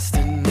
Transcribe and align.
somebody 0.00 0.45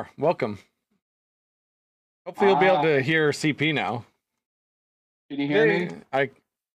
are. 0.00 0.10
Welcome. 0.16 0.58
Hopefully, 2.24 2.50
you'll 2.50 2.60
be 2.60 2.66
able 2.66 2.78
uh, 2.78 2.82
to 2.82 3.02
hear 3.02 3.30
CP 3.30 3.74
now. 3.74 4.04
Can 5.30 5.40
you 5.40 5.46
hear 5.46 5.66
me? 5.66 5.88
I 6.12 6.30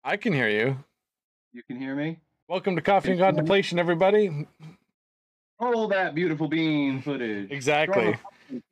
I 0.04 0.16
can 0.16 0.32
hear 0.32 0.48
you. 0.48 0.76
You 1.52 1.62
can 1.62 1.78
hear 1.78 1.94
me? 1.94 2.18
Welcome 2.48 2.74
to 2.76 2.82
Coffee 2.82 3.12
and? 3.12 3.20
Contemplation, 3.20 3.78
everybody. 3.78 4.46
All 5.60 5.86
that 5.88 6.14
beautiful 6.14 6.48
bean 6.48 7.00
footage. 7.00 7.50
Exactly. 7.50 8.16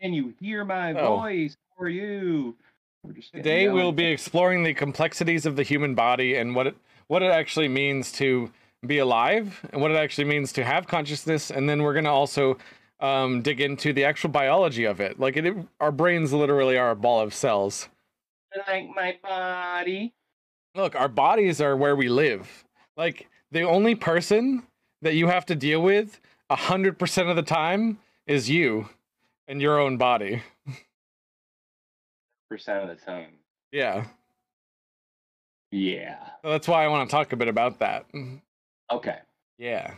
Can 0.01 0.13
you 0.13 0.35
hear 0.41 0.65
my 0.65 0.95
Oh. 0.95 1.19
voice? 1.19 1.57
How 1.79 1.85
are 1.85 1.89
you? 1.89 2.57
We're 3.05 3.13
just 3.13 3.33
getting 3.33 3.45
Today 3.45 3.69
we'll 3.69 3.93
be 3.93 4.07
exploring 4.07 4.65
the 4.65 4.75
complexities 4.75 5.47
of 5.47 5.57
the 5.57 5.63
human 5.63 5.95
body 5.95 6.35
and 6.35 6.55
what 6.55 6.67
it 6.67 6.77
what 7.07 7.23
it 7.23 7.31
actually 7.31 7.69
means 7.69 8.11
to 8.13 8.51
be 8.87 8.99
alive 8.99 9.65
and 9.73 9.81
what 9.81 9.91
it 9.91 9.97
actually 9.97 10.25
means 10.25 10.53
to 10.55 10.65
have 10.65 10.87
consciousness 10.89 11.51
and 11.51 11.69
then 11.69 11.83
we're 11.83 11.93
going 11.93 12.05
to 12.05 12.11
also 12.11 12.57
um, 13.01 13.43
dig 13.43 13.61
into 13.61 13.93
the 13.93 14.05
actual 14.05 14.31
biology 14.31 14.85
of 14.85 15.01
it. 15.01 15.19
Like 15.19 15.37
it, 15.37 15.57
our 15.81 15.93
brains 15.93 16.33
literally 16.33 16.77
are 16.77 16.91
a 16.91 16.97
ball 16.97 17.21
of 17.21 17.35
cells. 17.35 17.89
like 18.69 18.89
my 18.95 19.19
body. 19.23 20.13
Look, 20.75 20.95
our 20.95 21.09
bodies 21.09 21.61
are 21.61 21.77
where 21.77 21.97
we 21.97 22.09
live. 22.09 22.65
Like 22.97 23.29
the 23.51 23.63
only 23.63 23.95
person 23.95 24.65
that 25.03 25.15
you 25.15 25.29
have 25.29 25.47
to 25.47 25.55
deal 25.55 25.83
with 25.83 26.21
a 26.49 26.57
hundred 26.57 26.99
percent 26.99 27.29
of 27.29 27.37
the 27.37 27.43
time 27.43 27.99
is 28.27 28.51
you 28.51 28.89
and 29.49 29.61
your 29.61 29.79
own 29.81 29.97
body. 29.97 30.43
Percent 32.49 32.83
of 32.83 32.89
the 32.89 33.05
time. 33.05 33.31
Yeah. 33.73 34.05
Yeah. 35.71 36.19
So 36.43 36.51
that's 36.51 36.67
why 36.69 36.85
I 36.85 36.89
want 36.89 37.09
to 37.09 37.15
talk 37.15 37.33
a 37.33 37.37
bit 37.37 37.49
about 37.49 37.79
that. 37.79 38.07
Okay. 38.91 39.19
Yeah. 39.59 39.95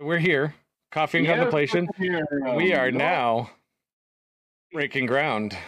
We're 0.00 0.18
here. 0.18 0.54
Coffee 0.94 1.18
and 1.18 1.26
Yeah, 1.26 1.34
contemplation. 1.34 1.88
here, 1.98 2.24
We 2.54 2.72
um, 2.72 2.80
are 2.80 2.90
now 2.92 3.50
breaking 4.72 5.06
ground. 5.06 5.58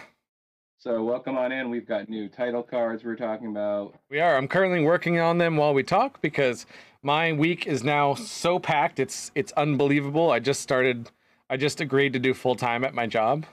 So 0.77 1.03
welcome 1.03 1.37
on 1.37 1.51
in. 1.51 1.69
We've 1.69 1.85
got 1.85 2.07
new 2.07 2.29
title 2.29 2.63
cards 2.63 3.03
we're 3.03 3.17
talking 3.17 3.47
about. 3.47 3.93
We 4.09 4.21
are. 4.21 4.37
I'm 4.37 4.47
currently 4.47 4.85
working 4.85 5.19
on 5.19 5.37
them 5.37 5.57
while 5.57 5.73
we 5.73 5.83
talk 5.83 6.21
because 6.21 6.65
my 7.03 7.33
week 7.33 7.67
is 7.67 7.83
now 7.83 8.13
so 8.13 8.57
packed. 8.57 9.01
It's 9.01 9.31
it's 9.35 9.51
unbelievable. 9.57 10.31
I 10.31 10.39
just 10.39 10.61
started 10.61 11.11
I 11.49 11.57
just 11.57 11.81
agreed 11.81 12.13
to 12.13 12.19
do 12.19 12.33
full 12.33 12.55
time 12.55 12.85
at 12.85 12.93
my 12.93 13.05
job. 13.05 13.45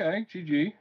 Okay, 0.00 0.24
GG. 0.32 0.74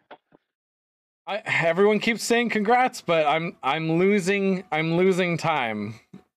I, 1.26 1.42
everyone 1.44 2.00
keeps 2.00 2.24
saying 2.24 2.52
congrats, 2.52 3.02
but 3.02 3.26
I'm 3.26 3.58
I'm 3.64 3.94
losing 3.94 4.64
I'm 4.72 4.96
losing 4.96 5.40
time. 5.40 5.96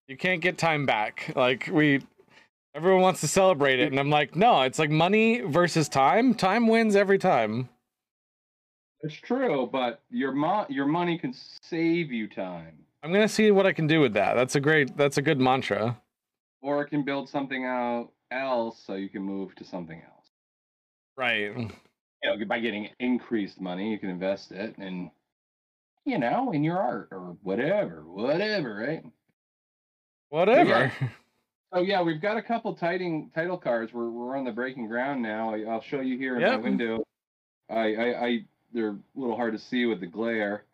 You 0.08 0.16
can't 0.16 0.40
get 0.40 0.56
time 0.56 0.86
back. 0.86 1.30
Like 1.36 1.68
we 1.70 2.00
everyone 2.74 3.02
wants 3.02 3.20
to 3.20 3.28
celebrate 3.28 3.80
it 3.80 3.90
and 3.90 3.98
I'm 3.98 4.10
like, 4.10 4.34
"No, 4.36 4.62
it's 4.62 4.78
like 4.78 4.90
money 4.90 5.40
versus 5.40 5.88
time. 5.88 6.34
Time 6.34 6.66
wins 6.66 6.96
every 6.96 7.18
time." 7.18 7.68
It's 9.00 9.14
true, 9.14 9.68
but 9.70 10.02
your 10.10 10.32
mo- 10.32 10.66
your 10.68 10.86
money 10.86 11.18
can 11.18 11.34
save 11.62 12.10
you 12.10 12.26
time, 12.26 12.78
I'm 13.02 13.12
going 13.12 13.26
to 13.28 13.32
see 13.32 13.50
what 13.50 13.66
I 13.66 13.72
can 13.74 13.86
do 13.86 14.00
with 14.00 14.14
that. 14.14 14.32
That's 14.32 14.54
a 14.54 14.60
great 14.60 14.96
that's 14.96 15.18
a 15.18 15.22
good 15.22 15.38
mantra. 15.38 16.00
or 16.62 16.80
it 16.80 16.88
can 16.88 17.02
build 17.04 17.28
something 17.28 17.66
out 17.66 18.10
else 18.30 18.82
so 18.82 18.94
you 18.94 19.10
can 19.10 19.22
move 19.22 19.54
to 19.56 19.64
something 19.64 20.00
else. 20.00 20.30
Right. 21.16 21.54
you 21.56 21.70
know, 22.24 22.42
by 22.46 22.58
getting 22.60 22.88
increased 22.98 23.60
money, 23.60 23.90
you 23.92 23.98
can 23.98 24.08
invest 24.08 24.50
it 24.52 24.74
in, 24.78 25.10
you 26.06 26.18
know, 26.18 26.52
in 26.52 26.64
your 26.64 26.78
art 26.78 27.08
or 27.12 27.36
whatever, 27.42 28.04
whatever, 28.06 28.74
right? 28.74 29.04
Whatever. 30.30 30.90
So 31.72 31.80
yeah, 31.80 32.02
we've 32.02 32.20
got 32.20 32.36
a 32.36 32.42
couple 32.42 32.76
titing 32.76 33.32
title 33.34 33.56
cards. 33.56 33.92
We're 33.92 34.10
we're 34.10 34.36
on 34.36 34.44
the 34.44 34.52
breaking 34.52 34.86
ground 34.86 35.22
now. 35.22 35.54
I, 35.54 35.62
I'll 35.62 35.80
show 35.80 36.00
you 36.00 36.16
here 36.18 36.36
in 36.36 36.42
my 36.42 36.50
Yep. 36.50 36.62
window. 36.62 37.04
I, 37.70 37.94
I 37.94 38.24
I 38.26 38.44
they're 38.72 38.90
a 38.90 38.98
little 39.14 39.36
hard 39.36 39.54
to 39.54 39.58
see 39.58 39.86
with 39.86 40.00
the 40.00 40.06
glare, 40.06 40.64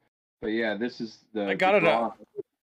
but 0.41 0.49
yeah, 0.49 0.75
this 0.77 1.01
is 1.01 1.19
the. 1.33 1.47
I 1.47 1.55
got 1.55 1.73
the 1.73 1.79
it 1.79 1.85
up. 1.85 2.19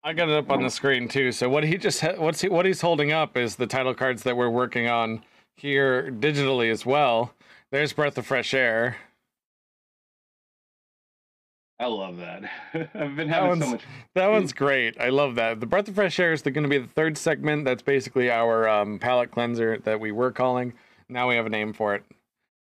I 0.04 0.12
got 0.12 0.28
it 0.28 0.34
up 0.34 0.50
on 0.50 0.62
the 0.62 0.70
screen 0.70 1.08
too. 1.08 1.30
So 1.32 1.48
what 1.48 1.64
he 1.64 1.78
just 1.78 2.00
ha- 2.00 2.14
what's 2.16 2.40
he, 2.40 2.48
what 2.48 2.66
he's 2.66 2.80
holding 2.80 3.12
up 3.12 3.36
is 3.36 3.56
the 3.56 3.66
title 3.66 3.94
cards 3.94 4.24
that 4.24 4.36
we're 4.36 4.50
working 4.50 4.88
on 4.88 5.24
here 5.56 6.10
digitally 6.10 6.70
as 6.70 6.84
well. 6.84 7.34
There's 7.70 7.92
Breath 7.92 8.18
of 8.18 8.26
Fresh 8.26 8.52
Air. 8.52 8.96
I 11.82 11.86
love 11.86 12.16
that. 12.18 12.44
I've 12.94 13.16
been 13.16 13.28
That 13.28 13.42
having 13.42 13.60
so 13.60 13.70
much. 13.72 13.82
That 14.14 14.28
one's 14.30 14.52
great. 14.52 15.00
I 15.00 15.08
love 15.08 15.34
that. 15.34 15.58
The 15.58 15.66
Breath 15.66 15.88
of 15.88 15.96
Fresh 15.96 16.20
Air 16.20 16.32
is 16.32 16.42
going 16.42 16.62
to 16.62 16.68
be 16.68 16.78
the 16.78 16.86
third 16.86 17.18
segment. 17.18 17.64
That's 17.64 17.82
basically 17.82 18.30
our 18.30 18.68
um, 18.68 19.00
palate 19.00 19.32
cleanser 19.32 19.78
that 19.78 19.98
we 19.98 20.12
were 20.12 20.30
calling. 20.30 20.74
Now 21.08 21.28
we 21.28 21.34
have 21.34 21.44
a 21.44 21.50
name 21.50 21.72
for 21.72 21.96
it. 21.96 22.04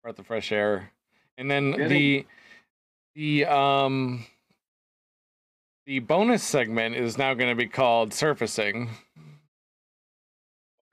Breath 0.03 0.19
of 0.19 0.27
Fresh 0.27 0.51
Air. 0.51 0.91
And 1.39 1.49
then 1.49 1.71
the 1.71 2.27
the 3.15 3.45
um 3.45 4.25
the 5.87 5.97
bonus 5.99 6.43
segment 6.43 6.95
is 6.95 7.17
now 7.17 7.33
going 7.33 7.49
to 7.49 7.55
be 7.55 7.65
called 7.67 8.13
surfacing. 8.13 8.89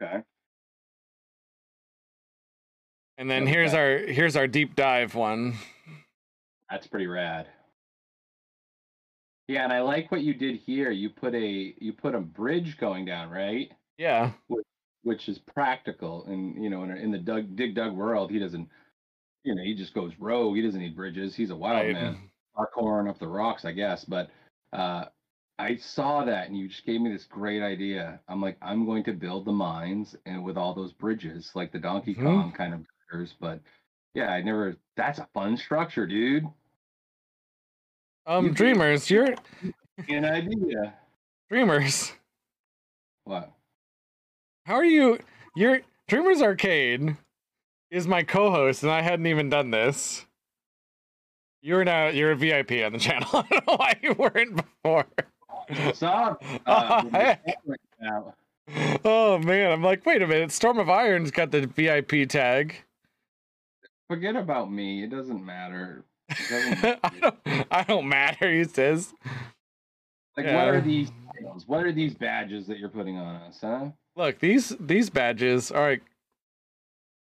Okay. 0.03 0.23
And 3.19 3.31
then 3.31 3.47
here's 3.47 3.75
Okay. 3.75 3.79
our 3.79 3.99
here's 4.13 4.35
our 4.35 4.47
deep 4.47 4.75
dive 4.75 5.15
one. 5.15 5.55
That's 6.71 6.87
pretty 6.87 7.07
rad. 7.07 7.49
Yeah, 9.49 9.65
and 9.65 9.73
I 9.73 9.83
like 9.83 10.11
what 10.11 10.23
you 10.23 10.35
did 10.35 10.57
here. 10.57 10.91
You 10.91 11.11
put 11.11 11.35
a 11.35 11.75
you 11.79 11.93
put 11.93 12.15
a 12.15 12.21
bridge 12.21 12.79
going 12.79 13.05
down, 13.05 13.31
right? 13.31 13.71
Yeah. 13.99 14.33
Which 15.03 15.29
is 15.29 15.39
practical, 15.39 16.25
and 16.27 16.63
you 16.63 16.71
know, 16.71 16.83
in, 16.85 16.91
in 16.93 17.11
the 17.11 17.19
Doug 17.19 17.55
Dig 17.57 17.75
Dug 17.75 17.93
world, 17.95 18.31
he 18.31 18.39
doesn't, 18.39 18.71
you 19.43 19.55
know, 19.55 19.63
he 19.63 19.75
just 19.75 19.93
goes 19.93 20.13
rogue. 20.19 20.57
He 20.57 20.63
doesn't 20.63 20.81
need 20.81 20.97
bridges. 20.97 21.35
He's 21.37 21.51
a 21.51 21.57
wild 21.57 21.85
Right. 21.87 21.93
man, 21.93 22.31
parkouring 22.57 23.09
up 23.11 23.19
the 23.19 23.29
rocks, 23.29 23.67
I 23.67 23.73
guess. 23.73 24.07
But 24.07 24.31
uh, 24.73 25.07
I 25.59 25.77
saw 25.77 26.25
that, 26.25 26.49
and 26.49 26.57
you 26.57 26.69
just 26.69 26.87
gave 26.87 27.03
me 27.03 27.13
this 27.13 27.25
great 27.27 27.63
idea. 27.63 28.19
I'm 28.29 28.41
like, 28.41 28.57
I'm 28.63 28.87
going 28.87 29.05
to 29.05 29.13
build 29.13 29.45
the 29.45 29.53
mines 29.53 30.17
and 30.25 30.43
with 30.43 30.57
all 30.57 30.73
those 30.75 30.95
bridges, 30.95 31.51
like 31.55 31.71
the 31.71 31.79
Donkey 31.79 32.15
Mhm. 32.15 32.23
Kong 32.23 32.53
kind 32.53 32.73
of. 32.73 32.87
But 33.39 33.61
yeah, 34.15 34.31
I 34.31 34.41
never. 34.43 34.77
That's 34.97 35.19
a 35.21 35.29
fun 35.35 35.57
structure, 35.57 36.07
dude. 36.07 36.45
Um 38.27 38.47
You- 38.47 38.53
dreamers, 38.53 39.11
you're 39.11 39.35
An 40.09 40.25
idea. 40.25 40.95
dreamers. 41.51 42.13
What? 43.25 43.51
How 44.67 44.75
are 44.75 44.85
you? 44.85 45.19
You're 45.55 45.81
Dreamers 46.09 46.43
Arcade 46.43 47.17
is 47.91 48.07
my 48.07 48.23
co-host, 48.23 48.83
and 48.83 48.93
I 48.93 49.01
hadn't 49.03 49.27
even 49.27 49.49
done 49.49 49.71
this. 49.71 50.27
You're 51.63 51.85
now 51.85 52.09
you're 52.09 52.33
a 52.33 52.37
VIP 52.37 52.83
on 52.85 52.93
the 52.93 52.99
channel. 52.99 53.29
I 53.33 53.43
don't 53.51 53.67
know 53.67 53.77
why 53.77 53.95
you 54.03 54.13
weren't 54.15 54.57
before. 54.57 55.07
What's 55.69 56.03
up? 56.03 56.43
Uh, 56.67 57.09
heck. 57.11 57.45
Oh 59.05 59.39
man, 59.39 59.71
I'm 59.71 59.83
like, 59.83 60.05
wait 60.07 60.23
a 60.23 60.27
minute. 60.27 60.51
Storm 60.51 60.79
of 60.79 60.89
Iron's 60.89 61.31
got 61.31 61.51
the 61.51 61.67
VIP 61.67 62.27
tag. 62.29 62.75
Forget 64.09 64.37
about 64.37 64.71
me. 64.73 65.03
It 65.05 65.11
doesn't 65.11 65.45
matter. 65.45 66.05
I 66.31 67.13
don't. 67.21 67.67
I 67.71 67.83
don't 67.85 68.09
matter. 68.09 68.51
He 68.53 68.65
says. 68.65 69.13
like, 70.37 70.47
Yeah. 70.47 70.57
what 70.57 70.75
are 70.75 70.81
these? 70.81 71.11
titles? 71.35 71.65
What 71.67 71.85
are 71.85 71.93
these 71.93 72.15
badges 72.15 72.67
that 72.67 72.79
you're 72.79 72.89
putting 72.89 73.17
on 73.19 73.37
us, 73.43 73.59
huh? 73.61 73.91
Look, 74.17 74.39
these 74.39 74.75
these 74.81 75.11
badges. 75.11 75.71
All 75.71 75.81
right. 75.81 76.03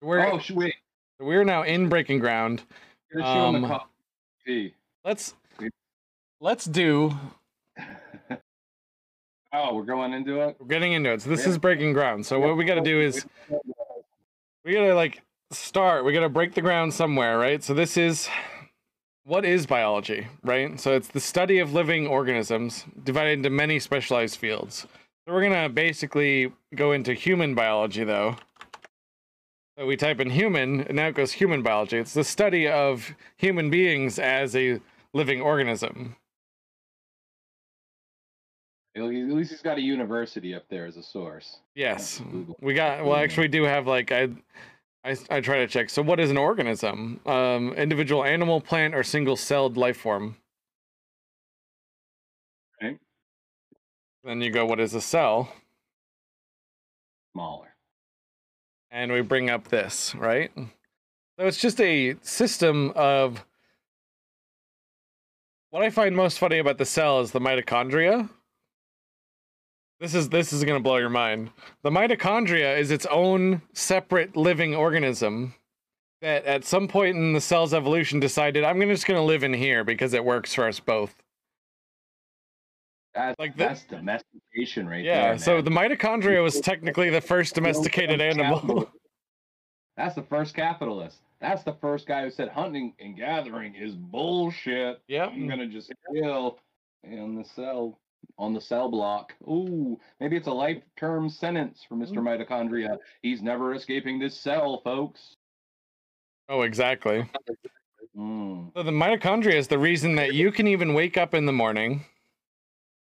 We're 0.01 0.27
oh, 0.27 0.41
wait. 0.55 0.75
we're 1.19 1.45
now 1.45 1.63
in 1.63 1.89
Breaking 1.89 2.19
Ground. 2.19 2.63
Gonna 3.13 3.25
show 3.25 3.57
'em 3.57 3.65
Um. 3.65 4.71
Let's 5.05 5.35
let's 6.41 6.65
do. 6.65 7.13
oh, 9.53 9.75
we're 9.75 9.83
going 9.83 10.13
into 10.13 10.41
it. 10.41 10.57
We're 10.59 10.67
getting 10.67 10.93
into 10.93 11.13
it. 11.13 11.23
So 11.23 11.31
this 11.31 11.45
Yeah. 11.45 11.51
is 11.51 11.59
Breaking 11.59 11.93
Ground. 11.93 12.25
So 12.25 12.39
what 12.41 12.57
we 12.57 12.65
got 12.65 12.77
to 12.77 12.81
do 12.81 13.01
is 13.01 13.27
we 14.65 14.73
gotta 14.73 14.95
like 14.95 15.23
start 15.51 16.05
we 16.05 16.13
gotta 16.13 16.29
break 16.29 16.53
the 16.55 16.61
ground 16.61 16.93
somewhere 16.93 17.39
right 17.39 17.65
so 17.65 17.73
this 17.73 17.97
is 17.97 18.29
what 19.29 19.45
is 19.45 19.67
biology 19.67 20.27
right 20.43 20.81
so 20.81 20.95
it's 20.95 21.09
the 21.09 21.21
study 21.21 21.59
of 21.59 21.73
living 21.75 22.07
organisms 22.07 22.87
divided 23.05 23.33
into 23.33 23.51
many 23.51 23.79
specialized 23.79 24.37
fields 24.37 24.87
so 25.27 25.35
we're 25.35 25.43
gonna 25.43 25.69
basically 25.69 26.51
go 26.75 26.93
into 26.93 27.13
human 27.15 27.55
biology 27.55 28.05
though 28.05 28.37
So 29.79 29.87
we 29.87 29.97
type 29.97 30.19
in 30.19 30.31
human, 30.31 30.81
and 30.83 30.97
now 30.97 31.07
it 31.09 31.15
goes 31.15 31.31
human 31.33 31.63
biology. 31.63 31.99
It's 31.99 32.15
the 32.15 32.25
study 32.25 32.67
of 32.67 33.15
human 33.37 33.71
beings 33.71 34.19
as 34.19 34.57
a 34.57 34.81
living 35.15 35.41
organism. 35.41 36.17
At 38.97 39.05
least 39.05 39.53
he's 39.53 39.63
got 39.63 39.79
a 39.79 39.81
university 39.81 40.53
up 40.53 40.65
there 40.69 40.87
as 40.87 40.97
a 40.97 41.03
source. 41.05 41.61
Yes, 41.77 42.21
we 42.61 42.75
got. 42.75 43.05
Well, 43.05 43.15
actually, 43.15 43.45
we 43.45 43.49
do 43.49 43.63
have 43.65 43.87
like 43.87 44.11
I, 44.11 44.31
I, 45.09 45.17
I 45.31 45.41
try 45.41 45.59
to 45.59 45.67
check. 45.67 45.89
So, 45.89 46.03
what 46.03 46.21
is 46.21 46.31
an 46.31 46.37
organism? 46.37 47.21
Um, 47.25 47.73
individual 47.73 48.25
animal, 48.25 48.61
plant, 48.61 48.95
or 48.95 49.03
single-celled 49.03 49.77
life 49.79 49.97
form. 49.97 50.37
Okay. 52.83 52.99
Then 54.23 54.43
you 54.43 54.51
go, 54.51 54.67
what 54.67 54.81
is 54.81 54.95
a 54.95 55.01
cell? 55.01 55.51
Smaller. 57.33 57.75
and 58.91 59.13
we 59.13 59.21
bring 59.21 59.49
up 59.49 59.69
this, 59.69 60.15
right? 60.15 60.51
So 60.57 61.47
it's 61.47 61.61
just 61.61 61.81
a 61.81 62.17
system 62.23 62.93
of 62.97 63.45
what 65.71 65.85
I 65.85 65.91
find 65.91 66.17
most 66.17 66.39
funny 66.39 66.59
about 66.59 66.79
the 66.79 66.85
cell 66.85 67.21
is 67.21 67.31
the 67.31 67.39
mitochondria. 67.39 68.29
This 70.01 70.15
is 70.15 70.29
this 70.29 70.53
is 70.53 70.63
going 70.65 70.79
to 70.79 70.83
blow 70.83 70.97
your 70.99 71.09
mind. 71.09 71.51
The 71.83 71.91
mitochondria 71.91 72.79
is 72.79 72.91
its 72.91 73.07
own 73.07 73.63
separate 73.73 74.37
living 74.37 74.75
organism 74.75 75.55
that 76.23 76.45
at 76.45 76.65
some 76.65 76.87
point 76.89 77.17
in 77.17 77.33
the 77.33 77.41
cell's 77.41 77.75
evolution 77.75 78.21
decided 78.21 78.65
I'm 78.65 78.79
gonna 78.79 78.95
just 78.95 79.07
going 79.07 79.19
to 79.19 79.25
live 79.25 79.43
in 79.45 79.53
here 79.55 79.85
because 79.85 80.15
it 80.15 80.25
works 80.25 80.55
for 80.55 80.67
us 80.69 80.79
both. 80.81 81.15
That's 83.15 83.39
Like 83.39 83.57
the- 83.57 83.65
that's 83.65 83.85
domestication 83.85 84.89
right 84.89 85.05
Yeah, 85.05 85.29
there. 85.31 85.39
so 85.39 85.61
the 85.63 85.71
mitochondria 85.71 86.43
was 86.43 86.61
technically 86.61 87.11
the 87.11 87.21
first 87.21 87.55
domesticated 87.57 88.21
animal. 88.21 88.89
That's 89.97 90.15
the 90.15 90.23
first 90.23 90.55
capitalist. 90.55 91.19
That's 91.41 91.65
the 91.65 91.73
first 91.75 92.07
guy 92.07 92.23
who 92.23 92.31
said 92.31 92.49
hunting 92.51 92.95
and 93.01 93.17
gathering 93.17 93.75
is 93.75 93.95
bullshit. 93.97 95.01
Yep. 95.09 95.31
I'm 95.33 95.49
gonna 95.49 95.67
just 95.67 95.93
kill 96.15 96.59
in 97.03 97.35
the 97.35 97.45
cell 97.45 97.99
on 98.39 98.55
the 98.55 98.61
cell 98.61 98.89
block. 98.89 99.35
Ooh, 99.43 99.99
maybe 100.21 100.37
it's 100.37 100.47
a 100.47 100.53
life 100.53 100.83
term 100.97 101.29
sentence 101.29 101.85
for 101.89 101.97
Mr. 101.97 102.17
Mitochondria. 102.17 102.97
He's 103.23 103.43
never 103.43 103.75
escaping 103.75 104.19
this 104.19 104.39
cell, 104.39 104.81
folks. 104.85 105.37
Oh, 106.49 106.63
exactly. 106.63 107.29
Mm. 108.17 108.73
So 108.75 108.83
the 108.83 108.91
mitochondria 108.91 109.55
is 109.55 109.69
the 109.69 109.79
reason 109.79 110.15
that 110.17 110.35
you 110.35 110.51
can 110.51 110.67
even 110.67 110.95
wake 110.95 111.17
up 111.17 111.35
in 111.35 111.47
the 111.47 111.53
morning, 111.53 112.05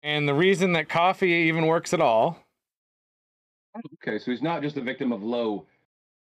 and 0.02 0.28
the 0.28 0.34
reason 0.34 0.72
that 0.72 0.88
coffee 0.88 1.30
even 1.30 1.66
works 1.66 1.94
at 1.94 2.00
all. 2.00 2.38
Okay, 4.02 4.18
so 4.18 4.30
he's 4.30 4.42
not 4.42 4.62
just 4.62 4.76
a 4.76 4.80
victim 4.80 5.12
of 5.12 5.22
low 5.22 5.66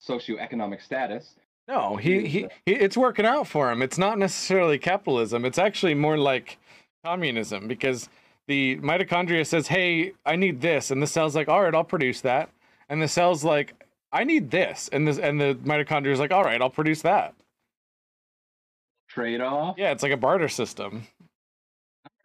socioeconomic 0.06 0.81
status. 0.81 1.35
No, 1.68 1.97
he, 1.97 2.27
he, 2.27 2.47
he 2.65 2.73
it's 2.73 2.95
working 2.95 3.25
out 3.25 3.47
for 3.47 3.71
him. 3.71 3.81
It's 3.81 3.97
not 3.97 4.18
necessarily 4.18 4.77
capitalism. 4.77 5.44
It's 5.44 5.57
actually 5.57 5.94
more 5.94 6.18
like 6.18 6.57
communism 7.03 7.68
because 7.68 8.09
the 8.47 8.77
mitochondria 8.77 9.45
says, 9.45 9.67
"Hey, 9.67 10.13
I 10.25 10.35
need 10.35 10.61
this," 10.61 10.91
and 10.91 11.01
the 11.01 11.07
cell's 11.07 11.35
like, 11.35 11.49
"All 11.49 11.61
right, 11.61 11.73
I'll 11.73 11.83
produce 11.83 12.21
that," 12.21 12.49
and 12.89 13.01
the 13.01 13.07
cell's 13.07 13.44
like, 13.44 13.73
"I 14.11 14.23
need 14.23 14.51
this," 14.51 14.89
and 14.91 15.07
this 15.07 15.17
and 15.17 15.39
the 15.39 15.55
mitochondria 15.55 16.11
is 16.11 16.19
like, 16.19 16.31
"All 16.31 16.44
right, 16.44 16.61
I'll 16.61 16.69
produce 16.69 17.01
that." 17.01 17.33
Trade 19.09 19.41
off. 19.41 19.75
Yeah, 19.77 19.91
it's 19.91 20.03
like 20.03 20.11
a 20.11 20.17
barter 20.17 20.47
system. 20.47 21.07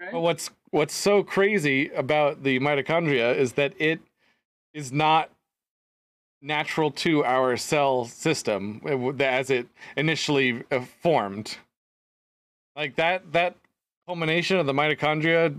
Okay. 0.00 0.10
But 0.12 0.20
what's 0.20 0.50
what's 0.70 0.94
so 0.94 1.22
crazy 1.22 1.88
about 1.90 2.42
the 2.42 2.58
mitochondria 2.60 3.36
is 3.36 3.52
that 3.54 3.74
it 3.78 4.00
is 4.74 4.92
not 4.92 5.30
natural 6.40 6.90
to 6.90 7.24
our 7.24 7.56
cell 7.56 8.04
system 8.04 8.80
uh, 8.84 9.22
as 9.22 9.50
it 9.50 9.68
initially 9.96 10.64
uh, 10.72 10.80
formed. 10.80 11.56
Like 12.74 12.96
that 12.96 13.32
that 13.32 13.56
culmination 14.06 14.58
of 14.58 14.66
the 14.66 14.72
mitochondria 14.72 15.54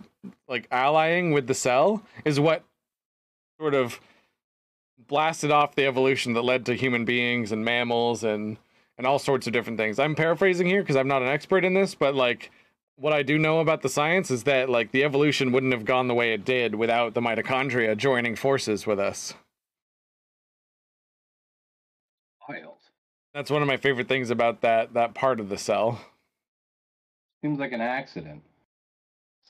like 0.47 0.67
allying 0.71 1.31
with 1.31 1.47
the 1.47 1.53
cell 1.53 2.03
is 2.25 2.39
what 2.39 2.63
sort 3.59 3.73
of 3.73 3.99
blasted 5.07 5.51
off 5.51 5.75
the 5.75 5.85
evolution 5.85 6.33
that 6.33 6.43
led 6.43 6.65
to 6.65 6.75
human 6.75 7.05
beings 7.05 7.51
and 7.51 7.63
mammals 7.65 8.23
and 8.23 8.57
and 8.97 9.07
all 9.07 9.19
sorts 9.19 9.47
of 9.47 9.53
different 9.53 9.77
things. 9.79 9.97
I'm 9.97 10.15
paraphrasing 10.15 10.67
here 10.67 10.81
because 10.81 10.95
I'm 10.95 11.07
not 11.07 11.23
an 11.23 11.27
expert 11.27 11.65
in 11.65 11.73
this, 11.73 11.95
but 11.95 12.13
like 12.13 12.51
what 12.95 13.13
I 13.13 13.23
do 13.23 13.39
know 13.39 13.59
about 13.59 13.81
the 13.81 13.89
science 13.89 14.29
is 14.29 14.43
that 14.43 14.69
like 14.69 14.91
the 14.91 15.03
evolution 15.03 15.51
wouldn't 15.51 15.73
have 15.73 15.85
gone 15.85 16.07
the 16.07 16.13
way 16.13 16.33
it 16.33 16.45
did 16.45 16.75
without 16.75 17.13
the 17.13 17.21
mitochondria 17.21 17.97
joining 17.97 18.35
forces 18.35 18.85
with 18.85 18.99
us. 18.99 19.33
Wild. 22.47 22.77
That's 23.33 23.49
one 23.49 23.61
of 23.61 23.67
my 23.67 23.77
favorite 23.77 24.07
things 24.07 24.29
about 24.29 24.61
that 24.61 24.93
that 24.93 25.15
part 25.15 25.39
of 25.39 25.49
the 25.49 25.57
cell. 25.57 25.99
Seems 27.41 27.59
like 27.59 27.71
an 27.71 27.81
accident. 27.81 28.43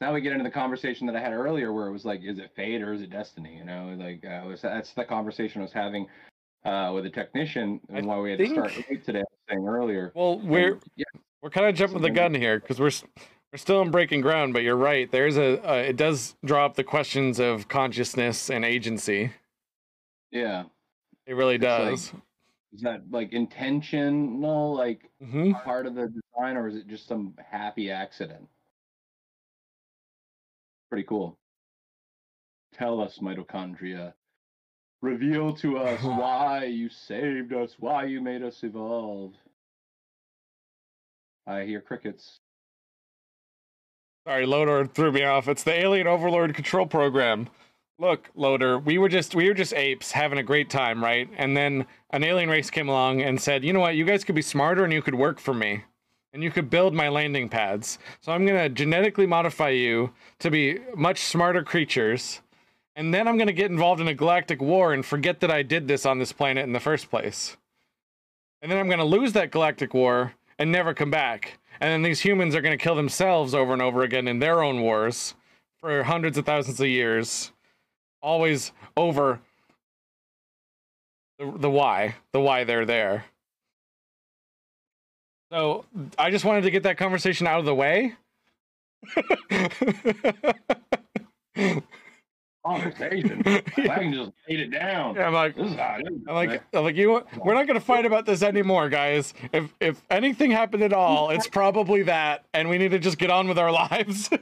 Now 0.04 0.14
we 0.14 0.20
get 0.20 0.34
into 0.34 0.44
the 0.44 0.52
conversation 0.52 1.08
that 1.08 1.16
I 1.16 1.22
had 1.22 1.32
earlier, 1.32 1.72
where 1.72 1.88
it 1.88 1.94
was 1.94 2.04
like, 2.04 2.22
is 2.26 2.38
it 2.38 2.52
fate 2.58 2.82
or 2.82 2.92
is 2.92 3.02
it 3.02 3.10
destiny? 3.10 3.56
You 3.58 3.64
know, 3.64 3.96
like 3.98 4.26
uh, 4.26 4.46
was, 4.46 4.62
that's 4.62 4.92
the 4.92 5.06
conversation 5.06 5.62
I 5.62 5.64
was 5.64 5.72
having 5.72 6.08
uh, 6.66 6.92
with 6.94 7.06
a 7.06 7.10
technician, 7.10 7.80
and 7.88 8.00
I 8.00 8.02
why 8.02 8.20
we 8.20 8.32
had 8.32 8.40
to 8.40 8.48
start 8.50 8.72
think- 8.74 8.90
late 8.90 9.06
today. 9.06 9.20
I 9.20 9.22
was 9.22 9.40
saying 9.50 9.66
earlier. 9.66 10.12
Well, 10.14 10.40
we're 10.42 10.74
And, 10.74 10.84
yeah, 10.98 11.06
we're 11.42 11.52
kind 11.52 11.68
of 11.68 11.76
jumping 11.76 12.02
the 12.02 12.10
gun 12.10 12.34
here 12.34 12.60
because 12.60 12.82
we're 12.82 12.92
we're 13.54 13.58
still 13.58 13.80
on 13.80 13.92
breaking 13.92 14.20
ground, 14.20 14.52
but 14.52 14.64
you're 14.64 14.76
right. 14.76 15.10
There's 15.10 15.38
a 15.38 15.66
uh, 15.66 15.76
it 15.76 15.96
does 15.96 16.36
draw 16.44 16.66
up 16.66 16.76
the 16.76 16.84
questions 16.84 17.40
of 17.40 17.70
consciousness 17.70 18.50
and 18.50 18.66
agency. 18.66 19.32
yeah. 20.32 20.66
It 21.26 21.36
really 21.36 21.56
It's 21.56 21.64
like- 21.64 21.90
does. 21.92 22.14
Is 22.74 22.82
that 22.82 23.04
like 23.10 23.32
intentional, 23.32 24.76
like 24.76 25.10
hmm 25.24 25.54
part 25.64 25.86
of 25.86 25.96
the 25.96 26.08
design, 26.08 26.58
or 26.58 26.68
is 26.68 26.76
it 26.76 26.88
just 26.88 27.08
some 27.08 27.36
happy 27.50 27.90
accident? 27.90 28.50
Pretty 30.94 31.08
cool. 31.08 31.40
Tell 32.72 33.02
us, 33.02 33.18
mitochondria. 33.18 34.14
Reveal 35.02 35.52
to 35.56 35.80
us 35.80 36.04
why 36.04 36.66
you 36.66 36.88
saved 36.88 37.52
us, 37.52 37.78
why 37.80 38.04
you 38.04 38.22
made 38.22 38.44
us 38.44 38.64
evolve. 38.64 39.34
I 41.48 41.64
hear 41.64 41.82
crickets. 41.82 42.42
Sorry, 44.28 44.46
Loader 44.46 44.86
threw 44.86 45.12
me 45.12 45.24
off. 45.24 45.48
It's 45.48 45.64
the 45.64 45.74
Alien 45.74 46.06
Overlord 46.06 46.54
Control 46.54 46.86
Program. 46.86 47.50
Look, 47.98 48.30
Loader, 48.36 48.78
we 48.78 49.00
were 49.00 49.10
just 49.10 49.34
we 49.34 49.48
were 49.48 49.56
just 49.56 49.74
apes 49.74 50.12
having 50.12 50.38
a 50.38 50.44
great 50.44 50.70
time, 50.70 51.04
right? 51.04 51.28
And 51.38 51.58
then 51.58 51.88
an 52.12 52.24
alien 52.24 52.52
race 52.52 52.70
came 52.70 52.88
along 52.88 53.24
and 53.24 53.42
said, 53.42 53.64
"You 53.64 53.74
know 53.74 53.80
what? 53.80 53.96
You 53.96 54.06
guys 54.06 54.24
could 54.24 54.36
be 54.36 54.44
smarter 54.44 54.84
and 54.84 54.94
you 54.94 55.02
could 55.02 55.16
work 55.16 55.40
for 55.40 55.56
me. 55.56 55.86
And 56.34 56.42
you 56.42 56.50
could 56.50 56.70
build 56.70 56.94
my 56.94 57.10
landing 57.10 57.48
pads. 57.48 58.00
So 58.22 58.32
I'm 58.32 58.46
going 58.46 58.60
to 58.60 58.70
genetically 58.70 59.28
modify 59.28 59.70
you 59.70 60.12
to 60.40 60.50
be 60.50 60.80
much 60.96 61.20
smarter 61.20 61.64
creatures. 61.64 62.42
And 62.96 63.14
then 63.14 63.28
I'm 63.28 63.38
going 63.38 63.48
to 63.48 63.54
get 63.54 63.72
involved 63.72 64.02
in 64.02 64.08
a 64.08 64.14
galactic 64.14 64.62
war 64.62 64.94
and 64.94 65.06
forget 65.06 65.40
that 65.42 65.52
I 65.52 65.62
did 65.62 65.88
this 65.88 66.06
on 66.06 66.20
this 66.20 66.32
planet 66.32 66.64
in 66.64 66.74
the 66.74 66.80
first 66.80 67.10
place. 67.10 67.56
And 68.62 68.72
then 68.72 68.80
I'm 68.80 68.88
going 68.88 69.00
to 69.00 69.06
lose 69.06 69.34
that 69.34 69.52
galactic 69.52 69.94
war 69.94 70.34
and 70.58 70.72
never 70.72 70.94
come 70.94 71.12
back. 71.12 71.60
And 71.80 71.92
then 71.92 72.02
these 72.02 72.22
humans 72.22 72.56
are 72.56 72.62
going 72.62 72.78
to 72.78 72.84
kill 72.84 72.96
themselves 72.96 73.54
over 73.54 73.74
and 73.74 73.82
over 73.82 74.04
again 74.04 74.28
in 74.28 74.40
their 74.40 74.64
own 74.64 74.82
wars 74.82 75.36
for 75.80 76.04
hundreds 76.04 76.38
of 76.38 76.46
thousands 76.46 76.80
of 76.80 76.88
years, 76.88 77.52
always 78.22 78.72
over 78.96 79.42
the, 81.38 81.52
the 81.58 81.70
why, 81.70 82.16
the 82.32 82.40
why 82.40 82.64
they're 82.64 82.86
there. 82.86 83.26
So 85.54 85.86
I 86.18 86.32
just 86.32 86.46
wanted 86.46 86.62
to 86.62 86.72
get 86.72 86.82
that 86.82 86.98
conversation 86.98 87.46
out 87.46 87.60
of 87.60 87.66
the 87.66 87.76
way. 87.76 88.16
Conversation. 92.66 93.44
I 93.46 93.62
can 94.00 94.14
just 94.14 94.32
lay 94.50 94.56
it 94.56 94.72
down. 94.72 95.14
Yeah, 95.14 95.28
I'm 95.28 95.34
like, 95.34 95.56
This 95.56 95.70
is 95.70 95.78
how 95.78 95.98
it 96.00 96.12
is, 96.12 96.22
I'm 96.28 96.34
like. 96.34 96.64
I'm 96.74 96.84
like, 96.84 96.96
you. 96.96 97.24
We're 97.46 97.54
not 97.54 97.68
gonna 97.68 97.80
fight 97.80 98.04
about 98.04 98.26
this 98.26 98.42
anymore, 98.42 98.90
guys. 98.90 99.36
If 99.52 99.72
if 99.80 100.02
anything 100.10 100.50
happened 100.50 100.82
at 100.82 100.92
all, 100.92 101.30
it's 101.30 101.46
probably 101.52 102.02
that, 102.02 102.46
and 102.56 102.68
we 102.68 102.80
need 102.80 102.90
to 102.90 102.98
just 102.98 103.20
get 103.20 103.30
on 103.30 103.48
with 103.48 103.60
our 103.60 103.72
lives. 103.72 104.30
That's 104.30 104.42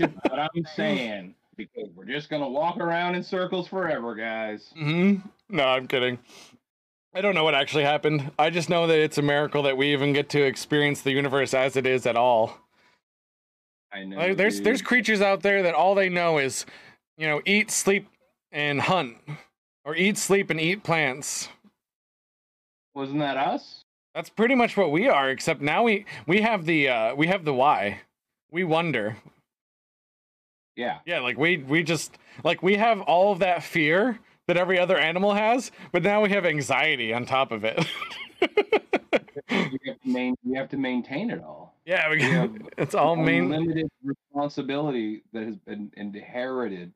what 0.00 0.38
I'm 0.38 0.64
saying. 0.74 1.34
Because 1.54 1.90
we're 1.94 2.06
just 2.06 2.30
gonna 2.30 2.48
walk 2.48 2.78
around 2.78 3.16
in 3.16 3.22
circles 3.22 3.68
forever, 3.68 4.14
guys. 4.14 4.72
hmm 4.74 5.16
No, 5.50 5.66
I'm 5.66 5.86
kidding. 5.86 6.18
I 7.12 7.20
don't 7.20 7.34
know 7.34 7.42
what 7.42 7.54
actually 7.54 7.84
happened. 7.84 8.30
I 8.38 8.50
just 8.50 8.68
know 8.68 8.86
that 8.86 8.98
it's 8.98 9.18
a 9.18 9.22
miracle 9.22 9.62
that 9.64 9.76
we 9.76 9.92
even 9.92 10.12
get 10.12 10.28
to 10.30 10.42
experience 10.42 11.00
the 11.00 11.10
universe 11.10 11.54
as 11.54 11.76
it 11.76 11.86
is 11.86 12.06
at 12.06 12.16
all. 12.16 12.56
I 13.92 14.04
know. 14.04 14.16
Like, 14.16 14.36
there's 14.36 14.60
there's 14.60 14.82
creatures 14.82 15.20
out 15.20 15.42
there 15.42 15.62
that 15.64 15.74
all 15.74 15.96
they 15.96 16.08
know 16.08 16.38
is, 16.38 16.64
you 17.16 17.26
know, 17.26 17.42
eat, 17.44 17.72
sleep, 17.72 18.08
and 18.52 18.80
hunt, 18.80 19.16
or 19.84 19.96
eat, 19.96 20.16
sleep, 20.16 20.50
and 20.50 20.60
eat 20.60 20.84
plants. 20.84 21.48
Wasn't 22.94 23.18
that 23.18 23.36
us? 23.36 23.84
That's 24.14 24.30
pretty 24.30 24.54
much 24.54 24.76
what 24.76 24.92
we 24.92 25.08
are, 25.08 25.30
except 25.30 25.60
now 25.60 25.82
we 25.82 26.06
we 26.28 26.42
have 26.42 26.64
the 26.64 26.88
uh 26.88 27.14
we 27.16 27.26
have 27.26 27.44
the 27.44 27.54
why. 27.54 28.02
We 28.52 28.62
wonder. 28.62 29.16
Yeah. 30.76 30.98
Yeah, 31.04 31.20
like 31.20 31.36
we 31.36 31.58
we 31.58 31.82
just 31.82 32.16
like 32.44 32.62
we 32.62 32.76
have 32.76 33.00
all 33.00 33.32
of 33.32 33.40
that 33.40 33.64
fear 33.64 34.20
that 34.50 34.56
every 34.56 34.80
other 34.80 34.98
animal 34.98 35.32
has, 35.32 35.70
but 35.92 36.02
now 36.02 36.20
we 36.20 36.28
have 36.30 36.44
anxiety 36.44 37.12
on 37.14 37.24
top 37.24 37.52
of 37.52 37.62
it. 37.64 37.86
you, 38.40 39.78
have 39.86 40.00
to 40.00 40.08
main, 40.08 40.34
you 40.42 40.54
have 40.56 40.68
to 40.70 40.76
maintain 40.76 41.30
it 41.30 41.40
all. 41.40 41.76
yeah, 41.84 42.10
we, 42.10 42.18
it's 42.78 42.96
all 42.96 43.14
main. 43.14 43.52
unlimited 43.52 43.88
responsibility 44.02 45.22
that 45.32 45.44
has 45.44 45.56
been 45.56 45.92
inherited 45.96 46.92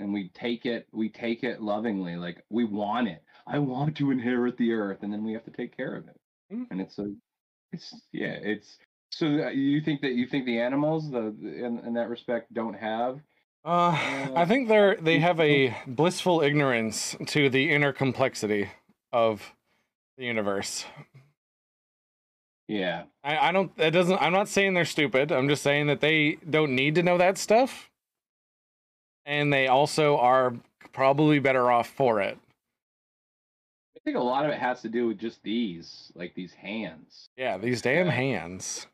and 0.00 0.12
we 0.12 0.28
take 0.34 0.66
it 0.66 0.86
we 0.92 1.08
take 1.08 1.44
it 1.44 1.60
lovingly 1.62 2.16
like 2.16 2.42
we 2.48 2.64
want 2.64 3.06
it 3.06 3.22
i 3.46 3.58
want 3.58 3.94
to 3.94 4.10
inherit 4.10 4.56
the 4.56 4.72
earth 4.72 4.98
and 5.02 5.12
then 5.12 5.22
we 5.22 5.34
have 5.34 5.44
to 5.44 5.50
take 5.50 5.76
care 5.76 5.94
of 5.96 6.06
it 6.08 6.16
Mm. 6.52 6.66
and 6.72 6.80
it's 6.80 6.98
a 6.98 7.06
it's 7.72 7.94
yeah 8.12 8.34
it's 8.42 8.78
so 9.10 9.26
uh, 9.26 9.50
you 9.50 9.80
think 9.80 10.00
that 10.00 10.14
you 10.14 10.26
think 10.26 10.46
the 10.46 10.58
animals 10.58 11.08
the 11.10 11.32
the- 11.40 11.64
in, 11.64 11.78
in 11.86 11.94
that 11.94 12.08
respect 12.08 12.52
don't 12.52 12.74
have 12.74 13.20
Uh, 13.64 13.90
I 14.34 14.46
think 14.46 14.68
they're 14.68 14.96
they 14.96 15.18
have 15.18 15.38
a 15.38 15.76
blissful 15.86 16.40
ignorance 16.40 17.16
to 17.26 17.50
the 17.50 17.70
inner 17.70 17.92
complexity 17.92 18.70
of 19.12 19.52
the 20.16 20.24
universe. 20.24 20.86
yeah 22.68 23.04
I, 23.22 23.48
I 23.48 23.52
don't. 23.52 23.70
It 23.76 23.90
doesn't. 23.90 24.20
I'm 24.20 24.32
not 24.32 24.48
saying 24.48 24.74
they're 24.74 24.84
stupid. 24.86 25.30
I'm 25.30 25.48
just 25.48 25.62
saying 25.62 25.88
that 25.88 26.00
they 26.00 26.38
don't 26.48 26.74
need 26.74 26.94
to 26.94 27.02
know 27.02 27.18
that 27.18 27.36
stuff, 27.36 27.90
and 29.26 29.52
they 29.52 29.66
also 29.66 30.16
are 30.16 30.54
probably 30.92 31.38
better 31.38 31.70
off 31.70 31.88
for 31.88 32.20
it. 32.20 32.38
i 33.96 34.00
think 34.04 34.16
a 34.16 34.20
lot 34.20 34.44
of 34.46 34.50
it 34.50 34.58
has 34.58 34.80
to 34.82 34.88
do 34.88 35.06
with 35.08 35.18
just 35.18 35.42
these 35.42 36.10
like 36.14 36.34
these 36.34 36.52
hands 36.54 37.28
Yeah, 37.36 37.58
these 37.58 37.82
damn 37.82 38.06
Yeah. 38.06 38.12
hands. 38.12 38.86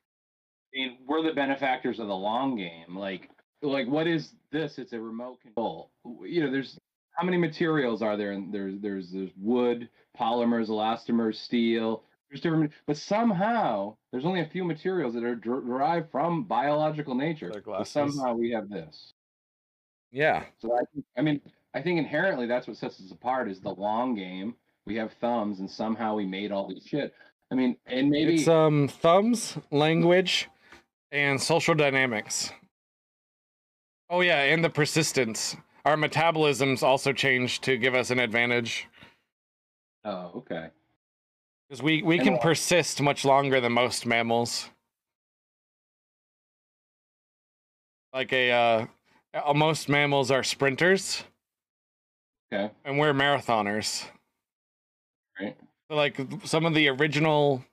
I 0.75 0.78
mean, 0.78 0.99
we're 1.06 1.23
the 1.23 1.32
benefactors 1.32 2.00
of 2.00 2.08
the 2.08 2.16
long 2.16 2.56
game. 2.56 2.96
Like, 2.99 3.30
like 3.62 3.88
what 3.88 4.06
is 4.06 4.32
this? 4.50 4.78
It's 4.78 4.92
a 4.92 5.00
remote 5.00 5.40
control. 5.40 5.90
You 6.22 6.44
know, 6.44 6.50
there's 6.50 6.78
how 7.12 7.25
many 7.25 7.36
materials 7.36 8.02
are 8.02 8.16
there? 8.16 8.32
And 8.32 8.52
there's 8.52 8.80
there's 8.80 9.10
there's 9.12 9.30
wood, 9.36 9.88
polymers, 10.18 10.68
elastomers, 10.68 11.36
steel. 11.36 12.04
There's 12.28 12.40
different, 12.40 12.72
but 12.86 12.96
somehow 12.96 13.96
there's 14.10 14.25
only 14.25 14.40
a 14.40 14.46
few 14.46 14.64
materials 14.64 15.14
that 15.14 15.22
are 15.22 15.36
der- 15.36 15.60
derived 15.60 16.10
from 16.10 16.42
biological 16.42 17.14
nature. 17.14 17.50
Somehow 17.86 18.34
we 18.34 18.50
have 18.50 18.68
this. 18.68 19.12
Yeah, 20.10 20.44
So 20.58 20.72
I, 20.75 20.82
I 21.18 21.22
mean, 21.22 21.40
I 21.75 21.82
think 21.82 21.98
inherently 21.98 22.46
that's 22.46 22.66
what 22.66 22.76
sets 22.76 23.00
us 23.00 23.10
apart 23.10 23.50
is 23.50 23.60
the 23.60 23.70
long 23.75 24.14
game. 24.14 24.54
We 24.86 24.96
have 24.96 25.12
thumbs, 25.20 25.60
and 25.60 25.70
somehow 25.70 26.14
we 26.14 26.25
made 26.25 26.52
all 26.52 26.68
this 26.68 26.84
shit. 26.84 27.12
I 27.50 27.54
mean, 27.54 27.76
and 27.86 28.08
maybe 28.08 28.36
it's 28.36 28.48
um 28.48 28.88
thumbs, 28.88 29.58
language, 29.70 30.48
and 31.12 31.40
social 31.40 31.75
dynamics. 31.75 32.50
Oh 34.08 34.20
yeah, 34.20 34.42
and 34.42 34.64
the 34.64 34.70
persistence. 34.70 35.56
Our 35.84 35.96
metabolisms 35.96 36.82
also 36.82 37.12
changed 37.12 37.62
to 37.64 37.76
give 37.76 37.94
us 37.94 38.10
an 38.10 38.18
advantage 38.18 38.88
oh, 40.04 40.32
okay. 40.36 40.70
because 41.68 41.82
we 41.82 42.02
we 42.02 42.18
can 42.18 42.38
persist 42.38 43.00
much 43.00 43.25
longer 43.25 43.60
than 43.60 43.72
most 43.72 44.04
mammals. 44.06 44.68
Like 48.12 48.32
a 48.32 48.50
uh, 48.50 48.86
uh, 49.34 49.54
most 49.54 49.88
mammals 49.88 50.30
are 50.30 50.42
sprinters, 50.42 51.22
Okay. 52.52 52.72
and 52.84 52.98
we're 52.98 53.12
marathoners. 53.12 54.06
Right. 55.40 55.56
So, 55.88 55.96
like 55.96 56.18
some 56.44 56.64
of 56.64 56.75
the 56.75 56.88
original 56.88 57.64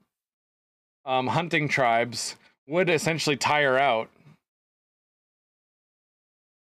um, 1.05 1.27
hunting 1.27 1.67
tribes 1.67 2.35
would 2.67 2.89
essentially 2.89 3.37
tire 3.37 3.77
out. 3.79 4.09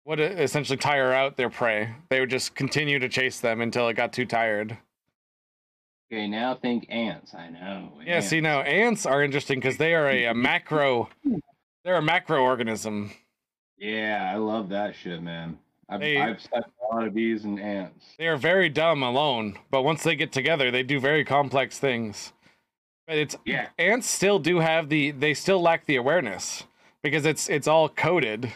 Would 0.04 0.18
essentially 0.18 0.76
tire 0.76 1.12
out 1.12 1.36
their 1.36 1.50
prey. 1.50 1.94
They 2.08 2.18
would 2.18 2.30
just 2.30 2.54
continue 2.56 2.98
to 2.98 3.08
chase 3.08 3.38
them 3.38 3.60
until 3.60 3.86
it 3.88 3.94
got 3.94 4.12
too 4.12 4.26
tired. 4.26 4.76
Okay, 6.12 6.26
now 6.26 6.54
think 6.56 6.86
ants. 6.88 7.34
I 7.34 7.48
know. 7.50 7.92
Yeah, 8.04 8.20
see 8.20 8.40
now 8.40 8.60
ants 8.62 9.06
are 9.06 9.22
interesting 9.22 9.60
because 9.60 9.76
they 9.76 9.94
are 9.94 10.08
a, 10.08 10.26
a 10.26 10.34
macro. 10.34 11.08
They're 11.84 11.96
a 11.96 12.02
macro 12.02 12.42
organism. 12.42 13.12
Yeah, 13.78 14.28
I 14.32 14.36
love 14.36 14.68
that 14.70 14.94
shit, 14.94 15.22
man. 15.22 15.58
I've, 15.88 16.00
They- 16.00 16.18
I've 16.20 16.40
studied 16.40 16.66
a 16.90 16.94
lot 16.94 17.06
of 17.06 17.14
bees 17.14 17.44
and 17.44 17.58
ants. 17.60 18.04
They 18.18 18.26
are 18.26 18.36
very 18.36 18.68
dumb 18.68 19.02
alone, 19.02 19.58
but 19.70 19.82
once 19.82 20.02
they 20.02 20.16
get 20.16 20.32
together, 20.32 20.70
they 20.70 20.82
do 20.82 20.98
very 21.00 21.24
complex 21.24 21.78
things. 21.78 22.32
But 23.06 23.16
it's 23.18 23.36
Yeah. 23.44 23.68
ants 23.78 24.08
still 24.08 24.38
do 24.40 24.58
have 24.58 24.88
the 24.88 25.12
they 25.12 25.32
still 25.34 25.60
lack 25.62 25.86
the 25.86 25.96
awareness 25.96 26.64
because 27.02 27.24
it's 27.24 27.48
it's 27.48 27.68
all 27.68 27.88
coded. 27.88 28.52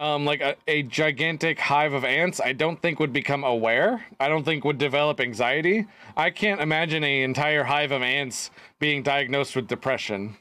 Um, 0.00 0.24
like 0.24 0.40
a, 0.40 0.54
a 0.68 0.84
gigantic 0.84 1.58
hive 1.58 1.92
of 1.92 2.04
ants, 2.04 2.40
I 2.40 2.52
don't 2.52 2.80
think 2.80 3.00
would 3.00 3.12
become 3.12 3.42
aware. 3.42 4.06
I 4.20 4.28
don't 4.28 4.44
think 4.44 4.64
would 4.64 4.78
develop 4.78 5.20
anxiety. 5.20 5.86
I 6.16 6.30
can't 6.30 6.60
imagine 6.60 7.02
a 7.02 7.22
entire 7.22 7.64
hive 7.64 7.90
of 7.90 8.02
ants 8.02 8.52
being 8.78 9.02
diagnosed 9.02 9.56
with 9.56 9.66
depression. 9.66 10.36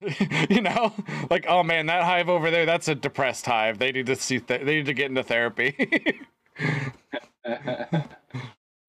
you 0.48 0.62
know, 0.62 0.94
like 1.28 1.44
oh 1.46 1.62
man, 1.62 1.84
that 1.86 2.04
hive 2.04 2.30
over 2.30 2.50
there, 2.50 2.64
that's 2.64 2.88
a 2.88 2.94
depressed 2.94 3.44
hive. 3.44 3.78
They 3.78 3.92
need 3.92 4.06
to 4.06 4.16
see, 4.16 4.40
th- 4.40 4.62
they 4.64 4.76
need 4.76 4.86
to 4.86 4.94
get 4.94 5.10
into 5.10 5.22
therapy. 5.22 5.74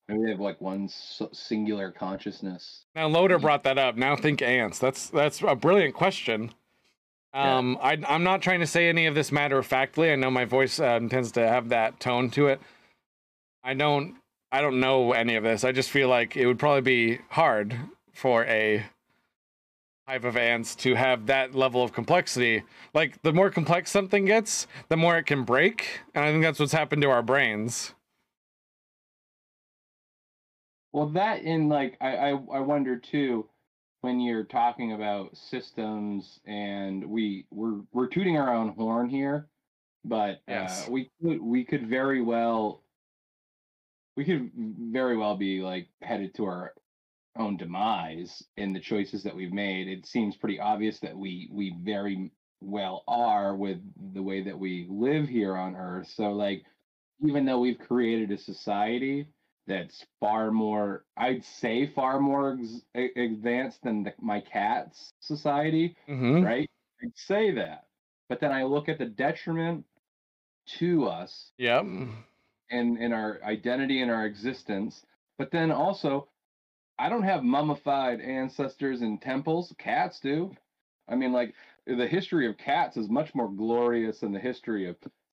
Maybe 0.08 0.24
they 0.24 0.32
have 0.32 0.40
like 0.40 0.62
one 0.62 0.90
singular 1.34 1.92
consciousness. 1.92 2.86
Now 2.96 3.08
Loader 3.08 3.40
brought 3.40 3.64
that 3.64 3.78
up. 3.78 3.98
Now 3.98 4.16
think 4.16 4.42
ants. 4.42 4.80
That's 4.80 5.10
that's 5.10 5.42
a 5.42 5.56
brilliant 5.56 5.96
question. 5.96 6.54
Um, 7.34 7.78
I, 7.82 7.98
I'm 8.08 8.24
not 8.24 8.42
trying 8.42 8.60
to 8.60 8.68
say 8.68 8.90
any 8.90 9.06
of 9.06 9.16
this 9.16 9.32
matter 9.32 9.58
of 9.58 9.66
factly. 9.66 10.12
I 10.12 10.16
know 10.16 10.30
my 10.30 10.46
voice 10.46 10.80
um, 10.80 11.08
tends 11.08 11.32
to 11.34 11.48
have 11.48 11.70
that 11.70 12.00
tone 12.00 12.30
to 12.32 12.48
it. 12.48 12.60
I 13.64 13.74
don't 13.74 14.16
I 14.52 14.60
don't 14.60 14.80
know 14.82 15.14
any 15.14 15.36
of 15.36 15.44
this. 15.44 15.64
I 15.64 15.72
just 15.72 15.90
feel 15.92 16.10
like 16.10 16.36
it 16.36 16.46
would 16.46 16.60
probably 16.60 16.82
be 16.82 17.20
hard 17.30 17.78
for 18.14 18.44
a 18.46 18.86
hive 20.08 20.26
of 20.26 20.36
ants 20.36 20.76
to 20.76 20.96
have 20.96 21.28
that 21.28 21.56
level 21.56 21.84
of 21.84 21.94
complexity. 21.94 22.64
Like 22.94 23.22
the 23.22 23.32
more 23.32 23.50
complex 23.50 23.92
something 23.92 24.26
gets, 24.26 24.68
the 24.90 24.98
more 24.98 25.18
it 25.18 25.24
can 25.26 25.44
break, 25.44 26.02
and 26.14 26.26
I 26.26 26.32
think 26.32 26.44
that's 26.44 26.60
what's 26.60 26.74
happened 26.74 27.02
to 27.04 27.10
our 27.10 27.24
brains. 27.24 27.94
Well, 30.92 31.08
that 31.12 31.44
in 31.44 31.70
like 31.70 31.98
I, 32.02 32.18
I 32.18 32.30
I 32.32 32.60
wonder 32.60 32.98
too 32.98 33.48
when 34.02 34.20
you're 34.20 34.44
talking 34.44 34.94
about 34.94 35.38
systems 35.38 36.40
and 36.46 37.06
we 37.06 37.46
we're 37.52 37.82
we're 37.94 38.08
tooting 38.08 38.38
our 38.38 38.54
own 38.54 38.70
horn 38.70 39.10
here, 39.10 39.48
but 40.04 40.42
Yes. 40.48 40.88
uh, 40.88 40.92
we 40.92 41.10
could 41.22 41.42
we 41.42 41.64
could 41.64 41.88
very 41.88 42.22
well 42.22 42.84
we 44.18 44.26
could 44.26 44.52
very 44.56 45.16
well 45.16 45.38
be 45.38 45.62
like 45.62 45.88
headed 46.02 46.34
to 46.36 46.46
our 46.46 46.74
own 47.38 47.56
demise 47.58 48.44
in 48.58 48.74
the 48.74 48.80
choices 48.80 49.24
that 49.24 49.36
we've 49.36 49.54
made. 49.54 49.88
It 49.88 50.06
seems 50.06 50.36
pretty 50.36 50.60
obvious 50.60 51.00
that 51.00 51.16
we 51.16 51.50
we 51.52 51.76
very 51.84 52.32
well 52.60 53.04
are 53.08 53.56
with 53.56 53.80
the 54.14 54.22
way 54.22 54.42
that 54.42 54.58
we 54.58 54.86
live 54.90 55.28
here 55.28 55.56
on 55.56 55.76
Earth. 55.76 56.08
So 56.10 56.32
like 56.34 56.66
even 57.26 57.46
though 57.46 57.60
we've 57.60 57.80
created 57.80 58.32
a 58.32 58.38
society 58.38 59.28
that's 59.68 60.06
far 60.20 60.52
more 60.52 61.04
i'd 61.18 61.44
say 61.44 61.86
far 61.94 62.20
more 62.20 62.58
ex- 62.96 63.12
advanced 63.16 63.82
than 63.84 64.04
the, 64.04 64.14
my 64.20 64.40
cat's 64.42 65.14
society 65.20 65.96
Mm-hmm. 66.10 66.44
right? 66.44 66.70
I'd 67.04 67.12
say 67.16 67.52
that. 67.56 67.86
But 68.30 68.40
then 68.40 68.52
i 68.52 68.64
look 68.64 68.90
at 68.90 68.98
the 69.00 69.06
detriment 69.06 69.86
to 70.80 71.06
us 71.08 71.52
Yep. 71.58 71.84
and 72.70 72.98
in 72.98 73.12
our 73.14 73.40
identity 73.44 74.02
and 74.02 74.12
our 74.12 74.26
existence. 74.26 75.04
But 75.38 75.52
then 75.52 75.72
also 75.72 76.28
i 77.00 77.10
don't 77.10 77.24
have 77.24 77.44
mummified 77.44 78.22
ancestors 78.22 79.02
in 79.02 79.18
temples. 79.20 79.74
Cats 79.78 80.20
do. 80.20 80.52
I 81.10 81.16
mean 81.16 81.32
like 81.34 81.54
the 81.88 82.08
history 82.08 82.48
of 82.48 82.58
cats 82.58 82.96
is 82.98 83.10
much 83.10 83.34
more 83.36 83.50
glorious 83.52 84.20
than 84.20 84.32
the 84.34 84.40
history 84.40 84.88
of 84.88 84.96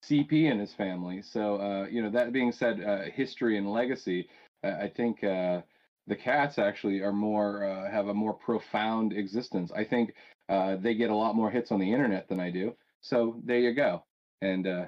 CP 0.10 0.52
and 0.52 0.60
his 0.60 0.74
family. 0.74 1.22
So, 1.22 1.56
uh, 1.62 1.88
you 1.90 2.02
know, 2.02 2.10
that 2.10 2.34
being 2.34 2.52
said, 2.52 2.84
uh, 2.84 3.04
history 3.14 3.58
and 3.58 3.72
legacy, 3.72 4.28
uh, 4.64 4.76
I 4.82 4.90
think 4.90 5.24
uh, 5.24 5.62
the 6.08 6.16
cats 6.16 6.60
actually 6.60 7.02
are 7.02 7.14
more 7.14 7.64
uh, 7.64 7.90
have 7.90 8.08
a 8.08 8.14
more 8.14 8.34
profound 8.34 9.14
existence. 9.14 9.72
I 9.76 9.84
think 9.84 10.14
they 10.82 10.94
get 10.94 11.10
a 11.10 11.16
lot 11.16 11.36
more 11.36 11.50
hits 11.50 11.72
on 11.72 11.80
the 11.80 11.92
internet 11.92 12.28
than 12.28 12.40
I 12.40 12.50
do. 12.50 12.76
So 13.02 13.42
there 13.46 13.60
you 13.60 13.74
go. 13.74 14.04
And 14.42 14.88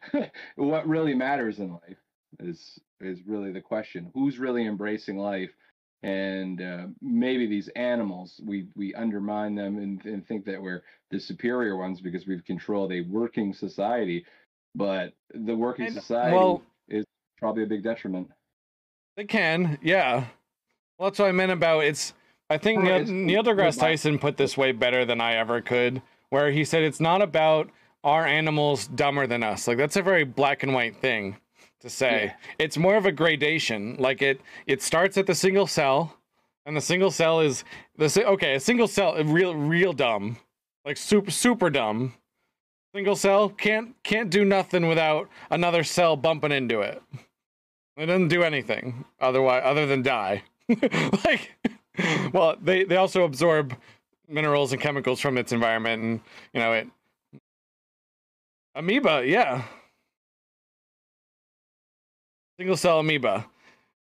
what 0.56 0.88
really 0.88 1.14
matters 1.14 1.58
in 1.58 1.72
life 1.72 1.98
is 2.40 2.78
is 3.00 3.20
really 3.26 3.52
the 3.52 3.60
question: 3.60 4.10
Who's 4.14 4.38
really 4.38 4.66
embracing 4.66 5.18
life? 5.18 5.50
And 6.02 6.94
maybe 7.02 7.46
these 7.46 7.68
animals, 7.76 8.40
we 8.44 8.68
we 8.74 8.94
undermine 8.94 9.54
them 9.54 9.78
and, 9.78 10.04
and 10.06 10.26
think 10.26 10.44
that 10.46 10.60
we're 10.60 10.82
the 11.10 11.20
superior 11.20 11.76
ones 11.76 12.00
because 12.00 12.26
we've 12.26 12.44
controlled 12.44 12.92
a 12.92 13.02
working 13.02 13.52
society 13.52 14.24
but 14.76 15.14
the 15.34 15.56
working 15.56 15.86
And- 15.86 15.96
uh, 15.98 16.00
society 16.00 16.36
well- 16.36 16.62
is 16.88 17.04
probably 17.38 17.64
a 17.64 17.66
big 17.66 17.82
detriment. 17.82 18.30
They 19.16 19.24
can, 19.24 19.78
yeah. 19.82 20.26
Well, 20.98 21.08
that's 21.10 21.18
what 21.18 21.28
I 21.28 21.32
meant 21.32 21.52
about 21.52 21.84
it's. 21.84 22.12
I 22.48 22.58
think 22.58 22.82
Neil, 22.82 23.04
Neil 23.04 23.42
deGrasse 23.42 23.78
Tyson 23.80 24.18
put 24.18 24.36
this 24.36 24.56
way 24.56 24.70
better 24.72 25.04
than 25.04 25.20
I 25.20 25.34
ever 25.36 25.60
could, 25.60 26.00
where 26.28 26.50
he 26.50 26.64
said 26.64 26.82
it's 26.84 27.00
not 27.00 27.20
about 27.22 27.70
are 28.04 28.24
animals 28.26 28.86
dumber 28.86 29.26
than 29.26 29.42
us? 29.42 29.66
Like 29.66 29.78
that's 29.78 29.96
a 29.96 30.02
very 30.02 30.22
black 30.24 30.62
and 30.62 30.72
white 30.72 30.96
thing 30.96 31.36
to 31.80 31.90
say. 31.90 32.26
Yeah. 32.26 32.32
It's 32.58 32.76
more 32.78 32.96
of 32.96 33.04
a 33.06 33.10
gradation. 33.12 33.96
Like 33.98 34.22
it 34.22 34.40
it 34.66 34.80
starts 34.82 35.16
at 35.18 35.26
the 35.26 35.34
single 35.34 35.66
cell, 35.66 36.16
and 36.66 36.76
the 36.76 36.80
single 36.80 37.10
cell 37.10 37.40
is 37.40 37.64
the 37.96 38.24
okay. 38.26 38.54
A 38.54 38.60
single 38.60 38.86
cell, 38.86 39.16
real 39.24 39.54
real 39.56 39.92
dumb, 39.92 40.36
like 40.84 40.96
super 40.98 41.30
super 41.30 41.68
dumb. 41.70 42.14
Single 42.96 43.14
cell 43.14 43.50
can't 43.50 43.94
can't 44.04 44.30
do 44.30 44.42
nothing 44.42 44.88
without 44.88 45.28
another 45.50 45.84
cell 45.84 46.16
bumping 46.16 46.50
into 46.50 46.80
it. 46.80 47.02
It 47.98 48.06
doesn't 48.06 48.28
do 48.28 48.42
anything 48.42 49.04
otherwise 49.20 49.60
other 49.66 49.84
than 49.84 50.02
die. 50.02 50.44
like, 51.26 51.52
well, 52.32 52.56
they 52.58 52.84
they 52.84 52.96
also 52.96 53.24
absorb 53.24 53.76
minerals 54.26 54.72
and 54.72 54.80
chemicals 54.80 55.20
from 55.20 55.36
its 55.36 55.52
environment, 55.52 56.02
and 56.02 56.20
you 56.54 56.60
know 56.60 56.72
it. 56.72 56.88
Amoeba, 58.74 59.26
yeah. 59.26 59.64
Single 62.58 62.78
cell 62.78 63.00
amoeba. 63.00 63.44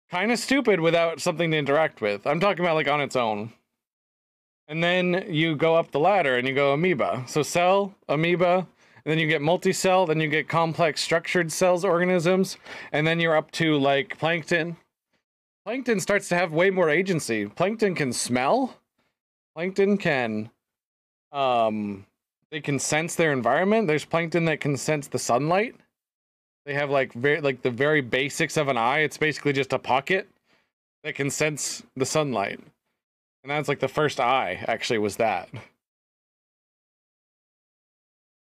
Kind 0.08 0.30
of 0.30 0.38
stupid 0.38 0.78
without 0.78 1.20
something 1.20 1.50
to 1.50 1.56
interact 1.56 2.00
with. 2.00 2.28
I'm 2.28 2.38
talking 2.38 2.64
about 2.64 2.76
like 2.76 2.86
on 2.86 3.00
its 3.00 3.16
own. 3.16 3.52
And 4.68 4.84
then 4.84 5.26
you 5.28 5.56
go 5.56 5.74
up 5.74 5.90
the 5.90 5.98
ladder 5.98 6.36
and 6.36 6.46
you 6.46 6.54
go 6.54 6.72
amoeba. 6.72 7.24
So 7.26 7.42
cell, 7.42 7.92
amoeba, 8.08 8.68
and 9.04 9.12
then 9.12 9.18
you 9.18 9.26
get 9.26 9.42
multi-cell, 9.42 10.06
then 10.06 10.20
you 10.20 10.28
get 10.28 10.48
complex 10.48 11.02
structured 11.02 11.52
cells 11.52 11.84
organisms, 11.84 12.56
and 12.92 13.06
then 13.06 13.20
you're 13.20 13.36
up 13.36 13.50
to 13.52 13.78
like 13.78 14.18
plankton. 14.18 14.76
Plankton 15.64 16.00
starts 16.00 16.28
to 16.28 16.36
have 16.36 16.52
way 16.52 16.70
more 16.70 16.90
agency. 16.90 17.46
Plankton 17.46 17.94
can 17.94 18.12
smell. 18.12 18.76
Plankton 19.54 19.98
can 19.98 20.50
um 21.32 22.06
they 22.50 22.60
can 22.60 22.78
sense 22.78 23.14
their 23.16 23.32
environment. 23.32 23.88
There's 23.88 24.04
plankton 24.04 24.44
that 24.44 24.60
can 24.60 24.76
sense 24.76 25.08
the 25.08 25.18
sunlight. 25.18 25.74
They 26.64 26.74
have 26.74 26.88
like 26.88 27.12
very 27.12 27.40
like 27.40 27.62
the 27.62 27.70
very 27.70 28.00
basics 28.00 28.56
of 28.56 28.68
an 28.68 28.78
eye. 28.78 29.00
It's 29.00 29.18
basically 29.18 29.52
just 29.52 29.72
a 29.72 29.78
pocket 29.78 30.28
that 31.02 31.14
can 31.14 31.30
sense 31.30 31.82
the 31.96 32.06
sunlight. 32.06 32.60
And 33.42 33.50
that's 33.50 33.68
like 33.68 33.80
the 33.80 33.88
first 33.88 34.20
eye 34.20 34.64
actually 34.66 34.98
was 34.98 35.16
that. 35.16 35.50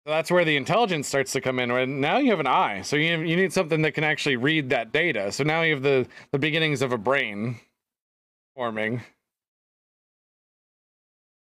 That's 0.04 0.32
where 0.32 0.44
the 0.44 0.56
intelligence 0.56 1.06
starts 1.06 1.32
to 1.32 1.40
come 1.40 1.60
in. 1.60 1.70
Right 1.70 1.88
now 1.88 2.18
you 2.18 2.30
have 2.30 2.40
an 2.40 2.46
eye, 2.48 2.82
so 2.82 2.96
you 2.96 3.20
you 3.20 3.36
need 3.36 3.52
something 3.52 3.82
that 3.82 3.92
can 3.92 4.04
actually 4.04 4.36
read 4.36 4.70
that 4.70 4.92
data. 4.92 5.30
So 5.30 5.44
now 5.44 5.62
you 5.62 5.74
have 5.74 5.82
the 5.82 6.06
the 6.32 6.38
beginnings 6.38 6.82
of 6.82 6.92
a 6.92 6.98
brain 6.98 7.60
forming, 8.56 9.02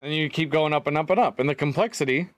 and 0.01 0.13
you 0.13 0.29
keep 0.29 0.51
going 0.51 0.73
up 0.73 0.85
and 0.85 0.97
up 0.97 1.09
and 1.09 1.19
up, 1.19 1.39
and 1.39 1.49
the 1.49 1.55
complexity 1.55 2.29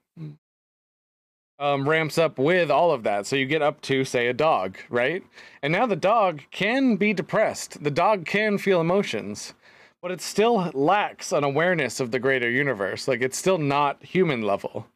um, 1.60 1.88
ramps 1.88 2.18
up 2.18 2.38
with 2.38 2.72
all 2.72 2.92
of 2.92 3.04
that. 3.04 3.26
So 3.26 3.36
you 3.36 3.46
get 3.46 3.62
up 3.62 3.82
to 3.82 4.06
say 4.06 4.28
a 4.28 4.34
dog, 4.34 4.78
right? 4.90 5.24
And 5.62 5.72
now 5.72 5.86
the 5.86 5.96
dog 5.96 6.42
can 6.52 6.96
be 6.96 7.14
depressed. 7.14 7.84
The 7.84 7.92
dog 7.92 8.26
can 8.26 8.58
feel 8.58 8.82
emotions, 8.82 9.54
but 10.02 10.12
it 10.12 10.22
still 10.22 10.72
lacks 10.74 11.32
an 11.32 11.44
awareness 11.44 12.00
of 12.00 12.12
the 12.12 12.20
greater 12.20 12.50
universe. 12.50 13.08
Like 13.08 13.22
it's 13.22 13.38
still 13.38 13.58
not 13.58 14.04
human 14.04 14.42
level. 14.42 14.88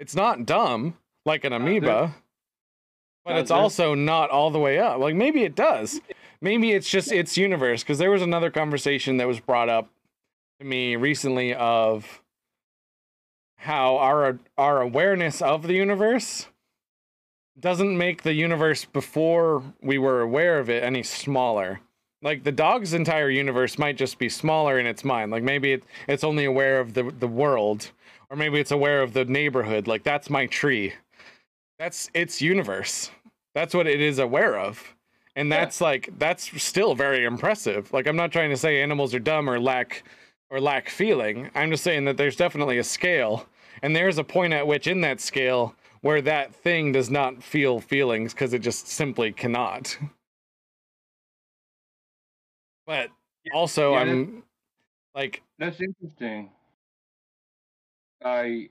It's 0.00 0.16
not 0.16 0.46
dumb 0.46 0.96
like 1.26 1.44
an 1.44 1.52
amoeba, 1.52 2.14
but 3.24 3.36
it's 3.36 3.50
also 3.50 3.94
not 3.94 4.30
all 4.30 4.50
the 4.50 4.58
way 4.58 4.78
up. 4.78 4.98
Like 4.98 5.14
maybe 5.14 5.44
it 5.44 5.54
does. 5.54 6.00
Maybe 6.40 6.72
it's 6.72 6.88
just 6.88 7.12
its 7.12 7.36
universe. 7.36 7.82
Because 7.82 7.98
there 7.98 8.10
was 8.10 8.22
another 8.22 8.50
conversation 8.50 9.18
that 9.18 9.28
was 9.28 9.40
brought 9.40 9.68
up 9.68 9.90
to 10.58 10.64
me 10.64 10.96
recently 10.96 11.54
of 11.54 12.22
how 13.56 13.98
our 13.98 14.38
our 14.56 14.80
awareness 14.80 15.42
of 15.42 15.64
the 15.64 15.74
universe 15.74 16.46
doesn't 17.58 17.98
make 17.98 18.22
the 18.22 18.32
universe 18.32 18.86
before 18.86 19.62
we 19.82 19.98
were 19.98 20.22
aware 20.22 20.58
of 20.58 20.70
it 20.70 20.82
any 20.82 21.02
smaller. 21.02 21.80
Like 22.22 22.44
the 22.44 22.52
dog's 22.52 22.94
entire 22.94 23.28
universe 23.28 23.78
might 23.78 23.98
just 23.98 24.18
be 24.18 24.30
smaller 24.30 24.78
in 24.78 24.86
its 24.86 25.04
mind. 25.04 25.30
Like 25.30 25.42
maybe 25.42 25.72
it, 25.72 25.84
it's 26.08 26.24
only 26.24 26.46
aware 26.46 26.80
of 26.80 26.94
the 26.94 27.02
the 27.18 27.28
world, 27.28 27.90
or 28.30 28.36
maybe 28.36 28.58
it's 28.60 28.70
aware 28.70 29.02
of 29.02 29.12
the 29.12 29.24
neighborhood. 29.24 29.86
Like 29.86 30.02
that's 30.04 30.30
my 30.30 30.46
tree. 30.46 30.94
That's 31.78 32.10
its 32.14 32.40
universe. 32.40 33.10
That's 33.54 33.74
what 33.74 33.86
it 33.86 34.00
is 34.00 34.18
aware 34.18 34.58
of. 34.58 34.82
And 35.36 35.48
Yeah. 35.48 35.58
that's 35.60 35.80
like 35.80 36.10
that's 36.18 36.62
still 36.62 36.94
very 36.94 37.24
impressive. 37.24 37.92
Like 37.92 38.06
I'm 38.06 38.16
not 38.16 38.32
trying 38.32 38.50
to 38.50 38.56
say 38.56 38.80
animals 38.82 39.14
are 39.14 39.18
dumb 39.20 39.48
or 39.50 39.58
lack 39.60 40.04
or 40.50 40.60
lack 40.60 40.88
feeling. 40.88 41.50
I'm 41.54 41.70
just 41.70 41.84
saying 41.84 42.04
that 42.06 42.16
there's 42.16 42.36
definitely 42.36 42.78
a 42.78 42.84
scale, 42.84 43.46
and 43.82 43.94
there's 43.94 44.18
a 44.18 44.24
point 44.24 44.52
at 44.52 44.66
which 44.66 44.86
in 44.86 45.00
that 45.02 45.20
scale 45.20 45.74
where 46.02 46.20
that 46.22 46.54
thing 46.54 46.92
does 46.92 47.10
not 47.10 47.42
feel 47.42 47.78
feelings 47.80 48.32
because 48.34 48.52
it 48.52 48.60
just 48.60 48.88
simply 48.88 49.32
cannot. 49.32 49.96
But 52.86 53.10
also, 53.52 53.92
yeah, 53.92 54.00
I'm 54.00 54.42
like, 55.14 55.42
That's 55.58 55.80
interesting. 55.80 56.50
I 58.24 58.70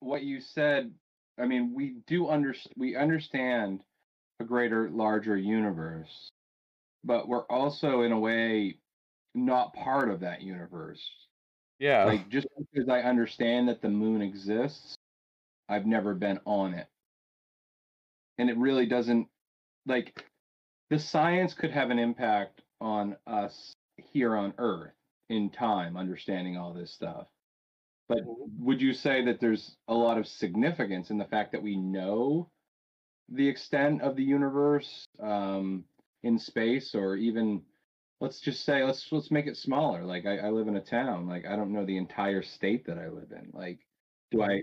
what 0.00 0.22
you 0.22 0.40
said, 0.40 0.92
I 1.38 1.46
mean, 1.46 1.72
we 1.74 1.96
do 2.06 2.28
under 2.28 2.54
we 2.76 2.96
understand 2.96 3.82
a 4.40 4.44
greater, 4.44 4.88
larger 4.90 5.36
universe, 5.36 6.30
but 7.04 7.28
we're 7.28 7.46
also 7.46 8.02
in 8.02 8.12
a 8.12 8.18
way 8.18 8.78
not 9.34 9.74
part 9.74 10.10
of 10.10 10.20
that 10.20 10.42
universe. 10.42 11.02
yeah, 11.78 12.04
Like 12.04 12.28
just 12.28 12.48
because 12.72 12.88
I 12.88 13.02
understand 13.02 13.68
that 13.68 13.80
the 13.80 13.88
moon 13.88 14.22
exists, 14.22 14.96
I've 15.68 15.86
never 15.86 16.14
been 16.14 16.40
on 16.44 16.74
it. 16.74 16.88
And 18.38 18.50
it 18.50 18.56
really 18.56 18.86
doesn't 18.86 19.28
like 19.86 20.24
the 20.88 20.98
science 20.98 21.54
could 21.54 21.70
have 21.70 21.90
an 21.90 21.98
impact 21.98 22.62
on 22.80 23.16
us 23.26 23.72
here 23.96 24.34
on 24.34 24.54
Earth 24.58 24.92
in 25.28 25.50
time, 25.50 25.96
understanding 25.96 26.56
all 26.56 26.72
this 26.72 26.92
stuff. 26.92 27.26
But 28.10 28.24
would 28.58 28.82
you 28.82 28.92
say 28.92 29.24
that 29.24 29.38
there's 29.38 29.76
a 29.86 29.94
lot 29.94 30.18
of 30.18 30.26
significance 30.26 31.10
in 31.10 31.16
the 31.16 31.26
fact 31.26 31.52
that 31.52 31.62
we 31.62 31.76
know 31.76 32.50
the 33.28 33.46
extent 33.46 34.02
of 34.02 34.16
the 34.16 34.24
universe 34.24 35.04
um, 35.22 35.84
in 36.24 36.36
space, 36.36 36.96
or 36.96 37.14
even 37.14 37.62
let's 38.20 38.40
just 38.40 38.64
say 38.64 38.82
let's 38.82 39.06
let's 39.12 39.30
make 39.30 39.46
it 39.46 39.56
smaller. 39.56 40.02
Like 40.04 40.26
I, 40.26 40.38
I 40.38 40.50
live 40.50 40.66
in 40.66 40.74
a 40.74 40.80
town. 40.80 41.28
Like 41.28 41.46
I 41.46 41.54
don't 41.54 41.72
know 41.72 41.86
the 41.86 41.98
entire 41.98 42.42
state 42.42 42.84
that 42.86 42.98
I 42.98 43.06
live 43.06 43.30
in. 43.30 43.48
Like, 43.52 43.78
do 44.32 44.42
I? 44.42 44.62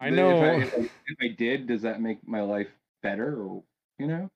I 0.00 0.08
if 0.08 0.14
know. 0.14 0.60
If 0.60 0.74
I, 0.74 0.78
if 0.78 1.16
I 1.20 1.34
did, 1.36 1.66
does 1.66 1.82
that 1.82 2.00
make 2.00 2.18
my 2.24 2.42
life 2.42 2.68
better, 3.02 3.34
or 3.42 3.64
you 3.98 4.06
know? 4.06 4.30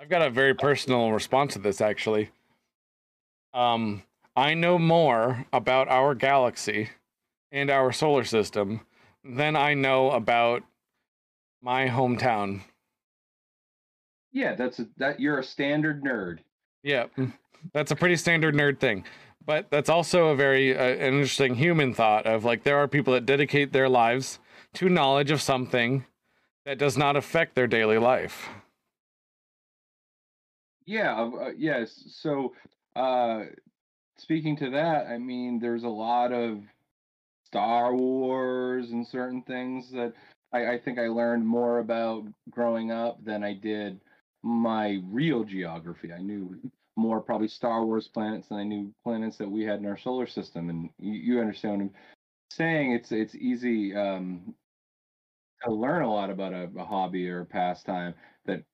I've 0.00 0.08
got 0.08 0.22
a 0.22 0.30
very 0.30 0.52
personal 0.54 1.12
response 1.12 1.52
to 1.52 1.60
this 1.60 1.80
actually. 1.80 2.30
Um, 3.54 4.02
I 4.34 4.54
know 4.54 4.80
more 4.80 5.46
about 5.52 5.86
our 5.86 6.16
galaxy 6.16 6.90
and 7.52 7.70
our 7.70 7.92
solar 7.92 8.24
system 8.24 8.80
than 9.22 9.54
I 9.54 9.74
know 9.74 10.10
about 10.10 10.64
my 11.62 11.86
hometown. 11.86 12.62
Yeah, 14.32 14.54
that's 14.54 14.80
a, 14.80 14.88
that. 14.96 15.20
You're 15.20 15.38
a 15.38 15.44
standard 15.44 16.02
nerd. 16.02 16.38
Yeah, 16.82 17.06
that's 17.72 17.92
a 17.92 17.96
pretty 17.96 18.16
standard 18.16 18.54
nerd 18.54 18.80
thing. 18.80 19.04
But 19.44 19.70
that's 19.70 19.88
also 19.88 20.28
a 20.28 20.36
very 20.36 20.76
uh, 20.76 20.82
an 20.82 21.14
interesting 21.14 21.54
human 21.54 21.94
thought 21.94 22.26
of 22.26 22.44
like 22.44 22.64
there 22.64 22.78
are 22.78 22.88
people 22.88 23.12
that 23.12 23.26
dedicate 23.26 23.72
their 23.72 23.88
lives 23.88 24.38
to 24.74 24.88
knowledge 24.88 25.30
of 25.30 25.42
something 25.42 26.06
that 26.64 26.78
does 26.78 26.96
not 26.96 27.16
affect 27.16 27.54
their 27.54 27.66
daily 27.66 27.98
life. 27.98 28.48
Yeah, 30.86 31.14
uh, 31.14 31.30
uh, 31.30 31.50
yes. 31.56 32.04
So, 32.08 32.54
uh, 32.96 33.44
speaking 34.16 34.56
to 34.58 34.70
that, 34.70 35.06
I 35.06 35.18
mean, 35.18 35.58
there's 35.60 35.84
a 35.84 35.88
lot 35.88 36.32
of 36.32 36.62
Star 37.52 37.94
Wars 37.94 38.92
and 38.92 39.06
certain 39.06 39.42
things 39.42 39.90
that 39.90 40.14
I, 40.54 40.72
I 40.72 40.78
think 40.78 40.98
I 40.98 41.08
learned 41.08 41.46
more 41.46 41.80
about 41.80 42.24
growing 42.48 42.90
up 42.90 43.22
than 43.22 43.44
I 43.44 43.52
did 43.52 44.00
my 44.42 45.02
real 45.04 45.44
geography. 45.44 46.14
I 46.14 46.22
knew 46.22 46.58
more 46.96 47.20
probably 47.20 47.48
Star 47.48 47.84
Wars 47.84 48.08
planets 48.08 48.48
than 48.48 48.56
I 48.56 48.64
knew 48.64 48.90
planets 49.04 49.36
that 49.36 49.50
we 49.50 49.64
had 49.64 49.80
in 49.80 49.86
our 49.86 49.98
solar 49.98 50.26
system. 50.26 50.70
And 50.70 50.88
you, 50.98 51.12
you 51.12 51.40
understand 51.40 51.72
what 51.72 51.82
I'm 51.82 51.90
saying? 52.50 52.92
It's 52.92 53.12
it's 53.12 53.34
easy 53.34 53.94
um, 53.94 54.54
to 55.62 55.74
learn 55.74 56.04
a 56.04 56.10
lot 56.10 56.30
about 56.30 56.54
a, 56.54 56.70
a 56.78 56.84
hobby 56.84 57.28
or 57.28 57.40
a 57.40 57.46
pastime 57.46 58.14
that 58.46 58.64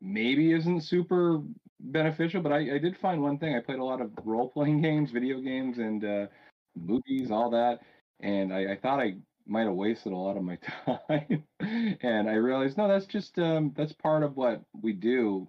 maybe 0.00 0.52
isn't 0.52 0.80
super 0.80 1.42
beneficial, 1.78 2.42
but 2.42 2.50
I, 2.50 2.74
I 2.74 2.78
did 2.78 2.96
find 2.96 3.22
one 3.22 3.38
thing. 3.38 3.54
I 3.54 3.60
played 3.60 3.78
a 3.78 3.84
lot 3.84 4.00
of 4.00 4.10
role 4.24 4.48
playing 4.48 4.82
games, 4.82 5.12
video 5.12 5.40
games, 5.40 5.78
and 5.78 6.04
uh, 6.04 6.26
movies, 6.74 7.30
all 7.30 7.50
that. 7.50 7.78
And 8.20 8.52
I, 8.52 8.72
I 8.72 8.76
thought 8.76 9.00
I 9.00 9.16
might 9.46 9.66
have 9.66 9.74
wasted 9.74 10.12
a 10.12 10.16
lot 10.16 10.36
of 10.36 10.42
my 10.42 10.58
time. 10.86 11.44
and 11.60 12.28
I 12.28 12.34
realized, 12.34 12.76
no, 12.76 12.88
that's 12.88 13.06
just, 13.06 13.38
um, 13.38 13.72
that's 13.76 13.92
part 13.92 14.22
of 14.22 14.36
what 14.36 14.62
we 14.82 14.92
do 14.92 15.48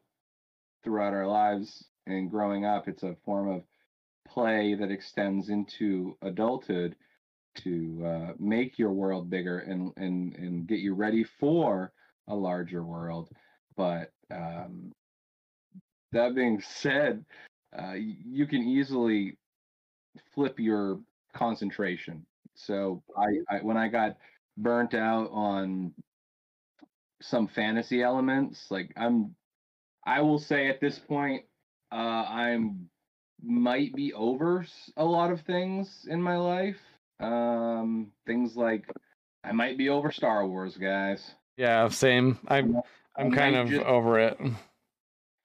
throughout 0.84 1.13
our 1.13 1.27
lives 1.27 1.86
and 2.06 2.30
growing 2.30 2.65
up. 2.65 2.88
It's 2.88 3.03
a 3.03 3.15
form 3.25 3.49
of 3.49 3.63
play 4.27 4.75
that 4.75 4.91
extends 4.91 5.49
into 5.49 6.17
adulthood 6.21 6.95
to 7.56 8.03
uh, 8.06 8.34
make 8.39 8.77
your 8.77 8.91
world 8.91 9.30
bigger 9.30 9.60
and 9.60 9.91
and 9.97 10.36
and 10.36 10.67
get 10.67 10.80
you 10.80 10.93
ready 10.93 11.23
for 11.23 11.91
a 12.27 12.36
larger 12.36 12.84
world. 12.84 13.30
But 13.75 14.12
um, 14.32 14.91
that 16.12 16.36
being 16.36 16.62
said, 16.62 17.25
uh, 17.77 17.93
you 17.95 18.45
can 18.45 18.62
easily 18.62 19.38
flip 20.34 20.60
your 20.60 20.99
concentration. 21.34 22.26
So 22.57 23.03
I, 23.15 23.55
I 23.55 23.59
when 23.61 23.77
I 23.77 23.87
got 23.87 24.17
burnt 24.57 24.93
out 24.93 25.29
on 25.31 25.93
some 27.21 27.47
fantasy 27.47 28.01
elements, 28.01 28.67
like 28.69 28.91
I'm 28.97 29.35
I 30.05 30.21
will 30.21 30.39
say 30.39 30.67
at 30.67 30.81
this 30.81 30.99
point, 30.99 31.43
uh, 31.91 31.95
I'm 31.95 32.89
might 33.43 33.93
be 33.93 34.13
over 34.13 34.65
a 34.97 35.05
lot 35.05 35.31
of 35.31 35.41
things 35.41 36.07
in 36.09 36.21
my 36.21 36.37
life. 36.37 36.79
Um, 37.19 38.11
things 38.25 38.55
like 38.55 38.85
I 39.43 39.51
might 39.51 39.77
be 39.77 39.89
over 39.89 40.11
Star 40.11 40.45
Wars, 40.47 40.75
guys. 40.77 41.31
Yeah, 41.55 41.87
same. 41.89 42.39
I'm 42.47 42.81
I'm 43.15 43.31
kind 43.31 43.55
of 43.55 43.69
just, 43.69 43.85
over 43.85 44.19
it. 44.19 44.37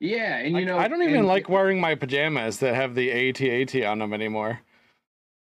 Yeah, 0.01 0.37
and 0.39 0.57
you 0.57 0.65
know, 0.65 0.79
I 0.79 0.89
don't 0.89 1.03
even 1.03 1.19
and, 1.19 1.27
like 1.29 1.49
wearing 1.49 1.81
my 1.81 1.95
pajamas 1.95 2.59
that 2.59 2.75
have 2.75 2.95
the 2.95 3.11
AT-AT 3.11 3.85
on 3.85 4.01
them 4.01 4.13
anymore. 4.13 4.61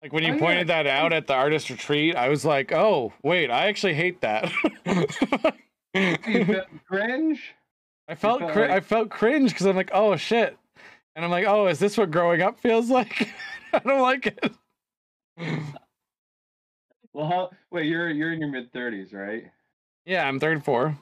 Like 0.02 0.14
when 0.14 0.24
you 0.24 0.36
oh, 0.36 0.40
pointed 0.40 0.68
yeah. 0.70 0.84
that 0.84 0.88
out 0.88 1.12
at 1.12 1.28
the 1.28 1.34
artist 1.34 1.70
retreat, 1.70 2.16
I 2.16 2.30
was 2.30 2.46
like, 2.46 2.72
"Oh, 2.72 3.12
wait, 3.22 3.52
I 3.52 3.68
actually 3.68 3.96
hate 3.96 4.22
that." 4.22 4.52
you 5.94 6.46
felt 6.46 6.68
cringe. 6.88 7.54
I 8.08 8.16
felt, 8.16 8.40
felt 8.40 8.54
cr- 8.54 8.62
like... 8.62 8.72
I 8.72 8.80
felt 8.80 9.10
cringe 9.10 9.52
because 9.52 9.66
I'm 9.66 9.76
like, 9.76 9.92
"Oh 9.94 10.16
shit," 10.16 10.58
and 11.16 11.26
I'm 11.26 11.32
like, 11.32 11.46
"Oh, 11.46 11.68
is 11.68 11.80
this 11.80 11.98
what 11.98 12.12
growing 12.12 12.42
up 12.42 12.60
feels 12.60 12.90
like?" 12.90 13.30
I 13.74 13.80
don't 13.80 14.02
like 14.02 14.28
it. 14.28 14.54
well, 17.14 17.28
how, 17.28 17.50
wait, 17.72 17.88
you're 17.88 18.10
you're 18.10 18.32
in 18.32 18.40
your 18.40 18.50
mid 18.50 18.72
thirties, 18.72 19.12
right? 19.12 19.44
Yeah, 20.06 20.28
I'm 20.28 20.40
34. 20.40 20.98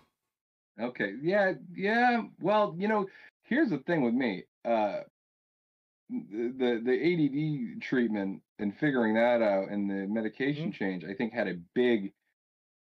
Okay, 0.82 1.14
yeah, 1.22 1.54
yeah. 1.74 2.24
Well, 2.42 2.76
you 2.78 2.90
know, 2.90 3.08
here's 3.44 3.70
the 3.70 3.78
thing 3.80 4.02
with 4.02 4.14
me. 4.14 4.44
Uh, 4.66 5.00
the 6.10 6.82
the 6.84 7.76
ADD 7.76 7.82
treatment 7.82 8.42
and 8.60 8.76
figuring 8.78 9.14
that 9.16 9.42
out 9.42 9.70
and 9.70 9.90
the 9.90 10.08
medication 10.08 10.66
mm-hmm. 10.66 10.84
change, 10.84 11.04
I 11.04 11.14
think 11.14 11.34
had 11.34 11.48
a 11.48 11.56
big, 11.76 12.14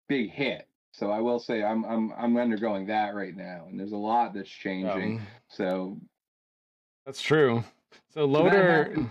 big 0.09 0.31
hit. 0.31 0.69
So 0.93 1.11
I 1.11 1.21
will 1.21 1.39
say 1.39 1.63
I'm 1.63 1.85
I'm 1.85 2.13
I'm 2.17 2.37
undergoing 2.37 2.87
that 2.87 3.15
right 3.15 3.37
now, 3.37 3.67
and 3.69 3.79
there's 3.79 3.93
a 3.93 3.97
lot 3.97 4.33
that's 4.33 4.49
changing. 4.49 5.19
Um, 5.19 5.27
so 5.49 5.99
that's 7.05 7.21
true. 7.21 7.65
So 8.15 8.25
loader, 8.25 8.51
that 8.51 8.89
happened, 8.89 9.11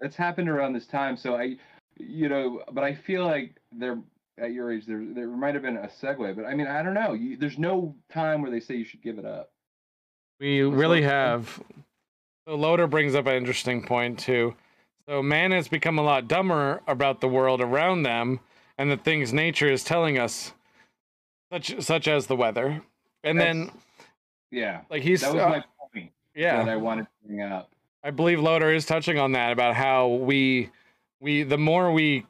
that's 0.00 0.16
happened 0.16 0.48
around 0.48 0.72
this 0.72 0.86
time. 0.86 1.16
So 1.16 1.36
I, 1.36 1.56
you 1.98 2.28
know, 2.28 2.62
but 2.72 2.84
I 2.84 2.94
feel 2.94 3.24
like 3.24 3.56
there 3.72 3.98
at 4.38 4.52
your 4.52 4.72
age 4.72 4.86
there 4.86 5.04
there 5.14 5.28
might 5.28 5.54
have 5.54 5.62
been 5.62 5.76
a 5.76 5.88
segue, 5.88 6.34
but 6.34 6.46
I 6.46 6.54
mean 6.54 6.66
I 6.66 6.82
don't 6.82 6.94
know. 6.94 7.12
You, 7.12 7.36
there's 7.36 7.58
no 7.58 7.94
time 8.10 8.40
where 8.40 8.50
they 8.50 8.60
say 8.60 8.76
you 8.76 8.84
should 8.84 9.02
give 9.02 9.18
it 9.18 9.26
up. 9.26 9.50
We 10.40 10.62
really 10.62 11.02
have. 11.02 11.60
So 12.48 12.54
loader 12.54 12.86
brings 12.86 13.14
up 13.14 13.26
an 13.26 13.34
interesting 13.34 13.82
point 13.82 14.18
too. 14.18 14.54
So 15.06 15.22
man 15.22 15.50
has 15.50 15.68
become 15.68 15.98
a 15.98 16.02
lot 16.02 16.28
dumber 16.28 16.80
about 16.86 17.20
the 17.20 17.28
world 17.28 17.60
around 17.60 18.04
them 18.04 18.40
and 18.78 18.90
the 18.90 18.96
things 18.96 19.34
nature 19.34 19.70
is 19.70 19.84
telling 19.84 20.18
us 20.18 20.54
such 21.52 21.78
such 21.82 22.08
as 22.08 22.26
the 22.26 22.36
weather. 22.36 22.80
And 23.22 23.38
That's, 23.38 23.46
then 23.54 23.70
yeah, 24.50 24.80
like 24.88 25.02
he's 25.02 25.20
that 25.20 25.34
was 25.34 25.42
uh, 25.42 25.48
my 25.50 25.64
point. 25.92 26.10
Yeah, 26.34 26.64
that 26.64 26.70
I 26.70 26.76
wanted 26.76 27.02
to 27.02 27.08
bring 27.26 27.42
up. 27.42 27.68
I 28.02 28.12
believe 28.12 28.40
Loader 28.40 28.72
is 28.72 28.86
touching 28.86 29.18
on 29.18 29.32
that 29.32 29.52
about 29.52 29.74
how 29.74 30.08
we 30.08 30.70
we 31.20 31.42
the 31.42 31.58
more 31.58 31.92
we 31.92 32.24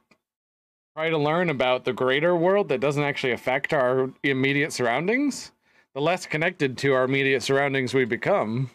try 0.97 1.11
to 1.11 1.19
learn 1.19 1.49
about 1.49 1.85
the 1.85 1.93
greater 1.93 2.35
world 2.35 2.71
that 2.71 2.81
doesn't 2.81 3.05
actually 3.05 3.35
affect 3.35 3.73
our 3.73 4.11
immediate 4.25 4.73
surroundings, 4.73 5.53
the 5.95 6.01
less 6.01 6.27
connected 6.27 6.77
to 6.79 6.93
our 6.93 7.05
immediate 7.05 7.45
surroundings 7.45 7.95
we 7.95 8.05
become. 8.05 8.69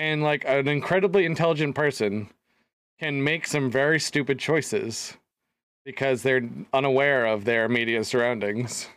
And 0.00 0.22
like 0.22 0.46
an 0.46 0.66
incredibly 0.66 1.26
intelligent 1.26 1.74
person 1.74 2.30
can 2.98 3.22
make 3.22 3.46
some 3.46 3.70
very 3.70 4.00
stupid 4.00 4.38
choices 4.38 5.18
because 5.84 6.22
they're 6.22 6.48
unaware 6.72 7.26
of 7.26 7.44
their 7.44 7.66
immediate 7.66 8.06
surroundings. 8.06 8.88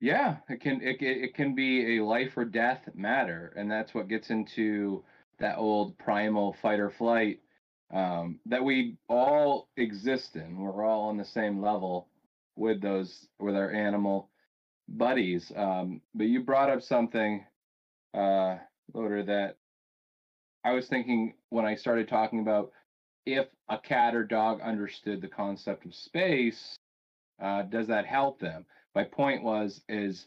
Yeah, 0.00 0.36
it 0.48 0.60
can 0.60 0.80
it, 0.80 1.02
it 1.02 1.34
can 1.34 1.56
be 1.56 1.96
a 1.98 2.04
life 2.04 2.36
or 2.36 2.44
death 2.44 2.88
matter, 2.94 3.52
and 3.56 3.68
that's 3.68 3.94
what 3.94 4.06
gets 4.06 4.30
into 4.30 5.02
that 5.40 5.58
old 5.58 5.98
primal 5.98 6.52
fight 6.62 6.78
or 6.78 6.90
flight 6.90 7.40
um, 7.92 8.38
that 8.46 8.62
we 8.62 8.96
all 9.08 9.70
exist 9.76 10.36
in. 10.36 10.56
We're 10.56 10.84
all 10.84 11.08
on 11.08 11.16
the 11.16 11.24
same 11.24 11.60
level 11.60 12.06
with 12.54 12.80
those 12.80 13.26
with 13.40 13.56
our 13.56 13.72
animal 13.72 14.30
buddies. 14.86 15.50
Um, 15.56 16.00
but 16.14 16.28
you 16.28 16.44
brought 16.44 16.70
up 16.70 16.80
something, 16.80 17.44
uh, 18.16 18.58
Loader, 18.92 19.22
that 19.24 19.56
I 20.64 20.72
was 20.72 20.88
thinking 20.88 21.34
when 21.50 21.64
I 21.64 21.74
started 21.74 22.08
talking 22.08 22.40
about 22.40 22.72
if 23.26 23.46
a 23.68 23.78
cat 23.78 24.14
or 24.14 24.24
dog 24.24 24.60
understood 24.60 25.20
the 25.20 25.28
concept 25.28 25.86
of 25.86 25.94
space, 25.94 26.76
uh, 27.42 27.62
does 27.62 27.86
that 27.88 28.06
help 28.06 28.38
them? 28.38 28.66
my 28.94 29.04
point 29.04 29.42
was 29.42 29.82
is 29.88 30.26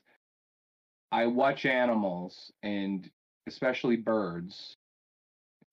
I 1.11 1.25
watch 1.27 1.65
animals 1.65 2.51
and 2.63 3.09
especially 3.47 3.95
birds. 3.95 4.75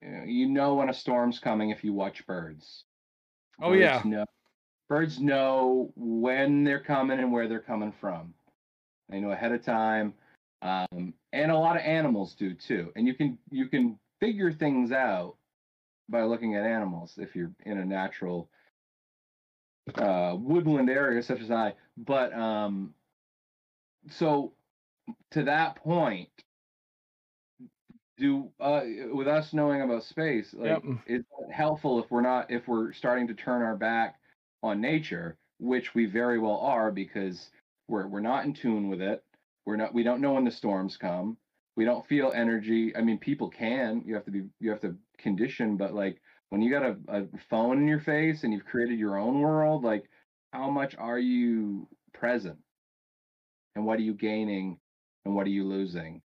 You 0.03 0.49
know 0.49 0.75
when 0.75 0.91
a 0.91 0.95
storm's 0.95 1.39
coming 1.39 1.71
if 1.71 1.83
you 1.83 1.93
watch 1.93 2.27
birds. 2.27 2.85
Oh 3.61 3.71
birds 3.71 3.81
yeah. 3.81 4.03
Know, 4.05 4.27
birds 4.89 5.19
know 5.19 5.93
when 5.97 6.63
they're 6.63 6.83
coming 6.83 7.19
and 7.19 7.33
where 7.33 7.49
they're 7.49 7.61
coming 7.61 7.93
from. 8.01 8.35
They 9.09 9.21
know 9.21 9.31
ahead 9.31 9.53
of 9.53 9.65
time. 9.65 10.15
Um, 10.65 11.13
and 11.33 11.53
a 11.53 11.59
lot 11.59 11.77
of 11.77 11.83
animals 11.83 12.35
do 12.35 12.55
too. 12.55 12.91
And 12.97 13.07
you 13.07 13.15
can 13.15 13.39
you 13.51 13.69
can 13.69 13.99
figure 14.19 14.51
things 14.51 14.91
out 14.91 15.37
by 16.09 16.23
looking 16.23 16.57
at 16.57 16.65
animals 16.65 17.15
if 17.19 17.37
you're 17.37 17.53
in 17.65 17.79
a 17.79 17.85
natural 17.85 18.49
uh, 19.97 20.35
woodland 20.37 20.89
area 20.89 21.23
such 21.23 21.41
as 21.41 21.51
I. 21.51 21.75
But 21.99 22.33
um, 22.33 22.95
so 24.11 24.55
to 25.33 25.45
that 25.45 25.77
point, 25.77 26.31
do 28.17 28.51
uh, 28.59 28.83
with 29.13 29.29
us 29.29 29.53
knowing 29.53 29.83
about 29.83 30.05
space, 30.05 30.55
like 30.55 30.69
yep. 30.69 30.83
it's 31.07 31.29
helpful 31.53 32.03
if 32.03 32.11
we're 32.11 32.23
not 32.23 32.51
if 32.51 32.67
we're 32.67 32.95
starting 32.95 33.29
to 33.29 33.35
turn 33.35 33.61
our 33.61 33.77
back 33.77 34.17
on 34.63 34.81
nature, 34.81 35.37
which 35.59 35.95
we 35.95 36.07
very 36.07 36.39
well 36.39 36.59
are 36.59 36.91
because 36.91 37.51
we're 37.89 38.07
we're 38.07 38.21
not 38.21 38.47
in 38.47 38.55
tune 38.55 38.89
with 38.89 39.03
it. 39.03 39.23
We're 39.67 39.77
not 39.77 39.95
we 39.95 40.03
don't 40.03 40.21
know 40.21 40.35
when 40.35 40.45
the 40.45 40.51
storms 40.51 40.97
come. 40.97 41.39
We 41.77 41.85
don't 41.85 42.07
feel 42.07 42.33
energy. 42.35 42.95
I 42.97 43.03
mean, 43.03 43.19
people 43.19 43.51
can. 43.51 44.03
You 44.07 44.15
have 44.15 44.25
to 44.27 44.31
be 44.31 44.43
you 44.61 44.71
have 44.71 44.81
to 44.83 44.97
condition, 45.19 45.77
but 45.77 45.95
like 45.95 46.21
when 46.51 46.63
you 46.63 46.71
got 46.71 46.85
a, 46.85 46.97
a 47.09 47.27
phone 47.51 47.79
in 47.79 47.89
your 47.89 48.01
face 48.01 48.45
and 48.45 48.53
you've 48.53 48.67
created 48.67 48.99
your 48.99 49.19
own 49.19 49.41
world, 49.41 49.83
like 49.85 50.05
how 50.53 50.71
much 50.71 50.95
are 50.97 51.19
you 51.19 51.89
present? 52.13 52.59
And 53.75 53.85
what 53.85 53.99
are 53.99 54.03
you 54.03 54.15
gaining 54.15 54.79
and 55.25 55.35
what 55.35 55.47
are 55.47 55.51
you 55.51 55.65
losing? 55.65 56.23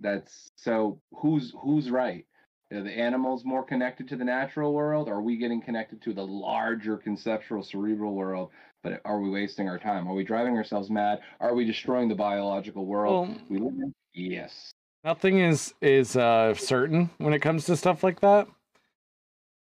That's 0.00 0.50
so 0.56 1.00
who's 1.12 1.52
who's 1.62 1.90
right? 1.90 2.26
Are 2.70 2.82
the 2.82 2.92
animals 2.92 3.44
more 3.44 3.64
connected 3.64 4.08
to 4.08 4.16
the 4.16 4.24
natural 4.24 4.74
world? 4.74 5.08
Or 5.08 5.14
are 5.14 5.22
we 5.22 5.38
getting 5.38 5.62
connected 5.62 6.02
to 6.02 6.12
the 6.12 6.26
larger 6.26 6.98
conceptual 6.98 7.62
cerebral 7.62 8.14
world? 8.14 8.50
But 8.82 9.00
are 9.04 9.20
we 9.20 9.30
wasting 9.30 9.68
our 9.68 9.78
time? 9.78 10.08
Are 10.08 10.14
we 10.14 10.24
driving 10.24 10.56
ourselves 10.56 10.88
mad? 10.90 11.20
Are 11.40 11.54
we 11.54 11.64
destroying 11.64 12.08
the 12.08 12.14
biological 12.14 12.86
world 12.86 13.28
well, 13.28 13.38
we 13.48 13.58
live 13.58 13.74
in? 13.74 13.92
Yes. 14.14 14.70
Nothing 15.04 15.38
is 15.38 15.74
is 15.80 16.16
uh, 16.16 16.54
certain 16.54 17.10
when 17.18 17.32
it 17.32 17.40
comes 17.40 17.64
to 17.66 17.76
stuff 17.76 18.02
like 18.02 18.20
that. 18.20 18.48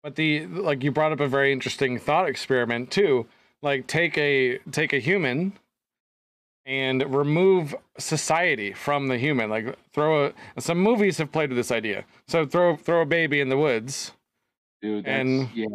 But 0.04 0.16
the 0.16 0.46
like 0.48 0.84
you 0.84 0.92
brought 0.92 1.12
up 1.12 1.20
a 1.20 1.28
very 1.28 1.52
interesting 1.52 2.00
thought 2.00 2.28
experiment 2.28 2.92
too. 2.92 3.28
Like 3.62 3.88
take 3.88 4.18
a 4.18 4.58
take 4.72 4.94
a 4.94 5.00
human 5.00 5.54
and 6.66 7.04
remove 7.14 7.76
society 7.98 8.74
from 8.74 9.08
the 9.08 9.18
human. 9.18 9.50
Like 9.50 9.76
throw 9.94 10.26
a 10.58 10.62
some 10.62 10.80
movies 10.80 11.18
have 11.18 11.32
played 11.32 11.50
with 11.50 11.58
this 11.58 11.72
idea. 11.72 12.06
So 12.28 12.46
throw 12.46 12.76
throw 12.76 13.02
a 13.02 13.06
baby 13.06 13.40
in 13.40 13.50
the 13.50 13.58
woods. 13.58 14.12
Dude, 14.82 15.08
and 15.08 15.50
yeah. 15.54 15.68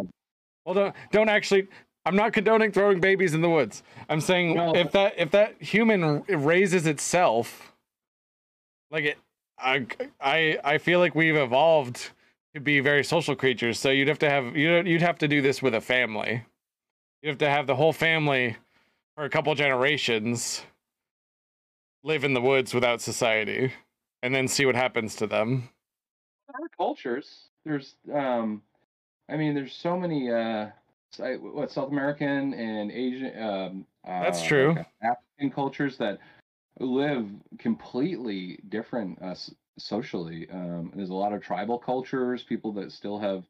Well 0.65 0.75
don't 0.75 0.95
don't 1.13 1.29
actually 1.29 1.69
I'm 2.07 2.15
not 2.15 2.33
condoning 2.33 2.71
throwing 2.71 3.01
babies 3.01 3.35
in 3.35 3.43
the 3.43 3.51
woods. 3.51 3.83
I'm 4.09 4.21
saying 4.21 4.55
no. 4.55 4.75
if 4.75 4.93
that 4.93 5.15
if 5.19 5.33
that 5.33 5.61
human 5.61 6.23
raises 6.29 6.87
itself 6.87 7.73
like 8.93 9.05
it 9.05 9.19
I 9.59 9.87
I 10.21 10.59
I 10.63 10.79
feel 10.79 11.01
like 11.01 11.17
we've 11.17 11.37
evolved 11.37 12.11
to 12.55 12.61
be 12.61 12.79
very 12.79 13.03
social 13.03 13.35
creatures. 13.35 13.81
So 13.81 13.91
you'd 13.91 14.07
have 14.07 14.21
to 14.21 14.31
have 14.31 14.57
you 14.57 14.83
you'd 14.83 15.03
have 15.03 15.19
to 15.19 15.29
do 15.29 15.43
this 15.43 15.61
with 15.61 15.75
a 15.75 15.81
family. 15.81 16.45
You 17.23 17.29
have 17.31 17.39
to 17.39 17.51
have 17.51 17.67
the 17.67 17.75
whole 17.75 17.93
family 17.93 18.57
for 19.17 19.25
a 19.25 19.31
couple 19.31 19.53
generations 19.57 20.63
live 22.05 22.23
in 22.23 22.35
the 22.35 22.41
woods 22.41 22.73
without 22.73 23.01
society 23.01 23.73
and 24.23 24.33
then 24.33 24.47
see 24.47 24.65
what 24.65 24.77
happens 24.77 25.17
to 25.17 25.27
them. 25.27 25.71
There 26.47 26.65
are 26.65 26.69
cultures. 26.77 27.49
There's 27.65 27.97
um 28.15 28.63
I 29.29 29.37
mean 29.37 29.55
there's 29.55 29.75
so 29.75 29.99
many 29.99 30.31
uh 30.31 30.37
I- 30.69 30.73
what 31.19 31.71
South 31.71 31.91
American 31.91 32.55
and 32.55 32.91
Asian. 32.91 33.43
Um, 33.43 33.87
That's 34.05 34.43
uh, 34.43 34.47
true. 34.47 34.75
like, 34.75 34.87
African 35.03 35.51
cultures 35.51 35.97
that 35.99 36.19
live 36.81 37.29
completely 37.59 38.61
different 38.69 39.21
uh, 39.23 39.35
socially. 39.79 40.49
Um, 40.51 40.93
there's 40.95 41.11
a 41.11 41.15
lot 41.15 41.33
of 41.33 41.43
tribal 41.43 41.79
cultures, 41.79 42.43
people 42.43 42.73
that 42.75 42.93
still 42.93 43.19
have 43.19 43.45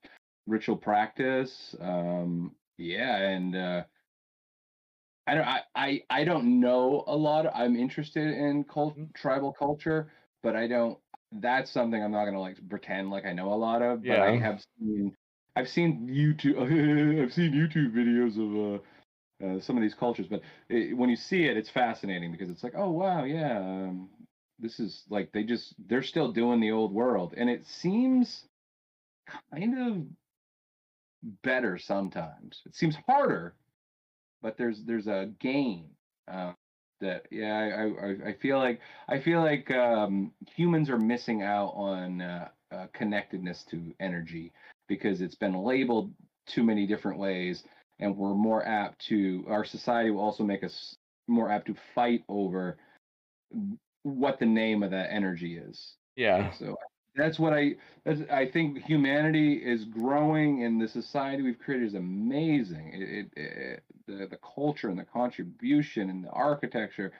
ritual 0.47 0.77
practice. 0.77 1.75
Um, 1.81 2.55
yeah, 2.79 3.16
and 3.16 3.57
uh, 3.57 3.85
I 5.27 5.35
don't. 5.35 5.47
I, 5.47 5.62
I 5.75 6.03
I 6.11 6.25
don't 6.25 6.61
know 6.61 7.05
a 7.07 7.16
lot. 7.16 7.47
I'm 7.55 7.77
interested 7.77 8.29
in 8.29 8.64
cult, 8.64 8.97
Mhm. 8.97 9.14
tribal 9.14 9.53
culture, 9.53 10.12
but 10.42 10.55
I 10.55 10.66
don't. 10.69 10.99
That's 11.33 11.71
something 11.71 12.03
I'm 12.03 12.12
not 12.12 12.27
gonna 12.27 12.40
like 12.40 12.57
pretend 12.69 13.11
like 13.11 13.25
I 13.25 13.33
know 13.33 13.53
a 13.53 13.55
lot 13.55 13.83
of. 13.83 14.03
But 14.03 14.21
I 14.21 14.37
have 14.37 14.64
seen. 14.79 15.16
I've 15.57 15.69
seen 15.69 16.09
YouTube. 16.09 16.59
I've 17.23 17.33
seen 17.33 17.53
YouTube 17.53 17.92
videos 17.92 18.38
of 18.38 18.81
uh, 18.83 19.47
uh, 19.47 19.61
some 19.61 19.77
of 19.77 19.83
these 19.83 19.95
cultures, 19.95 20.29
but 20.29 20.42
it, 20.69 20.97
when 20.97 21.11
you 21.11 21.16
see 21.16 21.45
it, 21.45 21.57
it's 21.57 21.71
fascinating 21.71 22.33
because 22.33 22.51
it's 22.51 22.64
like, 22.64 22.75
oh 22.77 22.90
wow, 22.90 23.25
yeah, 23.25 23.59
um, 23.59 24.11
this 24.59 24.81
is 24.81 25.05
like 25.11 25.33
they 25.33 25.45
just 25.45 25.75
they're 25.88 26.03
still 26.03 26.33
doing 26.33 26.61
the 26.61 26.73
old 26.73 26.92
world, 26.92 27.35
and 27.37 27.51
it 27.51 27.66
seems 27.66 28.47
kind 29.53 29.79
of 29.79 30.07
better 31.42 31.79
sometimes. 31.79 32.62
It 32.66 32.75
seems 32.75 32.97
harder, 33.07 33.55
but 34.42 34.57
there's 34.57 34.85
there's 34.85 35.07
a 35.09 35.33
gain 35.40 35.90
uh, 36.29 36.53
that 37.01 37.27
yeah 37.31 37.59
I, 37.59 38.07
I 38.07 38.29
I- 38.31 38.35
feel 38.35 38.59
like 38.59 38.81
I 39.09 39.21
feel 39.21 39.40
like 39.42 39.71
um, 39.71 40.33
humans 40.57 40.90
are 40.90 40.99
missing 40.99 41.42
out 41.42 41.73
on 41.77 42.23
uh, 42.23 42.49
uh, 42.73 42.87
connectedness 42.92 43.64
to 43.71 43.95
energy 44.01 44.53
because 44.88 45.20
it's 45.20 45.35
been 45.35 45.55
labeled 45.55 46.12
too 46.46 46.62
many 46.62 46.87
different 46.87 47.18
ways, 47.18 47.64
and 47.99 48.16
we're 48.16 48.35
more 48.35 48.66
apt 48.66 49.05
to 49.07 49.44
our 49.49 49.64
society 49.64 50.11
will 50.11 50.20
also 50.20 50.44
make 50.44 50.62
us 50.62 50.96
more 51.29 51.51
apt 51.51 51.66
to 51.66 51.75
fight 51.94 52.22
over 52.29 52.77
what 54.03 54.38
the 54.38 54.46
name 54.46 54.83
of 54.83 54.90
that 54.90 55.12
energy 55.12 55.57
is. 55.57 55.96
Yeah. 56.14 56.53
So 56.53 56.77
that's 57.16 57.38
what 57.38 57.53
I 57.53 57.75
that's, 58.05 58.20
I 58.31 58.46
think 58.46 58.83
humanity 58.85 59.55
is 59.55 59.85
growing 59.85 60.64
and 60.64 60.81
the 60.81 60.88
society 60.88 61.42
we've 61.42 61.59
created 61.59 61.88
is 61.88 61.94
amazing. 61.94 62.92
It, 62.94 63.27
it, 63.37 63.40
it 63.40 63.83
the 64.07 64.27
the 64.29 64.38
culture 64.55 64.88
and 64.88 64.99
the 64.99 65.05
contribution 65.05 66.11
and 66.11 66.25
the 66.25 66.31
architecture 66.31 67.12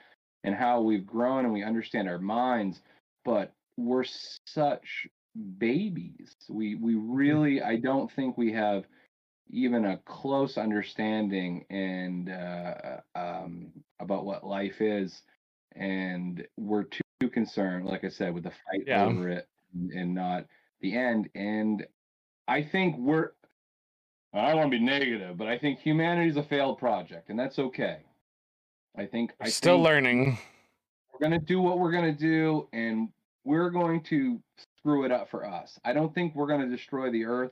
and 0.43 0.55
how 0.55 0.81
we've 0.81 1.05
grown 1.05 1.45
and 1.45 1.53
we 1.53 1.63
understand 1.63 2.07
our 2.07 2.19
minds, 2.19 2.81
but 3.25 3.51
we're 3.75 4.05
such 4.45 5.07
babies. 5.57 6.35
We 6.49 6.75
we 6.75 6.95
really 6.95 7.61
I 7.61 7.77
don't 7.77 8.11
think 8.11 8.37
we 8.37 8.51
have 8.53 8.85
even 9.49 9.85
a 9.85 9.97
close 10.05 10.57
understanding 10.57 11.65
and 11.69 12.29
uh, 12.29 12.97
um, 13.15 13.71
about 13.99 14.25
what 14.25 14.45
life 14.45 14.81
is, 14.81 15.21
and 15.75 16.45
we're 16.57 16.83
too, 16.83 17.01
concerned, 17.31 17.85
like 17.85 18.03
I 18.03 18.09
said, 18.09 18.33
with 18.33 18.43
the 18.43 18.51
fight 18.51 18.83
Yeah. 18.85 19.05
over 19.05 19.27
it 19.29 19.47
and, 19.73 19.91
and 19.91 20.13
not 20.13 20.45
the 20.81 20.95
end. 20.95 21.29
And 21.33 21.85
I 22.47 22.61
think 22.61 22.97
we're. 22.97 23.31
I 24.33 24.49
don't 24.49 24.57
want 24.57 24.71
to 24.71 24.77
be 24.77 24.83
negative, 24.83 25.37
but 25.37 25.47
I 25.47 25.57
think 25.57 25.79
humanity 25.79 26.29
is 26.29 26.37
a 26.37 26.43
failed 26.43 26.77
project, 26.77 27.29
and 27.29 27.39
that's 27.39 27.57
okay. 27.57 27.99
I 28.95 29.05
think 29.05 29.31
I 29.39 29.49
Still 29.49 29.77
think 29.77 29.85
learning. 29.85 30.37
we're 31.11 31.19
gonna 31.19 31.39
do 31.39 31.61
what 31.61 31.79
we're 31.79 31.91
gonna 31.91 32.11
do, 32.11 32.67
and 32.73 33.09
we're 33.45 33.69
going 33.69 34.01
to 34.03 34.39
screw 34.87 35.03
it 35.03 35.11
up 35.11 35.29
for 35.29 35.45
us. 35.45 35.77
I 35.83 35.91
don't 35.91 36.15
think 36.15 36.33
we're 36.33 36.47
gonna 36.47 36.69
destroy 36.69 37.11
the 37.11 37.25
Earth. 37.25 37.51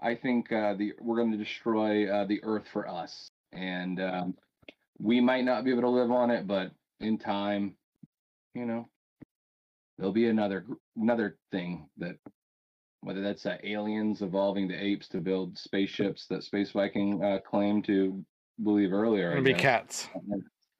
I 0.00 0.16
think 0.16 0.50
uh, 0.50 0.74
the 0.74 0.94
we're 1.00 1.16
gonna 1.16 1.36
destroy 1.36 2.12
uh, 2.12 2.24
the 2.24 2.42
Earth 2.42 2.66
for 2.72 2.88
us, 2.88 3.30
and 3.52 4.00
um, 4.00 4.34
we 4.98 5.20
might 5.20 5.44
not 5.44 5.64
be 5.64 5.70
able 5.70 5.82
to 5.82 5.88
live 5.88 6.10
on 6.10 6.32
it, 6.32 6.48
but 6.48 6.72
in 6.98 7.18
time, 7.18 7.76
you 8.56 8.66
know, 8.66 8.88
there'll 9.96 10.12
be 10.12 10.26
another 10.26 10.66
another 10.96 11.36
thing 11.52 11.86
that 11.98 12.16
whether 13.00 13.22
that's 13.22 13.46
uh, 13.46 13.58
aliens 13.62 14.20
evolving 14.20 14.66
the 14.66 14.74
apes 14.74 15.06
to 15.10 15.20
build 15.20 15.56
spaceships 15.56 16.26
that 16.30 16.42
Space 16.42 16.72
Viking 16.72 17.22
uh, 17.22 17.38
claimed 17.48 17.84
to 17.84 18.24
believe 18.60 18.92
earlier. 18.92 19.30
I 19.30 19.34
Gonna 19.34 19.44
be 19.44 19.54
cats. 19.54 20.08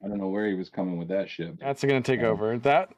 I 0.03 0.09
don't 0.09 0.17
know 0.17 0.27
where 0.27 0.47
he 0.47 0.53
was 0.53 0.69
coming 0.69 0.97
with 0.97 1.07
that 1.07 1.29
shit. 1.29 1.57
That's 1.59 1.81
gonna 1.81 2.01
take 2.01 2.19
Yeah. 2.19 2.27
over. 2.27 2.57
That 2.59 2.91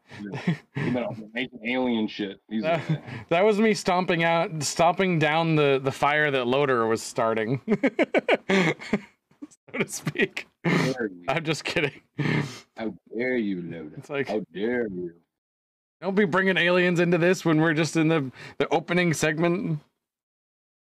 He's 0.76 0.91
been 0.94 0.98
on 0.98 1.30
making 1.34 1.60
alien 1.68 2.08
shit. 2.08 2.41
He's 2.50 2.63
that, 2.63 2.82
that 3.30 3.41
was 3.46 3.60
me 3.60 3.74
stomping 3.76 4.24
out 4.24 4.63
stomping 4.63 5.20
down 5.20 5.56
the 5.56 5.80
the 5.84 5.91
fire 5.91 6.32
that 6.32 6.48
Loader 6.48 6.88
was 6.88 7.04
starting. 7.04 7.62
so 8.50 8.74
to 9.80 9.88
speak. 9.88 10.48
how 10.63 10.94
dare 10.94 11.08
you? 11.12 11.26
I'm 11.28 11.44
just 11.44 11.63
kidding. 11.63 12.02
How 12.78 12.94
dare 13.15 13.38
you, 13.38 13.62
Loader? 13.62 13.96
It's 13.98 14.10
like 14.10 14.28
How 14.28 14.41
dare 14.54 14.88
you? 14.88 15.13
don't 16.02 16.15
be 16.15 16.26
bringing 16.26 16.58
aliens 16.58 17.00
into 17.00 17.18
this 17.18 17.46
when 17.46 17.62
we're 17.62 17.74
just 17.74 17.96
in 17.98 18.08
the 18.08 18.32
the 18.58 18.68
opening 18.70 19.13
segment. 19.13 19.80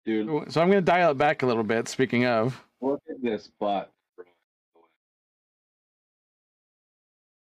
Dude, 0.05 0.53
So 0.53 0.61
I'm 0.61 0.69
gonna 0.69 0.81
dial 0.81 1.11
it 1.11 1.17
back 1.17 1.43
a 1.43 1.45
little 1.45 1.63
bit. 1.65 1.89
Speaking 1.89 2.25
of, 2.25 2.63
look 2.79 3.01
at 3.09 3.21
this 3.21 3.49
butt. 3.59 3.91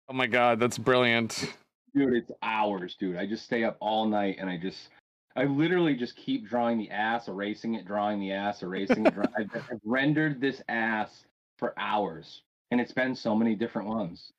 Oh 0.10 0.14
my 0.14 0.28
god, 0.28 0.60
that's 0.60 0.78
brilliant. 0.78 1.54
Dude, 1.96 2.14
it's 2.14 2.32
hours, 2.42 2.96
dude. 3.00 3.18
I 3.18 3.26
just 3.26 3.46
stay 3.46 3.64
up 3.64 3.78
all 3.80 4.06
night 4.06 4.38
and 4.40 4.50
I 4.50 4.58
just, 4.58 4.90
I 5.36 5.46
literally 5.46 5.96
just 5.96 6.16
keep 6.16 6.48
drawing 6.48 6.78
the 6.78 6.90
ass, 6.92 7.28
erasing 7.28 7.76
it, 7.76 7.86
drawing 7.86 8.20
the 8.20 8.32
ass, 8.32 8.62
erasing 8.64 9.06
it. 9.06 9.14
Draw- 9.14 9.26
I've, 9.38 9.50
I've 9.56 9.80
rendered 9.84 10.40
this 10.42 10.62
ass 10.70 11.26
for 11.58 11.74
hours, 11.78 12.42
and 12.72 12.80
it's 12.80 12.92
been 12.92 13.16
so 13.16 13.36
many 13.36 13.56
different 13.56 13.88
ones, 13.88 14.32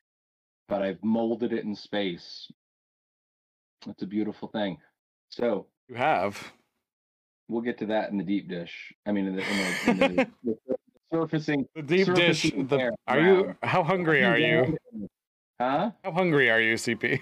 but 0.67 0.81
I've 0.81 1.03
molded 1.03 1.51
it 1.51 1.65
in 1.65 1.75
space. 1.75 2.49
It's 3.87 4.03
a 4.03 4.07
beautiful 4.07 4.47
thing. 4.49 4.77
So 5.29 5.67
You 5.87 5.95
have. 5.95 6.51
we'll 7.49 7.61
get 7.61 7.77
to 7.79 7.85
that 7.87 8.11
in 8.11 8.17
the 8.17 8.23
deep 8.23 8.47
dish. 8.47 8.93
I 9.05 9.11
mean, 9.11 9.27
in 9.27 9.35
the, 9.35 9.41
in 9.41 9.57
the, 9.57 9.91
in 9.91 10.15
the, 10.15 10.27
the 10.43 10.75
surfacing. 11.11 11.65
The 11.75 11.81
deep 11.81 12.13
dish. 12.13 12.43
The, 12.43 12.91
are 13.07 13.19
you? 13.19 13.55
How 13.63 13.83
hungry 13.83 14.23
are 14.23 14.37
you? 14.37 14.77
Huh? 15.59 15.91
How 16.03 16.11
hungry 16.11 16.49
are 16.49 16.61
you, 16.61 16.75
CP? 16.75 17.19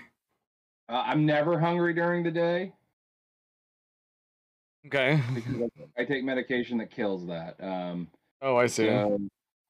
Uh, 0.89 0.93
I'm 1.06 1.26
never 1.26 1.60
hungry 1.60 1.93
during 1.93 2.23
the 2.23 2.32
day 2.32 2.71
Okay. 4.86 5.21
because 5.34 5.69
I 5.97 6.06
take 6.06 6.23
medication 6.23 6.78
that 6.78 6.91
kills 6.91 7.26
that. 7.28 7.56
Um, 7.62 8.08
Oh, 8.41 8.56
I 8.56 8.67
see. 8.67 8.86
so, 8.86 9.17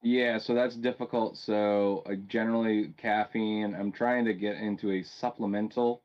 yeah, 0.04 0.38
so 0.38 0.54
that's 0.54 0.76
difficult. 0.76 1.38
So 1.38 2.04
uh, 2.06 2.16
generally, 2.28 2.90
caffeine. 2.98 3.74
I'm 3.74 3.92
trying 3.92 4.26
to 4.26 4.34
get 4.34 4.58
into 4.58 4.92
a 4.92 5.04
supplemental 5.04 6.04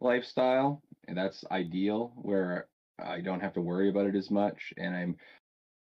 lifestyle, 0.00 0.80
and 1.08 1.18
that's 1.18 1.44
ideal 1.50 2.12
where 2.14 2.68
I 2.98 3.20
don't 3.20 3.40
have 3.40 3.52
to 3.54 3.60
worry 3.60 3.90
about 3.90 4.06
it 4.06 4.14
as 4.14 4.30
much, 4.30 4.72
and 4.78 4.94
I'm 4.94 5.16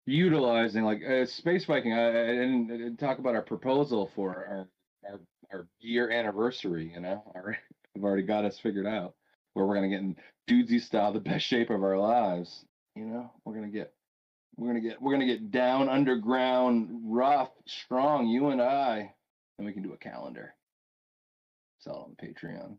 utilizing 0.06 0.82
like 0.84 1.00
uh, 1.02 1.24
Space 1.24 1.64
Viking. 1.64 1.92
I, 1.94 2.08
I 2.08 2.26
didn't, 2.26 2.70
I 2.72 2.76
didn't 2.76 2.96
talk 2.98 3.18
about 3.20 3.36
our 3.36 3.42
proposal 3.42 4.10
for 4.14 4.34
our 4.34 4.68
our, 5.10 5.20
our 5.52 5.66
year 5.80 6.10
anniversary. 6.10 6.90
You 6.92 7.00
know, 7.00 7.22
our, 7.34 7.56
I've 7.96 8.04
already 8.04 8.22
got 8.22 8.44
us 8.44 8.58
figured 8.58 8.86
out 8.86 9.14
where 9.54 9.66
we're 9.66 9.74
gonna 9.74 9.88
get 9.88 10.00
in 10.00 10.16
dudesy 10.48 10.80
style 10.80 11.12
the 11.12 11.20
best 11.20 11.44
shape 11.46 11.70
of 11.70 11.82
our 11.82 11.98
lives. 11.98 12.64
You 12.96 13.04
know, 13.06 13.30
we're 13.44 13.54
gonna 13.54 13.68
get 13.68 13.92
we're 14.56 14.68
gonna 14.68 14.80
get 14.80 15.00
we're 15.00 15.12
gonna 15.12 15.26
get 15.26 15.50
down 15.50 15.88
underground, 15.88 16.88
rough, 17.04 17.50
strong. 17.66 18.26
You 18.26 18.48
and 18.48 18.62
I, 18.62 19.12
and 19.58 19.66
we 19.66 19.72
can 19.72 19.82
do 19.82 19.92
a 19.92 19.98
calendar. 19.98 20.54
Sell 21.80 22.08
it 22.20 22.26
on 22.26 22.28
Patreon. 22.28 22.78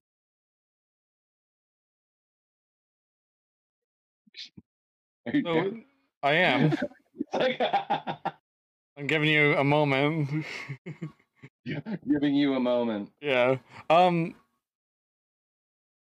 I 6.24 6.34
am. 6.34 6.78
I'm 8.98 9.08
giving 9.08 9.30
you 9.30 9.56
a 9.56 9.64
moment. 9.64 10.46
giving 12.10 12.36
you 12.36 12.54
a 12.56 12.60
moment. 12.60 13.12
yeah. 13.22 13.58
Um. 13.90 14.36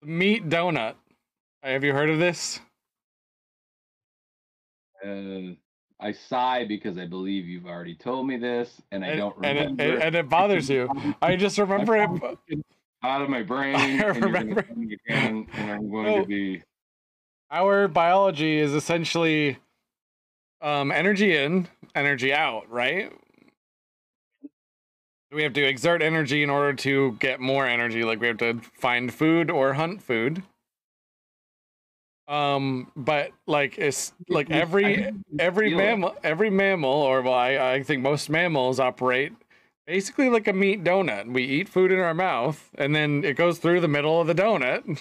Meat 0.02 0.48
donut. 0.48 0.94
Have 1.62 1.82
you 1.84 1.92
heard 1.94 2.10
of 2.10 2.18
this? 2.18 2.60
Uh, 5.04 5.54
I 6.00 6.12
sigh 6.12 6.64
because 6.66 6.98
I 6.98 7.06
believe 7.06 7.46
you've 7.46 7.66
already 7.66 7.94
told 7.94 8.26
me 8.26 8.36
this, 8.36 8.80
and 8.90 9.04
I 9.04 9.08
and, 9.08 9.18
don't 9.18 9.36
and 9.44 9.58
remember. 9.58 9.82
it, 9.82 10.02
and 10.02 10.14
it 10.14 10.28
bothers 10.28 10.68
you. 10.68 10.88
I 11.22 11.36
just 11.36 11.56
remember 11.58 11.96
it. 11.96 12.10
out 13.02 13.22
of 13.22 13.28
my 13.30 13.42
brain. 13.42 13.74
I 13.76 13.88
and 14.08 14.24
remember- 14.24 14.66
and 15.08 15.46
I'm 15.56 15.90
going 15.90 16.06
Oh. 16.06 16.20
to 16.22 16.26
be. 16.26 16.62
Our 17.50 17.86
biology 17.88 18.58
is 18.58 18.72
essentially 18.74 19.58
um, 20.60 20.90
energy 20.90 21.36
in, 21.36 21.68
energy 21.94 22.32
out, 22.32 22.68
right? 22.70 23.12
We 25.34 25.42
have 25.42 25.52
to 25.54 25.64
exert 25.64 26.00
energy 26.00 26.42
in 26.42 26.50
order 26.50 26.72
to 26.74 27.12
get 27.18 27.40
more 27.40 27.66
energy. 27.66 28.04
Like 28.04 28.20
we 28.20 28.28
have 28.28 28.38
to 28.38 28.60
find 28.78 29.12
food 29.12 29.50
or 29.50 29.74
hunt 29.74 30.00
food. 30.00 30.42
Um, 32.28 32.90
but 32.96 33.32
like 33.46 33.76
it's 33.76 34.12
like 34.28 34.50
every 34.50 35.12
every 35.38 35.74
mammal 35.74 36.16
every 36.24 36.48
mammal 36.48 36.90
or 36.90 37.20
well 37.20 37.34
I, 37.34 37.74
I 37.74 37.82
think 37.82 38.02
most 38.02 38.30
mammals 38.30 38.80
operate 38.80 39.32
basically 39.86 40.30
like 40.30 40.48
a 40.48 40.52
meat 40.52 40.84
donut. 40.84 41.30
We 41.30 41.44
eat 41.44 41.68
food 41.68 41.92
in 41.92 41.98
our 41.98 42.14
mouth 42.14 42.70
and 42.76 42.94
then 42.94 43.24
it 43.24 43.36
goes 43.36 43.58
through 43.58 43.80
the 43.80 43.88
middle 43.88 44.20
of 44.20 44.26
the 44.26 44.34
donut. 44.34 45.00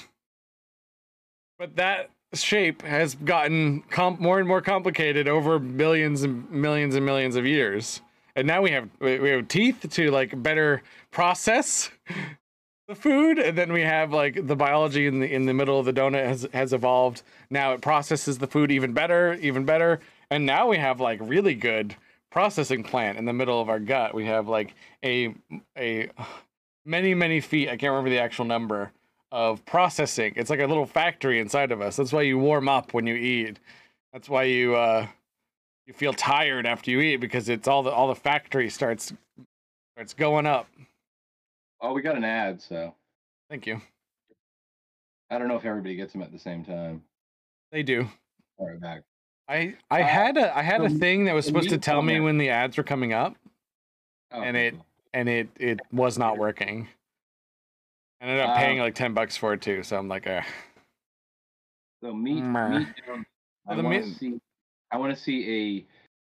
But 1.58 1.78
that 1.78 2.10
shape 2.34 2.82
has 2.82 3.15
gotten 3.15 3.84
more 4.19 4.39
and 4.39 4.48
more 4.48 4.62
complicated 4.62 5.28
over 5.28 5.60
billions 5.60 6.24
and 6.24 6.50
millions 6.52 6.96
and 6.96 7.06
millions 7.06 7.36
of 7.36 7.46
years. 7.46 8.02
And 8.36 8.48
now 8.48 8.62
we 8.62 8.72
have 8.72 8.89
we 9.00 9.30
have 9.30 9.48
teeth 9.48 9.86
to 9.89 10.12
like 10.12 10.41
better 10.41 10.82
process 11.12 11.91
the 12.88 12.96
food. 12.96 13.39
And 13.39 13.58
then 13.58 13.72
we 13.72 13.82
have 13.82 14.12
like 14.12 14.48
the 14.48 14.56
biology 14.56 15.08
in 15.08 15.19
the 15.19 15.32
in 15.32 15.46
the 15.46 15.54
middle 15.54 15.80
of 15.80 15.86
the 15.86 15.93
donut 15.93 16.26
has 16.26 16.48
has 16.54 16.74
evolved. 16.74 17.24
Now 17.50 17.74
it 17.74 17.82
processes 17.82 18.38
the 18.38 18.48
food 18.48 18.72
even 18.72 18.93
better 18.93 19.34
even 19.36 19.65
better. 19.65 20.00
And 20.30 20.46
now 20.46 20.67
we 20.67 20.78
have 20.78 21.00
like 21.00 21.19
really 21.22 21.56
good 21.56 21.96
processing 22.32 22.84
plant 22.84 23.19
in 23.19 23.26
the 23.26 23.34
middle 23.34 23.62
of 23.62 23.69
our 23.69 23.80
gut. 23.80 24.15
We 24.15 24.26
have 24.26 24.48
like 24.48 24.74
a 25.04 25.36
a 25.78 26.10
many 26.86 27.13
many 27.13 27.39
feet 27.39 27.69
i 27.69 27.78
can't 27.78 27.91
remember 27.91 28.10
the 28.10 28.19
actual 28.19 28.43
number 28.43 28.91
of 29.34 29.65
processing. 29.65 30.34
It's 30.36 30.52
like 30.52 30.60
a 30.60 30.67
little 30.67 30.86
factory 30.86 31.39
inside 31.39 31.72
of 31.72 31.82
us. 31.82 31.96
That's 31.96 32.13
why 32.13 32.22
you 32.22 32.38
warm 32.38 32.69
up 32.69 32.93
when 32.93 33.08
you 33.08 33.15
eat. 33.15 33.58
That's 34.13 34.30
why 34.30 34.43
you 34.43 34.76
uh 34.76 35.08
you 35.86 35.93
feel 35.93 36.13
tired 36.13 36.65
after 36.65 36.91
you 36.91 37.00
eat 37.02 37.17
because 37.17 37.50
it's 37.50 37.67
all 37.67 37.84
the 37.84 37.91
all 37.91 38.08
the 38.08 38.15
factory 38.15 38.69
starts 38.69 39.13
starts 39.96 40.13
going 40.13 40.46
up 40.46 40.67
Oh, 41.82 41.91
we 41.91 42.02
got 42.02 42.15
an 42.15 42.24
ad, 42.24 42.62
so 42.62 42.96
thank 43.50 43.65
you 43.67 43.82
I 45.30 45.38
don't 45.38 45.48
know 45.48 45.56
if 45.58 45.65
everybody 45.65 45.96
gets 45.96 46.13
them 46.13 46.22
at 46.22 46.32
the 46.32 46.39
same 46.39 46.63
time. 46.63 47.04
they 47.72 47.84
do 47.84 48.08
All 48.58 48.67
right, 48.69 48.80
back. 48.80 49.02
I 49.50 49.76
I 49.89 50.02
Uh, 50.02 50.08
had 50.08 50.38
a 50.38 50.58
I 50.58 50.62
had 50.62 50.82
a 50.82 50.89
thing 50.89 51.26
that 51.26 51.34
was 51.34 51.46
supposed 51.46 51.69
to 51.69 51.78
tell 51.78 52.02
me 52.02 52.19
when 52.19 52.38
the 52.38 52.50
ads 52.50 52.78
were 52.78 52.84
coming 52.84 53.13
up, 53.13 53.36
Oh, 54.32 54.41
And 54.41 54.56
it- 54.58 54.74
cool. 54.74 54.86
and 55.13 55.28
it 55.30 55.50
it 55.58 55.80
was 55.91 56.17
not 56.17 56.38
working. 56.38 56.88
I 58.22 58.26
ended 58.26 58.39
up 58.39 58.56
paying 58.58 58.80
Uh, 58.80 58.84
like 58.84 58.96
ten 58.96 59.13
bucks 59.13 59.36
for 59.36 59.54
it 59.54 59.62
too, 59.62 59.84
so 59.84 59.98
I'm 59.98 60.08
like, 60.08 60.26
uh, 60.28 60.41
So 62.02 62.13
meat, 62.13 62.41
meat. 62.41 62.88
I 63.67 63.76
The 63.76 63.84
meat- 63.84 64.15
see. 64.15 64.39
I 64.93 64.97
want 64.97 65.15
to 65.15 65.21
see 65.21 65.86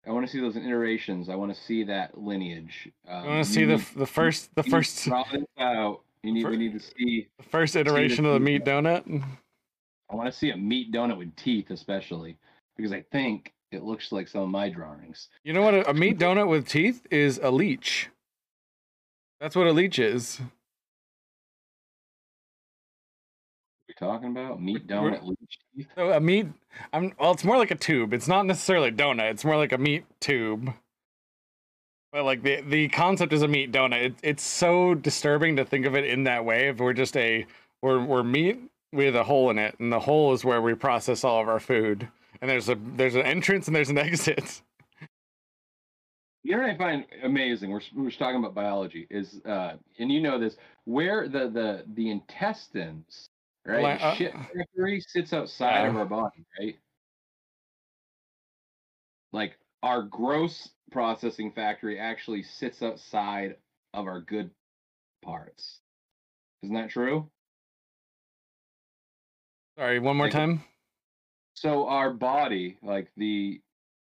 a. 0.05 0.09
I 0.09 0.13
want 0.13 0.25
to 0.25 0.31
see 0.31 0.39
those 0.39 0.55
iterations. 0.55 1.29
I 1.29 1.35
want 1.35 1.53
to 1.53 1.59
see 1.59 1.83
that 1.85 2.17
lineage. 2.17 2.89
Um, 3.07 3.23
I 3.23 3.27
want 3.27 3.45
to 3.45 3.51
see 3.51 3.65
the 3.65 3.83
the 3.95 4.05
first 4.05 4.53
the 4.55 4.63
first 4.63 5.07
out. 5.09 6.01
You 6.23 6.33
need. 6.33 6.43
fir- 6.43 6.51
we 6.51 6.57
need 6.57 6.73
to 6.73 6.79
see. 6.79 7.27
the 7.37 7.43
first 7.43 7.75
iteration 7.75 8.25
of 8.25 8.33
the 8.33 8.39
meat 8.39 8.63
donut. 8.63 9.23
I 10.11 10.15
want 10.15 10.31
to 10.31 10.37
see 10.37 10.51
a 10.51 10.57
meat 10.57 10.91
donut 10.91 11.17
with 11.17 11.35
teeth, 11.35 11.71
especially 11.71 12.37
because 12.77 12.91
I 12.91 13.03
think 13.11 13.53
it 13.71 13.83
looks 13.83 14.11
like 14.11 14.27
some 14.27 14.41
of 14.41 14.49
my 14.49 14.69
drawings. 14.69 15.29
You 15.43 15.53
know 15.53 15.63
what? 15.63 15.73
A, 15.73 15.89
a 15.89 15.93
meat 15.93 16.19
donut 16.19 16.47
with 16.47 16.67
teeth 16.67 17.07
is 17.09 17.39
a 17.41 17.49
leech. 17.49 18.09
That's 19.39 19.55
what 19.55 19.65
a 19.65 19.71
leech 19.71 19.97
is. 19.97 20.39
Talking 24.01 24.31
about 24.31 24.61
meat 24.61 24.87
donut 24.87 25.23
leech. 25.23 25.87
So 25.95 26.11
a 26.11 26.19
meat, 26.19 26.47
I'm 26.91 27.13
well. 27.19 27.31
It's 27.31 27.45
more 27.45 27.57
like 27.57 27.71
a 27.71 27.75
tube. 27.75 28.13
It's 28.13 28.27
not 28.27 28.45
necessarily 28.45 28.89
a 28.89 28.91
donut. 28.91 29.31
It's 29.31 29.45
more 29.45 29.57
like 29.57 29.71
a 29.71 29.77
meat 29.77 30.05
tube. 30.19 30.73
But 32.11 32.25
like 32.25 32.43
the 32.43 32.61
the 32.61 32.89
concept 32.89 33.31
is 33.31 33.43
a 33.43 33.47
meat 33.47 33.71
donut. 33.71 34.03
It, 34.03 34.15
it's 34.23 34.43
so 34.43 34.95
disturbing 34.95 35.55
to 35.55 35.65
think 35.65 35.85
of 35.85 35.95
it 35.95 36.05
in 36.05 36.25
that 36.25 36.43
way. 36.43 36.67
If 36.67 36.79
we're 36.79 36.93
just 36.93 37.15
a 37.15 37.45
we're 37.81 38.03
we're 38.03 38.23
meat 38.23 38.59
with 38.91 39.15
a 39.15 39.23
hole 39.23 39.49
in 39.49 39.57
it, 39.57 39.75
and 39.79 39.93
the 39.93 39.99
hole 39.99 40.33
is 40.33 40.43
where 40.43 40.61
we 40.61 40.73
process 40.73 41.23
all 41.23 41.41
of 41.41 41.47
our 41.47 41.59
food. 41.59 42.07
And 42.41 42.49
there's 42.49 42.69
a 42.69 42.77
there's 42.95 43.15
an 43.15 43.21
entrance 43.21 43.67
and 43.67 43.75
there's 43.75 43.89
an 43.89 43.97
exit. 43.99 44.61
You 46.43 46.57
know 46.57 46.63
what 46.63 46.71
I 46.71 46.77
find 46.77 47.05
amazing? 47.23 47.69
We're 47.69 47.81
we're 47.95 48.07
just 48.07 48.19
talking 48.19 48.39
about 48.39 48.55
biology. 48.55 49.07
Is 49.09 49.39
uh, 49.45 49.73
and 49.99 50.11
you 50.11 50.21
know 50.21 50.39
this 50.39 50.57
where 50.85 51.29
the 51.29 51.49
the 51.49 51.85
the 51.93 52.09
intestines, 52.09 53.29
right? 53.65 53.83
Like, 53.83 54.01
uh, 54.01 54.15
shit 54.15 54.33
factory 54.33 55.01
sits 55.01 55.33
outside 55.33 55.87
of 55.87 55.95
our 55.95 56.05
body, 56.05 56.45
right? 56.59 56.75
Like 59.31 59.57
our 59.83 60.03
gross 60.03 60.69
processing 60.91 61.51
factory 61.51 61.99
actually 61.99 62.43
sits 62.43 62.81
outside 62.81 63.55
of 63.93 64.05
our 64.07 64.21
good 64.21 64.51
parts. 65.23 65.79
Isn't 66.63 66.75
that 66.75 66.89
true? 66.89 67.29
Sorry, 69.77 69.99
one 69.99 70.17
more 70.17 70.27
Like- 70.27 70.33
time. 70.33 70.63
So 71.53 71.87
our 71.87 72.13
body, 72.13 72.77
like 72.81 73.11
the 73.17 73.61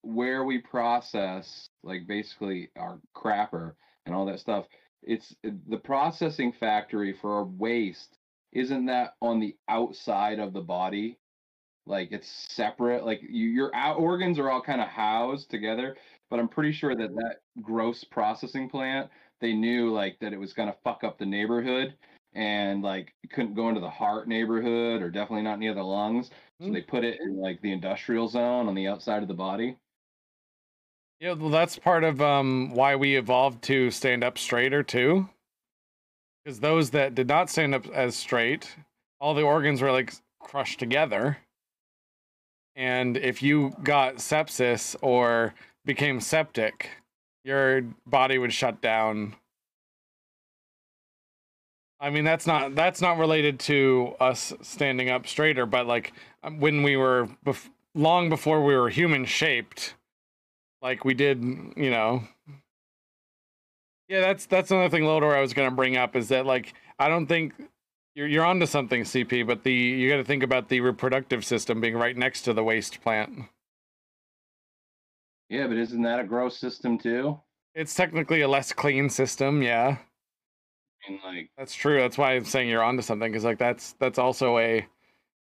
where 0.03 0.45
we 0.45 0.59
process, 0.59 1.69
like 1.83 2.07
basically 2.07 2.71
our 2.77 3.01
crapper 3.15 3.75
and 4.07 4.15
all 4.15 4.27
that 4.27 4.41
stuff, 4.41 4.67
it's 5.03 5.35
the 5.43 5.79
processing 5.79 6.53
factory 6.53 7.13
for 7.13 7.35
our 7.37 7.45
waste. 7.45 8.19
Isn't 8.55 8.87
that 8.87 9.17
on 9.21 9.41
the 9.41 9.57
outside 9.69 10.39
of 10.39 10.53
the 10.53 10.61
body? 10.63 11.19
Like 11.87 12.13
it's 12.13 12.29
separate. 12.29 13.05
Like 13.05 13.21
you, 13.23 13.49
your 13.49 13.75
out 13.75 13.99
organs 13.99 14.39
are 14.39 14.51
all 14.51 14.63
kind 14.63 14.81
of 14.81 14.89
housed 14.89 15.51
together. 15.51 15.97
But 16.31 16.41
I'm 16.41 16.49
pretty 16.49 16.73
sure 16.73 16.97
that 16.97 17.15
that 17.17 17.43
gross 17.63 18.05
processing 18.05 18.69
plant, 18.71 19.11
they 19.41 19.53
knew 19.53 19.93
like 19.93 20.19
that 20.21 20.33
it 20.33 20.39
was 20.39 20.53
gonna 20.55 20.77
fuck 20.85 21.05
up 21.05 21.19
the 21.19 21.27
neighborhood, 21.27 21.97
and 22.33 22.83
like 22.83 23.15
couldn't 23.31 23.55
go 23.55 23.69
into 23.69 23.81
the 23.81 23.91
heart 23.91 24.29
neighborhood 24.29 25.03
or 25.03 25.11
definitely 25.11 25.43
not 25.43 25.59
near 25.59 25.75
the 25.75 25.83
lungs. 25.83 26.31
So 26.61 26.67
Hmm. 26.67 26.73
they 26.73 26.83
put 26.83 27.05
it 27.05 27.21
in 27.21 27.37
like 27.41 27.61
the 27.61 27.73
industrial 27.73 28.29
zone 28.29 28.69
on 28.69 28.75
the 28.75 28.89
outside 28.89 29.23
of 29.23 29.29
the 29.29 29.35
body. 29.35 29.77
Yeah, 31.21 31.33
well, 31.33 31.51
that's 31.51 31.79
part 31.79 32.05
of 32.05 32.21
um 32.21 32.71
why 32.71 32.97
we 32.97 33.17
evolved 33.17 33.63
to 33.65 33.91
stand 33.91 34.23
up 34.25 34.39
straighter 34.39 34.83
too. 34.83 35.29
Because 36.45 36.61
those 36.61 36.91
that 36.91 37.15
did 37.15 37.29
not 37.29 37.49
stand 37.49 37.75
up 37.75 37.87
as 37.89 38.15
straight, 38.15 38.77
all 39.19 39.35
the 39.35 39.43
organs 39.43 39.81
were 39.81 39.93
like 39.93 40.13
crushed 40.41 40.79
together. 40.79 41.39
And 42.77 43.17
if 43.17 43.43
you 43.43 43.75
got 43.83 44.17
sepsis 44.17 44.97
or 45.01 45.55
became 45.85 46.21
septic, 46.21 46.91
your 47.45 47.83
body 48.07 48.37
would 48.39 48.53
shut 48.53 48.81
down. 48.81 49.37
I 52.01 52.11
mean, 52.11 52.25
that's 52.25 52.47
not 52.47 52.75
that's 52.75 53.01
not 53.01 53.19
related 53.19 53.61
to 53.61 54.15
us 54.21 54.53
standing 54.61 55.09
up 55.09 55.27
straighter, 55.27 55.65
but 55.65 55.87
like 55.87 56.13
um, 56.43 56.61
when 56.61 56.83
we 56.83 56.97
were 56.97 57.29
bef- 57.47 57.71
long 57.95 58.29
before 58.29 58.63
we 58.63 58.75
were 58.75 58.91
human 58.91 59.25
shaped, 59.25 59.95
like 60.83 61.05
we 61.05 61.15
did, 61.15 61.43
you 61.43 61.91
know. 61.91 62.25
Yeah, 64.15 64.21
that's 64.21 64.47
that's 64.47 64.71
another 64.71 64.91
thing, 64.91 65.05
Loader, 65.05 65.35
I 65.35 65.41
was 65.41 65.53
gonna 65.53 65.73
bring 65.73 65.97
up 65.97 66.15
is 66.15 66.29
that 66.29 66.47
like 66.47 66.73
I 67.01 67.09
don't 67.09 67.27
think 67.27 67.53
you're 68.15 68.29
you're 68.29 68.45
onto 68.45 68.65
something, 68.65 69.03
CP, 69.03 69.45
but 69.45 69.65
the 69.65 69.73
you 69.73 70.09
got 70.09 70.19
to 70.19 70.25
think 70.25 70.45
about 70.45 70.69
the 70.69 70.79
reproductive 70.79 71.45
system 71.45 71.81
being 71.81 71.97
right 71.97 72.17
next 72.17 72.43
to 72.43 72.53
the 72.53 72.63
waste 72.63 73.01
plant. 73.03 73.47
Yeah, 75.49 75.67
but 75.67 75.79
isn't 75.79 76.03
that 76.03 76.21
a 76.21 76.25
gross 76.25 76.57
system 76.57 76.97
too? 76.97 77.41
It's 77.75 77.93
technically 77.93 78.43
a 78.43 78.49
less 78.49 78.73
clean 78.73 79.11
system, 79.11 79.63
yeah. 79.63 79.97
I 81.09 81.11
mean, 81.11 81.21
like, 81.25 81.51
That's 81.59 81.75
true. 81.75 81.99
That's 81.99 82.17
why 82.17 82.35
I'm 82.35 82.45
saying 82.45 82.69
you're 82.69 82.85
onto 82.85 83.03
something 83.03 83.33
because 83.33 83.45
like 83.45 83.59
that's 83.59 83.95
that's 83.99 84.21
also 84.21 84.59
a 84.59 84.87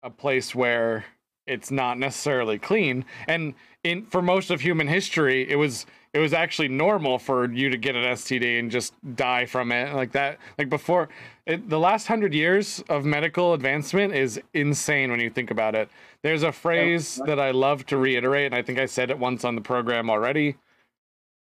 a 0.04 0.10
place 0.10 0.56
where 0.56 1.04
it's 1.48 1.70
not 1.70 2.00
necessarily 2.00 2.60
clean. 2.60 3.04
And 3.28 3.56
in 3.84 4.06
for 4.06 4.22
most 4.22 4.52
of 4.52 4.62
human 4.62 4.88
history, 4.88 5.50
it 5.50 5.58
was 5.58 5.86
it 6.14 6.20
was 6.20 6.32
actually 6.32 6.68
normal 6.68 7.18
for 7.18 7.52
you 7.52 7.70
to 7.70 7.78
get 7.78 7.96
an 7.96 8.04
STD 8.04 8.60
and 8.60 8.70
just 8.70 8.94
die 9.16 9.46
from 9.46 9.72
it 9.72 9.94
like 9.96 10.12
that. 10.12 10.38
Like 10.60 10.70
before, 10.70 11.10
it, 11.48 11.68
the 11.70 11.80
last 11.80 12.06
hundred 12.08 12.36
years 12.36 12.84
of 12.88 13.04
medical 13.04 13.54
advancement 13.54 14.14
is 14.14 14.40
insane 14.54 15.10
when 15.10 15.20
you 15.20 15.32
think 15.32 15.50
about 15.50 15.74
it. 15.74 15.90
There's 16.22 16.44
a 16.44 16.52
phrase 16.52 17.20
that 17.26 17.40
I 17.40 17.50
love 17.52 17.86
to 17.88 17.98
reiterate, 17.98 18.46
and 18.46 18.56
I 18.56 18.62
think 18.62 18.78
I 18.78 18.86
said 18.86 19.10
it 19.10 19.18
once 19.18 19.44
on 19.44 19.56
the 19.56 19.62
program 19.62 20.10
already. 20.10 20.56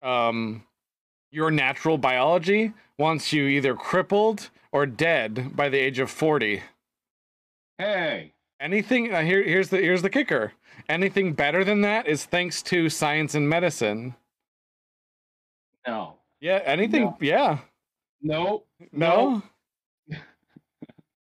Um, 0.02 0.64
your 1.30 1.50
natural 1.50 1.98
biology 1.98 2.72
wants 2.98 3.32
you 3.32 3.44
either 3.46 3.74
crippled 3.74 4.50
or 4.72 4.86
dead 4.86 5.54
by 5.54 5.68
the 5.68 5.78
age 5.78 5.98
of 5.98 6.10
40. 6.10 6.62
hey, 7.78 8.32
Anything 8.60 9.12
uh, 9.12 9.20
here 9.20 9.42
here's 9.42 9.68
the 9.68 9.78
here's 9.78 10.00
the 10.00 10.08
kicker. 10.08 10.52
Anything 10.88 11.32
better 11.34 11.64
than 11.64 11.82
that 11.82 12.06
is 12.06 12.24
thanks 12.24 12.62
to 12.62 12.88
science 12.88 13.34
and 13.34 13.48
medicine. 13.48 14.14
No, 15.86 16.18
Yeah, 16.40 16.60
anything 16.64 17.04
No. 17.04 17.16
yeah. 17.20 17.58
no, 18.22 18.64
No. 18.92 19.42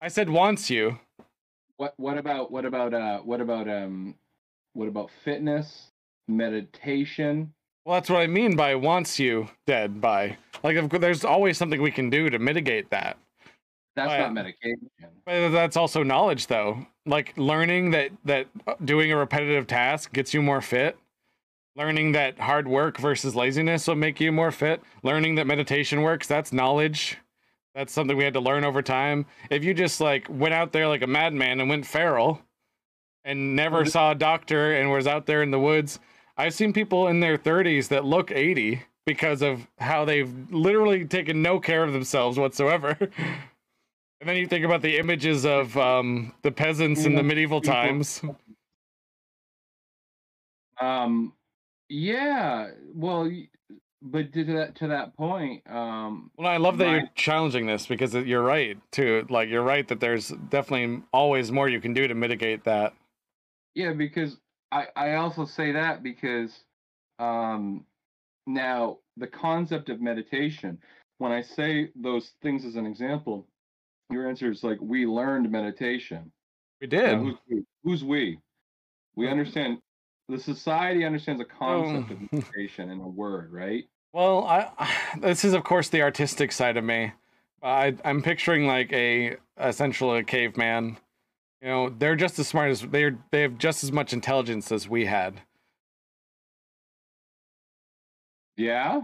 I 0.00 0.08
said 0.08 0.30
wants 0.30 0.70
you. 0.70 0.98
What 1.76 1.94
what 1.96 2.16
about 2.18 2.50
what 2.50 2.64
about 2.64 2.94
uh 2.94 3.18
what 3.18 3.40
about 3.40 3.68
um 3.68 4.14
what 4.72 4.88
about 4.88 5.10
fitness, 5.24 5.90
meditation? 6.28 7.52
Well, 7.84 7.94
that's 7.94 8.10
what 8.10 8.20
I 8.20 8.26
mean 8.26 8.56
by 8.56 8.74
wants 8.74 9.18
you 9.18 9.48
dead 9.66 10.00
by. 10.00 10.36
Like 10.62 10.76
course, 10.90 11.00
there's 11.00 11.24
always 11.24 11.56
something 11.56 11.80
we 11.80 11.90
can 11.90 12.10
do 12.10 12.30
to 12.30 12.38
mitigate 12.38 12.90
that. 12.90 13.16
That's 13.94 14.10
yeah. 14.10 14.18
not 14.18 14.34
medication. 14.34 14.88
But 15.24 15.50
that's 15.50 15.76
also 15.76 16.02
knowledge 16.02 16.46
though. 16.46 16.86
like 17.06 17.32
learning 17.36 17.92
that 17.92 18.10
that 18.24 18.48
uh, 18.66 18.74
doing 18.84 19.12
a 19.12 19.16
repetitive 19.16 19.66
task 19.66 20.12
gets 20.12 20.34
you 20.34 20.42
more 20.42 20.60
fit 20.60 20.98
learning 21.76 22.12
that 22.12 22.38
hard 22.38 22.66
work 22.66 22.98
versus 22.98 23.34
laziness 23.36 23.86
will 23.86 23.94
make 23.96 24.18
you 24.20 24.32
more 24.32 24.50
fit. 24.50 24.82
Learning 25.02 25.34
that 25.36 25.46
meditation 25.46 26.02
works 26.02 26.26
that's 26.26 26.52
knowledge. 26.52 27.18
That's 27.74 27.92
something 27.92 28.16
we 28.16 28.24
had 28.24 28.32
to 28.34 28.40
learn 28.40 28.64
over 28.64 28.80
time. 28.80 29.26
If 29.50 29.62
you 29.62 29.74
just 29.74 30.00
like 30.00 30.26
went 30.30 30.54
out 30.54 30.72
there 30.72 30.88
like 30.88 31.02
a 31.02 31.06
madman 31.06 31.60
and 31.60 31.68
went 31.68 31.86
feral 31.86 32.40
and 33.24 33.54
never 33.54 33.84
Mhm. 33.84 33.90
saw 33.90 34.10
a 34.12 34.14
doctor 34.14 34.72
and 34.72 34.90
was 34.90 35.06
out 35.06 35.26
there 35.26 35.42
in 35.42 35.50
the 35.50 35.58
woods 35.58 35.98
i've 36.38 36.54
seen 36.54 36.72
people 36.72 37.08
in 37.08 37.18
their 37.20 37.36
30s 37.36 37.88
that 37.88 38.04
look 38.04 38.30
80 38.30 38.82
because 39.06 39.42
of 39.42 39.66
how 39.78 40.04
they've 40.04 40.30
literally 40.50 41.04
taken 41.04 41.40
no 41.42 41.58
care 41.58 41.82
of 41.82 41.92
themselves 41.92 42.38
whatsoever. 42.38 42.96
And 44.20 44.30
then 44.30 44.36
you 44.38 44.46
think 44.46 44.64
about 44.64 44.80
the 44.80 44.96
images 44.96 45.44
of 45.44 45.76
um, 45.76 46.32
the 46.40 46.50
peasants 46.50 47.04
in 47.04 47.14
the 47.14 47.22
medieval 47.22 47.60
times. 47.60 48.22
Um, 50.80 51.34
yeah. 51.88 52.68
Well, 52.94 53.30
but 54.02 54.32
to 54.32 54.44
that 54.44 54.76
to 54.76 54.88
that 54.88 55.16
point, 55.16 55.62
um, 55.70 56.30
Well, 56.36 56.48
I 56.48 56.58
love 56.58 56.78
that 56.78 56.90
you're 56.90 57.08
challenging 57.14 57.66
this 57.66 57.86
because 57.86 58.14
you're 58.14 58.42
right 58.42 58.78
too. 58.92 59.26
Like 59.30 59.48
you're 59.48 59.62
right 59.62 59.86
that 59.88 60.00
there's 60.00 60.28
definitely 60.28 61.02
always 61.12 61.50
more 61.50 61.68
you 61.68 61.80
can 61.80 61.92
do 61.94 62.06
to 62.06 62.14
mitigate 62.14 62.64
that. 62.64 62.94
yeah, 63.74 63.92
because 63.92 64.36
I 64.72 64.86
I 64.94 65.14
also 65.14 65.44
say 65.44 65.72
that 65.72 66.02
because 66.02 66.64
um, 67.18 67.84
now 68.46 68.98
the 69.16 69.26
concept 69.26 69.88
of 69.88 70.00
meditation. 70.00 70.78
When 71.18 71.32
I 71.32 71.40
say 71.40 71.88
those 71.96 72.32
things 72.42 72.66
as 72.66 72.76
an 72.76 72.84
example, 72.84 73.46
your 74.10 74.28
answer 74.28 74.50
is 74.50 74.62
like 74.62 74.76
we 74.82 75.06
learned 75.06 75.50
meditation. 75.50 76.30
We 76.82 76.88
did. 76.88 77.18
who's 77.18 77.36
we? 77.48 77.64
Who's 77.84 78.04
we? 78.04 78.38
We 79.14 79.26
understand. 79.28 79.78
The 80.28 80.38
society 80.38 81.04
understands 81.04 81.40
a 81.40 81.44
concept 81.44 82.10
Um, 82.10 82.28
of 82.32 82.50
creation 82.52 82.90
in 82.90 83.00
a 83.00 83.08
word, 83.08 83.52
right? 83.52 83.84
Well, 84.12 84.44
I 84.46 84.70
this 85.20 85.44
is 85.44 85.54
of 85.54 85.64
course 85.64 85.88
the 85.88 86.02
artistic 86.02 86.52
side 86.52 86.76
of 86.76 86.84
me. 86.84 87.12
I 87.62 87.94
I'm 88.04 88.22
picturing 88.22 88.66
like 88.66 88.92
a 88.92 89.36
essentially 89.58 90.20
a 90.20 90.24
caveman. 90.24 90.98
You 91.62 91.68
know, 91.68 91.88
they're 91.88 92.16
just 92.16 92.38
as 92.38 92.48
smart 92.48 92.70
as 92.70 92.82
they're 92.82 93.18
they 93.30 93.42
have 93.42 93.56
just 93.58 93.82
as 93.84 93.92
much 93.92 94.12
intelligence 94.12 94.70
as 94.72 94.88
we 94.88 95.06
had. 95.06 95.40
Yeah, 98.56 99.02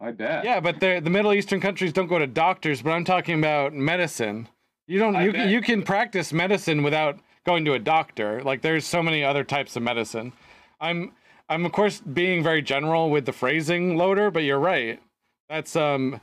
I 0.00 0.12
bet. 0.12 0.44
Yeah, 0.44 0.60
but 0.60 0.80
the 0.80 1.00
the 1.02 1.10
Middle 1.10 1.32
Eastern 1.32 1.60
countries 1.60 1.92
don't 1.92 2.06
go 2.06 2.18
to 2.18 2.26
doctors, 2.26 2.82
but 2.82 2.90
I'm 2.90 3.04
talking 3.04 3.38
about 3.38 3.72
medicine. 3.72 4.48
You 4.86 4.98
don't 4.98 5.16
I 5.16 5.24
you 5.24 5.32
bet. 5.32 5.48
you 5.48 5.60
can 5.60 5.82
practice 5.82 6.32
medicine 6.32 6.82
without 6.82 7.18
going 7.46 7.64
to 7.64 7.72
a 7.74 7.78
doctor. 7.78 8.42
Like 8.42 8.60
there's 8.60 8.84
so 8.84 9.02
many 9.02 9.24
other 9.24 9.44
types 9.44 9.76
of 9.76 9.82
medicine. 9.82 10.32
I'm 10.80 11.12
I'm 11.48 11.64
of 11.64 11.72
course 11.72 12.00
being 12.00 12.42
very 12.42 12.60
general 12.60 13.08
with 13.08 13.24
the 13.24 13.32
phrasing, 13.32 13.96
Loader, 13.96 14.30
but 14.30 14.42
you're 14.42 14.58
right. 14.58 15.00
That's 15.48 15.74
um 15.76 16.20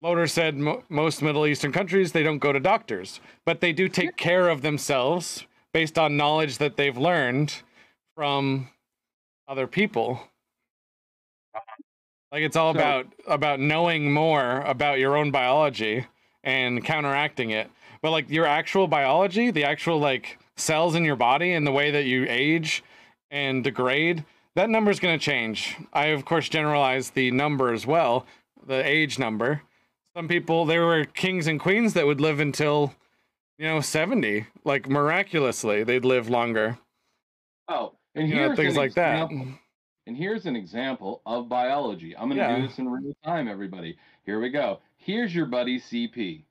Loader 0.00 0.26
said 0.26 0.56
mo- 0.56 0.82
most 0.88 1.20
Middle 1.20 1.46
Eastern 1.46 1.72
countries 1.72 2.12
they 2.12 2.22
don't 2.22 2.38
go 2.38 2.52
to 2.52 2.60
doctors, 2.60 3.20
but 3.44 3.60
they 3.60 3.72
do 3.72 3.88
take 3.88 4.16
care 4.16 4.48
of 4.48 4.62
themselves 4.62 5.46
based 5.74 5.98
on 5.98 6.16
knowledge 6.16 6.58
that 6.58 6.76
they've 6.76 6.96
learned 6.96 7.62
from 8.16 8.68
other 9.48 9.66
people. 9.66 10.20
Like 12.30 12.42
it's 12.42 12.56
all 12.56 12.72
So- 12.72 12.78
about 12.78 13.06
about 13.26 13.60
knowing 13.60 14.12
more 14.12 14.60
about 14.60 14.98
your 15.00 15.16
own 15.16 15.30
biology 15.32 16.06
and 16.44 16.84
counteracting 16.84 17.50
it. 17.50 17.70
But 18.00 18.10
like 18.10 18.30
your 18.30 18.46
actual 18.46 18.88
biology, 18.88 19.50
the 19.50 19.64
actual 19.64 19.98
like 19.98 20.38
cells 20.62 20.94
in 20.94 21.04
your 21.04 21.16
body 21.16 21.52
and 21.52 21.66
the 21.66 21.72
way 21.72 21.90
that 21.90 22.04
you 22.04 22.26
age 22.28 22.82
and 23.30 23.62
degrade, 23.64 24.24
that 24.54 24.70
number 24.70 24.90
is 24.90 25.00
going 25.00 25.18
to 25.18 25.24
change. 25.24 25.76
I 25.92 26.06
of 26.06 26.24
course 26.24 26.48
generalize 26.48 27.10
the 27.10 27.30
number 27.30 27.72
as 27.72 27.86
well, 27.86 28.26
the 28.66 28.86
age 28.86 29.18
number. 29.18 29.62
Some 30.16 30.28
people 30.28 30.64
there 30.64 30.84
were 30.86 31.04
kings 31.04 31.46
and 31.46 31.58
queens 31.58 31.94
that 31.94 32.06
would 32.06 32.20
live 32.20 32.38
until 32.40 32.94
you 33.58 33.66
know 33.66 33.80
70, 33.80 34.46
like 34.64 34.88
miraculously 34.88 35.84
they'd 35.84 36.04
live 36.04 36.28
longer. 36.28 36.78
Oh, 37.68 37.94
and 38.14 38.28
You 38.28 38.34
know, 38.34 38.40
here's 38.46 38.56
things 38.56 38.74
an 38.74 38.78
like 38.80 38.94
that. 38.94 39.22
example- 39.30 39.58
And 40.06 40.16
here's 40.16 40.46
an 40.46 40.56
example 40.56 41.22
of 41.24 41.48
biology. 41.48 42.14
I'm 42.16 42.28
going 42.28 42.36
to 42.38 42.42
Yeah. 42.42 42.56
do 42.56 42.66
this 42.66 42.78
in 42.78 42.88
real 42.88 43.14
time, 43.24 43.46
everybody. 43.48 43.96
Here 44.26 44.40
we 44.40 44.50
go. 44.50 44.80
Here's 44.96 45.32
your 45.34 45.46
buddy 45.46 45.78
CP. 45.78 46.44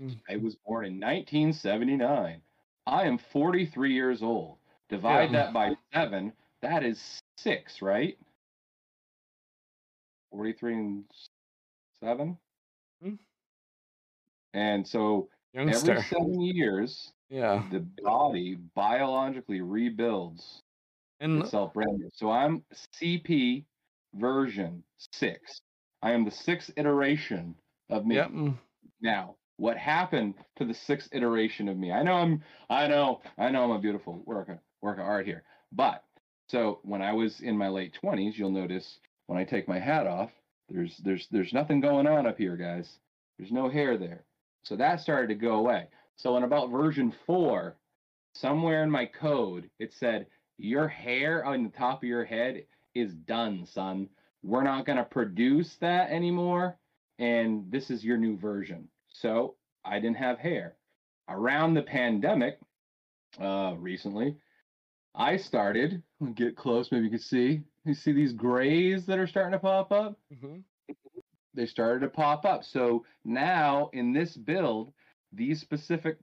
Mm. 0.00 0.16
I 0.28 0.36
was 0.36 0.54
born 0.56 0.84
in 0.84 1.00
1979. 1.00 2.40
I 2.86 3.04
am 3.04 3.18
43 3.18 3.92
years 3.92 4.22
old. 4.22 4.58
Divide 4.88 5.30
Yeah. 5.30 5.44
that 5.44 5.52
by 5.52 5.76
seven. 5.92 6.32
That 6.60 6.84
is 6.84 7.20
six, 7.38 7.80
right? 7.82 8.18
43 10.30 10.74
and 10.74 11.04
seven. 12.00 12.38
Hmm. 13.02 13.14
And 14.54 14.86
so 14.86 15.28
Youngster. 15.52 15.92
every 15.92 16.02
seven 16.04 16.40
years, 16.40 17.12
Yeah. 17.28 17.66
the 17.70 17.80
body 18.02 18.56
biologically 18.74 19.60
rebuilds 19.60 20.62
And 21.20 21.42
itself 21.42 21.72
brand 21.74 21.98
new. 21.98 22.10
So 22.14 22.30
I'm 22.30 22.64
CP 22.72 23.64
version 24.14 24.82
six. 25.12 25.60
I 26.02 26.12
am 26.12 26.24
the 26.24 26.30
sixth 26.30 26.70
iteration 26.76 27.54
of 27.90 28.04
me. 28.06 28.16
yep. 28.16 28.30
Now, 29.00 29.36
what 29.62 29.78
happened 29.78 30.34
to 30.56 30.64
the 30.64 30.74
sixth 30.74 31.08
iteration 31.12 31.68
of 31.68 31.76
me? 31.76 31.92
I 31.92 32.02
know 32.02 32.14
I'm 32.14 32.42
I 32.68 32.88
know, 32.88 33.22
I 33.38 33.48
know 33.48 33.62
I'm 33.62 33.70
a 33.70 33.78
beautiful 33.78 34.20
work 34.26 34.48
of 34.48 34.58
work 34.80 34.98
of 34.98 35.04
art 35.04 35.24
here. 35.24 35.44
But 35.70 36.02
so 36.48 36.80
when 36.82 37.00
I 37.00 37.12
was 37.12 37.40
in 37.40 37.56
my 37.56 37.68
late 37.68 37.94
twenties, 37.94 38.36
you'll 38.36 38.50
notice 38.50 38.98
when 39.28 39.38
I 39.38 39.44
take 39.44 39.68
my 39.68 39.78
hat 39.78 40.08
off, 40.08 40.32
there's 40.68 40.96
there's 41.04 41.28
there's 41.30 41.52
nothing 41.52 41.80
going 41.80 42.08
on 42.08 42.26
up 42.26 42.38
here, 42.38 42.56
guys. 42.56 42.98
There's 43.38 43.52
no 43.52 43.68
hair 43.68 43.96
there. 43.96 44.24
So 44.64 44.74
that 44.74 44.98
started 44.98 45.28
to 45.28 45.36
go 45.36 45.52
away. 45.52 45.86
So 46.16 46.36
in 46.36 46.42
about 46.42 46.72
version 46.72 47.14
four, 47.24 47.76
somewhere 48.34 48.82
in 48.82 48.90
my 48.90 49.06
code, 49.06 49.70
it 49.78 49.92
said 49.92 50.26
your 50.58 50.88
hair 50.88 51.44
on 51.44 51.62
the 51.62 51.70
top 51.70 52.02
of 52.02 52.08
your 52.08 52.24
head 52.24 52.64
is 52.96 53.14
done, 53.14 53.64
son. 53.66 54.08
We're 54.42 54.64
not 54.64 54.86
gonna 54.86 55.04
produce 55.04 55.76
that 55.76 56.10
anymore 56.10 56.76
and 57.20 57.70
this 57.70 57.90
is 57.90 58.04
your 58.04 58.16
new 58.16 58.36
version. 58.36 58.88
So 59.12 59.56
I 59.84 59.98
didn't 60.00 60.16
have 60.16 60.38
hair. 60.38 60.76
Around 61.28 61.74
the 61.74 61.82
pandemic, 61.82 62.58
uh, 63.40 63.74
recently, 63.78 64.36
I 65.14 65.36
started 65.36 66.02
get 66.34 66.56
close. 66.56 66.90
Maybe 66.90 67.04
you 67.04 67.10
can 67.10 67.18
see. 67.18 67.62
You 67.84 67.94
see 67.94 68.12
these 68.12 68.32
grays 68.32 69.06
that 69.06 69.18
are 69.18 69.26
starting 69.26 69.52
to 69.52 69.58
pop 69.58 69.92
up. 69.92 70.18
mhm. 70.32 70.62
They 71.54 71.66
started 71.66 72.00
to 72.00 72.08
pop 72.08 72.46
up. 72.46 72.64
So 72.64 73.04
now 73.24 73.90
in 73.92 74.12
this 74.12 74.36
build, 74.36 74.92
these 75.32 75.60
specific 75.60 76.16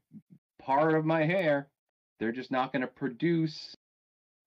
part 0.59 0.95
of 0.95 1.05
my 1.05 1.23
hair, 1.23 1.67
they're 2.19 2.31
just 2.31 2.49
not 2.51 2.71
going 2.73 2.81
to 2.81 2.87
produce 2.87 3.75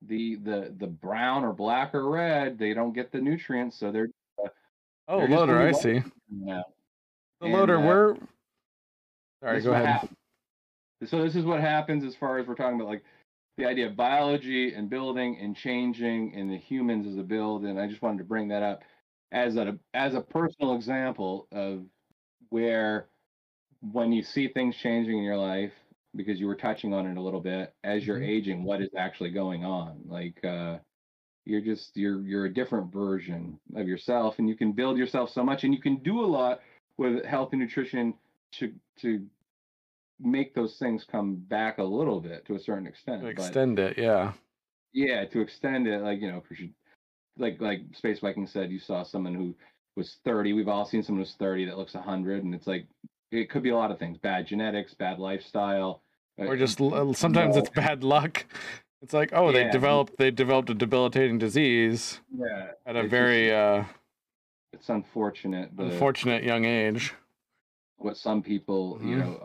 the 0.02 0.34
the 0.36 0.74
the 0.78 0.88
brown 0.88 1.44
or 1.44 1.52
black 1.52 1.94
or 1.94 2.10
red. 2.10 2.58
They 2.58 2.74
don't 2.74 2.92
get 2.92 3.12
the 3.12 3.20
nutrients, 3.20 3.78
so 3.78 3.92
they're 3.92 4.08
Oh, 5.08 5.18
They're 5.18 5.28
loader, 5.28 5.58
I 5.60 5.72
see. 5.72 6.00
now. 6.30 6.64
The 7.40 7.46
And, 7.46 7.54
loader, 7.54 7.76
uh, 7.78 7.86
we're 7.86 8.16
sorry. 9.42 9.56
this 9.56 9.64
Go 9.64 9.72
ahead. 9.72 9.86
happens. 9.86 10.12
So 11.04 11.22
this 11.22 11.34
is 11.34 11.44
what 11.44 11.60
happens 11.60 12.04
as 12.04 12.14
far 12.14 12.38
as 12.38 12.46
we're 12.46 12.54
talking 12.54 12.76
about 12.76 12.88
like 12.88 13.02
the 13.58 13.66
idea 13.66 13.88
of 13.88 13.96
biology 13.96 14.72
and 14.74 14.88
building 14.88 15.38
and 15.40 15.56
changing 15.56 16.34
and 16.34 16.50
the 16.50 16.56
humans 16.56 17.06
as 17.06 17.18
a 17.18 17.22
build. 17.22 17.64
And 17.64 17.78
I 17.78 17.88
just 17.88 18.02
wanted 18.02 18.18
to 18.18 18.24
bring 18.24 18.48
that 18.48 18.62
up 18.62 18.82
as 19.32 19.56
a 19.56 19.78
as 19.94 20.14
a 20.14 20.20
personal 20.20 20.74
example 20.74 21.48
of 21.52 21.82
where 22.50 23.08
when 23.80 24.12
you 24.12 24.22
see 24.22 24.48
things 24.48 24.76
changing 24.76 25.18
in 25.18 25.24
your 25.24 25.36
life, 25.36 25.72
because 26.14 26.38
you 26.38 26.46
were 26.46 26.54
touching 26.54 26.94
on 26.94 27.06
it 27.06 27.16
a 27.16 27.20
little 27.20 27.40
bit, 27.40 27.74
as 27.82 28.06
you're 28.06 28.20
Mhm. 28.20 28.28
aging, 28.28 28.62
what 28.64 28.80
is 28.80 28.90
actually 28.96 29.30
going 29.30 29.64
on? 29.64 30.00
Like 30.06 30.42
uh 30.44 30.78
you're 31.44 31.60
just 31.60 31.96
you're 31.96 32.20
you're 32.20 32.44
a 32.44 32.54
different 32.54 32.92
version 32.92 33.58
of 33.74 33.88
yourself 33.88 34.38
and 34.38 34.48
you 34.48 34.56
can 34.56 34.70
build 34.72 34.96
yourself 34.96 35.30
so 35.30 35.42
much 35.42 35.64
and 35.64 35.74
you 35.74 35.80
can 35.80 35.96
do 35.96 36.20
a 36.20 36.26
lot 36.26 36.60
with 36.96 37.24
health 37.24 37.48
and 37.52 37.60
nutrition 37.60 38.14
to 38.52 38.72
to 39.00 39.26
make 40.20 40.54
those 40.54 40.76
things 40.78 41.04
come 41.10 41.34
back 41.36 41.78
a 41.78 41.82
little 41.84 42.20
bit 42.20 42.44
to 42.46 42.54
a 42.54 42.58
certain 42.58 42.86
extent. 42.86 43.20
To 43.22 43.26
but 43.26 43.30
extend 43.44 43.78
it, 43.78 43.98
yeah. 43.98 44.32
yeah, 44.92 45.24
to 45.24 45.40
extend 45.40 45.86
it, 45.88 46.00
like 46.02 46.20
you 46.20 46.30
know, 46.30 46.42
you- 46.56 46.70
like 47.38 47.60
like 47.60 47.80
Space 47.94 48.20
Viking 48.20 48.46
said, 48.46 48.70
you 48.70 48.78
saw 48.78 49.02
someone 49.02 49.34
who 49.34 49.54
was 49.96 50.18
30. 50.24 50.52
We've 50.52 50.68
all 50.68 50.84
seen 50.84 51.02
someone 51.02 51.24
who's 51.24 51.34
30 51.34 51.64
that 51.66 51.78
looks 51.78 51.94
100, 51.94 52.44
and 52.44 52.54
it's 52.54 52.66
like 52.66 52.86
it 53.30 53.48
could 53.48 53.62
be 53.62 53.70
a 53.70 53.76
lot 53.76 53.90
of 53.90 53.98
things: 53.98 54.18
bad 54.18 54.46
genetics, 54.46 54.92
bad 54.94 55.18
lifestyle, 55.18 56.02
uh, 56.38 56.44
Or 56.44 56.56
just 56.56 56.78
l- 56.80 57.14
sometimes 57.14 57.56
it's 57.56 57.70
bad 57.70 58.04
luck. 58.04 58.44
It's 59.00 59.14
like, 59.14 59.30
oh, 59.32 59.50
they 59.50 59.68
developed 59.70 60.16
they 60.18 60.30
developed 60.30 60.68
a 60.70 60.74
debilitating 60.74 61.38
disease 61.38 62.20
yeah. 62.32 62.68
at 62.86 62.94
a 62.96 63.00
it's 63.00 63.10
very 63.10 63.46
just- 63.48 63.54
uh, 63.56 63.84
it's 64.74 64.88
unfortunate. 64.90 65.74
The, 65.76 65.84
unfortunate 65.84 66.44
young 66.44 66.64
age. 66.66 67.14
What 68.04 68.16
some 68.16 68.42
people 68.42 68.98
you 69.02 69.16
Mhm. 69.16 69.20
know 69.20 69.36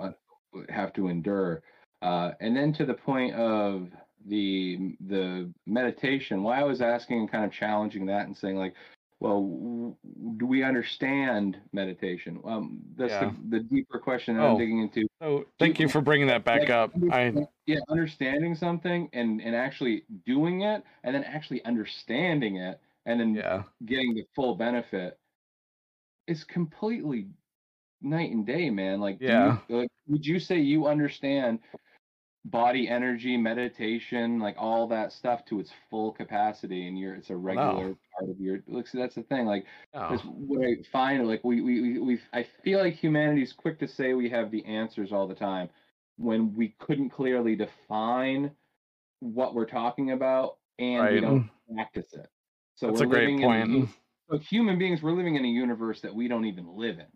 uh, 0.55 0.61
have 0.69 0.93
to 0.93 1.07
endure 1.07 1.61
Uh, 2.03 2.31
and 2.41 2.55
then 2.55 2.71
to 2.73 2.85
the 2.85 2.93
point 2.93 3.33
of 3.33 3.91
the 4.27 4.95
the 5.07 5.51
meditation, 5.65 6.43
why 6.43 6.59
I 6.59 6.63
was 6.63 6.79
asking 6.79 7.21
and 7.21 7.31
kind 7.31 7.43
of 7.43 7.51
challenging 7.51 8.05
that 8.05 8.27
and 8.27 8.37
saying 8.37 8.55
like, 8.57 8.75
well, 9.19 9.97
do 10.37 10.45
we 10.45 10.61
understand 10.61 11.59
meditation? 11.73 12.39
Um, 12.45 12.83
that's 12.95 13.13
Yeah. 13.13 13.33
the, 13.49 13.57
the 13.57 13.63
deeper 13.63 13.97
question 13.97 14.35
that 14.37 14.43
Oh. 14.43 14.51
I'm 14.51 14.57
digging 14.59 14.79
into. 14.79 15.07
So 15.19 15.47
thank 15.57 15.79
you 15.79 15.89
for 15.89 16.01
bringing 16.01 16.27
that 16.27 16.43
back 16.43 16.61
Like, 16.61 16.69
up. 16.69 16.91
I 17.09 17.33
yeah, 17.65 17.79
understanding 17.89 18.53
something 18.53 19.09
and 19.13 19.41
and 19.41 19.55
actually 19.55 20.03
doing 20.27 20.61
it, 20.61 20.83
and 21.03 21.15
then 21.15 21.23
actually 21.23 21.65
understanding 21.65 22.57
it, 22.57 22.79
and 23.07 23.19
then 23.19 23.33
yeah. 23.33 23.63
getting 23.85 24.13
the 24.13 24.25
full 24.35 24.53
benefit 24.55 25.17
is 26.27 26.43
completely 26.43 27.25
night 28.01 28.31
and 28.31 28.45
day, 28.45 28.69
man. 28.69 28.99
Like, 28.99 29.19
do 29.19 29.25
you- 29.25 29.31
Yeah. 29.31 29.57
like, 29.69 29.89
would 30.07 30.25
you 30.25 30.39
say 30.39 30.59
you 30.59 30.87
understand 30.87 31.59
body 32.45 32.87
energy, 32.87 33.35
meditation, 33.35 34.39
like 34.39 34.55
all 34.57 34.87
that 34.87 35.11
stuff 35.11 35.43
to 35.45 35.59
its 35.59 35.71
full 35.89 36.13
capacity, 36.13 36.87
and 36.87 36.97
you're 36.97 37.15
it's 37.15 37.29
a 37.29 37.33
oh, 37.33 37.37
regular 37.37 37.95
part 38.17 38.29
of 38.29 38.39
your. 38.39 38.63
Look, 38.67 38.87
see, 38.87 38.97
that's 38.97 39.15
the 39.15 39.23
thing. 39.23 39.45
Like, 39.45 39.65
No. 39.93 40.09
that's 40.11 40.23
what 40.23 40.65
I 40.65 40.75
find. 40.91 41.27
Like, 41.27 41.43
we 41.43 41.61
we 41.61 41.81
we 41.81 41.99
we 41.99 42.19
I 42.33 42.43
feel 42.63 42.79
like 42.79 42.93
humanity's 42.93 43.51
quick 43.51 43.79
to 43.79 43.87
say 43.87 44.13
we 44.13 44.29
have 44.29 44.49
the 44.51 44.63
answers 44.65 45.11
all 45.11 45.27
the 45.27 45.35
time, 45.35 45.69
when 46.17 46.55
we 46.55 46.69
couldn't 46.79 47.09
clearly 47.09 47.55
define 47.55 48.51
what 49.19 49.53
we're 49.53 49.65
talking 49.65 50.11
about, 50.11 50.57
and 50.79 51.13
we 51.15 51.19
don't 51.19 51.49
practice 51.75 52.13
it. 52.13 52.27
So 52.75 52.87
That's 52.87 52.99
we're 52.99 53.07
a 53.07 53.09
great 53.09 53.29
living 53.29 53.41
in 53.41 53.49
a 53.49 53.77
point. 53.79 53.89
so 54.29 54.37
human 54.37 54.77
beings 54.77 55.01
we're 55.01 55.11
living 55.11 55.35
in 55.35 55.43
a 55.43 55.47
universe 55.49 55.99
that 56.01 56.13
we 56.13 56.27
don't 56.27 56.45
even 56.45 56.67
live 56.67 56.99
in 56.99 57.07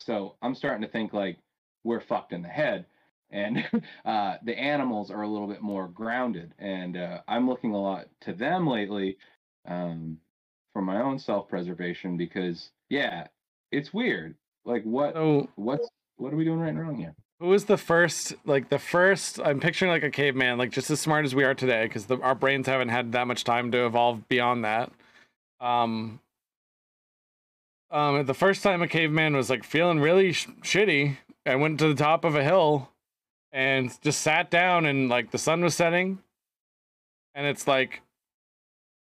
so 0.00 0.36
i'm 0.42 0.54
starting 0.54 0.82
to 0.82 0.88
think 0.88 1.12
like 1.12 1.38
we're 1.84 2.00
fucked 2.00 2.32
in 2.32 2.42
the 2.42 2.48
head 2.48 2.86
and 3.30 3.64
uh, 4.04 4.36
the 4.44 4.58
animals 4.58 5.10
are 5.10 5.22
a 5.22 5.28
little 5.28 5.46
bit 5.46 5.62
more 5.62 5.88
grounded 5.88 6.54
and 6.58 6.96
uh, 6.96 7.20
i'm 7.28 7.48
looking 7.48 7.72
a 7.72 7.80
lot 7.80 8.06
to 8.20 8.32
them 8.32 8.66
lately 8.66 9.16
um, 9.68 10.18
for 10.72 10.82
my 10.82 11.00
own 11.00 11.18
self-preservation 11.18 12.16
because 12.16 12.70
yeah 12.88 13.26
it's 13.72 13.92
weird. 13.92 14.34
Like 14.64 14.82
what 14.84 15.14
So 15.14 15.48
what's 15.56 15.88
what 16.16 16.32
are 16.32 16.36
we 16.36 16.44
doing 16.44 16.60
right 16.60 16.68
and 16.68 16.80
wrong 16.80 16.96
here? 16.96 17.14
Who 17.40 17.48
was 17.48 17.64
the 17.64 17.78
first 17.78 18.34
like 18.44 18.68
the 18.68 18.78
first 18.78 19.40
i'm 19.40 19.60
picturing 19.60 19.90
like 19.90 20.02
a 20.02 20.10
caveman 20.10 20.58
like 20.58 20.70
just 20.70 20.90
as 20.90 21.00
smart 21.00 21.24
as 21.24 21.34
we 21.34 21.44
are 21.44 21.54
today 21.54 21.84
because 21.84 22.10
our 22.10 22.34
brains 22.34 22.66
haven't 22.66 22.90
had 22.90 23.12
that 23.12 23.26
much 23.26 23.44
time 23.44 23.70
to 23.72 23.86
evolve 23.86 24.28
beyond 24.28 24.64
that. 24.64 24.92
Um 25.60 26.20
um 27.90 28.24
the 28.26 28.34
first 28.34 28.62
time 28.62 28.82
a 28.82 28.88
caveman 28.88 29.34
was 29.36 29.50
like 29.50 29.64
feeling 29.64 30.00
really 30.00 30.32
sh- 30.32 30.48
shitty 30.62 31.16
and 31.44 31.60
went 31.60 31.78
to 31.78 31.88
the 31.88 31.94
top 31.94 32.24
of 32.24 32.36
a 32.36 32.44
hill 32.44 32.90
and 33.52 33.90
just 34.02 34.20
sat 34.20 34.50
down 34.50 34.86
and 34.86 35.08
like 35.08 35.30
the 35.30 35.38
sun 35.38 35.62
was 35.62 35.74
setting. 35.74 36.18
And 37.34 37.46
it's 37.46 37.66
like 37.66 38.02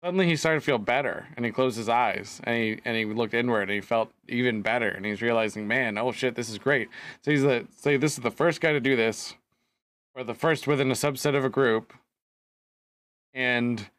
suddenly 0.03 0.27
he 0.27 0.35
started 0.35 0.59
to 0.61 0.65
feel 0.65 0.77
better 0.77 1.27
and 1.35 1.45
he 1.45 1.51
closed 1.51 1.77
his 1.77 1.89
eyes 1.89 2.39
and 2.43 2.55
he 2.55 2.79
and 2.85 2.95
he 2.95 3.05
looked 3.05 3.33
inward 3.33 3.63
and 3.63 3.71
he 3.71 3.81
felt 3.81 4.11
even 4.27 4.61
better 4.61 4.87
and 4.87 5.05
he's 5.05 5.21
realizing 5.21 5.67
man 5.67 5.97
oh 5.97 6.11
shit 6.11 6.35
this 6.35 6.49
is 6.49 6.57
great. 6.57 6.89
So 7.23 7.31
he's 7.31 7.43
the 7.43 7.67
say 7.75 7.97
this 7.97 8.13
is 8.17 8.23
the 8.23 8.31
first 8.31 8.61
guy 8.61 8.71
to 8.73 8.79
do 8.79 8.95
this, 8.95 9.35
or 10.15 10.23
the 10.23 10.33
first 10.33 10.67
within 10.67 10.91
a 10.91 10.95
subset 10.95 11.35
of 11.35 11.43
a 11.45 11.49
group, 11.49 11.93
and 13.33 13.89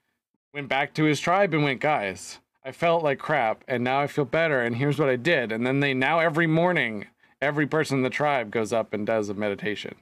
went 0.53 0.69
back 0.69 0.95
to 0.95 1.05
his 1.05 1.21
tribe 1.21 1.55
and 1.55 1.63
went, 1.63 1.81
guys, 1.81 2.41
I 2.65 2.73
felt 2.73 3.03
like 3.03 3.19
crap, 3.19 3.65
and 3.69 3.83
now 3.83 4.01
I 4.01 4.07
feel 4.07 4.25
better, 4.27 4.61
and 4.61 4.77
here's 4.77 4.99
what 4.99 5.09
I 5.09 5.17
did. 5.17 5.51
And 5.53 5.67
then 5.67 5.81
they 5.81 5.95
now 5.95 6.19
every 6.19 6.47
morning, 6.47 7.07
every 7.41 7.67
person 7.67 7.99
in 7.99 8.03
the 8.03 8.11
tribe 8.11 8.51
goes 8.51 8.73
up 8.73 8.93
and 8.93 9.07
does 9.07 9.29
a 9.31 9.35
meditation, 9.35 9.95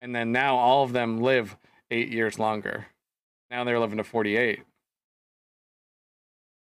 and 0.00 0.14
then 0.14 0.32
now 0.32 0.56
all 0.56 0.82
of 0.82 0.92
them 0.92 1.20
live 1.20 1.56
eight 1.90 2.08
years 2.08 2.38
longer. 2.38 2.86
Now 3.50 3.64
they're 3.64 3.78
living 3.78 3.98
to 3.98 4.04
forty-eight. 4.04 4.60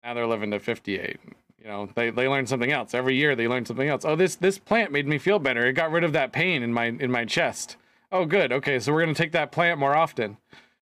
Now 0.04 0.14
they're 0.14 0.28
living 0.28 0.52
to 0.52 0.60
fifty-eight. 0.60 1.20
You 1.60 1.68
know 1.68 1.90
they, 1.96 2.10
they 2.12 2.28
learn 2.28 2.46
something 2.48 2.72
else. 2.72 2.94
Every 2.94 3.16
year 3.16 3.36
they 3.36 3.48
learn 3.48 3.66
something 3.66 3.88
else. 3.90 4.06
Oh 4.06 4.16
this 4.16 4.36
this 4.36 4.58
plant 4.58 4.92
made 4.92 5.08
me 5.08 5.18
feel 5.18 5.40
better. 5.40 5.66
It 5.66 5.74
got 5.74 5.92
rid 5.92 6.04
of 6.04 6.14
that 6.14 6.32
pain 6.32 6.64
in 6.64 6.74
my 6.74 6.86
in 6.86 7.12
my 7.12 7.26
chest. 7.26 7.78
Oh 8.12 8.26
good. 8.26 8.52
Okay 8.54 8.80
so 8.80 8.94
we're 8.94 9.04
going 9.04 9.14
to 9.14 9.22
take 9.22 9.34
that 9.34 9.52
plant 9.52 9.80
more 9.80 9.96
often. 9.96 10.38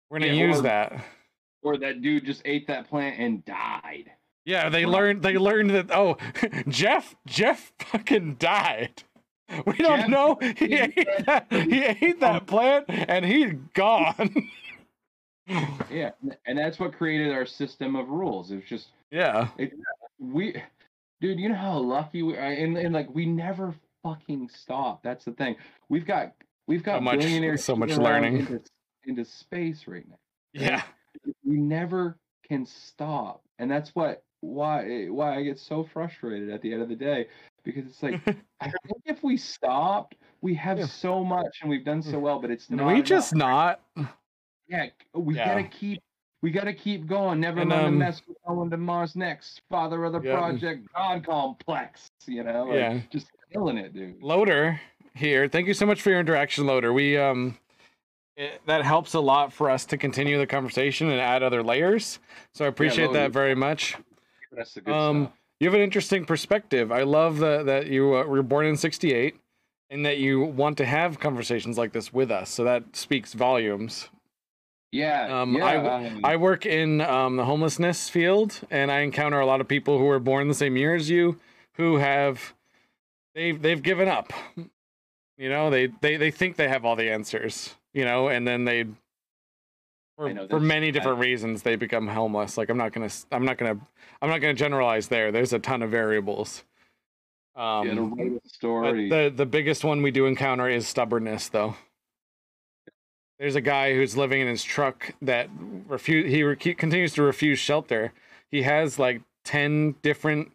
We're 0.09 0.19
going 0.19 0.31
to 0.31 0.37
Yeah, 0.37 0.47
use 0.47 0.59
or- 0.59 0.63
that. 0.63 1.05
or 1.61 1.77
that 1.77 2.01
dude 2.01 2.25
just 2.25 2.41
ate 2.45 2.67
that 2.67 2.89
plant 2.89 3.19
and 3.19 3.45
died 3.45 4.11
yeah 4.45 4.69
they 4.69 4.85
learned 4.85 5.21
they 5.21 5.37
learned 5.37 5.69
that 5.71 5.91
oh 5.91 6.17
jeff 6.67 7.15
jeff 7.25 7.71
fucking 7.79 8.35
died. 8.35 9.03
We 9.65 9.73
don't 9.73 9.99
Jeff- 10.01 10.09
know. 10.09 10.37
He 10.55 10.75
ate 10.75 11.25
that 11.25 11.47
he 11.51 11.83
ate 11.83 12.19
that 12.21 12.35
um, 12.41 12.45
plant 12.45 12.85
and 12.87 13.25
he's 13.25 13.53
gone. 13.73 14.47
Yeah 15.91 16.11
and 16.45 16.57
that's 16.57 16.79
what 16.79 16.93
created 16.93 17.33
our 17.33 17.45
system 17.45 17.97
of 17.97 18.07
rules. 18.07 18.51
It's 18.51 18.67
just 18.69 18.87
yeah. 19.09 19.49
we 20.17 20.55
dude 21.19 21.39
you 21.39 21.49
know 21.49 21.55
how 21.55 21.77
lucky 21.77 22.23
we 22.23 22.37
are 22.37 22.39
and, 22.39 22.77
and 22.77 22.93
like 22.93 23.13
we 23.13 23.25
never 23.25 23.75
fucking 24.03 24.49
stop. 24.49 25.03
That's 25.03 25.25
the 25.25 25.31
thing. 25.33 25.55
We've 25.89 26.05
got 26.05 26.33
we've 26.67 26.83
got 26.83 27.03
much- 27.03 27.19
billionaires 27.19 27.63
so 27.63 27.75
much 27.75 27.97
learning. 27.97 28.37
into, 28.37 28.61
into 29.05 29.25
space 29.25 29.87
right 29.87 30.07
now. 30.07 30.19
Yeah. 30.53 30.83
We 31.43 31.57
never 31.57 32.17
can 32.47 32.65
stop. 32.65 33.41
And 33.59 33.69
that's 33.69 33.93
what 33.95 34.23
why 34.41 35.05
why 35.07 35.35
i 35.37 35.43
get 35.43 35.57
so 35.59 35.83
frustrated 35.83 36.49
at 36.49 36.61
the 36.61 36.73
end 36.73 36.81
of 36.81 36.89
the 36.89 36.95
day 36.95 37.27
because 37.63 37.85
it's 37.85 38.01
like 38.03 38.19
i 38.59 38.65
think 38.65 39.01
if 39.05 39.23
we 39.23 39.37
stopped 39.37 40.15
we 40.41 40.53
have 40.55 40.79
Yeah. 40.79 40.85
so 40.87 41.23
much 41.23 41.59
and 41.61 41.69
we've 41.69 41.85
done 41.85 42.01
so 42.01 42.19
well 42.19 42.39
but 42.39 42.49
it's 42.51 42.69
not 42.69 42.87
we 42.87 42.93
enough. 42.95 43.05
just 43.05 43.35
not 43.35 43.81
yeah 44.67 44.87
we 45.13 45.35
Yeah. 45.35 45.47
gotta 45.49 45.63
keep 45.63 46.01
we 46.41 46.49
gotta 46.49 46.73
keep 46.73 47.05
going 47.05 47.39
never 47.39 47.63
mind 47.63 47.71
um, 47.85 47.93
the 47.93 47.99
mess 47.99 48.21
we're 48.27 48.55
going 48.55 48.69
to 48.71 48.77
mars 48.77 49.15
next 49.15 49.61
father 49.69 50.03
of 50.05 50.13
the 50.13 50.21
Yeah. 50.21 50.35
project 50.35 50.87
god 50.95 51.23
complex 51.23 52.07
you 52.25 52.43
know 52.43 52.65
like, 52.65 52.75
Yeah. 52.75 52.99
just 53.11 53.27
killing 53.53 53.77
it 53.77 53.93
dude 53.93 54.21
Loader 54.21 54.81
here. 55.13 55.49
Thank 55.49 55.67
you 55.67 55.73
so 55.73 55.85
much 55.85 56.01
for 56.01 56.09
your 56.09 56.21
interaction, 56.21 56.65
Loader. 56.65 56.93
We 56.93 57.17
um 57.17 57.57
it, 58.37 58.61
that 58.65 58.85
helps 58.85 59.13
a 59.13 59.19
lot 59.19 59.51
for 59.51 59.69
us 59.69 59.85
to 59.87 59.97
continue 59.97 60.37
the 60.37 60.47
conversation 60.47 61.09
and 61.09 61.19
add 61.19 61.43
other 61.43 61.61
layers. 61.61 62.19
So 62.53 62.63
I 62.63 62.69
appreciate 62.69 63.11
that 63.11 63.31
very 63.31 63.53
much. 63.53 63.97
That's 64.51 64.73
the 64.73 64.81
good 64.81 64.93
Um, 64.93 65.25
stuff 65.25 65.37
you 65.59 65.67
have 65.67 65.75
an 65.75 65.81
interesting 65.81 66.25
perspective. 66.25 66.91
I 66.91 67.03
love 67.03 67.37
that 67.39 67.65
that 67.67 67.87
you 67.87 68.15
uh, 68.15 68.23
were 68.25 68.41
born 68.43 68.65
in 68.65 68.75
'68 68.77 69.35
and 69.91 70.05
that 70.05 70.17
you 70.17 70.41
want 70.41 70.77
to 70.77 70.85
have 70.85 71.19
conversations 71.19 71.77
like 71.77 71.91
this 71.93 72.11
with 72.13 72.31
us. 72.31 72.49
So 72.49 72.63
that 72.63 72.95
speaks 72.95 73.33
volumes. 73.33 74.09
yeah 74.91 75.41
um, 75.41 75.53
yeah 75.55 75.65
I- 75.65 76.05
um, 76.07 76.19
I 76.23 76.35
work 76.37 76.65
in 76.65 77.01
um, 77.01 77.35
the 77.37 77.45
homelessness 77.45 78.09
field, 78.09 78.59
and 78.71 78.91
I 78.91 79.01
encounter 79.01 79.39
a 79.39 79.45
lot 79.45 79.61
of 79.61 79.67
people 79.67 79.97
who 79.99 80.05
were 80.05 80.19
born 80.19 80.47
the 80.47 80.53
same 80.53 80.75
year 80.77 80.95
as 80.95 81.09
you, 81.09 81.39
who 81.73 81.97
have 81.97 82.53
they've 83.35 83.61
they've 83.61 83.81
given 83.83 84.07
up. 84.07 84.33
You 85.37 85.49
know, 85.49 85.69
they 85.69 85.87
they 86.01 86.17
they 86.17 86.31
think 86.31 86.55
they 86.55 86.67
have 86.69 86.85
all 86.85 86.95
the 86.95 87.09
answers. 87.11 87.75
You 87.93 88.05
know, 88.05 88.29
and 88.29 88.47
then 88.47 88.65
they 88.65 88.85
for, 90.21 90.47
for 90.47 90.59
many 90.59 90.87
I- 90.87 90.91
different 90.91 91.19
reasons 91.19 91.63
they 91.63 91.75
become 91.75 92.07
homeless. 92.07 92.57
Like 92.57 92.69
I'm 92.69 92.77
not 92.77 92.93
gonna 92.93 93.09
I'm 93.31 93.45
not 93.45 93.57
gonna 93.57 93.77
I'm 94.21 94.29
not 94.29 94.39
gonna 94.39 94.53
generalize 94.53 95.07
there. 95.07 95.31
There's 95.31 95.53
a 95.53 95.59
ton 95.59 95.81
of 95.81 95.89
variables. 95.89 96.63
Um, 97.55 98.17
yeah, 98.17 98.37
a 98.37 98.49
story 98.49 99.09
the 99.09 99.33
the 99.35 99.45
biggest 99.45 99.83
one 99.83 100.01
we 100.01 100.11
do 100.11 100.25
encounter 100.25 100.69
is 100.69 100.87
stubbornness, 100.87 101.49
though. 101.49 101.75
There's 103.39 103.55
a 103.55 103.61
guy 103.61 103.95
who's 103.95 104.15
living 104.15 104.39
in 104.39 104.47
his 104.47 104.63
truck 104.63 105.15
that 105.21 105.49
refuse 105.87 106.31
he 106.31 106.43
re- 106.43 106.55
continues 106.55 107.13
to 107.13 107.23
refuse 107.23 107.59
shelter. 107.59 108.13
He 108.51 108.61
has 108.61 108.99
like 108.99 109.21
ten 109.43 109.95
different 110.01 110.51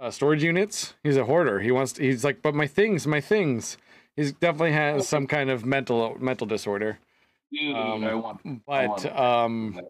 uh, 0.00 0.10
storage 0.10 0.42
units. 0.42 0.94
He's 1.02 1.16
a 1.16 1.24
hoarder. 1.24 1.60
He 1.60 1.70
wants. 1.70 1.92
To, 1.92 2.02
he's 2.02 2.24
like, 2.24 2.42
but 2.42 2.54
my 2.54 2.66
things, 2.66 3.06
my 3.06 3.20
things. 3.20 3.76
He's 4.16 4.32
definitely 4.32 4.72
has 4.72 5.06
some 5.06 5.26
kind 5.26 5.50
of 5.50 5.64
mental 5.64 6.16
mental 6.18 6.46
disorder. 6.46 6.98
Dude, 7.54 7.76
um, 7.76 8.04
I 8.04 8.14
want 8.14 8.40
I 8.68 8.86
But 8.86 9.04
want- 9.04 9.06
um, 9.16 9.80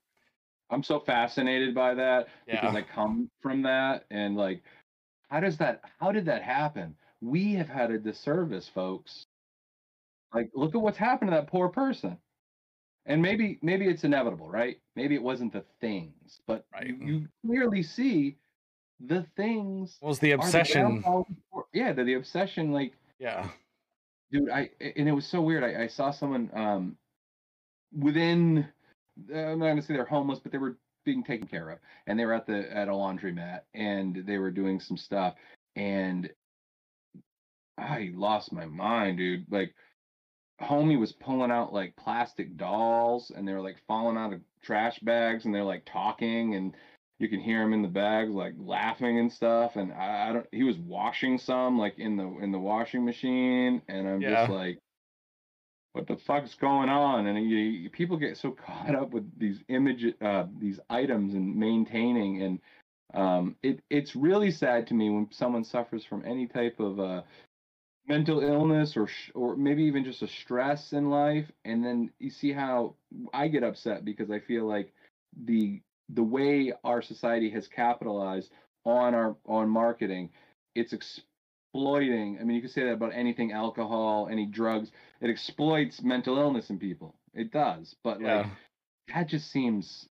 I'm 0.70 0.82
so 0.82 1.00
fascinated 1.00 1.74
by 1.74 1.94
that 1.94 2.28
because 2.46 2.74
I 2.76 2.82
come 2.82 3.30
from 3.40 3.62
that 3.62 4.04
and 4.10 4.36
like 4.36 4.62
how 5.28 5.40
does 5.40 5.56
that 5.58 5.82
how 5.98 6.12
did 6.12 6.26
that 6.26 6.42
happen? 6.42 6.96
We 7.20 7.54
have 7.54 7.68
had 7.68 7.90
a 7.90 7.98
disservice, 7.98 8.68
folks. 8.68 9.26
Like 10.32 10.50
look 10.54 10.74
at 10.74 10.80
what's 10.80 10.98
happened 10.98 11.30
to 11.30 11.36
that 11.36 11.46
poor 11.48 11.68
person. 11.68 12.18
And 13.06 13.20
maybe 13.20 13.58
maybe 13.62 13.86
it's 13.86 14.04
inevitable, 14.04 14.48
right? 14.50 14.80
Maybe 14.96 15.14
it 15.14 15.22
wasn't 15.22 15.52
the 15.52 15.64
things, 15.80 16.40
but 16.46 16.66
Right. 16.72 16.88
you, 17.00 17.28
clearly 17.44 17.82
see 17.82 18.36
the 19.00 19.26
things 19.36 19.96
what 20.00 20.08
was 20.10 20.18
the 20.18 20.28
the 20.30 20.34
obsession? 20.36 20.82
downfall 21.02 21.26
yeah, 21.72 21.92
the, 21.92 22.04
the 22.04 22.14
obsession 22.14 22.72
like 22.72 22.94
Yeah, 23.18 23.48
dude 24.30 24.48
i 24.50 24.70
and 24.80 25.08
it 25.08 25.12
was 25.12 25.26
so 25.26 25.40
weird 25.42 25.64
i, 25.64 25.82
I 25.84 25.86
saw 25.88 26.10
someone 26.10 26.50
um 26.54 26.96
within 27.96 28.66
uh, 29.32 29.38
i'm 29.38 29.58
not 29.58 29.68
gonna 29.68 29.82
say 29.82 29.94
they're 29.94 30.04
homeless 30.04 30.40
but 30.40 30.52
they 30.52 30.58
were 30.58 30.76
being 31.04 31.22
taken 31.22 31.46
care 31.46 31.70
of. 31.70 31.78
And 32.06 32.18
they 32.18 32.24
were 32.24 32.32
at 32.34 32.46
the 32.46 32.74
at 32.74 32.88
a 32.88 32.92
laundromat 32.92 33.60
and 33.74 34.24
they 34.26 34.38
were 34.38 34.50
doing 34.50 34.80
some 34.80 34.96
stuff. 34.96 35.34
And 35.76 36.30
i 37.76 38.10
lost 38.14 38.52
my 38.52 38.66
mind 38.66 39.18
dude. 39.18 39.44
Like 39.50 39.74
homie 40.60 40.98
was 40.98 41.12
pulling 41.12 41.50
out 41.50 41.72
like 41.72 41.96
plastic 41.96 42.56
dolls 42.56 43.32
and 43.34 43.46
they 43.46 43.52
were 43.52 43.60
like 43.60 43.76
falling 43.86 44.16
out 44.16 44.32
of 44.32 44.40
trash 44.62 44.98
bags 45.00 45.44
and 45.44 45.54
they're 45.54 45.64
like 45.64 45.84
talking 45.84 46.54
and 46.54 46.74
you 47.18 47.28
can 47.28 47.40
hear 47.40 47.62
him 47.62 47.72
in 47.72 47.82
the 47.82 47.88
bags 47.88 48.32
like 48.32 48.54
laughing 48.58 49.18
and 49.18 49.32
stuff. 49.32 49.76
And 49.76 49.92
I, 49.92 50.30
I 50.30 50.32
don't 50.32 50.46
he 50.52 50.64
was 50.64 50.78
washing 50.78 51.38
some 51.38 51.78
like 51.78 51.98
in 51.98 52.16
the 52.16 52.26
in 52.42 52.52
the 52.52 52.58
washing 52.58 53.04
machine. 53.04 53.82
And 53.88 54.08
i'm 54.08 54.20
Yeah. 54.20 54.36
just 54.36 54.50
like 54.50 54.78
what 55.94 56.08
the 56.08 56.16
fuck's 56.18 56.54
going 56.56 56.90
on? 56.90 57.26
And 57.28 57.50
you, 57.50 57.58
you- 57.58 57.90
people 57.90 58.18
get 58.18 58.38
so 58.38 58.52
caught 58.52 58.96
up 58.96 59.12
with 59.12 59.30
these 59.38 59.64
image 59.68 60.06
uh 60.22 60.46
these 60.58 60.80
items 60.90 61.34
and 61.34 61.56
maintaining 61.56 62.42
and 62.42 62.60
um 63.14 63.56
it 63.62 63.80
it's 63.90 64.16
really 64.16 64.50
sad 64.50 64.86
to 64.88 64.94
me 64.94 65.10
when 65.10 65.28
someone 65.32 65.64
suffers 65.64 66.04
from 66.04 66.24
any 66.26 66.46
type 66.48 66.80
of 66.80 67.00
uh 67.00 67.22
mental 68.08 68.40
illness 68.42 68.96
or 68.96 69.08
or 69.34 69.56
maybe 69.56 69.84
even 69.84 70.04
just 70.04 70.22
a 70.22 70.28
stress 70.28 70.92
in 70.92 71.10
life. 71.10 71.50
And 71.64 71.84
then 71.84 72.10
you 72.20 72.30
see 72.30 72.52
how 72.52 72.96
I 73.32 73.48
get 73.48 73.64
upset 73.64 74.04
because 74.04 74.30
I 74.30 74.40
feel 74.40 74.66
like 74.66 74.92
the 75.46 75.82
the 76.10 76.22
way 76.24 76.72
our 76.84 77.02
society 77.02 77.50
has 77.50 77.68
capitalized 77.68 78.52
on 78.84 79.14
our 79.14 79.36
on 79.46 79.68
marketing 79.68 80.30
it's 80.74 80.92
exploiting 81.74 82.38
I 82.40 82.44
mean 82.44 82.54
you 82.56 82.62
can 82.62 82.70
say 82.70 82.84
that 82.84 82.92
about 82.92 83.12
anything 83.14 83.52
alcohol 83.52 84.28
any 84.30 84.46
drugs 84.46 84.90
it 85.20 85.28
exploits 85.28 86.02
mental 86.02 86.38
illness 86.38 86.70
in 86.70 86.78
people 86.78 87.14
it 87.34 87.50
does 87.50 87.96
but 88.04 88.22
like 88.22 88.46
that 89.12 89.28
just 89.28 89.50
seems 89.50 90.08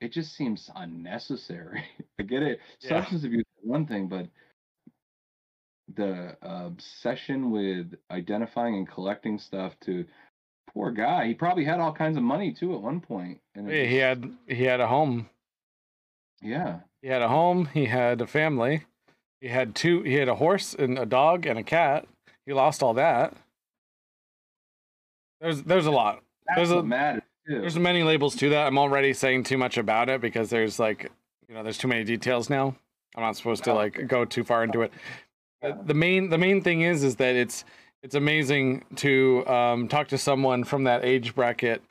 it 0.00 0.12
just 0.12 0.34
seems 0.34 0.70
unnecessary 0.74 1.84
I 2.18 2.22
get 2.22 2.42
it 2.42 2.60
Yeah. 2.80 3.00
substance 3.00 3.24
abuse 3.24 3.40
is 3.40 3.68
one 3.68 3.86
thing 3.86 4.08
but 4.08 4.28
the 5.94 6.36
uh, 6.42 6.66
obsession 6.66 7.50
with 7.50 7.94
identifying 8.10 8.74
and 8.76 8.88
collecting 8.88 9.38
stuff 9.38 9.74
to 9.80 10.04
poor 10.70 10.90
guy 10.90 11.26
he 11.26 11.34
probably 11.34 11.64
had 11.64 11.80
all 11.80 11.92
kinds 11.92 12.16
of 12.16 12.22
money 12.22 12.54
too 12.54 12.74
at 12.74 12.80
one 12.80 13.00
point 13.00 13.40
and 13.54 13.68
Yeah, 13.68 13.84
he 13.84 13.96
had 13.96 14.32
he 14.46 14.64
had 14.64 14.80
a 14.80 14.86
home. 14.86 15.28
yeah 16.42 16.80
He 17.02 17.08
had 17.08 17.22
a 17.22 17.28
home. 17.28 17.66
He 17.66 17.86
had 17.86 18.20
a 18.20 18.26
family. 18.26 18.84
He 19.40 19.48
had 19.48 19.74
two. 19.74 20.02
He 20.02 20.14
had 20.14 20.28
a 20.28 20.34
horse 20.34 20.74
and 20.74 20.98
a 20.98 21.06
dog 21.06 21.46
and 21.46 21.58
a 21.58 21.62
cat. 21.62 22.06
He 22.46 22.52
lost 22.52 22.82
all 22.82 22.94
that. 22.94 23.34
There's 25.40 25.62
there's 25.62 25.86
a 25.86 25.90
lot. 25.90 26.22
that's 26.46 26.56
There's 26.56 26.70
a- 26.70 26.76
what 26.76 26.86
matters 26.86 27.22
too 27.46 27.60
There's 27.60 27.78
many 27.78 28.02
labels 28.02 28.34
to 28.36 28.48
that. 28.50 28.66
I'm 28.66 28.78
already 28.78 29.12
saying 29.12 29.44
too 29.44 29.56
much 29.58 29.78
about 29.78 30.08
it 30.08 30.20
because 30.20 30.50
there's 30.50 30.78
like, 30.78 31.10
you 31.48 31.54
know, 31.54 31.62
there's 31.62 31.78
too 31.78 31.88
many 31.88 32.04
details 32.04 32.50
now. 32.50 32.74
I'm 33.16 33.22
not 33.22 33.36
supposed 33.36 33.64
to 33.64 33.72
Oh, 33.72 33.76
like 33.76 34.06
go 34.06 34.24
too 34.24 34.44
far 34.44 34.64
into 34.64 34.82
it. 34.82 34.92
The 35.62 35.94
main 35.94 36.28
the 36.30 36.38
main 36.38 36.60
thing 36.62 36.82
is 36.82 37.02
is 37.04 37.16
that 37.16 37.34
it's 37.36 37.64
it's 38.02 38.14
amazing 38.14 38.84
to 38.96 39.46
um, 39.48 39.88
talk 39.88 40.08
to 40.08 40.18
someone 40.18 40.62
from 40.64 40.84
that 40.84 41.04
age 41.04 41.34
bracket 41.34 41.82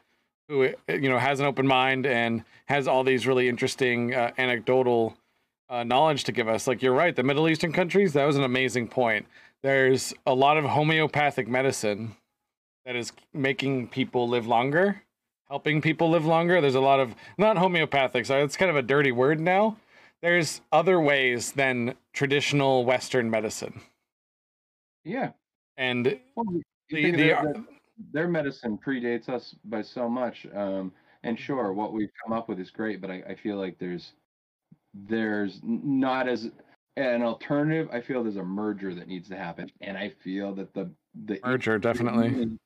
who 0.48 0.70
you 0.88 1.10
know 1.10 1.18
has 1.18 1.40
an 1.40 1.46
open 1.46 1.68
mind 1.68 2.06
and 2.06 2.44
has 2.68 2.88
all 2.88 3.04
these 3.04 3.28
really 3.28 3.50
interesting 3.50 4.14
uh, 4.14 4.32
anecdotal 4.38 5.18
uh, 5.70 5.84
knowledge 5.84 6.24
to 6.26 6.32
give 6.32 6.48
us. 6.48 6.68
Like 6.68 6.82
you're 6.82 6.94
right, 6.94 7.16
the 7.16 7.24
Middle 7.24 7.50
Eastern 7.50 7.72
countries. 7.74 8.14
That 8.14 8.26
was 8.26 8.38
an 8.38 8.44
amazing 8.44 8.88
point. 8.88 9.26
There's 9.64 10.14
a 10.26 10.34
lot 10.34 10.58
of 10.58 10.66
homeopathic 10.66 11.48
medicine 11.48 12.16
that 12.86 12.96
is 12.96 13.12
making 13.34 13.90
people 13.90 14.30
live 14.30 14.48
longer, 14.48 15.02
helping 15.50 15.82
people 15.82 16.10
live 16.10 16.26
longer. 16.26 16.62
There's 16.62 16.76
a 16.76 16.80
lot 16.80 17.00
of 17.00 17.16
not 17.38 17.58
homeopathic, 17.58 18.26
so 18.26 18.44
it's 18.44 18.56
kind 18.56 18.70
of 18.70 18.78
a 18.78 18.82
dirty 18.82 19.12
word 19.12 19.40
now. 19.40 19.78
There's 20.22 20.62
other 20.72 21.00
ways 21.00 21.52
than 21.52 21.96
traditional 22.14 22.86
Western 22.86 23.30
medicine, 23.30 23.82
yeah 25.04 25.32
and 25.78 26.20
well, 26.36 26.46
the, 26.90 27.12
the 27.12 27.12
their, 27.12 27.44
their- 27.44 27.64
their 28.14 28.28
medicine 28.28 28.78
predates 28.78 29.30
us 29.30 29.56
by 29.66 29.82
so 29.82 30.10
much 30.10 30.46
um 30.56 30.92
and 31.24 31.40
sure 31.40 31.74
what 31.74 31.94
we've 31.94 32.12
come 32.24 32.34
up 32.34 32.50
with 32.50 32.60
is 32.60 32.70
great 32.70 33.00
but 33.02 33.10
i, 33.10 33.24
I 33.30 33.36
feel 33.36 33.58
like 33.58 33.78
there's 33.80 34.14
there's 35.06 35.60
not 35.64 36.28
as 36.28 36.50
an 36.96 37.22
alternative 37.22 37.88
i 37.92 38.02
feel 38.02 38.24
there's 38.24 38.38
a 38.38 38.44
merger 38.44 38.96
that 38.96 39.08
needs 39.08 39.30
to 39.30 39.36
happen 39.36 39.70
and 39.82 39.98
i 39.98 40.10
feel 40.24 40.54
that 40.56 40.74
the 40.74 40.90
the 41.26 41.40
merger 41.44 41.78
definitely. 41.78 42.58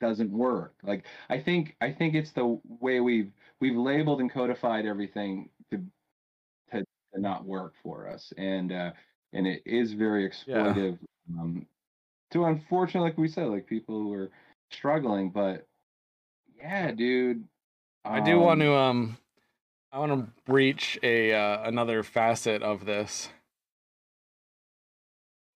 doesn't 0.00 0.30
work 0.32 0.74
like 0.82 1.04
i 1.30 1.38
think 1.38 1.76
i 1.80 1.92
think 1.92 2.14
it's 2.14 2.32
the 2.32 2.58
way 2.80 2.98
we've 2.98 3.30
we've 3.60 3.76
labeled 3.76 4.20
and 4.20 4.32
codified 4.32 4.84
everything 4.84 5.48
to 5.70 5.78
to, 6.72 6.84
to 7.14 7.20
not 7.20 7.44
work 7.44 7.74
for 7.82 8.08
us 8.08 8.32
and 8.36 8.72
uh 8.72 8.90
and 9.32 9.46
it 9.46 9.62
is 9.64 9.92
very 9.92 10.24
Yeah. 10.46 10.56
exploitive 10.56 10.98
um 11.38 11.66
to 12.32 12.46
unfortunately 12.46 13.10
like 13.10 13.18
we 13.18 13.28
said 13.28 13.46
like 13.46 13.66
people 13.66 13.94
who 14.02 14.12
are 14.14 14.30
struggling 14.72 15.30
but 15.30 15.66
yeah 16.58 16.90
dude 16.90 17.44
I 18.04 18.18
do 18.18 18.40
want 18.40 18.60
um, 18.60 18.66
to 18.66 18.74
um, 18.74 19.16
I 19.92 19.98
want 19.98 20.12
to 20.12 20.32
breach 20.50 20.98
a 21.02 21.32
uh, 21.34 21.68
another 21.68 22.02
facet 22.02 22.62
of 22.62 22.86
this. 22.86 23.28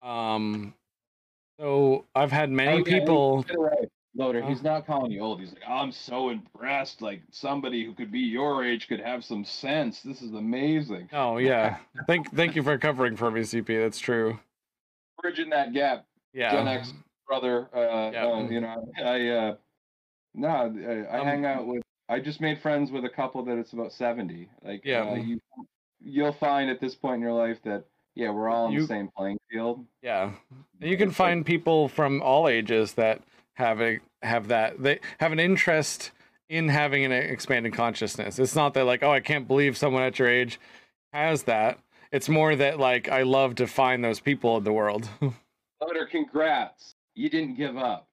Um, 0.02 0.74
so 1.58 2.04
I've 2.14 2.30
had 2.32 2.50
many 2.50 2.70
Oh, 2.72 2.84
yeah, 2.86 2.92
he- 2.94 3.00
people. 3.00 3.44
right, 3.56 3.88
Loader, 4.14 4.42
he's 4.42 4.62
not 4.62 4.86
calling 4.86 5.10
you 5.10 5.20
old. 5.20 5.40
He's 5.40 5.52
like, 5.52 5.62
I'm 5.68 5.92
so 5.92 6.30
impressed. 6.30 7.02
Like 7.02 7.22
somebody 7.30 7.84
who 7.84 7.92
could 7.94 8.10
be 8.12 8.20
your 8.20 8.64
age 8.64 8.88
could 8.88 9.00
have 9.00 9.24
some 9.24 9.44
sense. 9.44 10.00
This 10.02 10.22
is 10.22 10.32
amazing. 10.32 11.08
Oh 11.12 11.38
yeah, 11.38 11.76
thank 12.06 12.30
thank 12.34 12.56
you 12.56 12.62
for 12.62 12.76
covering 12.78 13.16
for 13.16 13.30
me, 13.30 13.40
CP. 13.40 13.66
That's 13.82 13.98
true. 13.98 14.38
Bridging 15.22 15.50
that 15.50 15.72
gap. 15.72 16.04
Yeah. 16.34 16.52
Gen 16.52 16.68
X 16.68 16.92
brother. 17.26 17.68
Uh, 17.74 18.10
Yeah. 18.12 18.26
uh, 18.26 18.48
you 18.48 18.60
know, 18.60 18.92
I 19.04 19.28
uh, 19.28 19.56
no, 20.34 20.48
I, 20.48 21.16
I 21.16 21.18
Um, 21.20 21.26
hang 21.26 21.44
out 21.46 21.66
with. 21.66 21.82
I 22.08 22.20
just 22.20 22.40
made 22.40 22.60
friends 22.60 22.90
with 22.92 23.04
a 23.04 23.08
couple 23.08 23.42
that 23.44 23.58
it's 23.58 23.72
about 23.72 23.92
seventy. 23.92 24.48
Like, 24.62 24.84
Yeah. 24.84 25.02
uh, 25.10 25.14
you 25.16 25.40
you'll 26.00 26.32
find 26.32 26.70
at 26.70 26.80
this 26.80 26.94
point 26.94 27.16
in 27.16 27.20
your 27.22 27.32
life 27.32 27.58
that 27.64 27.84
yeah, 28.14 28.30
we're 28.30 28.48
all 28.48 28.66
on 28.66 28.72
You- 28.72 28.82
the 28.82 28.86
same 28.86 29.08
playing 29.16 29.38
field. 29.50 29.84
Yeah. 30.02 30.32
You 30.80 30.96
can 30.96 31.10
find 31.10 31.44
people 31.44 31.88
from 31.88 32.22
all 32.22 32.48
ages 32.48 32.94
that 32.94 33.22
have 33.54 33.80
a 33.80 33.98
have 34.22 34.48
that 34.48 34.82
they 34.82 35.00
have 35.18 35.32
an 35.32 35.40
interest 35.40 36.12
in 36.48 36.68
having 36.68 37.04
an 37.04 37.12
expanded 37.12 37.72
consciousness. 37.72 38.38
It's 38.38 38.54
not 38.54 38.74
that 38.74 38.84
like, 38.84 39.02
oh, 39.02 39.10
I 39.10 39.20
can't 39.20 39.48
believe 39.48 39.76
someone 39.76 40.02
at 40.02 40.18
your 40.18 40.28
age 40.28 40.60
has 41.12 41.42
that. 41.44 41.78
It's 42.12 42.28
more 42.28 42.54
that 42.54 42.78
like 42.78 43.08
I 43.08 43.22
love 43.22 43.56
to 43.56 43.66
find 43.66 44.04
those 44.04 44.20
people 44.20 44.56
in 44.58 44.64
the 44.64 44.72
world. 44.72 45.08
Butter, 45.80 46.06
congrats. 46.06 46.94
You 47.14 47.28
didn't 47.28 47.54
give 47.56 47.76
up. 47.76 48.06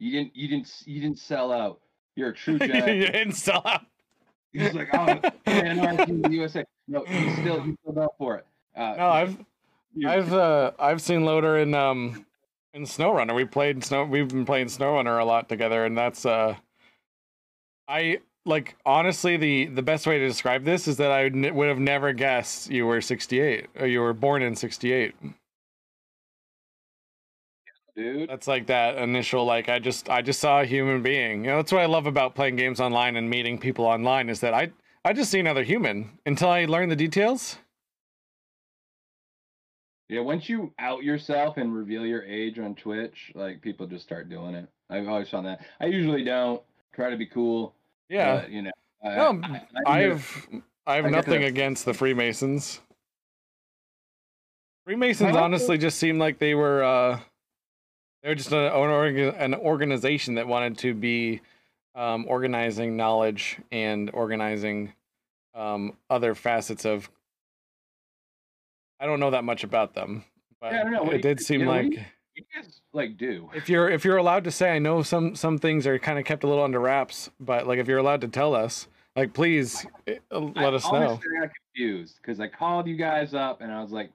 You 0.00 0.10
didn't. 0.10 0.36
You 0.36 0.48
didn't. 0.48 0.82
You 0.84 1.00
didn't 1.00 1.18
sell 1.18 1.52
out. 1.52 1.80
You're 2.18 2.30
a 2.30 2.34
true 2.34 2.58
X. 2.60 2.66
you 2.72 3.06
didn't 3.06 3.48
out. 3.48 3.86
He's 4.52 4.74
like, 4.74 4.88
oh, 4.92 5.06
the 5.44 6.28
USA. 6.30 6.64
No, 6.88 7.04
he 7.04 7.30
still 7.36 7.60
he 7.62 7.76
still 7.80 8.02
up 8.02 8.14
for 8.18 8.36
it. 8.36 8.46
Uh, 8.74 8.94
No, 8.96 9.08
I've 9.08 9.36
I've 10.04 10.32
uh 10.32 10.72
I've 10.80 11.00
seen 11.00 11.24
Loader 11.24 11.58
in 11.58 11.74
um 11.74 12.26
in 12.74 12.82
SnowRunner. 12.82 13.36
We 13.36 13.44
played 13.44 13.84
snow 13.84 14.04
we've 14.04 14.26
been 14.26 14.44
playing 14.44 14.66
SnowRunner 14.66 15.20
a 15.20 15.24
lot 15.24 15.48
together 15.48 15.84
and 15.84 15.96
that's 15.96 16.26
uh 16.26 16.56
I 17.86 18.18
like 18.44 18.74
honestly 18.84 19.36
the 19.36 19.66
the 19.66 19.82
best 19.82 20.04
way 20.06 20.18
to 20.18 20.26
describe 20.26 20.64
this 20.64 20.88
is 20.88 20.96
that 20.96 21.12
I 21.12 21.28
would 21.50 21.68
have 21.68 21.78
never 21.78 22.12
guessed 22.12 22.68
you 22.68 22.86
were 22.86 23.00
68 23.00 23.66
or 23.78 23.86
you 23.86 24.00
were 24.00 24.12
born 24.12 24.42
in 24.42 24.56
68. 24.56 25.14
Dude. 27.98 28.30
That's 28.30 28.46
like 28.46 28.66
that 28.68 28.96
initial 28.96 29.44
like 29.44 29.68
I 29.68 29.78
just 29.78 30.08
I 30.08 30.22
just 30.22 30.40
saw 30.40 30.60
a 30.60 30.64
human 30.64 31.02
being. 31.02 31.44
You 31.44 31.50
know, 31.50 31.56
that's 31.56 31.72
what 31.72 31.82
I 31.82 31.86
love 31.86 32.06
about 32.06 32.34
playing 32.34 32.56
games 32.56 32.80
online 32.80 33.16
and 33.16 33.28
meeting 33.28 33.58
people 33.58 33.84
online 33.84 34.30
is 34.30 34.40
that 34.40 34.54
I 34.54 34.70
I 35.04 35.12
just 35.12 35.30
see 35.30 35.40
another 35.40 35.64
human 35.64 36.18
until 36.24 36.48
I 36.48 36.64
learn 36.64 36.88
the 36.88 36.96
details. 36.96 37.58
Yeah, 40.08 40.20
once 40.20 40.48
you 40.48 40.72
out 40.78 41.02
yourself 41.02 41.58
and 41.58 41.74
reveal 41.74 42.06
your 42.06 42.22
age 42.22 42.58
on 42.58 42.74
Twitch, 42.74 43.32
like 43.34 43.60
people 43.60 43.86
just 43.86 44.04
start 44.04 44.30
doing 44.30 44.54
it. 44.54 44.66
I've 44.88 45.06
always 45.06 45.28
found 45.28 45.46
that. 45.46 45.60
I 45.80 45.86
usually 45.86 46.24
don't 46.24 46.62
try 46.94 47.10
to 47.10 47.16
be 47.16 47.26
cool. 47.26 47.74
Yeah. 48.08 48.36
but, 48.40 48.50
you 48.50 48.62
know. 48.62 48.70
I, 49.04 49.14
No, 49.16 49.40
I, 49.44 49.62
I, 49.86 50.04
I've 50.06 50.48
I 50.86 50.96
have 50.96 51.04
I 51.04 51.10
nothing 51.10 51.44
against 51.44 51.84
the 51.84 51.92
Freemasons. 51.92 52.80
Freemasons 54.86 55.36
honestly 55.36 55.76
just 55.76 55.98
seemed 55.98 56.18
like 56.18 56.38
they 56.38 56.54
were 56.54 56.82
uh 56.82 57.20
they 58.28 58.32
were 58.32 58.34
just 58.34 58.52
an, 58.52 59.34
an 59.38 59.54
organization 59.54 60.34
that 60.34 60.46
wanted 60.46 60.76
to 60.78 60.92
be 60.92 61.40
um, 61.94 62.26
organizing 62.28 62.94
knowledge 62.94 63.56
and 63.72 64.10
organizing 64.12 64.92
um, 65.54 65.96
other 66.10 66.34
facets 66.34 66.84
of. 66.84 67.08
I 69.00 69.06
don't 69.06 69.18
know 69.18 69.30
that 69.30 69.44
much 69.44 69.64
about 69.64 69.94
them, 69.94 70.24
but 70.60 70.72
Yeah, 70.72 70.80
I 70.80 70.82
don't 70.82 70.92
know. 70.92 71.10
It 71.10 71.22
did 71.22 71.40
seem 71.40 71.60
you 71.60 71.66
know, 71.66 71.72
like 71.72 71.92
you 72.34 72.44
guys 72.54 72.82
like 72.92 73.16
do. 73.16 73.48
if 73.54 73.70
you're 73.70 73.88
if 73.88 74.04
you're 74.04 74.18
allowed 74.18 74.44
to 74.44 74.50
say, 74.50 74.72
I 74.72 74.78
know 74.78 75.00
some 75.00 75.34
some 75.34 75.56
things 75.56 75.86
are 75.86 75.98
kind 75.98 76.18
of 76.18 76.26
kept 76.26 76.44
a 76.44 76.48
little 76.48 76.64
under 76.64 76.80
wraps, 76.80 77.30
but 77.40 77.66
like 77.66 77.78
if 77.78 77.88
you're 77.88 77.96
allowed 77.96 78.20
to 78.20 78.28
tell 78.28 78.54
us, 78.54 78.88
like 79.16 79.32
please 79.32 79.86
eh, 80.06 80.16
let 80.30 80.74
us 80.74 80.84
know. 80.84 81.18
I 81.36 81.40
got 81.40 81.50
confused 81.74 82.18
because 82.20 82.40
I 82.40 82.48
called 82.48 82.88
you 82.88 82.96
guys 82.96 83.32
up 83.32 83.62
and 83.62 83.72
I 83.72 83.80
was 83.80 83.90
like, 83.90 84.10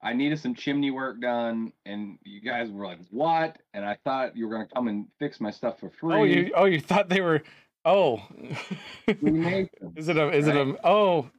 I 0.00 0.12
needed 0.12 0.38
some 0.38 0.54
chimney 0.54 0.90
work 0.90 1.20
done, 1.20 1.72
and 1.84 2.18
you 2.24 2.40
guys 2.40 2.70
were 2.70 2.86
like, 2.86 3.00
"What?" 3.10 3.58
And 3.74 3.84
I 3.84 3.96
thought 4.04 4.36
you 4.36 4.46
were 4.46 4.54
gonna 4.54 4.68
come 4.72 4.88
and 4.88 5.06
fix 5.18 5.40
my 5.40 5.50
stuff 5.50 5.80
for 5.80 5.90
free. 5.90 6.14
Oh, 6.14 6.24
you 6.24 6.52
oh 6.54 6.64
you 6.66 6.80
thought 6.80 7.08
they 7.08 7.20
were 7.20 7.42
oh. 7.84 8.22
We 9.20 9.30
made 9.30 9.70
them. 9.80 9.94
is 9.96 10.08
it 10.08 10.16
a 10.16 10.30
is 10.30 10.46
it 10.46 10.56
a 10.56 10.76
oh 10.84 11.30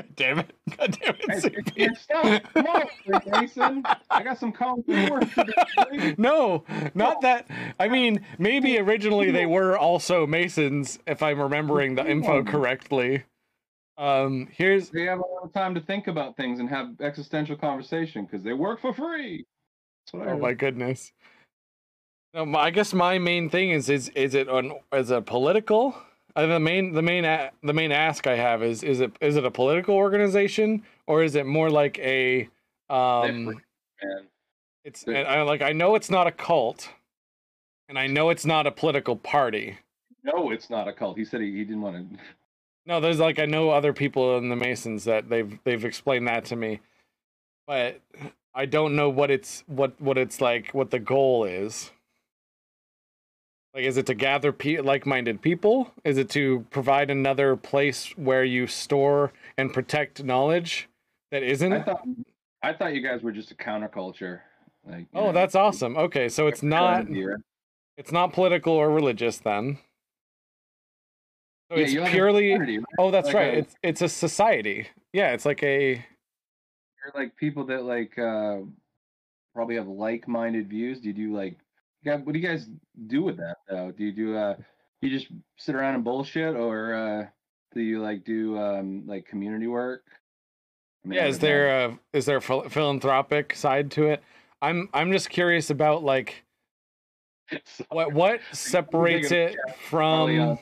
God 0.00 0.16
damn 0.16 0.38
it. 0.38 0.52
God 0.78 0.98
damn 1.02 1.14
it. 1.18 1.76
Your 1.76 1.94
stuff. 1.94 2.42
Come 2.54 2.66
on, 2.66 3.40
Mason. 3.40 3.84
I 4.10 4.22
got 4.22 4.38
some 4.38 4.52
concrete 4.52 5.10
work. 5.10 5.24
No, 6.18 6.64
not 6.94 7.20
that. 7.20 7.46
I 7.78 7.88
mean, 7.88 8.24
maybe 8.38 8.78
originally 8.78 9.30
they 9.30 9.46
were 9.46 9.76
also 9.76 10.26
Masons, 10.26 10.98
if 11.06 11.22
I'm 11.22 11.40
remembering 11.40 11.96
the 11.96 12.06
info 12.06 12.42
correctly. 12.44 13.24
Um, 14.00 14.48
here's 14.50 14.88
They 14.88 15.02
have 15.02 15.18
a 15.18 15.22
lot 15.22 15.44
of 15.44 15.52
time 15.52 15.74
to 15.74 15.80
think 15.80 16.06
about 16.06 16.34
things 16.34 16.58
and 16.58 16.70
have 16.70 16.98
existential 17.02 17.54
conversation 17.54 18.24
because 18.24 18.42
they 18.42 18.54
work 18.54 18.80
for 18.80 18.94
free. 18.94 19.44
That's 20.06 20.14
what 20.14 20.28
oh 20.28 20.38
my 20.38 20.54
goodness. 20.54 21.12
No, 22.32 22.50
I 22.56 22.70
guess 22.70 22.94
my 22.94 23.18
main 23.18 23.50
thing 23.50 23.70
is 23.70 23.90
is 23.90 24.08
is 24.10 24.34
it 24.34 24.48
on 24.48 24.72
is 24.94 25.10
it 25.10 25.26
political? 25.26 25.94
Uh, 26.34 26.46
the 26.46 26.58
main 26.58 26.94
the 26.94 27.02
main 27.02 27.26
a, 27.26 27.50
the 27.62 27.74
main 27.74 27.92
ask 27.92 28.26
I 28.26 28.36
have 28.36 28.62
is 28.62 28.82
is 28.82 29.00
it 29.00 29.12
is 29.20 29.36
it 29.36 29.44
a 29.44 29.50
political 29.50 29.96
organization 29.96 30.82
or 31.06 31.22
is 31.22 31.34
it 31.34 31.44
more 31.44 31.68
like 31.68 31.98
a 31.98 32.48
um 32.88 33.60
it's 34.82 35.04
and 35.04 35.28
I 35.28 35.42
like 35.42 35.60
I 35.60 35.72
know 35.72 35.94
it's 35.94 36.08
not 36.08 36.26
a 36.26 36.32
cult 36.32 36.88
and 37.90 37.98
I 37.98 38.06
know 38.06 38.30
it's 38.30 38.46
not 38.46 38.66
a 38.66 38.70
political 38.70 39.16
party. 39.16 39.76
No, 40.24 40.52
it's 40.52 40.70
not 40.70 40.88
a 40.88 40.92
cult. 40.94 41.18
He 41.18 41.24
said 41.26 41.42
he, 41.42 41.52
he 41.52 41.64
didn't 41.64 41.82
want 41.82 42.12
to. 42.12 42.18
No, 42.86 43.00
there's 43.00 43.18
like 43.20 43.38
I 43.38 43.46
know 43.46 43.70
other 43.70 43.92
people 43.92 44.38
in 44.38 44.48
the 44.48 44.56
Masons 44.56 45.04
that 45.04 45.28
they've 45.28 45.58
they've 45.64 45.84
explained 45.84 46.26
that 46.28 46.46
to 46.46 46.56
me, 46.56 46.80
but 47.66 48.00
I 48.54 48.66
don't 48.66 48.96
know 48.96 49.08
what 49.08 49.30
it's 49.30 49.62
what 49.66 50.00
what 50.00 50.18
it's 50.18 50.40
like 50.40 50.70
what 50.72 50.90
the 50.90 50.98
goal 50.98 51.44
is. 51.44 51.90
Like, 53.74 53.84
is 53.84 53.96
it 53.96 54.06
to 54.06 54.14
gather 54.14 54.50
pe- 54.50 54.78
like-minded 54.78 55.42
people? 55.42 55.92
Is 56.02 56.18
it 56.18 56.28
to 56.30 56.66
provide 56.70 57.08
another 57.08 57.54
place 57.54 58.06
where 58.16 58.42
you 58.42 58.66
store 58.66 59.32
and 59.56 59.72
protect 59.72 60.24
knowledge 60.24 60.88
that 61.30 61.44
isn't? 61.44 61.72
I 61.72 61.82
thought 61.82 62.02
I 62.62 62.72
thought 62.72 62.94
you 62.94 63.02
guys 63.02 63.22
were 63.22 63.32
just 63.32 63.52
a 63.52 63.54
counterculture. 63.54 64.40
Like, 64.84 65.06
oh, 65.14 65.26
know, 65.26 65.32
that's 65.32 65.54
awesome. 65.54 65.96
Okay, 65.96 66.28
so 66.28 66.46
it's 66.46 66.62
not 66.62 67.06
here. 67.06 67.42
it's 67.96 68.10
not 68.10 68.32
political 68.32 68.72
or 68.72 68.90
religious 68.90 69.38
then. 69.38 69.78
Yeah, 71.70 71.76
it's 71.84 71.94
a 71.94 72.10
purely. 72.10 72.58
right? 72.58 72.78
Oh, 72.98 73.10
that's 73.10 73.26
like 73.26 73.34
right. 73.34 73.54
a- 73.54 73.58
It's 73.58 73.74
it's 73.82 74.02
a 74.02 74.08
society. 74.08 74.88
Yeah, 75.12 75.32
it's 75.32 75.44
like 75.46 75.62
a 75.62 75.92
You're 75.92 77.12
like 77.14 77.36
people 77.36 77.64
that 77.66 77.84
like 77.84 78.18
uh 78.18 78.58
probably 79.54 79.76
have 79.76 79.88
like-minded 79.88 80.68
views. 80.68 81.00
Do 81.00 81.08
you 81.08 81.14
do 81.14 81.32
like? 81.34 81.56
What 82.02 82.32
do 82.32 82.38
you 82.38 82.46
guys 82.46 82.68
do 83.08 83.22
with 83.22 83.36
that 83.38 83.58
though? 83.68 83.92
Do 83.92 84.04
you 84.04 84.12
do 84.12 84.36
uh? 84.36 84.56
You 85.02 85.10
just 85.10 85.28
sit 85.56 85.74
around 85.74 85.94
and 85.94 86.04
bullshit, 86.04 86.56
or 86.56 86.94
uh, 86.94 87.26
do 87.74 87.80
you 87.80 88.00
like 88.02 88.24
do 88.24 88.58
um 88.58 89.06
like 89.06 89.26
community 89.26 89.66
work? 89.66 90.04
I 91.04 91.08
mean, 91.08 91.16
yeah 91.18 91.26
is 91.26 91.36
know. 91.40 91.48
there 91.48 91.84
a 91.86 91.98
is 92.12 92.26
there 92.26 92.36
a 92.36 92.42
phil- 92.42 92.68
philanthropic 92.68 93.54
side 93.54 93.90
to 93.92 94.08
it 94.08 94.22
i'm 94.60 94.90
i'm 94.92 95.12
just 95.12 95.30
curious 95.30 95.70
about 95.70 96.04
like 96.04 96.44
what 97.88 98.12
what 98.12 98.40
separates 98.52 99.30
it 99.30 99.56
uh, 99.66 99.72
from 99.88 100.58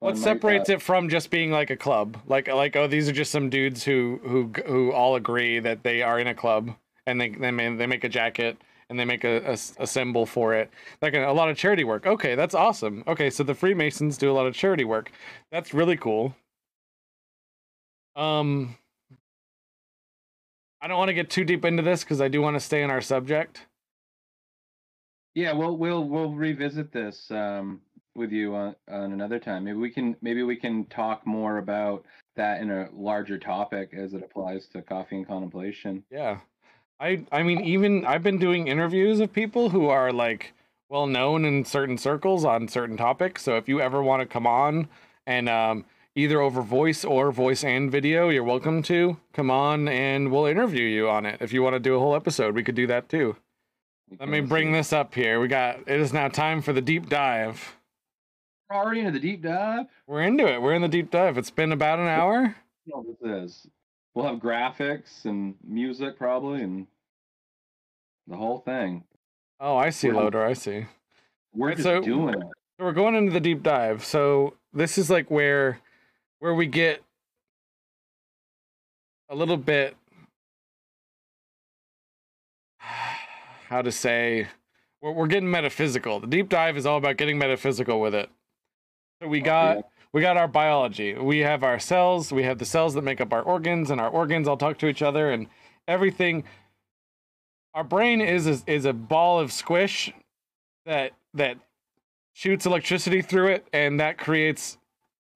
what 0.00 0.18
separates 0.18 0.68
it 0.68 0.82
from 0.82 1.08
just 1.08 1.30
being 1.30 1.50
like 1.50 1.70
a 1.70 1.76
club? 1.76 2.18
Like 2.26 2.48
like 2.48 2.76
oh 2.76 2.86
these 2.86 3.08
are 3.08 3.12
just 3.12 3.30
some 3.30 3.50
dudes 3.50 3.84
who 3.84 4.20
who 4.22 4.50
who 4.66 4.92
all 4.92 5.16
agree 5.16 5.58
that 5.60 5.82
they 5.82 6.02
are 6.02 6.18
in 6.20 6.26
a 6.26 6.34
club 6.34 6.70
and 7.06 7.20
they 7.20 7.30
they, 7.30 7.50
ma- 7.50 7.76
they 7.76 7.86
make 7.86 8.04
a 8.04 8.08
jacket 8.08 8.58
and 8.90 8.98
they 8.98 9.04
make 9.04 9.24
a 9.24 9.56
a 9.78 9.86
symbol 9.86 10.26
for 10.26 10.54
it. 10.54 10.70
Like 11.00 11.14
a, 11.14 11.30
a 11.30 11.32
lot 11.32 11.48
of 11.48 11.56
charity 11.56 11.84
work. 11.84 12.06
Okay 12.06 12.34
that's 12.34 12.54
awesome. 12.54 13.02
Okay 13.06 13.30
so 13.30 13.42
the 13.42 13.54
freemasons 13.54 14.18
do 14.18 14.30
a 14.30 14.34
lot 14.34 14.46
of 14.46 14.54
charity 14.54 14.84
work. 14.84 15.10
That's 15.50 15.72
really 15.74 15.96
cool. 15.96 16.34
Um 18.16 18.76
i 20.80 20.86
don't 20.86 20.98
want 20.98 21.08
to 21.08 21.14
get 21.14 21.30
too 21.30 21.44
deep 21.44 21.64
into 21.64 21.82
this 21.82 22.04
because 22.04 22.20
i 22.20 22.28
do 22.28 22.42
want 22.42 22.54
to 22.54 22.60
stay 22.60 22.82
in 22.82 22.90
our 22.90 23.00
subject. 23.00 23.66
Yeah, 25.34 25.52
well, 25.52 25.76
we'll 25.76 26.04
we'll 26.04 26.32
revisit 26.32 26.92
this 26.92 27.28
um, 27.30 27.80
with 28.14 28.32
you 28.32 28.54
on, 28.54 28.76
on 28.88 29.12
another 29.12 29.38
time. 29.38 29.64
Maybe 29.64 29.78
we 29.78 29.90
can 29.90 30.16
maybe 30.20 30.42
we 30.42 30.56
can 30.56 30.84
talk 30.86 31.26
more 31.26 31.58
about 31.58 32.04
that 32.36 32.60
in 32.60 32.70
a 32.70 32.88
larger 32.92 33.38
topic 33.38 33.90
as 33.94 34.14
it 34.14 34.22
applies 34.22 34.66
to 34.68 34.82
coffee 34.82 35.16
and 35.16 35.26
contemplation. 35.26 36.04
Yeah. 36.10 36.38
I 37.00 37.24
I 37.32 37.42
mean 37.42 37.60
even 37.60 38.04
I've 38.04 38.22
been 38.22 38.38
doing 38.38 38.68
interviews 38.68 39.20
of 39.20 39.32
people 39.32 39.70
who 39.70 39.88
are 39.88 40.12
like 40.12 40.52
well 40.88 41.06
known 41.06 41.44
in 41.44 41.64
certain 41.64 41.98
circles 41.98 42.44
on 42.44 42.68
certain 42.68 42.96
topics. 42.96 43.42
So 43.42 43.56
if 43.56 43.68
you 43.68 43.80
ever 43.80 44.02
want 44.02 44.20
to 44.22 44.26
come 44.26 44.46
on 44.46 44.88
and 45.26 45.48
um 45.48 45.84
either 46.14 46.40
over 46.40 46.62
voice 46.62 47.04
or 47.04 47.32
voice 47.32 47.64
and 47.64 47.90
video, 47.90 48.28
you're 48.28 48.44
welcome 48.44 48.82
to 48.84 49.16
come 49.32 49.50
on 49.50 49.88
and 49.88 50.30
we'll 50.30 50.46
interview 50.46 50.84
you 50.84 51.08
on 51.08 51.26
it. 51.26 51.38
If 51.40 51.52
you 51.52 51.62
want 51.62 51.74
to 51.74 51.80
do 51.80 51.96
a 51.96 51.98
whole 51.98 52.14
episode, 52.14 52.54
we 52.54 52.62
could 52.62 52.76
do 52.76 52.86
that 52.86 53.08
too. 53.08 53.36
Let 54.20 54.28
me 54.28 54.40
bring 54.40 54.72
this 54.72 54.92
up 54.92 55.14
here. 55.14 55.40
We 55.40 55.48
got 55.48 55.80
it 55.80 56.00
is 56.00 56.12
now 56.12 56.28
time 56.28 56.62
for 56.62 56.72
the 56.72 56.80
deep 56.80 57.08
dive. 57.08 57.76
We're 58.70 58.76
already 58.76 59.00
into 59.00 59.12
the 59.12 59.20
deep 59.20 59.42
dive. 59.42 59.86
We're 60.06 60.22
into 60.22 60.46
it. 60.46 60.60
We're 60.60 60.74
in 60.74 60.82
the 60.82 60.88
deep 60.88 61.10
dive. 61.10 61.36
It's 61.38 61.50
been 61.50 61.72
about 61.72 61.98
an 61.98 62.06
hour. 62.08 62.56
Know 62.86 63.04
this 63.20 63.30
is. 63.30 63.66
We'll 64.14 64.26
have 64.26 64.36
graphics 64.36 65.24
and 65.24 65.54
music 65.66 66.16
probably 66.16 66.62
and 66.62 66.86
the 68.26 68.36
whole 68.36 68.58
thing. 68.60 69.04
Oh, 69.60 69.76
I 69.76 69.90
see. 69.90 70.10
Loader. 70.10 70.44
I 70.44 70.52
see. 70.54 70.86
We're 71.52 71.68
Right, 71.68 71.76
just 71.76 71.84
so- 71.86 72.00
doing 72.00 72.34
it. 72.34 72.42
So 72.78 72.84
we're 72.84 72.92
going 72.92 73.14
into 73.14 73.32
the 73.32 73.40
deep 73.40 73.62
dive. 73.62 74.04
So 74.04 74.54
this 74.72 74.98
is 74.98 75.08
like 75.08 75.30
where 75.30 75.78
where 76.40 76.54
we 76.54 76.66
get 76.66 77.02
a 79.28 79.34
little 79.36 79.56
bit 79.56 79.96
how 83.68 83.80
to 83.82 83.92
say 83.92 84.48
we're, 85.00 85.12
we're 85.12 85.26
getting 85.28 85.50
metaphysical. 85.50 86.18
The 86.20 86.26
deep 86.26 86.48
dive 86.48 86.76
is 86.76 86.84
all 86.86 86.98
about 86.98 87.16
getting 87.16 87.38
metaphysical 87.38 88.00
with 88.00 88.14
it. 88.14 88.28
We 89.26 89.40
got 89.40 89.88
we 90.12 90.20
got 90.20 90.36
our 90.36 90.48
biology. 90.48 91.14
We 91.14 91.40
have 91.40 91.64
our 91.64 91.78
cells, 91.78 92.32
we 92.32 92.44
have 92.44 92.58
the 92.58 92.64
cells 92.64 92.94
that 92.94 93.02
make 93.02 93.20
up 93.20 93.32
our 93.32 93.42
organs 93.42 93.90
and 93.90 94.00
our 94.00 94.08
organs 94.08 94.46
all 94.46 94.56
talk 94.56 94.78
to 94.78 94.86
each 94.86 95.02
other 95.02 95.30
and 95.30 95.48
everything 95.88 96.44
our 97.74 97.84
brain 97.84 98.20
is 98.20 98.46
is, 98.46 98.64
is 98.66 98.84
a 98.84 98.92
ball 98.92 99.40
of 99.40 99.52
squish 99.52 100.12
that 100.86 101.12
that 101.34 101.58
shoots 102.32 102.66
electricity 102.66 103.22
through 103.22 103.48
it, 103.48 103.66
and 103.72 103.98
that 104.00 104.18
creates 104.18 104.78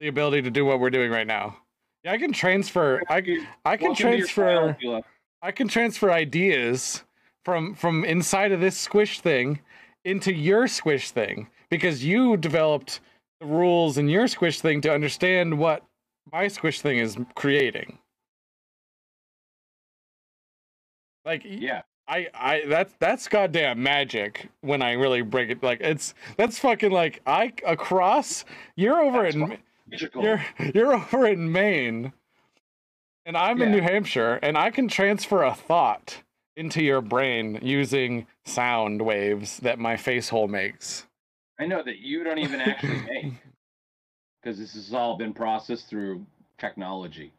the 0.01 0.09
ability 0.09 0.43
to 0.43 0.51
do 0.51 0.65
what 0.65 0.81
we're 0.81 0.91
doing 0.91 1.11
right 1.11 1.27
now. 1.27 1.57
Yeah, 2.05 2.13
I 2.13 2.19
can 2.19 2.33
transfer. 2.33 3.03
I 3.09 3.17
I 3.65 3.77
can 3.77 3.89
Welcome 3.89 3.95
transfer. 3.95 4.77
trial, 4.81 5.05
I 5.43 5.51
can 5.51 5.69
transfer 5.69 6.11
ideas 6.11 7.03
from 7.45 7.75
from 7.75 8.05
inside 8.05 8.53
of 8.53 8.61
this 8.61 8.77
squish 8.77 9.21
thing 9.21 9.61
into 10.05 10.33
your 10.33 10.69
squish 10.69 11.11
thing 11.11 11.49
because 11.71 12.05
you 12.05 12.37
developed 12.37 13.01
the 13.41 13.47
rules 13.47 13.99
in 13.99 14.09
your 14.09 14.27
squish 14.29 14.61
thing 14.61 14.81
to 14.83 14.93
understand 14.93 15.59
what 15.59 15.85
my 16.33 16.49
squish 16.49 16.81
thing 16.81 16.99
is 16.99 17.17
creating. 17.35 17.99
Like 21.25 21.43
Yeah. 21.45 21.83
I 22.07 22.29
I 22.35 22.63
that's 22.67 22.95
that's 22.99 23.29
goddamn 23.29 23.83
magic 23.83 24.49
when 24.63 24.81
I 24.81 24.93
really 24.93 25.21
break 25.21 25.51
it 25.51 25.63
like 25.63 25.81
it's 25.83 26.15
that's 26.39 26.59
fucking 26.59 26.91
like 26.91 27.21
I 27.27 27.53
across 27.67 28.47
you're 28.77 29.01
over 29.01 29.25
That's 29.25 29.35
in 29.35 29.59
Magical. 29.87 30.23
you're 30.23 30.45
you're 30.75 30.95
over 30.95 31.27
in 31.27 31.53
Maine 31.53 32.13
and 33.27 33.37
I'm 33.37 33.61
in 33.61 33.73
New 33.73 33.83
Hampshire 33.83 34.39
and 34.43 34.57
I 34.57 34.71
can 34.71 34.89
transfer 34.89 35.43
a 35.43 35.55
thought 35.55 36.23
into 36.57 36.83
your 36.83 37.03
brain 37.03 37.59
using 37.63 38.27
sound 38.47 39.03
waves 39.03 39.59
that 39.59 39.79
my 39.79 39.97
face 39.99 40.31
hole 40.31 40.49
makes. 40.49 41.07
I 41.59 41.67
know 41.67 41.83
that 41.83 41.99
you 41.99 42.25
don't 42.25 42.39
even 42.39 42.61
actually 42.61 43.01
make 43.09 43.33
because 44.43 44.59
this 44.59 44.75
has 44.75 44.93
all 44.93 45.17
been 45.17 45.35
processed 45.35 45.89
through 45.89 46.25
technology. 46.59 47.33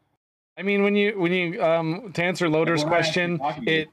I 0.58 0.62
mean 0.62 0.82
when 0.82 0.94
you 0.94 1.18
when 1.18 1.32
you 1.32 1.62
um 1.62 2.12
to 2.12 2.22
answer 2.22 2.48
Loader's 2.48 2.84
We're 2.84 2.90
not 2.90 2.98
actually 3.00 3.38
question, 3.38 3.66
it. 3.66 3.88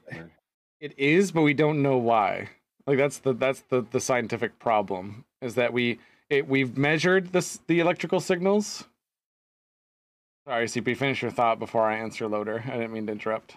It 0.80 0.96
is, 0.96 1.32
but 1.32 1.42
we 1.42 1.54
don't 1.54 1.82
know 1.82 1.96
why. 1.96 2.50
Like 2.86 2.98
that's 2.98 3.18
the 3.18 3.32
that's 3.32 3.60
the 3.68 3.84
the 3.90 4.00
scientific 4.00 4.58
problem 4.58 5.24
is 5.42 5.54
that 5.54 5.72
we 5.72 5.98
it 6.30 6.48
we've 6.48 6.76
measured 6.76 7.32
this 7.32 7.60
the 7.66 7.80
electrical 7.80 8.20
signals. 8.20 8.84
Sorry, 10.46 10.66
CP, 10.66 10.96
finish 10.96 11.20
your 11.20 11.30
thought 11.30 11.58
before 11.58 11.84
I 11.84 11.98
answer 11.98 12.26
loader. 12.26 12.64
I 12.66 12.70
didn't 12.70 12.92
mean 12.92 13.06
to 13.06 13.12
interrupt. 13.12 13.54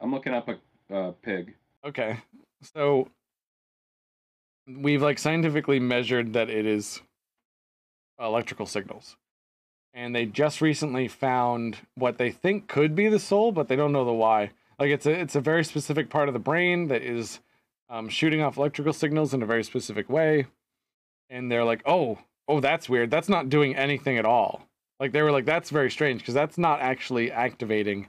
I'm 0.00 0.10
looking 0.12 0.32
up 0.32 0.48
a 0.48 0.94
uh, 0.94 1.12
pig. 1.22 1.54
Okay. 1.84 2.16
So 2.74 3.08
we've 4.66 5.02
like 5.02 5.18
scientifically 5.18 5.80
measured 5.80 6.32
that 6.34 6.50
it 6.50 6.66
is 6.66 7.02
electrical 8.20 8.66
signals. 8.66 9.16
and 9.94 10.14
they 10.14 10.24
just 10.26 10.60
recently 10.60 11.08
found 11.08 11.78
what 11.96 12.16
they 12.18 12.30
think 12.30 12.66
could 12.68 12.94
be 12.94 13.08
the 13.08 13.18
soul, 13.18 13.52
but 13.52 13.68
they 13.68 13.76
don't 13.76 13.92
know 13.92 14.04
the 14.04 14.12
why. 14.12 14.50
Like 14.78 14.90
it's 14.90 15.06
a 15.06 15.10
it's 15.12 15.36
a 15.36 15.40
very 15.40 15.64
specific 15.64 16.08
part 16.10 16.28
of 16.28 16.34
the 16.34 16.40
brain 16.40 16.88
that 16.88 17.02
is 17.02 17.40
um, 17.90 18.08
shooting 18.08 18.40
off 18.42 18.56
electrical 18.56 18.92
signals 18.92 19.34
in 19.34 19.42
a 19.42 19.46
very 19.46 19.62
specific 19.64 20.08
way, 20.08 20.46
and 21.28 21.50
they're 21.50 21.64
like, 21.64 21.82
oh, 21.86 22.18
oh, 22.48 22.60
that's 22.60 22.88
weird. 22.88 23.10
That's 23.10 23.28
not 23.28 23.48
doing 23.50 23.76
anything 23.76 24.16
at 24.18 24.24
all. 24.24 24.66
Like 24.98 25.12
they 25.12 25.22
were 25.22 25.32
like, 25.32 25.44
that's 25.44 25.70
very 25.70 25.90
strange 25.90 26.20
because 26.22 26.34
that's 26.34 26.58
not 26.58 26.80
actually 26.80 27.30
activating 27.30 28.08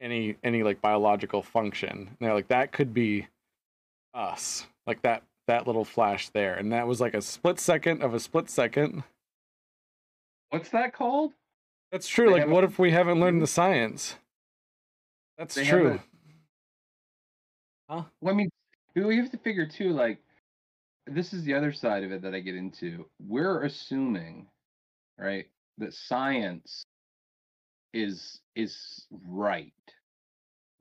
any 0.00 0.36
any 0.42 0.62
like 0.62 0.80
biological 0.80 1.42
function. 1.42 1.90
And 1.90 2.16
they're 2.20 2.34
like, 2.34 2.48
that 2.48 2.72
could 2.72 2.92
be 2.92 3.28
us. 4.14 4.66
Like 4.86 5.02
that 5.02 5.22
that 5.46 5.66
little 5.66 5.84
flash 5.84 6.28
there, 6.30 6.54
and 6.54 6.72
that 6.72 6.86
was 6.86 7.00
like 7.00 7.14
a 7.14 7.22
split 7.22 7.60
second 7.60 8.02
of 8.02 8.14
a 8.14 8.20
split 8.20 8.50
second. 8.50 9.02
What's 10.50 10.70
that 10.70 10.92
called? 10.92 11.32
That's 11.92 12.08
true. 12.08 12.26
They 12.26 12.32
like, 12.32 12.40
haven't- 12.40 12.54
what 12.54 12.64
if 12.64 12.78
we 12.78 12.90
haven't 12.90 13.20
learned 13.20 13.40
the 13.40 13.46
mm-hmm. 13.46 13.52
science? 13.54 14.16
That's 15.38 15.54
They 15.54 15.64
true. 15.66 15.84
haven't- 15.84 16.00
Well, 17.88 18.10
I 18.26 18.32
mean, 18.32 18.48
we 18.94 19.16
have 19.16 19.30
to 19.30 19.38
figure 19.38 19.66
too. 19.66 19.90
Like, 19.90 20.18
this 21.06 21.32
is 21.32 21.44
the 21.44 21.54
other 21.54 21.72
side 21.72 22.02
of 22.02 22.12
it 22.12 22.22
that 22.22 22.34
I 22.34 22.40
get 22.40 22.54
into. 22.54 23.06
We're 23.20 23.64
assuming, 23.64 24.46
right, 25.18 25.46
that 25.78 25.92
science 25.92 26.84
is 27.92 28.40
is 28.56 29.06
right 29.28 29.72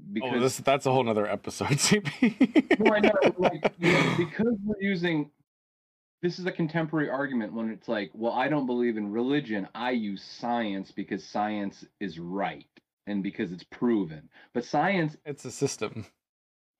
Oh, 0.03 0.09
because 0.13 0.31
Oh, 0.35 0.39
this 0.39 0.57
that's 0.57 0.85
a 0.85 0.91
whole 0.91 1.03
nother 1.03 1.27
episode, 1.27 1.67
CP. 1.67 2.79
No, 2.79 2.93
I 2.93 2.99
know, 2.99 3.11
like, 3.37 3.73
you 3.79 3.91
know, 3.91 4.13
because 4.17 4.55
we're 4.63 4.81
using 4.81 5.29
this 6.21 6.39
is 6.39 6.45
a 6.45 6.51
contemporary 6.51 7.09
argument 7.09 7.51
when 7.53 7.69
it's 7.69 7.89
like, 7.89 8.09
well, 8.13 8.31
I 8.31 8.47
don't 8.47 8.65
believe 8.65 8.95
in 8.95 9.11
religion. 9.11 9.67
I 9.75 9.91
use 9.91 10.23
science 10.23 10.89
because 10.89 11.25
science 11.25 11.85
is 11.99 12.17
right 12.17 12.65
and 13.07 13.21
because 13.21 13.51
it's 13.51 13.65
proven. 13.65 14.29
But 14.53 14.63
science 14.63 15.17
it's 15.25 15.45
a 15.45 15.51
system. 15.51 16.05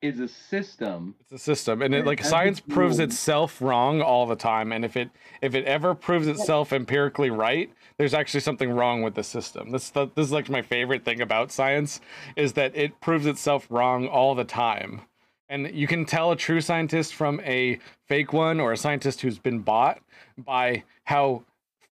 Is 0.04 0.20
a 0.20 0.28
system. 0.28 1.16
It's 1.22 1.32
a 1.32 1.38
system, 1.38 1.82
and 1.82 1.96
it 1.96 2.06
like 2.06 2.22
science 2.24 2.60
it's 2.60 2.74
proves 2.74 3.00
itself 3.00 3.62
wrong 3.62 4.02
all 4.02 4.28
the 4.28 4.36
time. 4.36 4.74
And 4.74 4.84
if 4.84 4.98
it 4.98 5.10
if 5.42 5.56
it 5.56 5.64
ever 5.66 5.96
proves 5.96 6.28
itself 6.28 6.74
empirically 6.74 7.30
right, 7.30 7.74
there's 7.98 8.14
actually 8.14 8.42
something 8.42 8.70
wrong 8.70 9.02
with 9.02 9.16
the 9.16 9.24
system. 9.24 9.72
This 9.72 9.90
the, 9.90 10.08
this 10.14 10.26
is 10.26 10.32
like 10.34 10.50
my 10.50 10.62
favorite 10.62 11.06
thing 11.06 11.22
about 11.22 11.54
science 11.54 12.02
is 12.36 12.54
that 12.54 12.76
it 12.76 13.00
proves 13.00 13.26
itself 13.26 13.66
wrong 13.70 14.08
all 14.08 14.36
the 14.36 14.44
time. 14.44 15.02
And 15.48 15.74
you 15.74 15.88
can 15.88 16.06
tell 16.06 16.32
a 16.32 16.36
true 16.36 16.60
scientist 16.60 17.16
from 17.16 17.40
a 17.42 17.80
fake 18.08 18.34
one 18.34 18.60
or 18.60 18.74
a 18.74 18.78
scientist 18.78 19.22
who's 19.22 19.40
been 19.40 19.60
bought 19.60 20.02
by 20.38 20.84
how 21.06 21.44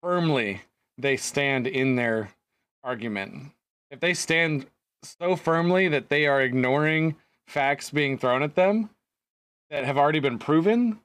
firmly 0.00 0.62
they 0.96 1.16
stand 1.18 1.66
in 1.66 1.96
their 1.96 2.30
argument. 2.82 3.52
If 3.90 4.00
they 4.00 4.14
stand 4.14 4.66
so 5.02 5.36
firmly 5.36 5.88
that 5.88 6.08
they 6.08 6.26
are 6.26 6.40
ignoring 6.40 7.16
facts 7.52 7.90
being 7.90 8.18
thrown 8.18 8.42
at 8.42 8.54
them 8.54 8.90
that 9.70 9.84
have 9.84 9.96
already 9.98 10.20
been 10.20 10.38
proven, 10.38 11.00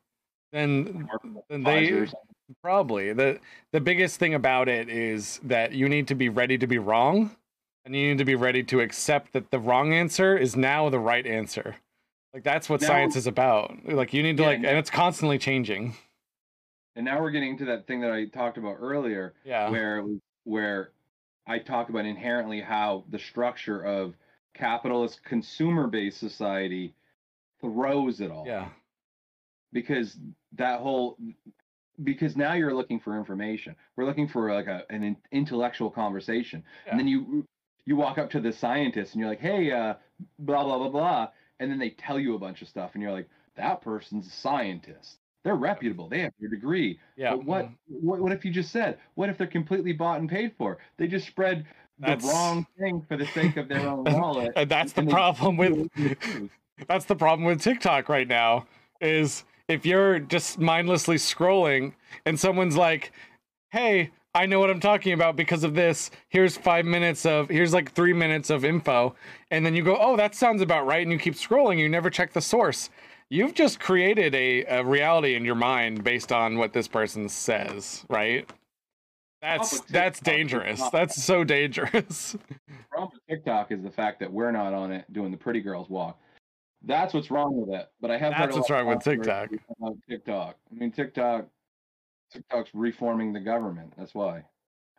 then 0.52 1.10
then 1.50 1.64
they 1.64 1.88
Pfizer 1.90 2.02
or 2.02 2.06
something. 2.08 2.56
probably 2.62 3.14
the 3.14 3.40
the 3.72 3.80
biggest 3.82 4.20
thing 4.20 4.34
about 4.34 4.68
it 4.70 4.90
is 4.90 5.40
that 5.44 5.72
you 5.72 5.90
need 5.90 6.08
to 6.10 6.16
be 6.16 6.30
ready 6.30 6.58
to 6.58 6.68
be 6.68 6.78
wrong 6.78 7.32
and 7.86 7.96
you 7.96 8.10
need 8.10 8.18
to 8.18 8.26
be 8.26 8.36
ready 8.36 8.64
to 8.64 8.80
accept 8.82 9.34
that 9.34 9.52
the 9.52 9.60
wrong 9.60 9.94
answer 9.94 10.38
is 10.38 10.56
now 10.56 10.90
the 10.90 11.00
right 11.00 11.26
answer. 11.26 11.76
Like 12.34 12.44
that's 12.44 12.70
what 12.70 12.82
Now- 12.82 12.88
science 12.88 13.16
is 13.16 13.28
about. 13.28 13.76
Like 13.86 14.14
you 14.14 14.22
need 14.24 14.38
to 14.38 14.44
Yeah, 14.44 14.50
like 14.50 14.58
and 14.60 14.78
it's 14.78 14.90
constantly 14.90 15.38
changing. 15.38 15.96
And 16.96 17.06
now 17.06 17.20
we're 17.22 17.32
getting 17.32 17.58
to 17.58 17.66
that 17.66 17.88
thing 17.88 18.02
that 18.02 18.12
I 18.12 18.26
talked 18.26 18.58
about 18.58 18.78
earlier, 18.80 19.34
Yeah. 19.46 19.70
where 19.70 20.06
where 20.44 20.92
I 21.48 21.60
talk 21.60 21.90
about 21.90 22.06
inherently 22.06 22.62
how 22.62 23.04
the 23.10 23.20
structure 23.20 23.84
of 23.84 24.16
capitalist 24.54 25.24
consumer-based 25.24 26.20
society 26.20 26.94
throws 27.62 28.22
it 28.22 28.32
all. 28.32 28.46
Yeah. 28.48 28.70
because 29.72 30.18
that 30.54 30.80
whole 30.80 31.18
because 32.04 32.36
now 32.36 32.54
you're 32.54 32.74
looking 32.74 33.00
for 33.00 33.18
information. 33.18 33.76
We're 33.96 34.06
looking 34.06 34.28
for 34.28 34.52
like 34.54 34.68
a, 34.68 34.84
an 34.90 35.16
intellectual 35.32 35.90
conversation. 35.92 36.64
And 36.92 37.00
then 37.00 37.08
you 37.08 37.48
you 37.86 37.96
walk 37.96 38.18
up 38.18 38.30
to 38.32 38.40
the 38.40 38.52
scientist 38.54 39.14
and 39.14 39.20
you're 39.22 39.30
like 39.30 39.40
hey 39.40 39.72
uh 39.72 39.96
blah 40.40 40.64
blah 40.64 40.78
blah 40.78 40.90
blah. 40.90 41.30
And 41.60 41.72
then 41.72 41.80
they 41.80 41.92
tell 41.92 42.20
you 42.20 42.36
a 42.36 42.40
bunch 42.40 42.62
of 42.62 42.68
stuff 42.68 42.92
and 42.94 43.02
you're 43.04 43.12
like 43.12 43.30
that 43.56 43.82
person's 43.82 44.28
a 44.28 44.32
scientist. 44.32 45.18
They're 45.44 45.56
reputable. 45.56 46.08
They 46.10 46.22
have 46.22 46.34
their 46.40 46.50
degree. 46.50 47.00
Yeah. 47.16 47.32
but 47.32 47.46
what, 47.46 47.70
what 47.88 48.20
what 48.22 48.32
if 48.32 48.44
you 48.46 48.52
just 48.52 48.72
said 48.72 48.98
what 49.16 49.30
if 49.30 49.38
they're 49.38 49.48
completely 49.48 49.94
bought 49.94 50.20
and 50.20 50.30
paid 50.30 50.54
for? 50.58 50.80
They 50.98 51.08
just 51.08 51.28
spread 51.28 51.66
the 52.04 52.10
That's- 52.10 52.26
wrong 52.32 52.66
thing 52.80 53.06
for 53.08 53.18
the 53.18 53.26
sake 53.28 53.58
of 53.58 53.68
their 53.68 53.88
own 53.88 54.04
wallet 54.06 54.54
And 54.56 54.70
that's 54.70 54.94
the 54.94 55.02
and 55.02 55.10
they- 55.10 55.14
problem 55.14 55.58
with 55.58 55.90
that's 56.88 57.06
the 57.06 57.16
problem 57.16 57.46
with 57.46 57.62
TikTok 57.62 58.10
right 58.10 58.28
now 58.28 58.66
is 59.02 59.44
if 59.68 59.86
you're 59.86 60.20
just 60.20 60.60
mindlessly 60.60 61.16
scrolling 61.18 61.94
and 62.26 62.40
someone's 62.40 62.76
like, 62.78 63.12
"Hey, 63.72 64.12
I 64.36 64.46
know 64.46 64.60
what 64.60 64.70
I'm 64.70 64.80
talking 64.80 65.14
about 65.14 65.36
because 65.36 65.64
of 65.64 65.74
this. 65.76 66.10
Here's 66.30 66.58
5 66.58 66.86
minutes 66.86 67.26
of 67.26 67.50
here's 67.50 67.74
like 67.74 67.92
3 67.94 68.14
minutes 68.14 68.50
of 68.50 68.66
info." 68.66 69.16
And 69.52 69.66
then 69.66 69.74
you 69.76 69.84
go, 69.84 69.98
"Oh, 70.00 70.16
that 70.18 70.36
sounds 70.36 70.62
about 70.62 70.86
right." 70.86 71.02
And 71.02 71.12
you 71.12 71.18
keep 71.20 71.36
scrolling, 71.36 71.78
you 71.80 71.88
never 71.90 72.10
check 72.10 72.34
the 72.34 72.42
source. 72.42 72.90
You've 73.30 73.54
just 73.56 73.80
created 73.80 74.36
a, 74.36 74.64
a 74.66 74.84
reality 74.84 75.36
in 75.36 75.44
your 75.46 75.56
mind 75.56 76.04
based 76.04 76.32
on 76.32 76.58
what 76.58 76.74
this 76.74 76.88
person 76.88 77.30
says, 77.30 78.06
right? 78.10 78.48
That's 79.44 79.82
that's 79.82 80.22
dangerous. 80.22 80.82
That's 80.92 81.22
so 81.22 81.44
dangerous. 81.44 82.38
problem 82.90 83.12
with 83.14 83.38
TikTok 83.38 83.74
is 83.74 83.84
the 83.84 83.92
fact 83.92 84.22
that 84.22 84.32
we're 84.32 84.52
not 84.52 84.74
on 84.74 84.94
it 84.94 85.12
doing 85.12 85.32
the 85.32 85.38
pretty 85.38 85.60
girls 85.60 85.90
walk. 85.90 86.18
That's 86.82 87.14
what's 87.14 87.30
wrong 87.30 87.60
with 87.60 87.78
it. 87.78 87.90
But 88.00 88.10
I 88.10 88.18
have 88.18 88.34
heard 88.34 88.48
That's 88.48 88.56
a 88.56 88.60
what's 88.60 88.70
lot 88.70 88.78
wrong 88.78 88.88
with 88.88 89.04
TikTok. 89.04 89.50
About 89.78 89.98
TikTok. 90.10 90.56
I 90.72 90.76
mean, 90.76 90.92
TikTok. 90.92 91.48
TikTok's 92.32 92.70
reforming 92.74 93.34
the 93.34 93.42
government. 93.42 93.94
That's 93.98 94.16
why. 94.16 94.38
I 94.38 94.44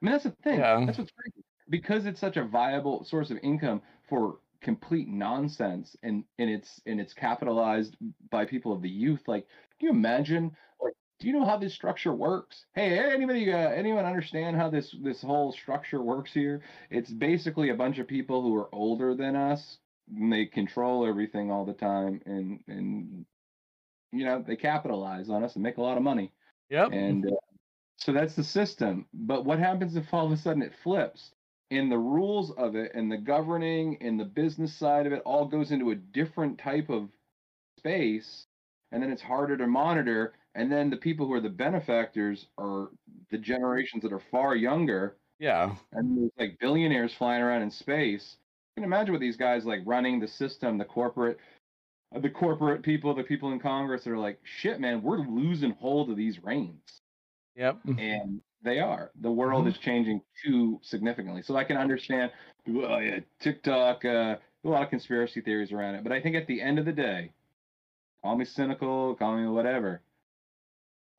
mean, 0.02 0.12
that's 0.12 0.24
the 0.24 0.30
thing. 0.42 0.58
Yeah. 0.58 0.84
That's 0.84 0.98
what's 0.98 1.12
crazy. 1.12 1.42
Because 1.70 2.04
it's 2.04 2.20
such 2.20 2.36
a 2.36 2.44
viable 2.44 3.02
source 3.04 3.30
of 3.30 3.38
income 3.42 3.80
for 4.10 4.36
complete 4.60 5.08
nonsense, 5.08 5.96
and 6.02 6.22
and 6.38 6.50
it's 6.50 6.82
and 6.84 7.00
it's 7.00 7.14
capitalized 7.14 7.96
by 8.30 8.44
people 8.44 8.72
of 8.74 8.82
the 8.82 8.90
youth. 8.90 9.22
Like, 9.26 9.46
can 9.80 9.88
you 9.88 9.90
imagine? 9.90 10.54
Like, 10.82 10.92
do 11.24 11.30
you 11.30 11.38
know 11.38 11.46
how 11.46 11.56
this 11.56 11.72
structure 11.72 12.12
works? 12.12 12.66
Hey, 12.74 12.98
anybody, 12.98 13.50
uh, 13.50 13.56
anyone 13.56 14.04
understand 14.04 14.56
how 14.56 14.68
this 14.68 14.94
this 15.02 15.22
whole 15.22 15.52
structure 15.52 16.02
works 16.02 16.34
here? 16.34 16.60
It's 16.90 17.10
basically 17.10 17.70
a 17.70 17.74
bunch 17.74 17.98
of 17.98 18.06
people 18.06 18.42
who 18.42 18.54
are 18.56 18.68
older 18.74 19.14
than 19.14 19.34
us. 19.34 19.78
And 20.14 20.30
they 20.30 20.44
control 20.44 21.06
everything 21.06 21.50
all 21.50 21.64
the 21.64 21.72
time, 21.72 22.20
and 22.26 22.60
and 22.68 23.24
you 24.12 24.26
know 24.26 24.44
they 24.46 24.54
capitalize 24.54 25.30
on 25.30 25.42
us 25.42 25.54
and 25.54 25.62
make 25.62 25.78
a 25.78 25.82
lot 25.82 25.96
of 25.96 26.02
money. 26.02 26.30
Yep. 26.68 26.90
And 26.92 27.26
uh, 27.26 27.36
so 27.96 28.12
that's 28.12 28.34
the 28.34 28.44
system. 28.44 29.06
But 29.14 29.46
what 29.46 29.58
happens 29.58 29.96
if 29.96 30.12
all 30.12 30.26
of 30.26 30.32
a 30.32 30.36
sudden 30.36 30.60
it 30.60 30.74
flips? 30.82 31.30
And 31.70 31.90
the 31.90 31.96
rules 31.96 32.50
of 32.58 32.76
it, 32.76 32.92
and 32.94 33.10
the 33.10 33.16
governing, 33.16 33.96
and 34.02 34.20
the 34.20 34.26
business 34.26 34.74
side 34.74 35.06
of 35.06 35.14
it 35.14 35.22
all 35.24 35.46
goes 35.46 35.70
into 35.70 35.90
a 35.90 35.96
different 35.96 36.58
type 36.58 36.90
of 36.90 37.08
space, 37.78 38.44
and 38.92 39.02
then 39.02 39.10
it's 39.10 39.22
harder 39.22 39.56
to 39.56 39.66
monitor. 39.66 40.34
And 40.54 40.70
then 40.70 40.88
the 40.88 40.96
people 40.96 41.26
who 41.26 41.32
are 41.32 41.40
the 41.40 41.48
benefactors 41.48 42.46
are 42.58 42.90
the 43.30 43.38
generations 43.38 44.02
that 44.02 44.12
are 44.12 44.22
far 44.30 44.54
younger, 44.54 45.16
yeah. 45.38 45.74
and 45.92 46.16
there's 46.16 46.30
like 46.38 46.58
billionaires 46.60 47.12
flying 47.14 47.42
around 47.42 47.62
in 47.62 47.70
space. 47.70 48.36
You 48.76 48.82
can 48.82 48.84
imagine 48.84 49.12
what 49.12 49.20
these 49.20 49.36
guys 49.36 49.64
like 49.64 49.80
running 49.84 50.20
the 50.20 50.28
system, 50.28 50.78
the 50.78 50.84
corporate, 50.84 51.38
uh, 52.14 52.20
the 52.20 52.30
corporate 52.30 52.82
people, 52.82 53.14
the 53.14 53.24
people 53.24 53.50
in 53.52 53.58
Congress 53.58 54.04
that 54.04 54.10
are 54.10 54.18
like, 54.18 54.38
shit, 54.44 54.80
man, 54.80 55.02
we're 55.02 55.18
losing 55.18 55.72
hold 55.72 56.10
of 56.10 56.16
these 56.16 56.42
reins, 56.42 57.00
Yep. 57.56 57.80
and 57.98 58.40
they 58.62 58.78
are. 58.78 59.10
The 59.20 59.30
world 59.30 59.66
is 59.66 59.76
changing 59.78 60.22
too 60.44 60.78
significantly. 60.82 61.42
So 61.42 61.56
I 61.56 61.64
can 61.64 61.76
understand, 61.76 62.30
oh 62.68 62.98
yeah, 62.98 63.18
TikTok, 63.40 64.04
uh, 64.04 64.36
a 64.64 64.68
lot 64.68 64.82
of 64.82 64.90
conspiracy 64.90 65.40
theories 65.40 65.72
around 65.72 65.96
it, 65.96 66.04
but 66.04 66.12
I 66.12 66.20
think 66.20 66.36
at 66.36 66.46
the 66.46 66.62
end 66.62 66.78
of 66.78 66.84
the 66.84 66.92
day, 66.92 67.32
call 68.22 68.36
me 68.36 68.44
cynical, 68.44 69.14
call 69.16 69.36
me 69.36 69.46
whatever. 69.48 70.00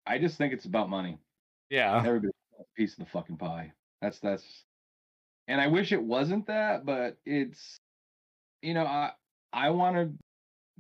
I 0.07 0.17
just 0.17 0.37
think 0.37 0.53
it's 0.53 0.65
about 0.65 0.89
money. 0.89 1.17
Yeah. 1.69 1.97
Everybody 1.97 2.31
wants 2.51 2.69
a 2.75 2.79
piece 2.79 2.93
of 2.93 2.99
the 2.99 3.11
fucking 3.11 3.37
pie. 3.37 3.71
That's 4.01 4.19
that's 4.19 4.43
and 5.47 5.61
I 5.61 5.67
wish 5.67 5.91
it 5.91 6.01
wasn't 6.01 6.47
that, 6.47 6.85
but 6.85 7.17
it's 7.25 7.77
you 8.61 8.73
know, 8.73 8.85
I 8.85 9.11
I 9.53 9.69
want 9.69 9.95
to 9.95 10.11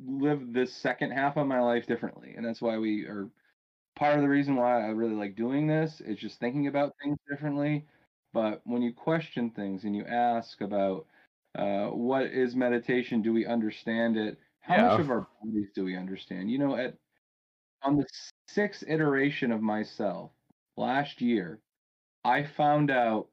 live 0.05 0.53
this 0.53 0.73
second 0.73 1.11
half 1.11 1.37
of 1.37 1.47
my 1.47 1.61
life 1.61 1.87
differently. 1.87 2.33
And 2.35 2.45
that's 2.45 2.61
why 2.61 2.77
we 2.77 3.05
are 3.05 3.29
part 3.95 4.15
of 4.15 4.21
the 4.21 4.29
reason 4.29 4.55
why 4.55 4.85
I 4.85 4.89
really 4.89 5.15
like 5.15 5.35
doing 5.35 5.67
this 5.67 6.01
is 6.01 6.17
just 6.17 6.39
thinking 6.39 6.67
about 6.67 6.93
things 7.01 7.17
differently. 7.29 7.85
But 8.33 8.61
when 8.65 8.81
you 8.81 8.93
question 8.93 9.51
things 9.51 9.85
and 9.85 9.95
you 9.95 10.03
ask 10.05 10.59
about 10.59 11.05
uh, 11.57 11.85
what 11.87 12.25
is 12.25 12.55
meditation, 12.55 13.21
do 13.21 13.31
we 13.31 13.45
understand 13.45 14.17
it? 14.17 14.37
How 14.59 14.89
much 14.89 14.99
of 14.99 15.11
our 15.11 15.27
bodies 15.43 15.69
do 15.73 15.85
we 15.85 15.95
understand? 15.95 16.51
You 16.51 16.57
know, 16.57 16.75
at 16.75 16.95
on 17.85 17.97
the 17.97 18.05
sixth 18.47 18.83
iteration 18.87 19.51
of 19.51 19.61
myself 19.61 20.31
last 20.75 21.21
year, 21.21 21.59
I 22.23 22.43
found 22.43 22.89
out 22.89 23.27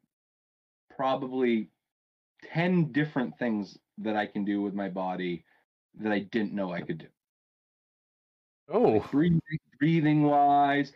probably 0.94 1.70
10 2.52 2.92
different 2.92 3.38
things 3.38 3.78
that 3.98 4.14
I 4.14 4.26
can 4.26 4.44
do 4.44 4.60
with 4.60 4.74
my 4.74 4.88
body 4.88 5.44
that 6.00 6.12
I 6.12 6.20
didn't 6.20 6.52
know 6.52 6.72
I 6.72 6.82
could 6.82 6.98
do. 6.98 7.06
Oh, 8.68 9.00
breathing, 9.10 9.40
breathing 9.78 10.22
wise, 10.24 10.92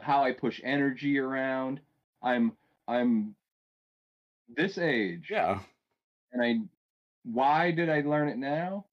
how 0.00 0.22
I 0.22 0.32
push 0.32 0.60
energy 0.62 1.18
around. 1.18 1.80
I'm 2.22 2.52
I'm 2.86 3.34
this 4.56 4.78
age, 4.78 5.28
yeah. 5.30 5.58
and 6.32 6.42
I 6.42 6.60
why 7.24 7.70
did 7.72 7.90
I 7.90 8.02
learn 8.02 8.28
it 8.28 8.38
now? 8.38 8.86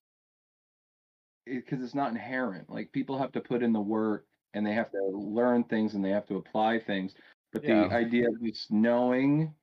Because 1.55 1.83
it's 1.83 1.95
not 1.95 2.11
inherent. 2.11 2.69
Like 2.69 2.91
people 2.91 3.17
have 3.17 3.31
to 3.33 3.41
put 3.41 3.63
in 3.63 3.73
the 3.73 3.81
work 3.81 4.25
and 4.53 4.65
they 4.65 4.73
have 4.73 4.91
to 4.91 5.03
learn 5.13 5.63
things 5.65 5.93
and 5.93 6.03
they 6.03 6.09
have 6.09 6.27
to 6.27 6.37
apply 6.37 6.79
things. 6.79 7.13
But 7.51 7.63
Yeah. 7.63 7.87
the 7.87 7.95
idea 7.95 8.27
of 8.27 8.41
just 8.41 8.71
knowing 8.71 9.53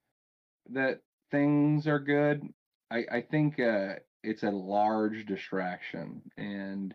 that 0.71 1.01
things 1.31 1.87
are 1.87 1.99
good, 1.99 2.43
I, 2.91 3.05
I 3.11 3.21
think 3.23 3.59
uh, 3.61 3.97
it's 4.23 4.43
a 4.43 4.51
large 4.51 5.27
distraction. 5.27 6.23
And 6.37 6.95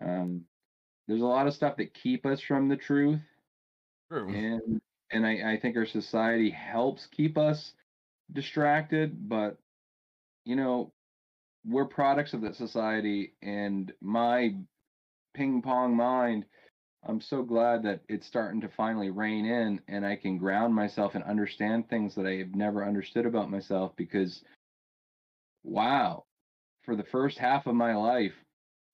um, 0.00 0.44
there's 1.08 1.22
a 1.22 1.26
lot 1.26 1.46
of 1.46 1.54
stuff 1.54 1.76
that 1.76 1.94
keep 1.94 2.26
us 2.26 2.40
from 2.40 2.68
the 2.68 2.76
truth 2.76 3.20
True. 4.10 4.28
and 4.28 4.80
and 5.10 5.26
I, 5.26 5.52
I 5.52 5.58
think 5.60 5.76
our 5.76 5.86
society 5.86 6.50
helps 6.50 7.06
keep 7.06 7.36
us 7.36 7.72
distracted 8.32 9.28
but 9.28 9.58
you 10.44 10.56
know 10.56 10.92
we're 11.66 11.84
products 11.84 12.32
of 12.32 12.40
that 12.42 12.56
society 12.56 13.34
and 13.42 13.92
my 14.00 14.54
ping 15.34 15.62
pong 15.62 15.96
mind 15.96 16.44
i'm 17.08 17.20
so 17.20 17.42
glad 17.42 17.82
that 17.82 18.00
it's 18.08 18.26
starting 18.26 18.60
to 18.60 18.68
finally 18.68 19.10
rein 19.10 19.44
in 19.46 19.80
and 19.88 20.04
i 20.04 20.16
can 20.16 20.38
ground 20.38 20.74
myself 20.74 21.14
and 21.14 21.24
understand 21.24 21.88
things 21.88 22.14
that 22.14 22.26
i 22.26 22.34
have 22.34 22.54
never 22.54 22.84
understood 22.84 23.26
about 23.26 23.50
myself 23.50 23.92
because 23.96 24.42
wow 25.64 26.24
for 26.84 26.96
the 26.96 27.04
first 27.04 27.38
half 27.38 27.66
of 27.66 27.74
my 27.74 27.94
life 27.94 28.34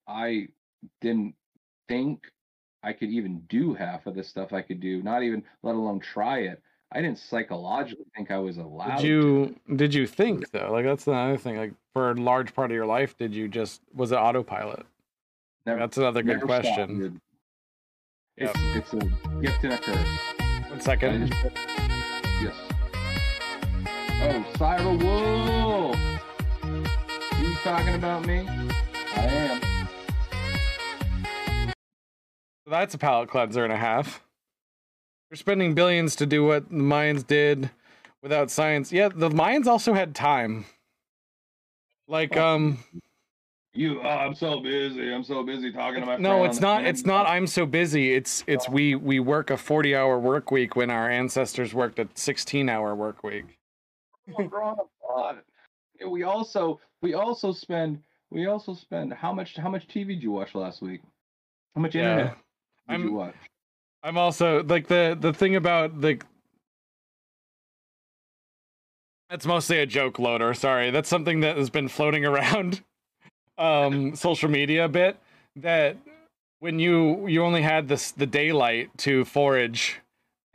i 0.06 0.46
didn't 1.00 1.34
think 1.88 2.20
I 2.82 2.92
could 2.92 3.10
even 3.10 3.40
do 3.48 3.74
half 3.74 4.06
of 4.06 4.14
the 4.14 4.22
stuff 4.22 4.52
I 4.52 4.62
could 4.62 4.80
do, 4.80 5.02
not 5.02 5.22
even 5.22 5.42
let 5.62 5.74
alone 5.74 6.00
try 6.00 6.40
it. 6.40 6.62
I 6.90 7.02
didn't 7.02 7.18
psychologically 7.18 8.06
think 8.16 8.30
I 8.30 8.38
was 8.38 8.56
allowed. 8.56 8.96
Did 8.96 9.06
you 9.06 9.56
did 9.76 9.92
you 9.94 10.06
think 10.06 10.50
though? 10.52 10.70
Like 10.72 10.84
that's 10.86 11.06
another 11.06 11.36
thing. 11.36 11.56
Like 11.58 11.72
for 11.92 12.10
a 12.12 12.14
large 12.14 12.54
part 12.54 12.70
of 12.70 12.74
your 12.74 12.86
life, 12.86 13.16
did 13.16 13.34
you 13.34 13.46
just 13.48 13.82
was 13.94 14.10
it 14.12 14.16
autopilot? 14.16 14.86
Never, 15.66 15.80
That's 15.80 15.98
another 15.98 16.22
good 16.22 16.40
question. 16.40 16.98
dude. 16.98 17.20
It's, 18.38 18.52
it's 18.56 18.92
a 18.94 18.98
gift 19.42 19.64
and 19.64 19.72
a 19.74 19.78
curse. 19.78 20.18
One 20.70 20.80
second. 20.80 21.26
Just- 21.28 21.56
yes. 22.40 22.54
Oh, 24.20 24.44
Cyber 24.54 25.02
Wolf! 25.02 25.98
You 27.42 27.54
talking 27.62 27.94
about 27.96 28.24
me? 28.24 28.46
I 28.48 29.20
am. 29.20 29.60
That's 32.66 32.94
a 32.94 32.98
palate 32.98 33.28
cleanser 33.28 33.64
and 33.64 33.72
a 33.72 33.76
half. 33.76 34.22
We're 35.30 35.36
spending 35.36 35.74
billions 35.74 36.16
to 36.16 36.26
do 36.26 36.44
what 36.44 36.68
the 36.70 36.74
Mayans 36.76 37.26
did 37.26 37.70
without 38.22 38.50
science. 38.50 38.90
Yeah, 38.92 39.08
the 39.14 39.28
Mayans 39.28 39.66
also 39.66 39.92
had 39.92 40.14
time. 40.14 40.64
Like, 42.06 42.34
um, 42.36 42.78
You, 43.74 44.00
oh, 44.02 44.08
I'm 44.08 44.34
so 44.34 44.60
busy. 44.60 45.12
I'm 45.12 45.22
so 45.22 45.42
busy 45.42 45.70
talking 45.70 46.00
to 46.00 46.06
my 46.06 46.16
no, 46.16 46.44
it's 46.44 46.60
not. 46.60 46.86
It's 46.86 47.04
not. 47.04 47.26
I'm 47.28 47.46
so 47.46 47.66
busy. 47.66 48.14
It's 48.14 48.42
it's 48.46 48.68
we 48.68 48.94
we 48.94 49.20
work 49.20 49.50
a 49.50 49.58
40 49.58 49.94
hour 49.94 50.18
work 50.18 50.50
week 50.50 50.74
when 50.74 50.90
our 50.90 51.10
ancestors 51.10 51.74
worked 51.74 51.98
a 51.98 52.08
16 52.14 52.68
hour 52.70 52.94
work 52.94 53.22
week. 53.22 53.58
We're 54.26 54.62
on 54.62 54.78
a 54.78 55.06
pod. 55.06 55.38
Yeah, 56.00 56.06
We 56.06 56.22
also 56.22 56.80
we 57.02 57.12
also 57.12 57.52
spend 57.52 58.02
we 58.30 58.46
also 58.46 58.72
spend 58.74 59.12
how 59.12 59.32
much 59.34 59.56
how 59.56 59.68
much 59.68 59.86
TV 59.88 60.08
did 60.08 60.22
you 60.22 60.32
watch 60.32 60.54
last 60.54 60.80
week? 60.80 61.02
How 61.74 61.82
much 61.82 61.94
Yeah. 61.94 62.10
internet 62.12 62.34
did 62.34 62.92
I'm- 62.92 63.02
you 63.04 63.12
watch? 63.12 63.34
I'm 64.08 64.16
also 64.16 64.62
like 64.64 64.86
the 64.86 65.18
the 65.20 65.34
thing 65.34 65.54
about 65.54 66.00
the 66.00 66.18
That's 69.28 69.44
mostly 69.44 69.80
a 69.80 69.84
joke 69.84 70.18
loader. 70.18 70.54
Sorry. 70.54 70.90
That's 70.90 71.10
something 71.10 71.40
that 71.40 71.58
has 71.58 71.68
been 71.68 71.88
floating 71.88 72.24
around 72.24 72.80
um 73.58 74.16
social 74.16 74.48
media 74.48 74.86
a 74.86 74.88
bit 74.88 75.18
that 75.56 75.98
when 76.60 76.78
you 76.78 77.26
you 77.26 77.44
only 77.44 77.60
had 77.60 77.86
this 77.88 78.12
the 78.12 78.24
daylight 78.24 78.88
to 78.96 79.26
forage 79.26 80.00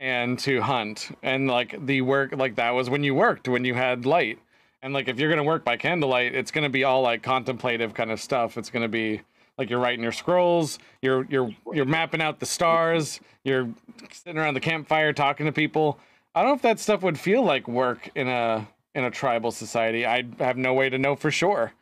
and 0.00 0.36
to 0.40 0.60
hunt 0.60 1.16
and 1.22 1.46
like 1.46 1.76
the 1.86 2.00
work 2.00 2.34
like 2.34 2.56
that 2.56 2.70
was 2.70 2.90
when 2.90 3.04
you 3.04 3.14
worked 3.14 3.46
when 3.46 3.64
you 3.64 3.74
had 3.74 4.04
light 4.04 4.38
and 4.82 4.92
like 4.92 5.06
if 5.06 5.18
you're 5.20 5.28
to 5.38 5.44
work 5.44 5.64
by 5.64 5.76
candlelight 5.76 6.34
it's 6.34 6.50
to 6.64 6.70
be 6.70 6.82
all 6.82 7.02
like 7.02 7.22
contemplative 7.22 7.94
kind 7.94 8.10
of 8.10 8.20
stuff 8.20 8.58
it's 8.58 8.70
to 8.82 8.88
be 8.88 9.20
like 9.58 9.70
you're 9.70 9.80
writing 9.80 10.02
your 10.02 10.12
scrolls 10.12 10.78
you're 11.02 11.24
you're 11.26 11.50
you're 11.72 11.84
mapping 11.84 12.20
out 12.20 12.40
the 12.40 12.46
stars 12.46 13.20
you're 13.44 13.68
sitting 14.10 14.38
around 14.38 14.54
the 14.54 14.60
campfire 14.60 15.12
talking 15.12 15.46
to 15.46 15.52
people. 15.52 15.98
I 16.34 16.40
don't 16.40 16.50
know 16.50 16.56
if 16.56 16.62
that 16.62 16.80
stuff 16.80 17.02
would 17.02 17.18
feel 17.18 17.42
like 17.44 17.68
work 17.68 18.10
in 18.14 18.28
a 18.28 18.66
in 18.94 19.04
a 19.04 19.10
tribal 19.10 19.50
society. 19.50 20.06
I 20.06 20.24
have 20.38 20.56
no 20.56 20.72
way 20.72 20.88
to 20.88 20.98
know 20.98 21.14
for 21.14 21.30
sure. 21.30 21.72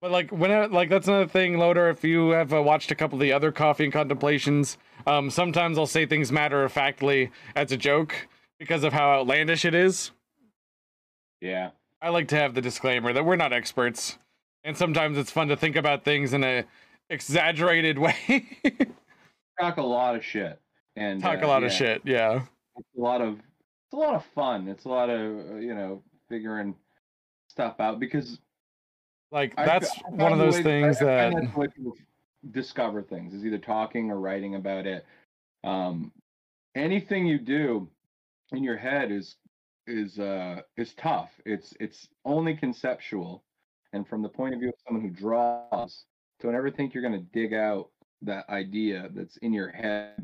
But 0.00 0.10
like 0.10 0.30
when 0.30 0.52
I, 0.52 0.66
like 0.66 0.90
that's 0.90 1.08
another 1.08 1.26
thing 1.26 1.58
loader 1.58 1.88
if 1.88 2.04
you 2.04 2.30
have 2.30 2.52
uh, 2.52 2.62
watched 2.62 2.90
a 2.90 2.94
couple 2.94 3.16
of 3.16 3.20
the 3.20 3.32
other 3.32 3.50
coffee 3.50 3.84
and 3.84 3.92
contemplations 3.92 4.76
um 5.06 5.30
sometimes 5.30 5.78
i'll 5.78 5.86
say 5.86 6.04
things 6.04 6.30
matter 6.30 6.62
of 6.62 6.72
factly 6.72 7.30
as 7.56 7.72
a 7.72 7.76
joke 7.76 8.28
because 8.58 8.84
of 8.84 8.92
how 8.92 9.10
outlandish 9.10 9.64
it 9.64 9.74
is. 9.74 10.10
Yeah. 11.40 11.70
I 12.02 12.10
like 12.10 12.28
to 12.28 12.36
have 12.36 12.54
the 12.54 12.60
disclaimer 12.60 13.14
that 13.14 13.24
we're 13.24 13.36
not 13.36 13.54
experts, 13.54 14.18
and 14.64 14.76
sometimes 14.76 15.18
it's 15.18 15.30
fun 15.30 15.48
to 15.48 15.56
think 15.56 15.76
about 15.76 16.04
things 16.04 16.32
in 16.32 16.42
a 16.42 16.64
exaggerated 17.10 17.98
way. 17.98 18.46
Talk 19.60 19.76
a 19.76 19.82
lot 19.82 20.16
of 20.16 20.24
shit. 20.24 20.60
And 20.96 21.20
Talk 21.22 21.42
uh, 21.42 21.46
a 21.46 21.48
lot 21.48 21.64
of 21.64 21.72
shit. 21.72 22.02
Yeah. 22.04 22.42
It's 22.76 22.88
a 22.98 23.00
lot 23.00 23.20
of 23.20 23.34
it's 23.34 23.92
a 23.92 23.96
lot 23.96 24.14
of 24.14 24.24
fun. 24.34 24.68
It's 24.68 24.84
a 24.84 24.88
lot 24.88 25.10
of 25.10 25.20
uh, 25.50 25.54
you 25.56 25.74
know 25.74 26.02
figuring 26.28 26.74
stuff 27.48 27.78
out 27.78 28.00
because 28.00 28.38
Like 29.30 29.54
I 29.56 29.64
that's 29.66 29.90
one 30.10 30.32
of 30.32 30.38
those 30.38 30.56
way- 30.56 30.62
things 30.62 31.02
I, 31.02 31.04
I 31.04 31.06
that 31.30 31.32
that's 31.56 31.74
people 31.74 31.92
discover 32.50 33.02
things 33.02 33.32
is 33.34 33.44
either 33.44 33.58
talking 33.58 34.10
or 34.10 34.18
writing 34.18 34.54
about 34.54 34.86
it. 34.86 35.04
Um, 35.62 36.12
anything 36.74 37.26
you 37.26 37.38
do 37.38 37.88
in 38.52 38.62
your 38.64 38.76
head 38.76 39.10
is 39.12 39.36
is 39.86 40.18
uh 40.18 40.62
is 40.76 40.94
tough. 40.94 41.30
It's 41.44 41.74
it's 41.80 42.08
only 42.24 42.54
conceptual, 42.56 43.44
and 43.94 44.06
from 44.06 44.22
the 44.22 44.28
point 44.28 44.54
of 44.54 44.60
view 44.60 44.68
of 44.70 44.74
someone 44.86 45.02
who 45.08 45.10
draws, 45.14 46.04
don't 46.40 46.54
ever 46.54 46.70
think 46.70 46.92
you're 46.92 47.02
going 47.02 47.18
to 47.18 47.26
dig 47.32 47.54
out 47.54 47.90
that 48.22 48.48
idea 48.48 49.08
that's 49.14 49.36
in 49.38 49.52
your 49.52 49.68
head 49.70 50.14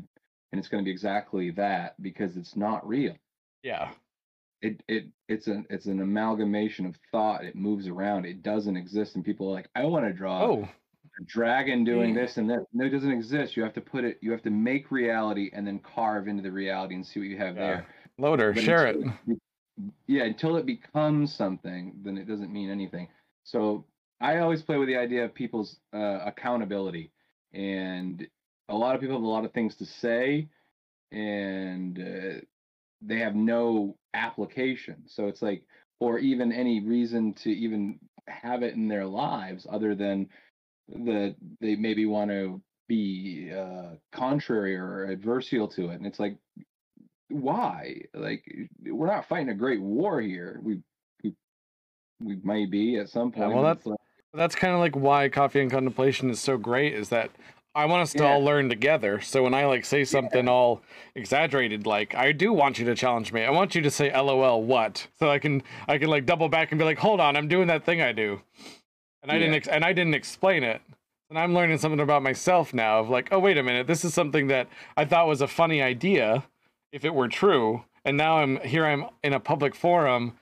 and 0.51 0.59
it's 0.59 0.67
going 0.67 0.83
to 0.83 0.85
be 0.85 0.91
exactly 0.91 1.51
that 1.51 2.01
because 2.01 2.35
it's 2.35 2.55
not 2.55 2.85
real 2.87 3.13
yeah. 3.63 3.91
it 4.61 4.81
it 4.87 5.05
it's 5.29 5.45
an 5.47 5.65
it's 5.69 5.85
an 5.85 6.01
amalgamation 6.01 6.85
of 6.87 6.95
thought 7.11 7.43
it 7.45 7.55
moves 7.55 7.87
around 7.87 8.25
it 8.25 8.41
doesn't 8.41 8.75
exist 8.75 9.15
and 9.15 9.23
people 9.23 9.47
are 9.49 9.53
like 9.53 9.69
i 9.75 9.83
want 9.83 10.03
to 10.05 10.11
draw 10.11 10.41
Oh, 10.43 10.63
a 11.19 11.23
dragon 11.25 11.83
doing 11.83 12.15
Yeah. 12.15 12.21
this 12.23 12.37
and 12.37 12.49
that 12.49 12.65
no 12.73 12.85
it 12.85 12.89
doesn't 12.89 13.11
exist 13.11 13.55
you 13.55 13.61
have 13.61 13.73
to 13.73 13.81
put 13.81 14.03
it 14.03 14.17
you 14.21 14.31
have 14.31 14.41
to 14.43 14.49
make 14.49 14.89
reality 14.91 15.51
and 15.53 15.65
then 15.67 15.77
carve 15.79 16.27
into 16.27 16.41
the 16.41 16.51
reality 16.51 16.95
and 16.95 17.05
see 17.05 17.19
what 17.19 17.29
you 17.29 17.37
have 17.37 17.55
Yeah. 17.55 17.67
there 17.67 17.87
loader, 18.17 18.51
But 18.51 18.63
share 18.63 18.87
it. 18.87 18.97
yeah 20.07 20.23
until 20.23 20.55
it 20.57 20.65
becomes 20.65 21.33
something 21.35 21.93
then 22.03 22.17
it 22.17 22.27
doesn't 22.27 22.51
mean 22.51 22.71
anything 22.71 23.07
so 23.43 23.85
i 24.19 24.37
always 24.37 24.61
play 24.61 24.77
with 24.77 24.87
the 24.87 24.97
idea 24.97 25.25
of 25.25 25.33
people's 25.33 25.77
uh, 25.93 26.19
accountability 26.25 27.11
and 27.53 28.27
a 28.69 28.75
lot 28.75 28.95
of 28.95 29.01
people 29.01 29.15
have 29.15 29.23
a 29.23 29.27
lot 29.27 29.45
of 29.45 29.51
things 29.51 29.75
to 29.75 29.85
say 29.85 30.47
and 31.11 31.99
uh, 31.99 32.39
they 33.01 33.19
have 33.19 33.35
no 33.35 33.95
application. 34.13 35.03
So 35.07 35.27
it's 35.27 35.41
like 35.41 35.63
or 35.99 36.19
even 36.19 36.51
any 36.51 36.81
reason 36.81 37.33
to 37.35 37.49
even 37.49 37.99
have 38.27 38.63
it 38.63 38.75
in 38.75 38.87
their 38.87 39.05
lives 39.05 39.67
other 39.69 39.95
than 39.95 40.29
that 40.89 41.35
they 41.59 41.75
maybe 41.75 42.05
want 42.05 42.31
to 42.31 42.61
be 42.87 43.51
uh, 43.55 43.95
contrary 44.11 44.75
or 44.75 45.15
adversarial 45.15 45.73
to 45.75 45.89
it. 45.89 45.95
And 45.95 46.05
it's 46.05 46.19
like 46.19 46.37
why? 47.29 48.01
Like 48.13 48.43
we're 48.85 49.07
not 49.07 49.27
fighting 49.27 49.49
a 49.49 49.55
great 49.55 49.81
war 49.81 50.21
here. 50.21 50.59
We 50.63 50.81
we, 52.23 52.37
may 52.43 52.65
be 52.65 52.97
at 52.97 53.09
some 53.09 53.31
Yeah, 53.35 53.43
point 53.43 53.53
well, 53.55 53.63
that's- 53.63 53.85
like- 53.85 53.97
That's 54.33 54.55
kind 54.55 54.73
of 54.73 54.79
like 54.79 54.95
why 54.95 55.27
coffee 55.27 55.59
and 55.61 55.69
contemplation 55.69 56.29
is 56.29 56.39
so 56.39 56.57
great 56.57 56.93
is 56.93 57.09
that 57.09 57.31
I 57.75 57.85
want 57.85 58.01
us 58.03 58.13
to 58.13 58.23
Yeah. 58.23 58.31
all 58.33 58.43
learn 58.43 58.69
together. 58.69 59.19
So 59.21 59.43
when 59.43 59.53
I 59.53 59.65
like 59.65 59.83
say 59.85 60.03
something 60.05 60.47
all 60.47 60.81
exaggerated, 61.15 61.85
like 61.85 62.15
I 62.15 62.31
do 62.31 62.51
want 62.53 62.79
you 62.79 62.85
to 62.85 62.95
challenge 62.95 63.31
me. 63.33 63.43
I 63.43 63.49
want 63.49 63.75
you 63.75 63.81
to 63.81 63.91
say 63.91 64.09
LOL 64.11 64.63
what? 64.63 65.07
So 65.19 65.29
I 65.29 65.37
can 65.39 65.63
I 65.87 65.97
can 65.97 66.09
like 66.09 66.25
double 66.25 66.47
back 66.49 66.71
and 66.71 66.79
be 66.79 66.85
like, 66.85 66.97
hold 66.97 67.19
on, 67.19 67.35
I'm 67.35 67.47
doing 67.49 67.67
that 67.67 67.83
thing 67.85 68.01
I 68.01 68.11
do. 68.13 68.41
And 69.23 69.31
I 69.31 69.37
didn't 69.37 69.53
ex- 69.55 69.67
and 69.67 69.83
I 69.85 69.93
didn't 69.93 70.15
explain 70.15 70.63
it. 70.63 70.81
And 71.29 71.37
I'm 71.39 71.53
learning 71.53 71.77
something 71.77 71.99
about 72.01 72.23
myself 72.23 72.73
now 72.73 72.99
of 72.99 73.09
like, 73.09 73.29
oh 73.31 73.39
wait 73.39 73.57
a 73.57 73.63
minute, 73.63 73.87
this 73.87 74.03
is 74.05 74.13
something 74.13 74.47
that 74.47 74.67
I 74.97 75.05
thought 75.05 75.27
was 75.27 75.41
a 75.41 75.47
funny 75.47 75.81
idea 75.81 76.43
if 76.91 77.05
it 77.05 77.13
were 77.13 77.27
true. 77.29 77.83
And 78.05 78.17
now 78.17 78.37
I'm 78.39 78.59
here 78.61 78.85
I'm 78.85 79.05
in 79.23 79.33
a 79.33 79.39
public 79.39 79.75
forum 79.75 80.37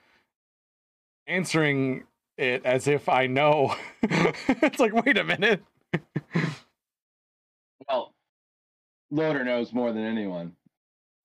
answering 1.30 2.04
it 2.36 2.64
as 2.64 2.88
if 2.88 3.08
I 3.08 3.26
know. 3.26 3.74
it's 4.02 4.80
like, 4.80 4.92
wait 4.92 5.16
a 5.16 5.24
minute. 5.24 5.62
Well, 7.88 8.14
Loader 9.10 9.44
knows 9.44 9.72
more 9.72 9.92
than 9.92 10.04
anyone, 10.04 10.52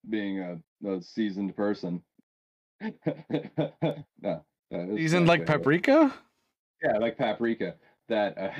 being 0.10 0.40
a, 0.40 0.60
a 0.88 1.02
seasoned 1.02 1.56
person. 1.56 2.02
no, 2.82 4.44
Seasoned 4.72 5.28
like 5.28 5.46
fair. 5.46 5.58
paprika? 5.58 6.14
Yeah, 6.84 6.98
like 6.98 7.18
paprika. 7.18 7.76
That 8.10 8.38
uh, 8.38 8.52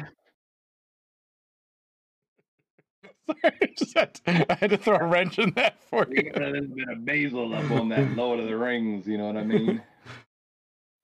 Sorry, 3.42 3.54
I 3.62 3.70
just 3.78 3.98
had 3.98 4.14
to, 4.14 4.52
I 4.52 4.56
had 4.56 4.70
to 4.70 4.78
throw 4.78 4.98
a 4.98 5.06
wrench 5.06 5.40
in 5.40 5.52
that 5.56 5.76
for 5.90 6.06
you 6.10 6.32
There's 6.32 6.34
been 6.34 6.44
a 6.44 6.50
little 6.52 6.76
bit 6.76 6.90
of 6.90 7.06
basil 7.06 7.54
up 7.56 7.72
on 7.72 7.90
that 7.90 8.16
Lord 8.16 8.40
of 8.40 8.46
the 8.46 8.58
Rings. 8.58 9.08
You 9.08 9.18
know 9.18 9.26
what 9.28 9.38
I 9.38 9.44
mean? 9.44 9.82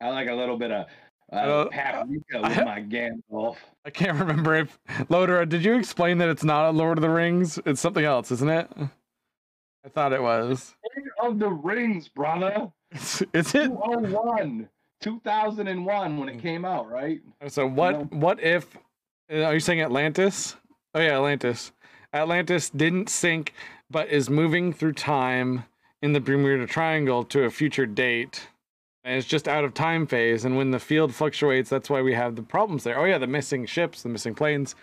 I 0.02 0.10
like 0.10 0.28
a 0.28 0.34
little 0.34 0.58
bit 0.58 0.72
of 0.72 0.86
uh, 1.32 1.66
paprika 1.72 2.42
with 2.42 2.58
I- 2.58 2.64
my 2.64 2.82
Gandalf. 2.82 3.56
I 3.86 3.90
can't 3.90 4.18
remember 4.20 4.56
if 4.56 4.80
Loader. 5.10 5.46
Did 5.46 5.64
you 5.64 5.76
explain 5.78 6.18
that 6.20 6.30
it's 6.30 6.44
not 6.44 6.70
a 6.70 6.72
Lord 6.72 6.98
of 6.98 7.02
the 7.02 7.10
Rings? 7.10 7.60
It's 7.66 7.82
something 7.82 8.04
else, 8.06 8.32
isn't 8.32 8.50
it? 8.50 8.70
I 9.86 9.90
thought 9.90 10.14
it 10.14 10.22
was. 10.22 10.76
King 10.94 11.06
of 11.24 11.40
the 11.40 11.50
Rings, 11.50 12.08
brother. 12.08 12.72
Is, 12.92 13.24
is 13.34 13.56
it? 13.56 13.68
201, 13.68 14.68
2001 15.02 16.18
when 16.18 16.30
it 16.30 16.42
came 16.42 16.66
out, 16.66 16.90
right? 16.92 17.22
So 17.48 17.66
what? 17.68 18.12
No. 18.12 18.20
What 18.20 18.44
if? 18.44 18.78
uh, 19.32 19.44
Are 19.44 19.54
you 19.54 19.60
saying 19.60 19.82
Atlantis? 19.82 20.56
Oh 20.94 21.00
yeah, 21.00 21.16
Atlantis. 21.16 21.72
Atlantis 22.14 22.70
didn't 22.70 23.10
sink, 23.10 23.54
but 23.90 24.10
is 24.10 24.30
moving 24.30 24.74
through 24.74 24.94
time 24.94 25.64
in 26.02 26.12
the 26.14 26.20
Bermuda 26.20 26.68
Triangle 26.68 27.24
to 27.26 27.44
a 27.46 27.50
future 27.50 27.86
date. 27.86 28.48
And 29.04 29.16
it's 29.18 29.28
just 29.28 29.48
out 29.48 29.64
of 29.64 29.74
time 29.74 30.06
phase, 30.06 30.46
and 30.46 30.56
when 30.56 30.70
the 30.70 30.80
field 30.80 31.14
fluctuates, 31.16 31.70
that's 31.70 31.90
why 31.90 32.02
we 32.04 32.14
have 32.14 32.36
the 32.36 32.44
problems 32.44 32.84
there. 32.84 33.00
Oh 33.00 33.06
yeah, 33.06 33.18
the 33.18 33.26
missing 33.28 33.66
ships, 33.66 34.04
the 34.04 34.10
missing 34.10 34.36
planes. 34.36 34.76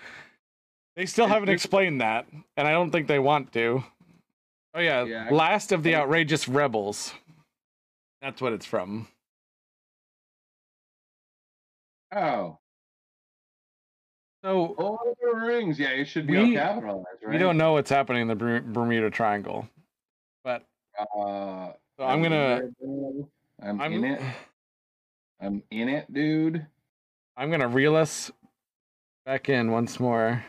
They 0.97 1.07
still 1.07 1.29
haven't 1.29 1.51
explained 1.51 2.01
that, 2.01 2.27
and 2.57 2.67
I 2.67 2.73
don't 2.73 2.91
think 2.91 3.07
they 3.07 3.21
want 3.21 3.53
to. 3.53 3.85
Oh 4.75 4.81
yeah, 4.81 5.05
Yeah, 5.05 5.29
last 5.31 5.71
of 5.71 5.85
the 5.85 5.95
outrageous 5.95 6.49
rebels. 6.49 7.15
That's 8.21 8.41
what 8.43 8.53
it's 8.53 8.67
from. 8.67 9.07
Oh, 12.11 12.59
So 14.43 14.75
of 14.79 15.17
the 15.21 15.39
Rings. 15.39 15.79
Yeah, 15.79 15.89
it 15.91 16.07
should 16.07 16.27
be 16.27 16.33
We- 16.39 16.57
all 16.59 16.65
capitalized, 16.67 17.07
right? 17.23 17.33
we 17.33 17.39
don't 17.39 17.57
know 17.57 17.73
what's 17.75 17.91
happening 17.91 18.23
in 18.23 18.29
the 18.29 18.35
Bermuda 18.37 19.11
Triangle, 19.11 19.69
but 20.43 20.65
Uh, 20.99 21.73
so 21.97 22.05
I'm 22.05 22.21
gonna. 22.23 22.63
I'm, 23.63 23.81
I'm 23.81 23.93
in 23.93 24.05
it. 24.05 24.21
I'm 25.41 25.63
in 25.71 25.89
it, 25.89 26.13
dude. 26.13 26.67
I'm 27.37 27.51
gonna 27.51 27.69
reel 27.69 27.95
us 27.95 28.31
back 29.25 29.49
in 29.49 29.71
once 29.71 30.01
more. 30.01 30.45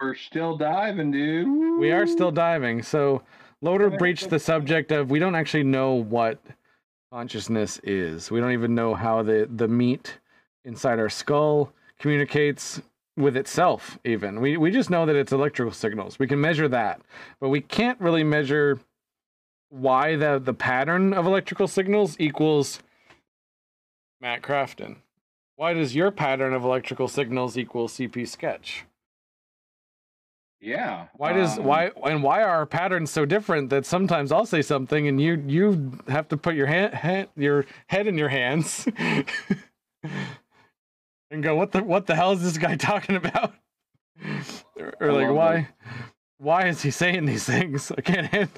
We're 0.00 0.14
still 0.14 0.56
diving, 0.56 1.10
dude. 1.10 1.80
We 1.80 1.92
are 1.92 2.06
still 2.06 2.30
diving. 2.30 2.82
So 2.82 3.22
Loader 3.62 3.90
breached 3.90 4.28
the 4.28 4.38
subject 4.38 4.92
of 4.92 5.10
we 5.10 5.18
don't 5.18 5.34
actually 5.34 5.62
know 5.62 5.94
what 5.94 6.38
consciousness 7.10 7.80
is. 7.82 8.30
We 8.30 8.38
don't 8.38 8.52
even 8.52 8.74
know 8.74 8.94
how 8.94 9.22
the 9.22 9.48
the 9.56 9.68
meat 9.68 10.18
inside 10.64 10.98
our 10.98 11.08
skull 11.08 11.72
communicates 11.98 12.82
with 13.16 13.36
itself 13.36 13.98
even. 14.04 14.40
We 14.40 14.56
we 14.56 14.70
just 14.70 14.90
know 14.90 15.06
that 15.06 15.16
it's 15.16 15.32
electrical 15.32 15.72
signals. 15.72 16.18
We 16.18 16.26
can 16.26 16.40
measure 16.40 16.68
that. 16.68 17.00
But 17.40 17.48
we 17.48 17.60
can't 17.60 18.00
really 18.00 18.24
measure 18.24 18.78
why 19.74 20.14
the 20.14 20.40
the 20.42 20.54
pattern 20.54 21.12
of 21.12 21.26
electrical 21.26 21.66
signals 21.66 22.16
equals 22.20 22.78
Matt 24.20 24.42
Crafton. 24.42 24.96
Why 25.56 25.72
does 25.72 25.94
your 25.94 26.10
pattern 26.10 26.52
of 26.54 26.64
electrical 26.64 27.08
signals 27.08 27.58
equal 27.58 27.88
CP 27.88 28.26
sketch? 28.28 28.84
Yeah. 30.60 31.08
Why 31.16 31.32
does 31.32 31.58
um, 31.58 31.64
why 31.64 31.90
and 32.04 32.22
why 32.22 32.42
are 32.42 32.50
our 32.50 32.66
patterns 32.66 33.10
so 33.10 33.24
different 33.26 33.70
that 33.70 33.84
sometimes 33.84 34.30
I'll 34.30 34.46
say 34.46 34.62
something 34.62 35.08
and 35.08 35.20
you 35.20 35.42
you 35.46 35.98
have 36.08 36.28
to 36.28 36.36
put 36.36 36.54
your 36.54 36.66
hand, 36.66 36.94
hand 36.94 37.28
your 37.36 37.66
head 37.88 38.06
in 38.06 38.16
your 38.16 38.28
hands 38.28 38.86
and 41.30 41.42
go 41.42 41.56
what 41.56 41.72
the 41.72 41.82
what 41.82 42.06
the 42.06 42.14
hell 42.14 42.32
is 42.32 42.42
this 42.42 42.58
guy 42.58 42.76
talking 42.90 43.16
about? 43.16 43.54
Or, 44.76 44.94
or 45.00 45.12
like 45.12 45.30
why 45.30 45.68
why 46.38 46.66
is 46.66 46.82
he 46.82 46.90
saying 46.90 47.26
these 47.26 47.44
things? 47.44 47.92
I 47.96 48.00
can't 48.00 48.26
hand, 48.26 48.50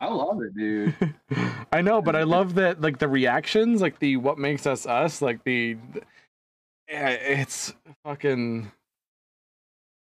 I 0.00 0.08
love 0.08 0.40
it, 0.42 0.54
dude. 0.54 0.94
I 1.72 1.82
know, 1.82 2.02
but 2.02 2.16
I 2.16 2.22
love 2.24 2.54
that 2.54 2.80
like 2.80 2.98
the 2.98 3.08
reactions, 3.08 3.80
like 3.80 3.98
the 3.98 4.16
what 4.16 4.38
makes 4.38 4.66
us 4.66 4.86
us, 4.86 5.22
like 5.22 5.44
the 5.44 5.76
yeah, 6.88 7.08
it's 7.10 7.72
fucking 8.04 8.72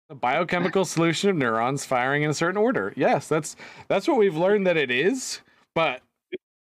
the 0.09 0.15
biochemical 0.15 0.85
solution 0.85 1.29
of 1.29 1.35
neurons 1.35 1.85
firing 1.85 2.23
in 2.23 2.29
a 2.29 2.33
certain 2.33 2.57
order. 2.57 2.93
Yes, 2.95 3.27
that's 3.27 3.55
that's 3.87 4.07
what 4.07 4.17
we've 4.17 4.37
learned 4.37 4.67
that 4.67 4.77
it 4.77 4.91
is, 4.91 5.41
but 5.73 6.01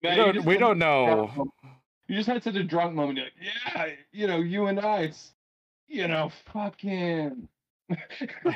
we 0.03 0.15
don't 0.15 0.45
we 0.45 0.57
don't 0.57 0.79
such 0.79 0.87
a 0.87 1.15
drunk 1.15 1.37
know. 1.37 1.47
You 2.07 2.15
just 2.17 2.27
had 2.27 2.43
such 2.43 2.55
a 2.55 2.63
drunk 2.63 2.93
moment. 2.93 3.17
You're 3.17 3.25
like, 3.25 3.33
yeah, 3.41 3.87
you 4.11 4.27
know, 4.27 4.37
you 4.37 4.67
and 4.67 4.79
I, 4.79 5.03
it's, 5.03 5.31
you 5.87 6.07
know, 6.07 6.31
fucking. 6.51 7.47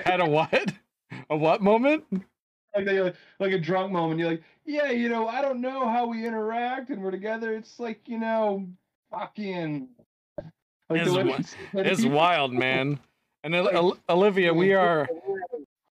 Had 0.04 0.20
a 0.20 0.26
what? 0.26 0.74
A 1.30 1.38
what 1.38 1.62
moment? 1.62 2.04
Like, 2.86 2.88
like 2.88 3.16
like 3.40 3.52
a 3.54 3.60
drunk 3.60 3.92
moment. 3.92 4.20
You're 4.20 4.30
like, 4.32 4.44
yeah, 4.66 4.92
you 4.92 5.10
know, 5.10 5.28
I 5.28 5.42
don't 5.42 5.62
know 5.62 5.88
how 5.88 6.08
we 6.08 6.26
interact 6.26 6.90
and 6.90 7.02
we're 7.02 7.12
together. 7.12 7.54
It's 7.54 7.80
like, 7.80 8.02
you 8.08 8.20
know, 8.20 8.68
fucking. 9.12 9.88
Like 10.90 11.02
It's 11.02 11.10
the 11.10 11.18
way 11.18 11.24
wi- 11.24 11.38
you 11.38 11.44
said 11.74 11.88
It's 11.88 12.06
wild, 12.06 12.54
man. 12.54 13.00
And 13.44 13.54
Like, 13.54 13.96
Olivia, 14.10 14.54
we 14.54 14.74
are 14.74 15.08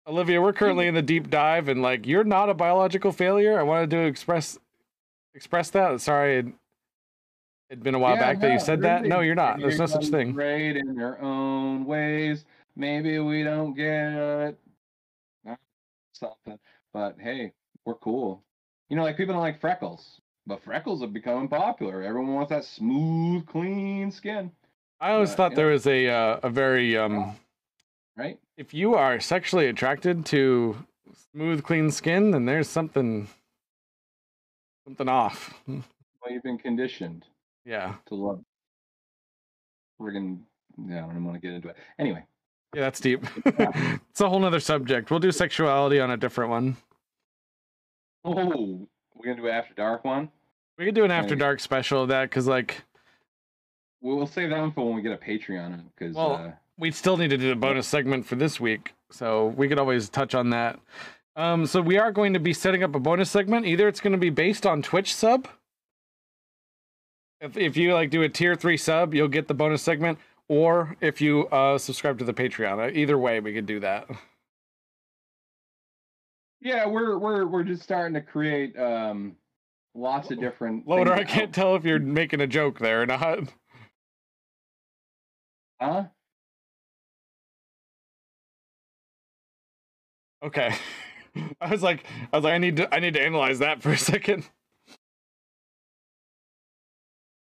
Olivia, 0.07 0.41
we're 0.41 0.53
currently 0.53 0.87
in 0.87 0.93
the 0.95 1.01
deep 1.01 1.29
dive, 1.29 1.67
and 1.67 1.81
like 1.81 2.05
you're 2.07 2.23
not 2.23 2.49
a 2.49 2.53
biological 2.53 3.11
failure. 3.11 3.59
I 3.59 3.63
wanted 3.63 3.89
to 3.91 3.99
express 3.99 4.57
express 5.35 5.69
that. 5.71 6.01
Sorry, 6.01 6.39
it, 6.39 6.45
it'd 7.69 7.83
been 7.83 7.95
a 7.95 7.99
while 7.99 8.15
Yeah, 8.15 8.21
back 8.21 8.39
that 8.41 8.47
you 8.47 8.57
no, 8.57 8.63
said 8.63 8.81
that. 8.81 9.05
No, 9.05 9.19
you're 9.21 9.35
not. 9.35 9.59
There's 9.59 9.79
no 9.79 9.85
such 9.85 10.07
thing. 10.07 10.33
Great 10.33 10.75
in 10.77 10.95
their 10.95 11.21
own 11.21 11.85
ways. 11.85 12.45
Maybe 12.75 13.19
we 13.19 13.43
don't 13.43 13.73
get 13.73 14.13
it. 14.13 14.57
Something, 16.13 16.59
but 16.93 17.15
hey, 17.19 17.53
we're 17.85 17.95
cool. 17.95 18.43
You 18.89 18.95
know, 18.97 19.03
like 19.03 19.17
people 19.17 19.33
don't 19.33 19.41
like 19.43 19.61
freckles, 19.61 20.19
but 20.45 20.63
freckles 20.63 21.01
are 21.03 21.07
becoming 21.07 21.47
popular. 21.47 22.01
Everyone 22.03 22.33
wants 22.33 22.49
that 22.49 22.65
smooth, 22.65 23.45
clean 23.47 24.11
skin, 24.11 24.51
I 24.99 25.13
always 25.13 25.31
Uh, 25.31 25.35
thought 25.35 25.55
there 25.55 25.67
was 25.67 25.87
a 25.87 26.07
uh, 26.09 26.39
a 26.43 26.49
very 26.49 26.95
um. 26.97 27.35
right? 28.15 28.39
If 28.57 28.73
you 28.73 28.93
are 28.95 29.19
sexually 29.19 29.67
attracted 29.67 30.25
to 30.27 30.75
smooth, 31.33 31.63
clean 31.63 31.89
skin, 31.91 32.31
then 32.31 32.45
there's 32.45 32.69
something 32.69 33.27
something 34.85 35.09
off. 35.09 35.53
Well, 35.67 35.83
you've 36.29 36.43
been 36.43 36.57
conditioned 36.59 37.25
Yeah, 37.65 37.95
to 38.07 38.15
love. 38.15 38.43
Friggin' 39.99 40.41
yeah, 40.87 41.05
I 41.05 41.13
don't 41.13 41.23
want 41.23 41.35
to 41.35 41.41
get 41.47 41.53
into 41.55 41.69
it. 41.69 41.77
Anyway, 41.99 42.23
yeah, 42.75 42.81
that's 42.81 42.99
deep. 42.99 43.25
it's 43.45 44.21
a 44.21 44.29
whole 44.29 44.39
nother 44.39 44.59
subject. 44.59 45.09
We'll 45.11 45.19
do 45.19 45.31
sexuality 45.31 45.99
on 45.99 46.11
a 46.11 46.17
different 46.17 46.49
one. 46.51 46.77
Oh, 48.25 48.87
we're 49.15 49.25
gonna 49.25 49.35
do 49.41 49.47
an 49.47 49.53
after 49.53 49.73
dark 49.73 50.03
one. 50.05 50.29
We 50.77 50.85
could 50.85 50.95
do 50.95 51.03
an 51.03 51.11
after 51.11 51.35
dark 51.35 51.59
special 51.59 52.03
of 52.03 52.09
that 52.09 52.29
because 52.29 52.47
like 52.47 52.83
We'll, 54.01 54.17
we'll 54.17 54.27
save 54.27 54.49
that 54.49 54.59
one 54.59 54.71
for 54.71 54.85
when 54.85 54.95
we 54.95 55.01
get 55.03 55.11
a 55.11 55.17
Patreon 55.17 55.83
because 55.95 56.15
Well, 56.15 56.33
uh, 56.33 56.51
we 56.77 56.91
still 56.91 57.17
need 57.17 57.29
to 57.29 57.37
do 57.37 57.51
a 57.51 57.55
bonus 57.55 57.87
segment 57.87 58.25
for 58.25 58.35
this 58.35 58.59
week, 58.59 58.93
so 59.11 59.47
we 59.47 59.67
could 59.67 59.77
always 59.77 60.09
touch 60.09 60.33
on 60.33 60.49
that. 60.49 60.79
Um, 61.35 61.65
so 61.65 61.81
we 61.81 61.97
are 61.99 62.11
going 62.11 62.33
to 62.33 62.39
be 62.39 62.53
setting 62.53 62.83
up 62.83 62.95
a 62.95 62.99
bonus 62.99 63.29
segment. 63.29 63.65
Either 63.65 63.87
it's 63.87 64.01
going 64.01 64.13
to 64.13 64.17
be 64.19 64.31
based 64.31 64.65
on 64.65 64.81
Twitch 64.81 65.13
sub. 65.13 65.47
If 67.39 67.57
if 67.57 67.77
you 67.77 67.93
like 67.93 68.09
do 68.09 68.23
a 68.23 68.29
tier 68.29 68.55
three 68.55 68.77
sub, 68.77 69.13
you'll 69.13 69.27
get 69.27 69.47
the 69.47 69.53
bonus 69.53 69.81
segment. 69.83 70.17
Or 70.47 70.97
if 70.99 71.21
you 71.21 71.47
uh, 71.47 71.77
subscribe 71.77 72.17
to 72.19 72.25
the 72.25 72.33
Patreon, 72.33 72.79
Uh, 72.87 72.91
either 72.91 73.17
way, 73.17 73.39
we 73.39 73.53
could 73.53 73.65
do 73.65 73.79
that. 73.81 74.09
Yeah, 76.61 76.85
we're 76.85 77.17
we're 77.17 77.47
we're 77.47 77.63
just 77.63 77.81
starting 77.81 78.13
to 78.13 78.21
create 78.21 78.77
um 78.77 79.35
lots 79.95 80.29
of 80.29 80.39
different 80.39 80.87
Loader, 80.87 81.13
I 81.13 81.23
can't 81.23 81.53
tell 81.53 81.75
if 81.75 81.83
you're 81.83 81.99
making 81.99 82.39
a 82.41 82.47
joke 82.47 82.79
there 82.79 83.01
or 83.01 83.05
not. 83.07 83.51
Huh? 85.81 86.03
Okay. 90.43 90.73
I 91.61 91.71
was 91.71 91.81
like, 91.81 92.05
I 92.31 92.37
was 92.37 92.43
like, 92.43 92.53
I 92.53 92.57
need 92.57 92.77
to, 92.77 92.93
I 92.93 92.99
need 92.99 93.13
to 93.13 93.21
analyze 93.21 93.59
that 93.59 93.81
for 93.81 93.91
a 93.91 93.97
second. 93.97 94.47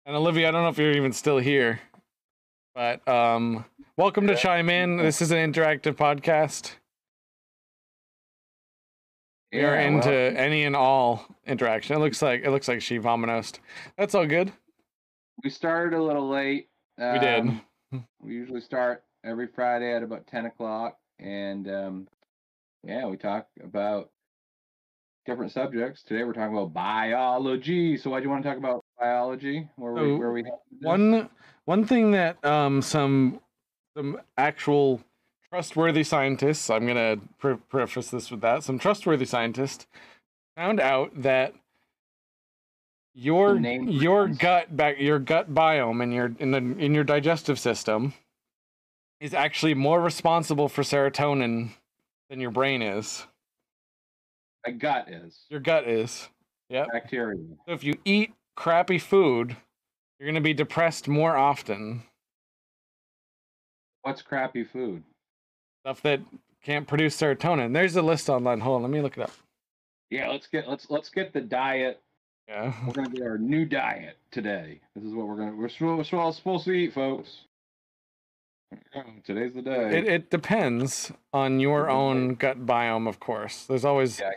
And 0.07 0.17
Olivia, 0.17 0.49
I 0.49 0.51
don't 0.51 0.63
know 0.63 0.69
if 0.69 0.79
you're 0.79 0.93
even 0.93 1.13
still 1.13 1.39
here, 1.39 1.81
but 2.75 3.07
um, 3.09 3.65
welcome 3.97 4.27
to 4.27 4.37
Chime 4.37 4.69
In. 4.69 4.99
This 4.99 5.23
is 5.23 5.31
an 5.31 5.53
interactive 5.53 5.95
podcast. 5.95 6.73
Yeah, 9.55 9.81
into 9.81 10.09
well, 10.09 10.35
any 10.37 10.65
and 10.65 10.75
all 10.77 11.27
interaction. 11.47 11.97
It 11.97 12.01
looks 12.01 12.21
like 12.23 12.43
it 12.45 12.51
looks 12.51 12.69
like 12.69 12.83
she 12.83 12.99
vominosed. 12.99 13.59
That's 13.97 14.15
all 14.15 14.27
good. 14.27 14.53
We 15.43 15.51
started 15.51 15.97
a 15.97 16.03
little 16.03 16.29
late. 16.29 16.69
We 16.99 17.19
did. 17.19 17.41
Um, 17.41 17.61
We 18.21 18.35
usually 18.35 18.61
start 18.61 19.05
every 19.25 19.47
Friday 19.47 19.95
at 19.95 20.03
about 20.03 20.27
ten 20.27 20.47
o'clock, 20.47 20.99
and 21.19 21.69
um, 21.69 22.09
yeah, 22.83 23.07
we 23.07 23.17
talk 23.17 23.47
about 23.63 24.11
different 25.27 25.53
subjects. 25.53 26.03
Today 26.03 26.25
we're 26.25 26.33
talking 26.33 26.57
about 26.57 26.73
biology. 26.73 27.97
So 27.97 28.11
why 28.11 28.19
do 28.19 28.25
you 28.25 28.31
want 28.31 28.43
to 28.43 28.49
talk 28.49 28.59
about 28.59 28.85
biology? 28.99 29.69
Where 29.77 29.93
we 29.93 30.17
where 30.17 30.33
we 30.33 30.41
headed 30.41 30.59
with 30.71 30.81
this? 30.81 30.87
One 30.89 31.31
one 31.65 31.85
thing 31.85 32.11
that 32.13 32.45
um 32.45 32.83
some 32.83 33.41
some 33.97 34.21
actual 34.37 35.01
trustworthy 35.55 36.03
scientists, 36.03 36.69
I'm 36.69 36.85
gonna 36.85 37.17
pre- 37.39 37.55
preface 37.55 38.11
this 38.11 38.29
with 38.29 38.41
that, 38.41 38.65
some 38.65 38.77
trustworthy 38.77 39.25
scientists 39.25 39.87
found 40.57 40.81
out 40.81 41.13
that 41.23 41.55
your 43.15 43.57
your 43.57 44.27
gut 44.27 44.77
back 44.77 44.99
your 44.99 45.21
gut 45.21 45.55
biome 45.55 46.03
in 46.03 46.11
your 46.11 46.35
in 46.41 46.51
the 46.51 46.59
in 46.59 46.93
your 46.93 47.05
digestive 47.05 47.61
system 47.61 48.15
is 49.21 49.33
actually 49.33 49.75
more 49.75 50.01
responsible 50.01 50.69
for 50.69 50.83
serotonin 50.83 51.71
than 52.29 52.41
your 52.41 52.51
brain 52.51 52.83
is. 52.83 53.25
a 54.65 54.73
gut 54.73 55.09
is 55.09 55.45
Your 55.51 55.61
gut 55.61 55.87
is. 55.87 56.29
Yep. 56.69 56.89
bacteria. 56.93 57.39
So 57.69 57.75
if 57.75 57.85
you 57.85 57.95
eat 58.05 58.33
crappy 58.57 58.99
food, 58.99 59.55
you're 60.19 60.29
gonna 60.29 60.41
be 60.41 60.55
depressed 60.55 61.07
more 61.07 61.37
often. 61.37 62.03
What's 64.03 64.21
crappy 64.21 64.65
food? 64.65 65.05
Stuff 65.85 66.01
that 66.01 66.21
can't 66.63 66.87
produce 66.89 67.15
serotonin. 67.15 67.75
There's 67.75 67.95
a 67.95 68.01
list 68.01 68.31
online. 68.31 68.61
Hold 68.61 68.77
on, 68.77 68.83
let 68.83 68.91
me 68.91 69.03
look 69.03 69.19
it 69.19 69.23
up. 69.23 69.33
Yeah, 70.09 70.31
let's 70.31 70.47
get 70.47 70.67
let's 70.67 70.89
let's 70.89 71.11
get 71.11 71.35
the 71.35 71.43
diet. 71.43 72.01
Yeah. 72.49 72.73
We're 72.87 72.95
gonna 72.95 73.11
get 73.11 73.23
our 73.23 73.37
new 73.37 73.67
diet 73.67 74.17
today. 74.31 74.81
This 74.97 75.05
is 75.05 75.13
what 75.13 75.27
we're 75.27 75.37
gonna 75.37 75.55
we're 75.55 75.69
supposed, 75.69 76.11
we're 76.11 76.33
supposed 76.33 76.65
to 76.65 76.73
eat, 76.73 76.95
folks. 76.95 77.43
Today's 79.25 79.53
the 79.53 79.61
day. 79.61 79.99
It 79.99 80.07
it 80.07 80.31
depends 80.31 81.13
on 81.35 81.61
your 81.61 81.91
own 81.91 82.35
gut 82.37 82.65
biome, 82.65 83.07
of 83.07 83.21
course. 83.21 83.65
There's 83.67 83.85
always 83.85 84.21
Yeah, 84.21 84.31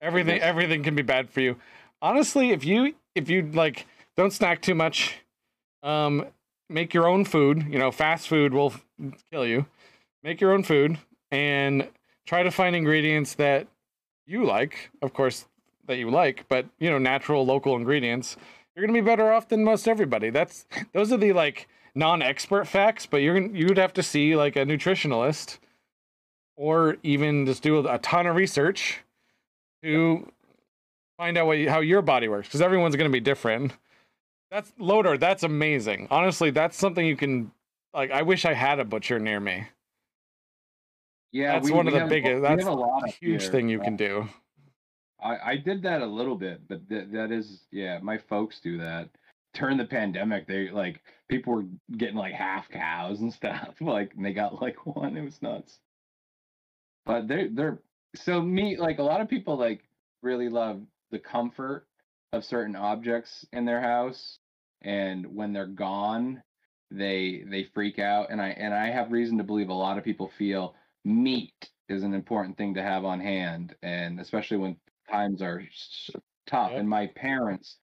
everything 0.00 0.40
everything 0.40 0.84
can 0.84 0.94
be 0.94 1.02
bad 1.02 1.28
for 1.28 1.40
you. 1.40 1.56
Honestly, 2.00 2.50
if 2.50 2.64
you 2.64 2.94
if 3.16 3.28
you 3.28 3.50
like 3.52 3.86
don't 4.16 4.32
snack 4.32 4.62
too 4.62 4.76
much, 4.76 5.16
um 5.82 6.26
make 6.68 6.94
your 6.94 7.08
own 7.08 7.24
food, 7.24 7.66
you 7.68 7.80
know, 7.80 7.90
fast 7.90 8.28
food 8.28 8.54
will 8.54 8.74
kill 9.32 9.44
you. 9.44 9.66
Make 10.22 10.40
your 10.40 10.52
own 10.52 10.62
food 10.62 10.98
and 11.30 11.88
try 12.26 12.42
to 12.42 12.50
find 12.50 12.74
ingredients 12.74 13.34
that 13.34 13.66
you 14.26 14.44
like, 14.44 14.90
of 15.02 15.14
course, 15.14 15.46
that 15.86 15.96
you 15.96 16.10
like, 16.10 16.44
but 16.48 16.66
you 16.78 16.90
know, 16.90 16.98
natural 16.98 17.46
local 17.46 17.76
ingredients. 17.76 18.36
You're 18.74 18.86
going 18.86 18.94
to 18.94 19.02
be 19.02 19.06
better 19.06 19.32
off 19.32 19.48
than 19.48 19.64
most 19.64 19.88
everybody. 19.88 20.30
That's 20.30 20.66
those 20.92 21.12
are 21.12 21.16
the 21.16 21.32
like 21.32 21.68
non-expert 21.94 22.66
facts, 22.66 23.06
but 23.06 23.18
you're 23.18 23.40
gonna- 23.40 23.58
you'd 23.58 23.78
have 23.78 23.92
to 23.94 24.02
see 24.02 24.36
like 24.36 24.56
a 24.56 24.64
nutritionalist 24.64 25.58
or 26.56 26.96
even 27.02 27.46
just 27.46 27.62
do 27.62 27.86
a 27.88 27.98
ton 27.98 28.26
of 28.26 28.36
research 28.36 28.98
to 29.82 30.30
find 31.16 31.38
out 31.38 31.46
what 31.46 31.58
you, 31.58 31.70
how 31.70 31.80
your 31.80 32.02
body 32.02 32.28
works 32.28 32.48
because 32.48 32.60
everyone's 32.60 32.96
going 32.96 33.08
to 33.10 33.12
be 33.12 33.20
different. 33.20 33.72
That's 34.50 34.72
Loader. 34.78 35.18
That's 35.18 35.42
amazing. 35.42 36.08
Honestly, 36.10 36.50
that's 36.50 36.76
something 36.76 37.04
you 37.06 37.16
can 37.16 37.52
like. 37.94 38.10
I 38.10 38.22
wish 38.22 38.44
I 38.44 38.54
had 38.54 38.80
a 38.80 38.84
butcher 38.84 39.18
near 39.18 39.40
me. 39.40 39.66
Yeah. 41.32 41.52
That's 41.52 41.70
we- 41.70 41.76
one 41.76 41.86
of 41.88 41.94
the 41.94 42.06
biggest. 42.06 42.36
we 42.36 42.40
That's 42.40 42.64
a 42.66 43.06
huge 43.20 43.42
here. 43.42 43.50
thing 43.52 43.68
you 43.68 43.80
can 43.80 43.96
do. 43.96 44.28
I, 45.20 45.52
I 45.52 45.56
did 45.56 45.82
that 45.82 46.00
a 46.02 46.06
little 46.06 46.36
bit, 46.36 46.68
but 46.68 46.88
th- 46.88 47.08
that 47.12 47.32
is 47.32 47.64
yeah, 47.72 47.98
my 48.02 48.18
folks 48.18 48.60
do 48.60 48.78
that. 48.78 49.08
During 49.54 49.76
the 49.78 49.84
pandemic, 49.84 50.46
they 50.46 50.70
like 50.70 51.00
people 51.28 51.54
were 51.54 51.64
getting 51.96 52.14
like 52.16 52.34
half 52.34 52.68
cows 52.68 53.20
and 53.20 53.32
stuff. 53.40 53.74
Like 53.80 54.12
and 54.14 54.24
they 54.24 54.32
got 54.32 54.60
like 54.62 54.86
one. 54.86 55.16
It 55.16 55.22
was 55.24 55.40
nuts. 55.42 55.78
But 57.06 57.26
they're 57.28 57.48
they're 57.48 57.78
so 58.14 58.40
me 58.40 58.76
like 58.76 58.98
a 58.98 59.02
lot 59.02 59.20
of 59.20 59.28
people 59.28 59.56
like 59.56 59.82
really 60.22 60.48
love 60.48 60.82
the 61.10 61.18
comfort 61.18 61.86
of 62.32 62.44
certain 62.44 62.76
objects 62.76 63.46
in 63.52 63.64
their 63.64 63.80
house, 63.80 64.38
and 64.82 65.34
when 65.34 65.52
they're 65.52 65.66
gone, 65.66 66.42
they 66.90 67.42
they 67.50 67.64
freak 67.74 67.98
out. 67.98 68.30
And 68.30 68.40
I 68.40 68.48
and 68.50 68.72
I 68.74 68.90
have 68.90 69.10
reason 69.10 69.38
to 69.38 69.44
believe 69.44 69.70
a 69.70 69.74
lot 69.74 69.98
of 69.98 70.04
people 70.04 70.30
feel 70.38 70.74
meat 71.04 71.70
is 71.88 72.02
an 72.02 72.14
important 72.14 72.56
thing 72.56 72.74
to 72.74 72.82
have 72.82 73.04
on 73.04 73.20
hand, 73.20 73.74
and 73.82 74.20
especially 74.20 74.58
when 74.58 74.76
times 75.10 75.42
are 75.42 75.62
tough. 76.46 76.70
Yep. 76.70 76.80
And 76.80 76.88
my 76.88 77.06
parents, 77.08 77.78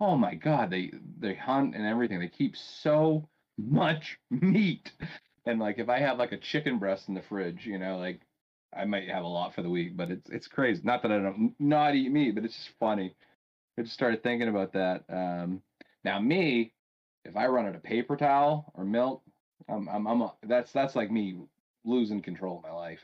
oh 0.00 0.16
my 0.16 0.34
god, 0.34 0.70
they 0.70 0.92
they 1.18 1.34
hunt 1.34 1.74
and 1.74 1.86
everything. 1.86 2.20
They 2.20 2.28
keep 2.28 2.56
so 2.56 3.28
much 3.56 4.18
meat. 4.30 4.92
And 5.46 5.58
like 5.58 5.78
if 5.78 5.88
I 5.88 5.98
have 6.00 6.18
like 6.18 6.32
a 6.32 6.38
chicken 6.38 6.78
breast 6.78 7.08
in 7.08 7.14
the 7.14 7.22
fridge, 7.22 7.64
you 7.66 7.78
know, 7.78 7.98
like 7.98 8.20
I 8.76 8.84
might 8.84 9.08
have 9.08 9.24
a 9.24 9.28
lot 9.28 9.54
for 9.54 9.62
the 9.62 9.70
week, 9.70 9.96
but 9.96 10.10
it's 10.10 10.28
it's 10.30 10.46
crazy. 10.48 10.82
Not 10.84 11.02
that 11.02 11.12
I 11.12 11.18
don't 11.18 11.54
not 11.58 11.94
eat 11.94 12.12
meat, 12.12 12.34
but 12.34 12.44
it's 12.44 12.56
just 12.56 12.70
funny. 12.78 13.14
I 13.78 13.82
just 13.82 13.94
started 13.94 14.22
thinking 14.22 14.48
about 14.48 14.72
that. 14.74 15.04
Um, 15.08 15.62
now 16.04 16.18
me, 16.20 16.74
if 17.24 17.36
I 17.36 17.46
run 17.46 17.66
out 17.66 17.76
of 17.76 17.82
paper 17.82 18.16
towel 18.16 18.72
or 18.74 18.84
milk, 18.84 19.22
I'm 19.68 19.88
I'm, 19.88 20.06
I'm 20.06 20.20
a, 20.22 20.34
that's 20.42 20.72
that's 20.72 20.96
like 20.96 21.10
me 21.10 21.40
losing 21.88 22.20
control 22.22 22.58
of 22.58 22.62
my 22.62 22.72
life. 22.72 23.00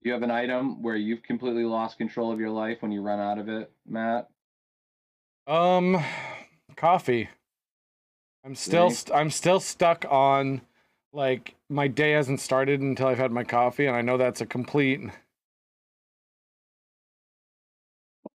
You 0.00 0.12
have 0.12 0.22
an 0.22 0.30
item 0.30 0.82
where 0.82 0.96
you've 0.96 1.22
completely 1.22 1.64
lost 1.64 1.98
control 1.98 2.32
of 2.32 2.40
your 2.40 2.50
life 2.50 2.78
when 2.80 2.90
you 2.92 3.02
run 3.02 3.20
out 3.20 3.38
of 3.38 3.48
it, 3.48 3.70
Matt? 3.86 4.28
Um, 5.46 6.02
coffee. 6.76 7.28
I'm 8.44 8.54
still 8.54 8.90
st- 8.90 9.14
I'm 9.14 9.30
still 9.30 9.60
stuck 9.60 10.06
on 10.08 10.62
like 11.12 11.54
my 11.68 11.88
day 11.88 12.12
hasn't 12.12 12.40
started 12.40 12.80
until 12.80 13.08
I've 13.08 13.18
had 13.18 13.32
my 13.32 13.44
coffee, 13.44 13.86
and 13.86 13.96
I 13.96 14.00
know 14.00 14.16
that's 14.16 14.40
a 14.40 14.46
complete 14.46 15.00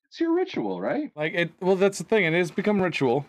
It's 0.07 0.19
your 0.19 0.33
ritual, 0.33 0.81
right? 0.81 1.11
like 1.15 1.33
it. 1.35 1.51
Well, 1.59 1.75
that's 1.75 1.99
the 1.99 2.03
thing. 2.03 2.23
It 2.25 2.33
has 2.33 2.49
become 2.49 2.81
ritual. 2.81 3.27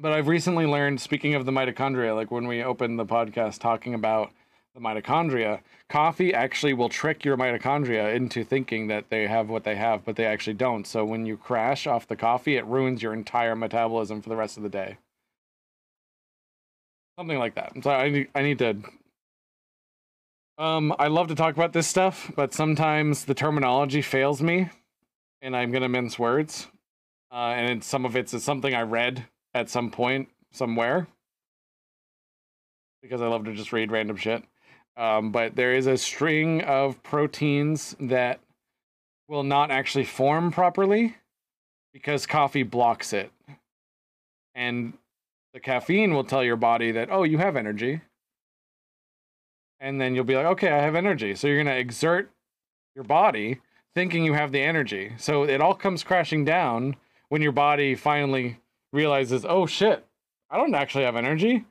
But 0.00 0.12
I've 0.12 0.28
recently 0.28 0.64
learned, 0.64 1.00
speaking 1.00 1.34
of 1.34 1.44
the 1.44 1.50
mitochondria, 1.50 2.14
like 2.14 2.30
when 2.30 2.46
we 2.46 2.62
opened 2.62 3.00
the 3.00 3.04
podcast 3.04 3.58
talking 3.58 3.94
about 3.94 4.30
the 4.74 4.80
mitochondria, 4.80 5.60
coffee 5.88 6.32
actually 6.32 6.72
will 6.72 6.88
trick 6.88 7.24
your 7.24 7.36
mitochondria 7.36 8.14
into 8.14 8.44
thinking 8.44 8.86
that 8.88 9.10
they 9.10 9.26
have 9.26 9.48
what 9.48 9.64
they 9.64 9.74
have, 9.74 10.04
but 10.04 10.14
they 10.14 10.24
actually 10.24 10.54
don't. 10.54 10.86
So 10.86 11.04
when 11.04 11.26
you 11.26 11.36
crash 11.36 11.88
off 11.88 12.06
the 12.06 12.14
coffee, 12.14 12.56
it 12.56 12.64
ruins 12.66 13.02
your 13.02 13.12
entire 13.12 13.56
metabolism 13.56 14.22
for 14.22 14.28
the 14.28 14.36
rest 14.36 14.56
of 14.56 14.62
the 14.62 14.68
day. 14.68 14.98
Something 17.18 17.38
like 17.38 17.56
that. 17.56 17.72
So 17.82 17.90
I 17.90 18.08
need, 18.08 18.28
I 18.36 18.42
need 18.42 18.58
to. 18.60 18.76
Um, 20.58 20.94
I 21.00 21.08
love 21.08 21.26
to 21.28 21.34
talk 21.34 21.56
about 21.56 21.72
this 21.72 21.88
stuff, 21.88 22.30
but 22.36 22.54
sometimes 22.54 23.24
the 23.24 23.34
terminology 23.34 24.02
fails 24.02 24.40
me, 24.42 24.70
and 25.42 25.56
I'm 25.56 25.72
gonna 25.72 25.88
mince 25.88 26.20
words. 26.20 26.68
Uh, 27.32 27.54
and 27.56 27.82
some 27.82 28.04
of 28.04 28.14
it's 28.14 28.40
something 28.42 28.74
I 28.74 28.82
read 28.82 29.24
at 29.58 29.68
some 29.68 29.90
point 29.90 30.28
somewhere 30.52 31.08
because 33.02 33.20
I 33.20 33.26
love 33.26 33.44
to 33.44 33.54
just 33.54 33.72
read 33.72 33.90
random 33.90 34.16
shit. 34.16 34.44
Um, 34.96 35.32
but 35.32 35.56
there 35.56 35.74
is 35.74 35.86
a 35.86 35.96
string 35.96 36.62
of 36.62 37.02
proteins 37.02 37.96
that 38.00 38.40
will 39.28 39.42
not 39.42 39.70
actually 39.70 40.04
form 40.04 40.50
properly 40.50 41.16
because 41.92 42.26
coffee 42.26 42.62
blocks 42.62 43.12
it. 43.12 43.32
And 44.54 44.94
the 45.52 45.60
caffeine 45.60 46.14
will 46.14 46.24
tell 46.24 46.42
your 46.44 46.56
body 46.56 46.92
that, 46.92 47.08
oh, 47.10 47.24
you 47.24 47.38
have 47.38 47.56
energy. 47.56 48.00
And 49.80 50.00
then 50.00 50.14
you'll 50.14 50.24
be 50.24 50.36
like, 50.36 50.46
okay, 50.46 50.70
I 50.70 50.78
have 50.82 50.94
energy. 50.94 51.34
So 51.34 51.46
you're 51.46 51.56
going 51.56 51.66
to 51.66 51.78
exert 51.78 52.30
your 52.94 53.04
body 53.04 53.60
thinking 53.94 54.24
you 54.24 54.34
have 54.34 54.52
the 54.52 54.60
energy. 54.60 55.12
So 55.18 55.44
it 55.44 55.60
all 55.60 55.74
comes 55.74 56.02
crashing 56.02 56.44
down 56.44 56.96
when 57.28 57.42
your 57.42 57.52
body 57.52 57.94
finally 57.94 58.58
realizes, 58.92 59.44
oh 59.44 59.66
shit, 59.66 60.04
I 60.50 60.56
don't 60.56 60.74
actually 60.74 61.04
have 61.04 61.16
energy. 61.16 61.64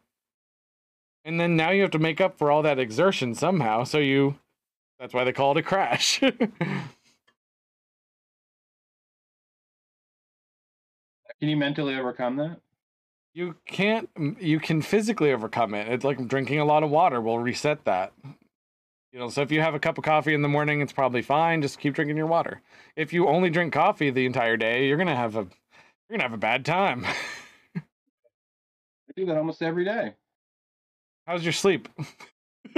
And 1.26 1.39
then 1.39 1.56
now 1.56 1.72
you 1.72 1.81
have 1.81 1.91
to 1.91 1.99
make 1.99 2.22
up 2.22 2.38
for 2.38 2.52
all 2.52 2.61
that 2.61 2.80
exertion 2.80 3.35
somehow. 3.35 3.84
So 3.84 3.98
you, 3.98 4.39
that's 4.99 5.14
why 5.14 5.23
they 5.23 5.34
call 5.34 5.52
it 5.52 5.57
a 5.57 5.64
crash. 5.64 6.19
Can 11.39 11.49
you 11.49 11.57
mentally 11.57 11.95
overcome 11.95 12.38
that? 12.38 12.61
you 13.38 13.53
can't, 13.68 14.10
you 14.39 14.60
can 14.60 14.81
physically 14.81 15.31
overcome 15.31 15.76
it. 15.76 15.88
It's 15.88 16.03
like 16.03 16.27
drinking 16.27 16.60
a 16.60 16.65
lot 16.65 16.81
of 16.81 16.89
water 16.89 17.22
will 17.22 17.38
reset 17.38 17.85
that. 17.85 18.11
You 19.14 19.19
know, 19.19 19.30
so 19.30 19.44
if 19.44 19.52
you 19.52 19.61
have 19.61 19.76
a 19.76 19.80
cup 19.80 19.99
of 19.99 20.03
coffee 20.03 20.34
in 20.34 20.41
the 20.41 20.48
morning, 20.48 20.81
it's 20.81 20.91
probably 20.91 21.22
fine. 21.22 21.61
Just 21.61 21.80
keep 21.80 21.94
drinking 21.94 22.18
your 22.18 22.26
water. 22.26 22.61
If 22.95 23.14
you 23.14 23.27
only 23.27 23.52
drink 23.52 23.73
coffee 23.73 24.10
the 24.10 24.26
entire 24.26 24.57
day, 24.57 24.88
you're 24.88 24.98
gonna 24.98 25.15
have 25.15 25.35
a, 25.35 25.45
you're 26.09 26.17
gonna 26.17 26.29
have 26.29 26.34
a 26.34 26.38
bad 26.38 26.65
time. 26.65 27.05
I 27.75 27.81
do 29.15 29.25
that 29.25 29.38
almost 29.38 29.61
every 29.61 29.85
day. 29.85 30.13
How's 31.25 31.43
your 31.43 31.53
sleep? 31.53 31.89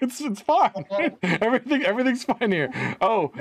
it's 0.00 0.20
it's 0.20 0.40
fine. 0.40 0.72
everything 1.22 1.84
everything's 1.84 2.24
fine 2.24 2.50
here. 2.50 2.96
Oh, 3.00 3.32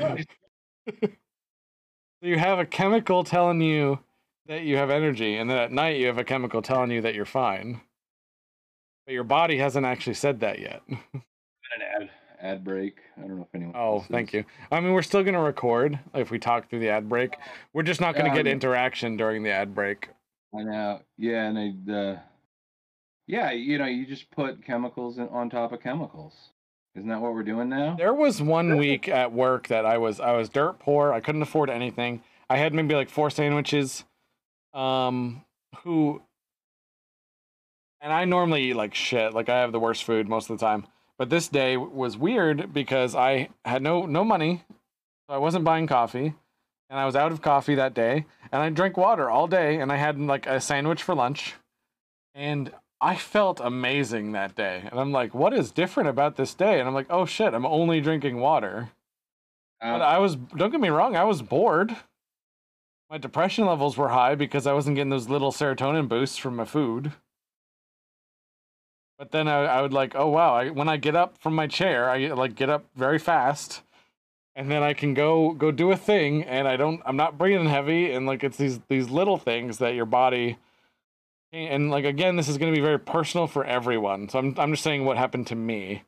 you 2.22 2.38
have 2.38 2.60
a 2.60 2.66
chemical 2.66 3.24
telling 3.24 3.62
you 3.62 4.00
that 4.48 4.64
you 4.64 4.76
have 4.78 4.90
energy, 4.90 5.38
and 5.38 5.50
then 5.50 5.58
at 5.58 5.72
night 5.72 5.98
you 5.98 6.08
have 6.08 6.18
a 6.18 6.24
chemical 6.24 6.62
telling 6.62 6.92
you 6.92 7.02
that 7.02 7.16
you're 7.16 7.26
fine. 7.26 7.82
But 9.06 9.14
your 9.14 9.24
body 9.24 9.58
hasn't 9.58 9.86
actually 9.86 10.16
said 10.16 10.42
that 10.42 10.60
yet. 10.60 10.82
Ad 12.42 12.64
break. 12.64 12.98
I 13.18 13.22
don't 13.22 13.38
know 13.38 13.44
if 13.44 13.56
anyone. 13.56 13.76
Oh, 13.76 14.02
thank 14.02 14.32
you. 14.34 14.46
I 14.72 14.80
mean, 14.80 14.94
we're 14.94 15.02
still 15.02 15.24
gonna 15.24 15.42
record 15.42 15.98
if 16.14 16.30
we 16.30 16.38
talk 16.38 16.70
through 16.70 16.80
the 16.80 16.90
ad 16.90 17.10
break. 17.10 17.36
We're 17.74 17.84
just 17.84 18.00
not 18.00 18.16
gonna 18.16 18.30
Yeah, 18.30 18.36
get 18.36 18.46
I'm- 18.48 18.54
interaction 18.54 19.18
during 19.18 19.42
the 19.44 19.52
ad 19.52 19.74
break. 19.74 20.10
I 20.58 20.64
know. 20.64 21.02
Yeah, 21.18 21.44
and 21.50 21.58
I, 21.90 21.92
uh, 21.94 22.20
yeah, 23.26 23.52
you 23.52 23.78
know, 23.78 23.86
you 23.86 24.06
just 24.06 24.30
put 24.32 24.64
chemicals 24.64 25.18
in, 25.18 25.28
on 25.30 25.50
top 25.50 25.72
of 25.72 25.82
chemicals. 25.82 26.52
Isn't 26.96 27.10
that 27.10 27.20
what 27.22 27.34
we're 27.34 27.44
doing 27.44 27.70
now? 27.70 27.96
There 27.96 28.14
was 28.14 28.42
one 28.42 28.78
week 28.78 29.08
at 29.10 29.32
work 29.32 29.68
that 29.68 29.86
I 29.86 29.98
was 29.98 30.20
I 30.20 30.32
was 30.34 30.50
dirt 30.50 30.80
poor. 30.80 31.14
I 31.14 31.20
couldn't 31.20 31.42
afford 31.42 31.70
anything. 31.70 32.24
I 32.50 32.58
had 32.58 32.74
maybe 32.74 32.96
like 32.96 33.10
four 33.10 33.30
sandwiches. 33.30 34.04
Um, 34.74 35.44
who 35.84 36.22
and 38.02 38.14
I 38.14 38.26
normally 38.26 38.64
eat 38.70 38.76
like 38.76 38.94
shit. 38.96 39.34
Like 39.34 39.50
I 39.50 39.60
have 39.60 39.72
the 39.72 39.80
worst 39.80 40.04
food 40.06 40.28
most 40.30 40.50
of 40.50 40.58
the 40.60 40.66
time. 40.66 40.88
But 41.18 41.30
this 41.30 41.48
day 41.48 41.78
was 41.78 42.18
weird 42.18 42.74
because 42.74 43.16
I 43.16 43.50
had 43.66 43.82
no 43.82 44.06
no 44.06 44.24
money. 44.24 44.64
So 45.28 45.36
I 45.36 45.40
wasn't 45.40 45.66
buying 45.66 45.88
coffee. 45.88 46.34
And 46.90 46.98
I 47.00 47.06
was 47.06 47.16
out 47.16 47.32
of 47.32 47.42
coffee 47.42 47.76
that 47.76 47.94
day. 47.94 48.26
And 48.52 48.62
I 48.62 48.70
drank 48.70 48.96
water 48.98 49.30
all 49.30 49.48
day 49.48 49.80
and 49.80 49.92
I 49.92 49.98
had 49.98 50.20
like 50.20 50.46
a 50.48 50.62
sandwich 50.62 51.04
for 51.04 51.16
lunch. 51.16 51.56
And 52.34 52.72
I 53.02 53.16
felt 53.16 53.60
amazing 53.60 54.32
that 54.32 54.56
day. 54.56 54.84
And 54.90 55.00
I'm 55.00 55.12
like, 55.12 55.34
what 55.34 55.54
is 55.54 55.72
different 55.72 56.10
about 56.10 56.36
this 56.36 56.54
day? 56.54 56.80
And 56.80 56.88
I'm 56.88 56.96
like, 56.96 57.08
oh 57.10 57.26
shit, 57.26 57.54
I'm 57.54 57.66
only 57.66 58.00
drinking 58.00 58.40
water. 58.40 58.90
But 59.82 60.02
Uh, 60.02 60.06
I 60.06 60.18
was 60.20 60.36
don't 60.36 60.72
get 60.72 60.82
me 60.82 60.90
wrong, 60.90 61.16
I 61.16 61.24
was 61.24 61.42
bored. 61.42 61.96
My 63.10 63.18
depression 63.18 63.66
levels 63.66 63.96
were 63.96 64.10
high 64.10 64.36
because 64.36 64.68
I 64.68 64.74
wasn't 64.74 64.96
getting 64.96 65.12
those 65.12 65.30
little 65.30 65.52
serotonin 65.52 66.08
boosts 66.10 66.38
from 66.38 66.56
my 66.58 66.66
food. 66.66 67.14
But 69.18 69.32
then 69.32 69.48
I, 69.48 69.64
I 69.64 69.82
would 69.82 69.94
like, 69.94 70.14
oh 70.16 70.28
wow, 70.28 70.54
I, 70.56 70.70
when 70.70 70.88
I 70.88 70.98
get 70.98 71.16
up 71.16 71.38
from 71.40 71.56
my 71.56 71.68
chair, 71.68 72.10
I 72.10 72.28
like 72.28 72.56
get 72.56 72.70
up 72.70 72.86
very 72.96 73.18
fast, 73.18 73.82
and 74.56 74.70
then 74.70 74.84
I 74.84 74.94
can 74.94 75.14
go 75.14 75.54
go 75.54 75.72
do 75.72 75.92
a 75.92 75.98
thing, 75.98 76.44
and 76.44 76.68
I 76.68 76.78
don't, 76.78 77.02
I'm 77.06 77.18
not 77.18 77.38
breathing 77.38 77.68
heavy, 77.68 78.12
and 78.12 78.28
like 78.28 78.44
it's 78.44 78.58
these 78.58 78.80
these 78.90 79.10
little 79.10 79.38
things 79.38 79.80
that 79.80 79.96
your 79.96 80.06
body, 80.06 80.58
and 81.52 81.90
like 81.90 82.06
again, 82.06 82.36
this 82.36 82.48
is 82.48 82.60
going 82.60 82.72
to 82.72 82.80
be 82.80 82.84
very 82.84 83.00
personal 83.00 83.48
for 83.48 83.66
everyone. 83.66 84.30
So 84.30 84.38
I'm 84.38 84.54
I'm 84.58 84.72
just 84.72 84.84
saying 84.84 85.04
what 85.04 85.18
happened 85.18 85.48
to 85.48 85.56
me. 85.56 86.04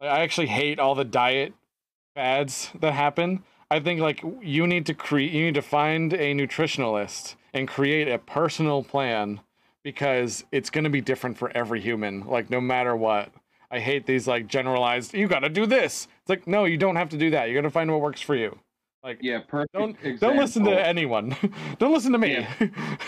I 0.00 0.20
actually 0.20 0.48
hate 0.48 0.78
all 0.80 0.94
the 0.94 1.04
diet 1.04 1.54
fads 2.14 2.70
that 2.80 2.92
happen. 2.92 3.44
I 3.70 3.80
think 3.80 4.00
like 4.00 4.22
you 4.40 4.66
need 4.66 4.86
to 4.86 4.94
create 4.94 5.32
you 5.32 5.44
need 5.44 5.54
to 5.54 5.62
find 5.62 6.12
a 6.12 6.34
nutritionalist 6.34 7.36
and 7.54 7.68
create 7.68 8.08
a 8.08 8.18
personal 8.18 8.82
plan 8.82 9.40
because 9.86 10.42
it's 10.50 10.68
going 10.68 10.82
to 10.82 10.90
be 10.90 11.00
different 11.00 11.38
for 11.38 11.48
every 11.56 11.80
human 11.80 12.26
like 12.26 12.50
no 12.50 12.60
matter 12.60 12.96
what. 12.96 13.30
I 13.70 13.78
hate 13.78 14.04
these 14.04 14.26
like 14.26 14.48
generalized 14.48 15.14
you 15.14 15.28
got 15.28 15.40
to 15.40 15.48
do 15.48 15.64
this. 15.64 16.08
It's 16.22 16.28
like 16.28 16.48
no, 16.48 16.64
you 16.64 16.76
don't 16.76 16.96
have 16.96 17.08
to 17.10 17.16
do 17.16 17.30
that. 17.30 17.44
You're 17.44 17.54
going 17.54 17.70
to 17.70 17.70
find 17.70 17.88
what 17.92 18.00
works 18.00 18.20
for 18.20 18.34
you. 18.34 18.58
Like 19.04 19.18
yeah, 19.20 19.42
perfect. 19.46 19.74
don't 19.74 19.96
don't 20.18 20.36
listen 20.36 20.64
to 20.64 20.84
anyone. 20.86 21.36
don't 21.78 21.92
listen 21.92 22.10
to 22.10 22.18
me. 22.18 22.44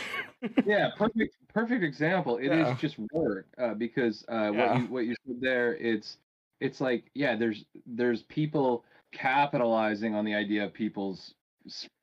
yeah, 0.65 0.91
perfect, 0.97 1.37
perfect 1.53 1.83
example. 1.83 2.37
It 2.37 2.53
is 2.53 2.69
Yeah. 2.69 2.77
just 2.81 2.97
work 3.13 3.47
uh, 3.59 3.75
because 3.75 4.25
uh, 4.29 4.51
what 4.51 4.77
you 4.79 4.87
what 4.87 5.05
you 5.05 5.17
said 5.27 5.37
there, 5.41 5.75
it's 5.75 6.19
it's 6.61 6.81
like 6.81 7.11
yeah, 7.15 7.35
there's 7.35 7.65
there's 7.87 8.23
people 8.23 8.85
capitalizing 9.11 10.15
on 10.15 10.25
the 10.25 10.35
idea 10.35 10.65
of 10.65 10.73
people's 10.73 11.35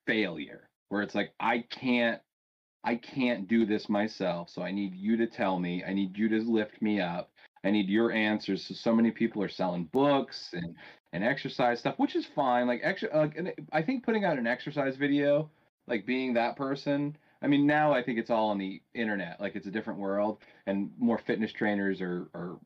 failure, 0.06 0.68
where 0.90 1.02
it's 1.02 1.16
like 1.16 1.32
I 1.40 1.60
can't 1.70 2.20
I 2.86 2.96
can't 2.96 3.48
do 3.48 3.66
this 3.66 3.90
myself, 3.90 4.50
so 4.50 4.62
I 4.62 4.72
need 4.72 4.94
you 4.96 5.18
to 5.18 5.26
tell 5.26 5.60
me. 5.60 5.84
I 5.84 5.92
need 5.92 6.16
you 6.16 6.30
to 6.30 6.40
lift 6.40 6.82
me 6.82 7.02
up. 7.02 7.32
I 7.64 7.72
need 7.72 7.90
your 7.90 8.12
answers. 8.12 8.64
So 8.64 8.76
so 8.76 8.96
many 8.96 9.10
people 9.10 9.42
are 9.42 9.50
selling 9.50 9.86
books 9.86 10.52
and 10.54 10.76
and 11.12 11.24
exercise 11.24 11.80
stuff, 11.80 11.98
which 11.98 12.16
is 12.16 12.28
fine. 12.36 12.68
Like 12.68 12.82
extra, 12.84 13.10
like 13.18 13.36
and 13.38 13.52
I 13.74 13.82
think 13.82 14.06
putting 14.06 14.24
out 14.24 14.38
an 14.38 14.46
exercise 14.46 14.98
video, 14.98 15.50
like 15.88 16.06
being 16.06 16.36
that 16.36 16.58
person. 16.58 17.18
I 17.42 17.48
mean, 17.48 17.66
now 17.66 17.92
I 17.92 18.04
think 18.04 18.20
it's 18.20 18.30
all 18.30 18.50
on 18.50 18.60
the 18.60 18.82
internet. 18.94 19.42
Like 19.42 19.56
it's 19.56 19.68
a 19.68 19.72
different 19.72 20.00
world, 20.00 20.38
and 20.68 20.92
more 21.00 21.18
fitness 21.18 21.52
trainers 21.52 22.02
are 22.02 22.30
are 22.36 22.60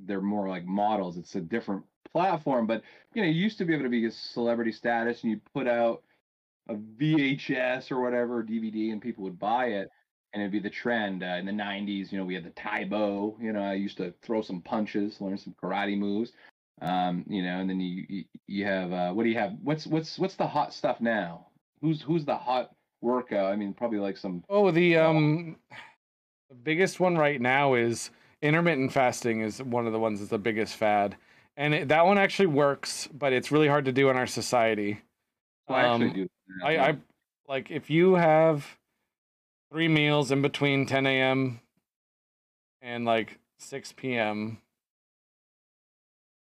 they're 0.00 0.20
more 0.20 0.48
like 0.48 0.64
models. 0.64 1.16
It's 1.16 1.36
a 1.36 1.40
different 1.40 1.84
platform, 2.12 2.66
but 2.66 2.82
you 3.14 3.22
know, 3.22 3.28
you 3.28 3.40
used 3.40 3.58
to 3.58 3.64
be 3.64 3.72
able 3.72 3.84
to 3.84 3.88
be 3.90 4.06
a 4.06 4.10
celebrity 4.10 4.72
status, 4.72 5.22
and 5.22 5.30
you'd 5.30 5.52
put 5.52 5.68
out 5.68 6.02
a 6.68 6.74
VHS 6.74 7.90
or 7.90 8.00
whatever 8.00 8.42
DVD, 8.42 8.92
and 8.92 9.00
people 9.02 9.24
would 9.24 9.38
buy 9.38 9.66
it, 9.66 9.88
and 10.32 10.42
it'd 10.42 10.52
be 10.52 10.58
the 10.58 10.70
trend. 10.70 11.22
Uh, 11.22 11.36
in 11.38 11.46
the 11.46 11.52
'90s, 11.52 12.10
you 12.10 12.18
know, 12.18 12.24
we 12.24 12.34
had 12.34 12.44
the 12.44 12.50
Tae 12.50 12.84
Bo. 12.84 13.36
You 13.40 13.52
know, 13.52 13.62
I 13.62 13.74
used 13.74 13.96
to 13.98 14.14
throw 14.22 14.42
some 14.42 14.60
punches, 14.62 15.20
learn 15.20 15.38
some 15.38 15.54
karate 15.62 15.96
moves. 15.98 16.32
Um, 16.80 17.24
you 17.28 17.42
know, 17.42 17.60
and 17.60 17.70
then 17.70 17.80
you 17.80 18.04
you, 18.08 18.24
you 18.46 18.64
have 18.64 18.92
uh, 18.92 19.12
what 19.12 19.22
do 19.24 19.28
you 19.28 19.38
have? 19.38 19.52
What's 19.62 19.86
what's 19.86 20.18
what's 20.18 20.34
the 20.36 20.46
hot 20.46 20.72
stuff 20.72 21.00
now? 21.00 21.46
Who's 21.80 22.02
who's 22.02 22.24
the 22.24 22.36
hot 22.36 22.70
workout? 23.00 23.52
I 23.52 23.56
mean, 23.56 23.74
probably 23.74 23.98
like 23.98 24.16
some 24.16 24.42
Oh, 24.48 24.70
the 24.70 24.96
um, 24.96 25.56
the 26.48 26.54
biggest 26.56 26.98
one 26.98 27.16
right 27.16 27.40
now 27.40 27.74
is 27.74 28.10
intermittent 28.42 28.92
fasting. 28.92 29.40
Is 29.40 29.62
one 29.62 29.86
of 29.86 29.92
the 29.92 29.98
ones 30.00 30.18
that's 30.18 30.30
the 30.30 30.38
biggest 30.38 30.74
fad, 30.76 31.16
and 31.56 31.74
it, 31.74 31.88
that 31.88 32.06
one 32.06 32.18
actually 32.18 32.46
works, 32.46 33.08
but 33.12 33.32
it's 33.32 33.52
really 33.52 33.68
hard 33.68 33.84
to 33.84 33.92
do 33.92 34.10
in 34.10 34.16
our 34.16 34.26
society. 34.26 35.00
Well, 35.68 35.78
I 35.78 35.82
actually 35.84 36.08
Um, 36.08 36.14
do. 36.14 36.28
I. 36.64 36.76
I 36.78 36.96
like 37.48 37.70
if 37.70 37.90
you 37.90 38.14
have 38.14 38.78
three 39.70 39.88
meals 39.88 40.30
in 40.30 40.40
between 40.42 40.86
10 40.86 41.06
a.m. 41.06 41.60
and 42.80 43.04
like 43.04 43.38
6 43.58 43.92
p.m. 43.96 44.58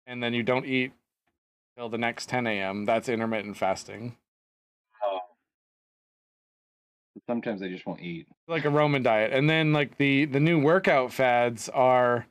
and 0.06 0.22
then 0.22 0.34
you 0.34 0.44
don't 0.44 0.66
eat 0.66 0.92
till 1.78 1.90
the 1.90 1.98
next 1.98 2.30
10 2.30 2.46
a.m. 2.48 2.86
That's 2.86 3.10
intermittent 3.10 3.58
fasting, 3.58 4.16
Oh. 5.04 5.20
Sometimes 7.28 7.62
I 7.62 7.70
just 7.70 7.86
won't 7.86 8.02
eat. 8.02 8.28
like 8.48 8.66
a 8.66 8.70
Roman 8.70 9.04
diet. 9.04 9.32
And 9.34 9.50
then 9.50 9.74
like 9.74 9.98
the 9.98 10.26
the 10.26 10.40
new 10.40 10.60
workout 10.60 11.12
fads 11.14 11.70
are, 11.70 12.28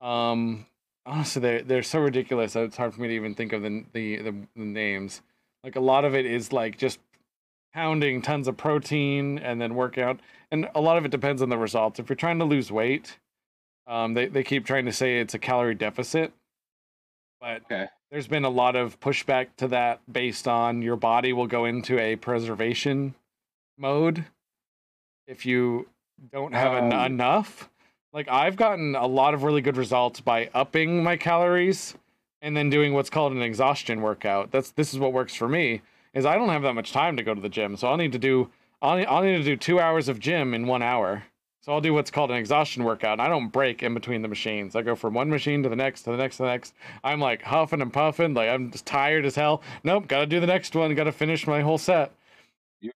um, 0.00 0.66
honestly 1.04 1.40
they 1.42 1.62
they're 1.62 1.82
so 1.82 2.00
ridiculous. 2.00 2.54
It's 2.56 2.76
hard 2.76 2.94
for 2.94 3.00
me 3.00 3.08
to 3.08 3.14
even 3.14 3.34
think 3.34 3.52
of 3.52 3.62
the 3.62 3.84
the 3.92 4.16
the, 4.22 4.34
the 4.54 4.64
names. 4.64 5.22
Like 5.66 5.74
a 5.74 5.80
lot 5.80 6.04
of 6.04 6.14
it 6.14 6.26
is 6.26 6.52
like 6.52 6.78
just 6.78 7.00
pounding 7.74 8.22
tons 8.22 8.46
of 8.46 8.56
protein 8.56 9.40
and 9.40 9.60
then 9.60 9.74
workout 9.74 10.20
and 10.52 10.68
a 10.76 10.80
lot 10.80 10.96
of 10.96 11.04
it 11.04 11.10
depends 11.10 11.42
on 11.42 11.48
the 11.48 11.58
results 11.58 11.98
if 11.98 12.08
you're 12.08 12.14
trying 12.14 12.38
to 12.38 12.44
lose 12.44 12.70
weight 12.70 13.18
um, 13.88 14.14
they, 14.14 14.26
they 14.26 14.44
keep 14.44 14.64
trying 14.64 14.84
to 14.86 14.92
say 14.92 15.18
it's 15.18 15.34
a 15.34 15.40
calorie 15.40 15.74
deficit 15.74 16.32
but 17.40 17.62
Okay. 17.64 17.86
there's 18.12 18.28
been 18.28 18.44
a 18.44 18.48
lot 18.48 18.76
of 18.76 18.98
pushback 19.00 19.48
to 19.56 19.66
that 19.68 20.00
based 20.10 20.46
on 20.46 20.82
your 20.82 20.94
body 20.94 21.32
will 21.32 21.48
go 21.48 21.64
into 21.64 21.98
a 21.98 22.14
preservation 22.14 23.12
mode 23.76 24.24
if 25.26 25.44
you 25.44 25.88
don't 26.32 26.54
have 26.54 26.74
en- 26.74 26.92
Oh. 26.92 27.04
enough 27.04 27.68
like 28.12 28.28
i've 28.28 28.54
gotten 28.56 28.94
a 28.94 29.06
lot 29.08 29.34
of 29.34 29.42
really 29.42 29.62
good 29.62 29.76
results 29.76 30.20
by 30.20 30.48
upping 30.54 31.02
my 31.02 31.16
calories 31.16 31.96
and 32.42 32.56
then 32.56 32.70
doing 32.70 32.92
what's 32.92 33.10
called 33.10 33.32
an 33.32 33.42
exhaustion 33.42 34.02
workout 34.02 34.50
that's 34.50 34.70
this 34.72 34.92
is 34.92 34.98
what 34.98 35.12
works 35.12 35.34
for 35.34 35.48
me 35.48 35.82
is 36.16 36.24
I 36.24 36.36
don't 36.36 36.48
have 36.48 36.62
that 36.62 36.72
much 36.74 36.92
time 36.92 37.16
to 37.18 37.22
go 37.22 37.34
to 37.34 37.40
the 37.40 37.48
gym, 37.48 37.76
so 37.76 37.88
I'll 37.88 37.98
need 37.98 38.12
to 38.12 38.18
do 38.18 38.50
I'll, 38.80 39.06
I'll 39.06 39.22
need 39.22 39.36
to 39.36 39.44
do 39.44 39.56
two 39.56 39.78
hours 39.78 40.08
of 40.08 40.18
gym 40.18 40.54
in 40.54 40.66
one 40.66 40.82
hour. 40.82 41.24
So 41.60 41.72
I'll 41.72 41.80
do 41.80 41.92
what's 41.92 42.12
called 42.12 42.30
an 42.30 42.36
exhaustion 42.36 42.84
workout. 42.84 43.14
And 43.14 43.22
I 43.22 43.28
don't 43.28 43.48
break 43.48 43.82
in 43.82 43.92
between 43.92 44.22
the 44.22 44.28
machines. 44.28 44.76
I 44.76 44.82
go 44.82 44.94
from 44.94 45.14
one 45.14 45.28
machine 45.28 45.64
to 45.64 45.68
the 45.68 45.74
next, 45.74 46.02
to 46.02 46.10
the 46.12 46.16
next, 46.16 46.36
to 46.36 46.44
the 46.44 46.48
next. 46.48 46.74
I'm 47.02 47.18
like 47.20 47.42
huffing 47.42 47.82
and 47.82 47.92
puffing, 47.92 48.34
like 48.34 48.48
I'm 48.48 48.70
just 48.70 48.86
tired 48.86 49.26
as 49.26 49.34
hell. 49.34 49.62
Nope, 49.84 50.08
gotta 50.08 50.26
do 50.26 50.40
the 50.40 50.46
next 50.46 50.74
one. 50.74 50.94
Gotta 50.94 51.12
finish 51.12 51.46
my 51.46 51.60
whole 51.60 51.78
set. 51.78 52.12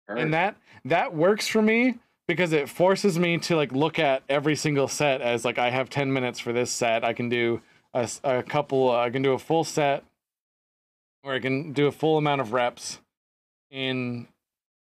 And 0.08 0.32
that 0.32 0.56
that 0.86 1.14
works 1.14 1.46
for 1.46 1.60
me 1.60 1.98
because 2.26 2.52
it 2.52 2.68
forces 2.68 3.18
me 3.18 3.36
to 3.38 3.56
like 3.56 3.72
look 3.72 3.98
at 3.98 4.22
every 4.28 4.54
single 4.54 4.88
set 4.88 5.20
as 5.20 5.44
like 5.44 5.58
I 5.58 5.70
have 5.70 5.90
10 5.90 6.12
minutes 6.12 6.38
for 6.38 6.52
this 6.52 6.70
set. 6.70 7.04
I 7.04 7.12
can 7.12 7.28
do 7.28 7.60
a, 7.94 8.08
a 8.24 8.42
couple. 8.42 8.90
I 8.90 9.10
can 9.10 9.22
do 9.22 9.32
a 9.32 9.38
full 9.38 9.64
set, 9.64 10.04
or 11.22 11.34
I 11.34 11.38
can 11.38 11.72
do 11.72 11.86
a 11.86 11.92
full 11.92 12.18
amount 12.18 12.40
of 12.40 12.52
reps 12.52 12.98
in 13.70 14.28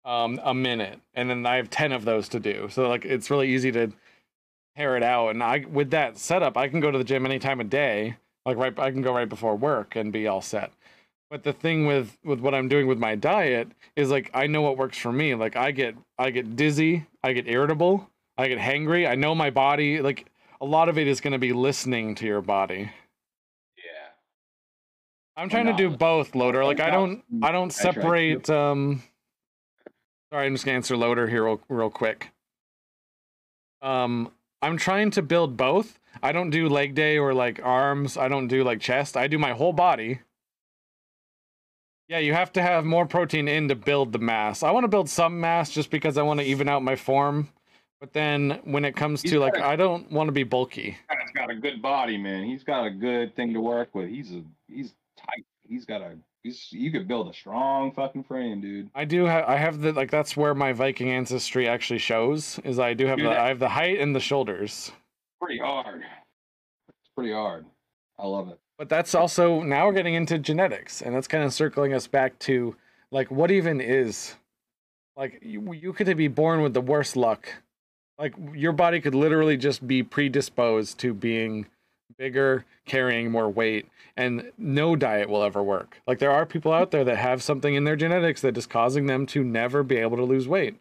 um, 0.06 0.40
a 0.44 0.53
minute, 0.53 0.99
and 1.14 1.30
then 1.30 1.45
I 1.45 1.57
have 1.57 1.69
10 1.69 1.91
of 1.91 2.06
those 2.06 2.30
to 2.30 2.40
do. 2.40 2.69
So 2.72 2.88
like 2.88 3.06
it's 3.06 3.30
really 3.30 3.53
easy 3.53 3.72
to 3.74 3.91
tear 4.76 4.95
it 4.95 5.03
out. 5.03 5.30
And 5.30 5.44
I 5.44 5.65
with 5.69 5.91
that 5.91 6.18
setup, 6.18 6.57
I 6.57 6.69
can 6.69 6.80
go 6.80 6.91
to 6.91 6.98
the 6.98 7.03
gym 7.03 7.26
any 7.26 7.40
time 7.40 7.60
of 7.60 7.69
day. 7.69 8.15
Like 8.45 8.57
right, 8.57 8.78
I 8.80 8.91
can 8.91 9.02
go 9.02 9.14
right 9.14 9.28
before 9.28 9.56
work 9.56 9.95
and 9.95 10.14
be 10.14 10.28
all 10.28 10.41
set. 10.41 10.72
But 11.30 11.44
the 11.44 11.52
thing 11.52 11.86
with 11.86 12.18
with 12.24 12.40
what 12.40 12.56
I'm 12.56 12.69
doing 12.69 12.88
with 12.88 12.99
my 12.99 13.15
diet 13.15 13.69
is 13.98 14.10
like 14.10 14.32
I 14.34 14.48
know 14.48 14.61
what 14.61 14.78
works 14.78 14.98
for 14.98 15.11
me. 15.11 15.36
Like 15.36 15.57
I 15.57 15.72
get 15.72 15.95
I 16.18 16.30
get 16.30 16.56
dizzy, 16.56 17.06
I 17.22 17.34
get 17.34 17.48
irritable, 17.48 18.10
I 18.38 18.48
get 18.48 18.60
hangry. 18.60 19.10
I 19.10 19.15
know 19.15 19.36
my 19.36 19.49
body. 19.49 19.99
Like 20.02 20.28
a 20.62 20.66
lot 20.66 20.90
of 20.90 20.98
it 20.98 21.08
is 21.08 21.22
going 21.22 21.34
to 21.34 21.40
be 21.40 21.54
listening 21.54 22.16
to 22.16 22.26
your 22.26 22.42
body. 22.42 22.92
yeah. 23.78 24.10
I'm 25.36 25.50
trying 25.50 25.68
to 25.68 25.74
do 25.74 25.90
both, 25.90 26.36
loader. 26.36 26.64
Like 26.66 26.80
I 26.80 26.90
don't 26.90 27.24
I 27.44 27.52
don't 27.52 27.72
I 27.80 27.82
try 27.82 27.92
to. 27.92 28.00
separate 28.02 28.50
um 28.50 29.04
Sorry, 30.32 30.46
I'm 30.46 30.54
just 30.54 30.66
gonna 30.66 30.76
answer 30.76 30.98
loader 30.98 31.28
here 31.28 31.46
real, 31.46 31.62
real 31.70 31.90
quick. 31.90 32.32
Um, 33.82 34.32
I'm 34.62 34.78
trying 34.78 35.12
to 35.12 35.22
build 35.22 35.56
both. 35.56 36.00
I 36.22 36.32
don't 36.32 36.50
do 36.50 36.68
leg 36.68 36.96
day 36.96 37.18
or 37.18 37.34
like 37.34 37.62
arms. 37.64 38.18
I 38.18 38.28
don't 38.28 38.48
do 38.48 38.64
like 38.64 38.82
chest. 38.82 39.16
I 39.16 39.28
do 39.28 39.38
my 39.38 39.52
whole 39.52 39.72
body. 39.72 40.20
Yeah, 42.10 42.20
you 42.20 42.34
have 42.34 42.52
to 42.54 42.62
have 42.62 42.84
more 42.86 43.06
protein 43.06 43.48
in 43.48 43.68
to 43.68 43.76
build 43.76 44.14
the 44.14 44.20
mass. 44.20 44.64
I 44.64 44.72
want 44.72 44.86
to 44.86 44.88
build 44.90 45.10
some 45.10 45.40
mass 45.40 45.70
just 45.70 45.90
because 45.92 46.18
I 46.18 46.24
want 46.24 46.40
to 46.40 46.46
even 46.46 46.68
out 46.68 46.82
my 46.82 46.96
form. 46.96 47.50
But 47.99 48.14
then 48.14 48.60
when 48.64 48.86
it 48.86 48.95
comes 48.95 49.22
He's 49.22 49.32
to 49.32 49.40
like, 49.40 49.57
I 49.57 49.76
don't 49.76 50.11
want 50.11 50.28
to 50.28 50.32
be 50.32 50.44
bulky. 50.44 50.98
He's 51.10 51.32
got 51.34 51.49
a 51.49 51.56
good 51.56 51.82
body, 51.82 52.18
man. 52.18 52.44
He's 52.44 52.64
got 52.64 52.86
a 52.86 52.91
good 52.91 53.36
thing 53.36 53.53
to 53.53 53.61
work 53.61 53.94
with. 53.95 54.10
He's 54.10 54.32
a 54.34 54.44
he's 54.68 54.94
tight. 55.18 55.45
He's 55.68 55.86
got 55.86 56.02
a 56.02 56.15
he's 56.44 56.68
you 56.72 56.91
could 56.91 57.07
build 57.07 57.28
a 57.30 57.34
strong 57.34 57.91
fucking 57.91 58.24
frame, 58.26 58.61
dude. 58.61 58.90
I 58.94 59.06
do 59.06 59.26
have. 59.26 59.45
I 59.45 59.57
have 59.57 59.82
the 59.82 59.94
like. 59.94 60.11
That's 60.11 60.38
where 60.38 60.53
my 60.53 60.74
Viking 60.74 61.10
ancestry 61.10 61.68
actually 61.68 61.99
shows. 61.99 62.60
Is 62.64 62.78
I 62.78 62.94
do 62.94 63.07
have 63.07 63.18
Dude, 63.18 63.28
the. 63.28 63.40
I 63.40 63.48
have 63.48 63.60
the 63.60 63.69
height 63.69 63.99
and 63.99 64.15
the 64.15 64.19
shoulders. 64.19 64.91
Pretty 65.41 65.60
hard. 65.60 66.03
It's 66.90 67.10
pretty 67.15 67.34
hard. 67.34 67.65
I 68.19 68.28
love 68.28 68.49
it. 68.49 68.60
But 68.78 68.90
that's 68.90 69.15
also 69.15 69.61
now 69.61 69.88
we're 69.88 69.94
getting 69.94 70.14
into 70.14 70.38
genetics, 70.38 71.02
and 71.02 71.15
that's 71.15 71.28
kind 71.28 71.44
of 71.44 71.52
circling 71.52 71.94
us 71.94 72.06
back 72.06 72.38
to 72.40 72.76
like 73.10 73.32
what 73.32 73.49
even 73.49 73.82
is 73.82 74.36
like 75.15 75.40
you, 75.41 75.74
you 75.74 75.94
could 75.94 76.15
be 76.15 76.28
born 76.28 76.61
with 76.61 76.74
the 76.74 76.82
worst 76.82 77.18
luck. 77.18 77.49
Like 78.19 78.34
your 78.53 78.72
body 78.72 78.99
could 78.99 79.15
literally 79.15 79.57
just 79.57 79.88
be 79.88 80.02
predisposed 80.03 80.98
to 80.99 81.14
being 81.14 81.68
bigger, 82.18 82.65
carrying 82.85 83.31
more 83.31 83.49
weight, 83.49 83.88
and 84.15 84.52
no 84.57 84.95
diet 84.95 85.30
will 85.30 85.44
ever 85.44 85.61
work. 85.61 86.02
Like 86.07 86.19
there 86.19 86.31
are 86.31 86.45
people 86.45 86.73
out 86.73 86.91
there 86.91 87.03
that 87.03 87.18
have 87.18 87.44
something 87.44 87.76
in 87.76 87.84
their 87.84 87.95
genetics 87.95 88.41
that 88.41 88.57
is 88.57 88.65
causing 88.65 89.06
them 89.06 89.26
to 89.27 89.44
never 89.44 89.84
be 89.84 89.98
able 89.98 90.18
to 90.18 90.23
lose 90.23 90.48
weight. 90.48 90.80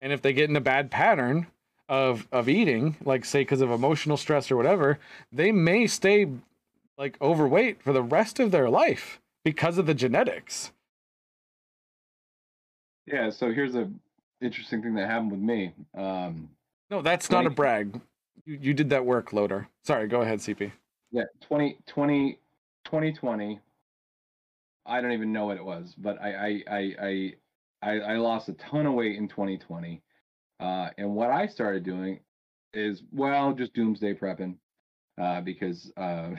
And 0.00 0.12
if 0.12 0.20
they 0.22 0.32
get 0.32 0.50
in 0.50 0.56
a 0.56 0.60
bad 0.60 0.90
pattern 0.90 1.46
of 1.88 2.26
of 2.32 2.48
eating, 2.48 2.96
like 3.04 3.24
say 3.24 3.42
because 3.42 3.60
of 3.60 3.70
emotional 3.70 4.16
stress 4.16 4.50
or 4.50 4.56
whatever, 4.56 4.98
they 5.30 5.52
may 5.52 5.86
stay 5.86 6.28
like 6.98 7.20
overweight 7.20 7.82
for 7.82 7.92
the 7.92 8.02
rest 8.02 8.40
of 8.40 8.50
their 8.50 8.68
life 8.68 9.20
because 9.44 9.78
of 9.78 9.86
the 9.86 9.94
genetics. 9.94 10.72
Yeah, 13.06 13.30
so 13.30 13.52
here's 13.52 13.74
a 13.74 13.90
interesting 14.40 14.82
thing 14.82 14.94
that 14.94 15.08
happened 15.08 15.30
with 15.30 15.40
me. 15.40 15.72
Um 15.96 16.48
No, 16.92 17.00
that's 17.00 17.30
not 17.30 17.46
a 17.46 17.50
brag. 17.50 17.98
You, 18.44 18.58
you 18.60 18.74
did 18.74 18.90
that 18.90 19.06
work, 19.06 19.32
Loader. 19.32 19.66
Sorry, 19.82 20.06
go 20.06 20.20
ahead, 20.20 20.40
CP. 20.40 20.70
yeah, 21.10 21.22
20, 21.40 21.78
20, 21.86 22.38
2020. 22.84 23.58
I 24.84 25.00
don't 25.00 25.12
even 25.12 25.32
know 25.32 25.46
what 25.46 25.56
it 25.56 25.64
was, 25.64 25.94
but 25.96 26.20
I 26.20 26.34
I 26.34 26.62
I 26.70 26.94
I, 27.00 27.32
I, 27.82 28.00
I 28.00 28.16
lost 28.18 28.50
a 28.50 28.52
ton 28.52 28.84
of 28.84 28.92
weight 28.92 29.16
in 29.16 29.26
2020. 29.26 30.02
Uh, 30.60 30.90
and 30.98 31.14
what 31.14 31.30
I 31.30 31.46
started 31.46 31.82
doing 31.82 32.20
is 32.74 33.02
well, 33.10 33.54
just 33.54 33.72
doomsday 33.72 34.12
prepping, 34.12 34.56
uh, 35.18 35.40
because 35.40 35.90
uh, 35.96 36.32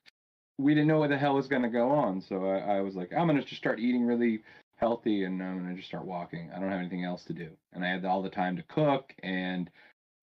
we 0.58 0.74
didn't 0.74 0.88
know 0.88 0.98
what 0.98 1.08
the 1.08 1.16
hell 1.16 1.36
was 1.36 1.48
going 1.48 1.62
to 1.62 1.70
go 1.70 1.88
on. 1.88 2.20
So 2.20 2.44
I, 2.44 2.76
I 2.76 2.80
was 2.82 2.94
like, 2.94 3.10
I'm 3.16 3.26
going 3.26 3.40
to 3.40 3.46
just 3.46 3.56
start 3.56 3.80
eating 3.80 4.04
really 4.04 4.42
healthy, 4.76 5.24
and 5.24 5.42
I'm 5.42 5.60
going 5.60 5.70
to 5.70 5.76
just 5.76 5.88
start 5.88 6.04
walking. 6.04 6.50
I 6.54 6.60
don't 6.60 6.68
have 6.68 6.80
anything 6.80 7.04
else 7.04 7.24
to 7.24 7.32
do, 7.32 7.48
and 7.72 7.82
I 7.82 7.88
had 7.88 8.04
all 8.04 8.20
the 8.20 8.28
time 8.28 8.54
to 8.56 8.62
cook, 8.64 9.14
and 9.22 9.70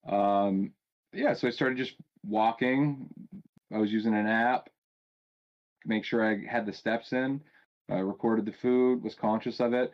um, 0.08 0.72
yeah, 1.14 1.34
so 1.34 1.48
I 1.48 1.52
started 1.52 1.78
just 1.78 1.96
walking. 2.26 3.08
I 3.74 3.78
was 3.78 3.92
using 3.92 4.16
an 4.16 4.28
app, 4.28 4.70
make 5.86 6.04
sure 6.04 6.26
I 6.26 6.46
had 6.46 6.66
the 6.66 6.74
steps 6.74 7.14
in. 7.14 7.42
I 7.90 8.00
recorded 8.00 8.46
the 8.46 8.54
food, 8.54 9.04
was 9.04 9.16
conscious 9.16 9.60
of 9.60 9.74
it, 9.74 9.92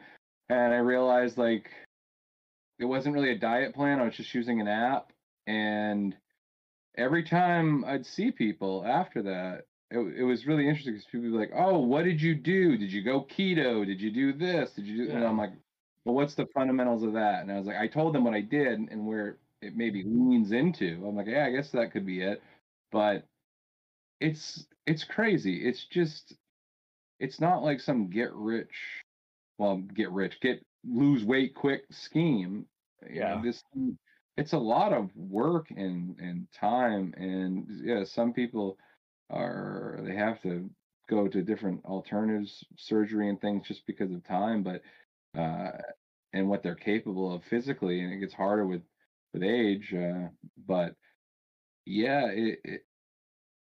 and 0.49 0.73
I 0.73 0.77
realized 0.77 1.37
like 1.37 1.69
it 2.79 2.85
wasn't 2.85 3.15
really 3.15 3.31
a 3.31 3.37
diet 3.37 3.73
plan. 3.73 3.99
I 3.99 4.05
was 4.05 4.15
just 4.15 4.33
using 4.33 4.61
an 4.61 4.67
app, 4.67 5.11
and 5.47 6.15
every 6.97 7.23
time 7.23 7.83
I'd 7.85 8.05
see 8.05 8.31
people 8.31 8.83
after 8.85 9.21
that, 9.23 9.65
it, 9.89 9.99
it 10.19 10.23
was 10.23 10.45
really 10.45 10.67
interesting 10.67 10.93
because 10.93 11.05
people 11.05 11.31
would 11.31 11.31
be 11.31 11.37
like, 11.37 11.51
"Oh, 11.55 11.79
what 11.79 12.03
did 12.03 12.21
you 12.21 12.35
do? 12.35 12.77
Did 12.77 12.91
you 12.91 13.03
go 13.03 13.23
keto? 13.23 13.85
Did 13.85 14.01
you 14.01 14.11
do 14.11 14.33
this? 14.33 14.71
Did 14.73 14.85
you 14.85 15.05
do?" 15.05 15.11
And 15.11 15.25
I'm 15.25 15.37
like, 15.37 15.53
"Well, 16.05 16.15
what's 16.15 16.35
the 16.35 16.47
fundamentals 16.53 17.03
of 17.03 17.13
that?" 17.13 17.41
And 17.41 17.51
I 17.51 17.57
was 17.57 17.67
like, 17.67 17.77
I 17.77 17.87
told 17.87 18.13
them 18.13 18.23
what 18.23 18.33
I 18.33 18.41
did 18.41 18.79
and 18.79 19.07
where 19.07 19.37
it 19.61 19.75
maybe 19.75 20.03
leans 20.03 20.51
into. 20.51 21.05
I'm 21.07 21.15
like, 21.15 21.27
"Yeah, 21.27 21.45
I 21.45 21.51
guess 21.51 21.71
that 21.71 21.91
could 21.91 22.05
be 22.05 22.21
it," 22.21 22.41
but 22.91 23.27
it's 24.19 24.67
it's 24.85 25.03
crazy. 25.03 25.67
It's 25.67 25.85
just 25.85 26.35
it's 27.19 27.41
not 27.41 27.63
like 27.63 27.79
some 27.81 28.09
get 28.09 28.33
rich, 28.33 29.03
well, 29.59 29.79
get 29.79 30.11
rich, 30.11 30.39
get 30.41 30.65
lose 30.85 31.25
weight 31.25 31.55
quick 31.55 31.85
scheme. 31.91 32.67
You 33.09 33.23
know, 33.23 33.37
Yeah. 33.37 33.41
this 33.41 33.63
it's 34.37 34.53
a 34.53 34.57
lot 34.59 34.93
of 34.93 35.15
work 35.15 35.71
and 35.71 36.19
and 36.19 36.51
time 36.51 37.13
and 37.17 37.67
yeah, 37.85 38.03
some 38.03 38.33
people 38.33 38.79
are 39.29 39.99
they 40.03 40.15
have 40.15 40.41
to 40.43 40.69
go 41.09 41.27
to 41.27 41.41
different 41.43 41.83
alternatives, 41.85 42.65
surgery 42.77 43.29
and 43.29 43.39
things 43.41 43.67
just 43.67 43.85
because 43.87 44.11
of 44.11 44.23
time, 44.23 44.63
but 44.63 44.81
uh 45.39 45.71
and 46.33 46.49
what 46.49 46.63
they're 46.63 46.75
capable 46.75 47.33
of 47.33 47.43
physically 47.43 48.01
and 48.01 48.13
it 48.13 48.17
gets 48.19 48.33
harder 48.33 48.65
with 48.67 48.83
with 49.37 49.47
age 49.47 49.93
uh 49.93 50.27
but 50.67 50.95
yeah 51.85 52.27
it, 52.27 52.59
it 52.63 52.85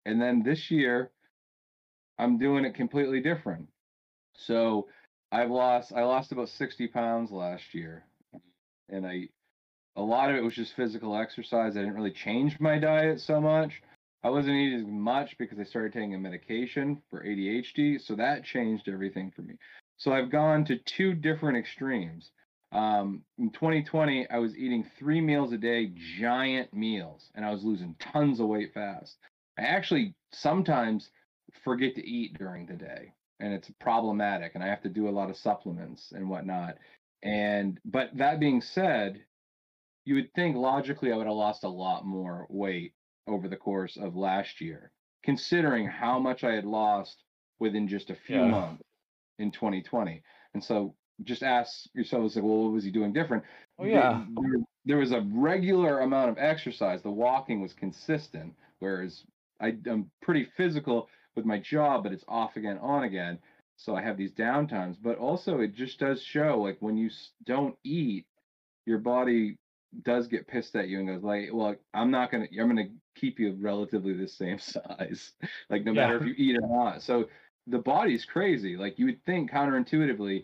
and 0.06 0.22
then 0.22 0.44
this 0.44 0.70
year 0.70 1.12
i'm 2.20 2.38
doing 2.38 2.66
it 2.66 2.76
completely 2.76 3.22
different. 3.22 3.68
So 4.36 4.88
i've 5.32 5.52
lost 5.52 5.94
i 5.94 6.04
lost 6.04 6.32
about 6.32 6.50
60 6.50 6.88
pounds 6.88 7.32
last 7.32 7.74
year 7.74 8.06
and 8.90 9.06
i 9.06 9.28
a 9.96 10.02
lot 10.02 10.30
of 10.30 10.36
it 10.36 10.44
was 10.44 10.56
just 10.56 10.76
physical 10.76 11.16
exercise. 11.16 11.78
I 11.78 11.82
didn't 11.82 11.94
really 11.94 12.10
change 12.10 12.60
my 12.60 12.80
diet 12.80 13.22
so 13.22 13.40
much. 13.40 13.80
I 14.24 14.30
wasn't 14.32 14.56
eating 14.56 15.00
much 15.00 15.38
because 15.38 15.60
i 15.60 15.64
started 15.64 15.94
taking 15.94 16.16
a 16.16 16.18
medication 16.18 17.02
for 17.10 17.24
adhd 17.24 18.02
so 18.02 18.16
that 18.16 18.44
changed 18.44 18.88
everything 18.88 19.32
for 19.36 19.42
me. 19.42 19.56
So 19.98 20.12
i've 20.14 20.32
gone 20.32 20.66
to 20.66 20.78
two 20.78 21.14
different 21.14 21.58
extremes 21.58 22.32
um, 22.74 23.24
in 23.38 23.50
2020 23.52 24.30
i 24.30 24.38
was 24.38 24.56
eating 24.58 24.86
three 24.98 25.22
meals 25.22 25.54
a 25.54 25.58
day 25.58 25.92
giant 26.20 26.74
meals 26.74 27.30
and 27.36 27.46
i 27.46 27.52
was 27.52 27.64
losing 27.64 27.96
tons 28.00 28.40
of 28.40 28.48
weight 28.48 28.74
fast. 28.74 29.18
I 29.58 29.64
actually 29.64 30.16
sometimes 30.32 31.12
forget 31.64 31.96
to 31.96 32.08
eat 32.08 32.38
during 32.38 32.66
the 32.66 32.74
day 32.74 33.14
and 33.40 33.54
it's 33.54 33.70
problematic 33.80 34.54
and 34.56 34.64
i 34.64 34.68
have 34.68 34.82
to 34.84 34.90
do 34.90 35.08
a 35.08 35.12
lot 35.12 35.30
of 35.30 35.38
supplements 35.38 36.12
and 36.12 36.30
whatnot. 36.30 36.78
And 37.24 37.80
but 37.86 38.10
that 38.18 38.40
being 38.40 38.62
said 38.62 39.24
you 40.06 40.16
would 40.16 40.34
think 40.34 40.56
logically 40.58 41.12
i 41.12 41.16
would 41.16 41.28
have 41.28 41.36
lost 41.36 41.64
a 41.64 41.70
lot 41.70 42.06
more 42.06 42.48
weight 42.50 42.94
over 43.28 43.48
the 43.48 43.56
course 43.58 43.98
of 43.98 44.16
last 44.16 44.60
year 44.60 44.92
considering 45.24 45.88
how 45.88 46.20
much 46.20 46.44
i 46.44 46.52
had 46.54 46.66
lost 46.66 47.24
within 47.60 47.88
just 47.88 48.10
a 48.10 48.16
few 48.16 48.38
Yeah. 48.38 48.48
months 48.52 48.84
in 49.40 49.52
2020 49.52 50.22
and 50.54 50.64
so 50.64 50.96
just 51.24 51.44
ask 51.44 51.86
yourselves 51.94 52.36
like 52.36 52.44
well 52.44 52.64
what 52.64 52.74
was 52.74 52.84
he 52.84 52.92
doing 52.92 53.14
different 53.14 53.44
Oh 53.80 53.86
yeah. 53.86 54.24
there, 54.30 54.60
there 54.86 54.98
was 54.98 55.12
a 55.12 55.22
regular 55.34 56.02
amount 56.02 56.30
of 56.30 56.38
exercise. 56.38 57.02
The 57.02 57.12
walking 57.12 57.62
was 57.62 57.74
consistent, 57.74 58.54
whereas 58.80 59.24
I, 59.60 59.76
I'm 59.90 60.12
pretty 60.22 60.48
physical 60.58 61.10
with 61.36 61.46
my 61.46 61.60
job, 61.60 62.04
but 62.04 62.14
it's 62.14 62.26
off 62.28 62.56
again, 62.56 62.78
on 62.80 63.04
again. 63.04 63.40
So 63.76 63.96
I 63.96 64.02
have 64.04 64.18
these 64.18 64.32
downtimes. 64.32 64.98
But 65.02 65.18
also, 65.18 65.60
it 65.60 65.74
just 65.74 66.00
does 66.00 66.22
show 66.22 66.62
like 66.62 66.78
when 66.80 66.96
you 66.98 67.10
don't 67.46 67.76
eat, 67.84 68.26
your 68.86 69.00
body 69.00 69.58
does 70.04 70.28
get 70.28 70.48
pissed 70.48 70.76
at 70.76 70.88
you 70.88 71.00
and 71.00 71.08
goes 71.08 71.24
like, 71.24 71.50
"Well, 71.52 71.76
I'm 71.94 72.12
not 72.12 72.32
gonna. 72.32 72.48
I'm 72.60 72.68
gonna 72.68 72.90
keep 73.16 73.40
you 73.40 73.58
relatively 73.60 74.14
the 74.14 74.28
same 74.28 74.60
size, 74.60 75.32
like 75.70 75.84
no 75.84 75.94
matter 75.94 76.18
if 76.18 76.26
you 76.26 76.34
eat 76.38 76.58
or 76.58 76.68
not." 76.68 77.02
So 77.02 77.30
the 77.68 77.80
body's 77.80 78.26
crazy. 78.26 78.78
Like 78.78 79.00
you 79.00 79.06
would 79.08 79.24
think 79.26 79.52
counterintuitively, 79.52 80.44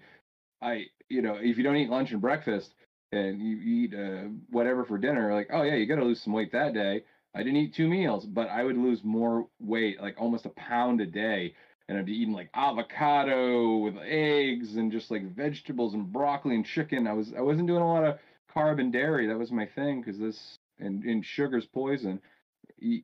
I, 0.61 0.85
you 1.09 1.21
know, 1.21 1.37
if 1.39 1.57
you 1.57 1.63
don't 1.63 1.77
eat 1.77 1.89
lunch 1.89 2.11
and 2.11 2.21
breakfast 2.21 2.73
and 3.11 3.41
you 3.41 3.57
eat 3.57 3.93
uh, 3.93 4.29
whatever 4.49 4.85
for 4.85 4.97
dinner, 4.97 5.33
like, 5.33 5.49
oh 5.51 5.63
yeah, 5.63 5.75
you 5.75 5.85
got 5.85 5.95
to 5.95 6.03
lose 6.03 6.21
some 6.21 6.33
weight 6.33 6.51
that 6.51 6.73
day. 6.73 7.03
I 7.35 7.39
didn't 7.43 7.57
eat 7.57 7.75
two 7.75 7.87
meals, 7.87 8.25
but 8.25 8.49
I 8.49 8.63
would 8.63 8.77
lose 8.77 9.03
more 9.03 9.47
weight, 9.59 10.01
like 10.01 10.15
almost 10.19 10.45
a 10.45 10.49
pound 10.49 10.99
a 10.99 11.05
day, 11.05 11.53
and 11.87 11.97
I'd 11.97 12.05
be 12.05 12.13
eating 12.13 12.33
like 12.33 12.49
avocado 12.53 13.77
with 13.77 13.95
eggs 14.03 14.75
and 14.75 14.91
just 14.91 15.11
like 15.11 15.35
vegetables 15.35 15.93
and 15.93 16.11
broccoli 16.11 16.55
and 16.55 16.65
chicken. 16.65 17.07
I 17.07 17.13
was 17.13 17.31
I 17.37 17.41
wasn't 17.41 17.67
doing 17.67 17.81
a 17.81 17.87
lot 17.87 18.03
of 18.03 18.17
carb 18.53 18.79
and 18.79 18.91
dairy. 18.91 19.27
That 19.27 19.37
was 19.37 19.51
my 19.51 19.67
thing 19.67 20.01
because 20.01 20.19
this 20.19 20.57
and, 20.79 21.03
and 21.03 21.25
sugar's 21.25 21.65
poison. 21.65 22.19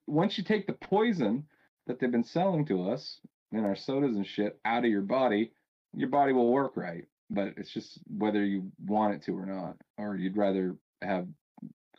Once 0.07 0.37
you 0.37 0.43
take 0.43 0.65
the 0.65 0.73
poison 0.73 1.45
that 1.87 1.99
they've 1.99 2.11
been 2.11 2.23
selling 2.23 2.65
to 2.65 2.89
us 2.89 3.19
in 3.51 3.63
our 3.63 3.75
sodas 3.75 4.15
and 4.15 4.25
shit 4.25 4.59
out 4.65 4.85
of 4.85 4.89
your 4.89 5.01
body, 5.01 5.51
your 5.93 6.09
body 6.09 6.33
will 6.33 6.51
work 6.51 6.75
right. 6.75 7.05
But 7.29 7.53
it's 7.57 7.71
just 7.71 7.99
whether 8.07 8.43
you 8.45 8.71
want 8.85 9.15
it 9.15 9.23
to 9.23 9.37
or 9.37 9.45
not, 9.45 9.77
or 9.97 10.15
you'd 10.15 10.37
rather 10.37 10.75
have 11.01 11.27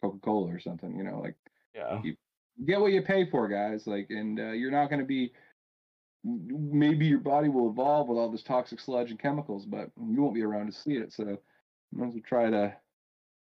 Coca 0.00 0.18
Cola 0.18 0.52
or 0.52 0.60
something. 0.60 0.96
You 0.96 1.04
know, 1.04 1.20
like 1.20 1.36
Yeah. 1.74 2.00
get 2.64 2.80
what 2.80 2.92
you 2.92 3.02
pay 3.02 3.28
for, 3.28 3.48
guys. 3.48 3.86
Like, 3.86 4.08
and 4.10 4.38
uh, 4.38 4.52
you're 4.52 4.70
not 4.70 4.88
going 4.88 5.00
to 5.00 5.06
be. 5.06 5.32
Maybe 6.24 7.06
your 7.06 7.20
body 7.20 7.48
will 7.48 7.70
evolve 7.70 8.08
with 8.08 8.18
all 8.18 8.30
this 8.30 8.42
toxic 8.42 8.80
sludge 8.80 9.10
and 9.10 9.18
chemicals, 9.18 9.64
but 9.64 9.90
you 9.96 10.20
won't 10.20 10.34
be 10.34 10.42
around 10.42 10.66
to 10.66 10.72
see 10.72 10.94
it. 10.94 11.12
So 11.12 11.22
I'm 11.22 11.98
gonna 11.98 12.20
try 12.20 12.50
to 12.50 12.74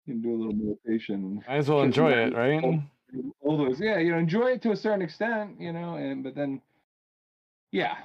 you 0.05 0.15
know, 0.15 0.23
do 0.23 0.35
a 0.35 0.37
little 0.37 0.53
meditation. 0.53 1.43
Might 1.49 1.57
as 1.57 1.69
well 1.71 1.83
enjoy 1.83 2.11
it, 2.11 2.35
right? 2.35 2.83
All 3.41 3.57
those, 3.57 3.81
yeah, 3.81 3.99
you 3.99 4.13
know, 4.13 4.19
enjoy 4.19 4.53
it 4.53 4.63
to 4.63 4.73
a 4.73 4.77
certain 4.77 5.01
extent, 5.01 5.59
you 5.59 5.73
know, 5.73 5.95
and 5.95 6.23
but 6.23 6.35
then, 6.35 6.61
yeah. 7.73 7.97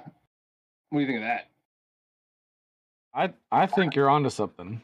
What 0.89 0.99
do 0.99 1.01
you 1.01 1.07
think 1.07 1.17
of 1.17 1.23
that? 1.23 1.50
I 3.13 3.33
I 3.51 3.65
think 3.65 3.95
you're 3.95 4.09
onto 4.09 4.29
something. 4.29 4.81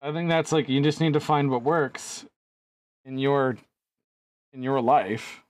I 0.00 0.12
think 0.12 0.28
that's 0.28 0.52
like 0.52 0.68
you 0.68 0.80
just 0.80 1.00
need 1.00 1.14
to 1.14 1.20
find 1.20 1.50
what 1.50 1.62
works 1.62 2.24
in 3.04 3.18
your 3.18 3.56
in 4.52 4.62
your 4.62 4.80
life 4.80 5.42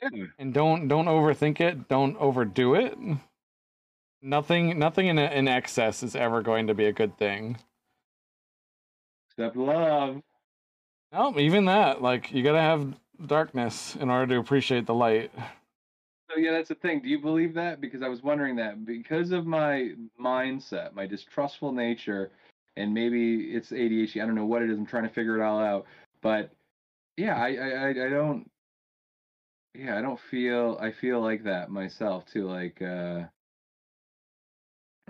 Yeah. 0.00 0.26
and 0.38 0.54
don't 0.54 0.88
don't 0.88 1.06
overthink 1.06 1.60
it, 1.60 1.88
don't 1.88 2.16
overdo 2.18 2.74
it. 2.74 2.96
Nothing 4.22 4.78
nothing 4.78 5.08
in 5.08 5.18
in 5.18 5.48
excess 5.48 6.02
is 6.02 6.14
ever 6.16 6.42
going 6.42 6.68
to 6.68 6.74
be 6.74 6.86
a 6.86 6.92
good 6.92 7.18
thing. 7.18 7.58
Except 9.30 9.56
love. 9.56 10.22
No, 11.12 11.38
even 11.38 11.66
that, 11.66 12.00
like 12.00 12.32
you 12.32 12.42
got 12.42 12.52
to 12.52 12.60
have 12.60 12.94
darkness 13.26 13.96
in 13.96 14.08
order 14.08 14.34
to 14.34 14.40
appreciate 14.40 14.86
the 14.86 14.94
light. 14.94 15.30
So 16.32 16.40
yeah, 16.40 16.52
that's 16.52 16.68
the 16.68 16.74
thing. 16.76 17.00
Do 17.00 17.08
you 17.08 17.18
believe 17.18 17.54
that? 17.54 17.80
Because 17.80 18.02
I 18.02 18.08
was 18.08 18.22
wondering 18.22 18.56
that 18.56 18.86
because 18.86 19.32
of 19.32 19.46
my 19.46 19.90
mindset, 20.20 20.94
my 20.94 21.06
distrustful 21.06 21.72
nature, 21.72 22.30
and 22.76 22.94
maybe 22.94 23.54
it's 23.54 23.70
ADHD. 23.70 24.22
I 24.22 24.26
don't 24.26 24.34
know 24.34 24.46
what 24.46 24.62
it 24.62 24.70
is. 24.70 24.78
I'm 24.78 24.86
trying 24.86 25.02
to 25.02 25.14
figure 25.14 25.40
it 25.40 25.44
all 25.44 25.60
out. 25.60 25.86
But 26.22 26.50
yeah, 27.16 27.36
I 27.36 27.48
I 27.48 27.90
I, 27.90 28.08
don't. 28.08 28.50
Yeah, 29.74 29.98
I 29.98 30.02
don't 30.02 30.20
feel. 30.30 30.78
I 30.80 30.92
feel 30.92 31.20
like 31.20 31.44
that 31.44 31.70
myself 31.70 32.24
too. 32.24 32.46
Like 32.46 32.80
uh. 32.80 33.24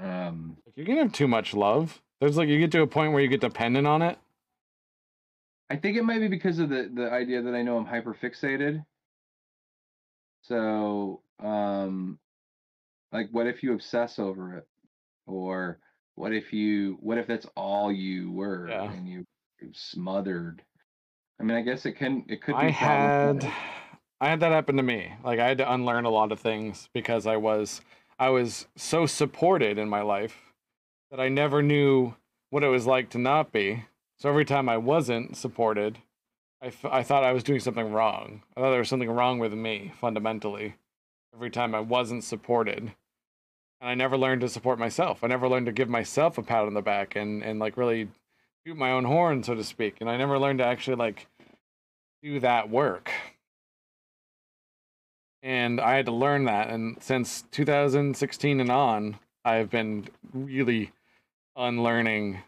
Um. 0.00 0.56
Like 0.66 0.76
you 0.76 0.84
can 0.84 0.96
have 0.96 1.12
too 1.12 1.28
much 1.28 1.54
love. 1.54 2.00
There's 2.20 2.36
like 2.36 2.48
you 2.48 2.58
get 2.58 2.72
to 2.72 2.82
a 2.82 2.86
point 2.86 3.12
where 3.12 3.22
you 3.22 3.28
get 3.28 3.40
dependent 3.40 3.86
on 3.86 4.02
it. 4.02 4.18
I 5.70 5.76
think 5.76 5.96
it 5.96 6.02
might 6.02 6.18
be 6.18 6.28
because 6.28 6.58
of 6.58 6.68
the 6.68 6.90
the 6.92 7.12
idea 7.12 7.42
that 7.42 7.54
I 7.54 7.62
know 7.62 7.76
I'm 7.76 7.86
hyper 7.86 8.16
fixated. 8.20 8.84
So, 10.42 11.22
um, 11.42 12.18
like, 13.12 13.28
what 13.30 13.46
if 13.46 13.62
you 13.62 13.72
obsess 13.72 14.18
over 14.18 14.56
it, 14.56 14.66
or 15.26 15.78
what 16.14 16.32
if 16.32 16.52
you, 16.52 16.98
what 17.00 17.18
if 17.18 17.26
that's 17.26 17.46
all 17.56 17.90
you 17.92 18.30
were 18.32 18.68
Yeah. 18.68 18.92
and 18.92 19.08
you 19.08 19.24
smothered? 19.72 20.62
I 21.40 21.44
mean, 21.44 21.56
I 21.56 21.62
guess 21.62 21.86
it 21.86 21.92
can, 21.92 22.24
it 22.28 22.42
could. 22.42 22.54
Be 22.56 22.66
I 22.66 22.70
had. 22.70 23.52
I 24.20 24.28
had 24.28 24.38
that 24.40 24.52
happen 24.52 24.76
to 24.76 24.84
me. 24.84 25.12
Like 25.24 25.40
I 25.40 25.48
had 25.48 25.58
to 25.58 25.72
unlearn 25.72 26.04
a 26.04 26.10
lot 26.10 26.30
of 26.30 26.38
things 26.38 26.88
because 26.94 27.26
I 27.26 27.36
was 27.36 27.80
I 28.20 28.28
was 28.28 28.66
so 28.76 29.04
supported 29.04 29.78
in 29.78 29.88
my 29.88 30.02
life 30.02 30.52
that 31.10 31.18
I 31.18 31.28
never 31.28 31.60
knew 31.60 32.14
what 32.50 32.62
it 32.62 32.68
was 32.68 32.86
like 32.86 33.10
to 33.10 33.18
not 33.18 33.50
be. 33.50 33.84
So 34.18 34.28
every 34.28 34.44
time 34.44 34.68
I 34.68 34.76
wasn't 34.76 35.36
supported, 35.36 35.98
I, 36.62 36.72
I 36.84 37.02
thought 37.02 37.24
I 37.24 37.32
was 37.32 37.42
doing 37.42 37.60
something 37.60 37.92
wrong. 37.92 38.42
I 38.56 38.60
thought 38.60 38.70
there 38.70 38.78
was 38.78 38.88
something 38.88 39.10
wrong 39.10 39.38
with 39.38 39.52
me 39.52 39.92
fundamentally. 40.00 40.76
Every 41.34 41.50
time 41.50 41.74
I 41.74 41.80
wasn't 41.80 42.24
supported. 42.24 42.92
And 43.80 43.90
I 43.90 43.94
never 43.94 44.16
learned 44.16 44.42
to 44.42 44.48
support 44.48 44.78
myself. 44.78 45.24
I 45.24 45.26
never 45.26 45.48
learned 45.48 45.66
to 45.66 45.72
give 45.72 45.88
myself 45.88 46.38
a 46.38 46.42
pat 46.42 46.66
on 46.66 46.74
the 46.74 46.82
back 46.82 47.16
and, 47.16 47.42
and 47.42 47.58
like 47.58 47.76
really 47.76 48.08
toot 48.64 48.76
my 48.76 48.92
own 48.92 49.04
horn, 49.04 49.42
so 49.42 49.54
to 49.54 49.64
speak. 49.64 49.96
And 50.00 50.08
I 50.08 50.16
never 50.16 50.38
learned 50.38 50.60
to 50.60 50.66
actually 50.66 50.96
like 50.96 51.26
do 52.22 52.38
that 52.40 52.70
work. 52.70 53.10
And 55.42 55.80
I 55.80 55.96
had 55.96 56.06
to 56.06 56.12
learn 56.12 56.44
that. 56.44 56.70
And 56.70 57.02
since 57.02 57.42
2016 57.50 58.60
and 58.60 58.70
on, 58.70 59.18
I've 59.44 59.70
been 59.70 60.06
really 60.32 60.92
unlearning 61.56 62.38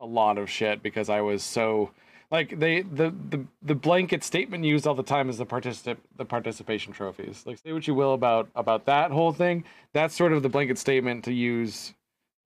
a 0.00 0.06
lot 0.06 0.38
of 0.38 0.48
shit 0.48 0.82
because 0.82 1.10
I 1.10 1.20
was 1.20 1.42
so 1.42 1.90
like 2.30 2.58
they 2.58 2.82
the 2.82 3.12
the, 3.30 3.44
the 3.62 3.74
blanket 3.74 4.22
statement 4.22 4.64
used 4.64 4.86
all 4.86 4.94
the 4.94 5.02
time 5.02 5.28
is 5.28 5.38
the 5.38 5.46
particip 5.46 5.96
the 6.16 6.24
participation 6.24 6.92
trophies. 6.92 7.42
Like 7.46 7.58
say 7.58 7.72
what 7.72 7.86
you 7.86 7.94
will 7.94 8.14
about 8.14 8.48
about 8.54 8.86
that 8.86 9.10
whole 9.10 9.32
thing. 9.32 9.64
That's 9.92 10.14
sort 10.14 10.32
of 10.32 10.42
the 10.42 10.48
blanket 10.48 10.78
statement 10.78 11.24
to 11.24 11.32
use 11.32 11.94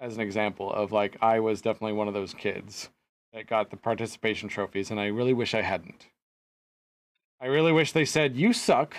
as 0.00 0.14
an 0.14 0.20
example 0.22 0.72
of 0.72 0.92
like 0.92 1.16
I 1.20 1.40
was 1.40 1.60
definitely 1.60 1.92
one 1.94 2.08
of 2.08 2.14
those 2.14 2.32
kids 2.34 2.88
that 3.32 3.46
got 3.46 3.70
the 3.70 3.76
participation 3.76 4.48
trophies 4.48 4.90
and 4.90 4.98
I 4.98 5.06
really 5.06 5.34
wish 5.34 5.54
I 5.54 5.62
hadn't. 5.62 6.06
I 7.40 7.46
really 7.46 7.72
wish 7.72 7.92
they 7.92 8.04
said 8.04 8.36
you 8.36 8.52
suck. 8.52 8.96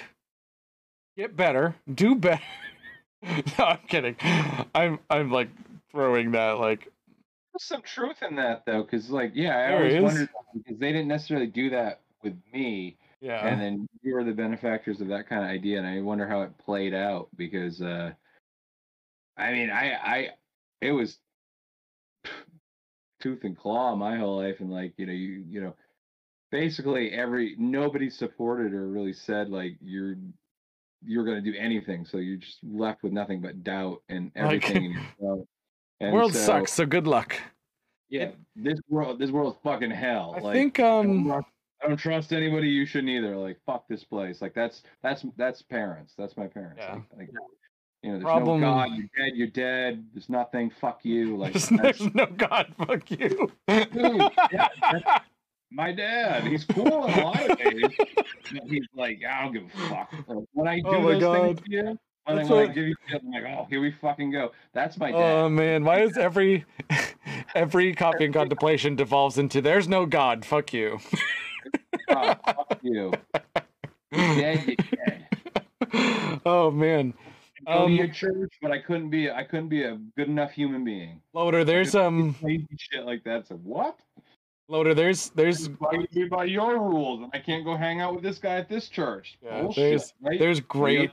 Get 1.17 1.35
better. 1.35 1.75
Do 1.91 2.13
better. 2.15 2.43
no, 3.23 3.65
I'm 3.65 3.79
kidding. 3.87 4.17
I'm 4.75 4.99
I'm 5.09 5.31
like 5.31 5.49
throwing 5.91 6.31
that 6.31 6.59
like 6.59 6.91
some 7.59 7.81
truth 7.81 8.21
in 8.27 8.35
that 8.37 8.65
though, 8.65 8.83
because 8.83 9.09
like, 9.09 9.31
yeah, 9.35 9.57
I 9.57 9.67
There 9.67 9.77
always 9.77 9.93
is. 9.95 10.01
wondered 10.01 10.29
because 10.55 10.79
they 10.79 10.91
didn't 10.91 11.07
necessarily 11.07 11.47
do 11.47 11.69
that 11.71 12.01
with 12.23 12.35
me. 12.53 12.97
yeah. 13.21 13.45
and 13.47 13.61
then 13.61 13.87
you 14.01 14.13
were 14.13 14.23
the 14.23 14.31
benefactors 14.33 14.99
of 15.01 15.07
that 15.09 15.27
kind 15.29 15.43
of 15.43 15.49
idea 15.49 15.77
and 15.79 15.87
i 15.87 15.99
wonder 16.01 16.27
how 16.27 16.41
it 16.41 16.55
played 16.57 16.93
out 16.93 17.27
because 17.37 17.81
uh 17.81 18.11
i 19.37 19.51
mean 19.51 19.69
i 19.71 19.93
i 19.93 20.29
it 20.81 20.91
was 20.91 21.17
tooth 23.21 23.43
and 23.43 23.57
claw 23.57 23.95
my 23.95 24.17
whole 24.17 24.37
life 24.37 24.59
and 24.59 24.71
like 24.71 24.93
you 24.97 25.05
know 25.05 25.13
you 25.13 25.43
you 25.49 25.61
know 25.61 25.73
basically 26.51 27.11
every 27.11 27.55
nobody 27.57 28.09
supported 28.09 28.73
or 28.73 28.87
really 28.87 29.13
said 29.13 29.49
like 29.49 29.75
you're 29.81 30.15
you're 31.03 31.25
going 31.25 31.43
to 31.43 31.51
do 31.51 31.57
anything 31.57 32.05
so 32.05 32.17
you're 32.17 32.37
just 32.37 32.57
left 32.63 33.01
with 33.03 33.11
nothing 33.13 33.41
but 33.41 33.63
doubt 33.63 34.01
and 34.09 34.31
Like- 34.35 34.43
everything 34.45 34.85
in 34.85 34.91
yourself 34.91 35.47
and 35.99 36.13
World 36.13 36.33
so, 36.33 36.39
sucks, 36.39 36.73
so 36.73 36.85
good 36.85 37.07
luck. 37.07 37.35
yeah 38.09 38.31
this 38.55 38.79
world 38.89 39.19
this 39.19 39.31
world's 39.31 39.57
fucking 39.63 39.91
hell 39.91 40.35
I 40.37 40.39
like 40.41 40.53
think 40.53 40.79
I 40.79 40.83
don't 40.83 41.09
um 41.09 41.25
trust- 41.27 41.47
I 41.83 41.87
don't 41.89 41.97
trust 41.97 42.31
anybody. 42.33 42.69
You 42.69 42.85
shouldn't 42.85 43.09
either. 43.09 43.35
Like 43.35 43.57
fuck 43.65 43.87
this 43.89 44.03
place. 44.03 44.41
Like 44.41 44.53
that's 44.53 44.81
that's 45.03 45.25
that's 45.35 45.61
parents. 45.61 46.13
That's 46.17 46.35
my 46.37 46.47
parents. 46.47 46.77
Yeah. 46.79 46.93
Like, 46.93 47.05
like, 47.17 47.29
you 48.01 48.11
know, 48.11 48.17
there's 48.17 48.23
Problem- 48.23 48.61
no 48.61 48.67
God. 48.73 48.89
You're 48.95 49.09
dead. 49.17 49.35
You're 49.35 49.47
dead. 49.47 50.05
There's 50.13 50.29
nothing. 50.29 50.69
Fuck 50.81 51.03
you. 51.03 51.35
Like 51.37 51.53
there's, 51.53 51.69
there's 51.69 52.15
no 52.15 52.25
god 52.27 52.73
fuck 52.77 53.11
you. 53.11 53.51
Dude, 53.67 54.31
yeah, 54.53 54.69
my 55.69 55.91
dad. 55.91 56.45
He's 56.45 56.63
cool 56.63 57.05
in 57.07 57.19
a 57.19 57.23
lot 57.25 57.49
of 57.51 57.59
ways. 57.59 57.83
But 58.53 58.63
he's 58.67 58.87
like, 58.95 59.19
I 59.29 59.43
don't 59.43 59.53
give 59.53 59.63
a 59.65 59.89
fuck. 59.89 60.13
Like, 60.27 60.45
when 60.53 60.67
I 60.67 60.79
do 60.79 60.87
Oh 60.87 61.01
my 61.01 61.19
those 61.19 61.57
things 61.57 61.61
to 61.61 61.71
you, 61.71 61.99
when, 62.25 62.37
That's 62.37 62.49
when 62.49 62.69
I 62.69 62.73
give 62.73 62.85
you 62.87 62.95
shit, 63.07 63.21
I'm 63.21 63.31
like, 63.31 63.43
oh, 63.57 63.67
here 63.69 63.81
we 63.81 63.91
fucking 63.91 64.31
go. 64.31 64.51
That's 64.73 64.97
my 64.97 65.11
dad. 65.11 65.17
Oh 65.17 65.49
man, 65.49 65.83
why 65.83 66.01
is 66.01 66.17
every 66.17 66.65
every 67.55 67.93
coffee 67.93 68.25
and 68.25 68.33
contemplation 68.33 68.95
devolves 68.95 69.37
into 69.37 69.61
there's 69.61 69.87
no 69.87 70.05
god, 70.05 70.43
fuck 70.45 70.73
you. 70.73 70.99
God, 72.07 72.39
fuck 72.45 72.79
you. 72.81 73.13
You're 74.11 74.35
dead. 74.35 74.67
You're 74.67 74.75
dead. 75.05 76.41
oh 76.45 76.71
man. 76.71 77.13
Go 77.67 77.73
to 77.73 77.79
Um, 77.85 77.91
your 77.93 78.07
church, 78.07 78.53
but 78.61 78.71
I 78.71 78.77
couldn't 78.79 79.09
be. 79.09 79.31
I 79.31 79.43
couldn't 79.43 79.69
be 79.69 79.83
a 79.83 79.97
good 80.17 80.27
enough 80.27 80.51
human 80.51 80.83
being. 80.83 81.21
Loader, 81.33 81.63
there's 81.63 81.95
um 81.95 82.33
crazy 82.35 82.67
shit 82.77 83.05
like 83.05 83.23
that. 83.23 83.47
So 83.47 83.55
what? 83.55 83.97
Loader, 84.67 84.93
there's 84.95 85.29
there's 85.29 85.69
would 85.69 86.29
by 86.29 86.45
your 86.45 86.79
rules, 86.79 87.21
and 87.21 87.31
I 87.33 87.39
can't 87.39 87.63
go 87.63 87.75
hang 87.77 88.01
out 88.01 88.13
with 88.15 88.23
this 88.23 88.39
guy 88.39 88.55
at 88.55 88.67
this 88.69 88.89
church? 88.89 89.37
Yeah, 89.43 89.61
Bullshit, 89.61 89.75
there's- 89.75 90.13
right? 90.21 90.39
there's 90.39 90.59
great 90.59 91.11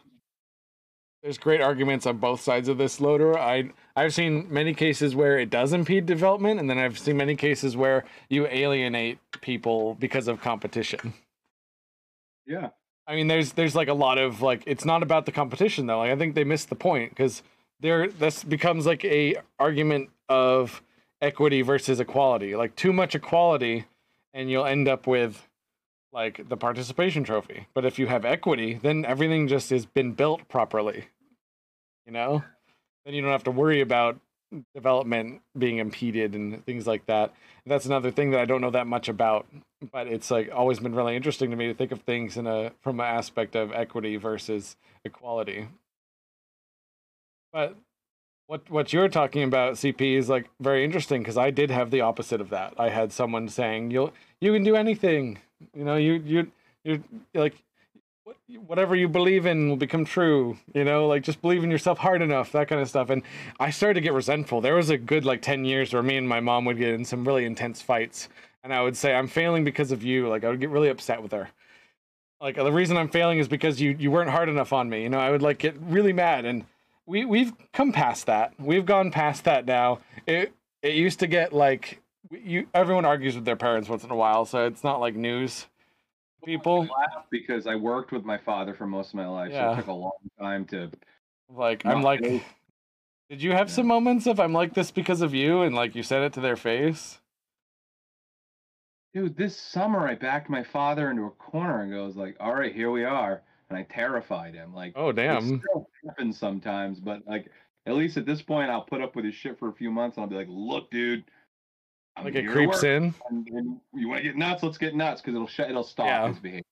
there's 1.23 1.39
great 1.39 1.61
arguments 1.61 2.07
on 2.07 2.19
both 2.19 2.40
sides 2.40 2.69
of 2.69 2.78
this 2.78 3.01
loader. 3.01 3.39
I 3.39 3.70
I've 3.94 4.12
seen 4.12 4.47
many 4.53 4.74
cases 4.74 5.15
where 5.15 5.39
it 5.39 5.51
does 5.51 5.73
impede 5.73 6.07
development, 6.07 6.59
and 6.59 6.69
then 6.69 6.78
I've 6.78 6.99
seen 6.99 7.16
many 7.16 7.36
cases 7.36 7.77
where 7.77 8.05
you 8.28 8.47
alienate 8.47 9.19
people 9.40 9.94
because 9.94 10.28
of 10.28 10.40
competition. 10.40 11.15
Yeah, 12.47 12.70
I 13.07 13.15
mean, 13.15 13.28
there's 13.28 13.53
there's 13.53 13.74
like 13.74 13.89
a 13.89 13.94
lot 13.94 14.19
of 14.19 14.43
like 14.43 14.65
it's 14.66 14.85
not 14.85 15.03
about 15.03 15.27
the 15.27 15.32
competition 15.32 15.86
though. 15.86 15.99
Like 15.99 16.11
I 16.11 16.16
think 16.16 16.35
they 16.35 16.44
missed 16.44 16.69
the 16.69 16.74
point 16.77 17.11
because 17.11 17.43
there 17.81 18.09
this 18.09 18.43
becomes 18.43 18.86
like 18.86 19.05
a 19.05 19.36
argument 19.59 20.11
of 20.28 20.82
equity 21.20 21.62
versus 21.62 22.01
equality. 22.01 22.57
Like 22.57 22.74
too 22.74 22.93
much 22.93 23.15
equality, 23.15 23.85
and 24.35 24.51
you'll 24.51 24.66
end 24.66 24.89
up 24.89 25.07
with 25.07 25.49
like 26.12 26.48
the 26.48 26.56
participation 26.56 27.24
trophy. 27.24 27.66
But 27.74 27.84
if 27.84 27.98
you 27.98 28.06
have 28.06 28.24
equity, 28.24 28.78
then 28.82 29.05
everything 29.05 29.48
just 29.48 29.70
has 29.70 29.86
been 29.86 30.12
built 30.12 30.48
properly. 30.48 31.06
You 32.06 32.12
know, 32.12 32.43
then 33.05 33.14
you 33.14 33.22
don't 33.22 33.30
have 33.30 33.44
to 33.44 33.51
worry 33.51 33.80
about 33.80 34.18
development 34.74 35.40
being 35.56 35.78
impeded 35.78 36.34
and 36.34 36.64
things 36.66 36.86
like 36.86 37.06
that. 37.06 37.32
That's 37.64 37.86
another 37.86 38.10
thing 38.10 38.32
that 38.32 38.40
I 38.40 38.44
don't 38.44 38.60
know 38.60 38.70
that 38.70 38.86
much 38.86 39.09
about 39.09 39.47
but 39.90 40.06
it's 40.06 40.30
like 40.30 40.51
always 40.52 40.78
been 40.78 40.94
really 40.94 41.16
interesting 41.16 41.51
to 41.51 41.56
me 41.56 41.66
to 41.68 41.74
think 41.74 41.93
of 41.93 42.02
things 42.02 42.36
in 42.36 42.47
a 42.47 42.72
from 42.80 43.01
an 43.01 43.06
aspect 43.06 43.56
of 43.56 43.72
equity 43.72 44.16
versus 44.16 44.76
equality. 45.05 45.68
But 47.52 47.76
what 48.47 48.70
what 48.70 48.93
you're 48.93 49.09
talking 49.09 49.43
about, 49.43 49.74
CP, 49.74 50.16
is 50.16 50.28
like 50.28 50.51
very 50.60 50.84
interesting 50.84 51.22
because 51.22 51.39
I 51.39 51.51
did 51.51 51.70
have 51.70 51.90
the 51.90 52.02
opposite 52.02 52.40
of 52.40 52.51
that. 52.51 52.74
I 52.78 52.90
had 52.90 53.12
someone 53.12 53.48
saying 53.48 53.90
you'll 53.90 54.12
you 54.40 54.52
can 54.52 54.62
do 54.62 54.76
anything, 54.76 55.39
you 55.74 55.84
know, 55.84 55.97
you 55.97 56.14
you 56.14 56.52
you're 56.84 56.98
like 57.34 57.55
whatever 58.66 58.94
you 58.94 59.09
believe 59.09 59.47
in 59.47 59.68
will 59.68 59.76
become 59.76 60.05
true. 60.05 60.56
You 60.74 60.84
know, 60.84 61.06
like 61.06 61.22
just 61.22 61.43
believe 61.43 61.64
in 61.64 61.70
yourself 61.70 61.98
hard 61.98 62.22
enough, 62.22 62.52
that 62.52 62.68
kind 62.68 62.80
of 62.80 62.89
stuff. 62.89 63.10
And 63.10 63.22
I 63.59 63.70
started 63.70 63.94
to 63.94 64.01
get 64.01 64.12
resentful. 64.12 64.60
There 64.60 64.74
was 64.74 64.90
a 64.90 64.98
good 64.98 65.24
like 65.24 65.43
ten 65.43 65.64
years 65.64 65.93
where 65.93 66.02
me 66.02 66.16
and 66.16 66.28
my 66.28 66.40
mom 66.40 66.64
would 66.66 66.78
get 66.78 66.94
in 66.94 67.05
some 67.05 67.26
really 67.26 67.44
intense 67.44 67.82
fights, 67.82 68.28
and 68.62 68.72
I 68.72 68.82
would 68.82 68.97
say, 68.97 69.14
"I'm 69.14 69.28
failing 69.28 69.64
because 69.64 69.93
of 69.93 70.02
you." 70.02 70.28
Like 70.28 70.44
I 70.44 70.48
would 70.48 70.60
get 70.60 70.70
really 70.70 70.89
upset 70.89 71.22
with 71.22 71.32
her. 71.32 71.48
Like 72.40 72.56
the 72.56 72.72
reason 72.72 72.97
I'm 72.97 73.09
failing 73.09 73.39
is 73.39 73.48
because 73.48 73.80
you 73.80 73.97
you 73.98 74.10
weren't 74.10 74.30
hard 74.30 74.48
enough 74.48 74.72
on 74.72 74.90
me. 74.90 75.02
You 75.02 75.09
know, 75.09 75.20
I 75.20 75.30
would 75.30 75.43
like 75.43 75.59
get 75.59 75.76
really 75.80 76.12
mad, 76.12 76.44
and 76.44 76.64
we 77.06 77.24
we've 77.24 77.52
come 77.72 77.93
past 77.93 78.26
that. 78.26 78.52
We've 78.59 78.86
gone 78.86 79.10
past 79.10 79.44
that 79.44 79.64
now. 79.66 80.01
It 80.26 80.52
it 80.82 80.94
used 80.94 81.20
to 81.20 81.26
get 81.26 81.52
like 81.52 82.02
you 82.33 82.67
everyone 82.75 83.05
argues 83.05 83.35
with 83.35 83.45
their 83.45 83.57
parents 83.57 83.89
once 83.89 84.05
in 84.05 84.11
a 84.11 84.17
while, 84.17 84.45
so 84.45 84.67
it's 84.67 84.83
not 84.85 85.01
like 85.01 85.15
news. 85.15 85.67
People 86.45 86.81
laugh 86.81 87.27
because 87.31 87.67
I 87.67 87.77
worked 87.77 88.11
with 88.11 88.25
my 88.25 88.39
father 88.39 88.75
for 88.75 88.87
most 88.87 89.11
of 89.11 89.15
my 89.15 89.27
life, 89.29 89.53
so 89.53 89.57
Yeah. 89.59 89.73
it 89.73 89.77
took 89.77 89.87
a 89.87 89.93
long 89.93 90.13
time 90.41 90.65
to. 90.67 90.91
like 91.49 91.85
I'm 91.87 92.03
like, 92.03 92.21
did 93.29 93.43
you 93.43 93.53
have 93.53 93.69
Yeah. 93.69 93.75
some 93.75 93.87
moments 93.87 94.27
of 94.27 94.41
I'm 94.41 94.53
like 94.53 94.75
this 94.75 94.91
because 94.91 95.21
of 95.23 95.35
you, 95.35 95.63
and 95.63 95.75
like 95.75 95.95
you 95.95 96.03
said 96.03 96.23
it 96.23 96.33
to 96.35 96.41
their 96.41 96.57
face? 96.57 97.21
Dude, 99.15 99.37
this 99.37 99.57
summer 99.57 100.09
I 100.09 100.15
backed 100.15 100.49
my 100.49 100.63
father 100.65 101.11
into 101.11 101.25
a 101.27 101.31
corner 101.31 101.83
and 101.83 101.93
goes 101.93 102.17
like, 102.17 102.37
"All 102.41 102.55
right, 102.55 102.75
here 102.75 102.91
we 102.91 103.05
are," 103.05 103.43
and 103.69 103.79
I 103.79 103.83
terrified 103.83 104.55
him. 104.55 104.75
Like, 104.75 104.95
Oh 104.97 105.13
damn, 105.13 105.55
it 105.57 105.61
still 105.61 105.89
happens 106.07 106.39
sometimes, 106.39 106.99
but 106.99 107.27
like 107.27 107.51
at 107.85 107.95
least 107.95 108.17
at 108.17 108.25
this 108.27 108.41
point, 108.41 108.71
I'll 108.71 108.85
put 108.85 109.03
up 109.03 109.15
with 109.15 109.25
his 109.27 109.35
shit 109.35 109.59
for 109.59 109.69
a 109.69 109.73
few 109.73 109.91
months, 109.91 110.17
and 110.17 110.23
I'll 110.25 110.31
be 110.31 110.37
like, 110.37 110.47
"Look, 110.49 110.91
dude." 110.91 111.25
Like 112.22 112.34
it 112.34 112.48
creeps 112.48 112.82
in. 112.84 113.14
and, 113.30 113.48
and 113.48 113.80
you 113.94 114.09
want 114.09 114.18
to 114.18 114.24
get 114.24 114.36
nuts? 114.36 114.62
Let's 114.62 114.78
get 114.78 114.94
nuts 114.94 115.20
because 115.20 115.34
it'll 115.34 115.47
shut. 115.48 115.70
It'll 115.70 115.82
stop 115.84 116.06
Yeah. 116.06 116.28
his 116.28 116.39
behavior. 116.39 116.62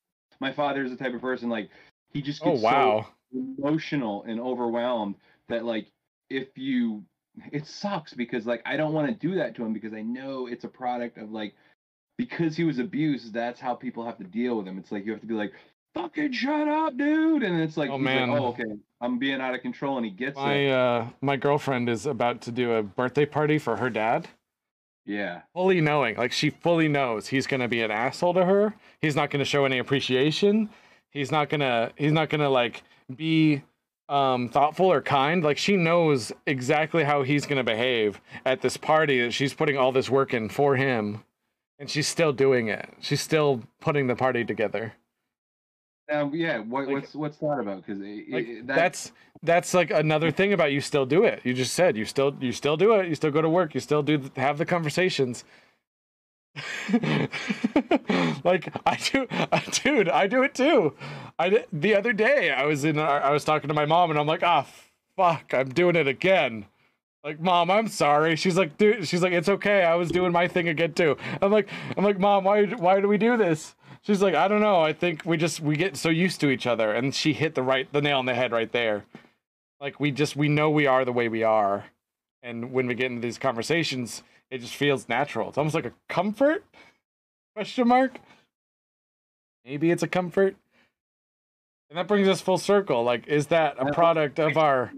My 0.41 0.53
father's 0.53 0.91
the 0.91 0.97
type 0.97 1.15
of 1.15 1.21
person 1.21 1.49
like 1.49 1.71
he 2.13 2.23
just 2.23 2.43
Oh 2.45 2.53
gets 2.53 2.63
wow! 2.63 3.07
so 3.33 3.39
emotional 3.59 4.25
and 4.25 4.41
overwhelmed 4.41 5.15
that 5.49 5.65
like 5.65 5.87
if 6.31 6.49
you 6.57 7.05
it 7.53 7.67
sucks 7.67 8.13
because 8.15 8.47
like 8.47 8.63
I 8.67 8.77
don't 8.77 8.93
want 8.93 9.09
to 9.09 9.15
do 9.15 9.35
that 9.37 9.55
to 9.57 9.65
him 9.65 9.73
because 9.73 9.93
I 9.95 10.03
know 10.03 10.47
it's 10.47 10.65
a 10.65 10.69
product 10.69 11.19
of 11.19 11.31
like 11.33 11.55
because 12.19 12.57
he 12.57 12.65
was 12.65 12.79
abused, 12.79 13.33
that's 13.33 13.59
how 13.61 13.75
people 13.75 14.05
have 14.05 14.19
to 14.19 14.25
deal 14.25 14.57
with 14.59 14.67
him. 14.67 14.79
It's 14.79 14.93
like 14.93 15.07
you 15.07 15.13
have 15.13 15.23
to 15.23 15.27
be 15.27 15.33
like, 15.35 15.53
fucking 15.95 16.33
shut 16.33 16.69
up, 16.69 16.97
dude. 16.99 17.43
And 17.43 17.59
it's 17.63 17.79
like, 17.79 17.89
Oh, 17.89 17.97
he's 17.97 18.05
like, 18.05 18.15
man. 18.15 18.31
oh, 18.31 18.47
okay, 18.49 18.65
I'm 19.01 19.19
being 19.19 19.41
out 19.41 19.55
of 19.55 19.63
control 19.63 19.97
and 19.97 20.05
he 20.05 20.13
gets 20.13 20.37
My 20.37 20.53
it. 20.55 20.71
uh 20.71 21.07
my 21.23 21.37
girlfriend 21.37 21.89
is 21.89 22.07
about 22.07 22.41
to 22.43 22.53
do 22.53 22.73
a 22.75 22.83
birthday 22.83 23.25
party 23.27 23.59
for 23.59 23.77
her 23.77 23.89
dad. 23.91 24.29
Yeah. 25.11 25.43
fully 25.53 25.81
knowing, 25.81 26.17
like 26.17 26.33
she 26.33 26.51
fully 26.51 26.89
knows 26.89 27.27
he's 27.29 27.47
gonna 27.47 27.69
be 27.69 27.83
an 27.83 27.91
asshole 27.91 28.35
to 28.35 28.45
her. 28.45 28.75
He's 29.01 29.17
not 29.17 29.31
gonna 29.31 29.45
show 29.45 29.65
any 29.65 29.79
appreciation. 29.79 30.71
He's 31.11 31.33
not 31.33 31.49
gonna 31.49 31.91
he's 31.97 32.13
not 32.13 32.29
gonna 32.31 32.49
like 32.51 32.83
be 33.15 33.63
um 34.09 34.49
thoughtful 34.49 34.87
or 34.87 35.03
kind. 35.03 35.43
Like 35.43 35.59
she 35.59 35.77
knows 35.77 36.33
exactly 36.47 37.03
how 37.05 37.23
he's 37.23 37.47
gonna 37.47 37.65
behave 37.65 38.21
at 38.45 38.61
this 38.61 38.77
party 38.77 39.21
that 39.23 39.33
she's 39.33 39.53
putting 39.55 39.77
all 39.77 39.93
this 39.93 40.09
work 40.09 40.33
in 40.33 40.49
for 40.49 40.77
him. 40.77 41.25
And 41.79 41.89
she's 41.89 42.07
still 42.07 42.33
doing 42.33 42.69
it. 42.69 42.91
She's 43.01 43.23
still 43.23 43.63
putting 43.81 44.07
the 44.07 44.15
party 44.15 44.45
together. 44.45 44.93
Um, 46.11 46.35
yeah. 46.35 46.59
What, 46.59 46.87
Like- 46.87 46.95
what's 46.95 47.15
what's 47.15 47.37
that 47.39 47.59
about? 47.61 47.85
Because 47.87 48.01
Like 48.01 48.67
that, 48.67 48.77
that's 48.77 49.13
that's 49.43 49.75
like 49.75 49.91
another 49.91 50.31
thing 50.31 50.53
about 50.53 50.73
you 50.73 50.81
still 50.81 51.07
do 51.07 51.25
it. 51.25 51.41
You 51.45 51.55
just 51.55 51.75
said 51.75 51.97
you 51.97 52.05
still 52.05 52.37
you 52.41 52.53
still 52.53 52.77
do 52.77 52.95
it. 52.97 53.09
You 53.09 53.15
still 53.15 53.31
go 53.31 53.43
to 53.43 53.49
work. 53.49 53.75
You 53.75 53.81
still 53.81 54.03
do 54.03 54.31
have 54.37 54.59
the 54.59 54.67
conversations. 54.67 55.45
like 58.45 58.69
I 58.85 58.97
do, 58.97 59.27
I, 59.31 59.63
dude. 59.85 60.09
I 60.09 60.27
do 60.27 60.43
it 60.43 60.55
too. 60.55 60.95
I 61.39 61.49
did, 61.49 61.67
the 61.73 61.95
other 61.95 62.13
day 62.13 62.51
I 62.51 62.65
was 62.67 62.85
in. 62.85 62.99
I 62.99 63.31
was 63.31 63.45
talking 63.45 63.69
to 63.69 63.75
my 63.75 63.87
mom 63.87 64.11
and 64.11 64.19
I'm 64.19 64.27
like, 64.27 64.43
ah, 64.43 64.67
fuck, 65.17 65.55
I'm 65.55 65.69
doing 65.69 65.97
it 65.97 66.09
again. 66.09 66.67
Like, 67.23 67.39
mom, 67.39 67.71
I'm 67.71 67.87
sorry. 67.89 68.35
She's 68.37 68.57
like, 68.57 68.79
dude. 68.79 69.07
She's 69.07 69.23
like, 69.23 69.33
it's 69.33 69.49
okay. 69.49 69.85
I 69.85 69.95
was 69.95 70.11
doing 70.11 70.33
my 70.33 70.49
thing 70.49 70.69
again 70.69 70.95
too. 70.95 71.17
I'm 71.41 71.53
like, 71.53 71.69
I'm 71.97 72.05
like, 72.05 72.19
mom, 72.19 72.45
why 72.45 72.65
why 72.67 73.01
do 73.01 73.09
we 73.09 73.19
do 73.19 73.37
this? 73.37 73.75
She's 74.03 74.23
like, 74.23 74.35
I 74.35 74.49
don't 74.49 74.61
know. 74.61 74.81
I 74.81 74.93
think 74.93 75.25
we 75.25 75.37
just 75.37 75.61
we 75.61 75.77
get 75.77 75.97
so 75.97 76.09
used 76.09 76.41
to 76.41 76.49
each 76.51 76.67
other, 76.67 76.93
and 76.93 77.15
she 77.15 77.33
hit 77.33 77.55
the 77.55 77.63
right 77.63 77.91
the 77.93 78.01
nail 78.01 78.19
on 78.19 78.27
the 78.27 78.35
head 78.35 78.53
right 78.53 78.71
there. 78.73 79.05
Like 79.81 80.01
we 80.01 80.11
just 80.11 80.37
we 80.37 80.49
know 80.49 80.71
we 80.71 80.87
are 80.87 81.05
the 81.05 81.13
way 81.13 81.29
we 81.29 81.43
are, 81.43 81.85
and 82.43 82.73
when 82.73 82.87
we 82.87 82.95
get 82.95 83.07
into 83.07 83.21
these 83.21 83.39
conversations, 83.39 84.23
it 84.51 84.59
just 84.59 84.75
feels 84.75 85.09
natural. 85.09 85.49
It's 85.51 85.59
almost 85.59 85.75
like 85.75 85.85
a 85.87 85.93
comfort 86.09 86.65
question 87.55 87.89
mark. 87.89 88.19
Maybe 89.67 89.91
it's 89.91 90.03
a 90.03 90.09
comfort, 90.09 90.57
and 91.91 91.99
that 91.99 92.09
brings 92.09 92.27
us 92.27 92.41
full 92.41 92.57
circle. 92.59 93.05
Like, 93.05 93.27
is 93.29 93.49
that 93.49 93.77
a 93.79 93.93
product 93.93 94.39
of 94.39 94.57
our? 94.57 94.93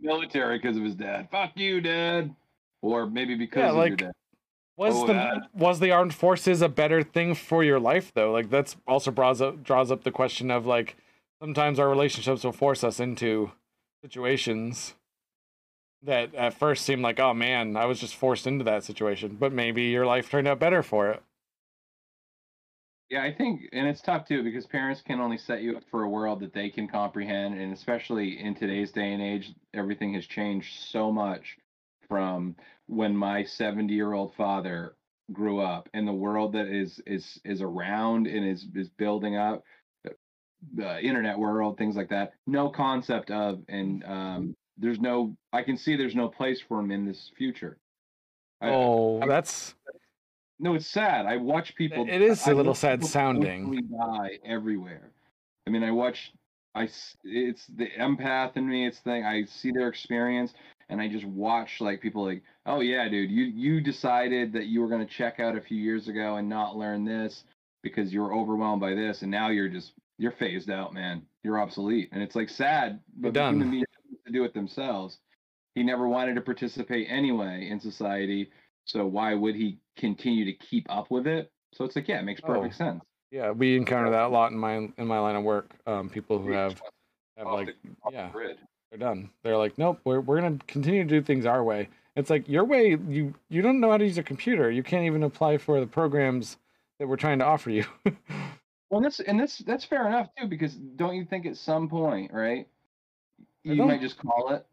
military 0.00 0.58
because 0.58 0.76
of 0.76 0.84
his 0.84 0.94
dad. 0.94 1.28
Fuck 1.32 1.52
you, 1.56 1.80
dad. 1.80 2.32
Or 2.80 3.06
maybe 3.06 3.34
because 3.34 3.58
Yeah, 3.60 3.70
of 3.70 3.76
like- 3.76 3.88
your 3.88 3.96
dad. 3.96 4.12
Was 4.76 4.94
Oh, 4.94 5.06
the 5.06 5.12
that- 5.14 5.54
was 5.54 5.80
the 5.80 5.90
armed 5.90 6.14
forces 6.14 6.60
a 6.60 6.68
better 6.68 7.02
thing 7.02 7.34
for 7.34 7.64
your 7.64 7.80
life 7.80 8.12
though? 8.12 8.30
Like 8.32 8.50
that's 8.50 8.76
also 8.86 9.10
draws 9.10 9.40
up 9.40 9.62
draws 9.62 9.90
up 9.90 10.04
the 10.04 10.10
question 10.10 10.50
of 10.50 10.66
like 10.66 10.96
sometimes 11.40 11.78
our 11.78 11.88
relationships 11.88 12.44
will 12.44 12.52
force 12.52 12.84
us 12.84 13.00
into 13.00 13.52
situations 14.02 14.94
that 16.02 16.34
at 16.34 16.52
first 16.54 16.84
seem 16.84 17.00
like 17.00 17.18
oh 17.18 17.32
man 17.32 17.76
I 17.76 17.86
was 17.86 18.00
just 18.00 18.14
forced 18.14 18.46
into 18.46 18.64
that 18.64 18.84
situation, 18.84 19.36
but 19.40 19.52
maybe 19.52 19.84
your 19.84 20.04
life 20.06 20.28
turned 20.30 20.46
out 20.46 20.58
better 20.58 20.82
for 20.82 21.10
it. 21.10 21.22
Yeah, 23.08 23.22
I 23.22 23.32
think, 23.32 23.68
and 23.72 23.86
it's 23.86 24.00
tough 24.02 24.26
too 24.26 24.42
because 24.42 24.66
parents 24.66 25.00
can 25.00 25.20
only 25.20 25.38
set 25.38 25.62
you 25.62 25.76
up 25.76 25.84
for 25.90 26.02
a 26.02 26.08
world 26.08 26.40
that 26.40 26.52
they 26.52 26.68
can 26.68 26.88
comprehend, 26.88 27.58
and 27.58 27.72
especially 27.72 28.40
in 28.40 28.54
today's 28.54 28.90
day 28.90 29.12
and 29.12 29.22
age, 29.22 29.54
everything 29.74 30.12
has 30.14 30.26
changed 30.26 30.80
so 30.80 31.12
much 31.12 31.56
from 32.08 32.56
when 32.86 33.16
my 33.16 33.42
70-year-old 33.42 34.34
father 34.34 34.94
grew 35.32 35.60
up, 35.60 35.88
and 35.94 36.06
the 36.06 36.12
world 36.12 36.52
that 36.52 36.66
is 36.68 37.00
is 37.06 37.40
is 37.44 37.60
around 37.60 38.26
and 38.26 38.46
is 38.46 38.66
is 38.74 38.88
building 38.88 39.36
up, 39.36 39.64
the 40.74 41.00
internet 41.02 41.38
world, 41.38 41.76
things 41.78 41.96
like 41.96 42.08
that. 42.10 42.32
No 42.46 42.68
concept 42.68 43.30
of, 43.30 43.60
and 43.68 44.04
um, 44.04 44.56
there's 44.78 45.00
no, 45.00 45.36
I 45.52 45.62
can 45.62 45.76
see 45.76 45.96
there's 45.96 46.14
no 46.14 46.28
place 46.28 46.60
for 46.60 46.80
him 46.80 46.90
in 46.90 47.04
this 47.06 47.30
future. 47.36 47.78
I- 48.60 48.70
Oh, 48.70 49.20
I- 49.20 49.26
that's 49.26 49.74
no, 50.58 50.74
it's 50.74 50.86
sad. 50.86 51.26
I 51.26 51.36
watch 51.36 51.74
people. 51.74 52.06
It 52.08 52.22
is 52.22 52.46
a 52.46 52.52
a 52.52 52.54
little 52.54 52.74
sad 52.74 53.04
sounding. 53.04 53.88
Die 53.90 54.38
everywhere. 54.44 55.10
I 55.66 55.70
mean, 55.70 55.82
I 55.82 55.90
watch. 55.90 56.32
i 56.74 56.88
It's 57.24 57.66
the 57.66 57.88
empath 57.98 58.56
in 58.56 58.66
me. 58.66 58.86
It's 58.86 59.00
thing. 59.00 59.24
I 59.24 59.44
see 59.44 59.70
their 59.70 59.88
experience, 59.88 60.54
and 60.88 61.00
I 61.00 61.08
just 61.08 61.24
watch 61.24 61.80
like 61.80 62.00
people 62.00 62.24
like, 62.24 62.42
oh 62.66 62.80
yeah, 62.80 63.08
dude, 63.08 63.30
you 63.30 63.44
you 63.44 63.80
decided 63.80 64.52
that 64.52 64.66
you 64.66 64.80
were 64.80 64.88
gonna 64.88 65.06
check 65.06 65.40
out 65.40 65.56
a 65.56 65.60
few 65.60 65.78
years 65.78 66.08
ago 66.08 66.36
and 66.36 66.48
not 66.48 66.76
learn 66.76 67.04
this 67.04 67.44
because 67.82 68.12
you 68.12 68.20
were 68.20 68.34
overwhelmed 68.34 68.80
by 68.80 68.94
this, 68.94 69.22
and 69.22 69.30
now 69.30 69.48
you're 69.48 69.68
just 69.68 69.92
you're 70.18 70.32
phased 70.32 70.70
out, 70.70 70.94
man. 70.94 71.22
You're 71.44 71.60
obsolete, 71.60 72.08
and 72.12 72.22
it's 72.22 72.34
like 72.34 72.48
sad, 72.48 73.00
but 73.18 73.32
done. 73.32 73.54
human 73.54 73.70
beings 73.70 73.86
to 74.26 74.32
do 74.32 74.44
it 74.44 74.54
themselves. 74.54 75.18
He 75.74 75.82
never 75.82 76.08
wanted 76.08 76.34
to 76.36 76.40
participate 76.40 77.06
anyway 77.10 77.68
in 77.70 77.78
society. 77.80 78.50
So 78.86 79.04
why 79.06 79.34
would 79.34 79.54
he 79.54 79.78
continue 79.96 80.44
to 80.46 80.52
keep 80.54 80.86
up 80.88 81.10
with 81.10 81.26
it? 81.26 81.50
So 81.74 81.84
it's 81.84 81.96
like, 81.96 82.08
yeah, 82.08 82.20
it 82.20 82.22
makes 82.22 82.40
perfect 82.40 82.74
Oh. 82.74 82.78
sense. 82.78 83.02
yeah. 83.30 83.50
We 83.50 83.76
encounter 83.76 84.10
that 84.10 84.22
a 84.22 84.28
lot 84.28 84.52
in 84.52 84.58
my 84.58 84.76
in 84.96 85.06
my 85.06 85.18
line 85.18 85.36
of 85.36 85.42
work. 85.44 85.74
Um, 85.86 86.08
people 86.08 86.38
who 86.38 86.52
have 86.52 86.80
have 87.36 87.46
Off 87.46 87.54
like 87.54 87.66
the 87.82 87.90
yeah. 88.10 88.30
They're 88.90 88.98
done. 88.98 89.30
They're 89.42 89.56
like, 89.56 89.78
nope, 89.78 90.00
we're 90.04 90.20
we're 90.20 90.40
gonna 90.40 90.58
continue 90.66 91.02
to 91.02 91.08
do 91.08 91.22
things 91.22 91.46
our 91.46 91.62
way. 91.64 91.88
It's 92.14 92.30
like 92.30 92.48
your 92.48 92.64
way. 92.64 92.96
You 93.08 93.34
you 93.48 93.62
don't 93.62 93.80
know 93.80 93.90
how 93.90 93.98
to 93.98 94.04
use 94.04 94.18
a 94.18 94.22
computer. 94.22 94.70
You 94.70 94.82
can't 94.82 95.04
even 95.04 95.22
apply 95.22 95.58
for 95.58 95.80
the 95.80 95.86
programs 95.86 96.56
that 96.98 97.06
we're 97.06 97.16
trying 97.16 97.38
to 97.40 97.44
offer 97.44 97.70
you. 97.70 97.84
Well, 98.90 99.00
that's 99.00 99.20
and 99.20 99.38
that's 99.38 99.58
that's 99.58 99.84
fair 99.84 100.06
enough 100.06 100.28
too, 100.38 100.46
because 100.46 100.74
don't 100.74 101.16
you 101.16 101.24
think 101.24 101.44
at 101.44 101.56
some 101.56 101.88
point, 101.88 102.32
right? 102.32 102.68
You 103.64 103.84
might 103.84 104.00
just 104.00 104.16
call 104.16 104.52
it. 104.52 104.64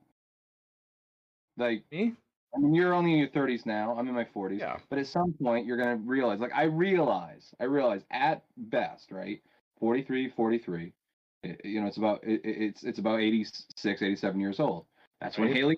Like, 1.58 1.84
Me? 1.92 2.14
I 2.56 2.60
mean, 2.60 2.76
you're 2.76 2.94
only 2.94 3.14
in 3.14 3.18
your 3.20 3.28
30s 3.30 3.66
now. 3.66 3.96
I'm 3.98 4.08
in 4.08 4.14
my 4.14 4.26
40s. 4.26 4.60
Yeah. 4.60 4.78
But 4.90 5.00
at 5.00 5.08
some 5.08 5.34
point, 5.42 5.66
you're 5.66 5.78
gonna 5.78 5.96
realize. 5.96 6.40
Like, 6.40 6.54
I 6.54 6.64
realize, 6.66 7.56
I 7.60 7.64
realize 7.64 8.04
at 8.12 8.44
best, 8.56 9.12
right? 9.12 9.42
43, 9.80 10.30
43. 10.30 10.94
You 11.44 11.82
know, 11.82 11.88
it's 11.88 11.98
about 11.98 12.24
it, 12.24 12.42
it- 12.46 12.62
it's 12.62 12.84
it's 12.84 13.00
about 13.00 13.20
86, 13.20 14.02
87 14.02 14.40
years 14.40 14.60
old. 14.60 14.86
That's 15.22 15.38
when 15.38 15.50
Right. 15.50 15.58
Halley. 15.58 15.78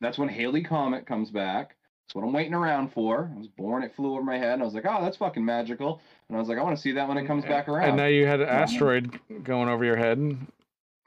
That's 0.00 0.18
when 0.18 0.28
Halley 0.28 0.62
Comet 0.62 1.06
comes 1.06 1.30
back. 1.30 1.76
That's 2.06 2.14
what 2.14 2.24
I'm 2.24 2.32
waiting 2.32 2.54
around 2.54 2.92
for. 2.92 3.30
I 3.34 3.38
was 3.38 3.48
born, 3.48 3.82
it 3.82 3.94
flew 3.96 4.12
over 4.12 4.22
my 4.22 4.36
head, 4.38 4.52
and 4.54 4.62
I 4.62 4.64
was 4.64 4.74
like, 4.74 4.84
oh, 4.86 5.02
that's 5.02 5.16
fucking 5.16 5.44
magical. 5.44 6.00
And 6.28 6.36
I 6.36 6.40
was 6.40 6.48
like, 6.48 6.58
I 6.58 6.62
want 6.62 6.76
to 6.76 6.82
see 6.82 6.92
that 6.92 7.08
when 7.08 7.16
it 7.16 7.26
comes 7.26 7.44
back 7.44 7.66
around. 7.68 7.88
And 7.88 7.96
now 7.96 8.06
you 8.06 8.26
had 8.26 8.40
an 8.40 8.48
asteroid 8.48 9.18
going 9.42 9.68
over 9.68 9.84
your 9.84 9.96
head. 9.96 10.18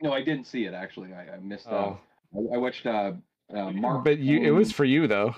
No, 0.02 0.12
I 0.12 0.22
didn't 0.24 0.48
see 0.48 0.66
it 0.66 0.74
actually. 0.74 1.14
I, 1.14 1.36
I 1.36 1.40
missed. 1.40 1.68
Oh, 1.70 1.98
Uh, 2.36 2.40
I, 2.52 2.56
I 2.56 2.58
watched 2.58 2.86
uh, 2.86 3.14
uh, 3.54 3.72
Mark. 3.72 4.04
but 4.04 4.20
you 4.20 4.42
it 4.42 4.52
was 4.52 4.72
for 4.72 4.86
you 4.86 5.08
though. 5.08 5.36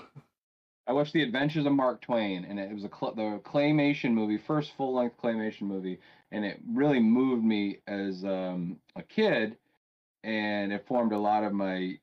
I 0.90 0.92
watched 0.92 1.12
The 1.12 1.22
Adventures 1.22 1.66
of 1.66 1.72
Mark 1.72 2.00
Twain, 2.00 2.44
and 2.44 2.58
it 2.58 2.74
was 2.74 2.82
a 2.82 2.88
cl- 2.88 3.14
the 3.14 3.40
claymation 3.44 4.12
movie, 4.12 4.36
first 4.36 4.72
full 4.76 4.92
length 4.92 5.18
claymation 5.22 5.62
movie, 5.62 6.00
and 6.32 6.44
it 6.44 6.60
really 6.66 6.98
moved 6.98 7.44
me 7.44 7.78
as 7.86 8.24
um, 8.24 8.76
a 8.96 9.02
kid, 9.04 9.56
and 10.24 10.72
it 10.72 10.88
formed 10.88 11.12
a 11.12 11.18
lot 11.18 11.44
of 11.44 11.52
my 11.52 12.00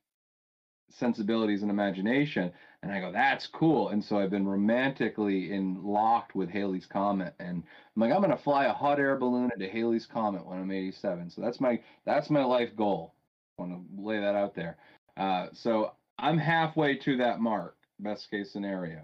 sensibilities 0.90 1.64
and 1.64 1.70
imagination. 1.70 2.54
And 2.82 2.90
I 2.90 3.02
go, 3.02 3.12
that's 3.12 3.46
cool. 3.48 3.90
And 3.90 4.02
so 4.02 4.20
I've 4.20 4.30
been 4.30 4.48
romantically 4.48 5.52
in 5.52 5.84
locked 5.84 6.34
with 6.34 6.50
Halley's 6.50 6.86
Comet, 6.86 7.36
and 7.40 7.64
I'm 7.94 8.02
like, 8.02 8.14
I'm 8.14 8.22
gonna 8.22 8.38
fly 8.38 8.68
a 8.68 8.74
hot 8.74 9.02
air 9.02 9.18
balloon 9.18 9.52
into 9.54 9.68
Halley's 9.68 10.06
Comet 10.06 10.46
when 10.46 10.60
I'm 10.60 10.72
87. 10.72 11.30
So 11.30 11.42
that's 11.42 11.60
my 11.60 11.82
that's 12.06 12.30
my 12.30 12.46
life 12.46 12.74
goal. 12.74 13.16
I 13.60 13.64
want 13.64 13.74
to 13.74 14.02
lay 14.02 14.22
that 14.22 14.36
out 14.36 14.56
there. 14.56 14.78
Uh, 15.18 15.48
so 15.52 15.92
I'm 16.18 16.38
halfway 16.38 16.96
to 17.00 17.18
that 17.18 17.42
mark, 17.42 17.77
best 18.00 18.30
case 18.30 18.52
scenario, 18.52 19.02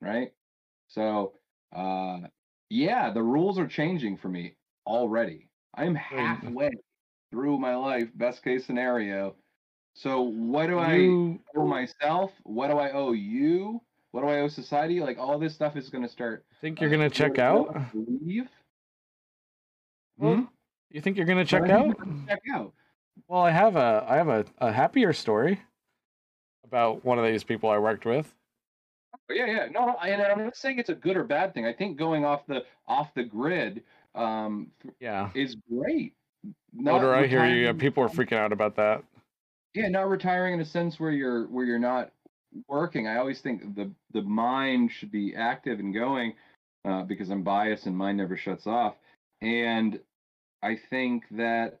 right? 0.00 0.32
So 0.88 1.32
uh, 1.74 2.18
yeah, 2.70 3.10
the 3.10 3.22
rules 3.22 3.58
are 3.58 3.66
changing 3.66 4.16
for 4.16 4.28
me 4.28 4.56
already. 4.86 5.48
I'm 5.74 5.94
halfway 5.94 6.70
through 7.30 7.58
my 7.58 7.76
life, 7.76 8.08
best 8.14 8.42
case 8.42 8.64
scenario. 8.64 9.34
So 9.94 10.22
what 10.22 10.66
do 10.66 10.78
I 10.78 10.94
You, 10.94 11.40
owe 11.56 11.66
myself? 11.66 12.32
What 12.42 12.68
do 12.68 12.78
I 12.78 12.92
owe 12.92 13.12
you? 13.12 13.80
What 14.12 14.22
do 14.22 14.28
I 14.28 14.40
owe 14.40 14.48
society? 14.48 15.00
Like 15.00 15.18
all 15.18 15.38
this 15.38 15.54
stuff 15.54 15.76
is 15.76 15.88
going 15.88 16.04
to 16.04 16.10
start. 16.10 16.44
think 16.60 16.80
you're 16.80 16.90
uh, 16.90 16.92
gonna 16.92 17.10
check 17.10 17.38
out? 17.38 17.76
Leave. 17.94 18.48
Hmm? 20.18 20.42
You 20.90 21.00
think 21.00 21.16
you're 21.16 21.26
gonna 21.26 21.44
check 21.44 21.62
What 21.62 21.68
do 21.68 21.74
you 21.74 21.90
out? 21.90 22.28
Check 22.28 22.42
out. 22.54 22.72
Well, 23.28 23.42
I 23.42 23.50
have 23.50 23.76
a 23.76 24.04
I 24.08 24.16
have 24.16 24.28
a, 24.28 24.44
a 24.58 24.72
happier 24.72 25.12
story 25.12 25.60
about 26.68 27.04
one 27.04 27.18
of 27.18 27.24
these 27.24 27.44
people 27.44 27.70
I 27.70 27.78
worked 27.78 28.04
with. 28.04 28.32
Oh, 29.14 29.34
Yeah, 29.34 29.46
yeah. 29.46 29.66
No, 29.70 29.96
I- 30.00 30.08
and 30.10 30.22
I'm 30.22 30.44
not 30.44 30.56
saying 30.56 30.78
it's 30.78 30.88
a 30.90 30.94
good 30.94 31.16
or 31.16 31.24
bad 31.24 31.54
thing. 31.54 31.66
I 31.66 31.72
think 31.72 31.96
going 31.96 32.24
off 32.24 32.46
the 32.46 32.64
off 32.86 33.12
the 33.14 33.24
grid 33.24 33.82
um, 34.14 34.70
Yeah. 35.00 35.30
is 35.34 35.56
great. 35.70 36.14
Not 36.72 36.94
Motor, 37.02 37.14
I 37.14 37.26
hear 37.26 37.44
you. 37.46 37.64
Yeah, 37.66 37.72
people 37.72 38.02
are 38.02 38.08
freaking 38.08 38.38
out 38.38 38.52
about 38.52 38.76
that. 38.76 39.02
yeah 39.74 39.88
not 39.88 40.08
retiring 40.08 40.54
in 40.54 40.60
a 40.60 40.64
sense 40.64 40.98
where 41.00 41.10
you're 41.10 41.46
where 41.48 41.64
you're 41.66 41.78
not 41.78 42.10
working 42.68 43.06
i 43.06 43.16
always 43.18 43.40
think 43.40 43.74
the 43.74 43.90
the 44.12 44.22
mind 44.22 44.90
should 44.90 45.10
be 45.10 45.34
active 45.36 45.78
and 45.80 45.92
going 45.92 46.32
uh, 46.86 47.02
because 47.02 47.28
i'm 47.30 47.42
biased 47.42 47.84
and 47.86 47.94
mine 47.96 48.16
never 48.16 48.36
shuts 48.36 48.66
off 48.66 48.94
and 49.42 50.00
i 50.62 50.74
think 50.88 51.24
that 51.30 51.78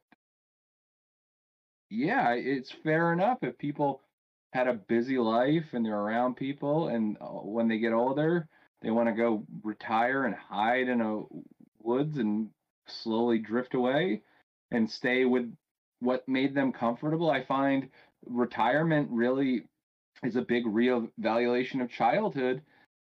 yeah 1.88 2.32
it's 2.34 2.70
fair 2.82 3.12
enough 3.14 3.38
if 3.42 3.56
people 3.56 4.02
had 4.56 4.68
a 4.68 4.74
busy 4.74 5.18
life 5.18 5.64
and 5.72 5.84
they're 5.84 5.98
around 5.98 6.34
people 6.34 6.88
and 6.88 7.16
uh, 7.20 7.26
when 7.26 7.68
they 7.68 7.78
get 7.78 7.92
older 7.92 8.48
they 8.82 8.90
want 8.90 9.08
to 9.08 9.14
go 9.14 9.44
retire 9.62 10.24
and 10.24 10.34
hide 10.34 10.88
in 10.88 11.00
a 11.00 11.22
woods 11.82 12.18
and 12.18 12.48
slowly 12.86 13.38
drift 13.38 13.74
away 13.74 14.22
and 14.70 14.90
stay 14.90 15.24
with 15.24 15.52
what 16.00 16.28
made 16.28 16.54
them 16.54 16.72
comfortable. 16.72 17.30
I 17.30 17.44
find 17.44 17.88
retirement 18.26 19.08
really 19.10 19.62
is 20.22 20.36
a 20.36 20.42
big 20.42 20.66
real 20.66 21.08
evaluation 21.18 21.80
of 21.80 21.90
childhood. 21.90 22.62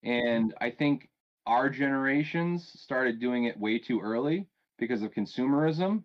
And 0.02 0.54
I 0.60 0.70
think 0.70 1.08
our 1.46 1.68
generations 1.68 2.70
started 2.80 3.20
doing 3.20 3.44
it 3.44 3.58
way 3.58 3.78
too 3.78 4.00
early 4.00 4.46
because 4.78 5.02
of 5.02 5.12
consumerism. 5.12 6.04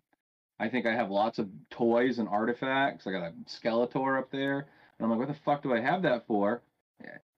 I 0.60 0.70
think 0.70 0.86
I 0.86 0.94
have 0.94 1.10
lots 1.10 1.38
of 1.38 1.50
toys 1.70 2.20
and 2.20 2.28
artifacts. 2.28 3.06
I 3.06 3.12
got 3.12 3.24
a 3.24 3.34
Skeletor 3.48 4.20
up 4.20 4.32
there. 4.32 4.68
And 5.00 5.06
I'm 5.06 5.10
like, 5.10 5.20
what 5.20 5.28
the 5.28 5.42
fuck 5.44 5.64
do 5.64 5.74
I 5.74 5.82
have 5.82 6.04
that 6.04 6.28
for? 6.28 6.62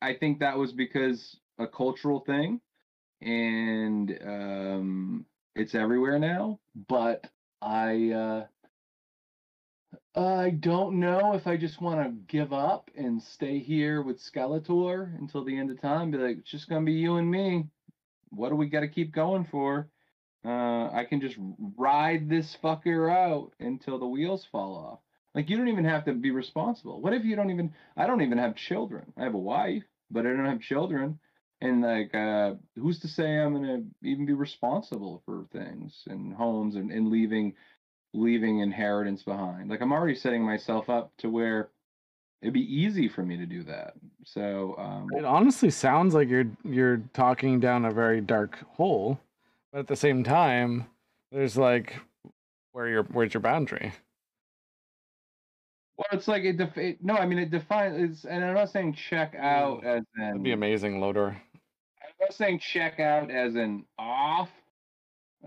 I 0.02 0.14
think 0.14 0.40
that 0.40 0.58
was 0.58 0.72
because 0.72 1.38
a 1.58 1.68
cultural 1.68 2.20
thing 2.20 2.62
and 3.22 4.18
um, 4.24 5.26
it's 5.56 5.76
everywhere 5.76 6.20
now. 6.20 6.60
But 6.88 7.26
I 7.62 8.12
uh, 8.12 8.46
I 10.16 10.52
don't 10.52 11.00
know 11.00 11.34
if 11.34 11.48
I 11.48 11.58
just 11.58 11.82
want 11.82 12.04
to 12.04 12.12
give 12.28 12.54
up 12.54 12.90
and 12.96 13.22
stay 13.22 13.60
here 13.60 14.02
with 14.02 14.22
Skeletor 14.22 15.18
until 15.20 15.44
the 15.44 15.58
end 15.58 15.72
of 15.72 15.82
time. 15.82 16.12
Be 16.12 16.18
like, 16.18 16.38
it's 16.38 16.52
just 16.52 16.70
gonna 16.70 16.86
be 16.86 16.94
you 16.94 17.16
and 17.16 17.30
me. 17.30 17.66
What 18.30 18.50
do 18.50 18.56
we 18.56 18.68
got 18.68 18.82
to 18.82 18.88
keep 18.88 19.14
going 19.14 19.46
for? 19.46 19.90
Uh, 20.46 20.90
I 20.92 21.06
can 21.10 21.22
just 21.22 21.38
ride 21.76 22.30
this 22.30 22.58
fucker 22.64 23.12
out 23.12 23.54
until 23.60 24.00
the 24.00 24.08
wheels 24.08 24.46
fall 24.52 24.76
off. 24.76 25.00
Like 25.38 25.52
you 25.52 25.58
don't 25.58 25.68
even 25.68 25.86
have 25.86 26.04
to 26.06 26.14
be 26.14 26.32
responsible. 26.32 27.00
What 27.00 27.14
if 27.14 27.24
you 27.24 27.36
don't 27.36 27.52
even? 27.52 27.72
I 27.96 28.08
don't 28.08 28.24
even 28.24 28.40
have 28.40 28.56
children. 28.56 29.14
I 29.16 29.24
have 29.24 29.36
a 29.36 29.38
wife, 29.38 29.84
but 30.10 30.26
I 30.26 30.30
don't 30.30 30.48
have 30.48 30.62
children. 30.62 31.20
And 31.62 31.84
like, 31.84 32.16
uh, 32.16 32.56
who's 32.76 32.98
to 33.02 33.08
say 33.08 33.38
I'm 33.38 33.54
gonna 33.54 33.84
even 34.02 34.26
be 34.26 34.34
responsible 34.34 35.22
for 35.28 35.46
things 35.54 36.06
and 36.08 36.34
homes 36.34 36.76
and, 36.76 36.92
and 36.92 37.12
leaving 37.12 37.54
leaving 38.16 38.62
inheritance 38.62 39.22
behind. 39.22 39.70
Like 39.70 39.80
I'm 39.82 39.92
already 39.92 40.16
setting 40.16 40.42
myself 40.42 40.90
up 40.90 41.12
to 41.20 41.30
where 41.30 41.70
it'd 42.42 42.56
be 42.56 42.62
easy 42.62 43.08
for 43.08 43.22
me 43.22 43.38
to 43.38 43.46
do 43.46 43.62
that. 43.66 43.94
So 44.26 44.74
um, 44.80 45.08
It 45.16 45.24
honestly 45.24 45.70
sounds 45.70 46.16
like 46.16 46.30
you're 46.30 46.50
you're 46.64 47.04
talking 47.14 47.60
down 47.60 47.86
a 47.86 47.92
very 47.92 48.22
dark 48.22 48.58
hole, 48.72 49.20
but 49.72 49.82
at 49.82 49.88
the 49.88 49.96
same 49.96 50.24
time, 50.24 50.88
there's 51.32 51.58
like 51.58 52.00
where 52.72 52.88
your 52.88 53.04
where's 53.04 53.36
your 53.36 53.42
boundary? 53.42 53.94
Well, 55.98 56.08
it's 56.12 56.28
like 56.28 56.44
it, 56.44 56.58
def- 56.58 56.78
it. 56.78 57.04
No, 57.04 57.16
I 57.16 57.26
mean 57.26 57.40
it 57.40 57.50
defines. 57.50 58.26
And 58.26 58.44
I'm 58.44 58.54
not 58.54 58.70
saying 58.70 58.94
check 58.94 59.36
hmm. 59.36 59.42
out 59.42 59.84
as 59.84 60.04
in. 60.18 60.24
That'd 60.28 60.44
be 60.44 60.52
amazing, 60.52 61.00
Loader. 61.00 61.30
I'm 61.30 62.14
not 62.22 62.34
saying 62.34 62.60
check 62.60 63.00
out 63.00 63.32
as 63.32 63.56
in 63.56 63.84
off. 63.98 64.50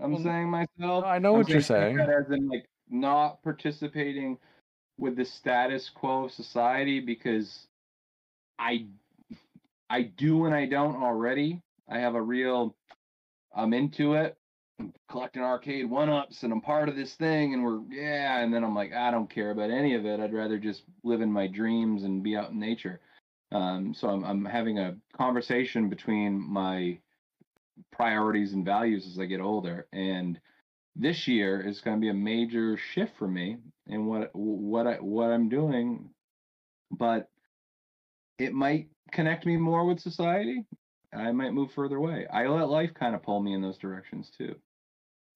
I'm 0.01 0.13
Well, 0.13 0.23
saying 0.23 0.49
myself. 0.49 1.05
I 1.05 1.19
know 1.19 1.33
I'm 1.33 1.39
what 1.39 1.49
you're 1.49 1.61
saying. 1.61 1.99
As 1.99 2.29
in 2.31 2.47
like 2.49 2.65
not 2.89 3.41
participating 3.43 4.37
with 4.97 5.15
the 5.15 5.25
status 5.25 5.89
quo 5.89 6.25
of 6.25 6.31
society 6.31 6.99
because 6.99 7.67
I 8.59 8.85
I 9.89 10.03
do 10.03 10.45
and 10.45 10.55
I 10.55 10.65
don't 10.65 11.01
already. 11.01 11.61
I 11.89 11.99
have 11.99 12.15
a 12.15 12.21
real 12.21 12.75
I'm 13.55 13.73
into 13.73 14.13
it. 14.13 14.37
Collecting 15.09 15.43
arcade 15.43 15.89
one 15.89 16.09
ups 16.09 16.43
and 16.43 16.53
I'm 16.53 16.61
part 16.61 16.89
of 16.89 16.95
this 16.95 17.15
thing 17.15 17.53
and 17.53 17.63
we're 17.63 17.81
yeah 17.89 18.39
and 18.39 18.53
then 18.53 18.63
I'm 18.63 18.75
like 18.75 18.93
I 18.93 19.11
don't 19.11 19.29
care 19.29 19.51
about 19.51 19.69
any 19.69 19.95
of 19.95 20.05
it. 20.05 20.19
I'd 20.19 20.33
rather 20.33 20.57
just 20.57 20.83
live 21.03 21.21
in 21.21 21.31
my 21.31 21.47
dreams 21.47 22.03
and 22.03 22.23
be 22.23 22.35
out 22.35 22.51
in 22.51 22.59
nature. 22.59 23.01
Um, 23.51 23.93
so 23.93 24.09
I'm 24.09 24.23
I'm 24.23 24.45
having 24.45 24.79
a 24.79 24.95
conversation 25.17 25.89
between 25.89 26.39
my 26.39 26.99
priorities 27.91 28.53
and 28.53 28.65
values 28.65 29.07
as 29.07 29.19
I 29.19 29.25
get 29.25 29.41
older 29.41 29.87
and 29.91 30.39
this 30.95 31.27
year 31.27 31.61
is 31.61 31.81
going 31.81 31.97
to 31.97 32.01
be 32.01 32.09
a 32.09 32.13
major 32.13 32.77
shift 32.77 33.17
for 33.17 33.27
me 33.27 33.57
in 33.87 34.05
what 34.05 34.29
what 34.33 34.87
I 34.87 34.95
what 34.95 35.31
I'm 35.31 35.49
doing 35.49 36.09
but 36.91 37.29
it 38.37 38.53
might 38.53 38.89
connect 39.11 39.45
me 39.45 39.57
more 39.57 39.85
with 39.85 39.99
society 39.99 40.65
I 41.13 41.31
might 41.31 41.53
move 41.53 41.71
further 41.71 41.97
away 41.97 42.27
I 42.31 42.47
let 42.47 42.69
life 42.69 42.93
kind 42.93 43.15
of 43.15 43.23
pull 43.23 43.41
me 43.41 43.53
in 43.53 43.61
those 43.61 43.77
directions 43.77 44.29
too 44.37 44.55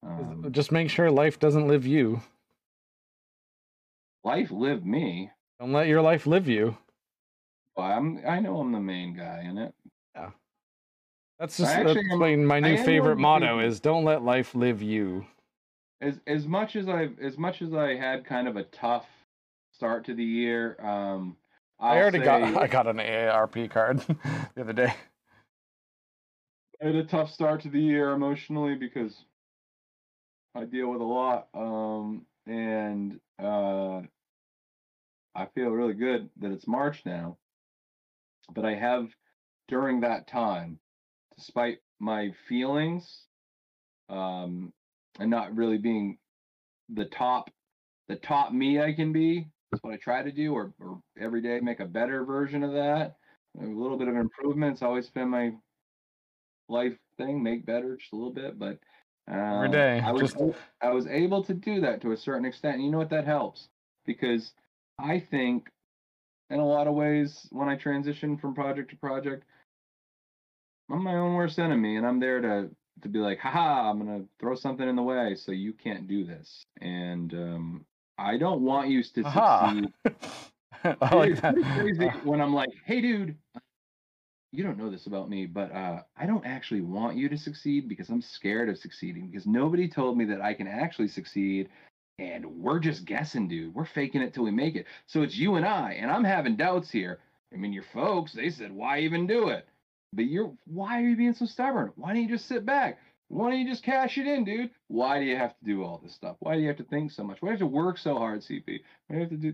um, 0.05 0.47
Just 0.51 0.71
make 0.71 0.89
sure 0.89 1.09
life 1.11 1.39
doesn't 1.39 1.67
live 1.67 1.85
you. 1.85 2.21
life 4.23 4.51
lived 4.51 4.85
me 4.85 5.31
Don't 5.59 5.71
let 5.73 5.87
your 5.87 6.01
life 6.01 6.25
live 6.27 6.47
you. 6.47 6.77
well, 7.75 7.87
I'm 7.91 8.19
I 8.27 8.39
know 8.39 8.59
I'm 8.59 8.71
the 8.71 8.79
main 8.79 9.15
guy 9.15 9.41
in 9.49 9.57
it 9.57 9.73
Yeah. 10.15 10.31
That's 11.39 11.59
I 11.59 11.63
just 11.63 11.75
actually 11.77 11.93
that's 11.95 12.13
am- 12.13 12.19
my, 12.19 12.35
my 12.35 12.59
new 12.59 12.77
favorite 12.77 13.17
motto 13.17 13.59
is 13.59 13.79
don't 13.79 14.03
let 14.05 14.23
life 14.23 14.55
live 14.55 14.81
you. 14.81 15.25
as 16.01 16.19
as 16.27 16.47
much 16.47 16.75
as 16.75 16.87
I've 16.89 17.19
as 17.19 17.37
much 17.37 17.61
as 17.61 17.73
I 17.73 17.95
had 17.95 18.25
kind 18.25 18.47
of 18.47 18.55
a 18.57 18.63
tough 18.63 19.05
start 19.71 20.05
to 20.05 20.13
the 20.13 20.23
year 20.23 20.77
um 20.79 21.35
i 21.81 21.89
I'll 21.89 21.97
already 21.97 22.19
got 22.19 22.41
I 22.63 22.67
got 22.67 22.87
an 22.87 22.97
AARP 22.97 23.69
card 23.69 23.99
the 24.55 24.61
other 24.61 24.73
day. 24.73 24.93
I 26.81 26.85
had 26.87 26.95
a 26.95 27.03
tough 27.05 27.31
start 27.31 27.61
to 27.61 27.69
the 27.69 27.79
year 27.79 28.11
emotionally 28.11 28.75
because 28.75 29.25
I 30.55 30.63
deal 30.63 30.89
with 30.89 31.01
a 31.01 31.03
lot. 31.03 31.47
Um, 31.53 32.25
and 32.47 33.19
uh, 33.41 34.01
I 35.35 35.45
feel 35.53 35.69
really 35.69 35.93
good 35.93 36.29
that 36.39 36.51
it's 36.51 36.67
March 36.67 37.01
now. 37.05 37.37
But 38.53 38.65
I 38.65 38.75
have, 38.75 39.07
during 39.67 40.01
that 40.01 40.27
time, 40.27 40.79
despite 41.37 41.79
my 41.99 42.31
feelings 42.47 43.23
um, 44.09 44.71
and 45.19 45.29
not 45.29 45.55
really 45.55 45.77
being 45.77 46.17
the 46.89 47.05
top, 47.05 47.49
the 48.07 48.15
top 48.15 48.53
me 48.53 48.79
I 48.79 48.93
can 48.93 49.11
be, 49.11 49.47
that's 49.71 49.83
what 49.83 49.93
I 49.93 49.97
try 49.97 50.21
to 50.21 50.31
do, 50.31 50.53
or, 50.53 50.73
or 50.79 51.01
every 51.19 51.41
day 51.41 51.59
make 51.59 51.79
a 51.79 51.85
better 51.85 52.23
version 52.23 52.63
of 52.63 52.73
that. 52.73 53.15
A 53.59 53.65
little 53.65 53.97
bit 53.97 54.07
of 54.07 54.15
improvements. 54.15 54.77
It's 54.77 54.83
always 54.83 55.09
been 55.09 55.29
my 55.29 55.51
life 56.69 56.93
thing, 57.17 57.41
make 57.41 57.65
better 57.65 57.97
just 57.97 58.13
a 58.13 58.15
little 58.15 58.33
bit, 58.33 58.59
but 58.59 58.77
uh, 59.31 59.67
day, 59.67 59.99
I 59.99 60.11
was 60.11 60.33
just- 60.33 60.59
I 60.81 60.89
was 60.89 61.07
able 61.07 61.43
to 61.43 61.53
do 61.53 61.81
that 61.81 62.01
to 62.01 62.11
a 62.11 62.17
certain 62.17 62.45
extent. 62.45 62.75
And 62.75 62.85
you 62.85 62.91
know 62.91 62.99
what? 62.99 63.09
That 63.09 63.25
helps 63.25 63.69
because 64.05 64.53
I 64.99 65.19
think, 65.19 65.69
in 66.49 66.59
a 66.59 66.65
lot 66.65 66.87
of 66.87 66.93
ways, 66.93 67.47
when 67.51 67.67
I 67.67 67.75
transition 67.75 68.37
from 68.37 68.53
project 68.53 68.91
to 68.91 68.97
project, 68.97 69.45
I'm 70.91 71.03
my 71.03 71.15
own 71.15 71.33
worst 71.33 71.57
enemy, 71.57 71.97
and 71.97 72.05
I'm 72.05 72.19
there 72.19 72.41
to 72.41 72.69
to 73.01 73.09
be 73.09 73.19
like, 73.19 73.39
haha, 73.39 73.89
I'm 73.89 73.97
gonna 73.99 74.23
throw 74.39 74.55
something 74.55 74.87
in 74.87 74.95
the 74.95 75.03
way 75.03 75.35
so 75.35 75.51
you 75.51 75.73
can't 75.73 76.07
do 76.07 76.23
this. 76.23 76.63
And 76.79 77.33
um, 77.33 77.85
I 78.17 78.37
don't 78.37 78.61
want 78.61 78.89
you 78.89 79.03
to 79.03 79.23
Aha. 79.25 79.67
succeed. 80.03 80.15
I 81.01 81.15
like 81.15 81.31
It's 81.31 81.41
that. 81.41 81.55
pretty 81.55 81.69
crazy 81.73 82.07
when 82.23 82.39
I'm 82.39 82.53
like, 82.53 82.69
hey, 82.85 83.01
dude, 83.01 83.35
you 84.57 84.63
don't 84.63 84.77
know 84.77 84.89
this 84.89 85.07
about 85.07 85.29
me, 85.29 85.45
but 85.45 85.71
uh, 85.71 86.01
I 86.17 86.25
don't 86.25 86.45
actually 86.45 86.81
want 86.81 87.17
you 87.17 87.29
to 87.29 87.37
succeed 87.37 87.89
because 87.89 88.09
I'm 88.09 88.21
scared 88.21 88.69
of 88.69 88.77
succeeding 88.77 89.27
because 89.27 89.45
nobody 89.45 89.87
told 89.87 90.17
me 90.17 90.25
that 90.25 90.41
I 90.41 90.53
can 90.53 90.67
actually 90.67 91.09
succeed. 91.09 91.69
And 92.17 92.45
we're 92.45 92.79
just 92.79 93.03
guessing, 93.05 93.49
dude. 93.49 93.75
We're 93.75 93.85
faking 93.85 94.21
it 94.21 94.33
till 94.33 94.45
we 94.45 94.51
make 94.51 94.75
it. 94.75 94.85
So 95.05 95.21
it's 95.21 95.35
you 95.35 95.55
and 95.55 95.65
I, 95.65 95.93
and 95.93 96.09
I'm 96.09 96.23
having 96.23 96.55
doubts 96.55 96.89
here. 96.89 97.19
I 97.53 97.57
mean, 97.57 97.73
your 97.73 97.83
folks, 97.93 98.31
they 98.33 98.49
said, 98.49 98.71
why 98.71 98.99
even 98.99 99.27
do 99.27 99.49
it? 99.49 99.67
But 100.13 100.25
you're, 100.25 100.53
why 100.65 101.01
are 101.01 101.05
you 101.05 101.17
being 101.17 101.33
so 101.33 101.45
stubborn? 101.45 101.91
Why 101.97 102.13
don't 102.13 102.23
you 102.23 102.29
just 102.29 102.47
sit 102.47 102.65
back? 102.65 102.99
Why 103.27 103.49
don't 103.49 103.59
you 103.59 103.67
just 103.67 103.83
cash 103.83 104.17
it 104.17 104.27
in, 104.27 104.45
dude? 104.45 104.69
Why 104.87 105.19
do 105.19 105.25
you 105.25 105.35
have 105.35 105.57
to 105.57 105.65
do 105.65 105.83
all 105.83 105.99
this 106.01 106.13
stuff? 106.13 106.37
Why 106.39 106.55
do 106.55 106.61
you 106.61 106.67
have 106.67 106.77
to 106.77 106.83
think 106.83 107.11
so 107.11 107.23
much? 107.23 107.41
Why 107.41 107.49
do 107.49 107.53
you 107.53 107.59
have 107.59 107.71
to 107.71 107.75
work 107.75 107.97
so 107.97 108.15
hard, 108.17 108.41
CP? 108.41 108.81
Why 109.07 109.09
do 109.09 109.15
you 109.15 109.19
have 109.21 109.29
to 109.29 109.37
do? 109.37 109.53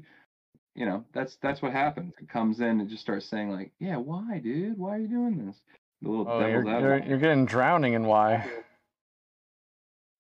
You 0.76 0.86
know, 0.86 1.04
that's 1.14 1.38
that's 1.42 1.62
what 1.62 1.74
happens. 1.74 2.14
It 2.22 2.30
comes 2.30 2.60
in 2.60 2.80
and 2.80 2.90
just 2.90 3.02
starts 3.02 3.26
saying 3.26 3.52
like, 3.52 3.72
"Yeah, 3.80 3.98
why, 3.98 4.40
dude? 4.40 4.78
Why 4.78 4.96
are 4.96 5.00
you 5.00 5.08
doing 5.08 5.46
this?" 5.46 5.56
The 6.02 6.10
little 6.10 6.28
Oh, 6.30 6.40
devil's 6.40 6.66
you're, 6.66 6.80
you're, 6.80 7.04
you're 7.04 7.18
getting 7.20 7.46
drowning 7.46 7.94
in 7.94 8.06
why. 8.06 8.50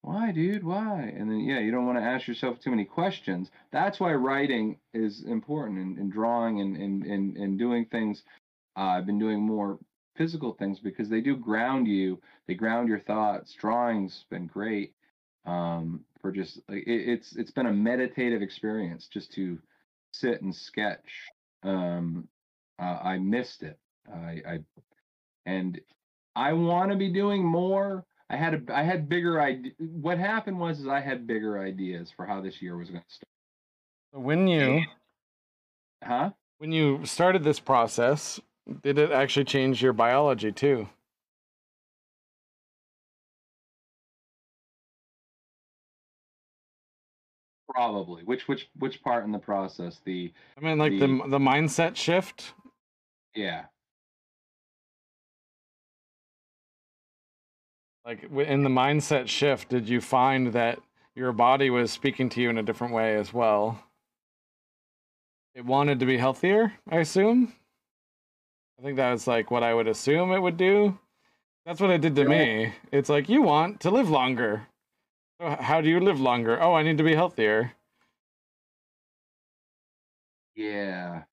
Why, 0.04 0.32
dude? 0.32 0.64
Why? 0.64 1.14
And 1.16 1.30
then 1.30 1.40
yeah, 1.42 1.60
you 1.60 1.72
don't 1.72 1.86
want 1.86 1.98
to 2.00 2.04
ask 2.04 2.28
yourself 2.28 2.60
too 2.60 2.72
many 2.72 2.86
questions. 2.86 3.52
That's 3.72 4.00
why 4.00 4.14
writing 4.14 4.80
is 4.94 5.24
important 5.24 5.80
and, 5.80 5.98
and 5.98 6.12
drawing 6.12 6.60
and, 6.60 6.76
and 6.76 7.04
and 7.04 7.38
and 7.38 7.60
doing 7.60 7.86
things. 7.86 8.24
Uh, 8.76 8.82
I've 8.98 9.06
been 9.06 9.20
doing 9.20 9.42
more 9.42 9.78
physical 10.16 10.54
things 10.54 10.80
because 10.80 11.08
they 11.08 11.22
do 11.22 11.36
ground 11.38 11.88
you. 11.88 12.20
They 12.48 12.56
ground 12.56 12.90
your 12.90 13.00
thoughts. 13.00 13.54
Drawing's 13.54 14.26
been 14.30 14.48
great 14.48 14.94
um, 15.46 16.04
for 16.22 16.32
just 16.32 16.60
like 16.68 16.84
it, 16.88 17.10
it's 17.10 17.36
it's 17.36 17.52
been 17.52 17.68
a 17.68 17.74
meditative 17.74 18.42
experience 18.42 19.08
just 19.08 19.32
to 19.34 19.60
sit 20.12 20.42
and 20.42 20.56
sketch. 20.56 21.32
Um, 21.64 22.28
uh, 22.80 22.98
I 23.04 23.18
missed 23.18 23.64
it. 23.64 23.78
I, 24.12 24.42
I 24.48 24.60
and 25.46 25.80
I 26.36 26.54
want 26.54 26.92
to 26.92 26.98
be 26.98 27.10
doing 27.10 27.46
more. 27.46 28.06
I 28.30 28.38
had 28.38 28.54
a 28.54 28.76
I 28.76 28.84
had 28.84 29.10
bigger 29.10 29.42
idea. 29.42 29.72
What 29.78 30.18
happened 30.18 30.60
was 30.60 30.80
is 30.80 30.88
I 30.88 31.02
had 31.02 31.28
bigger 31.28 31.62
ideas 31.62 32.12
for 32.16 32.26
how 32.26 32.42
this 32.42 32.62
year 32.62 32.78
was 32.78 32.90
going 32.90 33.04
to 33.08 33.14
start. 33.14 34.24
When 34.24 34.48
you 34.48 34.84
Huh? 36.04 36.32
when 36.58 36.72
you 36.72 37.06
started 37.06 37.44
this 37.44 37.60
process, 37.60 38.40
did 38.84 38.98
it 38.98 39.12
actually 39.12 39.46
change 39.46 39.82
your 39.82 39.94
biology 39.94 40.52
too? 40.52 40.90
Probably. 47.74 48.24
Which 48.24 48.48
which 48.48 48.70
which 48.78 49.02
part 49.02 49.24
in 49.26 49.32
the 49.32 49.40
process? 49.40 50.02
The 50.04 50.32
I 50.58 50.62
mean, 50.62 50.78
like 50.78 50.94
the 51.00 51.08
The- 51.08 51.28
the 51.30 51.40
mindset 51.40 51.96
shift. 51.96 52.54
yeah. 53.36 53.66
Like 58.06 58.24
in 58.24 58.64
the 58.64 58.70
mindset 58.70 59.28
shift, 59.28 59.70
did 59.70 59.88
you 59.88 60.02
find 60.02 60.54
that 60.54 60.80
your 61.16 61.32
body 61.32 61.70
was 61.70 61.92
speaking 61.92 62.30
to 62.30 62.42
you 62.42 62.50
in 62.50 62.58
a 62.58 62.64
different 62.64 62.94
way 62.94 63.16
as 63.16 63.32
well? 63.32 63.84
It 65.54 65.66
wanted 65.66 66.00
to 66.00 66.06
be 66.06 66.18
healthier, 66.18 66.74
I 66.90 66.98
assume. 67.00 67.54
I 68.80 68.84
think 68.84 68.98
that 68.98 69.12
was 69.12 69.28
like 69.28 69.52
what 69.52 69.64
I 69.64 69.74
would 69.74 69.88
assume 69.88 70.32
it 70.32 70.40
would 70.40 70.58
do. 70.58 70.98
That's 71.66 71.80
what 71.80 71.92
it 71.92 72.02
did 72.02 72.16
to 72.16 72.26
me. 72.26 72.74
It's 72.92 73.10
like 73.10 73.30
you 73.30 73.44
want 73.44 73.82
to 73.82 73.92
live 73.92 74.10
longer. 74.10 74.68
So 75.42 75.52
h- 75.54 75.60
how 75.60 75.82
do 75.82 75.90
you 75.90 76.00
live 76.00 76.22
longer? 76.22 76.62
Oh, 76.62 76.74
I 76.76 76.84
need 76.84 77.00
to 77.00 77.04
be 77.04 77.16
healthier. 77.16 77.74
Yeah. 80.56 81.26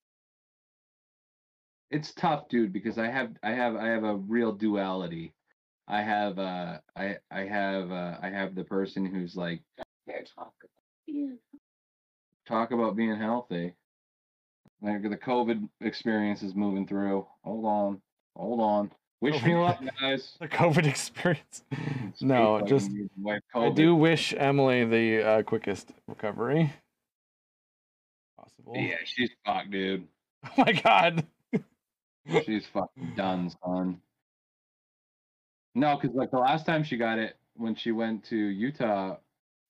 It's 1.90 2.14
tough, 2.14 2.48
dude, 2.48 2.72
because 2.72 2.98
I 2.98 3.08
have 3.08 3.36
I 3.42 3.52
have 3.52 3.76
I 3.76 3.88
have 3.88 4.04
a 4.04 4.16
real 4.16 4.52
duality. 4.52 5.34
I 5.86 6.02
have 6.02 6.38
uh 6.38 6.80
I 6.96 7.18
I 7.30 7.42
have 7.42 7.90
uh 7.90 8.18
I 8.22 8.30
have 8.30 8.54
the 8.54 8.64
person 8.64 9.06
who's 9.06 9.36
like 9.36 9.62
talk 12.46 12.72
about 12.72 12.96
being 12.96 13.16
healthy. 13.16 13.74
Like 14.80 15.02
the 15.02 15.16
COVID 15.18 15.68
experience 15.80 16.42
is 16.42 16.54
moving 16.54 16.86
through. 16.86 17.26
Hold 17.44 17.64
on. 17.64 18.02
Hold 18.36 18.60
on. 18.60 18.92
Wish 19.20 19.42
me 19.42 19.56
luck, 19.56 19.80
guys. 20.00 20.36
The 20.40 20.48
COVID 20.48 20.86
experience. 20.88 21.64
no, 22.20 22.60
just 22.62 22.90
I 23.54 23.70
do 23.70 23.94
wish 23.94 24.34
Emily 24.36 24.84
the 24.84 25.22
uh, 25.22 25.42
quickest 25.42 25.90
recovery 26.06 26.72
possible. 28.38 28.74
Yeah, 28.76 28.96
she's 29.04 29.30
fucked, 29.44 29.70
dude. 29.70 30.06
Oh 30.44 30.64
my 30.64 30.72
god. 30.72 31.26
She's 32.44 32.64
fucking 32.66 33.14
done, 33.16 33.50
son. 33.64 34.00
No, 35.74 35.96
because 35.96 36.14
like 36.14 36.30
the 36.30 36.38
last 36.38 36.64
time 36.64 36.84
she 36.84 36.96
got 36.96 37.18
it 37.18 37.36
when 37.56 37.74
she 37.74 37.90
went 37.90 38.22
to 38.26 38.36
Utah, 38.36 39.16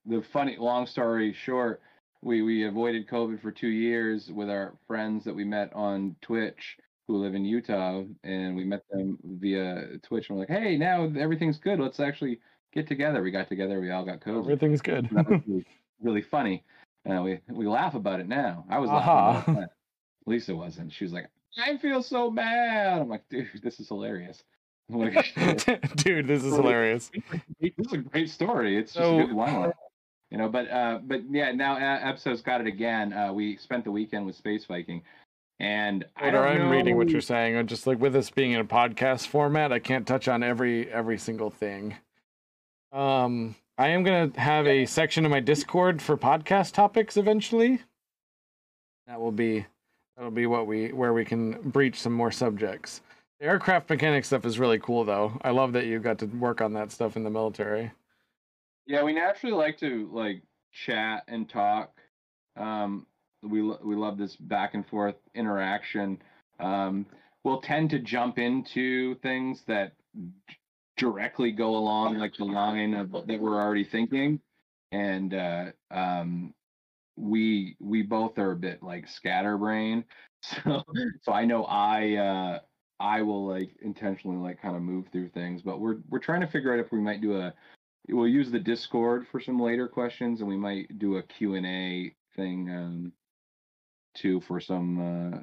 the 0.04 0.22
funny 0.32 0.56
long 0.58 0.86
story 0.86 1.32
short, 1.32 1.80
we 2.22 2.42
we 2.42 2.66
avoided 2.66 3.08
COVID 3.08 3.40
for 3.40 3.50
two 3.50 3.68
years 3.68 4.30
with 4.30 4.50
our 4.50 4.74
friends 4.86 5.24
that 5.24 5.34
we 5.34 5.44
met 5.44 5.72
on 5.72 6.16
Twitch 6.20 6.76
who 7.08 7.16
live 7.16 7.34
in 7.34 7.44
Utah, 7.44 8.04
and 8.22 8.54
we 8.54 8.64
met 8.64 8.82
them 8.90 9.18
via 9.24 9.98
Twitch. 10.02 10.28
And 10.28 10.38
we're 10.38 10.42
like, 10.46 10.50
hey, 10.50 10.76
now 10.76 11.10
everything's 11.18 11.56
good. 11.58 11.80
Let's 11.80 11.98
actually 11.98 12.38
get 12.72 12.86
together. 12.86 13.22
We 13.22 13.30
got 13.30 13.48
together. 13.48 13.80
We 13.80 13.90
all 13.90 14.04
got 14.04 14.20
COVID. 14.20 14.42
Everything's 14.44 14.82
good. 14.82 15.08
really, 15.10 15.64
really 16.00 16.22
funny. 16.22 16.62
Uh, 17.10 17.22
we 17.22 17.40
we 17.48 17.66
laugh 17.66 17.94
about 17.94 18.20
it 18.20 18.28
now. 18.28 18.64
I 18.68 18.78
was 18.78 18.90
laughing 18.90 19.08
Aha. 19.08 19.44
about. 19.52 19.68
Lisa 20.26 20.54
wasn't. 20.54 20.92
She 20.92 21.04
was 21.04 21.12
like, 21.14 21.28
"I 21.56 21.78
feel 21.78 22.02
so 22.02 22.30
bad." 22.30 23.00
I'm 23.00 23.08
like, 23.08 23.26
"Dude, 23.30 23.48
this 23.62 23.80
is 23.80 23.88
hilarious." 23.88 24.44
I'm 24.92 24.98
like, 25.14 25.24
"Shit, 25.24 25.64
Dude, 25.96 26.26
this 26.26 26.44
is 26.44 26.54
hilarious. 26.54 27.10
this 27.60 27.72
is 27.78 27.92
a 27.94 27.98
great 27.98 28.28
story. 28.28 28.76
It's 28.76 28.92
just 28.92 29.02
So- 29.02 29.18
a 29.20 29.24
good 29.26 29.34
one. 29.34 29.72
You 30.30 30.36
know, 30.36 30.50
but 30.50 30.70
uh, 30.70 30.98
but 31.04 31.22
yeah, 31.30 31.52
now 31.52 31.76
uh, 31.76 32.00
episode's 32.06 32.42
got 32.42 32.60
it 32.60 32.66
again. 32.66 33.14
Uh, 33.14 33.32
we 33.32 33.56
spent 33.56 33.84
the 33.84 33.90
weekend 33.90 34.26
with 34.26 34.36
Space 34.36 34.66
Viking, 34.66 35.02
and 35.60 36.04
I 36.16 36.30
don't 36.30 36.46
i'm 36.46 36.70
reading 36.70 36.96
what 36.96 37.08
you're 37.08 37.20
saying. 37.20 37.56
I'm 37.56 37.66
Just 37.66 37.86
like 37.86 37.98
with 37.98 38.12
this 38.12 38.30
being 38.30 38.52
in 38.52 38.60
a 38.60 38.64
podcast 38.64 39.26
format, 39.26 39.72
I 39.72 39.78
can't 39.78 40.06
touch 40.06 40.28
on 40.28 40.42
every 40.42 40.90
every 40.90 41.18
single 41.18 41.50
thing. 41.50 41.96
Um, 42.92 43.56
I 43.76 43.88
am 43.88 44.04
gonna 44.04 44.30
have 44.36 44.66
a 44.66 44.86
section 44.86 45.24
in 45.24 45.30
my 45.30 45.40
Discord 45.40 46.00
for 46.00 46.16
podcast 46.16 46.72
topics 46.72 47.16
eventually. 47.16 47.80
That 49.06 49.20
will 49.20 49.32
be 49.32 49.66
that'll 50.16 50.30
be 50.30 50.46
what 50.46 50.66
we 50.66 50.92
where 50.92 51.12
we 51.12 51.24
can 51.24 51.60
breach 51.70 52.00
some 52.00 52.12
more 52.12 52.30
subjects. 52.30 53.00
The 53.40 53.46
aircraft 53.46 53.88
mechanic 53.90 54.24
stuff 54.24 54.44
is 54.44 54.58
really 54.58 54.78
cool 54.78 55.04
though. 55.04 55.38
I 55.42 55.50
love 55.50 55.72
that 55.72 55.86
you 55.86 55.98
got 55.98 56.18
to 56.18 56.26
work 56.26 56.60
on 56.60 56.72
that 56.74 56.92
stuff 56.92 57.16
in 57.16 57.24
the 57.24 57.30
military. 57.30 57.92
Yeah, 58.86 59.02
we 59.02 59.12
naturally 59.12 59.54
like 59.54 59.78
to 59.78 60.08
like 60.12 60.42
chat 60.72 61.24
and 61.28 61.48
talk. 61.48 62.00
Um, 62.56 63.06
we 63.42 63.62
we 63.62 63.96
love 63.96 64.18
this 64.18 64.36
back 64.36 64.74
and 64.74 64.86
forth 64.86 65.16
interaction. 65.34 66.18
Um, 66.60 67.06
we'll 67.44 67.60
tend 67.60 67.90
to 67.90 67.98
jump 67.98 68.38
into 68.38 69.14
things 69.16 69.62
that 69.66 69.92
directly 70.96 71.52
go 71.52 71.76
along 71.76 72.18
like 72.18 72.36
the 72.36 72.44
line 72.44 72.94
of 72.94 73.12
that 73.12 73.40
we're 73.40 73.60
already 73.60 73.84
thinking, 73.84 74.40
and 74.92 75.34
uh, 75.34 75.66
um, 75.90 76.54
we 77.16 77.76
we 77.80 78.02
both 78.02 78.38
are 78.38 78.52
a 78.52 78.56
bit 78.56 78.82
like 78.82 79.08
scatterbrain. 79.08 80.04
So 80.64 80.84
so 81.22 81.32
I 81.32 81.44
know 81.44 81.64
I 81.64 82.14
uh, 82.14 82.58
I 83.00 83.22
will 83.22 83.44
like 83.48 83.70
intentionally 83.82 84.36
like 84.36 84.62
kind 84.62 84.76
of 84.76 84.82
move 84.82 85.06
through 85.10 85.30
things, 85.30 85.62
but 85.62 85.80
we're 85.80 85.96
we're 86.08 86.20
trying 86.20 86.42
to 86.42 86.46
figure 86.46 86.72
out 86.72 86.78
if 86.78 86.92
we 86.92 87.00
might 87.00 87.20
do 87.20 87.40
a 87.40 87.52
we'll 88.08 88.28
use 88.28 88.50
the 88.50 88.58
discord 88.58 89.26
for 89.30 89.40
some 89.40 89.60
later 89.60 89.88
questions 89.88 90.40
and 90.40 90.48
we 90.48 90.56
might 90.56 90.98
do 90.98 91.16
a 91.16 91.22
q&a 91.22 92.14
thing 92.36 92.70
um 92.70 93.12
too 94.18 94.40
for 94.40 94.60
some 94.60 95.34
uh 95.34 95.38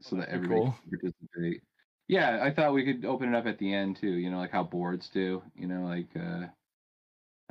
so 0.00 0.16
that 0.16 0.28
everybody 0.28 0.60
cool. 0.60 0.74
can 0.90 0.98
participate 0.98 1.62
yeah 2.08 2.40
i 2.42 2.50
thought 2.50 2.72
we 2.72 2.84
could 2.84 3.04
open 3.04 3.34
it 3.34 3.36
up 3.36 3.46
at 3.46 3.58
the 3.58 3.72
end 3.72 3.96
too 3.96 4.12
you 4.12 4.30
know 4.30 4.38
like 4.38 4.50
how 4.50 4.62
boards 4.62 5.08
do 5.12 5.42
you 5.54 5.66
know 5.66 5.82
like 5.84 6.08
uh 6.16 6.46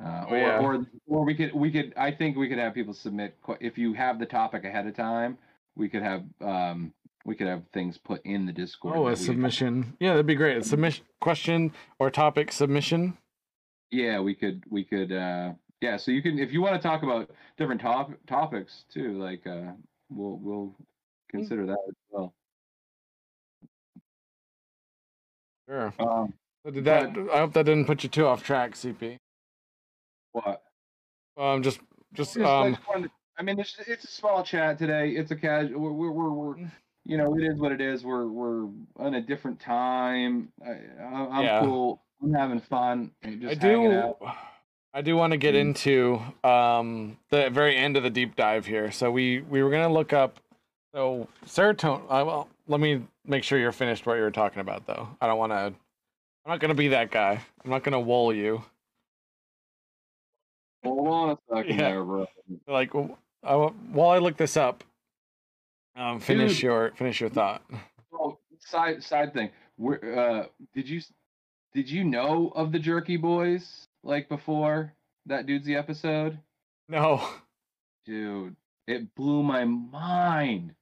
uh, 0.01 0.25
Oh, 0.29 0.33
or, 0.33 0.37
yeah. 0.37 0.59
or 0.59 0.85
or 1.07 1.25
we 1.25 1.35
could 1.35 1.53
we 1.53 1.71
could 1.71 1.93
I 1.97 2.11
think 2.11 2.37
we 2.37 2.47
could 2.47 2.57
have 2.57 2.73
people 2.73 2.93
submit 2.93 3.35
if 3.59 3.77
you 3.77 3.93
have 3.93 4.17
the 4.17 4.25
topic 4.25 4.63
ahead 4.63 4.87
of 4.87 4.95
time 4.95 5.37
we 5.75 5.89
could 5.89 6.03
have 6.03 6.23
um 6.39 6.93
we 7.25 7.35
could 7.35 7.47
have 7.47 7.63
things 7.73 7.97
put 7.97 8.25
in 8.25 8.45
the 8.45 8.53
Discord. 8.53 8.95
Oh, 8.97 9.07
a 9.07 9.15
submission. 9.15 9.97
Yeah, 9.99 10.11
that'd 10.11 10.25
be 10.25 10.35
great. 10.35 10.57
A 10.57 10.63
submission 10.63 11.05
question 11.19 11.73
or 11.99 12.09
topic 12.09 12.51
submission. 12.51 13.17
Yeah, 13.91 14.21
we 14.21 14.35
could 14.35 14.63
we 14.69 14.83
could 14.85 15.11
uh 15.11 15.51
yeah, 15.81 15.97
so 15.97 16.11
you 16.11 16.21
can 16.21 16.37
if 16.39 16.51
you 16.51 16.61
want 16.61 16.81
to 16.81 16.85
talk 16.87 17.03
about 17.03 17.29
different 17.57 17.81
top 17.81 18.11
topics 18.27 18.85
too, 18.93 19.21
like 19.21 19.45
uh 19.47 19.71
we'll 20.09 20.37
we'll 20.37 20.75
consider 21.29 21.65
that 21.65 21.77
as 21.87 21.93
well. 22.09 22.33
Sure. 25.67 25.93
Um, 25.99 26.33
So 26.65 26.71
did 26.71 26.85
that? 26.85 27.15
I 27.31 27.39
hope 27.39 27.53
that 27.53 27.65
didn't 27.65 27.85
put 27.85 28.03
you 28.03 28.09
too 28.09 28.25
off 28.25 28.43
track, 28.43 28.71
CP. 28.73 29.17
what? 30.31 30.63
Um, 31.37 31.61
just, 31.63 31.79
just 32.13 32.33
Just, 32.35 32.45
I 32.45 32.61
um, 32.67 32.73
just 32.75 32.87
wanted 32.87 33.03
to- 33.09 33.13
I 33.37 33.43
mean, 33.43 33.57
it's, 33.59 33.77
it's 33.87 34.03
a 34.03 34.07
small 34.07 34.43
chat 34.43 34.77
today. 34.77 35.11
It's 35.11 35.31
a 35.31 35.35
casual. 35.35 35.79
We're, 35.79 35.91
we're, 35.93 36.11
we're, 36.11 36.29
we're 36.31 36.55
Mm. 36.55 36.71
you 37.05 37.17
know, 37.17 37.37
it 37.37 37.43
is 37.43 37.57
what 37.59 37.71
it 37.71 37.79
is. 37.79 38.03
We're, 38.03 38.27
we're 38.27 38.63
on 38.97 39.13
a 39.13 39.21
different 39.21 39.59
time. 39.61 40.51
I, 40.65 40.71
I, 41.01 41.27
I'm 41.31 41.43
Yeah. 41.45 41.59
cool. 41.61 42.01
I'm 42.21 42.33
having 42.33 42.59
fun. 42.59 43.11
and 43.21 43.45
I 43.47 43.49
Just 43.53 43.61
hanging 43.61 43.91
do. 43.91 43.97
out. 43.97 44.17
I 44.93 45.01
do 45.01 45.15
want 45.15 45.31
to 45.31 45.37
get 45.37 45.53
Mm. 45.55 45.59
into 45.59 46.21
um 46.43 47.17
the 47.29 47.49
very 47.49 47.75
end 47.75 47.95
of 47.97 48.03
the 48.03 48.09
deep 48.09 48.35
dive 48.35 48.65
here. 48.65 48.91
So 48.91 49.11
we 49.11 49.41
we 49.41 49.61
were 49.63 49.69
gonna 49.69 49.91
look 49.91 50.13
up. 50.13 50.39
So 50.93 51.27
serotonin. 51.45 52.03
Uh, 52.05 52.25
well, 52.25 52.49
let 52.67 52.79
me 52.79 53.03
make 53.25 53.43
sure 53.43 53.59
you're 53.59 53.71
finished 53.71 54.05
what 54.05 54.15
you 54.15 54.21
were 54.21 54.31
talking 54.31 54.59
about, 54.61 54.87
though. 54.87 55.07
I 55.21 55.27
don't 55.27 55.37
want 55.37 55.51
to. 55.51 55.57
I'm 55.57 55.73
not 56.47 56.59
gonna 56.59 56.73
be 56.73 56.87
that 56.89 57.11
guy. 57.11 57.39
I'm 57.63 57.69
not 57.69 57.83
gonna 57.83 57.99
wool 57.99 58.33
you. 58.33 58.63
Hold 60.83 61.07
on 61.07 61.29
a 61.31 61.37
second 61.55 61.71
Yeah. 61.77 61.89
there, 61.91 62.03
bro. 62.03 62.25
Like, 62.67 62.95
I, 63.43 63.55
while 63.55 64.09
I 64.09 64.17
look 64.17 64.37
this 64.37 64.55
up, 64.57 64.83
um, 65.95 66.19
finish 66.19 66.53
Dude. 66.55 66.63
your 66.63 66.91
finish 66.95 67.19
your 67.21 67.29
thought. 67.29 67.61
Oh, 68.13 68.39
side 68.59 69.03
side 69.03 69.33
thing. 69.33 69.51
Uh, 69.79 70.45
did 70.73 70.89
you 70.89 71.01
did 71.73 71.89
you 71.89 72.03
know 72.03 72.51
of 72.55 72.71
the 72.71 72.79
Jerky 72.79 73.17
Boys 73.17 73.87
like 74.03 74.29
before 74.29 74.93
that 75.25 75.45
dude's 75.45 75.65
the 75.65 75.75
episode? 75.75 76.39
No. 76.87 77.27
Dude, 78.05 78.55
it 78.87 79.13
blew 79.15 79.43
my 79.43 79.65
mind. 79.65 80.75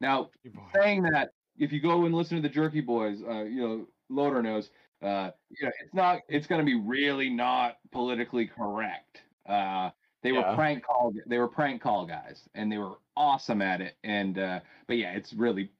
Now, 0.00 0.30
saying 0.74 1.02
that, 1.02 1.30
if 1.56 1.70
you 1.72 1.80
go 1.80 2.04
and 2.04 2.14
listen 2.14 2.36
to 2.36 2.42
the 2.42 2.52
Jerky 2.52 2.80
Boys, 2.80 3.22
uh, 3.22 3.44
you 3.44 3.60
know, 3.60 3.88
Loader 4.10 4.42
knows, 4.42 4.70
uh, 5.02 5.30
you 5.50 5.66
know, 5.66 5.72
it's 5.80 5.94
not, 5.94 6.22
it's 6.28 6.46
going 6.46 6.58
to 6.60 6.64
be 6.64 6.74
really 6.74 7.30
not 7.30 7.76
politically 7.92 8.46
correct. 8.46 9.22
Uh, 9.46 9.90
they 10.22 10.32
Yeah. 10.32 10.50
were 10.50 10.56
prank 10.56 10.84
call, 10.84 11.12
they 11.26 11.38
were 11.38 11.48
prank 11.48 11.80
call 11.80 12.06
guys, 12.06 12.48
and 12.54 12.72
they 12.72 12.78
were 12.78 12.96
awesome 13.16 13.62
at 13.62 13.80
it. 13.80 13.96
And, 14.02 14.38
uh, 14.38 14.60
but 14.88 14.96
yeah, 14.96 15.12
it's 15.12 15.32
really, 15.32 15.70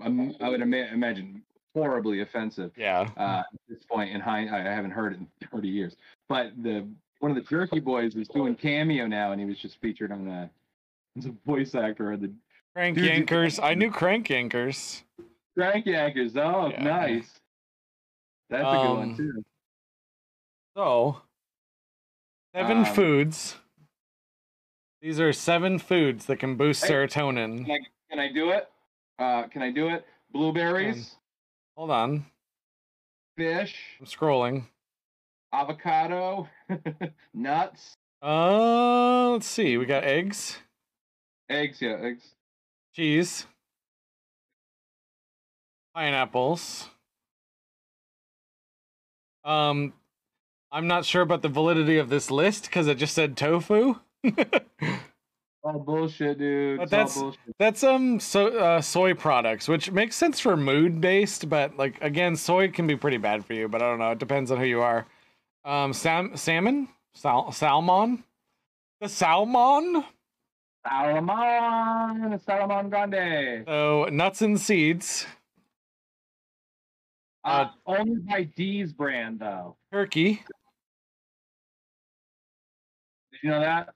um, 0.00 0.34
I 0.40 0.48
would 0.48 0.62
ima- 0.62 0.88
imagine, 0.92 1.44
horribly 1.74 2.20
offensive 2.20 2.72
Yeah. 2.76 3.08
uh, 3.16 3.40
at 3.52 3.60
this 3.68 3.82
point 3.84 4.10
in 4.10 4.20
high, 4.20 4.42
I 4.42 4.62
haven't 4.74 4.90
heard 4.90 5.12
it 5.14 5.18
in 5.20 5.28
30 5.52 5.68
years. 5.68 5.96
But 6.28 6.52
the 6.62 6.86
one 7.20 7.30
of 7.30 7.36
the 7.36 7.42
Jerky 7.42 7.80
Boys 7.80 8.14
is 8.16 8.28
doing 8.28 8.54
cameo 8.54 9.06
now, 9.06 9.32
and 9.32 9.40
he 9.40 9.46
was 9.46 9.58
just 9.58 9.78
featured 9.80 10.10
on 10.10 10.24
the 10.24 10.48
as 11.18 11.26
a 11.26 11.34
voice 11.44 11.74
actor 11.74 12.12
of 12.12 12.20
the 12.22 12.32
Crank 12.74 12.96
Dude, 12.96 13.26
Yankers. 13.28 13.62
I 13.62 13.74
knew 13.74 13.90
Crank 13.90 14.28
Yankers. 14.28 15.02
Crank 15.56 15.84
Yankers. 15.86 16.36
Oh, 16.36 16.68
Yeah. 16.70 16.82
nice. 16.82 17.40
That's 18.48 18.62
a 18.62 18.70
good 18.70 18.86
Um, 18.86 18.96
one 18.96 19.16
too. 19.16 19.44
So, 20.76 21.20
seven 22.54 22.78
Um, 22.78 22.84
foods. 22.86 23.56
These 25.02 25.18
are 25.20 25.32
seven 25.32 25.78
foods 25.78 26.26
that 26.26 26.36
can 26.38 26.56
boost 26.56 26.84
serotonin. 26.84 27.64
Can 27.66 27.70
I, 27.70 27.78
can 28.10 28.18
I 28.18 28.32
do 28.32 28.50
it? 28.50 28.70
Uh, 29.18 29.42
can 29.48 29.62
I 29.62 29.70
do 29.70 29.88
it? 29.88 30.06
Blueberries, 30.30 31.16
Hold 31.80 31.92
on, 31.92 32.26
fish, 33.38 33.74
I'm 33.98 34.04
scrolling. 34.04 34.64
avocado, 35.50 36.46
nuts, 37.32 37.94
Uh, 38.22 39.30
let's 39.30 39.46
see. 39.46 39.78
We 39.78 39.86
got 39.86 40.04
eggs, 40.04 40.58
eggs. 41.48 41.80
Yeah, 41.80 41.96
eggs. 42.02 42.34
cheese, 42.94 43.46
pineapples. 45.94 46.90
Um, 49.42 49.94
I'm 50.70 50.86
not 50.86 51.06
sure 51.06 51.22
about 51.22 51.40
the 51.40 51.48
validity 51.48 51.96
of 51.96 52.10
this 52.10 52.30
list 52.30 52.64
because 52.64 52.88
it 52.88 52.98
just 52.98 53.14
said 53.14 53.38
tofu. 53.38 53.94
All 55.62 55.78
bullshit, 55.78 56.38
dude. 56.38 56.78
But 56.78 56.82
It's 56.84 56.92
all 56.92 56.98
that's- 56.98 57.18
bullshit. 57.18 57.40
That's 57.58 57.84
um 57.84 58.18
so 58.20 58.48
uh, 58.58 58.80
soy 58.80 59.12
products, 59.14 59.68
which 59.68 59.90
makes 59.90 60.16
sense 60.16 60.40
for 60.40 60.56
mood 60.56 61.00
based, 61.00 61.48
but 61.50 61.76
like 61.76 62.00
again, 62.02 62.34
soy 62.36 62.68
can 62.70 62.86
be 62.86 62.96
pretty 62.96 63.18
bad 63.18 63.44
for 63.44 63.52
you. 63.54 63.68
But 63.68 63.82
I 63.82 63.86
don't 63.90 63.98
know. 63.98 64.10
It 64.12 64.18
depends 64.18 64.50
on 64.50 64.58
who 64.58 64.64
you 64.64 64.80
are. 64.80 65.06
Um, 65.64 65.92
sam- 65.92 66.34
salmon, 66.36 66.88
Sal- 67.14 67.52
salmon, 67.52 68.24
the 69.00 69.08
salmon. 69.08 70.04
Salmon, 70.88 72.40
Salmon 72.40 72.88
Grande. 72.88 73.64
So 73.66 74.08
nuts 74.10 74.40
and 74.40 74.58
seeds, 74.58 75.26
Uh, 77.44 77.66
only 77.84 78.16
by 78.22 78.44
D's 78.44 78.94
brand 78.94 79.40
though. 79.40 79.76
turkey, 79.92 80.42
Did 83.32 83.40
you 83.42 83.50
know 83.50 83.60
that? 83.60 83.94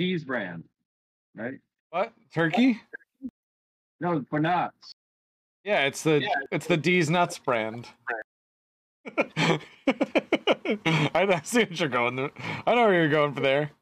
D's 0.00 0.24
brand, 0.24 0.64
right? 1.36 1.58
what 1.90 2.14
turkey? 2.32 2.80
No, 4.00 4.24
for 4.30 4.40
nuts. 4.40 4.94
Yeah, 5.62 5.84
it's 5.84 6.02
the 6.02 6.22
Yeah. 6.22 6.28
it's 6.50 6.66
the 6.66 6.78
D's 6.78 7.10
nuts 7.10 7.38
brand. 7.38 7.86
I 9.06 9.10
I 11.14 11.40
see 11.44 11.60
what 11.60 11.78
you're 11.78 11.90
going. 11.90 12.16
there. 12.16 12.30
I 12.66 12.74
know 12.74 12.86
where 12.86 12.94
you're 12.94 13.10
going 13.10 13.34
for 13.34 13.40
there. 13.42 13.72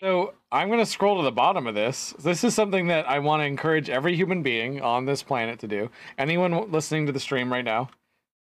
So 0.00 0.34
I'm 0.50 0.66
going 0.66 0.80
to 0.80 0.86
scroll 0.86 1.18
to 1.18 1.22
the 1.22 1.30
bottom 1.30 1.68
of 1.68 1.76
this. 1.76 2.12
This 2.18 2.42
is 2.42 2.52
something 2.52 2.88
that 2.88 3.08
I 3.08 3.20
want 3.20 3.42
to 3.42 3.46
encourage 3.46 3.88
every 3.88 4.16
human 4.16 4.42
being 4.42 4.80
on 4.80 5.04
this 5.04 5.22
planet 5.22 5.60
to 5.60 5.68
do. 5.68 5.88
Anyone 6.18 6.72
listening 6.72 7.06
to 7.06 7.12
the 7.12 7.20
stream 7.20 7.52
right 7.52 7.64
now, 7.64 7.90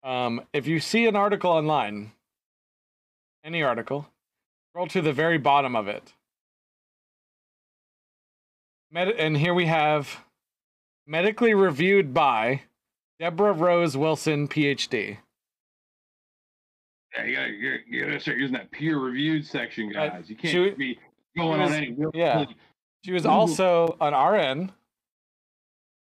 um, 0.04 0.42
if 0.52 0.66
you 0.66 0.78
see 0.78 1.06
an 1.06 1.16
article 1.16 1.50
online, 1.50 2.12
any 3.44 3.62
article, 3.62 4.06
scroll 4.70 4.86
to 4.88 5.00
the 5.00 5.12
very 5.14 5.38
bottom 5.38 5.74
of 5.74 5.88
it. 5.88 6.12
Med- 8.90 9.08
and 9.10 9.36
here 9.36 9.54
we 9.54 9.66
have 9.66 10.24
medically 11.06 11.54
reviewed 11.54 12.12
by 12.12 12.62
Debra 13.18 13.52
Rose 13.52 13.96
Wilson, 13.96 14.48
PhD. 14.48 15.18
Yeah, 17.16 17.24
you 17.24 17.36
gotta, 17.36 17.78
you 17.88 18.00
gotta- 18.04 18.20
start 18.20 18.38
using 18.38 18.54
that 18.54 18.70
peer-reviewed 18.70 19.44
section, 19.46 19.94
Uh, 19.96 20.08
guys. 20.08 20.30
You 20.30 20.36
can't 20.36 20.78
be 20.78 20.98
going 21.36 21.60
was- 21.60 21.70
on 21.70 21.76
any. 21.76 21.96
yeah. 22.14 22.44
She 23.04 23.12
was 23.12 23.26
also 23.26 23.96
an 24.00 24.14
RN. 24.14 24.72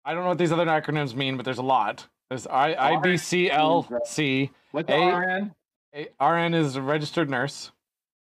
I 0.06 0.14
don't 0.14 0.24
know 0.24 0.30
what 0.30 0.38
these 0.38 0.52
other 0.52 0.66
acronyms 0.66 1.16
mean, 1.16 1.36
but 1.36 1.44
there's 1.45 1.58
a 1.58 1.64
lot. 1.64 2.08
There's 2.30 2.48
I, 2.48 2.74
IBCLC. 2.95 4.49
What's 4.72 4.90
A- 4.90 5.12
RN? 5.12 5.56
A- 5.94 6.10
RN 6.24 6.54
is 6.54 6.76
a 6.76 6.82
registered 6.82 7.30
nurse. 7.30 7.72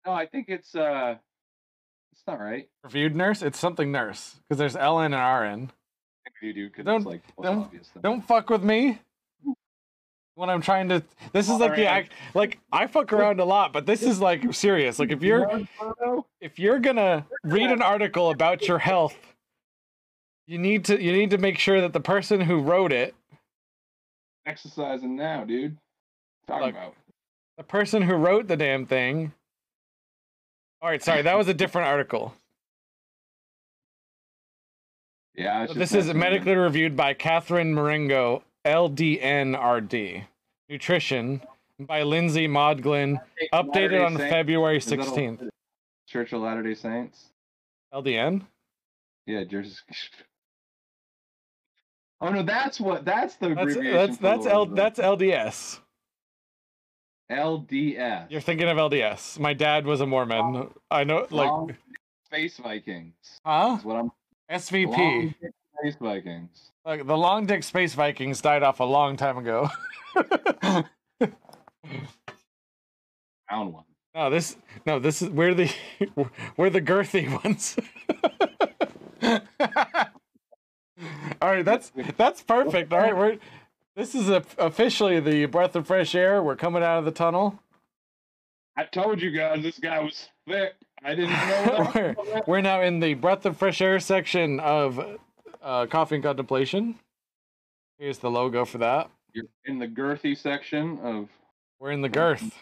No, 0.07 0.13
I 0.13 0.27
think 0.27 0.49
it's 0.49 0.75
uh, 0.75 1.13
it's 1.19 1.28
not 2.29 2.39
right. 2.41 2.69
Reviewed 2.85 3.17
nurse? 3.17 3.43
It's 3.43 3.59
something 3.59 3.91
nurse. 3.91 4.37
Because 4.49 4.59
there's 4.59 4.77
LN 4.77 5.07
and 5.07 5.61
RN. 5.61 5.73
You 6.41 6.53
do 6.53 6.69
because 6.69 6.85
Don't- 6.85 6.97
it's 6.99 7.07
like 7.07 7.23
don't- 7.43 7.65
obvious. 7.65 7.89
thing. 7.89 8.03
Don't 8.03 8.21
fuck 8.21 8.49
with 8.51 8.63
me. 8.63 9.01
When 10.37 10.49
I'm 10.49 10.61
trying 10.61 10.89
to 10.91 11.03
this 11.33 11.49
is 11.49 11.59
like 11.59 11.75
the 11.75 11.87
act 11.87 12.13
like 12.35 12.61
I 12.71 12.87
fuck 12.87 13.13
around 13.13 13.41
a 13.41 13.45
lot, 13.45 13.73
but 13.73 13.87
this 13.87 14.05
is 14.05 14.21
like 14.21 14.55
serious. 14.55 15.01
Like 15.01 15.11
if 15.11 15.21
you're 15.21 15.63
if 16.41 16.61
you're 16.61 16.79
gonna 16.79 17.27
read 17.43 17.73
an 17.73 17.83
article 17.83 18.31
about 18.31 18.69
your 18.69 18.79
health, 18.79 19.17
you 20.47 20.59
need 20.59 20.85
to 20.85 21.03
you 21.03 21.11
need 21.11 21.31
to 21.31 21.39
make 21.39 21.59
sure 21.59 21.81
that 21.81 21.93
the 21.93 21.99
person 22.01 22.41
who 22.41 22.61
wrote 22.61 22.93
it 22.93 23.17
exercising 24.47 25.17
now, 25.17 25.45
dude. 25.45 25.77
Talking 26.47 26.67
Look. 26.67 26.75
about. 26.77 26.95
the 27.57 27.65
person 27.65 28.03
who 28.03 28.15
wrote 28.15 28.47
the 28.47 28.57
damn 28.57 28.87
thing. 28.87 29.33
All 30.81 30.89
right, 30.89 31.03
sorry, 31.03 31.23
that 31.23 31.37
was 31.37 31.49
a 31.49 31.55
different 31.55 31.89
article. 31.89 32.35
Yeah, 35.35 35.67
This 35.73 35.93
is 35.95 36.13
medically 36.15 36.55
reviewed 36.57 36.97
by 36.97 37.15
Katherine 37.15 37.73
Marengo, 37.75 38.43
LDNRD. 38.65 40.25
Nutrition 40.69 41.41
by 41.81 42.03
Lindsay 42.03 42.47
Modglin, 42.49 43.21
updated 43.55 44.05
on 44.05 44.17
Saints? 44.17 44.31
February 44.33 44.77
Is 44.79 44.85
that 44.87 44.99
a- 44.99 45.03
16th. 45.03 45.49
Church 46.09 46.33
of 46.33 46.41
Latter 46.43 46.63
Day 46.63 46.75
Saints. 46.75 47.27
LDN? 47.95 48.43
Yeah, 49.27 49.45
Jersey. 49.45 49.75
Oh 52.21 52.31
no, 52.31 52.43
that's 52.43 52.81
what. 52.81 53.05
That's 53.05 53.37
the 53.37 53.51
That's 53.51 53.61
abbreviation. 53.61 53.93
that's 53.95 54.17
that's 54.17 54.45
L 54.47 54.67
that's 54.67 54.99
LDS. 54.99 55.79
LDS. 57.31 58.31
You're 58.31 58.41
thinking 58.41 58.69
of 58.69 58.77
LDS. 58.77 59.39
My 59.39 59.53
dad 59.53 59.85
was 59.87 60.01
a 60.01 60.07
Mormon. 60.07 60.71
I 60.91 61.05
know 61.05 61.27
like 61.31 61.49
Long 61.49 61.77
Space 62.27 62.57
Vikings. 62.59 63.15
huh? 63.45 63.73
That's 63.75 63.85
what 63.85 63.97
I'm. 63.97 64.11
SVP. 64.51 64.97
Long 64.97 65.35
Space 65.81 65.97
Vikings. 66.01 66.71
Like 66.85 67.07
the 67.07 67.17
long 67.17 67.47
dick 67.47 67.63
space 67.63 67.95
Vikings 67.95 68.41
died 68.41 68.63
off 68.63 68.81
a 68.81 68.85
long 68.85 69.17
time 69.17 69.37
ago. 69.39 69.69
Found 73.51 73.73
one. 73.73 73.85
no, 74.15 74.31
this 74.31 74.57
no, 74.87 74.99
this 74.99 75.23
is 75.23 75.29
we're 75.31 75.55
the 75.55 75.71
we're 76.57 76.71
the 76.71 76.81
girthy 76.81 77.31
ones. 77.45 77.77
All 81.41 81.49
right, 81.51 81.65
that's 81.65 81.93
that's 82.17 82.43
perfect. 82.43 82.93
All 82.93 82.99
right, 82.99 83.17
we're 83.17 83.39
this 83.99 84.15
is 84.15 84.31
a, 84.31 84.45
officially 84.59 85.19
the 85.19 85.47
breath 85.47 85.75
of 85.75 85.89
fresh 85.89 86.15
air. 86.15 86.41
We're 86.41 86.55
coming 86.55 86.85
out 86.85 87.01
of 87.01 87.05
the 87.05 87.11
tunnel. 87.11 87.59
I 88.77 88.85
told 88.85 89.21
you 89.21 89.33
guys 89.33 89.61
this 89.61 89.81
guy 89.81 89.99
was 89.99 90.29
thick. 90.47 90.75
I 91.03 91.17
didn't 91.17 91.31
know. 91.31 91.91
we're, 91.95 92.43
we're 92.47 92.61
now 92.61 92.81
in 92.81 93.01
the 93.01 93.15
breath 93.15 93.45
of 93.45 93.57
fresh 93.57 93.81
air 93.81 93.99
section 93.99 94.61
of 94.61 95.19
uh, 95.61 95.87
coffee 95.87 96.15
and 96.15 96.23
contemplation. 96.23 96.95
Here's 97.99 98.19
the 98.19 98.31
logo 98.31 98.65
for 98.65 98.79
that. 98.79 99.11
You're 99.33 99.47
in 99.65 99.81
the 99.81 99.89
girthy 99.89 100.39
section 100.39 101.01
of. 101.01 101.29
We're 101.81 101.91
in 101.91 102.03
the 102.03 102.09
girth. 102.09 102.55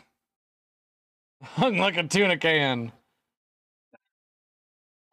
Hung 1.42 1.76
like 1.76 1.98
a 1.98 2.04
tuna 2.04 2.38
can. 2.38 2.92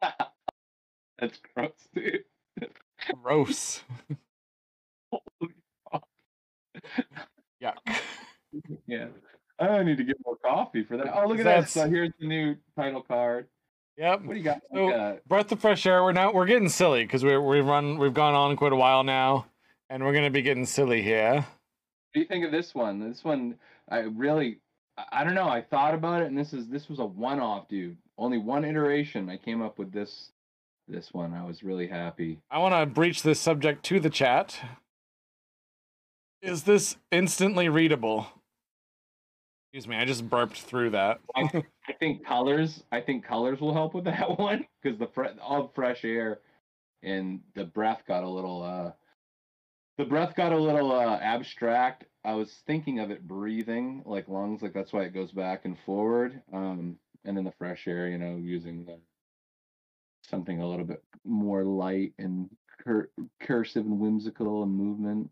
That's 1.18 1.38
gross, 1.54 1.72
dude. 1.94 2.24
Gross. 3.22 3.82
Holy. 5.10 5.53
Yuck. 7.62 7.74
Yeah. 8.86 9.06
I 9.58 9.82
need 9.82 9.96
to 9.98 10.04
get 10.04 10.16
more 10.24 10.36
coffee 10.36 10.84
for 10.84 10.96
that. 10.96 11.06
Oh, 11.12 11.26
look 11.26 11.38
at 11.38 11.44
that. 11.44 11.68
So 11.68 11.88
here's 11.88 12.10
the 12.20 12.26
new 12.26 12.56
title 12.76 13.02
card. 13.02 13.48
Yep. 13.96 14.22
What 14.24 14.32
do 14.32 14.38
you 14.38 14.44
got? 14.44 14.60
So- 14.72 14.90
uh, 14.92 15.16
breath 15.26 15.50
of 15.52 15.60
fresh 15.60 15.86
air. 15.86 16.02
We're 16.04 16.12
now 16.12 16.32
we're 16.32 16.46
getting 16.46 16.68
silly 16.68 17.04
because 17.04 17.24
we're 17.24 17.40
we've 17.40 17.64
run 17.66 17.98
we've 17.98 18.14
gone 18.14 18.34
on 18.34 18.56
quite 18.56 18.72
a 18.72 18.76
while 18.76 19.02
now, 19.04 19.46
and 19.90 20.04
we're 20.04 20.12
gonna 20.12 20.30
be 20.30 20.42
getting 20.42 20.66
silly 20.66 21.02
here. 21.02 21.34
What 21.36 21.44
do 22.14 22.20
you 22.20 22.26
think 22.26 22.44
of 22.44 22.52
this 22.52 22.74
one? 22.74 23.00
This 23.00 23.24
one, 23.24 23.56
I 23.88 23.98
really, 24.00 24.58
I- 24.96 25.20
I 25.20 25.24
don't 25.24 25.34
know. 25.34 25.48
I 25.48 25.60
thought 25.62 25.94
about 25.94 26.22
it, 26.22 26.26
and 26.26 26.38
this 26.38 26.52
is 26.52 26.68
this 26.68 26.88
was 26.88 26.98
a 27.00 27.04
one-off, 27.04 27.68
dude. 27.68 27.96
Only 28.18 28.38
one 28.38 28.64
iteration. 28.64 29.28
I 29.28 29.36
came 29.36 29.62
up 29.62 29.78
with 29.80 29.90
this, 29.92 30.30
this 30.86 31.12
one. 31.12 31.32
I 31.34 31.44
was 31.44 31.64
really 31.64 31.88
happy. 31.88 32.38
I 32.52 32.58
want 32.58 32.72
to 32.74 32.86
breach 32.86 33.22
this 33.24 33.40
subject 33.40 33.84
to 33.86 33.98
the 34.00 34.10
chat. 34.10 34.60
Is 36.44 36.62
this 36.62 36.96
instantly 37.10 37.70
readable? 37.70 38.26
Excuse 39.72 39.88
me, 39.88 39.96
I 39.96 40.04
just 40.04 40.28
burped 40.28 40.60
through 40.60 40.90
that. 40.90 41.20
I 41.34 41.92
think 41.98 42.22
colors. 42.24 42.82
I 42.92 43.00
think 43.00 43.24
colors 43.24 43.60
will 43.62 43.72
help 43.72 43.94
with 43.94 44.04
that 44.04 44.38
one 44.38 44.66
because 44.82 44.98
the 44.98 45.06
fre- 45.06 45.28
all 45.40 45.72
fresh 45.74 46.04
air, 46.04 46.40
and 47.02 47.40
the 47.54 47.64
breath 47.64 48.02
got 48.06 48.24
a 48.24 48.28
little. 48.28 48.62
uh 48.62 48.92
The 49.96 50.04
breath 50.04 50.34
got 50.36 50.52
a 50.52 50.58
little 50.58 50.92
uh 50.92 51.16
abstract. 51.16 52.04
I 52.26 52.34
was 52.34 52.62
thinking 52.66 53.00
of 53.00 53.10
it 53.10 53.26
breathing 53.26 54.02
like 54.04 54.28
lungs, 54.28 54.60
like 54.60 54.74
that's 54.74 54.92
why 54.92 55.04
it 55.04 55.14
goes 55.14 55.32
back 55.32 55.64
and 55.64 55.78
forward. 55.86 56.42
Um, 56.52 56.96
and 57.24 57.34
then 57.34 57.44
the 57.44 57.52
fresh 57.52 57.88
air, 57.88 58.08
you 58.08 58.18
know, 58.18 58.36
using 58.36 58.84
the, 58.84 58.98
something 60.22 60.60
a 60.60 60.68
little 60.68 60.84
bit 60.84 61.02
more 61.24 61.64
light 61.64 62.12
and 62.18 62.50
cur- 62.84 63.08
cursive 63.40 63.86
and 63.86 63.98
whimsical 63.98 64.62
and 64.62 64.72
movement. 64.74 65.30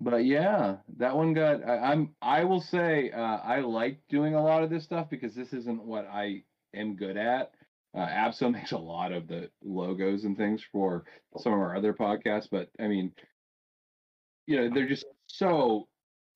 But 0.00 0.24
yeah, 0.24 0.76
that 0.98 1.16
one 1.16 1.34
got. 1.34 1.66
I, 1.66 1.78
I'm. 1.78 2.14
I 2.20 2.44
will 2.44 2.60
say 2.60 3.10
uh, 3.10 3.38
I 3.38 3.60
like 3.60 4.00
doing 4.08 4.34
a 4.34 4.42
lot 4.42 4.62
of 4.62 4.70
this 4.70 4.84
stuff 4.84 5.08
because 5.08 5.34
this 5.34 5.52
isn't 5.52 5.82
what 5.82 6.06
I 6.06 6.42
am 6.74 6.96
good 6.96 7.16
at. 7.16 7.52
Uh, 7.96 8.06
Abso 8.06 8.52
makes 8.52 8.72
a 8.72 8.78
lot 8.78 9.12
of 9.12 9.28
the 9.28 9.50
logos 9.64 10.24
and 10.24 10.36
things 10.36 10.62
for 10.72 11.04
some 11.38 11.52
of 11.52 11.58
our 11.60 11.76
other 11.76 11.94
podcasts, 11.94 12.48
but 12.50 12.68
I 12.80 12.88
mean, 12.88 13.12
you 14.46 14.56
know, 14.56 14.74
they're 14.74 14.88
just 14.88 15.06
so 15.26 15.88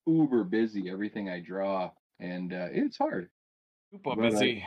uber 0.06 0.44
busy. 0.44 0.88
Everything 0.88 1.28
I 1.28 1.40
draw, 1.40 1.90
and 2.20 2.52
uh, 2.52 2.68
it's 2.70 2.96
hard. 2.96 3.28
Super 3.92 4.14
But 4.16 4.24
I- 4.24 4.30
busy. 4.30 4.64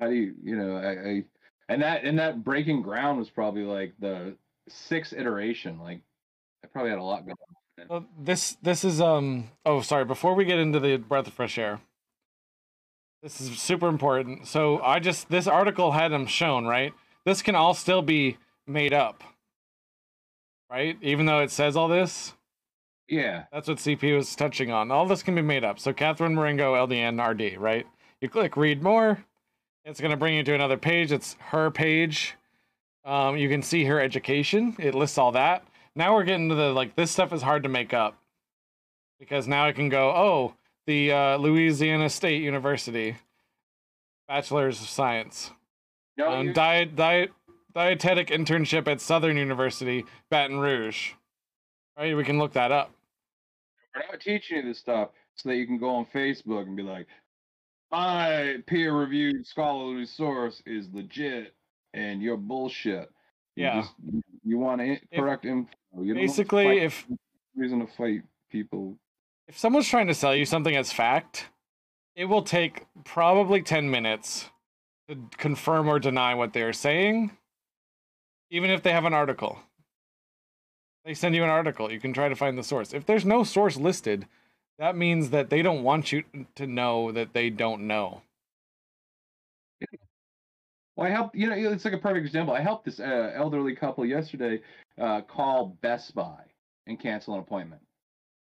How 0.00 0.08
do 0.08 0.14
you, 0.14 0.34
you 0.42 0.56
know, 0.56 0.76
I, 0.76 0.90
I, 0.90 1.24
and 1.68 1.82
that 1.82 2.02
and 2.04 2.18
that 2.18 2.42
breaking 2.42 2.82
ground 2.82 3.18
was 3.18 3.30
probably 3.30 3.62
like 3.62 3.92
the 4.00 4.36
sixth 4.68 5.12
iteration. 5.12 5.78
Like, 5.78 6.00
I 6.64 6.68
probably 6.68 6.90
had 6.90 6.98
a 6.98 7.02
lot 7.02 7.24
going. 7.24 7.36
on. 7.40 7.86
Well, 7.88 8.06
this 8.18 8.56
this 8.62 8.84
is 8.84 9.00
um 9.00 9.50
oh 9.64 9.80
sorry 9.80 10.04
before 10.04 10.34
we 10.34 10.44
get 10.44 10.58
into 10.58 10.78
the 10.78 10.96
breath 10.96 11.26
of 11.26 11.32
fresh 11.32 11.58
air 11.58 11.80
this 13.22 13.40
is 13.40 13.56
super 13.60 13.86
important. 13.86 14.48
So 14.48 14.80
i 14.82 14.98
just 14.98 15.28
this 15.30 15.46
article 15.46 15.92
had 15.92 16.12
them 16.12 16.26
shown 16.26 16.66
right? 16.66 16.92
This 17.24 17.42
can 17.42 17.54
all 17.54 17.74
still 17.74 18.02
be 18.02 18.36
made 18.66 18.92
up 18.92 19.24
right? 20.70 20.96
Even 21.02 21.26
though 21.26 21.40
it 21.40 21.50
says 21.50 21.76
all 21.76 21.88
this? 21.88 22.34
Yeah, 23.08 23.44
that's 23.52 23.68
what 23.68 23.78
cp 23.78 24.16
was 24.16 24.36
touching 24.36 24.70
on. 24.70 24.90
All 24.90 25.06
this 25.06 25.22
can 25.22 25.34
be 25.34 25.42
made 25.42 25.64
up. 25.64 25.80
So 25.80 25.92
katherine 25.92 26.34
marengo 26.34 26.74
ldn 26.74 27.20
rd 27.20 27.56
right? 27.58 27.86
You 28.20 28.28
click 28.28 28.56
read 28.56 28.82
more 28.82 29.24
it's 29.84 30.00
going 30.00 30.12
to 30.12 30.16
bring 30.16 30.36
you 30.36 30.44
to 30.44 30.54
another 30.54 30.76
page. 30.76 31.10
It's 31.10 31.34
her 31.40 31.70
page. 31.70 32.36
Um, 33.04 33.36
you 33.36 33.48
can 33.48 33.62
see 33.62 33.84
her 33.84 34.00
education. 34.00 34.76
It 34.78 34.94
lists 34.94 35.18
all 35.18 35.32
that 35.32 35.64
now 35.94 36.14
we're 36.14 36.24
getting 36.24 36.48
to 36.48 36.54
the 36.54 36.72
like 36.72 36.96
this 36.96 37.10
stuff 37.10 37.32
is 37.32 37.42
hard 37.42 37.62
to 37.62 37.68
make 37.68 37.92
up 37.92 38.16
because 39.18 39.46
now 39.46 39.66
I 39.66 39.72
can 39.72 39.88
go 39.88 40.10
oh 40.10 40.54
the 40.86 41.12
uh, 41.12 41.36
Louisiana 41.36 42.08
State 42.08 42.42
University 42.42 43.16
bachelor's 44.28 44.80
of 44.80 44.88
science 44.88 45.50
no, 46.16 46.30
um, 46.32 46.52
diet 46.52 46.96
diet 46.96 47.30
dietetic 47.74 48.28
internship 48.28 48.88
at 48.88 49.00
Southern 49.00 49.36
University 49.36 50.04
Baton 50.30 50.58
Rouge 50.58 51.12
right 51.96 52.16
we 52.16 52.24
can 52.24 52.38
look 52.38 52.52
that 52.52 52.72
up 52.72 52.92
we're 53.94 54.02
not 54.10 54.20
teaching 54.20 54.58
you 54.58 54.62
this 54.62 54.78
stuff 54.78 55.10
so 55.34 55.48
that 55.48 55.56
you 55.56 55.66
can 55.66 55.78
go 55.78 55.88
on 55.90 56.06
Facebook 56.14 56.62
and 56.62 56.76
be 56.76 56.82
like, 56.82 57.06
my 57.90 58.56
peer-reviewed 58.66 59.46
scholarly 59.46 60.06
source 60.06 60.62
is 60.66 60.88
legit, 60.92 61.54
and 61.94 62.22
you're 62.22 62.36
bullshit. 62.36 63.10
You 63.56 63.64
Yeah. 63.64 63.80
just- 63.80 63.94
you 64.44 64.58
want 64.58 64.80
to 64.80 64.98
correct 65.14 65.44
info. 65.44 65.70
You 66.00 66.14
basically 66.14 66.78
if 66.78 67.06
reason 67.54 67.80
to 67.80 67.86
fight 67.86 68.22
people. 68.50 68.96
if 69.48 69.58
someone's 69.58 69.88
trying 69.88 70.06
to 70.06 70.14
sell 70.14 70.34
you 70.34 70.46
something 70.46 70.74
as 70.74 70.92
fact, 70.92 71.48
it 72.16 72.24
will 72.26 72.42
take 72.42 72.86
probably 73.04 73.62
10 73.62 73.90
minutes 73.90 74.50
to 75.08 75.16
confirm 75.36 75.88
or 75.88 75.98
deny 75.98 76.34
what 76.34 76.52
they're 76.52 76.72
saying, 76.72 77.36
even 78.50 78.70
if 78.70 78.82
they 78.82 78.92
have 78.92 79.04
an 79.04 79.14
article. 79.14 79.58
They 81.04 81.14
send 81.14 81.34
you 81.34 81.42
an 81.42 81.50
article, 81.50 81.90
you 81.90 81.98
can 81.98 82.12
try 82.12 82.28
to 82.28 82.36
find 82.36 82.56
the 82.56 82.62
source. 82.62 82.94
If 82.94 83.06
there's 83.06 83.24
no 83.24 83.42
source 83.42 83.76
listed, 83.76 84.26
that 84.78 84.96
means 84.96 85.30
that 85.30 85.50
they 85.50 85.60
don't 85.60 85.82
want 85.82 86.12
you 86.12 86.22
to 86.54 86.66
know 86.66 87.12
that 87.12 87.32
they 87.32 87.50
don't 87.50 87.86
know. 87.86 88.22
Well, 90.96 91.06
I 91.06 91.10
helped. 91.10 91.34
You 91.34 91.48
know, 91.48 91.56
it's 91.56 91.84
like 91.84 91.94
a 91.94 91.98
perfect 91.98 92.26
example. 92.26 92.54
I 92.54 92.60
helped 92.60 92.84
this 92.84 93.00
uh, 93.00 93.32
elderly 93.34 93.74
couple 93.74 94.04
yesterday 94.04 94.60
uh, 95.00 95.22
call 95.22 95.78
Best 95.80 96.14
Buy 96.14 96.40
and 96.86 97.00
cancel 97.00 97.34
an 97.34 97.40
appointment. 97.40 97.82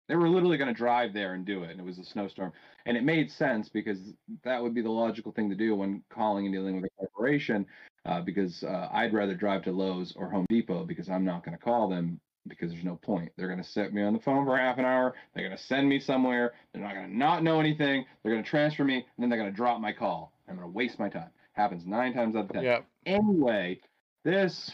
They 0.09 0.16
were 0.16 0.28
literally 0.28 0.59
going 0.59 0.69
to 0.69 0.78
drive 0.78 1.15
there 1.15 1.32
and 1.32 1.47
do 1.47 1.62
it, 1.62 1.70
and 1.70 1.81
it 1.81 1.86
was 1.86 1.98
a 1.98 2.05
snowstorm. 2.05 2.52
And 2.85 2.97
it 2.97 3.05
made 3.05 3.31
sense 3.31 3.70
because 3.70 3.98
that 4.43 4.62
would 4.62 4.74
be 4.74 4.82
the 4.82 4.90
logical 4.90 5.32
thing 5.32 5.48
to 5.48 5.56
do 5.56 5.74
when 5.74 6.02
calling 6.11 6.44
and 6.44 6.55
dealing 6.55 6.77
with 6.77 6.85
a 6.85 7.06
corporation. 7.06 7.66
Uh, 8.06 8.20
because 8.20 8.62
uh, 8.65 8.89
I'd 8.93 9.15
rather 9.15 9.35
drive 9.35 9.62
to 9.62 9.73
Lowe's 9.73 10.12
or 10.15 10.28
Home 10.28 10.44
Depot 10.51 10.85
because 10.85 11.09
I'm 11.09 11.24
not 11.24 11.43
going 11.43 11.56
to 11.56 11.62
call 11.62 11.89
them 11.89 12.20
because 12.47 12.70
there's 12.70 12.85
no 12.85 12.97
point. 12.97 13.32
They're 13.36 13.48
going 13.48 13.62
to 13.62 13.69
set 13.69 13.94
me 13.94 14.02
on 14.02 14.12
the 14.12 14.19
phone 14.19 14.44
for 14.44 14.59
half 14.59 14.77
an 14.77 14.85
hour. 14.85 15.15
They're 15.35 15.47
going 15.47 15.56
to 15.56 15.62
send 15.62 15.89
me 15.89 15.98
somewhere. 15.98 16.52
They're 16.73 16.82
not 16.82 16.93
going 16.93 17.09
to 17.09 17.16
not 17.16 17.43
know 17.43 17.61
anything. 17.61 18.05
They're 18.23 18.32
going 18.32 18.44
to 18.44 18.51
transfer 18.51 18.85
me, 18.85 18.97
and 18.97 19.05
then 19.19 19.31
they're 19.31 19.39
going 19.39 19.51
to 19.51 19.56
drop 19.56 19.81
my 19.81 19.93
call. 19.93 20.35
I'm 20.47 20.56
going 20.56 20.69
to 20.69 20.77
waste 20.77 20.98
my 20.98 21.09
time. 21.09 21.31
Happens 21.55 21.86
nine 21.86 22.12
times 22.14 22.36
out 22.36 22.47
of 22.47 22.52
ten. 22.52 22.62
Yeah. 22.62 22.81
Anyway, 23.06 23.81
this. 24.24 24.72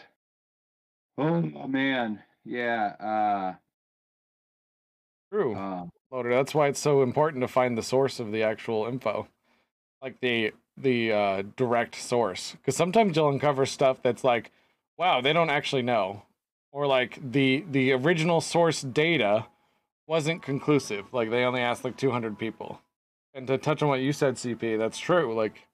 Oh 1.18 1.40
man, 1.68 2.22
yeah. 2.44 3.54
True. 5.32 5.54
Uh, 5.54 5.58
um, 5.58 5.90
Loader. 6.10 6.30
That's 6.30 6.54
why 6.54 6.68
it's 6.68 6.80
so 6.80 7.02
important 7.02 7.42
to 7.42 7.48
find 7.48 7.78
the 7.78 7.82
source 7.82 8.18
of 8.18 8.32
the 8.32 8.42
actual 8.42 8.86
info, 8.86 9.28
like 10.02 10.20
the 10.20 10.52
the 10.76 11.12
uh, 11.12 11.42
direct 11.56 11.94
source. 11.94 12.52
Because 12.52 12.76
sometimes 12.76 13.16
you'll 13.16 13.28
uncover 13.28 13.66
stuff 13.66 14.02
that's 14.02 14.24
like, 14.24 14.50
wow, 14.98 15.20
they 15.20 15.32
don't 15.32 15.50
actually 15.50 15.82
know, 15.82 16.22
or 16.72 16.86
like 16.86 17.18
the 17.32 17.64
the 17.70 17.92
original 17.92 18.40
source 18.40 18.80
data 18.82 19.46
wasn't 20.08 20.42
conclusive. 20.42 21.04
Like 21.12 21.30
they 21.30 21.44
only 21.44 21.60
asked 21.60 21.84
like 21.84 21.96
200 21.96 22.38
people. 22.38 22.80
And 23.32 23.46
to 23.46 23.58
touch 23.58 23.80
on 23.80 23.88
what 23.88 24.00
you 24.00 24.12
said, 24.12 24.34
CP, 24.34 24.76
that's 24.76 24.98
true. 24.98 25.32
Like 25.34 25.68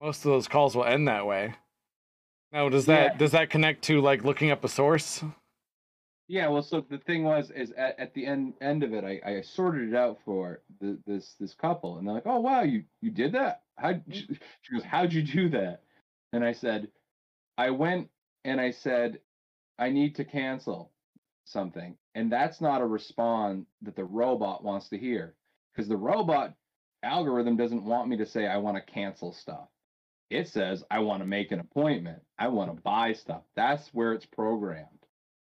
most 0.00 0.24
of 0.24 0.30
those 0.30 0.48
calls 0.48 0.76
will 0.76 0.84
end 0.84 1.08
that 1.08 1.26
way. 1.26 1.54
Now, 2.52 2.68
does 2.68 2.86
that 2.86 3.12
Yeah. 3.12 3.18
does 3.18 3.32
that 3.32 3.50
connect 3.50 3.82
to 3.84 4.00
like 4.00 4.24
looking 4.24 4.50
up 4.50 4.64
a 4.64 4.68
source? 4.68 5.22
Yeah, 6.28 6.48
well, 6.48 6.62
so 6.62 6.80
the 6.80 6.98
thing 6.98 7.22
was, 7.22 7.52
is 7.52 7.70
at, 7.72 7.98
at 8.00 8.14
the 8.14 8.26
end 8.26 8.54
end 8.60 8.82
of 8.82 8.92
it, 8.92 9.04
I, 9.04 9.20
I 9.24 9.40
sorted 9.42 9.88
it 9.90 9.94
out 9.94 10.18
for 10.24 10.60
the, 10.80 10.98
this 11.06 11.34
this 11.38 11.54
couple, 11.54 11.98
and 11.98 12.06
they're 12.06 12.14
like, 12.14 12.26
"Oh 12.26 12.40
wow, 12.40 12.62
you 12.62 12.84
you 13.00 13.10
did 13.10 13.32
that? 13.32 13.62
How?" 13.76 13.92
Mm. 13.94 14.38
She 14.62 14.72
goes, 14.72 14.82
"How'd 14.84 15.12
you 15.12 15.22
do 15.22 15.48
that?" 15.50 15.82
And 16.32 16.44
I 16.44 16.52
said, 16.52 16.88
"I 17.56 17.70
went 17.70 18.10
and 18.44 18.60
I 18.60 18.70
said, 18.72 19.20
I 19.78 19.90
need 19.90 20.14
to 20.16 20.24
cancel 20.24 20.92
something, 21.44 21.96
and 22.14 22.30
that's 22.32 22.60
not 22.60 22.80
a 22.80 22.86
response 22.86 23.66
that 23.82 23.94
the 23.96 24.04
robot 24.04 24.64
wants 24.64 24.88
to 24.90 24.98
hear, 24.98 25.34
because 25.72 25.88
the 25.88 25.96
robot 25.96 26.54
algorithm 27.02 27.56
doesn't 27.56 27.84
want 27.84 28.08
me 28.08 28.16
to 28.16 28.26
say 28.26 28.46
I 28.46 28.56
want 28.56 28.76
to 28.76 28.92
cancel 28.92 29.32
stuff. 29.32 29.68
It 30.30 30.48
says, 30.48 30.82
I 30.90 30.98
want 31.00 31.22
to 31.22 31.26
make 31.26 31.52
an 31.52 31.60
appointment. 31.60 32.20
I 32.38 32.48
want 32.48 32.74
to 32.74 32.82
buy 32.82 33.12
stuff. 33.12 33.42
That's 33.54 33.88
where 33.94 34.12
it's 34.12 34.26
programmed 34.26 34.88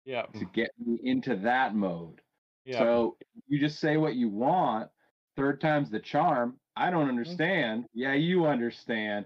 Yeah. 0.05 0.27
to 0.39 0.45
get 0.53 0.70
me 0.85 0.99
into 1.03 1.36
that 1.36 1.74
mode. 1.74 2.20
Yeah. 2.65 2.78
So 2.78 3.16
you 3.47 3.59
just 3.59 3.81
say 3.81 3.97
what 3.97 4.15
you 4.15 4.28
want. 4.28 4.90
Third 5.36 5.61
time's 5.61 5.90
the 5.90 6.01
charm. 6.01 6.59
I 6.77 6.90
don't 6.90 7.09
understand. 7.09 7.86
Yeah, 7.95 8.12
you 8.15 8.47
understand. 8.47 9.24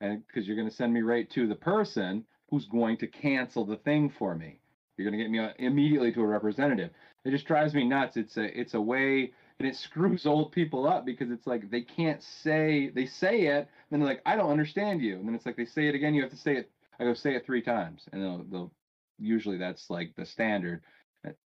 And 0.00 0.24
because 0.26 0.46
you're 0.46 0.56
going 0.56 0.68
to 0.68 0.74
send 0.74 0.92
me 0.92 1.02
right 1.02 1.28
to 1.30 1.46
the 1.48 1.54
person 1.54 2.24
who's 2.50 2.66
going 2.66 2.96
to 2.98 3.06
cancel 3.06 3.64
the 3.64 3.76
thing 3.78 4.10
for 4.10 4.34
me. 4.34 4.60
You're 4.96 5.10
going 5.10 5.18
to 5.18 5.24
get 5.24 5.30
me 5.30 5.40
uh, 5.40 5.52
immediately 5.58 6.12
to 6.12 6.20
a 6.20 6.26
representative. 6.26 6.90
It 7.24 7.30
just 7.30 7.46
drives 7.46 7.74
me 7.74 7.84
nuts. 7.84 8.16
It's 8.16 8.36
a 8.36 8.60
it's 8.60 8.74
a 8.74 8.80
way 8.80 9.32
and 9.58 9.68
it 9.68 9.76
screws 9.76 10.26
old 10.26 10.52
people 10.52 10.86
up 10.88 11.04
because 11.04 11.30
it's 11.30 11.46
like 11.46 11.70
they 11.70 11.82
can't 11.82 12.22
say 12.22 12.90
they 12.90 13.06
say 13.06 13.42
it, 13.42 13.68
then 13.90 14.00
they're 14.00 14.08
like, 14.08 14.22
I 14.26 14.36
don't 14.36 14.50
understand 14.50 15.02
you. 15.02 15.16
And 15.16 15.26
then 15.26 15.34
it's 15.34 15.46
like 15.46 15.56
they 15.56 15.64
say 15.66 15.88
it 15.88 15.94
again, 15.94 16.14
you 16.14 16.22
have 16.22 16.30
to 16.30 16.36
say 16.36 16.56
it. 16.56 16.70
I 17.00 17.04
go 17.04 17.14
say 17.14 17.34
it 17.34 17.44
three 17.44 17.62
times, 17.62 18.04
and 18.12 18.22
they'll, 18.22 18.44
they'll 18.44 18.72
usually 19.18 19.58
that's 19.58 19.90
like 19.90 20.14
the 20.16 20.24
standard. 20.24 20.82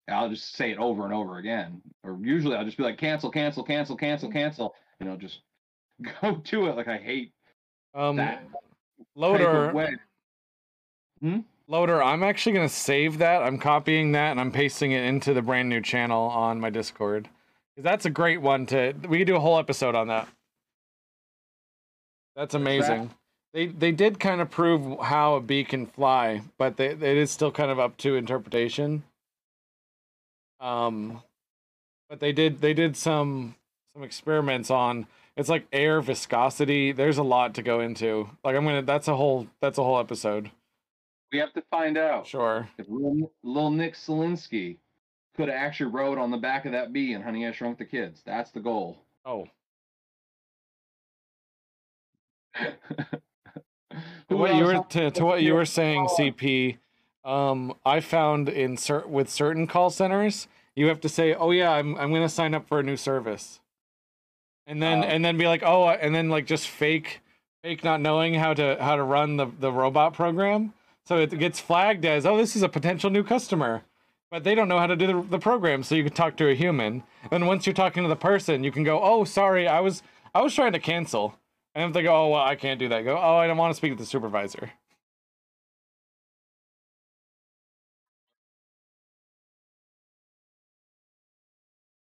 I'll 0.09 0.29
just 0.29 0.55
say 0.55 0.71
it 0.71 0.77
over 0.79 1.05
and 1.05 1.13
over 1.13 1.37
again. 1.37 1.81
Or 2.03 2.17
usually 2.21 2.55
I'll 2.55 2.65
just 2.65 2.77
be 2.77 2.83
like, 2.83 2.97
cancel, 2.97 3.29
cancel, 3.29 3.63
cancel, 3.63 3.95
cancel, 3.95 4.31
cancel. 4.31 4.75
And 4.99 5.09
I'll 5.09 5.17
just 5.17 5.41
go 6.21 6.37
to 6.37 6.67
it. 6.67 6.75
Like 6.75 6.87
I 6.87 6.97
hate 6.97 7.31
Um, 7.93 8.15
that 8.17 8.43
Loader, 9.15 9.71
way. 9.73 9.89
Loader. 11.67 12.01
I'm 12.01 12.23
actually 12.23 12.53
gonna 12.53 12.69
save 12.69 13.19
that. 13.19 13.43
I'm 13.43 13.59
copying 13.59 14.13
that 14.13 14.31
and 14.31 14.39
I'm 14.39 14.51
pasting 14.51 14.91
it 14.91 15.03
into 15.03 15.33
the 15.33 15.41
brand 15.41 15.69
new 15.69 15.81
channel 15.81 16.23
on 16.29 16.59
my 16.59 16.69
Discord. 16.69 17.29
'Cause 17.77 17.83
That's 17.83 18.05
a 18.07 18.09
great 18.09 18.41
one 18.41 18.65
to. 18.67 18.93
We 19.07 19.19
could 19.19 19.27
do 19.27 19.35
a 19.35 19.39
whole 19.39 19.59
episode 19.59 19.93
on 19.93 20.07
that. 20.07 20.27
That's 22.35 22.55
amazing. 22.55 23.11
They 23.53 23.67
they 23.67 23.91
did 23.91 24.19
kind 24.19 24.41
of 24.41 24.49
prove 24.49 24.99
how 24.99 25.35
a 25.35 25.41
bee 25.41 25.63
can 25.63 25.85
fly, 25.85 26.41
but 26.57 26.77
they, 26.77 26.87
it 26.87 27.03
is 27.03 27.29
still 27.29 27.51
kind 27.51 27.69
of 27.69 27.79
up 27.79 27.95
to 27.97 28.15
interpretation. 28.15 29.03
Um, 30.59 31.21
but 32.09 32.19
they 32.19 32.31
did 32.31 32.61
they 32.61 32.73
did 32.73 32.97
some 32.97 33.55
some 33.93 34.01
experiments 34.01 34.71
on 34.71 35.05
it's 35.35 35.49
like 35.49 35.67
air 35.71 36.01
viscosity. 36.01 36.91
There's 36.91 37.19
a 37.19 37.23
lot 37.23 37.53
to 37.55 37.61
go 37.61 37.79
into. 37.79 38.27
Like 38.43 38.55
I'm 38.55 38.65
gonna 38.65 38.81
that's 38.81 39.07
a 39.07 39.15
whole 39.15 39.47
that's 39.61 39.77
a 39.77 39.83
whole 39.83 39.99
episode. 39.99 40.49
We 41.31 41.37
have 41.37 41.53
to 41.53 41.61
find 41.69 41.95
out 41.95 42.25
Sure. 42.25 42.69
little, 42.79 43.31
little 43.43 43.69
Nick 43.69 43.93
Szalinski 43.93 44.77
could 45.37 45.47
have 45.49 45.57
actually 45.57 45.91
rode 45.91 46.17
on 46.17 46.31
the 46.31 46.37
back 46.37 46.65
of 46.65 46.71
that 46.73 46.91
bee 46.91 47.13
and 47.13 47.23
Honey 47.23 47.47
I 47.47 47.51
Shrunk 47.51 47.77
the 47.77 47.85
Kids. 47.85 48.21
That's 48.25 48.51
the 48.51 48.59
goal. 48.59 48.97
Oh, 49.29 49.45
Who 54.29 54.37
what 54.37 54.55
you 54.55 54.63
were 54.63 54.83
to, 54.89 55.11
to 55.11 55.25
what 55.25 55.43
you 55.43 55.53
were 55.53 55.65
saying, 55.65 56.07
power? 56.07 56.17
CP. 56.17 56.77
Um, 57.23 57.73
I 57.85 57.99
found 57.99 58.47
in 58.49 58.77
cer- 58.77 59.05
with 59.05 59.29
certain 59.29 59.67
call 59.67 59.89
centers, 59.89 60.47
you 60.75 60.87
have 60.87 61.01
to 61.01 61.09
say, 61.09 61.33
"Oh 61.33 61.51
yeah, 61.51 61.71
I'm 61.71 61.95
I'm 61.97 62.13
gonna 62.13 62.29
sign 62.29 62.53
up 62.53 62.67
for 62.67 62.79
a 62.79 62.83
new 62.83 62.95
service," 62.97 63.59
and 64.65 64.81
then 64.81 64.99
Oh. 65.03 65.07
and 65.07 65.25
then 65.25 65.37
be 65.37 65.45
like, 65.47 65.61
"Oh," 65.63 65.89
and 65.89 66.15
then 66.15 66.29
like 66.29 66.45
just 66.45 66.67
fake 66.67 67.21
fake 67.63 67.83
not 67.83 67.99
knowing 68.01 68.33
how 68.35 68.53
to 68.53 68.77
how 68.79 68.95
to 68.95 69.03
run 69.03 69.35
the 69.37 69.47
the 69.47 69.71
robot 69.71 70.13
program, 70.13 70.73
so 71.05 71.17
it 71.17 71.37
gets 71.37 71.59
flagged 71.59 72.05
as, 72.05 72.25
"Oh, 72.25 72.37
this 72.37 72.55
is 72.55 72.63
a 72.63 72.69
potential 72.69 73.09
new 73.09 73.23
customer." 73.23 73.83
But 74.29 74.43
they 74.43 74.55
don't 74.55 74.67
know 74.67 74.79
how 74.79 74.87
to 74.87 74.95
do 74.95 75.07
the, 75.07 75.21
the 75.21 75.39
program, 75.39 75.83
so 75.83 75.95
you 75.95 76.03
can 76.03 76.13
talk 76.13 76.35
to 76.37 76.49
a 76.49 76.53
human. 76.55 77.03
And 77.31 77.47
once 77.47 77.65
you're 77.65 77.73
talking 77.73 78.03
to 78.03 78.09
the 78.09 78.15
person, 78.15 78.63
you 78.63 78.71
can 78.71 78.83
go, 78.83 79.01
"Oh, 79.01 79.23
sorry, 79.23 79.67
I 79.67 79.79
was 79.79 80.03
I 80.35 80.41
was 80.41 80.53
trying 80.53 80.73
to 80.73 80.79
cancel." 80.79 81.37
And 81.75 81.85
if 81.89 81.93
they 81.93 82.03
go, 82.03 82.13
"Oh, 82.15 82.29
well, 82.29 82.41
I 82.43 82.55
can't 82.55 82.79
do 82.79 82.89
that," 82.89 83.03
go, 83.03 83.17
"Oh, 83.17 83.37
I 83.37 83.47
don't 83.47 83.57
want 83.57 83.71
to 83.71 83.77
speak 83.77 83.93
to 83.93 83.97
the 83.97 84.05
supervisor." 84.05 84.71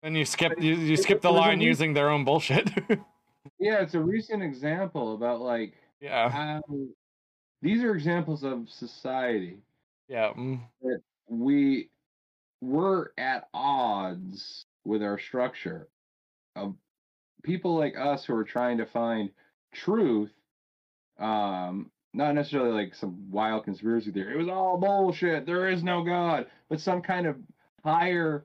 Then 0.02 0.14
you 0.14 0.24
skip 0.24 0.60
you, 0.60 0.74
you 0.74 0.96
skip 0.96 1.22
the 1.22 1.30
line 1.32 1.60
using 1.60 1.94
their 1.94 2.10
own 2.10 2.24
bullshit. 2.24 2.70
Yeah, 3.58 3.80
it's 3.82 3.94
a 3.94 4.00
recent 4.00 4.42
example 4.42 5.14
about 5.14 5.40
like 5.40 5.74
yeah, 6.00 6.30
how 6.30 6.62
these 7.62 7.82
are 7.82 7.94
examples 7.94 8.42
of 8.42 8.68
society. 8.70 9.58
yeah, 10.08 10.32
mm, 10.32 10.60
We 11.28 11.90
we're 12.64 13.08
at 13.18 13.48
odds 13.52 14.64
with 14.84 15.02
our 15.02 15.18
structure. 15.18 15.88
Of 16.56 16.74
people 17.42 17.76
like 17.76 17.94
us 17.98 18.24
who 18.24 18.34
are 18.36 18.44
trying 18.44 18.78
to 18.78 18.86
find 18.86 19.30
truth, 19.72 20.30
um, 21.18 21.90
not 22.12 22.34
necessarily 22.34 22.72
like 22.72 22.94
some 22.94 23.30
wild 23.30 23.64
conspiracy 23.64 24.12
theory. 24.12 24.34
It 24.34 24.38
was 24.38 24.48
all 24.48 24.78
bullshit. 24.78 25.46
There 25.46 25.68
is 25.68 25.82
no 25.82 26.02
God, 26.04 26.46
but 26.68 26.80
some 26.80 27.02
kind 27.02 27.26
of 27.26 27.36
higher, 27.82 28.44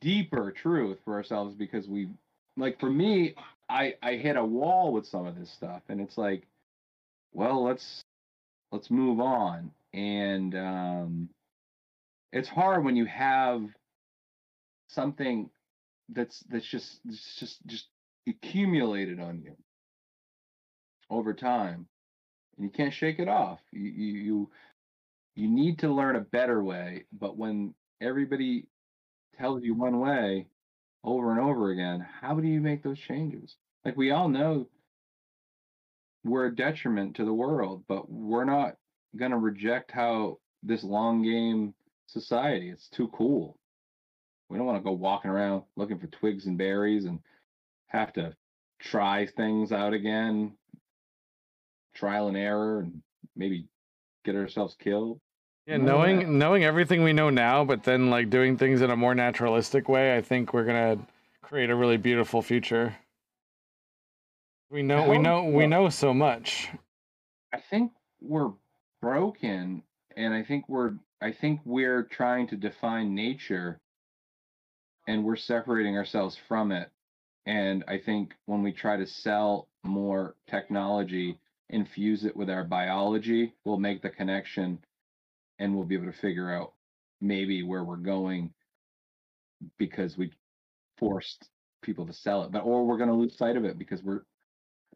deeper 0.00 0.52
truth 0.52 0.98
for 1.04 1.14
ourselves 1.14 1.54
because 1.54 1.88
we, 1.88 2.08
like, 2.56 2.78
for 2.78 2.90
me, 2.90 3.34
I 3.68 3.94
I 4.02 4.14
hit 4.14 4.36
a 4.36 4.44
wall 4.44 4.92
with 4.92 5.06
some 5.06 5.26
of 5.26 5.38
this 5.38 5.50
stuff, 5.50 5.82
and 5.88 6.00
it's 6.00 6.18
like, 6.18 6.46
well, 7.32 7.64
let's 7.64 8.02
let's 8.72 8.90
move 8.90 9.20
on. 9.20 9.70
And 9.92 10.54
um, 10.54 11.28
it's 12.36 12.48
hard 12.48 12.84
when 12.84 12.96
you 12.96 13.06
have 13.06 13.62
something 14.88 15.48
that's 16.10 16.40
that's 16.50 16.66
just 16.66 17.00
it's 17.08 17.36
just 17.40 17.66
just 17.66 17.86
accumulated 18.28 19.18
on 19.18 19.40
you 19.40 19.56
over 21.08 21.32
time 21.32 21.86
and 22.56 22.64
you 22.64 22.70
can't 22.70 22.92
shake 22.92 23.18
it 23.18 23.28
off. 23.28 23.58
You 23.72 23.90
you, 23.90 24.50
you 25.34 25.48
need 25.48 25.78
to 25.78 25.88
learn 25.88 26.16
a 26.16 26.20
better 26.20 26.62
way 26.62 27.04
but 27.10 27.38
when 27.38 27.74
everybody 28.02 28.66
tells 29.38 29.62
you 29.62 29.74
one 29.74 29.98
way 29.98 30.46
over 31.04 31.30
and 31.30 31.40
over 31.40 31.70
again 31.70 32.06
how 32.20 32.38
do 32.38 32.46
you 32.46 32.60
make 32.60 32.82
those 32.82 32.98
changes? 32.98 33.56
Like 33.82 33.96
we 33.96 34.10
all 34.10 34.28
know 34.28 34.68
we're 36.22 36.46
a 36.46 36.54
detriment 36.54 37.16
to 37.16 37.24
the 37.24 37.32
world 37.32 37.84
but 37.88 38.10
we're 38.10 38.44
not 38.44 38.76
going 39.16 39.30
to 39.30 39.38
reject 39.38 39.90
how 39.90 40.36
this 40.62 40.84
long 40.84 41.22
game 41.22 41.72
society 42.06 42.70
it's 42.70 42.88
too 42.88 43.08
cool 43.08 43.58
we 44.48 44.56
don't 44.56 44.66
want 44.66 44.78
to 44.78 44.84
go 44.84 44.92
walking 44.92 45.30
around 45.30 45.62
looking 45.76 45.98
for 45.98 46.06
twigs 46.06 46.46
and 46.46 46.56
berries 46.56 47.04
and 47.04 47.18
have 47.88 48.12
to 48.12 48.34
try 48.78 49.26
things 49.26 49.72
out 49.72 49.92
again, 49.92 50.52
trial 51.94 52.28
and 52.28 52.36
error, 52.36 52.80
and 52.80 53.02
maybe 53.34 53.66
get 54.24 54.34
ourselves 54.34 54.76
killed. 54.78 55.20
yeah. 55.66 55.76
Knowing 55.76 56.20
yeah. 56.20 56.28
knowing 56.28 56.64
everything 56.64 57.02
we 57.02 57.12
know 57.12 57.30
now, 57.30 57.64
but 57.64 57.84
then 57.84 58.10
like 58.10 58.30
doing 58.30 58.56
things 58.56 58.82
in 58.82 58.90
a 58.90 58.96
more 58.96 59.14
naturalistic 59.14 59.88
way, 59.88 60.16
I 60.16 60.20
think 60.20 60.52
we're 60.52 60.64
gonna 60.64 60.98
create 61.42 61.70
a 61.70 61.74
really 61.74 61.96
beautiful 61.96 62.42
future. 62.42 62.96
We 64.70 64.82
know 64.82 65.08
we 65.08 65.18
know 65.18 65.44
we 65.44 65.66
know 65.66 65.88
so 65.88 66.12
much. 66.12 66.68
I 67.52 67.58
think 67.58 67.92
we're 68.20 68.50
broken, 69.00 69.82
and 70.16 70.34
I 70.34 70.42
think 70.42 70.68
we're 70.68 70.94
I 71.20 71.32
think 71.32 71.60
we're 71.64 72.02
trying 72.04 72.48
to 72.48 72.56
define 72.56 73.14
nature, 73.14 73.80
and 75.08 75.24
we're 75.24 75.36
separating 75.36 75.96
ourselves 75.96 76.36
from 76.48 76.72
it. 76.72 76.90
And 77.46 77.84
I 77.88 77.98
think 77.98 78.34
when 78.46 78.62
we 78.62 78.72
try 78.72 78.96
to 78.96 79.06
sell 79.06 79.68
more 79.84 80.34
technology, 80.48 81.38
infuse 81.70 82.24
it 82.24 82.36
with 82.36 82.50
our 82.50 82.64
biology, 82.64 83.54
we'll 83.64 83.78
make 83.78 84.02
the 84.02 84.10
connection, 84.10 84.78
and 85.58 85.74
we'll 85.74 85.86
be 85.86 85.94
able 85.94 86.12
to 86.12 86.18
figure 86.18 86.52
out 86.52 86.74
maybe 87.20 87.62
where 87.62 87.84
we're 87.84 87.96
going 87.96 88.52
because 89.78 90.18
we 90.18 90.32
forced 90.98 91.48
people 91.82 92.06
to 92.06 92.12
sell 92.12 92.42
it, 92.42 92.52
but 92.52 92.60
or 92.64 92.84
we're 92.84 92.98
going 92.98 93.08
to 93.08 93.14
lose 93.14 93.36
sight 93.38 93.56
of 93.56 93.64
it 93.64 93.78
because 93.78 94.02
we're 94.02 94.22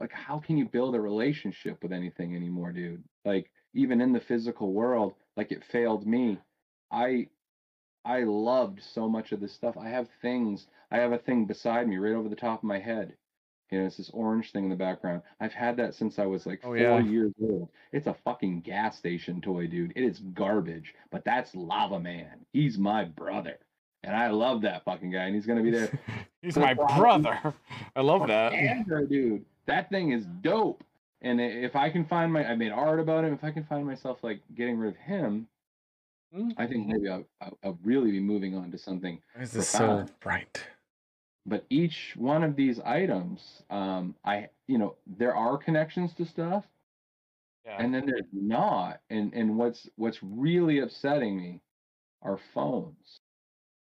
like 0.01 0.13
how 0.13 0.39
can 0.39 0.57
you 0.57 0.67
build 0.67 0.95
a 0.95 1.01
relationship 1.01 1.79
with 1.83 1.93
anything 1.93 2.35
anymore 2.35 2.73
dude 2.73 3.05
like 3.25 3.51
even 3.75 4.01
in 4.01 4.13
the 4.13 4.21
physical 4.21 4.73
world 4.73 5.15
like 5.41 5.53
it 5.53 5.65
failed 5.65 6.07
me. 6.07 6.37
I 6.93 7.27
i 8.05 8.25
loved 8.25 8.83
so 8.83 9.09
much 9.09 9.33
of 9.33 9.41
this 9.41 9.55
stuff. 9.55 9.75
I 9.79 9.89
have 9.89 10.07
things 10.21 10.67
i 10.91 10.99
have 10.99 11.13
a 11.13 11.19
thing 11.19 11.47
beside 11.47 11.89
me 11.89 11.97
right 11.97 12.13
over 12.15 12.29
the 12.29 12.37
top 12.37 12.59
of 12.61 12.65
my 12.65 12.79
head. 12.79 13.15
You 13.71 13.81
know 13.81 13.87
it's 13.87 13.97
this 13.97 14.11
orange 14.13 14.53
thing 14.53 14.65
in 14.65 14.69
the 14.71 14.77
background. 14.77 15.23
I've 15.41 15.55
had 15.55 15.79
that 15.79 15.95
since 15.95 16.19
i 16.19 16.27
was 16.27 16.45
like 16.45 16.61
Oh, 16.63 16.69
four 16.69 16.77
yeah. 16.77 16.99
years 17.01 17.33
old. 17.43 17.71
It's 17.91 18.07
a 18.07 18.17
fucking 18.23 18.61
gas 18.61 18.99
station 18.99 19.41
toy 19.41 19.67
dude. 19.67 19.95
It 19.97 20.05
is 20.05 20.19
garbage 20.19 20.95
but 21.11 21.25
that's 21.25 21.55
lava 21.55 21.99
man. 21.99 22.45
He's 22.53 22.77
my 22.77 23.05
brother. 23.05 23.57
And 24.05 24.15
i 24.15 24.29
love 24.29 24.61
that 24.61 24.85
fucking 24.85 25.11
guy 25.11 25.25
and 25.25 25.35
he's 25.35 25.47
gonna 25.47 25.63
be 25.63 25.71
there 25.71 25.99
He's 26.43 26.59
my 26.59 26.75
brother. 26.75 27.55
I 27.97 28.03
love 28.03 28.27
that. 28.29 28.53
Andrew, 28.53 29.07
dude, 29.07 29.45
that 29.65 29.89
thing 29.89 30.13
is 30.13 30.27
dope. 30.43 30.85
And 31.23 31.41
if 31.41 31.77
I 31.77 31.91
can 31.91 32.05
find 32.05 32.33
my, 32.33 32.45
I 32.45 32.55
made 32.57 32.73
art 32.73 32.99
about 33.01 33.25
him. 33.25 33.35
If 33.35 33.45
I 33.45 33.51
can 33.51 33.65
find 33.65 33.87
myself 33.87 34.19
like 34.23 34.41
getting 34.55 34.79
rid 34.79 34.91
of 34.91 34.97
him, 34.97 35.47
Hmm. 36.33 36.51
I 36.57 36.69
think 36.69 36.87
maybe 36.87 37.09
I'll, 37.09 37.25
I'll, 37.41 37.59
I'll 37.65 37.79
really 37.83 38.13
be 38.13 38.21
moving 38.21 38.55
on 38.55 38.71
to 38.71 38.79
something. 38.79 39.21
Why 39.35 39.43
is 39.43 39.51
this 39.51 39.69
so 39.69 40.07
bright? 40.21 40.63
But 41.45 41.65
each 41.71 42.15
one 42.17 42.45
of 42.45 42.55
these 42.55 42.79
items, 42.79 43.65
um, 43.69 44.15
I, 44.25 44.49
you 44.69 44.79
know, 44.79 44.95
there 45.09 45.35
are 45.35 45.59
connections 45.59 46.15
to 46.15 46.25
stuff, 46.25 46.65
Yeah. 47.67 47.79
and 47.81 47.93
then 47.93 48.07
there's 48.07 48.29
not. 48.33 49.01
And 49.11 49.35
and 49.35 49.59
what's 49.59 49.89
what's 49.97 50.23
really 50.23 50.79
upsetting 50.79 51.37
me 51.37 51.61
are 52.23 52.39
phones. 52.55 53.19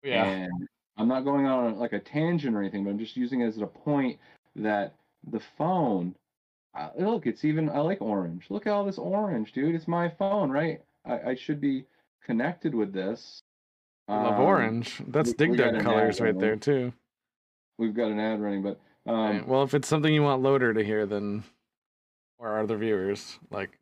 yeah. 0.03 0.25
And 0.25 0.69
I'm 0.97 1.09
not 1.09 1.25
going 1.25 1.45
on 1.45 1.79
like 1.79 1.93
a 1.93 2.01
tangent 2.01 2.57
or 2.57 2.61
anything, 2.61 2.83
but 2.83 2.89
I'm 2.91 2.99
just 2.99 3.15
using 3.17 3.43
it 3.43 3.49
as 3.49 3.59
a 3.59 3.67
point 3.67 4.19
that 4.57 4.95
the 5.31 5.41
phone. 5.59 6.15
Look, 6.99 7.27
it's 7.27 7.45
even. 7.45 7.69
I 7.69 7.79
like 7.81 8.01
orange. 8.01 8.47
Look 8.51 8.67
at 8.67 8.73
all 8.73 8.85
this 8.85 8.99
orange, 8.99 9.53
dude. 9.53 9.75
It's 9.75 9.89
my 9.89 10.09
phone, 10.09 10.51
right? 10.51 10.81
I, 11.05 11.31
I 11.31 11.35
should 11.35 11.61
be 11.61 11.85
connected 12.25 12.75
with 12.75 12.93
this. 12.93 13.43
I 14.07 14.23
love 14.23 14.35
Um, 14.35 14.41
orange. 14.41 15.03
That's 15.09 15.33
Dig 15.33 15.57
Dug 15.57 15.81
colors 15.81 16.21
right 16.21 16.35
on 16.35 16.41
there 16.41 16.57
too. 16.57 16.93
We've 17.79 17.95
got 17.95 18.11
an 18.11 18.19
ad 18.19 18.41
running, 18.41 18.63
but 18.63 18.81
um, 19.07 19.15
Right, 19.15 19.49
Well, 19.49 19.63
if 19.63 19.75
it's 19.75 19.89
something 19.89 20.13
you 20.13 20.23
want 20.23 20.43
Loader 20.43 20.75
to 20.75 20.85
hear, 20.85 21.07
then 21.07 21.45
or 22.39 22.49
our 22.51 22.63
other 22.63 22.77
viewers, 22.77 23.39
like 23.51 23.79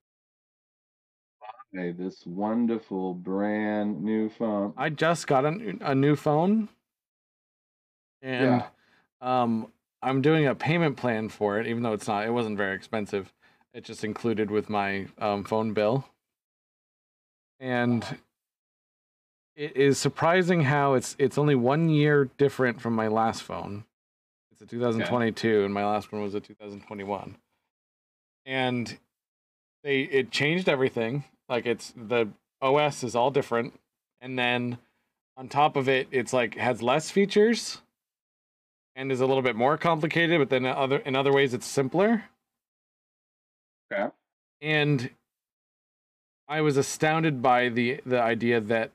hey, 1.72 1.92
this 1.92 2.24
wonderful 2.26 3.14
brand 3.14 4.02
new 4.02 4.30
phone. 4.30 4.72
I 4.76 4.88
just 4.90 5.26
got 5.26 5.44
a, 5.44 5.76
a 5.82 5.94
new 5.94 6.16
phone, 6.16 6.68
and 8.22 8.62
yeah, 8.62 8.66
um, 9.20 9.72
I'm 10.06 10.22
doing 10.22 10.46
a 10.46 10.54
payment 10.54 10.96
plan 10.96 11.28
for 11.28 11.58
it, 11.58 11.66
even 11.66 11.82
though 11.82 11.92
it's 11.92 12.06
not. 12.06 12.24
It 12.24 12.30
wasn't 12.30 12.56
very 12.56 12.76
expensive. 12.76 13.32
It 13.74 13.82
just 13.82 14.04
included 14.04 14.52
with 14.52 14.70
my 14.70 15.08
um, 15.18 15.42
phone 15.42 15.72
bill, 15.72 16.06
and 17.58 18.06
it 19.56 19.76
is 19.76 19.98
surprising 19.98 20.62
how 20.62 20.94
it's 20.94 21.16
it's 21.18 21.36
only 21.36 21.56
one 21.56 21.88
year 21.88 22.30
different 22.38 22.80
from 22.80 22.94
my 22.94 23.08
last 23.08 23.42
phone. 23.42 23.84
It's 24.52 24.62
a 24.62 24.66
2022, 24.66 25.64
and 25.64 25.74
my 25.74 25.84
last 25.84 26.12
one 26.12 26.22
was 26.22 26.34
a 26.36 26.40
2021, 26.40 27.36
and 28.46 28.96
they 29.82 30.02
it 30.02 30.30
changed 30.30 30.68
everything. 30.68 31.24
Like 31.48 31.66
it's 31.66 31.92
the 31.96 32.28
OS 32.62 33.02
is 33.02 33.16
all 33.16 33.32
different, 33.32 33.74
and 34.20 34.38
then 34.38 34.78
on 35.36 35.48
top 35.48 35.74
of 35.74 35.88
it, 35.88 36.06
it's 36.12 36.32
like 36.32 36.54
has 36.54 36.80
less 36.80 37.10
features 37.10 37.82
and 38.96 39.12
is 39.12 39.20
a 39.20 39.26
little 39.26 39.42
bit 39.42 39.54
more 39.54 39.76
complicated, 39.78 40.40
but 40.40 40.50
then 40.50 40.64
in 40.64 40.72
other 40.72 40.96
in 40.98 41.14
other 41.14 41.32
ways 41.32 41.54
it's 41.54 41.66
simpler. 41.66 42.24
Okay. 43.92 44.08
And 44.62 45.10
I 46.48 46.60
was 46.62 46.76
astounded 46.76 47.40
by 47.42 47.68
the 47.68 48.00
the 48.04 48.20
idea 48.20 48.60
that 48.60 48.90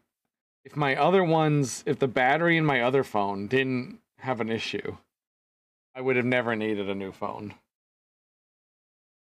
if 0.65 0.75
my 0.75 0.95
other 0.95 1.23
ones, 1.23 1.83
if 1.87 1.99
the 1.99 2.07
battery 2.07 2.57
in 2.57 2.65
my 2.65 2.81
other 2.81 3.03
phone 3.03 3.47
didn't 3.47 3.99
have 4.19 4.41
an 4.41 4.49
issue, 4.49 4.97
I 5.95 6.01
would 6.01 6.15
have 6.17 6.25
never 6.25 6.55
needed 6.55 6.89
a 6.89 6.95
new 6.95 7.11
phone. 7.11 7.53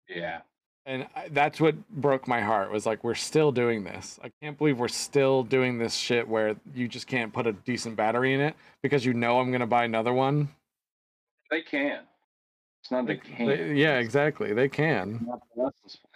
yeah. 0.09 0.41
And 0.87 1.07
I- 1.15 1.29
that's 1.29 1.61
what 1.61 1.89
broke 1.91 2.27
my 2.27 2.41
heart 2.41 2.71
was 2.73 2.87
like 2.87 3.05
we're 3.05 3.15
still 3.15 3.53
doing 3.53 3.85
this. 3.85 4.19
I 4.25 4.31
can't 4.43 4.57
believe 4.59 4.79
we're 4.79 4.89
still 4.89 5.43
doing 5.45 5.79
this 5.79 5.95
shit 5.95 6.27
where 6.27 6.57
you 6.75 6.89
just 6.89 7.07
can't 7.07 7.33
put 7.33 7.47
a 7.47 7.53
decent 7.53 7.97
battery 7.97 8.33
in 8.35 8.41
it 8.41 8.57
because 8.83 9.05
you 9.05 9.13
know 9.13 9.39
I'm 9.41 9.51
going 9.51 9.61
to 9.61 9.67
buy 9.67 9.85
another 9.85 10.13
one. 10.13 10.49
They 11.51 11.63
can. 11.63 12.01
It's 12.83 12.91
not 12.91 13.07
they 13.07 13.17
can't. 13.17 13.49
they- 13.49 13.75
yeah, 13.75 13.99
exactly. 13.99 14.53
They 14.55 14.69
can. 14.69 15.25
not 15.27 15.41
the 15.55 15.63
lessons 15.65 15.97
plan. 15.97 16.11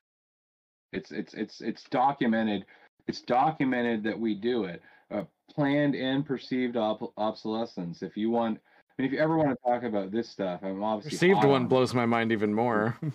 It's 0.93 1.11
it's 1.11 1.35
it's 1.35 1.61
it's 1.61 1.85
documented. 1.91 2.65
It's 3.07 3.21
documented 3.21 4.03
that 4.05 4.19
we 4.19 4.35
do 4.35 4.65
it. 4.65 4.81
Uh, 5.11 5.25
planned 5.51 5.95
and 5.95 6.25
perceived 6.25 6.77
ob- 6.77 7.13
obsolescence. 7.19 8.03
If 8.03 8.17
you 8.17 8.31
want, 8.31 8.59
I 8.99 9.03
mean, 9.03 9.07
if 9.07 9.13
you 9.13 9.19
ever 9.19 9.37
want 9.37 9.51
to 9.51 9.57
talk 9.69 9.83
about 9.83 10.11
this 10.11 10.31
stuff, 10.31 10.61
I'm 10.63 10.83
obviously 10.83 11.17
Received 11.17 11.39
hot 11.43 11.49
one 11.49 11.67
blows 11.67 11.93
my 11.95 12.07
mind 12.07 12.33
even 12.33 12.55
more. 12.55 12.99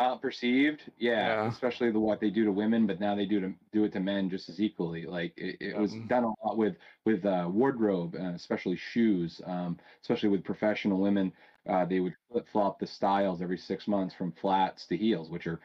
Uh, 0.00 0.16
perceived, 0.16 0.90
yeah, 0.96 1.28
Yeah. 1.28 1.48
especially 1.50 1.90
the 1.90 2.00
what 2.00 2.20
they 2.20 2.30
do 2.30 2.44
to 2.46 2.52
women, 2.52 2.86
but 2.86 3.00
now 3.00 3.14
they 3.14 3.26
do 3.26 3.38
to 3.40 3.54
do 3.70 3.84
it 3.84 3.92
to 3.92 4.00
men 4.00 4.30
just 4.30 4.48
as 4.48 4.58
equally. 4.58 5.04
Like 5.04 5.34
it, 5.36 5.58
it 5.60 5.76
was 5.76 5.92
Um, 5.92 6.08
done 6.08 6.24
a 6.24 6.28
lot 6.42 6.56
with 6.56 6.76
with 7.04 7.26
uh, 7.26 7.46
wardrobe, 7.52 8.14
uh, 8.18 8.32
especially 8.32 8.76
shoes, 8.76 9.42
um, 9.44 9.78
especially 10.00 10.30
with 10.30 10.42
professional 10.42 10.98
women. 10.98 11.32
Uh, 11.68 11.84
they 11.84 12.00
would 12.00 12.14
flip 12.30 12.46
flop 12.50 12.78
the 12.78 12.86
styles 12.86 13.42
every 13.42 13.58
six 13.58 13.86
months 13.86 14.14
from 14.14 14.32
flats 14.32 14.86
to 14.86 14.96
heels, 14.96 15.28
which 15.30 15.46
are 15.46 15.60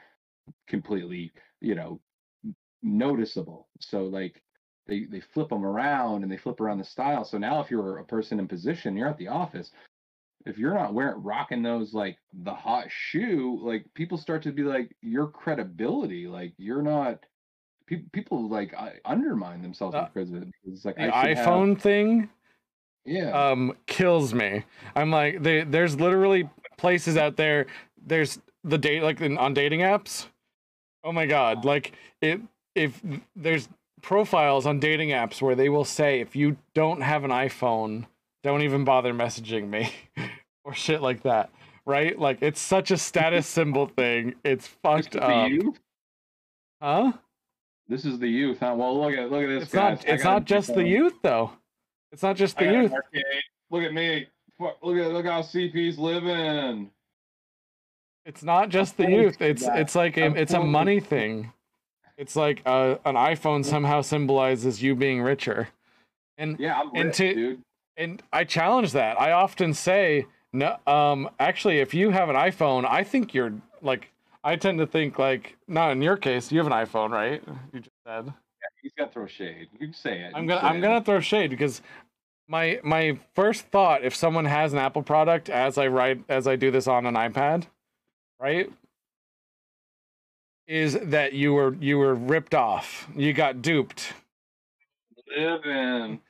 completely, 0.67 1.33
you 1.61 1.75
know, 1.75 2.01
noticeable. 2.81 3.69
So 3.79 4.05
like 4.05 4.41
they 4.87 5.05
they 5.05 5.21
flip 5.21 5.49
them 5.49 5.65
around 5.65 6.23
and 6.23 6.31
they 6.31 6.37
flip 6.37 6.59
around 6.61 6.79
the 6.79 6.83
style. 6.85 7.25
So 7.25 7.37
now 7.37 7.61
if 7.61 7.71
you're 7.71 7.99
a 7.99 8.05
person 8.05 8.39
in 8.39 8.47
position, 8.47 8.97
you're 8.97 9.07
at 9.09 9.17
the 9.17 9.29
office. 9.29 9.71
If 10.45 10.57
you're 10.59 10.73
not 10.73 10.93
wearing 10.93 11.23
rocking 11.23 11.63
those 11.63 11.93
like 11.93 12.17
the 12.43 12.53
hot 12.53 12.85
shoe, 12.89 13.59
like 13.63 13.85
people 13.95 14.17
start 14.17 14.43
to 14.43 14.51
be 14.51 14.63
like 14.63 14.95
your 15.01 15.27
credibility, 15.27 16.27
like 16.27 16.53
you're 16.57 16.81
not. 16.83 17.19
People 17.87 18.05
people 18.11 18.49
like 18.49 18.73
I, 18.73 18.93
undermine 19.05 19.61
themselves 19.61 19.95
Uh, 19.95 20.07
because 20.11 20.31
of 20.31 20.41
it. 20.43 20.47
It's 20.65 20.85
like 20.85 20.95
the 20.95 21.15
I 21.15 21.27
should 21.29 21.37
have- 21.37 21.47
iPhone 21.47 21.79
thing 21.79 22.29
yeah. 23.05 23.29
um 23.51 23.73
kills 23.85 24.33
me. 24.33 24.63
I'm 24.95 25.11
like 25.11 25.43
they, 25.43 25.61
there's 25.63 25.99
literally 25.99 26.49
places 26.77 27.15
out 27.17 27.35
there 27.37 27.67
there's 28.03 28.39
the 28.63 28.77
date 28.79 29.03
like 29.03 29.21
in, 29.21 29.37
on 29.37 29.53
dating 29.53 29.81
apps. 29.81 30.27
Oh 31.03 31.11
my 31.11 31.27
god, 31.27 31.63
like 31.65 31.93
it 32.21 32.41
if 32.73 33.01
there's 33.35 33.69
profiles 34.01 34.65
on 34.65 34.79
dating 34.79 35.09
apps 35.09 35.41
where 35.41 35.55
they 35.55 35.69
will 35.69 35.85
say 35.85 36.19
if 36.19 36.35
you 36.35 36.57
don't 36.73 37.01
have 37.01 37.23
an 37.23 37.31
iPhone, 37.31 38.05
don't 38.45 38.61
even 38.61 38.83
bother 38.85 39.11
messaging 39.13 39.67
me 39.69 39.91
or 40.63 40.73
shit 40.73 41.01
like 41.01 41.23
that. 41.23 41.49
Right? 41.85 42.17
Like 42.17 42.37
it's 42.41 42.61
such 42.61 42.91
a 42.91 42.97
status 42.97 43.45
symbol 43.47 43.87
thing. 43.87 44.35
It's 44.43 44.67
This 44.67 44.75
fucked 44.83 45.15
is 45.15 45.21
the 45.21 45.23
up. 45.25 45.49
youth. 45.49 45.79
Huh? 46.81 47.11
This 47.87 48.05
is 48.05 48.17
the 48.19 48.27
youth. 48.27 48.59
Huh? 48.59 48.73
Well, 48.77 48.99
look 49.01 49.13
at 49.13 49.29
look 49.31 49.43
at 49.43 49.47
this. 49.49 49.63
It's 49.63 49.71
guys. 49.73 49.99
not 50.05 50.07
it's 50.13 50.23
a 50.23 50.25
not 50.25 50.45
just 50.45 50.73
the 50.73 50.83
youth 50.83 51.13
though. 51.21 51.51
It's 52.11 52.23
not 52.23 52.35
just 52.35 52.57
the 52.57 52.65
youth. 52.65 52.91
Look 53.71 53.83
at 53.83 53.93
me. 53.93 54.27
Look 54.59 54.97
at 54.97 55.11
look 55.11 55.25
how 55.25 55.41
CP's 55.41 55.97
living. 55.99 56.89
It's 58.25 58.41
not 58.43 58.69
just 58.69 58.97
the 58.97 59.09
youth. 59.09 59.39
It's 59.41 59.65
that. 59.65 59.77
it's 59.79 59.93
like 59.95 60.17
a, 60.17 60.27
it's 60.35 60.53
a 60.53 60.63
money 60.63 60.99
thing. 60.99 61.51
It's 62.17 62.35
like 62.35 62.61
uh, 62.65 62.95
an 63.05 63.15
iPhone 63.15 63.63
somehow 63.65 64.01
symbolizes 64.01 64.81
you 64.81 64.95
being 64.95 65.21
richer, 65.21 65.67
and 66.37 66.57
Yeah, 66.59 66.79
I'm 66.79 66.89
And 66.95 67.13
to- 67.13 67.33
dude. 67.35 67.61
And 67.97 68.21
I 68.33 68.43
challenge 68.43 68.91
that. 68.93 69.19
I 69.19 69.31
often 69.31 69.73
say 69.73 70.25
no. 70.53 70.77
Um, 70.87 71.29
actually, 71.39 71.79
if 71.79 71.93
you 71.93 72.09
have 72.11 72.29
an 72.29 72.35
iPhone, 72.35 72.85
I 72.85 73.03
think 73.03 73.33
you're 73.33 73.53
like. 73.81 74.09
I 74.43 74.55
tend 74.55 74.77
to 74.77 74.85
think 74.85 75.17
like 75.17 75.57
not 75.67 75.91
in 75.91 76.03
your 76.03 76.17
case. 76.17 76.51
You 76.51 76.59
have 76.59 76.67
an 76.67 76.73
iPhone, 76.73 77.09
right? 77.09 77.41
You 77.73 77.79
just 77.79 77.95
said. 78.05 78.25
Yeah, 78.27 78.31
he's 78.79 78.91
got 78.95 79.07
to 79.07 79.11
throw 79.11 79.25
shade. 79.25 79.69
You 79.73 79.87
can 79.87 79.93
say 79.95 80.19
it. 80.21 80.33
I'm 80.35 80.45
gonna 80.45 80.61
I'm 80.61 80.77
it. 80.77 80.81
gonna 80.81 81.03
throw 81.03 81.19
shade 81.19 81.49
because 81.49 81.81
my 82.47 82.79
my 82.83 83.17
first 83.33 83.65
thought 83.69 84.03
if 84.03 84.15
someone 84.15 84.45
has 84.45 84.71
an 84.71 84.77
Apple 84.77 85.01
product 85.01 85.49
as 85.49 85.79
I 85.79 85.87
write 85.87 86.23
as 86.29 86.47
I 86.47 86.55
do 86.55 86.69
this 86.69 86.87
on 86.87 87.07
an 87.07 87.15
iPad, 87.15 87.65
right? 88.39 88.71
Is 90.67 90.97
that 91.01 91.33
you 91.33 91.53
were 91.53 91.73
you 91.79 91.97
were 91.97 92.13
ripped 92.13 92.53
off. 92.53 93.07
You 93.15 93.33
got 93.33 93.63
duped. 93.63 94.13
living. 95.35 96.21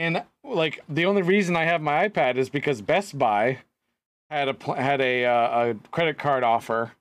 And 0.00 0.22
like 0.42 0.80
the 0.88 1.04
only 1.04 1.20
reason 1.20 1.56
I 1.56 1.66
have 1.66 1.82
my 1.82 2.08
iPad 2.08 2.36
is 2.36 2.48
because 2.48 2.80
Best 2.80 3.18
Buy 3.18 3.58
had 4.30 4.48
a 4.48 4.74
had 4.74 4.98
a 5.02 5.26
uh, 5.26 5.66
a 5.66 5.74
credit 5.90 6.16
card 6.16 6.42
offer 6.42 6.92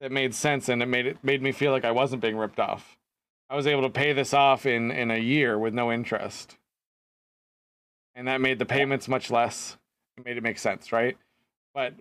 that 0.00 0.10
made 0.10 0.34
sense 0.34 0.70
and 0.70 0.82
it 0.82 0.86
made 0.86 1.04
it 1.04 1.18
made 1.22 1.42
me 1.42 1.52
feel 1.52 1.70
like 1.70 1.84
I 1.84 1.90
wasn't 1.90 2.22
being 2.22 2.38
ripped 2.38 2.58
off. 2.58 2.96
I 3.50 3.56
was 3.56 3.66
able 3.66 3.82
to 3.82 3.90
pay 3.90 4.14
this 4.14 4.32
off 4.32 4.64
in 4.64 4.90
in 4.90 5.10
a 5.10 5.18
year 5.18 5.58
with 5.58 5.74
no 5.74 5.92
interest. 5.92 6.56
And 8.14 8.26
that 8.26 8.40
made 8.40 8.58
the 8.58 8.64
payments 8.64 9.06
much 9.06 9.30
less. 9.30 9.76
It 10.16 10.24
made 10.24 10.38
it 10.38 10.42
make 10.42 10.58
sense, 10.58 10.92
right? 10.92 11.18
But 11.74 11.92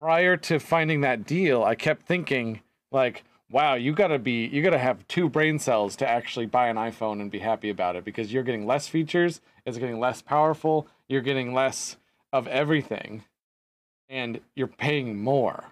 prior 0.00 0.36
to 0.36 0.58
finding 0.58 1.02
that 1.02 1.28
deal, 1.28 1.62
I 1.62 1.76
kept 1.76 2.02
thinking 2.02 2.60
like, 2.90 3.22
wow, 3.52 3.74
you 3.74 3.92
got 3.92 4.08
to 4.08 4.18
be 4.18 4.46
you 4.46 4.64
got 4.64 4.70
to 4.70 4.78
have 4.78 5.06
two 5.06 5.28
brain 5.28 5.60
cells 5.60 5.94
to 5.96 6.08
actually 6.08 6.46
buy 6.46 6.66
an 6.66 6.76
iPhone 6.76 7.20
and 7.20 7.30
be 7.30 7.38
happy 7.38 7.70
about 7.70 7.94
it 7.94 8.04
because 8.04 8.32
you're 8.32 8.42
getting 8.42 8.66
less 8.66 8.88
features, 8.88 9.40
it's 9.66 9.78
getting 9.78 10.00
less 10.00 10.22
powerful, 10.22 10.86
you're 11.08 11.20
getting 11.20 11.52
less 11.52 11.96
of 12.32 12.46
everything 12.46 13.24
and 14.08 14.40
you're 14.54 14.66
paying 14.66 15.20
more. 15.20 15.64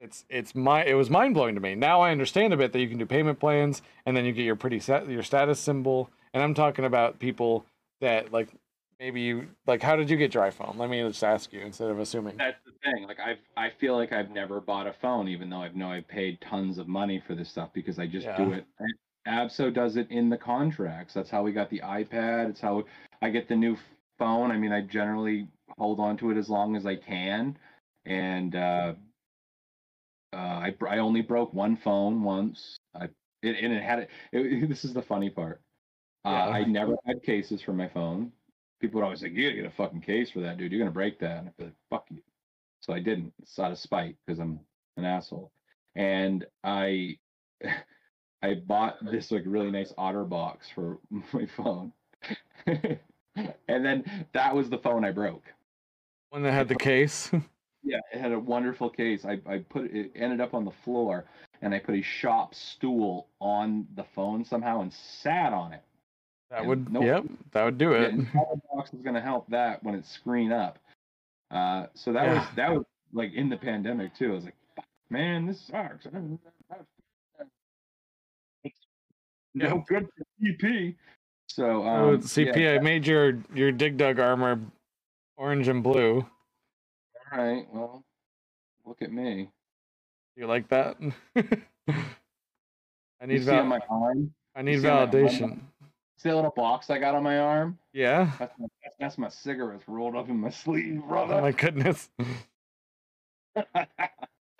it's 0.00 0.24
it's 0.28 0.54
my 0.54 0.84
it 0.84 0.94
was 0.94 1.10
mind 1.10 1.34
blowing 1.34 1.56
to 1.56 1.60
me. 1.60 1.74
Now 1.74 2.00
I 2.00 2.12
understand 2.12 2.52
a 2.52 2.56
bit 2.56 2.72
that 2.72 2.80
you 2.80 2.88
can 2.88 2.98
do 2.98 3.06
payment 3.06 3.40
plans 3.40 3.82
and 4.06 4.16
then 4.16 4.24
you 4.24 4.32
get 4.32 4.44
your 4.44 4.56
pretty 4.56 4.78
set 4.78 5.08
your 5.08 5.22
status 5.22 5.58
symbol. 5.58 6.08
And 6.32 6.42
I'm 6.42 6.54
talking 6.54 6.84
about 6.84 7.18
people 7.18 7.64
that 8.00 8.32
like 8.32 8.48
maybe 9.00 9.20
you 9.20 9.48
like 9.66 9.82
how 9.82 9.96
did 9.96 10.08
you 10.08 10.16
get 10.16 10.34
your 10.34 10.44
iPhone? 10.44 10.76
Let 10.76 10.88
me 10.88 11.02
just 11.02 11.24
ask 11.24 11.52
you 11.52 11.60
instead 11.60 11.90
of 11.90 11.98
assuming. 11.98 12.36
That's 12.36 12.58
the 12.64 12.72
thing. 12.84 13.06
Like 13.08 13.18
I've 13.18 13.38
I 13.56 13.70
feel 13.80 13.96
like 13.96 14.12
I've 14.12 14.30
never 14.30 14.60
bought 14.60 14.86
a 14.86 14.92
phone, 14.92 15.28
even 15.28 15.50
though 15.50 15.62
I 15.62 15.68
know 15.72 15.90
I've 15.90 16.08
paid 16.08 16.40
tons 16.40 16.78
of 16.78 16.86
money 16.86 17.22
for 17.26 17.34
this 17.34 17.48
stuff 17.48 17.70
because 17.72 17.98
I 17.98 18.06
just 18.06 18.28
do 18.36 18.52
it. 18.52 18.64
Abso 19.26 19.72
does 19.72 19.96
it 19.96 20.10
in 20.10 20.28
the 20.28 20.36
contracts. 20.36 21.14
That's 21.14 21.30
how 21.30 21.42
we 21.42 21.52
got 21.52 21.70
the 21.70 21.80
iPad. 21.80 22.50
It's 22.50 22.60
how 22.60 22.84
I 23.22 23.30
get 23.30 23.48
the 23.48 23.56
new 23.56 23.76
phone. 24.18 24.50
I 24.50 24.56
mean, 24.56 24.72
I 24.72 24.82
generally 24.82 25.48
hold 25.76 26.00
on 26.00 26.16
to 26.18 26.30
it 26.30 26.36
as 26.36 26.48
long 26.48 26.76
as 26.76 26.86
I 26.86 26.96
can, 26.96 27.58
and 28.04 28.54
uh, 28.54 28.94
uh, 30.32 30.36
I 30.36 30.74
I 30.88 30.98
only 30.98 31.22
broke 31.22 31.52
one 31.52 31.76
phone 31.76 32.22
once. 32.22 32.78
I 32.94 33.08
it, 33.42 33.56
and 33.62 33.72
it 33.72 33.82
had 33.82 34.00
it, 34.00 34.10
it. 34.32 34.68
This 34.68 34.84
is 34.84 34.92
the 34.94 35.02
funny 35.02 35.30
part. 35.30 35.60
Uh, 36.24 36.30
Yeah. 36.30 36.48
I 36.48 36.64
never 36.64 36.96
had 37.04 37.22
cases 37.22 37.62
for 37.62 37.72
my 37.72 37.88
phone. 37.88 38.32
People 38.80 39.00
would 39.00 39.04
always 39.04 39.20
say, 39.20 39.28
"You 39.28 39.48
gotta 39.48 39.62
get 39.62 39.66
a 39.66 39.76
fucking 39.76 40.02
case 40.02 40.30
for 40.30 40.40
that, 40.40 40.58
dude. 40.58 40.72
You're 40.72 40.80
gonna 40.80 40.90
break 40.90 41.18
that." 41.20 41.38
And 41.38 41.48
I'd 41.48 41.56
be 41.56 41.64
like, 41.64 41.74
"Fuck 41.90 42.06
you." 42.10 42.22
So 42.80 42.92
I 42.92 43.00
didn't. 43.00 43.32
It's 43.42 43.58
out 43.58 43.72
of 43.72 43.78
spite 43.78 44.16
because 44.26 44.38
I'm 44.38 44.60
an 44.96 45.04
asshole. 45.04 45.50
And 45.94 46.44
I 46.62 47.18
I 48.42 48.54
bought 48.54 48.96
this 49.04 49.30
like 49.30 49.42
really 49.46 49.70
nice 49.70 49.92
OtterBox 49.98 50.58
for 50.74 50.98
my 51.32 51.46
phone. 51.56 51.92
and 52.66 53.84
then 53.84 54.26
that 54.32 54.54
was 54.54 54.68
the 54.70 54.78
phone 54.78 55.04
I 55.04 55.10
broke. 55.12 55.44
One 56.30 56.42
that 56.42 56.52
had 56.52 56.68
the 56.68 56.74
case. 56.76 57.30
Yeah, 57.88 58.00
it 58.12 58.18
had 58.20 58.32
a 58.32 58.38
wonderful 58.40 58.90
case. 58.90 59.24
I, 59.24 59.38
I 59.48 59.58
put 59.58 59.84
it, 59.94 60.10
ended 60.16 60.40
up 60.40 60.54
on 60.54 60.64
the 60.64 60.72
floor 60.82 61.24
and 61.62 61.72
I 61.72 61.78
put 61.78 61.94
a 61.94 62.02
shop 62.02 62.52
stool 62.52 63.28
on 63.40 63.86
the 63.94 64.02
phone 64.12 64.44
somehow 64.44 64.80
and 64.80 64.92
sat 64.92 65.52
on 65.52 65.72
it. 65.72 65.82
That 66.50 66.62
Yeah, 66.62 66.68
would 66.68 66.92
nope. 66.92 67.04
yep, 67.04 67.24
that 67.52 67.64
would 67.64 67.78
do 67.78 67.92
it. 67.92 68.12
and 68.12 68.26
cover 68.32 68.60
box 68.74 68.92
is 68.92 69.02
gonna 69.02 69.20
help 69.20 69.48
that 69.50 69.84
when 69.84 69.94
it's 69.94 70.10
screen 70.10 70.50
up. 70.50 70.80
Uh, 71.52 71.86
so 71.94 72.12
that 72.12 72.26
was 72.28 72.44
that 72.56 72.72
was 72.74 72.84
like 73.12 73.32
in 73.34 73.48
the 73.48 73.56
pandemic 73.56 74.16
too. 74.16 74.32
I 74.32 74.34
was 74.34 74.44
like, 74.46 74.56
man, 75.08 75.46
this 75.46 75.60
sucks. 75.60 76.08
No 79.56 79.82
good 79.88 80.06
for 80.16 80.24
CP. 80.42 80.94
So 81.48 81.82
Oh, 81.82 82.14
um, 82.14 82.18
CP, 82.18 82.56
yeah, 82.56 82.72
I 82.72 82.78
made 82.78 83.06
your 83.06 83.38
your 83.54 83.72
dig 83.72 83.96
dug 83.96 84.18
armor 84.20 84.60
orange 85.36 85.68
and 85.68 85.82
blue. 85.82 86.26
all 87.32 87.38
right. 87.38 87.66
Well, 87.72 88.04
look 88.84 89.00
at 89.00 89.10
me. 89.10 89.50
You 90.36 90.46
like 90.46 90.68
that? 90.68 90.98
I 91.88 93.26
need 93.26 93.42
val- 93.42 93.64
my 93.64 93.80
arm? 93.88 94.34
I 94.54 94.60
need 94.62 94.82
see 94.82 94.88
on 94.88 94.94
my 94.94 95.00
arm? 95.00 95.10
validation. 95.10 95.60
See 96.18 96.28
that 96.28 96.34
little 96.34 96.50
box 96.54 96.90
I 96.90 96.98
got 96.98 97.14
on 97.14 97.22
my 97.22 97.38
arm? 97.38 97.78
Yeah. 97.94 98.32
That's 98.38 98.58
my, 98.58 98.66
that's, 98.82 98.96
that's 98.98 99.18
my 99.18 99.28
cigarettes 99.28 99.84
rolled 99.86 100.16
up 100.16 100.28
in 100.28 100.38
my 100.38 100.50
sleeve, 100.50 101.02
brother. 101.08 101.34
Oh 101.34 101.40
my 101.40 101.52
goodness. 101.52 102.10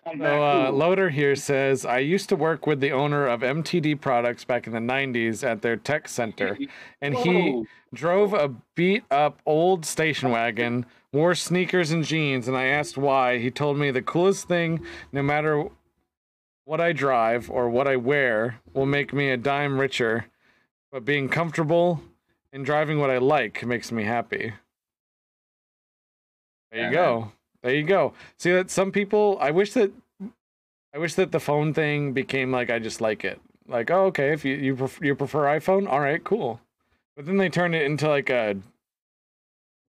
So 0.07 0.45
uh. 0.45 0.70
Loader 0.70 1.11
here 1.11 1.35
says, 1.35 1.85
I 1.85 1.99
used 1.99 2.28
to 2.28 2.37
work 2.37 2.66
with 2.66 2.81
the 2.81 2.93
owner 2.93 3.27
of 3.27 3.41
MTD 3.41 4.01
Products 4.01 4.45
back 4.45 4.66
in 4.66 4.73
the 4.73 4.78
90s 4.78 5.43
at 5.43 5.62
their 5.62 5.77
tech 5.77 6.09
center, 6.09 6.57
and 7.01 7.15
he 7.16 7.65
drove 7.93 8.33
a 8.33 8.55
beat 8.77 9.03
up 9.11 9.41
old 9.47 9.85
station 9.85 10.31
wagon, 10.31 10.87
wore 11.12 11.35
sneakers 11.35 11.91
and 11.91 12.05
jeans, 12.05 12.47
and 12.47 12.57
I 12.57 12.66
asked 12.66 12.97
why. 12.97 13.39
He 13.39 13.51
told 13.51 13.78
me 13.78 13.91
the 13.91 14.03
coolest 14.03 14.47
thing, 14.47 14.85
no 15.11 15.23
matter 15.23 15.65
what 16.65 16.81
I 16.81 16.93
drive 16.93 17.51
or 17.51 17.69
what 17.69 17.89
I 17.89 17.97
wear, 17.97 18.61
will 18.74 18.87
make 18.87 19.12
me 19.12 19.31
a 19.31 19.37
dime 19.37 19.78
richer, 19.81 20.27
but 20.93 21.05
being 21.05 21.28
comfortable 21.28 22.01
and 22.53 22.65
driving 22.65 23.01
what 23.01 23.11
I 23.11 23.19
like 23.19 23.65
makes 23.66 23.91
me 23.91 24.05
happy. 24.05 24.53
There 26.70 26.87
you 26.87 26.93
go. 26.93 27.33
There 27.66 27.74
you 27.74 27.82
go. 27.82 28.12
See 28.38 28.52
that 28.52 28.70
some 28.70 28.93
people 28.93 29.38
I 29.40 29.51
wish 29.51 29.72
that 29.72 29.90
I 30.94 30.98
wish 30.98 31.14
that 31.14 31.32
the 31.32 31.40
phone 31.40 31.74
thing 31.74 32.12
became 32.12 32.52
like 32.52 32.70
I 32.70 32.78
just 32.78 33.01
like 33.01 33.24
it. 33.24 33.40
Like, 33.66 33.90
oh 33.90 34.05
okay, 34.06 34.32
if 34.32 34.44
you 34.44 34.55
you 34.55 34.76
pref- 34.76 35.01
you 35.02 35.16
prefer 35.16 35.47
iPhone, 35.47 35.88
all 35.88 35.98
right, 35.98 36.22
cool. 36.22 36.60
But 37.16 37.26
then 37.26 37.38
they 37.38 37.48
turn 37.48 37.74
it 37.74 37.82
into 37.82 38.09
like 38.09 38.30
a 38.30 38.55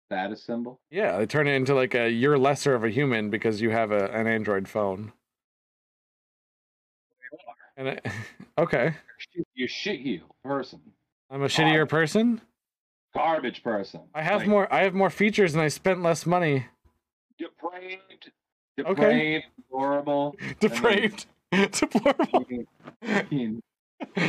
status 0.08 0.44
symbol. 0.44 0.80
yeah, 0.92 1.18
they 1.18 1.26
turn 1.26 1.48
it 1.48 1.54
into 1.54 1.74
like 1.74 1.96
a 1.96 2.12
you're 2.12 2.38
lesser 2.38 2.76
of 2.76 2.84
a 2.84 2.92
human 2.92 3.32
because 3.32 3.60
you 3.60 3.72
have 3.72 3.92
a, 3.92 4.06
an 4.12 4.28
Android 4.28 4.68
phone. 4.68 5.12
And 7.76 7.88
it, 7.88 8.06
okay, 8.60 8.94
You 9.56 9.68
shit 9.68 10.00
you 10.02 10.22
person, 10.44 10.80
I'm 11.32 11.42
a 11.42 11.48
shittier 11.48 11.90
person. 11.90 12.40
garbage 13.16 13.64
person. 13.64 14.02
I 14.14 14.22
have 14.22 14.42
Like, 14.42 14.48
more. 14.48 14.72
I 14.72 14.84
have 14.84 14.94
more 14.94 15.10
features, 15.10 15.56
and 15.56 15.64
I 15.64 15.70
spent 15.70 16.04
less 16.04 16.28
money. 16.28 16.68
Depraved, 17.38 18.32
Okay. 18.80 18.86
depraved, 18.94 19.46
horrible. 19.72 20.36
Depraved, 20.60 21.26
deplorable. 21.52 22.46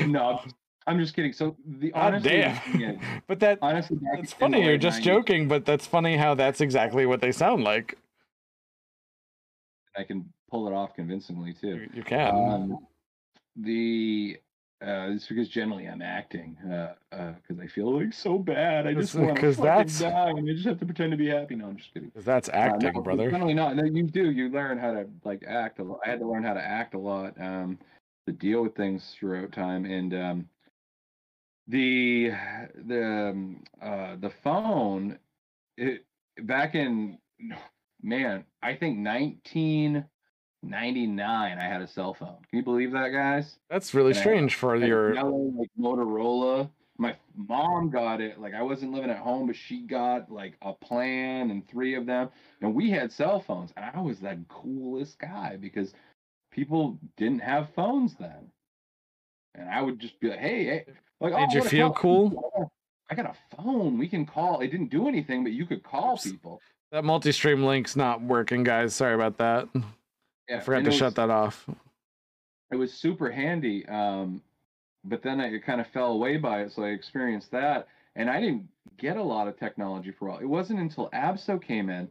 No, 0.06 0.40
I'm 0.86 0.98
just 0.98 1.14
kidding. 1.14 1.32
So 1.32 1.56
the 1.66 1.90
God 1.90 2.14
honestly, 2.14 2.30
damn. 2.30 3.22
But 3.26 3.40
that 3.40 3.58
honestly, 3.62 3.98
It's 4.18 4.32
funny. 4.32 4.64
You're 4.64 4.76
just 4.76 5.00
90s, 5.00 5.04
joking, 5.04 5.48
but 5.48 5.64
that's 5.64 5.86
funny 5.86 6.16
how 6.16 6.34
that's 6.34 6.60
exactly 6.60 7.06
what 7.06 7.20
they 7.20 7.32
sound 7.32 7.64
like. 7.64 7.96
I 9.96 10.04
can 10.04 10.30
pull 10.50 10.66
it 10.68 10.74
off 10.74 10.94
convincingly 10.94 11.54
too. 11.54 11.68
You, 11.68 11.90
you 11.94 12.02
can. 12.02 12.34
Um, 12.34 12.78
the 13.56 14.38
uh, 14.84 15.10
it's 15.10 15.26
because 15.26 15.48
generally 15.48 15.86
I'm 15.86 16.02
acting 16.02 16.56
because 16.60 16.94
uh, 17.12 17.16
uh 17.16 17.62
I 17.62 17.66
feel 17.66 17.98
like 17.98 18.12
so 18.12 18.38
bad. 18.38 18.86
I 18.86 18.94
just 18.94 19.14
want 19.14 19.38
to 19.40 19.52
that's- 19.52 20.00
die, 20.00 20.30
and 20.30 20.48
I 20.48 20.52
just 20.52 20.66
have 20.66 20.78
to 20.80 20.86
pretend 20.86 21.12
to 21.12 21.16
be 21.16 21.28
happy. 21.28 21.54
No, 21.54 21.66
I'm 21.68 21.76
just 21.76 21.94
kidding. 21.94 22.12
that's 22.14 22.48
Uh, 22.48 22.52
acting, 22.52 22.92
no, 22.94 23.00
brother. 23.02 23.30
Generally 23.30 23.54
not. 23.54 23.76
No, 23.76 23.84
you 23.84 24.02
do. 24.04 24.30
You 24.30 24.48
learn 24.50 24.78
how 24.78 24.92
to 24.92 25.06
like 25.24 25.44
act. 25.46 25.78
A 25.78 25.84
lot. 25.84 26.00
I 26.04 26.10
had 26.10 26.20
to 26.20 26.26
learn 26.26 26.44
how 26.44 26.54
to 26.54 26.62
act 26.62 26.94
a 26.94 26.98
lot 26.98 27.40
um, 27.40 27.78
to 28.26 28.32
deal 28.32 28.62
with 28.62 28.74
things 28.74 29.14
throughout 29.18 29.52
time, 29.52 29.84
and 29.84 30.14
um, 30.14 30.48
the 31.68 32.32
the 32.86 33.04
um, 33.04 33.64
uh, 33.80 34.16
the 34.20 34.30
phone. 34.30 35.18
It 35.76 36.04
back 36.42 36.74
in 36.74 37.18
man, 38.02 38.44
I 38.62 38.74
think 38.74 38.98
1999. 40.70 41.58
I 41.58 41.64
had 41.64 41.80
a 41.80 41.86
cell 41.86 42.14
phone. 42.14 42.36
Can 42.50 42.58
you 42.58 42.62
believe 42.62 42.92
that, 42.92 43.08
guys? 43.10 43.58
That's 43.70 43.94
really 43.94 44.10
and 44.10 44.18
I- 44.18 44.20
strange 44.20 44.54
for 44.54 44.78
Like 44.78 44.88
your. 44.88 45.14
yellow, 45.14 45.52
like 45.56 45.70
Motorola. 45.78 46.70
My 46.96 47.16
mom 47.34 47.90
got 47.90 48.20
it. 48.20 48.40
Like 48.40 48.54
I 48.54 48.62
wasn't 48.62 48.92
living 48.92 49.10
at 49.10 49.18
home, 49.18 49.48
but 49.48 49.56
she 49.56 49.80
got 49.80 50.30
like 50.30 50.54
a 50.62 50.72
plan 50.72 51.50
and 51.50 51.66
three 51.68 51.94
of 51.94 52.06
them. 52.06 52.28
And 52.60 52.72
we 52.74 52.88
had 52.90 53.10
cell 53.10 53.40
phones, 53.40 53.72
and 53.76 53.84
I 53.84 54.00
was 54.00 54.20
the 54.20 54.38
coolest 54.48 55.18
guy 55.18 55.56
because 55.60 55.92
people 56.52 56.98
didn't 57.16 57.40
have 57.40 57.74
phones 57.74 58.14
then. 58.14 58.50
And 59.56 59.68
I 59.68 59.82
would 59.82 59.98
just 59.98 60.20
be 60.20 60.30
like, 60.30 60.38
"Hey, 60.38 60.64
hey 60.64 60.84
like, 61.20 61.32
Made 61.32 61.48
oh, 61.50 61.54
you 61.54 61.62
feel 61.64 61.92
cool? 61.92 62.70
I 63.10 63.14
got 63.14 63.26
a 63.26 63.56
phone. 63.56 63.98
We 63.98 64.08
can 64.08 64.24
call. 64.24 64.60
It 64.60 64.68
didn't 64.68 64.90
do 64.90 65.08
anything, 65.08 65.42
but 65.42 65.52
you 65.52 65.66
could 65.66 65.82
call 65.82 66.14
Oops. 66.14 66.30
people. 66.30 66.60
That 66.92 67.04
multi-stream 67.04 67.64
link's 67.64 67.96
not 67.96 68.22
working, 68.22 68.62
guys. 68.62 68.94
Sorry 68.94 69.14
about 69.14 69.36
that. 69.38 69.68
Yeah, 70.48 70.58
I 70.58 70.60
forgot 70.60 70.84
to 70.84 70.90
it 70.90 70.94
shut 70.94 71.14
that 71.16 71.30
off. 71.30 71.68
it 72.70 72.76
was 72.76 72.92
super 72.92 73.30
handy. 73.30 73.86
Um, 73.86 74.42
but 75.04 75.22
then 75.22 75.40
I 75.40 75.58
kind 75.58 75.80
of 75.80 75.86
fell 75.88 76.12
away 76.12 76.36
by 76.36 76.62
it, 76.62 76.72
so 76.72 76.82
I 76.82 76.88
experienced 76.88 77.50
that, 77.52 77.88
and 78.16 78.30
I 78.30 78.40
didn't 78.40 78.68
get 78.98 79.16
a 79.16 79.22
lot 79.22 79.48
of 79.48 79.58
technology 79.58 80.10
for 80.10 80.28
a 80.28 80.30
while. 80.32 80.40
It 80.40 80.46
wasn't 80.46 80.80
until 80.80 81.10
Abso 81.10 81.60
came 81.62 81.90
in. 81.90 82.08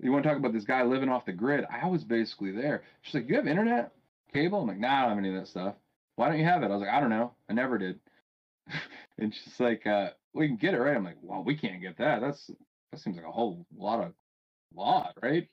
You 0.00 0.12
want 0.12 0.24
to 0.24 0.28
talk 0.28 0.38
about 0.38 0.52
this 0.52 0.64
guy 0.64 0.82
living 0.82 1.08
off 1.08 1.26
the 1.26 1.32
grid? 1.32 1.64
I 1.70 1.86
was 1.86 2.04
basically 2.04 2.52
there. 2.52 2.82
She's 3.02 3.14
like, 3.14 3.28
"You 3.28 3.36
have 3.36 3.46
internet, 3.46 3.92
cable?" 4.32 4.60
I'm 4.60 4.68
like, 4.68 4.78
"Nah, 4.78 4.88
I 4.88 5.00
don't 5.02 5.08
have 5.10 5.18
any 5.18 5.28
of 5.30 5.34
that 5.36 5.48
stuff." 5.48 5.74
Why 6.16 6.28
don't 6.28 6.38
you 6.38 6.44
have 6.44 6.62
it? 6.62 6.66
I 6.66 6.68
was 6.70 6.80
like, 6.80 6.90
"I 6.90 7.00
don't 7.00 7.10
know. 7.10 7.34
I 7.48 7.52
never 7.52 7.78
did." 7.78 8.00
and 9.18 9.34
she's 9.34 9.60
like, 9.60 9.86
uh, 9.86 10.10
"We 10.32 10.48
can 10.48 10.56
get 10.56 10.74
it, 10.74 10.78
right?" 10.78 10.96
I'm 10.96 11.04
like, 11.04 11.18
"Well, 11.22 11.44
we 11.44 11.56
can't 11.56 11.80
get 11.80 11.98
that. 11.98 12.20
That's 12.20 12.50
that 12.90 13.00
seems 13.00 13.16
like 13.16 13.26
a 13.26 13.30
whole 13.32 13.66
lot 13.76 14.04
of 14.04 14.12
lot, 14.74 15.16
right?" 15.22 15.48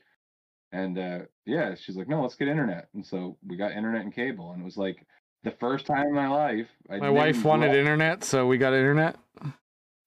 And 0.71 0.97
uh, 0.97 1.19
yeah, 1.45 1.73
she's 1.75 1.95
like, 1.95 2.07
no, 2.07 2.21
let's 2.21 2.35
get 2.35 2.47
internet. 2.47 2.89
And 2.93 3.05
so 3.05 3.37
we 3.45 3.55
got 3.57 3.71
internet 3.71 4.01
and 4.01 4.13
cable, 4.13 4.51
and 4.51 4.61
it 4.61 4.65
was 4.65 4.77
like 4.77 5.05
the 5.43 5.51
first 5.51 5.85
time 5.85 6.05
in 6.07 6.13
my 6.13 6.27
life. 6.27 6.67
I 6.89 6.97
My 6.97 7.09
wife 7.09 7.43
wanted 7.43 7.73
internet, 7.75 8.23
so 8.23 8.45
we 8.45 8.57
got 8.57 8.73
internet. 8.73 9.15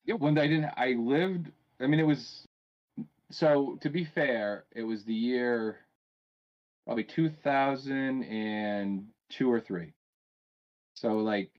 Yeah, 0.05 0.15
when 0.15 0.39
I 0.39 0.47
didn't, 0.47 0.71
I 0.77 0.95
lived. 0.99 1.51
I 1.81 1.87
mean, 1.87 1.99
it 2.01 2.07
was. 2.07 2.47
So 3.31 3.79
to 3.81 3.89
be 3.91 4.05
fair, 4.05 4.65
it 4.73 4.83
was 4.83 5.05
the 5.05 5.15
year, 5.15 5.79
probably 6.85 7.05
two 7.05 7.29
thousand 7.29 8.23
and 8.25 9.07
two 9.31 9.51
or 9.51 9.59
three. 9.61 9.95
So 10.95 11.15
like, 11.15 11.51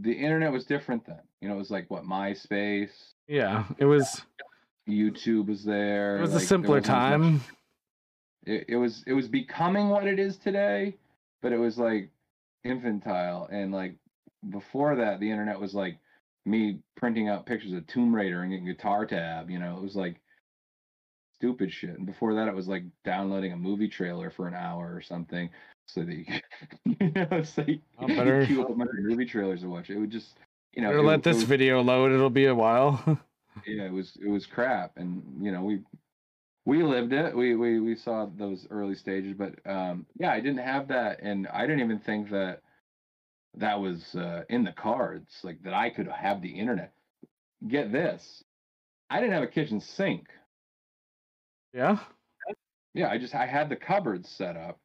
the 0.00 0.12
internet 0.12 0.50
was 0.50 0.64
different 0.64 1.06
then. 1.06 1.20
You 1.40 1.48
know, 1.48 1.54
it 1.54 1.58
was 1.58 1.70
like 1.70 1.88
what 1.90 2.02
MySpace, 2.04 3.12
Yeah, 3.28 3.64
it 3.78 3.84
was. 3.84 4.22
YouTube 4.88 5.48
was 5.48 5.62
there. 5.64 6.16
It 6.18 6.20
was 6.22 6.30
a 6.30 6.34
like, 6.34 6.40
there 6.40 6.48
simpler 6.48 6.76
wasn't 6.78 6.96
much- 6.96 7.10
time. 7.10 7.40
It, 8.46 8.64
it 8.68 8.76
was 8.76 9.04
it 9.06 9.12
was 9.12 9.28
becoming 9.28 9.88
what 9.90 10.06
it 10.06 10.18
is 10.18 10.36
today 10.36 10.96
but 11.42 11.52
it 11.52 11.58
was 11.58 11.76
like 11.78 12.08
infantile. 12.64 13.46
And 13.52 13.72
like 13.72 13.94
before 14.50 14.96
that 14.96 15.20
the 15.20 15.30
internet 15.30 15.60
was 15.60 15.74
like 15.74 15.98
me 16.44 16.78
printing 16.96 17.28
out 17.28 17.46
pictures 17.46 17.72
of 17.72 17.86
tomb 17.86 18.14
raider 18.14 18.42
and 18.42 18.50
getting 18.50 18.66
guitar 18.66 19.04
tab 19.06 19.50
you 19.50 19.58
know 19.58 19.76
it 19.76 19.82
was 19.82 19.96
like 19.96 20.20
stupid 21.34 21.72
shit. 21.72 21.90
And 21.98 22.06
before 22.06 22.34
that 22.34 22.48
it 22.48 22.54
was 22.54 22.68
like 22.68 22.84
downloading 23.04 23.52
a 23.52 23.56
movie 23.56 23.88
trailer 23.88 24.30
for 24.30 24.48
an 24.48 24.54
hour 24.54 24.92
or 24.94 25.00
something 25.02 25.50
so 25.86 26.02
that 26.02 26.14
you, 26.14 26.24
could- 26.24 26.42
you 27.00 27.12
know 27.14 27.28
it's 27.32 27.56
like 27.58 27.80
Oh, 27.98 28.06
better- 28.06 28.42
you 28.48 28.62
up 28.62 28.70
a 28.70 28.74
bunch 28.74 28.90
of 28.90 29.04
movie 29.04 29.26
trailers 29.26 29.60
to 29.60 29.68
watch. 29.68 29.90
It 29.90 29.98
would 29.98 30.10
just 30.10 30.38
you 30.72 30.82
know 30.82 30.90
it- 30.98 31.02
let 31.04 31.22
this 31.22 31.36
was- 31.36 31.44
video 31.44 31.82
load. 31.82 32.12
It'll 32.12 32.30
be 32.30 32.46
a 32.46 32.54
while. 32.54 33.02
yeah, 33.66 33.84
it 33.84 33.92
was 33.92 34.16
it 34.20 34.28
was 34.28 34.46
crap, 34.46 34.92
and 34.96 35.22
you 35.40 35.52
know 35.52 35.62
we 35.62 35.80
we 36.66 36.82
lived 36.82 37.12
it. 37.12 37.34
We 37.34 37.54
we 37.54 37.80
we 37.80 37.94
saw 37.94 38.26
those 38.26 38.66
early 38.70 38.96
stages, 38.96 39.34
but 39.38 39.54
um, 39.70 40.04
yeah, 40.18 40.32
I 40.32 40.40
didn't 40.40 40.58
have 40.58 40.88
that, 40.88 41.20
and 41.22 41.46
I 41.46 41.62
didn't 41.62 41.80
even 41.80 42.00
think 42.00 42.30
that 42.30 42.60
that 43.54 43.80
was 43.80 44.14
uh, 44.16 44.42
in 44.50 44.64
the 44.64 44.72
cards, 44.72 45.32
like 45.42 45.62
that 45.62 45.72
I 45.72 45.88
could 45.90 46.08
have 46.08 46.42
the 46.42 46.50
internet. 46.50 46.92
Get 47.66 47.92
this, 47.92 48.44
I 49.08 49.20
didn't 49.20 49.32
have 49.32 49.44
a 49.44 49.48
kitchen 49.48 49.80
sink. 49.80 50.26
Yeah. 51.72 51.98
Yeah, 52.94 53.10
I 53.10 53.18
just 53.18 53.34
I 53.34 53.46
had 53.46 53.68
the 53.68 53.76
cupboards 53.76 54.28
set 54.28 54.56
up, 54.56 54.80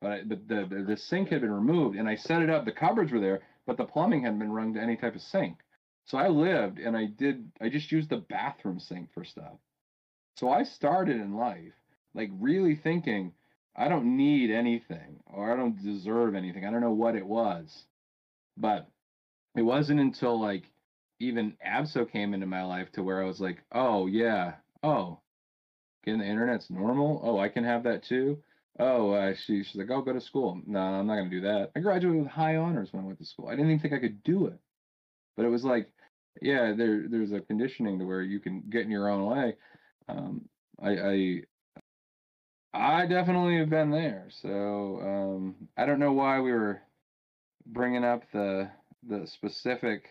but 0.00 0.10
I, 0.10 0.20
the, 0.22 0.36
the 0.36 0.66
the 0.74 0.82
the 0.84 0.96
sink 0.96 1.28
had 1.28 1.42
been 1.42 1.52
removed, 1.52 1.98
and 1.98 2.08
I 2.08 2.16
set 2.16 2.40
it 2.40 2.48
up. 2.48 2.64
The 2.64 2.72
cupboards 2.72 3.12
were 3.12 3.20
there, 3.20 3.42
but 3.66 3.76
the 3.76 3.84
plumbing 3.84 4.22
hadn't 4.22 4.38
been 4.38 4.52
run 4.52 4.72
to 4.74 4.80
any 4.80 4.96
type 4.96 5.14
of 5.14 5.20
sink. 5.20 5.58
So 6.06 6.16
I 6.16 6.28
lived, 6.28 6.78
and 6.78 6.96
I 6.96 7.06
did. 7.06 7.50
I 7.60 7.68
just 7.68 7.92
used 7.92 8.08
the 8.08 8.18
bathroom 8.18 8.80
sink 8.80 9.12
for 9.12 9.24
stuff. 9.24 9.58
So 10.36 10.50
I 10.50 10.64
started 10.64 11.16
in 11.16 11.34
life 11.34 11.72
like 12.14 12.30
really 12.32 12.76
thinking 12.76 13.32
I 13.74 13.88
don't 13.88 14.16
need 14.16 14.50
anything 14.50 15.20
or 15.26 15.52
I 15.52 15.56
don't 15.56 15.82
deserve 15.82 16.34
anything. 16.34 16.64
I 16.64 16.70
don't 16.70 16.80
know 16.80 16.92
what 16.92 17.16
it 17.16 17.26
was. 17.26 17.86
But 18.56 18.88
it 19.56 19.62
wasn't 19.62 20.00
until 20.00 20.40
like 20.40 20.64
even 21.20 21.56
Abso 21.66 22.10
came 22.10 22.34
into 22.34 22.46
my 22.46 22.64
life 22.64 22.92
to 22.92 23.02
where 23.02 23.22
I 23.22 23.26
was 23.26 23.40
like, 23.40 23.62
oh 23.72 24.06
yeah, 24.06 24.54
oh, 24.82 25.20
getting 26.04 26.20
the 26.20 26.26
internet's 26.26 26.70
normal. 26.70 27.20
Oh, 27.24 27.38
I 27.38 27.48
can 27.48 27.64
have 27.64 27.84
that 27.84 28.04
too. 28.04 28.42
Oh, 28.78 29.12
uh, 29.12 29.34
she, 29.34 29.62
she's 29.62 29.76
like, 29.76 29.90
oh, 29.90 30.02
go 30.02 30.12
to 30.12 30.20
school. 30.20 30.60
No, 30.66 30.78
I'm 30.78 31.06
not 31.06 31.16
gonna 31.16 31.30
do 31.30 31.42
that. 31.42 31.72
I 31.74 31.80
graduated 31.80 32.22
with 32.22 32.30
high 32.30 32.56
honors 32.56 32.92
when 32.92 33.02
I 33.02 33.06
went 33.06 33.18
to 33.20 33.24
school. 33.24 33.48
I 33.48 33.52
didn't 33.52 33.70
even 33.70 33.80
think 33.80 33.94
I 33.94 34.00
could 34.00 34.22
do 34.22 34.46
it, 34.46 34.58
but 35.36 35.46
it 35.46 35.50
was 35.50 35.64
like, 35.64 35.90
yeah, 36.42 36.74
there 36.76 37.08
there's 37.08 37.32
a 37.32 37.40
conditioning 37.40 37.98
to 37.98 38.04
where 38.04 38.22
you 38.22 38.40
can 38.40 38.62
get 38.68 38.82
in 38.82 38.90
your 38.90 39.08
own 39.08 39.26
way. 39.26 39.56
Um, 40.08 40.48
I, 40.82 40.90
I 40.98 41.42
I 42.74 43.06
definitely 43.06 43.58
have 43.58 43.70
been 43.70 43.90
there. 43.90 44.28
So 44.30 45.00
um, 45.02 45.68
I 45.76 45.86
don't 45.86 45.98
know 46.00 46.12
why 46.12 46.40
we 46.40 46.52
were 46.52 46.82
bringing 47.66 48.04
up 48.04 48.22
the 48.32 48.70
the 49.08 49.26
specific. 49.26 50.08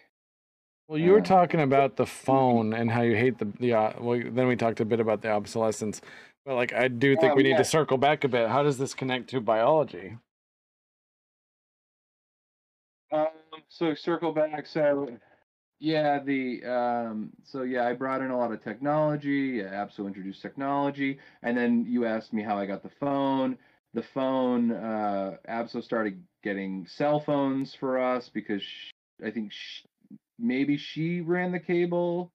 Well, 0.87 0.99
you 0.99 1.11
were 1.13 1.21
Uh, 1.21 1.21
talking 1.21 1.61
about 1.61 1.95
the 1.97 2.05
phone 2.05 2.73
and 2.73 2.91
how 2.91 3.01
you 3.01 3.15
hate 3.15 3.39
the 3.39 3.45
the. 3.59 3.73
Uh, 3.73 3.93
well, 3.99 4.21
then 4.31 4.47
we 4.47 4.55
talked 4.55 4.79
a 4.81 4.85
bit 4.85 4.99
about 4.99 5.21
the 5.21 5.29
obsolescence, 5.31 6.01
but 6.45 6.55
like 6.55 6.73
I 6.73 6.87
do 6.89 7.17
think 7.17 7.33
Oh, 7.33 7.35
we 7.35 7.43
need 7.43 7.51
yeah. 7.51 7.57
to 7.57 7.65
circle 7.65 7.97
back 7.97 8.23
a 8.23 8.27
bit. 8.27 8.49
How 8.49 8.63
does 8.63 8.77
this 8.77 8.93
connect 8.93 9.29
to 9.31 9.41
biology? 9.41 10.17
Um, 13.11 13.27
so 13.69 13.93
circle 13.95 14.31
back. 14.33 14.65
So 14.67 15.17
yeah, 15.85 16.17
the 16.17 16.63
um, 16.65 17.29
so 17.43 17.61
yeah, 17.61 17.85
I 17.85 17.93
brought 17.93 18.21
in 18.21 18.31
a 18.31 18.37
lot 18.37 18.51
of 18.51 18.63
technology. 18.63 19.59
Yeah, 19.59 19.85
Abso 19.85 20.07
introduced 20.07 20.41
technology, 20.41 21.19
and 21.43 21.55
then 21.55 21.85
you 21.87 22.05
asked 22.05 22.33
me 22.33 22.41
how 22.41 22.57
I 22.57 22.65
got 22.65 22.81
the 22.81 22.89
phone. 22.99 23.55
The 23.93 24.01
phone, 24.01 24.71
uh, 24.71 25.37
Abso 25.47 25.83
started 25.83 26.23
getting 26.43 26.87
cell 26.87 27.19
phones 27.19 27.75
for 27.75 27.99
us 27.99 28.31
because 28.33 28.63
sh 28.63 28.89
I 29.23 29.29
think 29.29 29.51
sh 29.51 29.83
maybe 30.39 30.75
she 30.75 31.21
ran 31.21 31.51
the 31.51 31.59
cable 31.59 32.31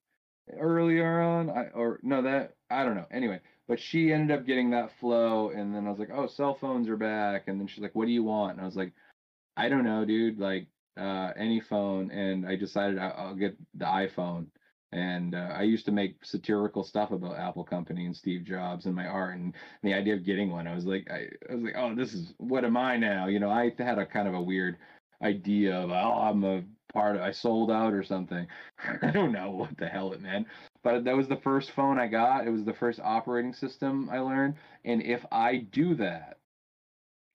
earlier 0.57 1.21
on, 1.21 1.51
I, 1.51 1.71
or 1.75 1.99
no, 2.05 2.23
that 2.23 2.55
I 2.71 2.85
don't 2.85 2.95
know. 2.95 3.07
Anyway, 3.11 3.41
but 3.67 3.81
she 3.81 4.13
ended 4.13 4.39
up 4.39 4.47
getting 4.47 4.71
that 4.71 4.93
flow, 5.01 5.51
and 5.51 5.75
then 5.75 5.89
I 5.89 5.91
was 5.91 5.99
like, 5.99 6.11
oh, 6.15 6.29
cell 6.29 6.55
phones 6.55 6.89
are 6.89 6.97
back, 6.97 7.49
and 7.49 7.59
then 7.59 7.67
she's 7.67 7.83
like, 7.83 7.97
what 7.97 8.07
do 8.07 8.13
you 8.13 8.23
want? 8.23 8.53
And 8.53 8.61
I 8.61 8.65
was 8.65 8.77
like, 8.77 8.93
I 9.57 9.69
don't 9.69 9.85
know, 9.85 10.05
dude. 10.05 10.39
Like 10.39 10.69
uh, 10.97 11.33
any 11.37 11.61
phone, 11.61 12.11
and 12.11 12.47
I 12.47 12.57
decided 12.57 12.99
I, 12.99 13.09
I'll 13.11 13.35
get 13.35 13.57
the 13.75 13.85
iPhone. 13.87 14.47
And 14.93 15.37
uh, 15.37 15.53
I 15.55 15.63
used 15.63 15.85
to 15.87 15.93
make 15.93 16.25
satirical 16.25 16.83
stuff 16.83 17.13
about 17.13 17.39
Apple 17.39 17.63
Company 17.63 18.07
and 18.07 18.17
Steve 18.17 18.43
Jobs 18.45 18.87
and 18.87 18.95
my 18.95 19.07
art, 19.07 19.37
and 19.37 19.55
the 19.85 19.95
idea 19.95 20.15
of 20.15 20.25
getting 20.25 20.51
one, 20.51 20.67
I 20.67 20.75
was 20.75 20.85
like, 20.85 21.09
I, 21.11 21.29
I 21.49 21.55
was 21.55 21.63
like, 21.65 21.75
oh, 21.77 21.95
this 21.95 22.13
is 22.13 22.35
what 22.39 22.65
am 22.65 22.77
I 22.77 22.97
now? 22.97 23.27
You 23.29 23.39
know, 23.39 23.51
I 23.51 23.73
had 23.79 23.99
a 23.99 24.07
kind 24.07 24.27
of 24.27 24.35
a 24.35 24.43
weird 24.43 24.79
idea 25.23 25.77
of, 25.77 25.91
oh, 25.91 25.95
I'm 25.95 26.43
a 26.45 26.65
part 26.93 27.15
of, 27.17 27.23
I 27.23 27.31
sold 27.31 27.71
out 27.71 27.93
or 27.95 28.03
something. 28.03 28.49
I 29.03 29.13
don't 29.13 29.31
know 29.33 29.51
what 29.53 29.77
the 29.79 29.87
hell 29.87 30.13
it 30.13 30.21
meant, 30.21 30.49
but 30.83 31.05
that 31.05 31.17
was 31.17 31.29
the 31.29 31.37
first 31.37 31.71
phone 31.71 31.99
I 32.01 32.09
got. 32.09 32.47
It 32.47 32.51
was 32.51 32.65
the 32.65 32.75
first 32.75 32.99
operating 32.99 33.53
system 33.53 34.09
I 34.11 34.19
learned, 34.19 34.57
and 34.85 35.03
if 35.03 35.25
I 35.31 35.59
do 35.71 35.95
that, 35.97 36.40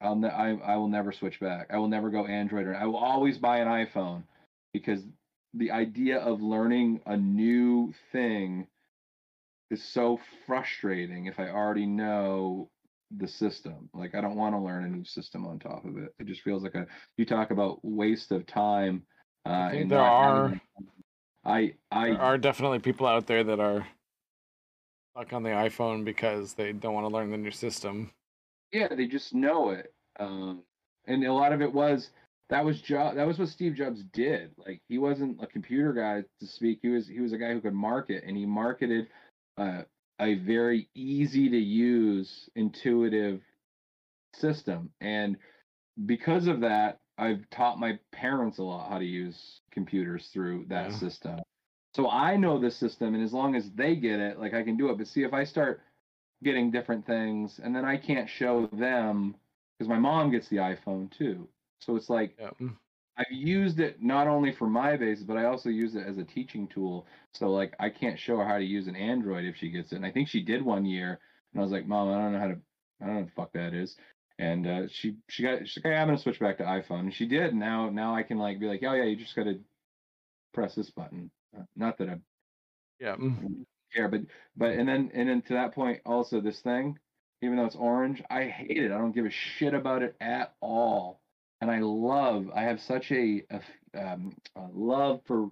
I'll 0.02 0.16
ne- 0.16 0.30
I, 0.30 0.56
I 0.56 0.76
will 0.78 0.88
never 0.88 1.12
switch 1.12 1.40
back. 1.40 1.68
I 1.70 1.78
will 1.78 1.88
never 1.88 2.10
go 2.10 2.26
Android 2.26 2.68
or 2.68 2.76
I 2.76 2.86
will 2.86 2.98
always 2.98 3.38
buy 3.38 3.58
an 3.60 3.68
iPhone 3.68 4.24
because 4.74 5.02
the 5.54 5.72
idea 5.72 6.20
of 6.20 6.42
learning 6.42 7.02
a 7.06 7.16
new 7.16 7.94
thing 8.12 8.68
is 9.72 9.84
so 9.84 10.20
frustrating 10.46 11.26
if 11.26 11.40
I 11.40 11.50
already 11.50 11.86
know 11.86 12.70
the 13.18 13.28
system. 13.28 13.90
Like 13.94 14.16
I 14.16 14.22
don't 14.22 14.36
want 14.36 14.54
to 14.54 14.60
learn 14.60 14.84
a 14.84 14.90
new 14.90 15.06
system 15.06 15.46
on 15.46 15.60
top 15.60 15.86
of 15.86 15.98
it. 15.98 16.14
It 16.20 16.28
just 16.28 16.42
feels 16.42 16.64
like 16.64 16.76
a 16.76 16.88
you 17.18 17.26
talk 17.26 17.52
about 17.52 17.80
waste 17.84 18.32
of 18.32 18.46
time. 18.46 19.04
Uh, 19.46 19.50
I 19.50 19.72
think 19.72 19.90
there 19.90 20.02
are 20.02 20.54
I 21.46 21.74
I 21.92 22.10
there 22.10 22.22
are 22.22 22.38
definitely 22.38 22.80
people 22.80 23.08
out 23.08 23.28
there 23.28 23.44
that 23.44 23.60
are 23.60 23.88
stuck 25.16 25.34
on 25.34 25.44
the 25.44 25.50
iPhone 25.50 26.04
because 26.04 26.54
they 26.54 26.74
don't 26.74 26.94
want 26.94 27.06
to 27.06 27.14
learn 27.14 27.32
the 27.32 27.38
new 27.38 27.52
system. 27.52 28.12
Yeah 28.72 28.88
they 28.94 29.08
just 29.08 29.34
know 29.34 29.70
it 29.70 29.94
um 30.20 30.64
and 31.08 31.24
a 31.24 31.34
lot 31.34 31.54
of 31.54 31.62
it 31.62 31.72
was 31.74 32.10
that 32.50 32.64
was 32.64 32.82
job 32.82 33.16
that 33.16 33.26
was 33.28 33.40
what 33.40 33.50
steve 33.50 33.76
jobs 33.76 34.04
did. 34.14 34.52
Like 34.58 34.82
he 34.88 34.98
wasn't 34.98 35.42
a 35.42 35.48
computer 35.48 35.94
guy 35.94 36.24
to 36.40 36.48
speak 36.48 36.80
he 36.82 36.90
was 36.90 37.08
he 37.08 37.20
was 37.20 37.34
a 37.34 37.38
guy 37.38 37.54
who 37.54 37.62
could 37.62 37.74
market 37.74 38.24
and 38.26 38.38
he 38.38 38.46
marketed 38.46 39.08
uh, 39.58 39.84
a 40.20 40.36
very 40.36 40.90
easy 40.96 41.50
to 41.50 41.58
use 41.58 42.50
intuitive 42.56 43.42
system. 44.36 44.90
And 45.02 45.38
because 46.06 46.48
of 46.48 46.62
that 46.62 47.00
i've 47.18 47.50
taught 47.50 47.80
my 47.80 47.98
parents 48.12 48.58
a 48.58 48.64
lot 48.64 48.90
how 48.90 49.00
to 49.00 49.06
use 49.06 49.62
computers 49.72 50.28
through 50.34 50.66
that 50.68 50.92
Yeah. 50.92 50.98
system. 50.98 51.40
So 51.96 52.10
i 52.10 52.36
know 52.36 52.60
the 52.60 52.72
system 52.72 53.16
and 53.16 53.24
as 53.24 53.34
long 53.34 53.56
as 53.56 53.72
they 53.72 53.96
get 53.96 54.20
it 54.20 54.40
like 54.40 54.54
i 54.54 54.64
can 54.64 54.78
do 54.78 54.90
it. 54.90 54.98
But 54.98 55.08
see 55.08 55.24
if 55.24 55.34
i 55.34 55.44
start 55.46 55.82
getting 56.46 56.72
different 56.72 57.06
things 57.06 57.60
and 57.64 57.76
then 57.76 57.86
i 57.86 57.98
can't 57.98 58.30
show 58.30 58.68
them 58.74 59.36
because 59.78 59.90
my 59.90 60.00
mom 60.00 60.32
gets 60.32 60.48
the 60.50 60.58
iphone 60.58 61.12
too. 61.12 61.50
So 61.82 61.98
it's 61.98 62.10
like 62.10 62.38
Yeah. 62.40 62.52
i've 63.18 63.32
used 63.32 63.80
it 63.80 64.02
not 64.02 64.28
only 64.28 64.54
for 64.54 64.68
my 64.68 64.98
base 64.98 65.24
but 65.24 65.38
i 65.38 65.46
also 65.46 65.70
use 65.70 65.96
it 65.96 66.08
as 66.08 66.18
a 66.20 66.24
teaching 66.26 66.68
tool. 66.68 67.08
So 67.34 67.50
like 67.52 67.76
i 67.80 67.90
can't 67.90 68.20
show 68.20 68.38
her 68.38 68.48
how 68.48 68.60
to 68.60 68.66
use 68.66 68.88
an 68.88 68.96
android 68.96 69.46
if 69.46 69.58
she 69.58 69.72
gets 69.72 69.94
it. 69.94 69.98
And 69.98 70.06
i 70.06 70.12
think 70.12 70.30
she 70.30 70.44
did 70.44 70.64
one 70.64 70.86
year 70.86 71.20
and 71.54 71.62
i 71.62 71.64
was 71.64 71.74
like 71.74 71.88
mom 71.88 72.10
i 72.10 72.22
don't 72.22 72.34
know 72.34 72.40
how 72.40 72.48
to 72.48 72.62
i 73.02 73.06
don't 73.06 73.16
know 73.16 73.22
what 73.22 73.28
the 73.28 73.34
fuck 73.36 73.54
that 73.54 73.74
is. 73.74 73.98
And 74.40 74.68
uh, 74.68 74.88
she 74.90 75.18
she 75.30 75.44
got 75.44 75.68
she's 75.68 75.84
like 75.84 75.94
"Hey, 75.94 76.00
i'm 76.00 76.08
gonna 76.08 76.20
switch 76.20 76.40
back 76.42 76.58
to 76.60 76.64
iphone. 76.66 77.02
And 77.02 77.14
she 77.14 77.28
did. 77.28 77.54
Now 77.56 77.90
now 77.90 78.16
i 78.16 78.24
can 78.24 78.38
like 78.38 78.60
be 78.60 78.68
like 78.68 78.84
oh 78.84 78.94
yeah 78.94 79.06
you 79.06 79.16
just 79.18 79.36
gotta 79.36 79.60
press 80.54 80.76
this 80.76 80.92
button. 80.92 81.32
Uh, 81.58 81.64
not 81.76 81.98
that 82.00 82.10
I'm 82.10 82.24
Yeah. 83.00 83.18
Care 83.94 84.08
but 84.08 84.22
but 84.56 84.72
and 84.72 84.88
then 84.88 85.12
and 85.14 85.30
then 85.30 85.42
to 85.42 85.54
that 85.54 85.74
point 85.74 86.00
also 86.06 86.40
this 86.42 86.60
thing 86.62 86.98
even 87.42 87.58
though 87.58 87.66
it's 87.66 87.76
orange 87.76 88.22
i 88.30 88.44
hate 88.44 88.78
it. 88.84 88.92
I 88.92 88.98
don't 88.98 89.14
give 89.14 89.26
a 89.26 89.30
shit 89.30 89.74
about 89.74 90.02
it 90.04 90.16
at 90.22 90.54
all. 90.62 91.22
And 91.62 91.70
i 91.72 91.80
love 91.80 92.50
i 92.56 92.62
have 92.64 92.82
such 92.82 93.12
a, 93.12 93.44
a 93.52 93.62
um, 93.98 94.36
a 94.56 94.68
love 94.74 95.22
for 95.26 95.50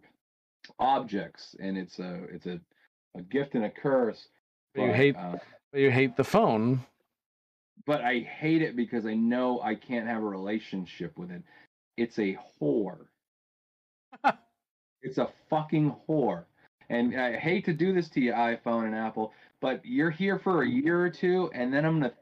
objects 0.79 1.55
and 1.59 1.77
it's 1.77 1.99
a 1.99 2.23
it's 2.31 2.45
a, 2.45 2.59
a 3.15 3.21
gift 3.21 3.55
and 3.55 3.65
a 3.65 3.69
curse 3.69 4.27
But 4.75 4.83
you 4.83 4.93
hate 4.93 5.15
uh, 5.15 5.35
but 5.71 5.81
you 5.81 5.91
hate 5.91 6.15
the 6.17 6.23
phone. 6.23 6.81
but 7.85 8.01
i 8.01 8.19
hate 8.19 8.61
it 8.61 8.75
because 8.75 9.05
i 9.05 9.13
know 9.13 9.61
i 9.61 9.75
can't 9.75 10.07
have 10.07 10.23
a 10.23 10.25
relationship 10.25 11.17
with 11.17 11.31
it. 11.31 11.43
It's 11.97 12.17
a 12.19 12.37
whore. 12.61 13.05
It's 15.05 15.17
a 15.17 15.27
fucking 15.49 15.93
whore 16.07 16.45
and 16.93 17.19
i 17.19 17.35
hate 17.37 17.65
to 17.65 17.73
do 17.73 17.93
this 17.93 18.09
to 18.09 18.19
you 18.21 18.31
iphone 18.33 18.85
and 18.85 18.95
apple 18.95 19.33
but 19.61 19.81
you're 19.85 20.09
here 20.11 20.37
for 20.39 20.63
a 20.63 20.67
year 20.67 21.01
or 21.01 21.09
two 21.09 21.49
and 21.53 21.73
then 21.73 21.85
i'm 21.85 21.99
gonna 21.99 22.13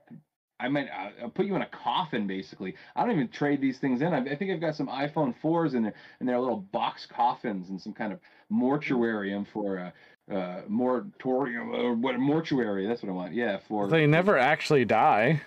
i 0.60 0.68
might 0.68 0.88
I- 0.90 1.14
i'll 1.22 1.30
put 1.30 1.46
you 1.46 1.56
in 1.56 1.62
a 1.64 1.68
coffin 1.68 2.28
basically. 2.28 2.76
I 2.96 3.02
don't 3.04 3.12
even 3.16 3.28
trade 3.30 3.62
these 3.62 3.80
things 3.80 4.02
in. 4.02 4.14
I, 4.14 4.20
I 4.20 4.36
think 4.36 4.52
i've 4.52 4.62
got 4.62 4.76
some 4.76 4.88
iphone 4.88 5.34
4s 5.44 5.74
in 5.74 5.84
there 5.84 5.94
and 6.20 6.30
they're 6.30 6.40
little 6.40 6.58
box 6.72 7.06
coffins 7.06 7.70
and 7.70 7.80
some 7.82 7.94
kind 7.94 8.14
of 8.14 8.20
mortuarium 8.52 9.46
for 9.52 9.78
a 9.78 9.94
uh, 10.32 10.62
moratorium 10.68 11.72
or 11.72 11.94
what 11.94 12.18
mortuary 12.20 12.88
that's 12.88 13.02
what 13.04 13.10
i 13.10 13.14
want 13.14 13.34
yeah 13.34 13.58
for 13.68 13.88
They 13.90 14.06
never 14.08 14.38
actually 14.38 14.86
die. 14.86 15.42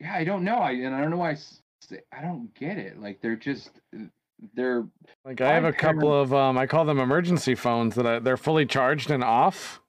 yeah 0.00 0.14
i 0.14 0.24
don't 0.24 0.44
know. 0.44 0.58
I 0.58 0.70
and 0.72 0.94
i 0.94 1.00
don't 1.00 1.10
know 1.10 1.16
why 1.18 1.36
I 2.12 2.20
don't 2.22 2.52
get 2.54 2.76
it. 2.76 3.00
Like 3.00 3.20
they're 3.20 3.36
just 3.36 3.70
they're 4.54 4.86
Like 5.24 5.40
I 5.40 5.52
have 5.52 5.64
a 5.64 5.72
couple 5.72 6.12
of 6.12 6.32
um 6.32 6.58
I 6.58 6.66
call 6.66 6.84
them 6.84 6.98
emergency 6.98 7.54
phones 7.54 7.94
that 7.96 8.06
I, 8.06 8.18
they're 8.18 8.36
fully 8.36 8.66
charged 8.66 9.10
and 9.10 9.24
off 9.24 9.80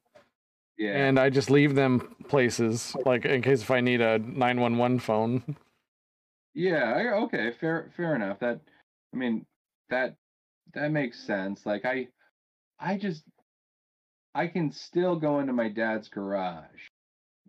yeah 0.78 0.92
and 0.92 1.20
I 1.20 1.30
just 1.30 1.50
leave 1.50 1.76
them 1.76 2.16
places 2.28 2.96
like 3.06 3.26
in 3.26 3.42
case 3.42 3.62
if 3.62 3.72
I 3.72 3.82
need 3.82 4.02
a 4.02 4.20
911 4.20 5.00
phone. 5.00 5.56
yeah 6.54 7.14
okay 7.24 7.52
fair 7.60 7.92
fair 7.96 8.16
enough 8.16 8.40
that 8.40 8.60
i 9.14 9.18
mean 9.18 9.46
that 9.90 10.16
that 10.74 10.92
makes 10.92 11.20
sense 11.20 11.64
like 11.64 11.86
i 11.86 12.08
i 12.80 12.98
just 12.98 13.24
I 14.36 14.48
can 14.48 14.72
still 14.72 15.16
go 15.16 15.40
into 15.40 15.54
my 15.54 15.70
dad's 15.70 16.08
garage, 16.08 16.90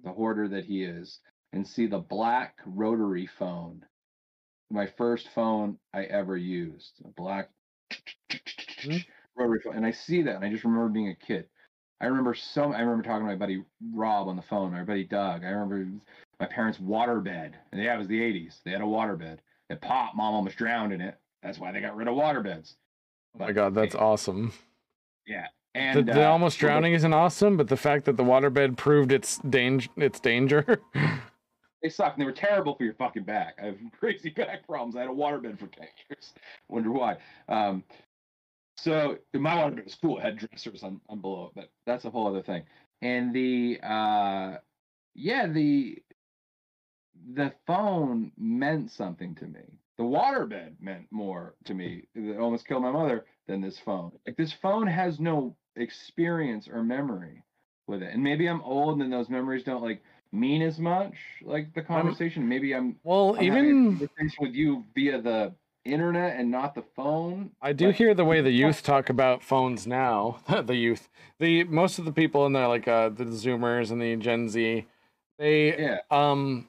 the 0.03 0.13
hoarder 0.13 0.49
that 0.49 0.65
he 0.65 0.83
is, 0.83 1.21
and 1.53 1.67
see 1.67 1.87
the 1.87 1.99
black 1.99 2.57
rotary 2.65 3.27
phone. 3.27 3.85
My 4.71 4.87
first 4.87 5.29
phone 5.35 5.79
I 5.93 6.05
ever 6.05 6.37
used, 6.37 7.01
a 7.05 7.09
black 7.09 7.51
Hmm. 8.83 8.97
rotary 9.37 9.61
phone, 9.61 9.77
and 9.77 9.85
I 9.87 9.91
see 9.91 10.23
that, 10.23 10.37
and 10.37 10.45
I 10.45 10.51
just 10.51 10.65
remember 10.65 10.89
being 10.89 11.09
a 11.09 11.15
kid. 11.15 11.47
I 12.01 12.07
remember 12.07 12.35
some. 12.35 12.73
I 12.73 12.81
remember 12.81 13.03
talking 13.03 13.27
to 13.27 13.33
my 13.33 13.37
buddy 13.37 13.63
Rob 13.93 14.29
on 14.29 14.37
the 14.37 14.43
phone, 14.43 14.73
my 14.73 14.85
buddy 14.85 15.05
Doug. 15.05 15.45
I 15.45 15.49
remember 15.49 15.87
my 16.39 16.47
parents' 16.47 16.79
waterbed, 16.79 17.53
and 17.73 17.83
yeah, 17.83 17.95
it 17.95 17.99
was 17.99 18.09
the 18.09 18.21
'80s. 18.21 18.63
They 18.65 18.71
had 18.71 18.81
a 18.81 18.85
waterbed. 18.85 19.39
It 19.69 19.81
popped. 19.81 20.17
Mom 20.17 20.35
almost 20.35 20.57
drowned 20.57 20.93
in 20.93 21.01
it. 21.01 21.19
That's 21.43 21.59
why 21.59 21.73
they 21.73 21.81
got 21.81 21.97
rid 21.97 22.09
of 22.09 22.15
waterbeds. 22.15 22.75
Oh 23.35 23.41
my 23.41 23.53
god, 23.53 23.75
that's 23.75 23.95
awesome. 23.95 24.53
Yeah, 25.27 25.47
The, 25.75 25.81
and 25.81 26.07
the 26.09 26.27
uh, 26.27 26.31
almost 26.31 26.59
drowning 26.59 26.95
isn't 26.95 27.13
awesome, 27.13 27.57
but 27.57 27.69
the 27.69 27.77
fact 27.77 28.05
that 28.07 28.17
the 28.17 28.25
waterbed 28.25 28.77
proved 28.77 29.13
its 29.13 29.39
danger, 29.39 29.89
its 29.97 30.21
danger. 30.21 30.81
They 31.83 31.89
suck. 31.89 32.15
And 32.15 32.21
they 32.21 32.27
were 32.27 32.33
terrible 32.33 32.75
for 32.75 32.85
your 32.85 32.95
fucking 32.95 33.25
back. 33.25 33.59
I 33.61 33.67
have 33.67 33.79
crazy 33.99 34.31
back 34.31 34.67
problems. 34.67 34.97
I 34.97 35.01
had 35.01 35.09
a 35.09 35.13
waterbed 35.13 35.59
for 35.59 35.67
ten 35.67 35.89
years. 36.11 36.33
Wonder 36.69 36.91
why. 36.91 37.17
Um, 37.49 37.85
so 38.77 39.19
my 39.35 39.57
waterbed 39.57 39.85
was 39.85 39.97
cool. 40.01 40.19
It 40.19 40.25
had 40.25 40.39
dressers 40.39 40.83
on, 40.83 41.01
on 41.09 41.21
below 41.21 41.47
it, 41.47 41.53
but 41.55 41.71
that's 41.87 42.05
a 42.05 42.11
whole 42.11 42.27
other 42.27 42.43
thing. 42.43 42.65
And 43.03 43.35
the 43.35 43.79
uh, 43.83 44.57
yeah, 45.15 45.47
the 45.47 45.99
the 47.35 47.53
phone 47.67 48.33
meant 48.39 48.91
something 48.91 49.35
to 49.37 49.47
me. 49.47 49.79
The 49.99 50.05
waterbed 50.05 50.81
meant 50.81 51.07
more 51.11 51.55
to 51.67 51.75
me. 51.75 52.05
It 52.15 52.39
almost 52.39 52.67
killed 52.67 52.83
my 52.83 52.91
mother 52.91 53.27
than 53.47 53.61
this 53.61 53.79
phone. 53.79 54.13
Like 54.27 54.37
this 54.37 54.53
phone 54.53 54.87
has 54.87 55.21
no 55.21 55.57
experience 55.77 56.69
or 56.69 56.83
memory 56.83 57.43
with 57.87 58.03
it. 58.03 58.15
And 58.15 58.23
maybe 58.23 58.47
I'm 58.47 58.63
old 58.63 59.03
and 59.03 59.13
those 59.13 59.29
memories 59.29 59.65
don't 59.65 59.83
like 59.83 60.03
mean 60.33 60.63
as 60.63 60.79
much 60.79 61.15
like 61.43 61.75
the 61.75 61.83
conversation. 61.83 62.49
maybe 62.49 62.75
I'm, 62.75 62.97
well, 63.03 63.37
I'm 63.37 63.45
even 63.45 63.99
conversation 63.99 64.37
with 64.41 64.55
you 64.55 64.85
via 64.95 65.21
the 65.21 65.53
internet 65.85 66.39
and 66.39 66.51
not 66.51 66.75
the 66.75 66.85
phone. 66.95 67.51
I 67.61 67.73
do 67.73 67.91
hear 67.91 68.15
the 68.15 68.25
way 68.25 68.41
the 68.41 68.51
youth 68.51 68.83
talk 68.83 69.11
about 69.11 69.43
phones 69.43 69.87
now. 69.87 70.41
the 70.65 70.77
youth, 70.77 71.09
the 71.39 71.65
most 71.65 71.99
of 71.99 72.05
the 72.05 72.13
people 72.13 72.47
in 72.47 72.53
there, 72.53 72.69
like 72.69 72.87
uh, 72.87 73.09
the 73.09 73.25
Zoomers 73.25 73.91
and 73.91 74.01
the 74.01 74.17
Gen 74.17 74.49
Z, 74.49 74.87
they 75.39 75.79
Yeah. 75.79 75.99
um 76.11 76.69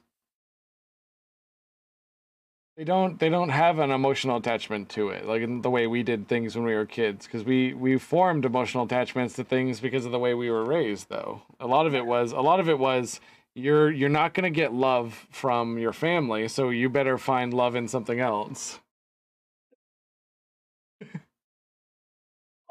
they 2.78 2.86
don't 2.86 3.20
they 3.20 3.30
don't 3.30 3.50
have 3.50 3.80
an 3.80 3.92
emotional 3.92 4.38
attachment 4.38 4.90
to 4.90 5.10
it 5.10 5.26
like 5.28 5.42
in 5.42 5.62
the 5.62 5.70
way 5.70 5.88
we 5.88 6.04
did 6.04 6.28
things 6.28 6.56
when 6.56 6.66
we 6.66 6.74
were 6.74 6.86
kids 6.86 7.26
because 7.26 7.44
we 7.44 7.74
we 7.74 7.98
formed 7.98 8.46
emotional 8.46 8.86
attachments 8.86 9.36
to 9.36 9.44
things 9.44 9.80
because 9.80 10.06
of 10.06 10.12
the 10.12 10.20
way 10.20 10.34
we 10.34 10.50
were 10.50 10.64
raised 10.64 11.10
though 11.10 11.42
a 11.60 11.68
lot 11.68 11.86
of 11.86 11.94
it 11.94 12.06
was 12.06 12.32
a 12.32 12.40
lot 12.40 12.60
of 12.60 12.70
it 12.70 12.80
was 12.80 13.20
you're 13.56 13.92
you're 13.92 14.10
not 14.10 14.34
going 14.34 14.44
to 14.44 14.56
get 14.56 14.74
love 14.74 15.28
from 15.32 15.78
your 15.78 15.94
family 15.94 16.48
so 16.48 16.70
you 16.70 16.90
better 16.90 17.18
find 17.18 17.54
love 17.54 17.76
in 17.76 17.88
something 17.88 18.20
else 18.20 18.80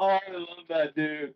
Oh, 0.02 0.06
I 0.06 0.32
love 0.32 0.46
that 0.70 0.94
dude. 0.94 1.34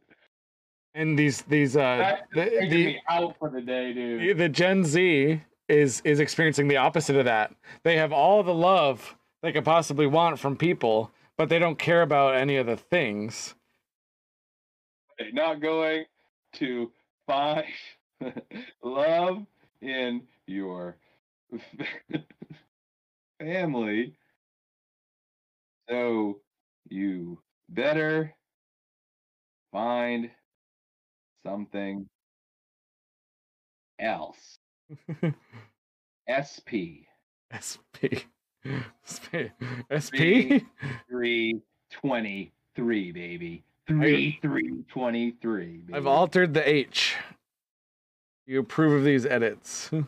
and 0.94 1.18
these 1.18 1.42
these 1.42 1.76
uh 1.76 2.16
the, 2.32 2.44
the, 2.70 2.86
me 2.86 3.02
out 3.10 3.36
for 3.38 3.50
the 3.50 3.60
day, 3.60 3.92
dude. 3.92 4.38
the 4.38 4.48
Gen 4.48 4.84
Z 4.84 5.42
is 5.68 6.00
is 6.02 6.18
experiencing 6.18 6.68
the 6.68 6.78
opposite 6.78 7.16
of 7.16 7.26
that. 7.26 7.54
They 7.82 7.98
have 7.98 8.10
all 8.12 8.42
the 8.42 8.54
love 8.54 9.16
they 9.42 9.52
could 9.52 9.66
possibly 9.66 10.06
want 10.06 10.38
from 10.38 10.56
people, 10.56 11.10
but 11.36 11.50
they 11.50 11.58
don't 11.58 11.78
care 11.78 12.00
about 12.00 12.36
any 12.36 12.56
of 12.56 12.64
the 12.64 12.78
things. 12.78 13.54
Okay, 15.20 15.30
not 15.32 15.60
going 15.60 16.06
to 16.54 16.90
find 17.26 17.64
love 18.82 19.46
in 19.80 20.22
your 20.46 20.96
family. 23.40 24.14
So 25.88 26.40
you 26.88 27.40
better 27.68 28.34
find 29.72 30.30
something 31.44 32.08
else. 33.98 34.58
SP 36.30 37.06
SP. 37.54 38.26
SP. 39.04 39.52
SP? 39.92 40.64
323, 41.10 43.12
baby. 43.12 43.64
3323, 43.86 45.66
baby. 45.66 45.94
I've 45.94 46.06
altered 46.06 46.54
the 46.54 46.66
H. 46.68 47.16
You 48.46 48.60
approve 48.60 48.92
of 48.92 49.04
these 49.04 49.26
edits. 49.26 49.90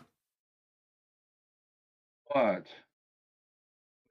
What? 2.32 2.44
What 2.44 2.64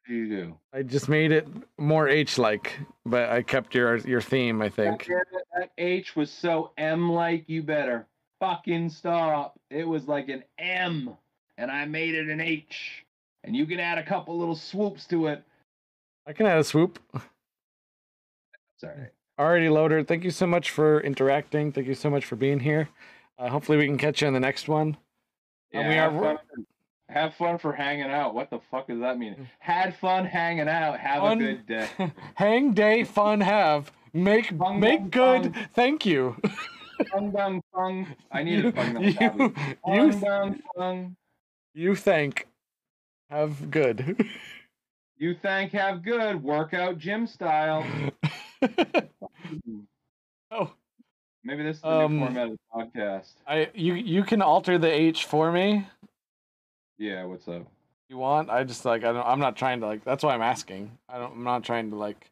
do 0.08 0.14
you 0.14 0.30
do? 0.30 0.58
I 0.74 0.82
just 0.82 1.10
made 1.10 1.32
it 1.32 1.48
more 1.78 2.08
H 2.08 2.40
like, 2.40 2.80
but 3.06 3.30
I 3.30 3.42
kept 3.44 3.76
your 3.76 3.98
your 3.98 4.22
theme, 4.22 4.62
I 4.62 4.70
think. 4.70 5.06
That, 5.06 5.44
that 5.54 5.70
H 5.78 6.16
was 6.16 6.32
so 6.32 6.72
M 6.78 7.12
like, 7.12 7.44
you 7.48 7.62
better 7.62 8.08
fucking 8.40 8.90
stop. 8.90 9.60
It 9.70 9.88
was 9.88 10.08
like 10.08 10.30
an 10.30 10.44
M, 10.58 11.16
and 11.58 11.70
I 11.70 11.86
made 11.86 12.16
it 12.16 12.30
an 12.30 12.42
H. 12.42 13.06
And 13.44 13.56
you 13.56 13.66
can 13.66 13.80
add 13.80 13.98
a 13.98 14.04
couple 14.04 14.38
little 14.38 14.56
swoops 14.56 15.06
to 15.08 15.28
it. 15.28 15.44
I 16.26 16.34
can 16.34 16.48
add 16.48 16.58
a 16.58 16.64
swoop. 16.64 16.98
Sorry. 18.78 19.10
Alrighty, 19.40 19.72
Loader. 19.72 20.04
Thank 20.04 20.24
you 20.24 20.32
so 20.32 20.48
much 20.48 20.72
for 20.72 21.00
interacting. 21.02 21.72
Thank 21.72 21.88
you 21.88 21.94
so 21.94 22.10
much 22.10 22.26
for 22.26 22.36
being 22.36 22.62
here. 22.62 22.90
Uh, 23.38 23.50
hopefully, 23.50 23.78
we 23.78 23.86
can 23.86 23.98
catch 23.98 24.22
you 24.22 24.28
on 24.28 24.34
the 24.34 24.40
next 24.40 24.68
one. 24.68 24.98
Yeah, 25.72 25.80
And 25.82 25.90
we 25.90 25.96
have, 25.96 26.16
are- 26.16 26.20
fun 26.22 26.38
for, 26.38 27.14
have 27.14 27.34
fun 27.36 27.58
for 27.58 27.74
hanging 27.74 28.10
out. 28.10 28.34
What 28.34 28.50
the 28.50 28.60
fuck 28.72 28.88
does 28.88 29.00
that 29.02 29.18
mean? 29.18 29.50
Had 29.60 29.96
fun 29.98 30.26
hanging 30.26 30.68
out. 30.70 31.00
Have 31.00 31.22
Fun- 31.22 31.42
a 31.42 31.42
good 31.56 31.66
day. 31.68 31.88
Hang 32.36 32.74
day, 32.74 33.04
fun 33.04 33.42
have. 33.42 33.92
Make 34.14 34.52
Fun, 34.52 34.80
make 34.80 35.00
fun, 35.02 35.10
good. 35.10 35.56
Thank 35.74 36.06
you. 36.06 36.38
Fung 37.12 37.32
dung 37.32 37.62
fung. 37.74 38.08
I 38.32 38.44
need 38.44 38.60
you, 38.64 38.68
a 38.70 38.72
fung 38.72 38.94
dung 38.94 39.04
you, 39.04 39.12
fung. 39.14 39.56
you, 39.88 40.12
dung 40.22 40.62
fung. 40.78 41.16
you 41.74 41.96
thank. 41.96 42.48
Have 43.30 43.70
good. 43.70 44.26
You 45.18 45.34
thank 45.42 45.72
have 45.72 46.04
good 46.04 46.44
workout 46.44 46.98
gym 46.98 47.26
style. 47.26 47.86
oh, 50.52 50.74
Maybe 51.46 51.62
this 51.62 51.78
is 51.78 51.82
the 51.84 51.88
Um, 51.88 52.18
new 52.18 52.26
format 52.26 52.48
of 52.48 52.52
the 52.52 52.60
podcast. 53.00 53.34
I 53.48 53.70
you 53.76 53.94
you 53.94 54.24
can 54.24 54.42
alter 54.42 54.78
the 54.80 54.92
H 54.92 55.26
for 55.26 55.52
me. 55.52 55.88
Yeah, 56.98 57.24
what's 57.26 57.48
up? 57.48 57.68
You 58.10 58.18
want? 58.18 58.50
I 58.50 58.64
just 58.64 58.84
like 58.84 59.04
I 59.04 59.14
don't. 59.14 59.26
I'm 59.26 59.40
not 59.40 59.56
trying 59.56 59.80
to 59.82 59.86
like. 59.86 60.04
That's 60.04 60.24
why 60.24 60.34
I'm 60.34 60.42
asking. 60.42 60.98
I 61.08 61.20
don't. 61.20 61.34
I'm 61.34 61.44
not 61.44 61.64
trying 61.64 61.92
to 61.92 61.96
like. 61.96 62.30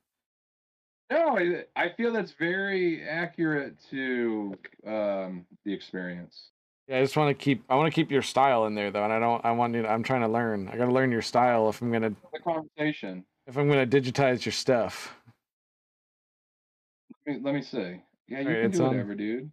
No, 1.12 1.38
I, 1.38 1.66
I 1.76 1.90
feel 1.90 2.12
that's 2.12 2.32
very 2.32 3.04
accurate 3.08 3.76
to 3.92 4.56
um, 4.88 5.46
the 5.64 5.72
experience. 5.74 6.50
Yeah, 6.88 6.98
I 6.98 7.02
just 7.04 7.16
want 7.16 7.38
to 7.38 7.44
keep. 7.44 7.64
I 7.70 7.76
want 7.76 7.94
to 7.94 7.96
keep 7.96 8.10
your 8.10 8.24
style 8.24 8.66
in 8.66 8.74
there 8.74 8.90
though, 8.90 9.04
and 9.04 9.14
I 9.14 9.20
don't. 9.20 9.46
I 9.46 9.52
want 9.52 9.76
you. 9.76 9.84
To, 9.84 9.90
I'm 9.92 10.02
trying 10.02 10.22
to 10.22 10.28
learn. 10.28 10.70
I 10.70 10.78
got 10.78 10.86
to 10.86 10.92
learn 10.92 11.12
your 11.12 11.22
style 11.22 11.70
if 11.70 11.82
I'm 11.84 11.92
gonna 11.92 12.16
The 12.32 12.40
conversation. 12.40 13.26
if 13.46 13.58
I'm 13.58 13.68
gonna 13.70 13.86
digitize 13.86 14.44
your 14.44 14.54
stuff. 14.54 15.16
Let 17.28 17.36
me, 17.38 17.42
let 17.44 17.54
me 17.54 17.62
see. 17.62 18.02
Yeah, 18.28 18.40
you 18.40 18.48
Alright, 18.48 18.62
can 18.62 18.70
it's 18.70 18.78
do 18.78 18.84
on. 18.86 18.90
whatever, 18.92 19.16
dude. 19.16 19.52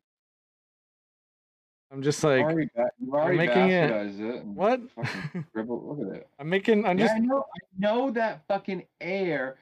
I'm 1.92 2.02
just 2.02 2.22
like 2.22 2.42
already, 2.44 2.68
ba- 2.74 2.90
you've 3.00 3.12
already 3.14 3.36
making 3.36 3.70
it- 3.70 4.20
it. 4.20 4.44
what? 4.44 4.80
Look 5.54 5.98
at 6.08 6.16
it. 6.18 6.28
I'm 6.38 6.48
making. 6.48 6.86
I'm 6.86 6.98
yeah, 6.98 7.06
just. 7.06 7.16
I 7.16 7.18
know. 7.18 7.40
I 7.52 7.58
know 7.78 8.10
that 8.12 8.42
fucking 8.46 8.84
air. 9.00 9.56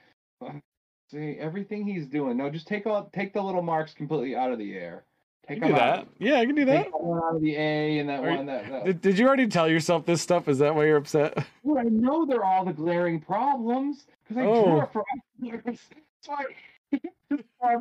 See 1.10 1.36
everything 1.40 1.86
he's 1.86 2.06
doing. 2.06 2.36
No, 2.36 2.50
just 2.50 2.66
take 2.68 2.86
all 2.86 3.08
take 3.14 3.32
the 3.32 3.40
little 3.40 3.62
marks 3.62 3.94
completely 3.94 4.36
out 4.36 4.52
of 4.52 4.58
the 4.58 4.74
air. 4.76 5.04
Take 5.48 5.60
can 5.62 5.68
do 5.68 5.74
them 5.74 5.78
that. 5.78 5.98
out. 6.00 6.08
Yeah, 6.18 6.38
I 6.40 6.44
can 6.44 6.54
do 6.54 6.66
that. 6.66 6.84
Take 6.84 7.00
one 7.00 7.18
out 7.24 7.36
of 7.36 7.40
the 7.40 7.56
A 7.56 7.98
and 7.98 8.08
that 8.10 8.20
Are 8.22 8.30
you- 8.30 8.36
one 8.36 8.46
that. 8.46 8.70
that. 8.70 8.84
Did, 8.84 9.00
did 9.00 9.18
you 9.18 9.26
already 9.26 9.48
tell 9.48 9.66
yourself 9.66 10.04
this 10.04 10.20
stuff? 10.20 10.48
Is 10.48 10.58
that 10.58 10.74
why 10.74 10.84
you're 10.84 10.98
upset? 10.98 11.32
Dude, 11.64 11.78
I 11.78 11.84
know 11.84 12.26
they're 12.26 12.44
all 12.44 12.66
the 12.66 12.74
glaring 12.74 13.20
problems 13.20 14.04
because 14.28 14.36
I 14.36 14.42
drew 14.42 14.52
Oh. 14.52 14.80
it 14.82 14.92
for 14.92 15.02
years. 15.40 15.62
That's 15.64 16.26
why. 16.26 16.44
That's 16.92 17.42
why 17.58 17.74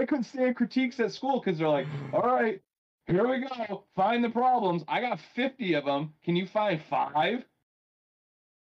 I 0.00 0.04
couldn't 0.06 0.24
stand 0.24 0.56
critiques 0.56 1.00
at 1.00 1.12
school 1.12 1.40
because 1.40 1.58
they're 1.58 1.68
like, 1.68 1.86
"All 2.12 2.22
right, 2.22 2.60
here 3.06 3.26
we 3.26 3.40
go. 3.40 3.84
Find 3.94 4.22
the 4.22 4.30
problems. 4.30 4.82
I 4.88 5.00
got 5.00 5.20
50 5.34 5.74
of 5.74 5.84
them. 5.84 6.12
Can 6.24 6.36
you 6.36 6.46
find 6.46 6.80
five? 6.88 7.44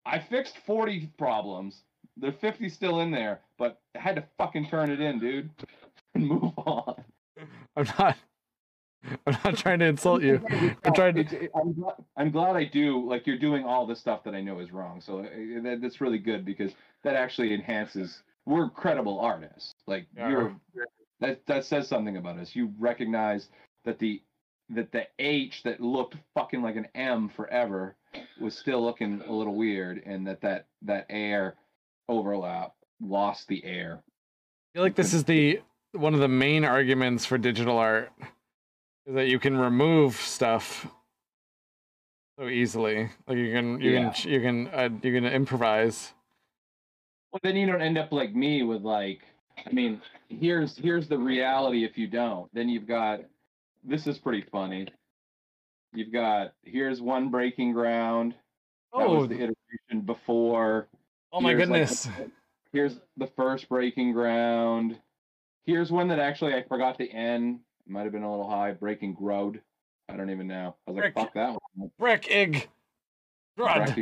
I 0.06 0.20
fixed 0.20 0.58
40 0.66 1.12
problems. 1.18 1.84
There's 2.18 2.36
50 2.42 2.68
still 2.70 3.00
in 3.02 3.12
there, 3.12 3.40
but 3.58 3.80
I 3.96 4.00
had 4.00 4.16
to 4.16 4.24
fucking 4.38 4.68
turn 4.70 4.90
it 4.90 5.00
in, 5.00 5.20
dude, 5.20 5.50
and 6.16 6.28
move 6.28 6.54
on. 6.58 7.04
I'm 7.76 7.86
not. 7.98 8.18
I'm 9.26 9.38
not 9.46 9.56
trying 9.56 9.80
to 9.80 9.86
insult 9.86 10.24
you. 10.24 10.42
I'm 10.84 10.94
trying 10.94 11.16
to- 11.16 11.44
it- 11.44 11.52
I'm, 11.56 11.72
glad, 11.74 11.94
I'm 12.18 12.32
glad 12.32 12.58
I 12.58 12.66
do. 12.66 13.08
Like 13.08 13.26
you're 13.26 13.38
doing 13.38 13.64
all 13.64 13.86
the 13.88 13.96
stuff 13.96 14.26
that 14.26 14.36
I 14.36 14.42
know 14.42 14.60
is 14.60 14.74
wrong. 14.74 15.00
So 15.00 15.20
uh, 15.20 15.24
that, 15.64 15.80
that's 15.82 16.02
really 16.02 16.18
good 16.18 16.44
because 16.44 16.74
that 17.04 17.16
actually 17.16 17.54
enhances. 17.54 18.24
We're 18.50 18.68
credible 18.72 19.20
artists. 19.20 19.76
Like 19.86 20.08
Yeah. 20.18 20.30
you're 20.30 20.56
that 21.20 21.46
that 21.46 21.66
says 21.66 21.88
something 21.88 22.18
about 22.18 22.40
us. 22.40 22.56
You 22.56 22.74
recognize 22.80 23.50
that 23.86 24.00
the 24.00 24.24
that 24.70 24.92
the 24.92 25.08
H 25.20 25.62
that 25.64 25.80
looked 25.80 26.16
fucking 26.34 26.64
like 26.64 26.76
an 26.76 26.88
M 26.96 27.30
forever 27.30 27.96
was 28.42 28.58
still 28.58 28.82
looking 28.84 29.22
a 29.22 29.32
little 29.32 29.54
weird, 29.56 30.02
and 30.04 30.26
that 30.26 30.42
that 30.42 30.66
that 30.82 31.06
air 31.12 31.58
overlap 32.08 32.74
lost 33.00 33.48
the 33.50 33.64
air. 33.64 34.02
I 34.02 34.70
feel 34.74 34.84
like 34.84 34.96
this 34.96 35.14
is 35.14 35.24
the 35.26 35.62
one 35.92 36.16
of 36.16 36.20
the 36.20 36.28
main 36.28 36.66
arguments 36.66 37.26
for 37.26 37.38
digital 37.38 37.78
art 37.78 38.12
is 39.06 39.14
that 39.14 39.28
you 39.28 39.38
can 39.38 39.58
remove 39.58 40.16
stuff 40.16 40.88
so 42.40 42.48
easily. 42.48 43.10
Like 43.28 43.38
you 43.38 43.52
can 43.52 43.80
you 43.80 43.92
Yeah. 43.92 44.10
can 44.12 44.32
you 44.32 44.42
can 44.42 44.68
uh, 44.70 44.90
you 45.04 45.14
can 45.14 45.26
improvise. 45.26 46.14
Well, 47.32 47.40
then 47.44 47.56
you 47.56 47.68
don't 47.68 47.82
end 47.82 47.98
up 47.98 48.12
like 48.12 48.34
me 48.34 48.64
with 48.64 48.82
like, 48.82 49.22
I 49.66 49.72
mean, 49.72 50.02
here's 50.30 50.78
here's 50.78 51.08
the 51.08 51.18
reality. 51.18 51.84
If 51.84 51.98
you 51.98 52.08
don't, 52.08 52.50
then 52.54 52.70
you've 52.70 52.88
got. 52.88 53.22
This 53.84 54.08
is 54.08 54.18
pretty 54.18 54.44
funny. 54.52 54.88
You've 55.94 56.12
got 56.12 56.54
here's 56.64 57.02
one 57.02 57.30
breaking 57.30 57.74
ground. 57.74 58.34
That 58.94 59.06
Oh, 59.06 59.20
was 59.20 59.30
the 59.30 59.36
oh. 59.36 59.38
iteration 59.38 60.06
before. 60.06 60.88
oh 61.32 61.42
my 61.42 61.50
here's, 61.52 61.70
like, 61.70 61.82
goodness! 61.88 62.10
Here's 62.72 63.00
the 63.18 63.28
first 63.36 63.70
breaking 63.70 64.14
ground. 64.14 64.98
Here's 65.66 65.92
one 65.92 66.08
that 66.10 66.20
actually 66.20 66.54
I 66.56 66.64
forgot 66.64 66.98
the 66.98 67.12
N. 67.12 67.60
It 67.86 67.92
might 67.92 68.04
have 68.04 68.12
been 68.12 68.24
a 68.24 68.30
little 68.30 68.50
high. 68.50 68.72
Breaking 68.72 69.14
Grode. 69.14 69.62
I 70.08 70.16
don't 70.18 70.30
even 70.32 70.48
know. 70.48 70.76
I 70.88 70.92
was 70.92 70.96
like, 70.96 71.14
Brick. 71.14 71.16
fuck 71.16 71.34
that 71.36 71.58
one. 71.76 71.92
Brick 72.00 72.28
egg. 72.32 72.68
Grud. 73.58 73.96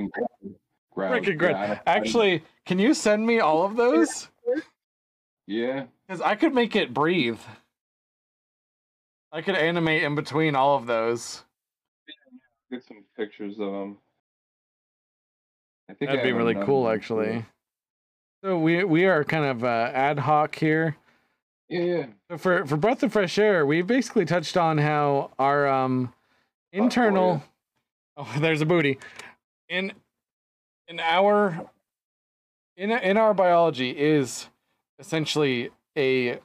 Breaking 0.97 1.37
Grode. 1.37 1.37
Brick 1.37 1.41
and 1.41 1.41
Yeah, 1.41 1.47
Grud. 1.47 1.55
I 1.55 1.67
don't- 1.67 1.71
I 1.71 1.75
don't- 1.75 1.87
Actually, 2.05 2.43
can 2.65 2.79
you 2.79 2.93
send 2.93 3.25
me 3.25 3.39
all 3.39 3.63
of 3.63 3.75
those? 3.75 4.29
yeah. 5.45 5.85
Because 6.07 6.21
I 6.21 6.35
could 6.35 6.53
make 6.53 6.75
it 6.75 6.93
breathe. 6.93 7.39
I 9.31 9.41
could 9.41 9.55
animate 9.55 10.03
in 10.03 10.15
between 10.15 10.55
all 10.55 10.75
of 10.77 10.85
those. 10.87 11.43
Get 12.71 12.83
some 12.83 13.03
pictures 13.15 13.59
of 13.59 13.71
them. 13.71 13.97
I 15.89 15.93
think 15.93 16.09
That'd 16.09 16.19
I 16.21 16.23
be 16.23 16.33
really 16.33 16.55
cool, 16.55 16.83
one, 16.83 16.95
actually. 16.95 17.39
too. 17.39 17.45
So 18.43 18.59
we 18.59 18.83
we 18.83 19.05
are 19.05 19.23
kind 19.23 19.45
of 19.45 19.63
uh, 19.63 19.91
ad 19.93 20.19
hoc 20.19 20.55
here. 20.55 20.95
Yeah, 21.69 21.81
yeah. 21.81 22.05
So 22.29 22.37
for 22.37 22.65
for 22.65 22.75
breath 22.77 23.03
of 23.03 23.13
fresh 23.13 23.37
air, 23.39 23.65
we 23.65 23.81
basically 23.81 24.25
touched 24.25 24.57
on 24.57 24.77
how 24.77 25.31
our 25.39 25.67
um 25.67 26.13
internal. 26.73 27.41
Oh, 28.17 28.29
there's 28.39 28.61
a 28.61 28.65
booty. 28.65 28.99
In 29.69 29.93
in 30.87 30.99
our 30.99 31.69
in 32.75 32.91
in 32.91 33.17
our 33.17 33.33
biology 33.33 33.91
is 33.91 34.47
essentially 34.99 35.69
a 35.97 36.39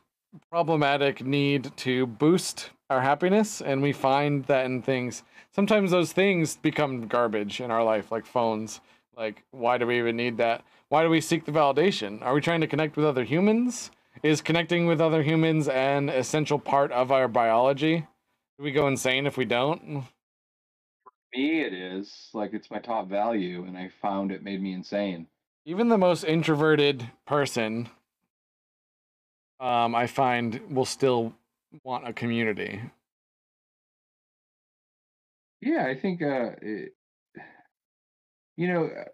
problematic 0.51 1.25
need 1.25 1.77
to 1.77 2.07
boost 2.07 2.71
our 2.91 3.01
happiness, 3.01 3.61
and 3.61 3.83
we 3.83 3.93
find 3.93 4.45
that 4.47 4.67
in 4.67 4.83
things. 4.83 5.23
Sometimes 5.51 5.91
those 5.91 6.13
things 6.13 6.57
become 6.57 7.07
garbage 7.07 7.61
in 7.61 7.71
our 7.71 7.85
life, 7.85 8.11
like 8.11 8.27
phones. 8.27 8.81
Like, 9.17 9.45
why 9.51 9.77
do 9.77 9.87
we 9.87 9.99
even 9.99 10.17
need 10.17 10.39
that? 10.39 10.65
Why 10.89 11.03
do 11.03 11.11
we 11.11 11.21
seek 11.21 11.45
the 11.45 11.53
validation? 11.53 12.23
Are 12.23 12.35
we 12.35 12.41
trying 12.41 12.63
to 12.63 12.67
connect 12.67 12.97
with 12.97 13.05
other 13.05 13.25
humans? 13.25 13.91
Is 14.23 14.41
connecting 14.41 14.87
with 14.87 15.01
other 15.01 15.23
humans 15.23 15.69
an 15.69 16.09
essential 16.09 16.59
part 16.59 16.93
of 16.93 17.11
our 17.11 17.29
biology? 17.29 18.07
Do 18.59 18.65
we 18.65 18.73
go 18.73 18.87
insane 18.87 19.27
if 19.27 19.37
we 19.37 19.45
don't? 19.45 20.05
Me, 21.35 21.63
it 21.63 21.73
is 21.73 22.29
like 22.35 22.53
it's 22.53 22.71
my 22.71 22.79
top 22.79 23.09
value, 23.09 23.65
and 23.65 23.77
I 23.77 23.91
found 24.03 24.31
it 24.31 24.43
made 24.43 24.63
me 24.63 24.73
insane. 24.73 25.27
Even 25.65 25.89
the 25.89 25.99
most 25.99 26.25
introverted 26.25 27.11
person, 27.27 27.89
um, 29.61 29.95
I 29.95 30.07
find 30.07 30.61
will 30.71 30.85
still 30.85 31.33
want 31.85 32.07
a 32.07 32.13
community. 32.13 32.81
Yeah, 35.63 35.87
I 35.87 35.99
think 35.99 36.21
uh, 36.21 36.51
it, 36.61 36.95
you 38.57 38.69
know, 38.69 38.87
uh, 38.87 39.05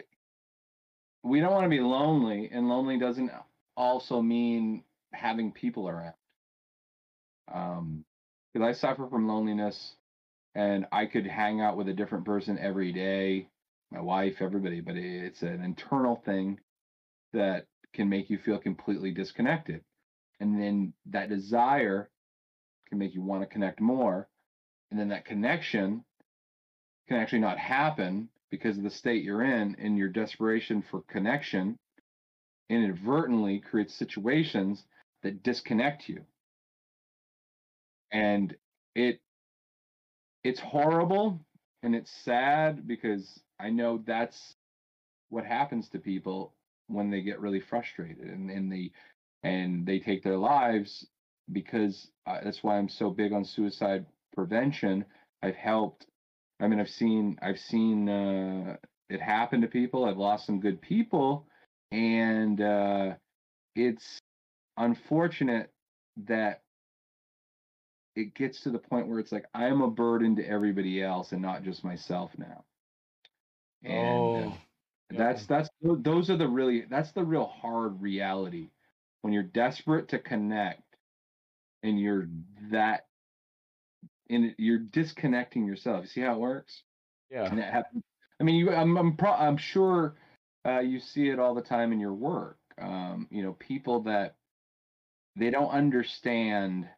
we 1.23 1.41
don't 1.41 1.53
want 1.53 1.65
to 1.65 1.69
be 1.69 1.81
lonely, 1.81 2.49
and 2.51 2.69
lonely 2.69 2.99
doesn't 2.99 3.31
also 3.77 4.23
mean 4.23 4.83
having 5.13 5.53
people 5.53 5.89
around. 5.89 6.15
Um, 7.53 8.05
because 8.53 8.67
I 8.67 8.73
suffer 8.73 9.07
from 9.09 9.29
loneliness, 9.29 9.95
and 10.55 10.87
I 10.93 11.07
could 11.07 11.27
hang 11.27 11.61
out 11.61 11.77
with 11.77 11.89
a 11.89 11.95
different 11.95 12.25
person 12.25 12.59
every 12.59 12.93
day, 12.93 13.49
my 13.91 14.01
wife, 14.01 14.37
everybody, 14.41 14.81
but 14.81 14.97
it's 14.97 15.43
an 15.43 15.63
internal 15.63 16.17
thing 16.17 16.59
that 17.33 17.67
can 17.95 18.09
make 18.09 18.31
you 18.31 18.39
feel 18.39 18.59
completely 18.59 19.13
disconnected, 19.13 19.83
and 20.41 20.61
then 20.61 20.93
that 21.07 21.29
desire 21.29 22.11
can 22.89 22.99
make 22.99 23.15
you 23.15 23.23
want 23.23 23.43
to 23.43 23.47
connect 23.47 23.81
more, 23.81 24.29
and 24.91 24.99
then 24.99 25.09
that 25.09 25.25
connection 25.25 26.05
can 27.09 27.19
actually 27.19 27.41
not 27.41 27.59
happen 27.59 28.29
because 28.51 28.77
of 28.79 28.85
the 28.85 28.91
state 28.91 29.23
you're 29.25 29.43
in 29.43 29.77
and 29.79 29.99
your 29.99 30.09
desperation 30.09 30.83
for 30.91 31.03
connection 31.03 31.79
inadvertently 32.71 33.61
creates 33.61 33.95
situations 33.95 34.85
that 35.23 35.43
disconnect 35.43 36.09
you. 36.09 36.21
And 38.13 38.55
it 38.95 39.21
it's 40.45 40.61
horrible 40.61 41.41
and 41.83 41.95
it's 41.95 42.11
sad 42.25 42.87
because 42.87 43.41
i 43.61 43.71
know 43.71 44.03
that's 44.07 44.55
what 45.31 45.45
happens 45.45 45.89
to 45.89 45.99
people 45.99 46.55
when 46.89 47.11
they 47.11 47.21
get 47.21 47.41
really 47.41 47.61
frustrated 47.61 48.27
and, 48.29 48.51
and 48.51 48.73
they 48.73 48.91
and 49.43 49.87
they 49.87 49.99
take 49.99 50.23
their 50.23 50.37
lives 50.37 51.07
because 51.53 52.11
uh, 52.27 52.39
that's 52.43 52.63
why 52.63 52.77
i'm 52.77 52.89
so 52.89 53.11
big 53.11 53.33
on 53.33 53.45
suicide 53.45 54.07
prevention 54.35 55.05
i've 55.43 55.57
helped 55.57 56.07
I 56.61 56.67
mean, 56.67 56.81
I've 56.81 56.91
seen 56.91 57.39
I've 57.41 57.59
seen 57.59 58.09
uh, 58.09 58.77
it 59.09 59.21
happen 59.21 59.61
to 59.61 59.69
people. 59.69 60.05
I've 60.05 60.19
lost 60.19 60.47
some 60.47 60.61
good 60.61 60.81
people, 60.81 61.47
and 61.93 62.61
uh, 62.61 63.15
it's 63.77 64.19
unfortunate 64.77 65.71
that 66.27 66.63
it 68.19 68.35
gets 68.35 68.61
to 68.63 68.71
the 68.71 68.79
point 68.79 69.09
where 69.09 69.19
it's 69.19 69.33
like 69.33 69.47
I'm 69.55 69.81
a 69.83 69.91
burden 69.91 70.37
to 70.37 70.47
everybody 70.47 71.03
else 71.03 71.33
and 71.33 71.43
not 71.43 71.63
just 71.63 71.85
myself 71.85 72.31
now. 72.37 72.65
And 73.85 74.45
uh, 74.47 74.51
oh, 74.51 74.59
that's 75.11 75.47
that's 75.47 75.69
those 75.83 76.31
are 76.31 76.37
the 76.37 76.49
really 76.49 76.85
that's 76.91 77.13
the 77.13 77.25
real 77.25 77.47
hard 77.47 78.01
reality 78.03 78.71
when 79.23 79.33
you're 79.33 79.43
desperate 79.43 80.09
to 80.09 80.19
connect 80.19 80.83
and 81.83 82.01
you're 82.01 82.29
that 82.71 83.07
and 84.29 84.55
you're 84.59 84.79
disconnecting 84.79 85.67
yourself. 85.67 86.03
You 86.03 86.09
see 86.09 86.21
how 86.21 86.35
it 86.35 86.41
works? 86.41 86.83
yeah. 87.31 87.45
And 87.45 87.59
it 87.59 87.65
happens. 87.65 88.03
I 88.41 88.45
mean, 88.45 88.57
you, 88.57 88.71
I'm, 88.73 88.97
I'm, 88.97 89.17
pro, 89.17 89.33
I'm 89.33 89.57
sure 89.57 90.17
uh, 90.67 90.81
you 90.81 91.01
see 91.01 91.29
it 91.29 91.39
all 91.39 91.55
the 91.55 91.63
time 91.63 91.93
in 91.93 92.01
your 92.01 92.15
work. 92.15 92.59
Um, 92.81 93.27
you 93.31 93.43
know, 93.43 93.55
people 93.55 94.01
that 94.03 94.37
they 95.37 95.51
don't 95.51 95.71
understand 95.71 96.89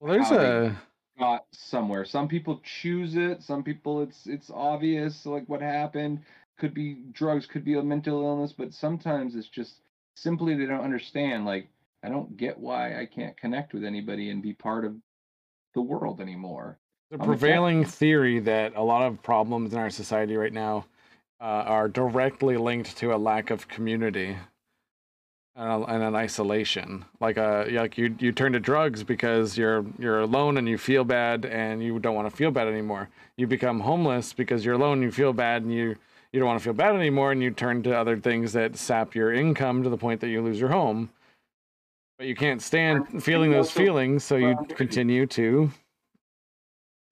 Well, 0.00 0.12
there's 0.12 0.30
a 0.30 0.76
got 1.18 1.46
somewhere. 1.52 2.04
Some 2.04 2.28
people 2.28 2.60
choose 2.64 3.16
it. 3.16 3.42
Some 3.42 3.62
people, 3.62 4.02
it's 4.02 4.26
it's 4.26 4.50
obvious 4.50 5.26
like 5.26 5.48
what 5.48 5.60
happened. 5.60 6.20
Could 6.58 6.74
be 6.74 6.98
drugs, 7.12 7.46
could 7.46 7.64
be 7.64 7.74
a 7.74 7.82
mental 7.82 8.22
illness, 8.22 8.52
but 8.52 8.72
sometimes 8.72 9.34
it's 9.34 9.48
just 9.48 9.80
simply 10.14 10.54
they 10.54 10.66
don't 10.66 10.84
understand. 10.84 11.44
Like, 11.44 11.68
I 12.02 12.08
don't 12.08 12.36
get 12.36 12.58
why 12.58 13.00
I 13.00 13.06
can't 13.06 13.36
connect 13.36 13.74
with 13.74 13.84
anybody 13.84 14.30
and 14.30 14.42
be 14.42 14.52
part 14.52 14.84
of 14.84 14.94
the 15.74 15.82
world 15.82 16.20
anymore. 16.20 16.78
the 17.10 17.16
I'm 17.16 17.22
a 17.22 17.24
prevailing 17.24 17.84
theory 17.84 18.38
that 18.40 18.76
a 18.76 18.82
lot 18.82 19.06
of 19.06 19.22
problems 19.22 19.72
in 19.72 19.78
our 19.78 19.90
society 19.90 20.36
right 20.36 20.52
now 20.52 20.86
uh, 21.40 21.64
are 21.66 21.88
directly 21.88 22.56
linked 22.56 22.96
to 22.98 23.14
a 23.14 23.16
lack 23.16 23.50
of 23.50 23.66
community 23.66 24.36
and, 25.56 25.68
a, 25.68 25.86
and 25.86 26.02
an 26.02 26.14
isolation. 26.14 27.04
Like 27.20 27.38
uh, 27.38 27.66
like 27.70 27.96
you 27.98 28.14
you 28.18 28.32
turn 28.32 28.52
to 28.52 28.60
drugs 28.60 29.02
because 29.02 29.56
you're 29.56 29.84
you're 29.98 30.20
alone 30.20 30.58
and 30.58 30.68
you 30.68 30.78
feel 30.78 31.04
bad 31.04 31.44
and 31.44 31.82
you 31.82 31.98
don't 31.98 32.14
want 32.14 32.28
to 32.28 32.36
feel 32.36 32.50
bad 32.50 32.68
anymore. 32.68 33.08
You 33.36 33.46
become 33.46 33.80
homeless 33.80 34.32
because 34.32 34.64
you're 34.64 34.74
alone, 34.74 35.02
you 35.02 35.10
feel 35.10 35.32
bad, 35.32 35.62
and 35.62 35.72
you 35.72 35.96
you 36.32 36.40
don't 36.40 36.48
want 36.48 36.58
to 36.58 36.64
feel 36.64 36.72
bad 36.72 36.94
anymore, 36.94 37.32
and 37.32 37.42
you 37.42 37.50
turn 37.50 37.82
to 37.84 37.96
other 37.96 38.18
things 38.18 38.52
that 38.54 38.76
sap 38.76 39.14
your 39.14 39.32
income 39.32 39.82
to 39.82 39.88
the 39.88 39.96
point 39.98 40.20
that 40.20 40.28
you 40.28 40.42
lose 40.42 40.58
your 40.58 40.70
home. 40.70 41.10
But 42.18 42.26
you 42.26 42.36
can't 42.36 42.62
stand 42.62 43.22
feeling 43.22 43.50
those 43.50 43.70
feelings, 43.70 44.24
so 44.24 44.36
you 44.36 44.56
continue 44.76 45.26
to 45.26 45.70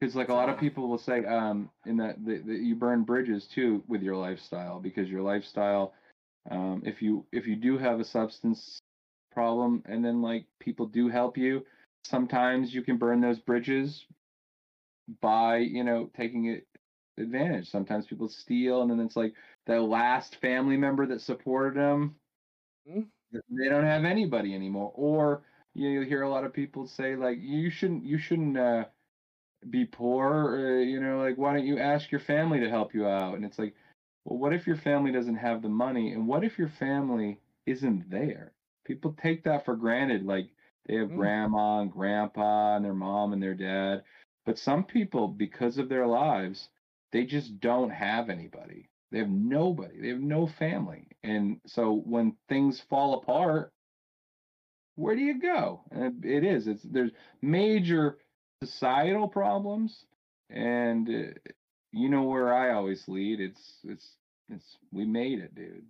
because 0.01 0.17
like 0.17 0.31
a 0.31 0.35
lot 0.35 0.49
of 0.49 0.59
people 0.59 0.89
will 0.89 0.99
say 0.99 1.25
um 1.27 1.71
in 1.87 1.97
that 1.97 2.25
that 2.25 2.45
that 2.45 2.59
you 2.59 2.75
burn 2.75 3.03
bridges 3.03 3.47
too 3.47 3.85
with 3.87 4.03
your 4.03 4.17
lifestyle 4.17 4.81
because 4.81 5.09
your 5.09 5.23
lifestyle 5.23 5.93
um 6.51 6.83
if 6.85 7.03
you 7.03 7.25
if 7.33 7.47
you 7.47 7.57
do 7.57 7.79
have 7.79 8.01
a 8.01 8.05
substance 8.05 8.81
problem 9.33 9.83
and 9.87 10.05
then 10.05 10.21
like 10.23 10.47
people 10.59 10.87
do 10.87 11.09
help 11.09 11.37
you 11.37 11.65
sometimes 12.05 12.75
you 12.75 12.83
can 12.83 12.99
burn 12.99 13.21
those 13.21 13.39
bridges 13.41 14.07
by 15.21 15.59
you 15.59 15.85
know 15.85 16.11
taking 16.17 16.47
it 16.47 16.67
advantage 17.19 17.69
sometimes 17.71 18.07
people 18.07 18.29
steal 18.29 18.83
and 18.83 18.91
then 18.91 19.01
it's 19.01 19.17
like 19.17 19.35
the 19.67 19.81
last 19.81 20.37
family 20.37 20.77
member 20.77 21.07
that 21.07 21.21
supported 21.21 21.75
them 21.75 22.15
Hmm. 22.87 23.03
they 23.51 23.69
don't 23.69 23.85
have 23.85 24.05
anybody 24.05 24.55
anymore 24.55 24.93
or 24.95 25.43
you 25.75 25.89
you'll 25.89 26.05
hear 26.05 26.23
a 26.23 26.29
lot 26.29 26.45
of 26.45 26.53
people 26.53 26.87
say 26.87 27.17
like 27.17 27.39
you 27.41 27.71
shouldn't 27.71 28.05
you 28.05 28.19
shouldn't 28.19 28.57
uh, 28.59 28.85
be 29.71 29.85
poor. 29.87 30.29
Or, 30.29 30.81
you 30.81 31.01
know, 31.01 31.19
like 31.21 31.39
why 31.39 31.55
don't 31.55 31.67
you 31.67 31.79
ask 31.79 32.11
your 32.11 32.21
family 32.21 32.61
to 32.61 32.69
help 32.71 32.95
you 32.95 33.07
out? 33.07 33.35
And 33.37 33.45
it's 33.45 33.59
like, 33.59 33.75
well, 34.25 34.39
what 34.39 34.52
if 34.52 34.67
your 34.67 34.76
family 34.76 35.12
doesn't 35.12 35.36
have 35.36 35.62
the 35.62 35.68
money? 35.68 36.12
And 36.12 36.26
what 36.26 36.44
if 36.44 36.59
your 36.59 36.68
family 36.68 37.41
isn't 37.67 38.10
there? 38.10 38.52
People 38.84 39.15
take 39.15 39.44
that 39.44 39.65
for 39.65 39.76
granted. 39.76 40.25
Like 40.25 40.51
they 40.86 40.97
have 40.97 41.09
Mm. 41.10 41.17
grandma 41.17 41.81
and 41.81 41.92
grandpa 41.92 42.76
and 42.76 42.84
their 42.84 42.94
mom 42.94 43.33
and 43.33 43.42
their 43.42 43.55
dad. 43.55 44.05
But 44.44 44.59
some 44.59 44.84
people, 44.84 45.28
because 45.28 45.78
of 45.78 45.89
their 45.89 46.07
lives, 46.07 46.68
they 47.12 47.25
just 47.25 47.60
don't 47.60 47.91
have 47.91 48.28
anybody. 48.31 48.89
They 49.12 49.18
have 49.18 49.28
nobody. 49.31 50.01
They 50.01 50.09
have 50.09 50.20
no 50.20 50.47
family. 50.47 51.09
And 51.23 51.60
so 51.67 51.92
when 51.94 52.36
things 52.49 52.81
fall 52.81 53.15
apart, 53.15 53.73
where 54.97 55.15
do 55.15 55.23
you 55.23 55.39
go? 55.41 55.83
And 55.91 56.25
it 56.25 56.44
is. 56.44 56.67
It's 56.67 56.83
there's 56.83 57.12
major 57.41 58.18
societal 58.62 59.28
problems, 59.28 60.05
and 60.51 61.09
uh, 61.09 61.51
you 61.93 62.09
know 62.09 62.23
where 62.23 62.53
I 62.53 62.73
always 62.73 63.07
lead. 63.07 63.41
It's 63.41 63.75
it's 63.85 64.09
it's 64.49 64.77
we 64.93 65.05
made 65.05 65.39
it, 65.41 65.55
dude. 65.55 65.85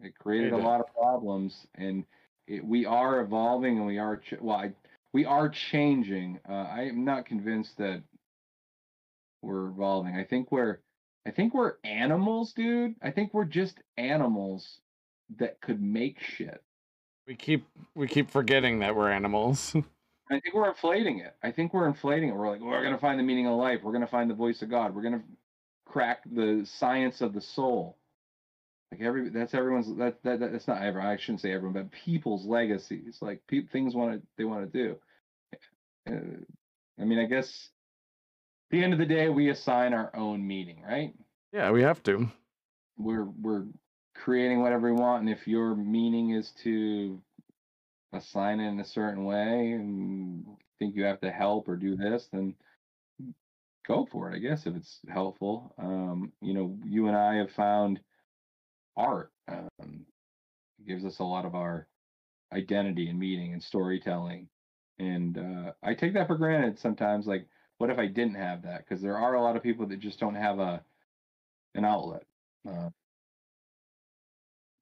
It 0.00 0.18
created 0.18 0.52
a 0.52 0.58
lot 0.58 0.80
of 0.80 0.94
problems, 0.94 1.66
and 1.74 2.04
it, 2.46 2.64
we 2.64 2.84
are 2.84 3.20
evolving, 3.20 3.78
and 3.78 3.86
we 3.86 3.98
are 3.98 4.18
ch- 4.18 4.34
well, 4.40 4.56
I, 4.56 4.72
we 5.12 5.24
are 5.24 5.48
changing. 5.48 6.38
Uh, 6.48 6.52
I 6.52 6.82
am 6.82 7.04
not 7.04 7.24
convinced 7.24 7.78
that 7.78 8.02
we're 9.42 9.68
evolving. 9.68 10.14
I 10.16 10.24
think 10.24 10.52
we're 10.52 10.78
I 11.26 11.30
think 11.30 11.54
we're 11.54 11.74
animals, 11.82 12.52
dude. 12.52 12.94
I 13.02 13.10
think 13.10 13.34
we're 13.34 13.46
just 13.46 13.78
animals 13.96 14.78
that 15.38 15.60
could 15.60 15.82
make 15.82 16.20
shit. 16.20 16.62
We 17.26 17.34
keep 17.34 17.66
we 17.94 18.06
keep 18.06 18.30
forgetting 18.30 18.78
that 18.80 18.94
we're 18.94 19.10
animals. 19.10 19.74
I 20.30 20.40
think 20.40 20.54
we're 20.54 20.68
inflating 20.68 21.20
it. 21.20 21.34
I 21.42 21.52
think 21.52 21.72
we're 21.72 21.88
inflating 21.88 22.30
it. 22.30 22.34
We're 22.34 22.50
like, 22.50 22.60
we're 22.60 22.82
gonna 22.82 22.98
find 22.98 23.18
the 23.18 23.24
meaning 23.24 23.46
of 23.46 23.56
life. 23.56 23.80
We're 23.82 23.92
gonna 23.92 24.06
find 24.06 24.28
the 24.28 24.34
voice 24.34 24.60
of 24.62 24.70
God. 24.70 24.94
We're 24.94 25.02
gonna 25.02 25.22
crack 25.86 26.22
the 26.30 26.64
science 26.66 27.22
of 27.22 27.32
the 27.34 27.40
soul. 27.40 27.96
Like 28.92 29.00
every 29.02 29.30
that's 29.30 29.54
everyone's 29.54 29.94
that, 29.96 30.22
that 30.24 30.40
that- 30.40 30.52
that's 30.52 30.68
not 30.68 30.82
ever 30.82 31.00
I 31.00 31.16
shouldn't 31.16 31.40
say 31.40 31.52
everyone, 31.52 31.74
but 31.74 31.90
people's 31.92 32.46
legacies. 32.46 33.18
Like 33.22 33.42
pe- 33.48 33.66
things 33.66 33.94
want 33.94 34.20
to 34.20 34.26
they 34.38 34.44
want 34.44 34.72
to 34.72 34.78
do. 34.84 34.96
Uh, 36.08 36.40
I 37.00 37.04
mean, 37.04 37.18
I 37.18 37.26
guess 37.26 37.70
at 38.70 38.76
the 38.76 38.84
end 38.84 38.92
of 38.92 38.98
the 38.98 39.06
day, 39.06 39.28
we 39.28 39.50
assign 39.50 39.92
our 39.94 40.14
own 40.16 40.46
meaning, 40.46 40.82
right? 40.82 41.14
yeah, 41.52 41.70
we 41.70 41.82
have 41.82 42.02
to. 42.04 42.28
we're 42.98 43.24
we're 43.24 43.64
creating 44.14 44.62
whatever 44.62 44.92
we 44.92 44.98
want 45.00 45.20
and 45.20 45.30
if 45.30 45.46
your 45.46 45.74
meaning 45.76 46.30
is 46.30 46.52
to 46.62 47.20
assign 48.12 48.60
it 48.60 48.68
in 48.68 48.80
a 48.80 48.84
certain 48.84 49.24
way 49.24 49.72
and 49.72 50.44
think 50.78 50.94
you 50.96 51.04
have 51.04 51.20
to 51.20 51.30
help 51.30 51.68
or 51.68 51.76
do 51.76 51.96
this 51.96 52.28
then 52.32 52.54
go 53.86 54.06
for 54.06 54.30
it 54.30 54.36
i 54.36 54.38
guess 54.38 54.66
if 54.66 54.76
it's 54.76 55.00
helpful. 55.08 55.74
Um 55.78 56.32
you 56.42 56.54
know 56.54 56.78
you 56.84 57.08
and 57.08 57.16
i 57.16 57.36
have 57.36 57.52
found 57.52 58.00
art 58.96 59.32
um 59.48 60.06
gives 60.86 61.04
us 61.04 61.18
a 61.20 61.24
lot 61.24 61.44
of 61.46 61.54
our 61.54 61.88
identity 62.52 63.08
and 63.08 63.18
meaning 63.18 63.52
and 63.52 63.62
storytelling. 63.62 64.48
And 64.98 65.38
uh 65.38 65.72
i 65.82 65.94
take 65.94 66.14
that 66.14 66.28
for 66.28 66.36
granted 66.36 66.78
sometimes 66.78 67.26
like 67.26 67.48
what 67.78 67.90
if 67.90 67.98
i 67.98 68.06
didn't 68.06 68.36
have 68.36 68.62
that? 68.62 68.78
Because 68.84 69.02
there 69.02 69.18
are 69.18 69.34
a 69.34 69.42
lot 69.42 69.56
of 69.56 69.62
people 69.62 69.86
that 69.88 69.98
just 69.98 70.20
don't 70.20 70.34
have 70.36 70.58
a 70.58 70.84
an 71.74 71.84
outlet. 71.84 72.24
Uh, 72.68 72.90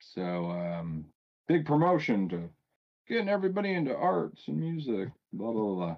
so, 0.00 0.50
um, 0.50 1.07
big 1.49 1.66
promotion 1.66 2.28
to 2.31 2.50
getting 3.08 3.28
everybody 3.28 3.73
into 3.74 3.97
arts 3.97 4.49
and 4.49 4.58
music, 4.58 5.10
blah, 5.33 5.52
blah, 5.52 5.74
blah. 5.74 5.97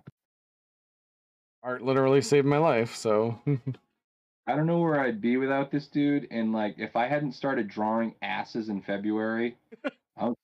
Art 1.67 1.83
literally 1.83 2.23
saved 2.23 2.47
my 2.47 2.59
life, 2.59 2.95
so 2.95 3.41
I 4.47 4.55
don't 4.55 4.67
know 4.67 4.79
where 4.79 5.01
I'd 5.01 5.21
be 5.21 5.37
without 5.37 5.73
this 5.73 5.89
dude. 5.89 6.29
And, 6.31 6.53
like, 6.53 6.77
if 6.79 6.95
I 6.95 7.09
hadn't 7.09 7.33
started 7.33 7.67
drawing 7.67 8.15
asses 8.23 8.69
in 8.69 8.81
February, 8.81 9.57
I 10.17 10.27
was, 10.27 10.37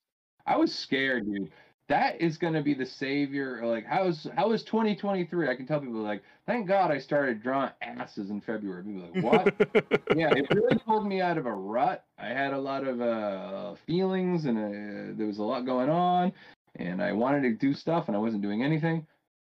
I 0.47 0.57
was 0.57 0.75
scared, 0.75 1.27
dude. 1.27 1.53
That 1.87 2.21
is 2.21 2.39
going 2.39 2.55
to 2.55 2.63
be 2.63 2.75
the 2.75 2.85
savior. 2.85 3.65
Like, 3.65 3.87
how 3.87 4.09
is, 4.09 4.27
how 4.35 4.51
is 4.51 4.65
2023? 4.65 5.49
I 5.49 5.55
can 5.55 5.65
tell 5.65 5.79
people, 5.79 6.03
like, 6.03 6.25
thank 6.45 6.67
God 6.67 6.91
I 6.91 6.99
started 6.99 7.41
drawing 7.41 7.71
asses 7.83 8.31
in 8.31 8.41
February. 8.41 8.83
People 8.83 9.09
like, 9.15 9.23
what? 9.23 9.95
yeah, 10.17 10.33
it 10.35 10.53
really 10.53 10.79
pulled 10.79 11.07
me 11.07 11.21
out 11.21 11.39
of 11.39 11.47
a 11.47 11.53
rut. 11.53 12.05
I 12.19 12.31
had 12.31 12.53
a 12.53 12.59
lot 12.59 12.85
of 12.85 13.01
uh, 13.01 13.75
feelings, 13.87 14.47
and 14.47 14.59
uh, 14.59 15.17
there 15.17 15.29
was 15.29 15.39
a 15.39 15.45
lot 15.45 15.67
going 15.67 15.89
on, 15.89 16.33
and 16.75 17.01
I 17.01 17.13
wanted 17.13 17.43
to 17.43 17.53
do 17.53 17.75
stuff, 17.75 18.09
and 18.09 18.17
I 18.17 18.21
wasn't 18.21 18.43
doing 18.43 18.65
anything. 18.65 19.07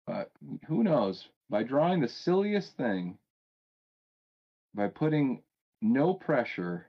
But 0.06 0.30
who 0.66 0.82
knows? 0.82 1.28
By 1.52 1.64
drawing 1.64 2.00
the 2.00 2.08
silliest 2.08 2.78
thing, 2.78 3.18
by 4.74 4.88
putting 4.88 5.42
no 5.82 6.14
pressure 6.14 6.86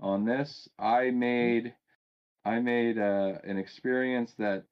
on 0.00 0.24
this, 0.24 0.68
I 0.80 1.12
made 1.12 1.74
I 2.44 2.58
made 2.58 2.98
uh, 2.98 3.38
an 3.44 3.56
experience 3.56 4.34
that 4.38 4.64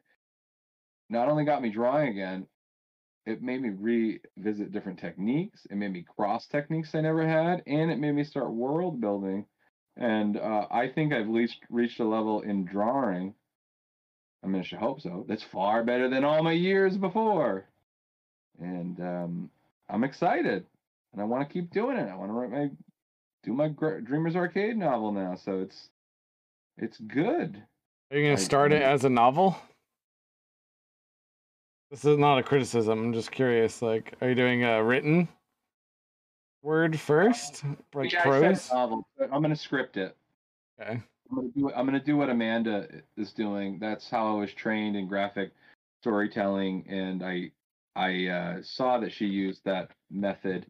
not 1.09 1.29
only 1.29 1.45
got 1.45 1.63
me 1.63 1.71
drawing 1.71 2.09
again, 2.09 2.49
it 3.27 3.43
made 3.43 3.63
me 3.63 3.69
revisit 4.35 4.73
different 4.73 4.99
techniques. 4.99 5.65
It 5.71 5.77
made 5.77 5.93
me 5.93 6.05
cross 6.17 6.49
techniques 6.49 6.93
I 6.97 7.01
never 7.01 7.25
had, 7.25 7.63
and 7.65 7.93
it 7.93 8.01
made 8.01 8.17
me 8.17 8.25
start 8.25 8.51
world 8.51 9.01
building. 9.01 9.47
And 9.97 10.37
uh, 10.37 10.67
I 10.69 10.89
think 10.89 11.13
I've 11.13 11.29
reached 11.29 11.61
reached 11.71 12.01
a 12.01 12.05
level 12.05 12.41
in 12.41 12.65
drawing. 12.65 13.35
I 14.43 14.49
mean, 14.49 14.63
I 14.63 14.65
should 14.65 14.81
hope 14.81 15.01
so. 15.01 15.25
That's 15.29 15.45
far 15.45 15.85
better 15.85 16.09
than 16.09 16.25
all 16.25 16.43
my 16.43 16.51
years 16.51 16.97
before. 16.97 17.69
And 18.61 19.01
um, 19.01 19.51
I'm 19.89 20.05
excited, 20.05 20.65
and 21.13 21.21
I 21.21 21.25
want 21.25 21.47
to 21.47 21.53
keep 21.53 21.71
doing 21.71 21.97
it. 21.97 22.09
I 22.09 22.15
want 22.15 22.31
to 22.31 22.35
write 22.35 22.51
my 22.51 22.71
do 23.43 23.53
my 23.53 23.69
Gr- 23.69 24.01
Dreamers 24.01 24.37
Arcade 24.37 24.77
novel 24.77 25.13
now. 25.13 25.37
So 25.37 25.61
it's 25.61 25.91
it's 26.79 26.99
good. 26.99 27.63
Are 28.11 28.17
you 28.19 28.25
gonna 28.25 28.41
I 28.41 28.43
start 28.43 28.73
it 28.73 28.83
as 28.83 29.05
a 29.05 29.11
novel? 29.11 29.57
This 31.91 32.05
is 32.05 32.19
not 32.19 32.39
a 32.39 32.43
criticism. 32.43 32.99
I'm 32.99 33.13
just 33.13 33.31
curious. 33.31 33.81
Like, 33.81 34.15
are 34.21 34.29
you 34.29 34.35
doing 34.35 34.65
a 34.65 34.83
written 34.83 35.29
word 36.63 36.99
first, 36.99 37.63
like 37.95 38.13
Yeah, 38.13 38.23
prose? 38.23 38.71
novel. 38.73 39.07
I'm 39.21 39.43
gonna 39.43 39.55
script 39.55 39.97
it. 39.97 40.17
Okay. 40.81 41.01
I'm 41.31 41.37
gonna 41.37 41.49
do 41.57 41.73
I'm 41.73 41.87
gonna 41.87 42.01
do 42.01 42.17
what 42.17 42.31
Amanda 42.31 42.89
is 43.17 43.33
doing. 43.33 43.79
That's 43.79 44.11
how 44.11 44.37
I 44.37 44.41
was 44.41 44.53
trained 44.53 44.97
in 44.97 45.07
graphic 45.07 45.53
storytelling, 46.03 46.85
and 46.89 47.23
I 47.23 47.51
I 47.97 48.27
uh, 48.27 48.63
saw 48.63 48.99
that 48.99 49.13
she 49.13 49.25
used 49.25 49.63
that 49.65 49.91
method, 50.11 50.67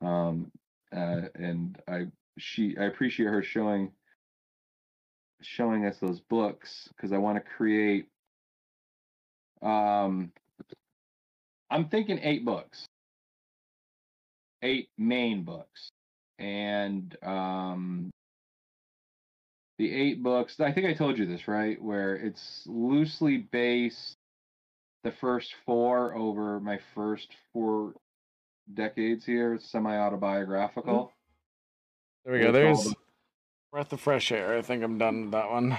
um, 0.00 0.50
uh, 0.96 1.22
and 1.34 1.78
I 1.86 2.06
she 2.38 2.76
I 2.78 2.84
appreciate 2.84 3.26
her 3.26 3.42
showing 3.42 3.92
showing 5.42 5.84
us 5.84 5.98
those 6.00 6.20
books 6.20 6.88
because 6.96 7.12
I 7.12 7.18
want 7.18 7.36
to 7.36 7.50
create. 7.56 8.06
Um, 9.60 10.32
I'm 11.70 11.88
thinking 11.88 12.18
eight 12.22 12.46
books, 12.46 12.86
eight 14.62 14.88
main 14.96 15.44
books, 15.44 15.90
and 16.38 17.14
um, 17.22 18.10
the 19.78 19.92
eight 19.92 20.22
books 20.22 20.60
i 20.60 20.70
think 20.70 20.86
i 20.86 20.94
told 20.94 21.18
you 21.18 21.26
this 21.26 21.48
right 21.48 21.82
where 21.82 22.14
it's 22.14 22.62
loosely 22.66 23.38
based 23.38 24.16
the 25.04 25.12
first 25.12 25.54
four 25.64 26.14
over 26.16 26.58
my 26.58 26.78
first 26.94 27.28
four 27.52 27.92
decades 28.72 29.24
here 29.24 29.54
it's 29.54 29.70
semi-autobiographical 29.70 30.94
mm-hmm. 30.94 31.10
There 32.24 32.32
we 32.32 32.40
go. 32.40 32.52
There's 32.52 32.94
breath 33.70 33.92
of 33.92 34.00
fresh 34.00 34.32
air. 34.32 34.56
I 34.56 34.62
think 34.62 34.82
I'm 34.82 34.96
done 34.96 35.22
with 35.22 35.32
that 35.32 35.50
one. 35.50 35.76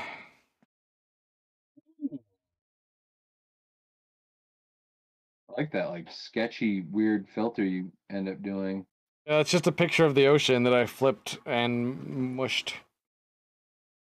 i 5.50 5.62
like 5.62 5.72
that 5.72 5.90
like 5.90 6.08
sketchy 6.12 6.82
weird 6.92 7.28
filter 7.34 7.64
you 7.64 7.92
end 8.12 8.28
up 8.28 8.44
doing 8.44 8.86
Yeah, 9.26 9.40
it's 9.40 9.50
just 9.50 9.66
a 9.66 9.72
picture 9.72 10.06
of 10.06 10.14
the 10.14 10.28
ocean 10.28 10.64
that 10.64 10.74
I 10.74 10.86
flipped 10.86 11.40
and 11.46 12.36
mushed. 12.36 12.76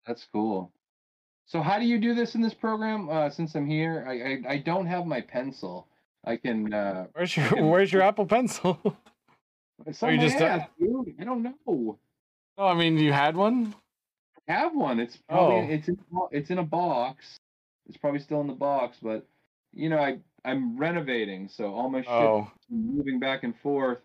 that's 0.06 0.28
cool 0.32 0.70
so 1.50 1.60
how 1.60 1.78
do 1.80 1.84
you 1.84 1.98
do 1.98 2.14
this 2.14 2.36
in 2.36 2.40
this 2.40 2.54
program 2.54 3.08
uh, 3.10 3.28
since 3.28 3.54
i'm 3.56 3.66
here 3.66 4.04
I, 4.06 4.12
I 4.12 4.52
i 4.54 4.56
don't 4.58 4.86
have 4.86 5.04
my 5.06 5.20
pencil 5.20 5.88
i 6.24 6.36
can 6.36 6.72
uh 6.72 7.06
Where's 7.12 7.36
your 7.36 7.48
can- 7.48 7.68
Where's 7.68 7.92
your 7.92 8.02
Apple 8.02 8.26
Pencil? 8.26 8.78
it's 9.86 10.02
on 10.02 10.12
you 10.14 10.20
just 10.20 10.36
ass, 10.40 10.68
dude. 10.78 11.14
i 11.20 11.24
don't 11.24 11.42
know 11.42 11.98
oh, 12.58 12.66
I 12.66 12.74
mean, 12.74 12.98
you 12.98 13.10
had 13.12 13.34
one. 13.36 13.74
I 14.46 14.52
have 14.52 14.74
one. 14.74 15.00
It's 15.00 15.16
probably 15.28 15.56
Oh. 15.56 15.74
it's 15.74 15.88
in 15.88 15.98
it's 16.30 16.50
in 16.50 16.58
a 16.58 16.62
box. 16.62 17.38
It's 17.88 17.96
probably 17.96 18.20
still 18.20 18.42
in 18.42 18.48
the 18.48 18.52
box, 18.70 18.98
but 19.02 19.26
you 19.72 19.88
know, 19.88 19.98
I 19.98 20.18
I'm 20.44 20.76
renovating, 20.76 21.48
so 21.48 21.72
all 21.74 21.88
my 21.88 22.02
shit 22.02 22.10
Oh, 22.10 22.50
moving 22.70 23.18
back 23.18 23.44
and 23.44 23.54
forth 23.62 23.98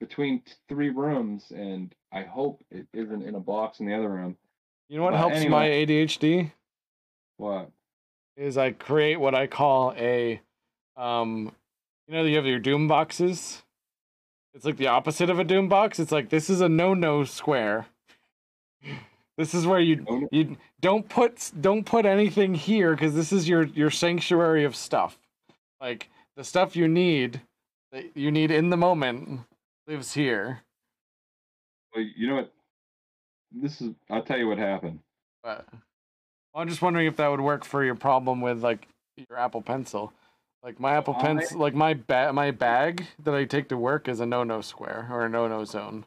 between 0.00 0.40
t- 0.40 0.52
three 0.68 0.88
rooms, 0.88 1.52
and 1.54 1.94
I 2.10 2.22
hope 2.22 2.62
it 2.70 2.86
isn't 2.94 3.22
in 3.22 3.34
a 3.34 3.40
box 3.40 3.80
in 3.80 3.86
the 3.86 3.94
other 3.94 4.08
room. 4.08 4.36
you 4.88 4.96
know 4.96 5.04
what 5.04 5.10
But 5.12 5.18
helps 5.18 5.44
my. 5.46 5.68
ADHD? 5.68 6.52
What? 7.40 7.70
is 8.40 8.56
I 8.56 8.72
create 8.72 9.20
what 9.20 9.34
I 9.34 9.46
call 9.46 9.92
a, 9.96 10.40
um, 10.96 11.52
you 12.06 12.14
know, 12.14 12.22
you 12.24 12.36
have 12.36 12.46
your 12.46 12.58
doom 12.58 12.88
boxes. 12.88 13.62
It's 14.54 14.64
like 14.64 14.78
the 14.78 14.88
opposite 14.88 15.30
of 15.30 15.38
a 15.38 15.44
doom 15.44 15.68
box. 15.68 15.98
It's 15.98 16.10
like 16.10 16.30
this 16.30 16.50
is 16.50 16.60
a 16.60 16.68
no-no 16.68 17.24
square. 17.24 17.86
This 19.38 19.54
is 19.54 19.66
where 19.66 19.80
you 19.80 20.28
you 20.30 20.58
don't 20.82 21.08
put 21.08 21.50
don't 21.58 21.86
put 21.86 22.04
anything 22.04 22.54
here 22.54 22.90
because 22.90 23.14
this 23.14 23.32
is 23.32 23.48
your 23.48 23.62
your 23.62 23.88
sanctuary 23.88 24.64
of 24.64 24.76
stuff. 24.76 25.18
Like 25.80 26.10
the 26.36 26.44
stuff 26.44 26.76
you 26.76 26.86
need 26.86 27.40
that 27.90 28.14
you 28.14 28.30
need 28.30 28.50
in 28.50 28.68
the 28.68 28.76
moment 28.76 29.40
lives 29.86 30.12
here. 30.12 30.60
Well, 31.94 32.04
you 32.14 32.28
know 32.28 32.34
what? 32.34 32.52
This 33.50 33.80
is. 33.80 33.94
I'll 34.10 34.22
tell 34.22 34.36
you 34.36 34.46
what 34.46 34.58
happened. 34.58 34.98
But 35.42 35.66
I'm 36.54 36.68
just 36.68 36.82
wondering 36.82 37.06
if 37.06 37.16
that 37.16 37.28
would 37.28 37.40
work 37.40 37.64
for 37.64 37.84
your 37.84 37.94
problem 37.94 38.40
with 38.40 38.62
like 38.62 38.88
your 39.16 39.38
Apple 39.38 39.62
Pencil. 39.62 40.12
Like 40.62 40.78
my 40.80 40.94
Apple 40.96 41.14
I- 41.18 41.22
Pencil, 41.22 41.58
like 41.60 41.74
my 41.74 41.94
ba- 41.94 42.32
my 42.32 42.50
bag 42.50 43.06
that 43.22 43.34
I 43.34 43.44
take 43.44 43.68
to 43.68 43.76
work 43.76 44.08
is 44.08 44.20
a 44.20 44.26
no-no 44.26 44.60
square 44.60 45.08
or 45.10 45.24
a 45.24 45.28
no-no 45.28 45.64
zone. 45.64 46.04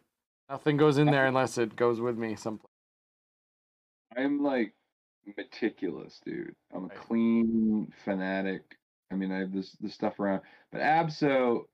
Nothing 0.49 0.77
goes 0.77 0.97
in 0.97 1.07
there 1.07 1.25
unless 1.25 1.57
it 1.57 1.75
goes 1.75 1.99
with 1.99 2.17
me 2.17 2.35
someplace. 2.35 2.67
I'm 4.15 4.43
like 4.43 4.73
meticulous, 5.37 6.19
dude. 6.23 6.55
I'm 6.73 6.83
a 6.83 6.87
Right. 6.87 6.97
clean 6.97 7.91
fanatic. 8.03 8.61
I 9.11 9.15
mean, 9.15 9.31
I 9.31 9.39
have 9.39 9.53
this 9.53 9.71
this 9.79 9.93
stuff 9.95 10.19
around, 10.19 10.41
but 10.71 10.81
Abso 10.81 11.67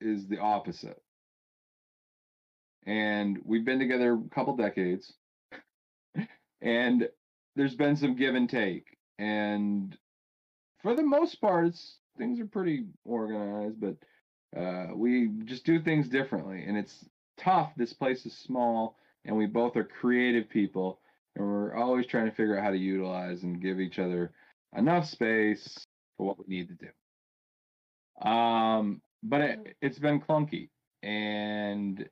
is 0.00 0.26
the 0.26 0.38
opposite. 0.38 1.00
And 2.86 3.38
we've 3.44 3.64
been 3.64 3.78
together 3.78 4.14
a 4.14 4.28
couple 4.34 4.56
decades, 4.56 5.14
and 6.60 7.08
there's 7.56 7.74
been 7.74 7.96
some 7.96 8.16
give 8.16 8.34
and 8.34 8.48
take. 8.48 8.96
And 9.18 9.96
for 10.82 10.94
the 10.94 11.02
most 11.02 11.40
part, 11.40 11.66
it's 11.66 11.96
things 12.18 12.40
are 12.40 12.46
pretty 12.46 12.86
organized, 13.04 13.80
but 13.80 13.96
uh, 14.58 14.88
we 14.94 15.30
just 15.44 15.64
do 15.64 15.80
things 15.80 16.08
differently, 16.08 16.64
and 16.66 16.76
it's 16.76 17.04
tough. 17.38 17.72
This 17.76 17.92
place 17.92 18.26
is 18.26 18.36
small, 18.36 18.96
and 19.24 19.36
we 19.36 19.46
both 19.46 19.76
are 19.76 19.84
creative 19.84 20.48
people 20.48 21.00
and 21.36 21.46
we're 21.46 21.76
always 21.76 22.06
trying 22.06 22.26
to 22.26 22.34
figure 22.34 22.58
out 22.58 22.64
how 22.64 22.70
to 22.70 22.76
utilize 22.76 23.42
and 23.42 23.62
give 23.62 23.80
each 23.80 23.98
other 23.98 24.32
enough 24.76 25.06
space 25.06 25.86
for 26.16 26.26
what 26.26 26.38
we 26.38 26.44
need 26.48 26.68
to 26.68 26.74
do. 26.74 28.28
Um, 28.28 29.00
but 29.22 29.40
it, 29.40 29.76
it's 29.80 29.98
been 29.98 30.20
clunky, 30.20 30.68
and 31.02 32.08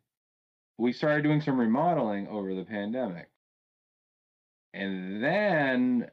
we 0.78 0.92
started 0.92 1.22
doing 1.22 1.40
some 1.40 1.58
remodeling 1.58 2.28
over 2.28 2.54
the 2.54 2.64
pandemic, 2.64 3.28
and 4.74 5.22
then 5.22 6.10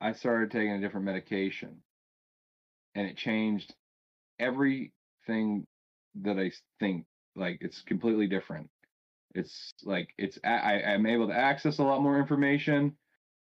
I 0.00 0.12
started 0.12 0.50
taking 0.50 0.72
a 0.72 0.80
different 0.80 1.06
medication, 1.06 1.82
and 2.94 3.06
it 3.06 3.16
changed 3.16 3.74
everything 4.38 5.66
that 6.22 6.38
I 6.38 6.52
think. 6.80 7.06
Like 7.36 7.58
it's 7.60 7.82
completely 7.82 8.28
different 8.28 8.70
it's 9.34 9.74
like 9.84 10.10
it's 10.16 10.38
I, 10.44 10.82
i'm 10.86 11.06
able 11.06 11.28
to 11.28 11.34
access 11.34 11.78
a 11.78 11.82
lot 11.82 12.02
more 12.02 12.18
information 12.18 12.94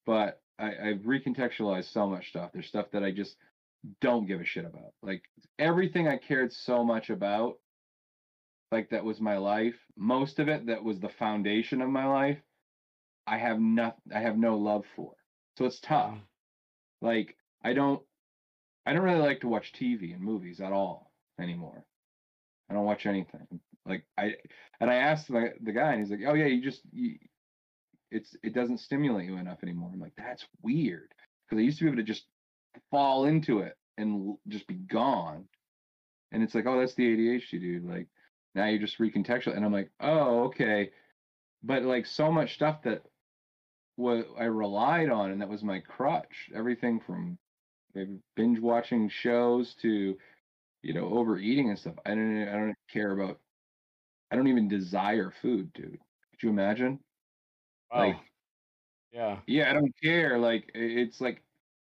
but 0.07 0.40
I, 0.58 0.73
i've 0.90 1.00
recontextualized 1.00 1.92
so 1.92 2.07
much 2.07 2.28
stuff 2.31 2.50
there's 2.52 2.66
stuff 2.66 2.86
that 2.92 3.02
i 3.02 3.10
just 3.10 3.36
don't 4.00 4.26
give 4.26 4.40
a 4.40 4.44
shit 4.44 4.65
about 4.65 4.92
like 5.02 5.23
everything 5.58 6.07
i 6.08 6.16
cared 6.16 6.52
so 6.52 6.84
much 6.84 7.10
about 7.10 7.58
like 8.70 8.90
that 8.90 9.05
was 9.05 9.20
my 9.20 9.36
life 9.36 9.76
most 9.97 10.39
of 10.39 10.49
it 10.49 10.66
that 10.66 10.84
was 10.84 11.00
the 11.00 11.08
foundation 11.08 11.82
of 11.82 11.89
my 11.89 12.07
life 12.07 12.39
i 13.31 13.39
have 13.39 13.60
not 13.60 13.97
i 14.15 14.18
have 14.18 14.36
no 14.36 14.59
love 14.59 14.84
for. 14.97 15.12
So 15.57 15.65
it's 15.65 15.81
tough. 15.81 16.15
Mm. 16.15 16.20
Like 17.00 17.36
i 17.65 17.73
don't 17.73 18.02
i 18.84 18.92
don't 18.92 19.02
really 19.02 19.20
like 19.20 19.41
to 19.42 19.49
watch 19.49 19.73
tv 19.73 20.12
and 20.12 20.20
movies 20.20 20.60
at 20.60 20.73
all 20.73 21.12
anymore. 21.41 21.84
I 22.68 22.75
don't 22.75 22.84
watch 22.84 23.07
anything. 23.07 23.47
Like 23.86 24.05
i 24.18 24.34
and 24.81 24.91
i 24.91 24.97
asked 24.97 25.28
the, 25.28 25.55
the 25.62 25.73
guy 25.73 25.92
and 25.92 26.00
he's 26.00 26.10
like 26.10 26.28
oh 26.28 26.34
yeah 26.34 26.47
you 26.47 26.60
just 26.60 26.83
you, 26.92 27.17
it's 28.10 28.36
it 28.42 28.52
doesn't 28.52 28.78
stimulate 28.78 29.26
you 29.26 29.36
enough 29.36 29.62
anymore. 29.62 29.91
I'm 29.92 30.00
like 30.00 30.17
that's 30.18 30.44
weird. 30.62 31.12
Because 31.47 31.60
i 31.62 31.65
used 31.65 31.78
to 31.78 31.84
be 31.84 31.91
able 31.91 31.99
to 31.99 32.02
just 32.02 32.25
fall 32.91 33.26
into 33.26 33.60
it 33.60 33.76
and 33.97 34.28
l- 34.28 34.41
just 34.49 34.67
be 34.67 34.75
gone. 34.75 35.44
And 36.33 36.42
it's 36.42 36.55
like 36.57 36.67
oh 36.67 36.81
that's 36.81 36.94
the 36.94 37.17
adhd 37.17 37.50
dude. 37.50 37.84
Like 37.84 38.09
now 38.57 38.67
you're 38.67 38.81
just 38.81 38.99
recontextual 38.99 39.57
and 39.57 39.65
i'm 39.65 39.73
like 39.73 39.91
oh 40.00 40.44
okay. 40.47 40.91
But 41.62 41.84
like 41.84 42.07
so 42.07 42.33
much 42.33 42.55
stuff 42.55 42.83
that 42.83 43.02
what 44.01 44.27
i 44.39 44.45
relied 44.45 45.11
on 45.11 45.31
and 45.31 45.41
that 45.41 45.49
was 45.49 45.62
my 45.62 45.81
crutch. 45.81 46.51
Everything 46.55 47.01
from 47.01 47.39
binge 48.37 48.59
watching 48.61 49.09
shows 49.09 49.75
to 49.83 50.17
you 50.83 50.95
know 50.95 51.09
overeating 51.12 51.69
and 51.70 51.79
stuff. 51.79 51.95
I 52.07 52.11
don't 52.11 52.49
i 52.49 52.53
don't 52.53 52.75
care 52.93 53.12
about 53.12 53.39
i 54.31 54.37
don't 54.37 54.49
even 54.49 54.69
desire 54.69 55.33
food 55.43 55.73
dude. 55.73 55.99
Could 56.31 56.43
you 56.43 56.51
imagine? 56.51 56.99
Wow. 57.93 58.07
Like- 58.09 58.17
yeah. 59.12 59.39
yeah 59.47 59.70
i 59.70 59.73
don't 59.73 59.93
care. 60.03 60.39
Like 60.39 60.70
it's 60.75 61.20
like 61.20 61.43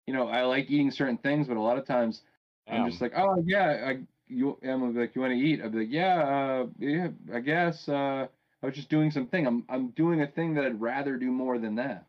you 0.07 0.13
know 0.13 0.27
i 0.27 0.43
like 0.43 0.69
eating 0.69 0.91
certain 0.91 1.17
things 1.17 1.47
but 1.47 1.57
a 1.57 1.61
lot 1.61 1.77
of 1.79 1.85
times 1.85 2.21
i'm 2.67 2.89
just 2.89 3.01
like 3.01 3.13
oh 3.17 3.41
yeah 3.45 3.87
i 3.89 3.99
you 4.27 4.57
i'm 4.63 4.95
like 4.95 5.15
you 5.15 5.21
want 5.21 5.33
to 5.33 5.39
eat? 5.39 5.61
I'd 5.63 5.71
be 5.71 5.79
like 5.79 5.91
yeah 5.91 6.17
uh 6.23 6.67
yeah 6.79 7.07
i 7.33 7.39
guess 7.39 7.89
uh 7.89 8.27
i 8.63 8.65
was 8.65 8.75
just 8.75 8.89
doing 8.89 9.11
something 9.11 9.45
i'm 9.45 9.63
i'm 9.69 9.89
doing 9.89 10.21
a 10.21 10.27
thing 10.27 10.53
that 10.53 10.65
i'd 10.65 10.81
rather 10.81 11.17
do 11.17 11.31
more 11.31 11.57
than 11.57 11.75
that. 11.75 12.05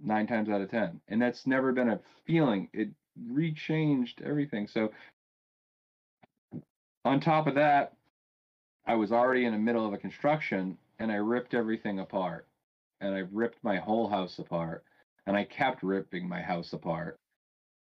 Nine 0.00 0.26
times 0.26 0.48
out 0.50 0.60
of 0.60 0.70
ten. 0.70 1.00
And 1.08 1.20
that's 1.22 1.46
never 1.46 1.72
been 1.72 1.88
a 1.88 2.00
feeling. 2.26 2.68
It 2.72 2.90
rechanged 3.30 4.20
everything. 4.22 4.66
So 4.68 4.92
on 7.04 7.20
top 7.20 7.46
of 7.46 7.54
that 7.54 7.94
i 8.86 8.94
was 8.94 9.12
already 9.12 9.44
in 9.46 9.52
the 9.52 9.58
middle 9.58 9.86
of 9.86 9.92
a 9.94 9.98
construction 9.98 10.76
and 10.98 11.10
i 11.10 11.16
ripped 11.16 11.54
everything 11.54 12.00
apart. 12.00 12.46
And 13.00 13.14
i 13.14 13.24
ripped 13.32 13.62
my 13.64 13.76
whole 13.78 14.08
house 14.08 14.38
apart. 14.38 14.84
And 15.26 15.36
i 15.36 15.44
kept 15.44 15.82
ripping 15.82 16.28
my 16.28 16.42
house 16.42 16.72
apart. 16.72 17.18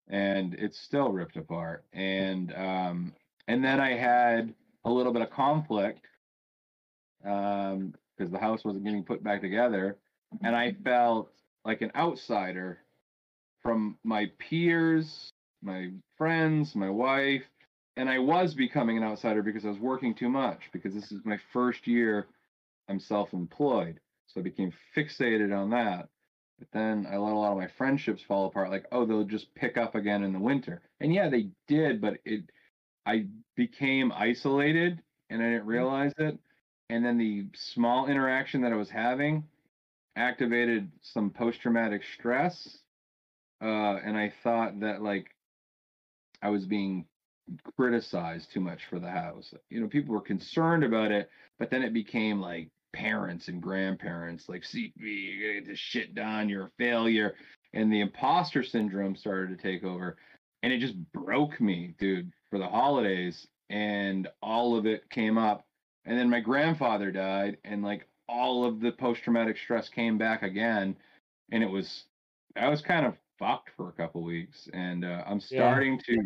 And 0.09 0.55
it's 0.55 0.79
still 0.79 1.11
ripped 1.13 1.37
apart. 1.37 1.85
And 1.93 2.55
um 2.55 3.15
and 3.49 3.65
then 3.65 3.81
i 3.81 3.95
had 3.95 4.55
a 4.85 4.91
little 4.91 5.13
bit 5.13 5.23
of 5.23 5.31
conflict 5.31 6.07
um 7.25 7.94
because 8.17 8.31
the 8.33 8.39
house 8.39 8.65
wasn't 8.65 8.85
getting 8.85 9.05
put 9.05 9.23
back 9.23 9.41
together 9.41 9.97
and 10.43 10.55
i 10.55 10.75
felt 10.85 11.31
like 11.65 11.81
an 11.83 11.91
outsider 11.97 12.78
from 13.62 13.97
my 14.05 14.31
peers 14.39 15.31
my 15.62 15.91
friends 16.17 16.75
my 16.75 16.91
wife 16.91 17.44
and 17.97 18.09
i 18.09 18.19
was 18.19 18.55
becoming 18.55 18.97
an 18.97 19.05
outsider 19.05 19.43
because 19.43 19.65
i 19.65 19.69
was 19.69 19.78
working 19.78 20.15
too 20.15 20.28
much 20.28 20.61
because 20.73 20.94
this 20.94 21.12
is 21.12 21.20
my 21.25 21.39
first 21.53 21.86
year 21.86 22.27
i'm 22.89 23.01
self-employed 23.01 23.99
so 24.27 24.41
i 24.41 24.43
became 24.43 24.73
fixated 24.97 25.57
on 25.57 25.70
that 25.70 26.09
but 26.59 26.69
then 26.73 27.07
I 27.11 27.17
let 27.17 27.33
a 27.33 27.36
lot 27.36 27.53
of 27.53 27.59
my 27.59 27.67
friendships 27.67 28.23
fall 28.23 28.47
apart. 28.47 28.70
Like, 28.70 28.86
oh, 28.93 29.05
they'll 29.05 29.25
just 29.25 29.55
pick 29.55 29.77
up 29.77 29.94
again 29.94 30.23
in 30.23 30.33
the 30.33 30.39
winter. 30.39 30.83
And 31.01 31.12
yeah, 31.12 31.28
they 31.28 31.49
did, 31.67 32.01
but 32.01 32.19
it, 32.25 32.51
I 33.07 33.27
became 33.57 34.12
isolated 34.12 35.03
and 35.31 35.43
I 35.43 35.51
didn't 35.51 35.67
realize 35.67 36.12
it. 36.19 36.39
And 36.91 37.05
then 37.05 37.19
the 37.19 37.47
small 37.55 38.07
interaction 38.07 38.61
that 38.63 38.73
I 38.73 38.77
was 38.77 38.91
having 38.91 39.45
activated 40.17 40.91
some 41.01 41.31
post-traumatic 41.31 42.03
stress. 42.19 42.79
Uh, 43.63 43.97
and 44.05 44.17
I 44.17 44.33
thought 44.43 44.81
that 44.81 45.03
like 45.03 45.27
I 46.43 46.51
was 46.51 46.67
being 46.67 47.07
criticized 47.77 48.53
too 48.53 48.61
much 48.61 48.83
for 48.89 48.99
the 48.99 49.11
house. 49.11 49.53
You 49.71 49.81
know, 49.81 49.89
people 49.89 50.15
were 50.15 50.21
concerned 50.21 50.85
about 50.85 51.11
it, 51.11 51.31
but 51.59 51.71
then 51.71 51.83
it 51.83 51.93
became 51.93 52.41
like 52.41 52.71
parents 52.93 53.49
and 53.49 53.63
grandparents 53.63 54.49
like 54.49 54.63
CP, 54.63 54.93
you 54.97 55.47
gotta 55.47 55.61
get 55.61 55.69
this 55.69 55.79
shit 55.79 56.15
done, 56.15 56.49
you're 56.49 56.67
a 56.67 56.71
failure. 56.79 57.35
And 57.73 57.93
the 57.93 58.01
imposter 58.01 58.63
syndrome 58.63 59.17
started 59.17 59.57
to 59.57 59.63
take 59.63 59.85
over. 59.85 60.17
And 60.63 60.73
it 60.73 60.79
just 60.79 60.97
broke 61.13 61.61
me, 61.61 61.95
dude, 61.99 62.33
for 62.49 62.59
the 62.59 62.67
holidays. 62.67 63.47
And 63.69 64.29
all 64.43 64.77
of 64.77 64.87
it 64.87 65.09
came 65.11 65.37
up. 65.37 65.67
And 66.07 66.18
then 66.18 66.28
my 66.28 66.41
grandfather 66.41 67.10
died, 67.10 67.58
and 67.65 67.83
like 67.83 68.07
all 68.28 68.65
of 68.65 68.81
the 68.81 68.92
post 68.92 69.23
traumatic 69.23 69.57
stress 69.58 69.89
came 69.89 70.18
back 70.18 70.42
again. 70.42 70.97
And 71.52 71.62
it 71.62 71.70
was, 71.70 72.05
I 72.57 72.68
was 72.68 72.83
kind 72.83 73.07
of 73.07 73.16
fucked 73.39 73.70
for 73.76 73.89
a 73.89 73.92
couple 73.92 74.23
weeks. 74.23 74.68
And 74.73 75.05
uh, 75.05 75.24
I'm 75.26 75.41
Yeah. 75.50 75.58
starting 75.58 75.99
to 76.07 76.24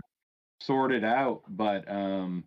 sort 0.61 0.93
it 0.93 1.05
out. 1.05 1.43
But 1.49 1.89
um, 1.91 2.45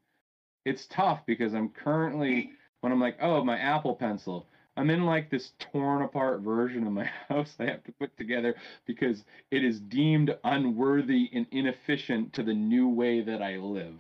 it's 0.66 0.88
tough 0.88 1.26
because 1.26 1.54
I'm 1.54 1.70
currently 1.70 2.52
when 2.82 2.92
I'm 2.92 3.00
like, 3.00 3.18
oh, 3.22 3.44
my 3.44 3.58
Apple 3.58 3.96
Pencil. 3.96 4.48
I'm 4.78 4.90
in 4.90 5.06
like 5.06 5.30
this 5.30 5.52
torn 5.60 6.02
apart 6.02 6.42
version 6.42 6.88
of 6.88 6.94
my 6.94 7.04
house 7.30 7.56
I 7.60 7.66
have 7.66 7.84
to 7.84 7.92
put 7.94 8.16
together 8.18 8.56
because 8.86 9.26
it 9.52 9.64
is 9.66 9.82
deemed 9.82 10.38
unworthy 10.46 11.30
and 11.34 11.46
inefficient 11.52 12.34
to 12.34 12.44
the 12.44 12.54
new 12.54 12.88
way 12.88 13.22
that 13.22 13.42
I 13.42 13.58
live. 13.58 13.96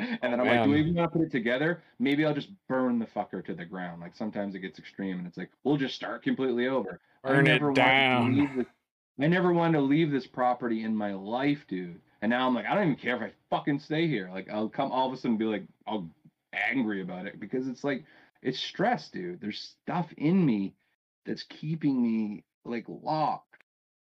and 0.22 0.32
then 0.32 0.40
I'm 0.40 0.46
like, 0.46 0.64
do 0.64 0.70
we 0.70 0.80
even 0.80 0.94
want 0.94 1.12
to 1.12 1.18
put 1.18 1.26
it 1.26 1.30
together? 1.30 1.82
Maybe 1.98 2.24
I'll 2.24 2.34
just 2.34 2.50
burn 2.68 2.98
the 2.98 3.06
fucker 3.06 3.44
to 3.44 3.54
the 3.54 3.64
ground. 3.64 4.00
Like 4.00 4.14
sometimes 4.16 4.54
it 4.54 4.60
gets 4.60 4.78
extreme 4.78 5.18
and 5.18 5.26
it's 5.26 5.36
like, 5.36 5.50
we'll 5.64 5.76
just 5.76 5.94
start 5.94 6.22
completely 6.22 6.68
over. 6.68 7.00
I 7.24 7.28
Burn 7.28 7.46
it 7.46 7.50
never 7.50 7.68
to 7.72 7.74
down. 7.74 8.36
leave 8.36 8.56
the- 8.56 8.66
I 9.20 9.26
never 9.26 9.52
wanted 9.52 9.78
to 9.78 9.84
leave 9.84 10.12
this 10.12 10.28
property 10.28 10.84
in 10.84 10.94
my 10.94 11.12
life, 11.12 11.64
dude. 11.66 12.00
And 12.22 12.30
now 12.30 12.46
I'm 12.46 12.54
like, 12.54 12.66
I 12.66 12.74
don't 12.74 12.84
even 12.84 12.96
care 12.96 13.16
if 13.16 13.22
I 13.22 13.32
fucking 13.50 13.80
stay 13.80 14.06
here. 14.06 14.30
Like, 14.32 14.48
I'll 14.48 14.68
come 14.68 14.92
all 14.92 15.08
of 15.08 15.12
a 15.12 15.16
sudden 15.16 15.36
be 15.36 15.44
like, 15.44 15.64
I'll 15.88 16.08
angry 16.52 17.02
about 17.02 17.26
it 17.26 17.40
because 17.40 17.66
it's 17.66 17.82
like, 17.82 18.04
it's 18.42 18.60
stress, 18.60 19.08
dude. 19.10 19.40
There's 19.40 19.74
stuff 19.82 20.06
in 20.16 20.44
me 20.46 20.74
that's 21.26 21.42
keeping 21.42 22.00
me 22.00 22.44
like 22.64 22.84
locked. 22.88 23.47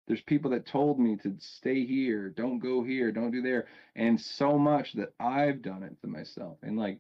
There's 0.07 0.23
people 0.23 0.51
that 0.51 0.67
told 0.67 0.99
me 0.99 1.17
to 1.23 1.35
stay 1.39 1.87
here, 1.87 2.31
don't 2.31 2.59
go 2.59 2.83
here, 2.83 3.13
don't 3.13 3.31
do 3.31 3.43
there, 3.43 3.69
and 3.95 4.21
so 4.21 4.59
much 4.59 4.95
that 4.95 5.13
I've 5.21 5.63
done 5.63 5.83
it 5.83 6.01
to 6.01 6.09
myself. 6.09 6.57
And 6.63 6.77
like 6.77 6.99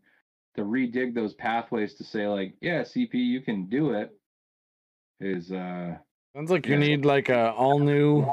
to 0.57 0.63
redig 0.63 1.15
those 1.15 1.35
pathways 1.35 1.95
to 1.95 2.05
say 2.05 2.27
like, 2.29 2.55
yeah, 2.61 2.83
CP, 2.83 3.15
you 3.15 3.41
can 3.41 3.67
do 3.67 3.93
it 3.93 4.15
is 5.21 5.53
uh 5.53 5.97
Sounds 6.35 6.51
like 6.51 6.67
you 6.67 6.77
need 6.77 7.05
like 7.05 7.29
a 7.29 7.51
all 7.51 7.81
new, 7.81 8.25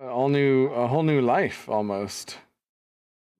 a 0.00 0.06
all 0.06 0.30
new, 0.30 0.68
a 0.68 0.88
whole 0.88 1.02
new 1.02 1.20
life 1.20 1.68
almost. 1.68 2.38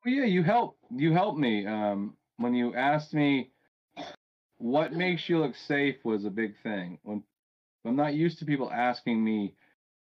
Well, 0.05 0.15
yeah, 0.15 0.25
you 0.25 0.43
help 0.43 0.77
you 0.95 1.13
helped 1.15 1.39
me 1.39 1.67
um, 1.67 2.15
when 2.37 2.55
you 2.55 2.75
asked 2.75 3.15
me 3.15 3.51
what 4.59 4.93
makes 4.93 5.29
you 5.29 5.39
look 5.39 5.57
safe 5.57 5.97
was 6.05 6.27
a 6.27 6.31
big 6.31 6.55
thing. 6.63 6.99
When 7.03 7.23
I'm 7.85 7.97
not 7.97 8.15
used 8.15 8.39
to 8.39 8.45
people 8.45 8.71
asking 8.71 9.23
me 9.25 9.55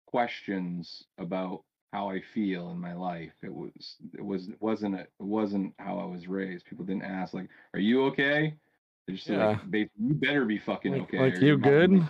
questions 0.07 1.05
about 1.19 1.63
how 1.93 2.11
I 2.11 2.21
feel 2.35 2.71
in 2.71 2.79
my 2.79 2.95
life. 2.95 3.33
It 3.43 3.53
was 3.55 3.97
it 4.15 4.25
was 4.25 4.49
it 4.49 4.61
wasn't 4.61 4.97
it 4.97 5.11
wasn't 5.19 5.75
how 5.79 5.99
I 5.99 6.05
was 6.05 6.27
raised. 6.27 6.67
People 6.67 6.85
didn't 6.85 7.05
ask 7.05 7.35
like, 7.35 7.49
"Are 7.75 7.81
you 7.81 8.05
okay?" 8.07 8.55
They 9.07 9.15
just 9.15 9.29
Yeah. 9.29 9.47
like, 9.47 9.71
"Ba- 9.71 9.91
"You 9.99 10.15
better 10.15 10.45
be 10.45 10.59
fucking 10.59 10.93
Like, 10.93 11.03
okay." 11.03 11.19
like 11.19 11.41
you 11.41 11.57
good? 11.59 12.03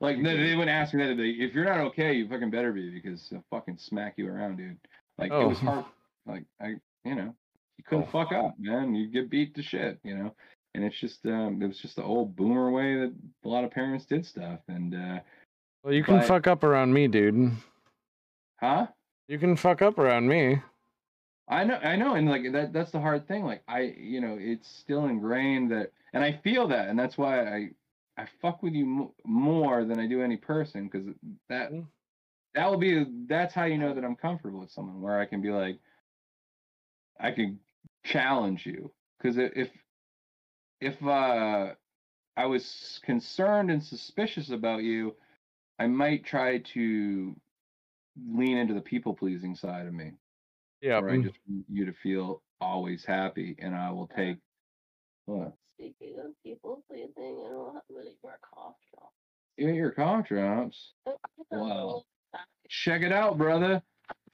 Like 0.00 0.18
no, 0.18 0.36
they 0.36 0.56
wouldn't 0.56 0.68
ask 0.68 0.94
me 0.94 1.06
that. 1.06 1.16
They, 1.16 1.30
if 1.30 1.54
you're 1.54 1.64
not 1.64 1.78
okay, 1.78 2.12
you 2.14 2.28
fucking 2.28 2.50
better 2.50 2.72
be 2.72 2.90
because 2.90 3.32
I'll 3.32 3.44
fucking 3.50 3.78
smack 3.78 4.14
you 4.16 4.28
around, 4.28 4.56
dude. 4.56 4.76
Like 5.16 5.30
it 5.30 5.46
was 5.46 5.58
Oh. 5.62 5.66
hard. 5.66 5.84
Like 6.26 6.44
I, 6.60 6.74
you 7.04 7.14
know, 7.14 7.34
you 7.78 7.84
couldn't 7.84 8.08
oh. 8.08 8.10
fuck 8.10 8.32
up, 8.32 8.54
man. 8.58 8.94
You 8.94 9.06
get 9.08 9.30
beat 9.30 9.54
to 9.54 9.62
shit, 9.62 9.98
you 10.02 10.16
know. 10.16 10.34
And 10.74 10.84
it's 10.84 10.98
just, 10.98 11.24
um, 11.26 11.60
it 11.62 11.66
was 11.66 11.78
just 11.78 11.96
the 11.96 12.02
old 12.02 12.34
boomer 12.34 12.70
way 12.70 12.94
that 12.96 13.12
a 13.44 13.48
lot 13.48 13.64
of 13.64 13.70
parents 13.70 14.06
did 14.06 14.24
stuff. 14.24 14.60
And 14.68 14.94
uh, 14.94 15.20
Well, 15.82 15.92
you 15.92 16.02
can 16.04 16.18
But- 16.18 16.26
fuck 16.26 16.46
up 16.46 16.64
around 16.64 16.92
me, 16.92 17.08
dude. 17.08 17.50
huh? 18.60 18.86
You 19.28 19.38
can 19.38 19.56
fuck 19.56 19.82
up 19.82 19.98
around 19.98 20.28
me. 20.28 20.60
I 21.48 21.64
know, 21.64 21.74
I 21.74 21.96
know, 21.96 22.14
and 22.14 22.28
like 22.28 22.50
that 22.52 22.72
that's 22.72 22.92
the 22.92 23.00
hard 23.00 23.26
thing. 23.26 23.44
Like 23.44 23.62
I, 23.68 23.80
you 23.98 24.20
know, 24.20 24.36
it's 24.38 24.68
still 24.68 25.06
ingrained 25.06 25.70
that, 25.72 25.90
and 26.12 26.22
I 26.24 26.32
feel 26.44 26.68
that, 26.68 26.88
and 26.88 26.98
that's 26.98 27.18
why 27.18 27.40
I, 27.42 27.70
I 28.16 28.26
fuck 28.40 28.62
with 28.62 28.72
you 28.74 28.86
mo- 28.86 29.14
more 29.24 29.84
than 29.84 29.98
I 29.98 30.06
do 30.06 30.22
any 30.22 30.36
person, 30.36 30.84
because 30.88 31.06
that, 31.48 31.72
Mm. 31.72 31.86
that 32.54 32.70
will 32.70 32.78
be, 32.78 33.04
that's 33.26 33.54
how 33.54 33.64
you 33.64 33.76
know 33.76 33.92
that 33.92 34.04
I'm 34.04 34.16
comfortable 34.16 34.60
with 34.60 34.70
someone, 34.70 35.00
where 35.00 35.18
I 35.20 35.26
can 35.26 35.42
be 35.42 35.50
like, 35.50 35.78
I 37.18 37.32
can 37.32 37.58
challenge 38.04 38.64
you, 38.64 38.90
because 39.18 39.36
if, 39.36 39.68
if 40.82 41.00
uh, 41.06 41.74
I 42.36 42.46
was 42.46 43.00
concerned 43.04 43.70
and 43.70 43.82
suspicious 43.82 44.50
about 44.50 44.82
you, 44.82 45.14
I 45.78 45.86
might 45.86 46.24
try 46.24 46.58
to 46.58 47.36
lean 48.28 48.58
into 48.58 48.74
the 48.74 48.80
people 48.80 49.14
pleasing 49.14 49.54
side 49.54 49.86
of 49.86 49.94
me 49.94 50.12
Yeah. 50.80 51.00
where 51.00 51.10
I 51.10 51.16
just 51.18 51.38
want 51.48 51.64
you 51.70 51.86
to 51.86 51.92
feel 52.02 52.42
always 52.60 53.04
happy, 53.04 53.56
and 53.60 53.74
I 53.74 53.90
will 53.90 54.08
take. 54.08 54.38
What? 55.26 55.52
Speaking 55.78 56.18
of 56.18 56.32
people 56.44 56.82
pleasing, 56.88 57.12
I 57.46 57.48
don't 57.50 57.74
have 57.74 57.82
really 57.88 58.16
more 58.22 58.38
cough 58.54 58.74
drops. 58.92 59.14
You 59.56 59.68
got 59.68 59.74
your 59.74 59.90
cough 59.92 60.26
drops. 60.28 60.92
Oh, 61.06 61.16
I 61.24 61.56
got 61.56 61.56
a 61.56 61.64
Wow. 61.64 62.02
Check 62.68 63.02
it 63.02 63.12
out, 63.12 63.38
brother. 63.38 63.82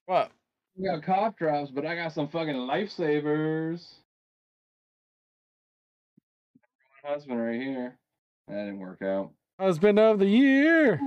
What? 0.05 0.31
You 0.75 0.89
got 0.91 1.03
cough 1.03 1.35
drops, 1.35 1.69
but 1.71 1.85
I 1.85 1.95
got 1.95 2.13
some 2.13 2.27
fucking 2.29 2.55
lifesavers. 2.55 3.85
Husband 7.03 7.39
right 7.39 7.61
here. 7.61 7.97
That 8.47 8.65
didn't 8.65 8.79
work 8.79 9.01
out. 9.01 9.31
Husband 9.59 9.99
of 9.99 10.19
the 10.19 10.25
year. 10.25 10.99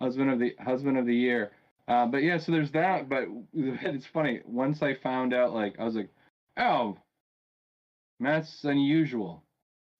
husband 0.00 0.30
of 0.30 0.38
the 0.38 0.54
husband 0.58 0.98
of 0.98 1.06
the 1.06 1.14
year. 1.14 1.52
Uh, 1.88 2.06
but 2.06 2.22
yeah, 2.22 2.38
so 2.38 2.52
there's 2.52 2.70
that. 2.72 3.08
But 3.08 3.24
it's 3.52 4.06
funny. 4.06 4.40
Once 4.44 4.82
I 4.82 4.94
found 4.94 5.34
out, 5.34 5.52
like, 5.52 5.78
I 5.78 5.84
was 5.84 5.94
like, 5.94 6.10
oh, 6.58 6.96
that's 8.20 8.64
unusual. 8.64 9.44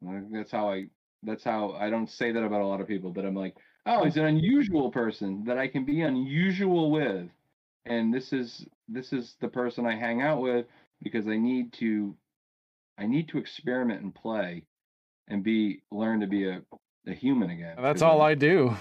That's 0.00 0.50
how 0.50 0.70
I. 0.70 0.86
That's 1.24 1.44
how 1.44 1.72
I 1.72 1.88
don't 1.88 2.10
say 2.10 2.32
that 2.32 2.42
about 2.42 2.62
a 2.62 2.66
lot 2.66 2.80
of 2.80 2.88
people. 2.88 3.10
But 3.12 3.24
I'm 3.24 3.34
like, 3.34 3.54
oh, 3.86 4.04
he's 4.04 4.16
an 4.16 4.24
unusual 4.24 4.90
person 4.90 5.44
that 5.44 5.56
I 5.56 5.68
can 5.68 5.84
be 5.84 6.00
unusual 6.00 6.90
with, 6.90 7.28
and 7.84 8.12
this 8.12 8.32
is 8.32 8.66
this 8.88 9.12
is 9.12 9.36
the 9.40 9.48
person 9.48 9.86
I 9.86 9.96
hang 9.96 10.20
out 10.20 10.40
with 10.40 10.66
because 11.00 11.28
I 11.28 11.36
need 11.36 11.72
to. 11.74 12.16
I 12.98 13.06
need 13.06 13.28
to 13.28 13.38
experiment 13.38 14.02
and 14.02 14.14
play, 14.14 14.64
and 15.32 15.42
be 15.42 15.80
learn 15.90 16.20
to 16.20 16.26
be 16.26 16.48
a 16.48 16.62
a 17.06 17.12
human 17.12 17.50
again. 17.50 17.76
That's 17.80 18.02
all 18.02 18.20
I'm- 18.20 18.30
I 18.30 18.34
do. 18.34 18.76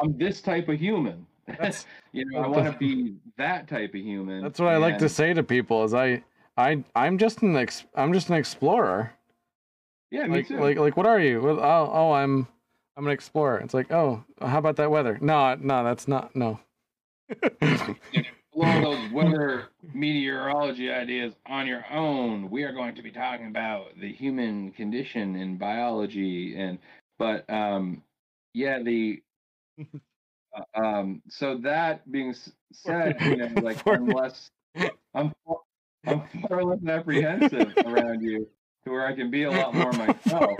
I'm 0.00 0.16
this 0.16 0.40
type 0.40 0.68
of 0.68 0.78
human. 0.78 1.26
That's 1.58 1.86
you 2.12 2.24
know, 2.26 2.40
I 2.40 2.46
want 2.46 2.70
to 2.72 2.78
be 2.78 3.16
that 3.36 3.66
type 3.66 3.94
of 3.94 4.00
human. 4.00 4.42
that's 4.42 4.60
what 4.60 4.68
I 4.68 4.76
like 4.76 4.98
to 4.98 5.08
say 5.08 5.32
to 5.34 5.42
people. 5.42 5.82
Is 5.82 5.94
I 5.94 6.22
I 6.56 6.84
I'm 6.94 7.18
just 7.18 7.42
an 7.42 7.56
ex, 7.56 7.84
I'm 7.96 8.12
just 8.12 8.28
an 8.28 8.36
explorer. 8.36 9.12
Yeah, 10.10 10.26
me 10.26 10.36
Like 10.36 10.48
too. 10.48 10.58
like 10.60 10.78
like 10.78 10.96
what 10.96 11.06
are 11.06 11.18
you? 11.18 11.40
Well, 11.40 11.58
oh 11.58 11.90
oh 11.92 12.12
I'm 12.12 12.46
I'm 12.96 13.06
an 13.06 13.12
explorer. 13.12 13.58
It's 13.58 13.74
like 13.74 13.90
oh 13.90 14.22
how 14.40 14.58
about 14.58 14.76
that 14.76 14.90
weather? 14.90 15.18
No 15.20 15.54
no 15.56 15.82
that's 15.82 16.06
not 16.06 16.36
no. 16.36 16.60
Explore 18.58 18.82
those 18.82 19.12
weather 19.12 19.68
meteorology 19.94 20.90
ideas 20.90 21.34
on 21.46 21.66
your 21.66 21.84
own. 21.92 22.50
We 22.50 22.64
are 22.64 22.72
going 22.72 22.94
to 22.96 23.02
be 23.02 23.10
talking 23.10 23.46
about 23.46 23.98
the 24.00 24.12
human 24.12 24.72
condition 24.72 25.36
and 25.36 25.58
biology, 25.58 26.56
and 26.56 26.78
but 27.18 27.48
um, 27.48 28.02
yeah, 28.54 28.82
the 28.82 29.22
uh, 29.78 30.80
um. 30.80 31.22
So 31.28 31.58
that 31.58 32.10
being 32.10 32.34
said, 32.72 33.16
you 33.20 33.36
know, 33.36 33.48
like 33.62 33.84
less, 33.86 34.50
I'm 35.14 35.32
I'm 36.06 36.22
far 36.48 36.64
less 36.64 36.84
apprehensive 36.86 37.74
around 37.84 38.22
you, 38.22 38.48
to 38.84 38.90
where 38.90 39.06
I 39.06 39.14
can 39.14 39.30
be 39.30 39.44
a 39.44 39.50
lot 39.50 39.74
more 39.74 39.92
myself. 39.92 40.58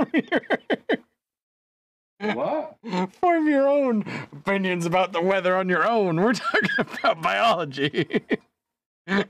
What? 2.20 2.76
Form 3.20 3.46
your 3.48 3.68
own 3.68 4.04
opinions 4.32 4.86
about 4.86 5.12
the 5.12 5.20
weather 5.22 5.54
on 5.56 5.68
your 5.68 5.86
own. 5.88 6.16
We're 6.20 6.32
talking 6.34 6.70
about 6.78 7.22
biology. 7.22 8.22
You 9.06 9.24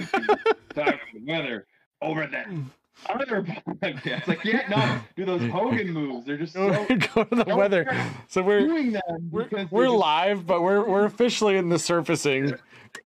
talk 0.00 0.38
about 0.74 0.98
the 1.12 1.20
weather 1.26 1.66
over 2.00 2.26
that 2.26 2.48
other 3.08 3.42
podcast. 3.42 4.28
Like, 4.28 4.44
yeah, 4.44 4.62
no, 4.68 5.00
do 5.16 5.24
those 5.24 5.50
Hogan 5.50 5.92
moves. 5.92 6.26
They're 6.26 6.36
just 6.36 6.52
so 6.54 6.68
go 7.14 7.24
to 7.24 7.44
the 7.44 7.56
weather. 7.56 7.92
So 8.28 8.42
we're 8.42 8.60
doing 8.60 8.92
them 8.92 9.02
we're, 9.30 9.48
we're 9.70 9.86
just- 9.86 9.96
live, 9.96 10.46
but 10.46 10.62
we're 10.62 10.84
we're 10.88 11.04
officially 11.04 11.56
in 11.56 11.68
the 11.68 11.78
surfacing 11.78 12.52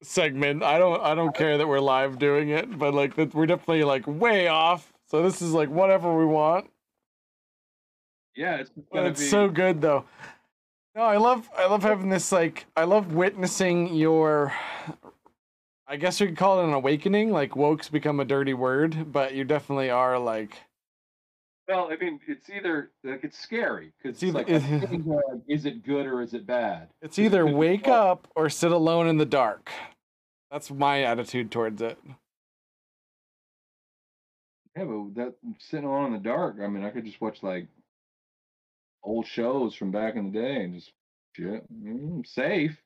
segment. 0.02 0.64
I 0.64 0.80
don't 0.80 1.00
I 1.02 1.14
don't 1.14 1.36
care 1.36 1.58
that 1.58 1.68
we're 1.68 1.80
live 1.80 2.18
doing 2.18 2.50
it, 2.50 2.78
but 2.80 2.94
like 2.94 3.16
that 3.16 3.34
we're 3.36 3.46
definitely 3.46 3.84
like 3.84 4.08
way 4.08 4.48
off. 4.48 4.92
So 5.06 5.22
this 5.22 5.42
is 5.42 5.52
like 5.52 5.70
whatever 5.70 6.18
we 6.18 6.26
want. 6.26 6.70
Yeah, 8.36 8.56
it's 8.56 8.70
But 8.70 8.92
gonna 8.94 9.10
it's 9.10 9.22
be. 9.22 9.28
so 9.28 9.48
good 9.50 9.82
though. 9.82 10.06
No, 10.96 11.02
I 11.04 11.18
love 11.18 11.50
I 11.58 11.66
love 11.68 11.84
having 11.84 12.10
this 12.10 12.32
like 12.32 12.66
I 12.76 12.84
love 12.84 13.14
witnessing 13.14 13.94
your 13.96 14.54
I 15.88 15.98
guess 15.98 16.20
you 16.20 16.28
could 16.28 16.38
call 16.38 16.62
it 16.62 16.66
an 16.66 16.74
awakening. 16.74 17.32
Like 17.32 17.56
woke's 17.56 17.90
become 17.90 18.20
a 18.20 18.26
dirty 18.26 18.54
word, 18.54 19.12
but 19.12 19.34
you 19.34 19.44
definitely 19.44 19.90
are 19.90 20.18
like 20.20 20.62
Well, 21.68 21.90
I 21.92 21.98
mean, 21.98 22.20
it's 22.28 22.50
either 22.50 22.92
like 23.04 23.24
it's 23.24 23.38
scary 23.40 23.92
because 24.02 24.22
It's 24.22 24.36
it's, 24.36 24.66
either- 24.66 24.88
like, 24.88 25.24
uh, 25.34 25.38
is 25.48 25.66
it 25.66 25.84
good 25.84 26.06
or 26.06 26.22
is 26.22 26.34
it 26.34 26.46
bad? 26.46 26.90
it's 27.02 27.20
either 27.20 27.44
Because- 27.44 27.58
wake 27.58 27.88
up 27.88 28.28
or 28.36 28.50
sit 28.50 28.72
alone 28.72 29.08
in 29.08 29.18
the 29.18 29.26
dark. 29.26 29.70
That's 30.52 30.70
my 30.72 31.02
attitude 31.04 31.50
towards 31.52 31.82
it. 31.82 31.98
Yeah, 34.76 34.86
but 34.86 35.16
that 35.16 35.34
sitting 35.60 35.86
alone 35.86 36.08
in 36.08 36.14
the 36.14 36.20
dark. 36.30 36.58
I 36.62 36.68
mean, 36.68 36.84
I 36.84 36.90
could 36.90 37.06
just 37.06 37.22
watch 37.22 37.44
like 37.44 37.68
old 39.04 39.28
shows 39.28 39.76
from 39.76 39.92
back 39.92 40.16
in 40.16 40.32
the 40.32 40.40
day 40.40 40.64
and 40.64 40.74
just 40.76 40.92
shit. 41.36 41.66
Mm, 41.72 42.26
safe. 42.26 42.82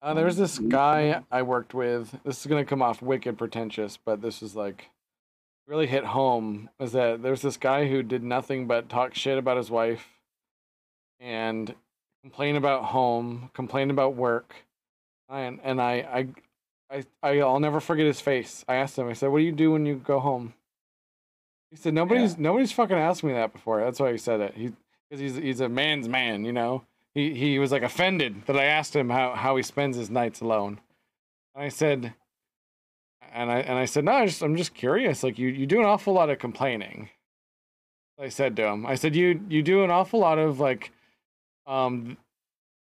Uh, 0.00 0.14
there 0.14 0.24
was 0.24 0.36
this 0.36 0.58
guy 0.58 1.22
I 1.30 1.42
worked 1.42 1.74
with. 1.74 2.18
This 2.24 2.40
is 2.40 2.46
gonna 2.46 2.64
come 2.64 2.82
off 2.82 3.00
wicked 3.00 3.38
pretentious, 3.38 3.98
but 4.04 4.20
this 4.20 4.42
is 4.42 4.56
like 4.56 4.90
really 5.66 5.86
hit 5.86 6.04
home. 6.04 6.70
Was 6.78 6.92
that 6.92 7.22
there's 7.22 7.42
this 7.42 7.56
guy 7.56 7.86
who 7.88 8.02
did 8.02 8.22
nothing 8.22 8.66
but 8.66 8.88
talk 8.88 9.14
shit 9.14 9.38
about 9.38 9.56
his 9.56 9.70
wife 9.70 10.08
and 11.20 11.74
complain 12.22 12.56
about 12.56 12.86
home, 12.86 13.50
complain 13.54 13.90
about 13.90 14.16
work, 14.16 14.54
and 15.28 15.60
and 15.62 15.80
I 15.80 16.26
I 16.90 17.04
I 17.22 17.40
I'll 17.40 17.60
never 17.60 17.80
forget 17.80 18.06
his 18.06 18.20
face. 18.20 18.64
I 18.68 18.74
asked 18.76 18.98
him. 18.98 19.08
I 19.08 19.12
said, 19.12 19.28
"What 19.28 19.38
do 19.38 19.44
you 19.44 19.52
do 19.52 19.70
when 19.72 19.86
you 19.86 19.94
go 19.96 20.18
home?" 20.18 20.54
He 21.70 21.76
said, 21.76 21.94
"Nobody's 21.94 22.36
nobody's 22.36 22.72
fucking 22.72 22.96
asked 22.96 23.22
me 23.22 23.32
that 23.32 23.52
before." 23.52 23.80
That's 23.80 24.00
why 24.00 24.12
he 24.12 24.18
said 24.18 24.40
it. 24.40 24.54
He 24.54 24.72
because 25.12 25.20
he's 25.20 25.36
he's 25.36 25.60
a 25.60 25.68
man's 25.68 26.08
man, 26.08 26.44
you 26.44 26.52
know. 26.52 26.84
He 27.14 27.34
he 27.34 27.58
was 27.58 27.70
like 27.70 27.82
offended 27.82 28.46
that 28.46 28.56
I 28.56 28.64
asked 28.64 28.96
him 28.96 29.10
how 29.10 29.34
how 29.34 29.56
he 29.56 29.62
spends 29.62 29.96
his 29.96 30.08
nights 30.08 30.40
alone. 30.40 30.80
And 31.54 31.62
I 31.62 31.68
said, 31.68 32.14
and 33.32 33.50
I 33.50 33.58
and 33.58 33.78
I 33.78 33.84
said, 33.84 34.04
no, 34.06 34.12
I 34.12 34.26
just, 34.26 34.42
I'm 34.42 34.56
just 34.56 34.74
curious. 34.74 35.22
Like 35.22 35.38
you 35.38 35.48
you 35.48 35.66
do 35.66 35.80
an 35.80 35.86
awful 35.86 36.14
lot 36.14 36.30
of 36.30 36.38
complaining. 36.38 37.10
I 38.18 38.30
said 38.30 38.56
to 38.56 38.66
him, 38.66 38.86
I 38.86 38.94
said 38.94 39.14
you 39.14 39.42
you 39.48 39.62
do 39.62 39.84
an 39.84 39.90
awful 39.90 40.20
lot 40.20 40.38
of 40.38 40.60
like, 40.60 40.92
um, 41.66 42.16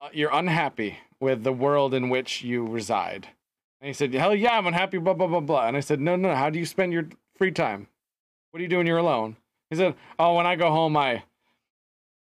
uh, 0.00 0.08
you're 0.12 0.32
unhappy 0.32 0.98
with 1.20 1.42
the 1.42 1.52
world 1.52 1.92
in 1.92 2.08
which 2.08 2.42
you 2.42 2.66
reside. 2.66 3.28
And 3.80 3.88
he 3.88 3.92
said, 3.92 4.14
hell 4.14 4.34
yeah, 4.34 4.56
I'm 4.56 4.66
unhappy, 4.66 4.96
blah 4.96 5.14
blah 5.14 5.26
blah 5.26 5.40
blah. 5.40 5.66
And 5.66 5.76
I 5.76 5.80
said, 5.80 6.00
no 6.00 6.16
no, 6.16 6.34
how 6.34 6.48
do 6.48 6.58
you 6.58 6.64
spend 6.64 6.94
your 6.94 7.08
free 7.36 7.50
time? 7.50 7.88
What 8.50 8.58
do 8.58 8.62
you 8.62 8.70
do 8.70 8.78
when 8.78 8.86
you're 8.86 8.96
alone? 8.96 9.36
He 9.68 9.76
said, 9.76 9.96
oh, 10.18 10.34
when 10.34 10.46
I 10.46 10.56
go 10.56 10.70
home, 10.70 10.96
I 10.96 11.24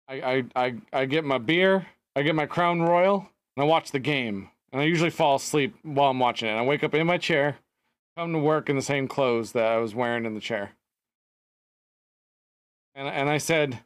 I 0.08 0.44
I 0.56 0.74
I, 0.92 1.04
get 1.04 1.24
my 1.24 1.38
beer, 1.38 1.86
I 2.16 2.22
get 2.22 2.34
my 2.34 2.46
Crown 2.46 2.80
Royal, 2.80 3.28
and 3.56 3.62
I 3.62 3.66
watch 3.66 3.90
the 3.90 3.98
game. 3.98 4.50
And 4.72 4.80
I 4.82 4.84
usually 4.84 5.10
fall 5.10 5.36
asleep 5.36 5.74
while 5.82 6.10
I'm 6.10 6.18
watching 6.18 6.48
it. 6.48 6.52
And 6.52 6.60
I 6.60 6.64
wake 6.64 6.84
up 6.84 6.94
in 6.94 7.06
my 7.06 7.16
chair, 7.18 7.56
come 8.16 8.32
to 8.32 8.38
work 8.38 8.68
in 8.68 8.76
the 8.76 8.82
same 8.82 9.08
clothes 9.08 9.52
that 9.52 9.64
I 9.64 9.78
was 9.78 9.94
wearing 9.94 10.26
in 10.26 10.34
the 10.34 10.40
chair. 10.40 10.72
And 12.94 13.08
and 13.08 13.28
I 13.28 13.38
said, 13.38 13.80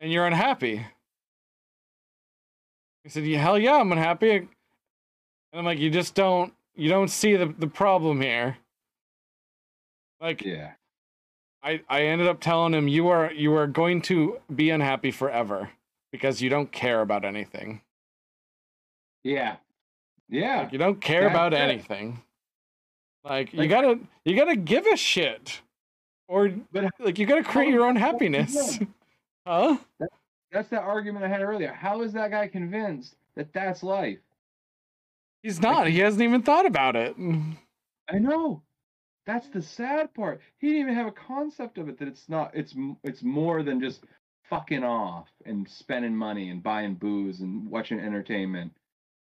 "And 0.00 0.12
you're 0.12 0.26
unhappy?" 0.26 0.86
He 3.04 3.10
said, 3.10 3.24
"Yeah, 3.24 3.40
hell 3.40 3.58
yeah, 3.58 3.76
I'm 3.76 3.92
unhappy." 3.92 4.36
And 4.36 4.48
I'm 5.52 5.64
like, 5.64 5.78
"You 5.78 5.90
just 5.90 6.14
don't 6.14 6.54
you 6.74 6.88
don't 6.88 7.08
see 7.08 7.36
the 7.36 7.46
the 7.46 7.68
problem 7.68 8.20
here." 8.20 8.58
Like 10.20 10.42
Yeah. 10.42 10.77
I 11.68 11.80
I 11.88 12.02
ended 12.04 12.26
up 12.28 12.40
telling 12.40 12.72
him, 12.72 12.88
"You 12.88 13.08
are 13.08 13.30
you 13.32 13.54
are 13.54 13.66
going 13.66 14.00
to 14.02 14.38
be 14.54 14.70
unhappy 14.70 15.10
forever 15.10 15.70
because 16.12 16.40
you 16.40 16.48
don't 16.48 16.72
care 16.72 17.00
about 17.02 17.24
anything. 17.24 17.82
Yeah. 19.24 19.56
Yeah. 20.28 20.62
Like, 20.62 20.72
you 20.72 20.78
don't 20.78 21.00
care 21.00 21.22
That's 21.22 21.32
about 21.34 21.52
it. 21.54 21.60
anything. 21.60 22.22
Like, 23.24 23.52
you 23.52 23.68
gotta 23.68 23.98
you 24.24 24.36
gotta 24.36 24.56
give 24.56 24.86
a 24.86 24.96
shit, 24.96 25.60
or 26.28 26.48
But 26.72 26.84
like 26.98 27.18
you 27.18 27.26
gotta 27.26 27.42
create 27.42 27.70
your 27.70 27.84
own 27.84 27.96
happiness, 27.96 28.78
huh? 29.46 29.76
that's 30.50 30.68
that 30.70 30.82
argument 30.82 31.24
I 31.24 31.28
had 31.28 31.42
earlier. 31.42 31.72
How 31.72 32.00
is 32.02 32.12
that 32.14 32.30
guy 32.30 32.48
convinced 32.48 33.16
that 33.34 33.52
that's 33.52 33.82
life? 33.82 34.18
He's 35.42 35.60
not. 35.60 35.88
He 35.88 35.98
hasn't 35.98 36.22
even 36.22 36.42
thought 36.42 36.64
about 36.64 36.96
it. 36.96 37.14
I 38.10 38.18
know. 38.18 38.62
That's 39.28 39.48
the 39.48 39.60
sad 39.60 40.14
part. 40.14 40.40
He 40.56 40.68
didn't 40.68 40.80
even 40.80 40.94
have 40.94 41.06
a 41.06 41.12
concept 41.12 41.76
of 41.76 41.86
it 41.90 41.98
that 41.98 42.08
it's 42.08 42.30
not. 42.30 42.50
It's 42.54 42.74
it's 43.04 43.22
more 43.22 43.62
than 43.62 43.78
just 43.78 44.04
fucking 44.48 44.82
off 44.82 45.28
and 45.44 45.68
spending 45.68 46.16
money 46.16 46.48
and 46.48 46.62
buying 46.62 46.94
booze 46.94 47.40
and 47.40 47.70
watching 47.70 48.00
entertainment. 48.00 48.72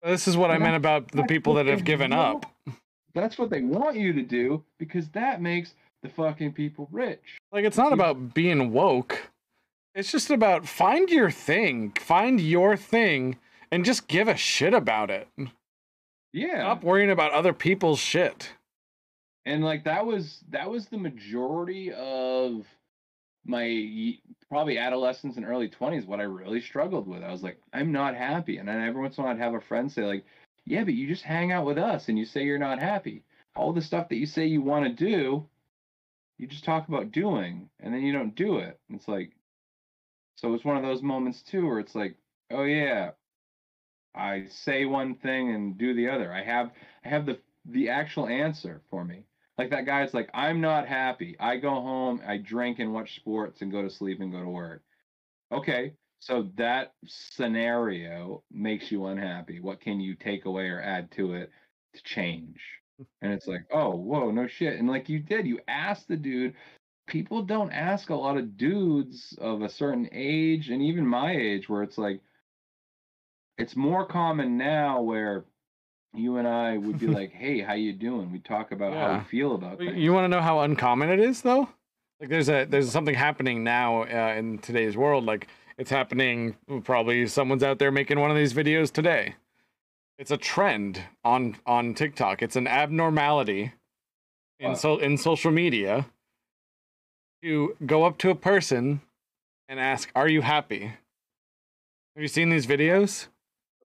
This 0.02 0.28
is 0.28 0.36
what 0.36 0.50
I 0.50 0.58
meant 0.58 0.76
about 0.76 1.10
the 1.10 1.22
people 1.22 1.54
that 1.54 1.64
have 1.64 1.84
given 1.84 2.10
want. 2.10 2.44
up. 2.44 2.76
That's 3.14 3.38
what 3.38 3.48
they 3.48 3.62
want 3.62 3.96
you 3.96 4.12
to 4.12 4.20
do 4.20 4.62
because 4.78 5.08
that 5.08 5.40
makes 5.40 5.72
the 6.02 6.10
fucking 6.10 6.52
people 6.52 6.86
rich. 6.92 7.38
Like, 7.50 7.64
it's 7.64 7.78
not 7.78 7.94
about 7.94 8.34
being 8.34 8.70
woke. 8.70 9.30
It's 9.94 10.12
just 10.12 10.30
about 10.30 10.68
find 10.68 11.08
your 11.08 11.30
thing, 11.30 11.92
find 11.98 12.38
your 12.38 12.76
thing, 12.76 13.38
and 13.72 13.86
just 13.86 14.06
give 14.06 14.28
a 14.28 14.36
shit 14.36 14.74
about 14.74 15.10
it. 15.10 15.28
Yeah. 16.34 16.60
Stop 16.60 16.84
worrying 16.84 17.10
about 17.10 17.32
other 17.32 17.54
people's 17.54 17.98
shit. 17.98 18.52
And 19.48 19.64
like 19.64 19.84
that 19.84 20.04
was 20.04 20.44
that 20.50 20.70
was 20.70 20.86
the 20.86 20.98
majority 20.98 21.90
of 21.92 22.66
my 23.46 24.12
probably 24.50 24.76
adolescence 24.76 25.36
and 25.36 25.46
early 25.46 25.70
20s 25.70 26.06
what 26.06 26.20
i 26.20 26.24
really 26.24 26.60
struggled 26.60 27.08
with. 27.08 27.22
I 27.22 27.32
was 27.32 27.42
like 27.42 27.58
i'm 27.72 27.90
not 27.90 28.14
happy. 28.14 28.58
And 28.58 28.68
then 28.68 28.82
every 28.82 29.00
once 29.00 29.16
in 29.16 29.22
a 29.22 29.26
while 29.26 29.34
i'd 29.34 29.40
have 29.40 29.54
a 29.54 29.60
friend 29.60 29.90
say 29.90 30.02
like 30.02 30.24
yeah 30.66 30.84
but 30.84 30.92
you 30.92 31.08
just 31.08 31.22
hang 31.22 31.50
out 31.50 31.64
with 31.64 31.78
us 31.78 32.08
and 32.08 32.18
you 32.18 32.26
say 32.26 32.44
you're 32.44 32.58
not 32.58 32.78
happy. 32.78 33.24
All 33.56 33.72
the 33.72 33.80
stuff 33.80 34.10
that 34.10 34.16
you 34.16 34.26
say 34.26 34.46
you 34.46 34.60
want 34.60 34.84
to 34.84 35.04
do 35.04 35.46
you 36.36 36.46
just 36.46 36.64
talk 36.64 36.86
about 36.86 37.10
doing 37.10 37.70
and 37.80 37.92
then 37.92 38.02
you 38.02 38.12
don't 38.12 38.36
do 38.36 38.58
it. 38.58 38.78
It's 38.90 39.08
like 39.08 39.32
so 40.36 40.52
it's 40.52 40.64
one 40.64 40.76
of 40.76 40.82
those 40.82 41.02
moments 41.02 41.42
too 41.42 41.66
where 41.66 41.80
it's 41.80 41.94
like 41.94 42.16
oh 42.50 42.64
yeah 42.64 43.12
i 44.14 44.44
say 44.48 44.84
one 44.84 45.14
thing 45.14 45.54
and 45.54 45.78
do 45.78 45.94
the 45.94 46.10
other. 46.10 46.30
I 46.30 46.44
have 46.44 46.70
i 47.02 47.08
have 47.08 47.24
the 47.24 47.38
the 47.64 47.88
actual 47.88 48.26
answer 48.26 48.82
for 48.90 49.04
me 49.04 49.24
like 49.58 49.70
that 49.70 49.86
guy's 49.86 50.14
like, 50.14 50.30
I'm 50.32 50.60
not 50.60 50.86
happy. 50.86 51.36
I 51.40 51.56
go 51.56 51.70
home, 51.70 52.22
I 52.26 52.38
drink 52.38 52.78
and 52.78 52.94
watch 52.94 53.16
sports 53.16 53.60
and 53.60 53.72
go 53.72 53.82
to 53.82 53.90
sleep 53.90 54.20
and 54.20 54.32
go 54.32 54.40
to 54.40 54.48
work. 54.48 54.82
Okay, 55.52 55.94
so 56.20 56.50
that 56.56 56.94
scenario 57.06 58.42
makes 58.52 58.92
you 58.92 59.06
unhappy. 59.06 59.60
What 59.60 59.80
can 59.80 60.00
you 60.00 60.14
take 60.14 60.44
away 60.44 60.68
or 60.68 60.80
add 60.80 61.10
to 61.12 61.34
it 61.34 61.50
to 61.94 62.02
change? 62.02 62.60
And 63.22 63.32
it's 63.32 63.46
like, 63.46 63.60
oh, 63.72 63.94
whoa, 63.94 64.32
no 64.32 64.48
shit. 64.48 64.76
And 64.76 64.88
like 64.88 65.08
you 65.08 65.20
did, 65.20 65.46
you 65.46 65.60
asked 65.68 66.08
the 66.08 66.16
dude. 66.16 66.54
People 67.06 67.42
don't 67.42 67.70
ask 67.70 68.10
a 68.10 68.14
lot 68.16 68.36
of 68.36 68.56
dudes 68.56 69.38
of 69.40 69.62
a 69.62 69.68
certain 69.68 70.08
age 70.10 70.68
and 70.70 70.82
even 70.82 71.06
my 71.06 71.30
age 71.30 71.68
where 71.68 71.84
it's 71.84 71.96
like, 71.96 72.20
it's 73.56 73.76
more 73.76 74.04
common 74.04 74.58
now 74.58 75.00
where 75.00 75.44
you 76.14 76.36
and 76.38 76.48
I 76.48 76.76
would 76.78 76.98
be 76.98 77.06
like, 77.20 77.30
"Hey, 77.32 77.60
how 77.60 77.74
you 77.74 77.92
doing?" 77.92 78.32
We 78.32 78.38
talk 78.40 78.72
about 78.72 78.92
how 78.94 79.18
we 79.18 79.24
feel 79.24 79.54
about 79.54 79.78
things. 79.78 79.96
You 79.96 80.12
want 80.12 80.24
to 80.24 80.28
know 80.28 80.40
how 80.42 80.60
uncommon 80.60 81.08
it 81.10 81.20
is, 81.20 81.42
though? 81.42 81.68
Like, 82.20 82.28
there's 82.30 82.48
a 82.48 82.64
there's 82.64 82.90
something 82.90 83.14
happening 83.14 83.62
now 83.62 84.02
uh, 84.02 84.34
in 84.36 84.58
today's 84.58 84.96
world. 84.96 85.24
Like, 85.24 85.48
it's 85.76 85.90
happening. 85.90 86.56
Probably 86.84 87.26
someone's 87.26 87.62
out 87.62 87.78
there 87.78 87.90
making 87.92 88.18
one 88.18 88.30
of 88.30 88.36
these 88.36 88.52
videos 88.54 88.90
today. 88.92 89.34
It's 90.18 90.30
a 90.32 90.36
trend 90.36 91.00
on 91.24 91.56
on 91.66 91.94
TikTok. 91.94 92.42
It's 92.42 92.56
an 92.56 92.66
abnormality 92.66 93.72
in 94.58 94.70
Wow. 94.70 94.74
so 94.74 94.98
in 94.98 95.16
social 95.16 95.52
media 95.52 96.06
to 97.42 97.76
go 97.86 98.02
up 98.04 98.18
to 98.18 98.30
a 98.30 98.34
person 98.34 99.00
and 99.68 99.78
ask, 99.78 100.10
"Are 100.16 100.28
you 100.28 100.40
happy?" 100.42 100.86
Have 102.16 102.22
you 102.22 102.26
seen 102.26 102.48
these 102.50 102.66
videos? 102.66 103.28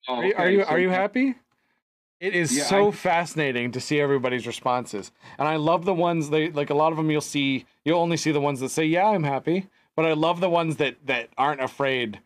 Oh, 0.07 0.15
Are 0.15 0.25
you 0.25 0.33
are 0.35 0.49
you, 0.49 0.63
are 0.63 0.79
you 0.79 0.89
happy? 0.89 1.35
It 2.23 2.35
is 2.35 2.55
Yeah, 2.57 2.63
so 2.63 2.87
I- 2.87 2.91
fascinating 2.91 3.71
to 3.73 3.81
see 3.81 3.99
everybody's 3.99 4.47
responses, 4.47 5.11
and 5.37 5.45
I 5.45 5.57
love 5.57 5.83
the 5.83 5.93
ones 5.93 6.29
they 6.29 6.49
like. 6.51 6.69
A 6.69 6.73
lot 6.73 6.93
of 6.93 6.97
them 6.97 7.11
you'll 7.11 7.19
see. 7.19 7.65
You'll 7.83 7.99
only 7.99 8.15
see 8.15 8.31
the 8.31 8.39
ones 8.39 8.61
that 8.61 8.69
say, 8.69 8.85
"Yeah, 8.85 9.07
I'm 9.09 9.23
happy," 9.23 9.67
but 9.97 10.05
I 10.05 10.13
love 10.13 10.39
the 10.39 10.49
ones 10.49 10.77
that 10.77 11.05
that 11.05 11.31
aren't 11.37 11.59
afraid 11.61 12.21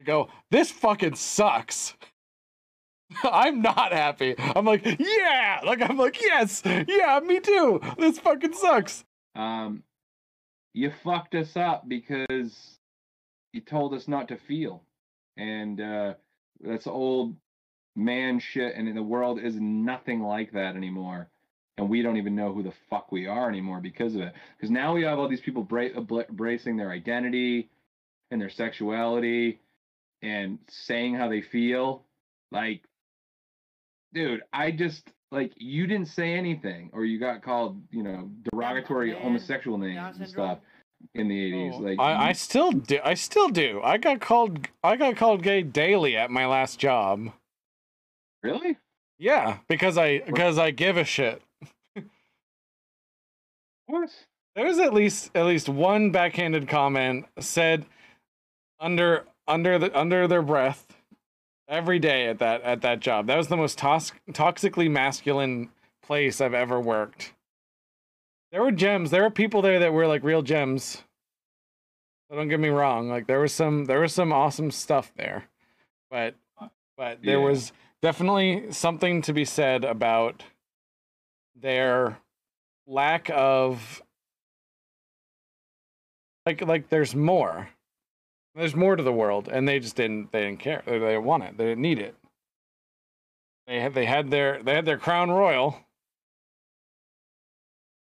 to 0.00 0.04
go. 0.04 0.28
This 0.50 0.70
fucking 0.70 1.14
sucks. 1.14 1.96
I'm 3.24 3.62
not 3.62 3.90
happy. 3.92 4.34
I'm 4.38 4.66
like, 4.66 4.84
yeah, 4.84 5.60
like 5.64 5.80
I'm 5.80 5.96
like, 5.96 6.20
yes, 6.20 6.60
yeah, 6.66 7.18
me 7.24 7.40
too. 7.40 7.80
This 7.96 8.18
fucking 8.18 8.52
sucks. 8.52 9.02
Um, 9.34 9.82
you 10.74 10.90
fucked 10.90 11.34
us 11.34 11.56
up 11.56 11.88
because 11.88 12.78
you 13.54 13.62
told 13.62 13.94
us 13.94 14.08
not 14.08 14.28
to 14.28 14.36
feel, 14.36 14.82
and 15.38 15.80
uh, 15.80 16.14
that's 16.60 16.86
old 16.86 17.34
man 17.98 18.38
shit. 18.38 18.74
And 18.76 18.96
the 18.96 19.02
world 19.02 19.40
is 19.40 19.56
nothing 19.56 20.22
like 20.22 20.52
that 20.52 20.76
anymore. 20.76 21.28
And 21.76 21.88
we 21.88 22.02
don't 22.02 22.16
even 22.16 22.34
know 22.34 22.52
who 22.52 22.62
the 22.62 22.72
fuck 22.90 23.12
we 23.12 23.26
are 23.26 23.48
anymore 23.48 23.80
because 23.80 24.14
of 24.14 24.22
it. 24.22 24.32
Because 24.56 24.70
now 24.70 24.94
we 24.94 25.02
have 25.04 25.18
all 25.18 25.28
these 25.28 25.40
people 25.40 25.62
bra- 25.62 25.86
uh, 25.94 25.98
abla- 26.00 26.24
embracing 26.28 26.76
their 26.76 26.90
identity 26.90 27.68
and 28.30 28.40
their 28.40 28.50
sexuality 28.50 29.60
and 30.22 30.58
saying 30.68 31.14
how 31.14 31.28
they 31.28 31.40
feel. 31.40 32.04
Like, 32.50 32.82
dude, 34.12 34.42
I 34.52 34.70
just 34.72 35.12
like 35.30 35.52
you 35.56 35.86
didn't 35.86 36.08
say 36.08 36.32
anything, 36.32 36.90
or 36.92 37.04
you 37.04 37.20
got 37.20 37.42
called, 37.42 37.80
you 37.90 38.02
know, 38.02 38.30
derogatory 38.50 39.12
man. 39.12 39.22
homosexual 39.22 39.78
names 39.78 39.96
Down 39.96 40.06
and 40.06 40.16
syndrome. 40.16 40.32
stuff 40.32 40.58
in 41.14 41.28
the 41.28 41.44
eighties. 41.44 41.74
Oh, 41.76 41.80
like, 41.80 41.98
I, 42.00 42.30
I 42.30 42.32
still 42.32 42.72
do. 42.72 42.98
I 43.04 43.14
still 43.14 43.50
do. 43.50 43.80
I 43.84 43.98
got 43.98 44.20
called. 44.20 44.66
I 44.82 44.96
got 44.96 45.16
called 45.16 45.42
gay 45.42 45.62
daily 45.62 46.16
at 46.16 46.30
my 46.30 46.46
last 46.46 46.78
job. 46.80 47.30
Really? 48.42 48.76
Yeah, 49.18 49.58
because 49.68 49.98
I 49.98 50.18
because 50.20 50.58
I 50.58 50.70
give 50.70 50.96
a 50.96 51.04
shit. 51.04 51.42
What? 53.86 54.10
There 54.54 54.66
was 54.66 54.78
at 54.78 54.92
least 54.92 55.30
at 55.34 55.46
least 55.46 55.68
one 55.68 56.10
backhanded 56.10 56.68
comment 56.68 57.26
said 57.38 57.86
under 58.80 59.24
under 59.46 59.78
the 59.78 59.96
under 59.98 60.26
their 60.28 60.42
breath 60.42 60.86
every 61.68 61.98
day 61.98 62.26
at 62.26 62.38
that 62.40 62.62
at 62.62 62.82
that 62.82 63.00
job. 63.00 63.26
That 63.26 63.36
was 63.36 63.48
the 63.48 63.56
most 63.56 63.78
tos- 63.78 64.12
toxically 64.32 64.90
masculine 64.90 65.70
place 66.02 66.40
I've 66.40 66.54
ever 66.54 66.80
worked. 66.80 67.34
There 68.52 68.62
were 68.62 68.72
gems. 68.72 69.10
There 69.10 69.22
were 69.22 69.30
people 69.30 69.62
there 69.62 69.78
that 69.80 69.92
were 69.92 70.06
like 70.06 70.22
real 70.24 70.42
gems. 70.42 71.02
So 72.30 72.36
don't 72.36 72.48
get 72.48 72.60
me 72.60 72.68
wrong. 72.68 73.08
Like 73.08 73.26
there 73.26 73.40
was 73.40 73.52
some 73.52 73.86
there 73.86 74.00
was 74.00 74.12
some 74.12 74.32
awesome 74.32 74.70
stuff 74.70 75.12
there, 75.16 75.44
but 76.10 76.34
but 76.96 77.22
there 77.22 77.38
Yeah. 77.38 77.44
was 77.44 77.72
definitely 78.02 78.72
something 78.72 79.22
to 79.22 79.32
be 79.32 79.44
said 79.44 79.84
about 79.84 80.44
their 81.56 82.18
lack 82.86 83.30
of 83.34 84.02
like 86.46 86.62
like 86.62 86.88
there's 86.90 87.14
more 87.14 87.68
There's 88.54 88.76
more 88.76 88.96
to 88.96 89.02
the 89.04 89.12
world, 89.12 89.48
and 89.52 89.68
they 89.68 89.80
just 89.80 89.96
didn't. 89.96 90.32
They 90.32 90.42
didn't 90.42 90.60
care. 90.60 90.82
They 90.86 90.98
didn't 90.98 91.24
want 91.24 91.44
it. 91.44 91.56
They 91.58 91.66
didn't 91.66 91.82
need 91.82 92.00
it. 92.00 92.16
They 93.66 93.80
had. 93.80 93.94
They 93.94 94.06
had 94.06 94.30
their. 94.30 94.62
They 94.62 94.74
had 94.74 94.86
their 94.86 94.98
crown 94.98 95.30
royal. 95.30 95.78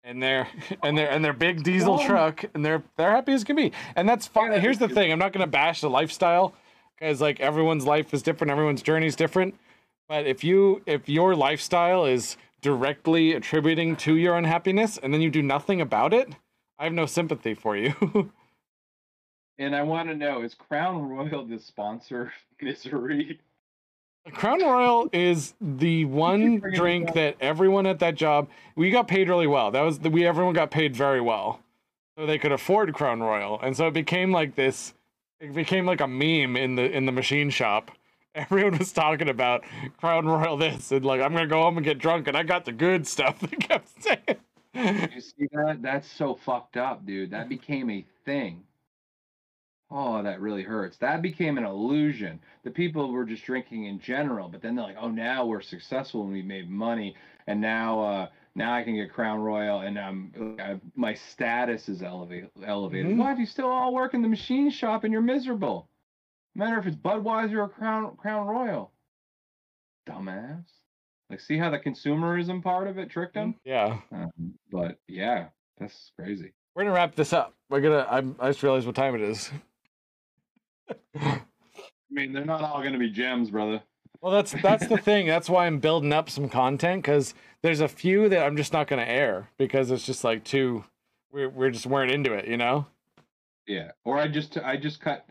And 0.03 0.23
their 0.23 0.47
and 0.83 0.97
their 0.97 1.11
and 1.11 1.23
their 1.23 1.33
big 1.33 1.63
diesel 1.63 1.99
truck, 1.99 2.45
and 2.53 2.65
they're 2.65 2.83
they're 2.97 3.11
happy 3.11 3.33
as 3.33 3.43
can 3.43 3.55
be, 3.55 3.71
and 3.95 4.09
that's 4.09 4.27
fine. 4.27 4.51
Here's 4.61 4.79
the 4.79 4.89
thing: 4.89 5.11
I'm 5.11 5.19
not 5.19 5.33
gonna 5.33 5.47
bash 5.47 5.81
the 5.81 5.89
lifestyle, 5.89 6.55
because 6.99 7.21
like 7.21 7.39
everyone's 7.39 7.85
life 7.85 8.13
is 8.13 8.23
different, 8.23 8.51
everyone's 8.51 8.81
journey 8.81 9.07
is 9.07 9.15
different. 9.15 9.55
But 10.09 10.25
if 10.25 10.43
you 10.43 10.81
if 10.85 11.07
your 11.07 11.35
lifestyle 11.35 12.03
is 12.05 12.35
directly 12.61 13.33
attributing 13.33 13.95
to 13.97 14.17
your 14.17 14.35
unhappiness, 14.35 14.97
and 14.97 15.13
then 15.13 15.21
you 15.21 15.29
do 15.29 15.43
nothing 15.43 15.79
about 15.79 16.13
it, 16.13 16.33
I 16.77 16.83
have 16.85 16.93
no 16.93 17.05
sympathy 17.05 17.53
for 17.53 17.77
you. 17.77 18.31
And 19.59 19.75
I 19.75 19.83
want 19.83 20.07
to 20.07 20.15
know 20.15 20.41
is 20.41 20.55
Crown 20.55 21.09
Royal 21.09 21.45
the 21.45 21.59
sponsor 21.59 22.21
of 22.21 22.31
misery? 22.61 23.39
Crown 24.31 24.61
Royal 24.61 25.09
is 25.11 25.53
the 25.59 26.05
one 26.05 26.59
drink 26.59 27.13
that 27.13 27.35
everyone 27.41 27.85
at 27.85 27.99
that 27.99 28.15
job 28.15 28.47
we 28.77 28.89
got 28.89 29.09
paid 29.09 29.27
really 29.27 29.47
well. 29.47 29.69
That 29.69 29.81
was 29.81 29.99
the, 29.99 30.09
we 30.09 30.25
everyone 30.25 30.53
got 30.53 30.71
paid 30.71 30.95
very 30.95 31.19
well, 31.19 31.59
so 32.17 32.25
they 32.25 32.37
could 32.37 32.53
afford 32.53 32.93
Crown 32.93 33.19
Royal, 33.19 33.59
and 33.59 33.75
so 33.75 33.87
it 33.87 33.93
became 33.93 34.31
like 34.31 34.55
this. 34.55 34.93
It 35.41 35.53
became 35.53 35.85
like 35.85 35.99
a 35.99 36.07
meme 36.07 36.55
in 36.55 36.75
the 36.75 36.89
in 36.89 37.05
the 37.05 37.11
machine 37.11 37.49
shop. 37.49 37.91
Everyone 38.35 38.77
was 38.77 38.91
talking 38.91 39.29
about 39.29 39.63
Crown 39.97 40.27
Royal 40.27 40.55
this 40.57 40.91
and 40.91 41.03
like 41.03 41.21
I'm 41.21 41.33
gonna 41.33 41.47
go 41.47 41.63
home 41.63 41.77
and 41.77 41.85
get 41.85 41.97
drunk 41.97 42.27
and 42.27 42.37
I 42.37 42.43
got 42.43 42.65
the 42.65 42.71
good 42.71 43.07
stuff. 43.07 43.39
They 43.49 43.57
kept 43.57 43.89
saying. 44.03 45.11
You 45.13 45.21
see 45.21 45.47
that? 45.51 45.79
That's 45.81 46.07
so 46.09 46.35
fucked 46.35 46.77
up, 46.77 47.05
dude. 47.05 47.31
That 47.31 47.49
became 47.49 47.89
a 47.89 48.05
thing. 48.25 48.63
Oh, 49.91 50.21
that 50.21 50.39
really 50.39 50.61
hurts. 50.61 50.97
That 50.97 51.23
became 51.23 51.57
an 51.57 51.63
illusion. 51.65 52.39
The 52.63 52.69
people 52.69 53.11
were 53.11 53.25
just 53.25 53.43
drinking 53.43 53.85
in 53.85 53.99
general, 53.99 54.47
but 54.47 54.61
then 54.61 54.75
they're 54.75 54.85
like, 54.85 54.97
"Oh, 54.99 55.09
now 55.09 55.45
we're 55.47 55.61
successful 55.61 56.21
and 56.21 56.31
we 56.31 56.43
made 56.43 56.69
money, 56.69 57.15
and 57.47 57.59
now, 57.59 57.99
uh, 57.99 58.27
now 58.53 58.71
I 58.73 58.83
can 58.83 58.95
get 58.95 59.11
Crown 59.11 59.39
Royal, 59.39 59.79
and 59.81 59.97
um, 59.97 60.57
I, 60.59 60.79
my 60.95 61.15
status 61.15 61.89
is 61.89 62.03
elevated. 62.03 62.51
Elevated. 62.63 63.13
Mhm. 63.13 63.17
What? 63.17 63.39
You 63.39 63.47
still 63.47 63.67
all 63.67 63.91
work 63.93 64.13
in 64.13 64.21
the 64.21 64.27
machine 64.27 64.69
shop 64.69 65.03
and 65.03 65.11
you're 65.11 65.21
miserable. 65.23 65.87
Matter 66.59 66.77
if 66.77 66.85
it's 66.87 66.97
Budweiser 66.97 67.55
or 67.57 67.69
Crown 67.69 68.17
Crown 68.17 68.45
Royal. 68.45 68.91
Dumbass. 70.05 70.65
Like, 71.29 71.39
see 71.39 71.57
how 71.57 71.69
the 71.69 71.79
consumerism 71.79 72.61
part 72.61 72.89
of 72.89 72.97
it 72.97 73.09
tricked 73.09 73.35
him? 73.37 73.55
Yeah, 73.63 73.99
Um, 74.11 74.31
but 74.69 74.97
yeah, 75.07 75.45
that's 75.79 76.11
crazy. 76.19 76.51
we're 76.75 76.83
gonna 76.83 76.93
wrap 76.95 77.15
this 77.15 77.31
up. 77.31 77.53
We're 77.69 77.79
gonna. 77.79 78.05
I'm, 78.09 78.35
I 78.41 78.49
just 78.49 78.61
realized 78.61 78.85
what 78.87 78.95
time 78.95 79.15
it 79.15 79.21
is. 79.21 79.49
I 81.15 81.39
mean, 82.11 82.33
they're 82.33 82.43
not 82.43 82.61
all 82.61 82.81
going 82.81 82.91
to 82.93 82.99
be 82.99 83.09
gems, 83.09 83.51
brother. 83.51 83.81
Well, 84.19 84.33
that's 84.33 84.51
that's 84.61 84.85
the 84.87 84.97
thing. 84.97 85.27
That's 85.27 85.49
why 85.49 85.65
I'm 85.65 85.79
building 85.79 86.11
up 86.11 86.29
some 86.29 86.49
content 86.49 87.03
because 87.03 87.33
there's 87.61 87.79
a 87.79 87.87
few 87.87 88.27
that 88.27 88.43
I'm 88.45 88.57
just 88.57 88.73
not 88.73 88.87
going 88.87 88.99
to 89.01 89.09
air 89.09 89.49
because 89.57 89.91
it's 89.91 90.05
just 90.05 90.25
like 90.25 90.43
too. 90.43 90.83
We're 91.31 91.47
we're 91.47 91.69
just 91.69 91.85
weren't 91.85 92.11
into 92.11 92.33
it, 92.33 92.49
you 92.49 92.57
know. 92.57 92.85
Yeah. 93.65 93.91
Or 94.03 94.17
I 94.19 94.27
just 94.27 94.57
I 94.57 94.75
just 94.75 94.99
cut 94.99 95.25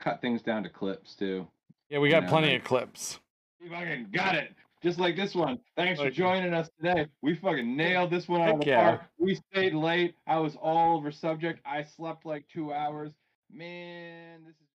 cut 0.00 0.20
things 0.20 0.42
down 0.42 0.62
to 0.64 0.68
clips 0.68 1.14
too. 1.14 1.46
Yeah, 1.88 1.98
we 1.98 2.08
got 2.08 2.16
you 2.16 2.22
know, 2.22 2.28
plenty 2.28 2.52
like, 2.52 2.62
of 2.62 2.66
clips. 2.66 3.18
You 3.60 3.70
fucking 3.70 4.08
got 4.12 4.34
it. 4.34 4.54
Just 4.82 4.98
like 4.98 5.14
this 5.14 5.34
one. 5.34 5.60
Thanks 5.76 6.00
okay. 6.00 6.08
for 6.08 6.14
joining 6.14 6.54
us 6.54 6.70
today. 6.80 7.06
We 7.20 7.34
fucking 7.36 7.76
nailed 7.76 8.10
this 8.10 8.28
one 8.28 8.40
out 8.40 8.54
of 8.54 8.60
the 8.60 8.66
yeah. 8.66 8.82
park. 8.82 9.02
We 9.18 9.38
stayed 9.52 9.74
late. 9.74 10.14
I 10.26 10.38
was 10.38 10.56
all 10.56 10.96
over 10.96 11.10
subject. 11.12 11.60
I 11.66 11.82
slept 11.82 12.24
like 12.24 12.46
two 12.52 12.72
hours. 12.72 13.12
Man, 13.52 14.40
this 14.46 14.54
is. 14.54 14.68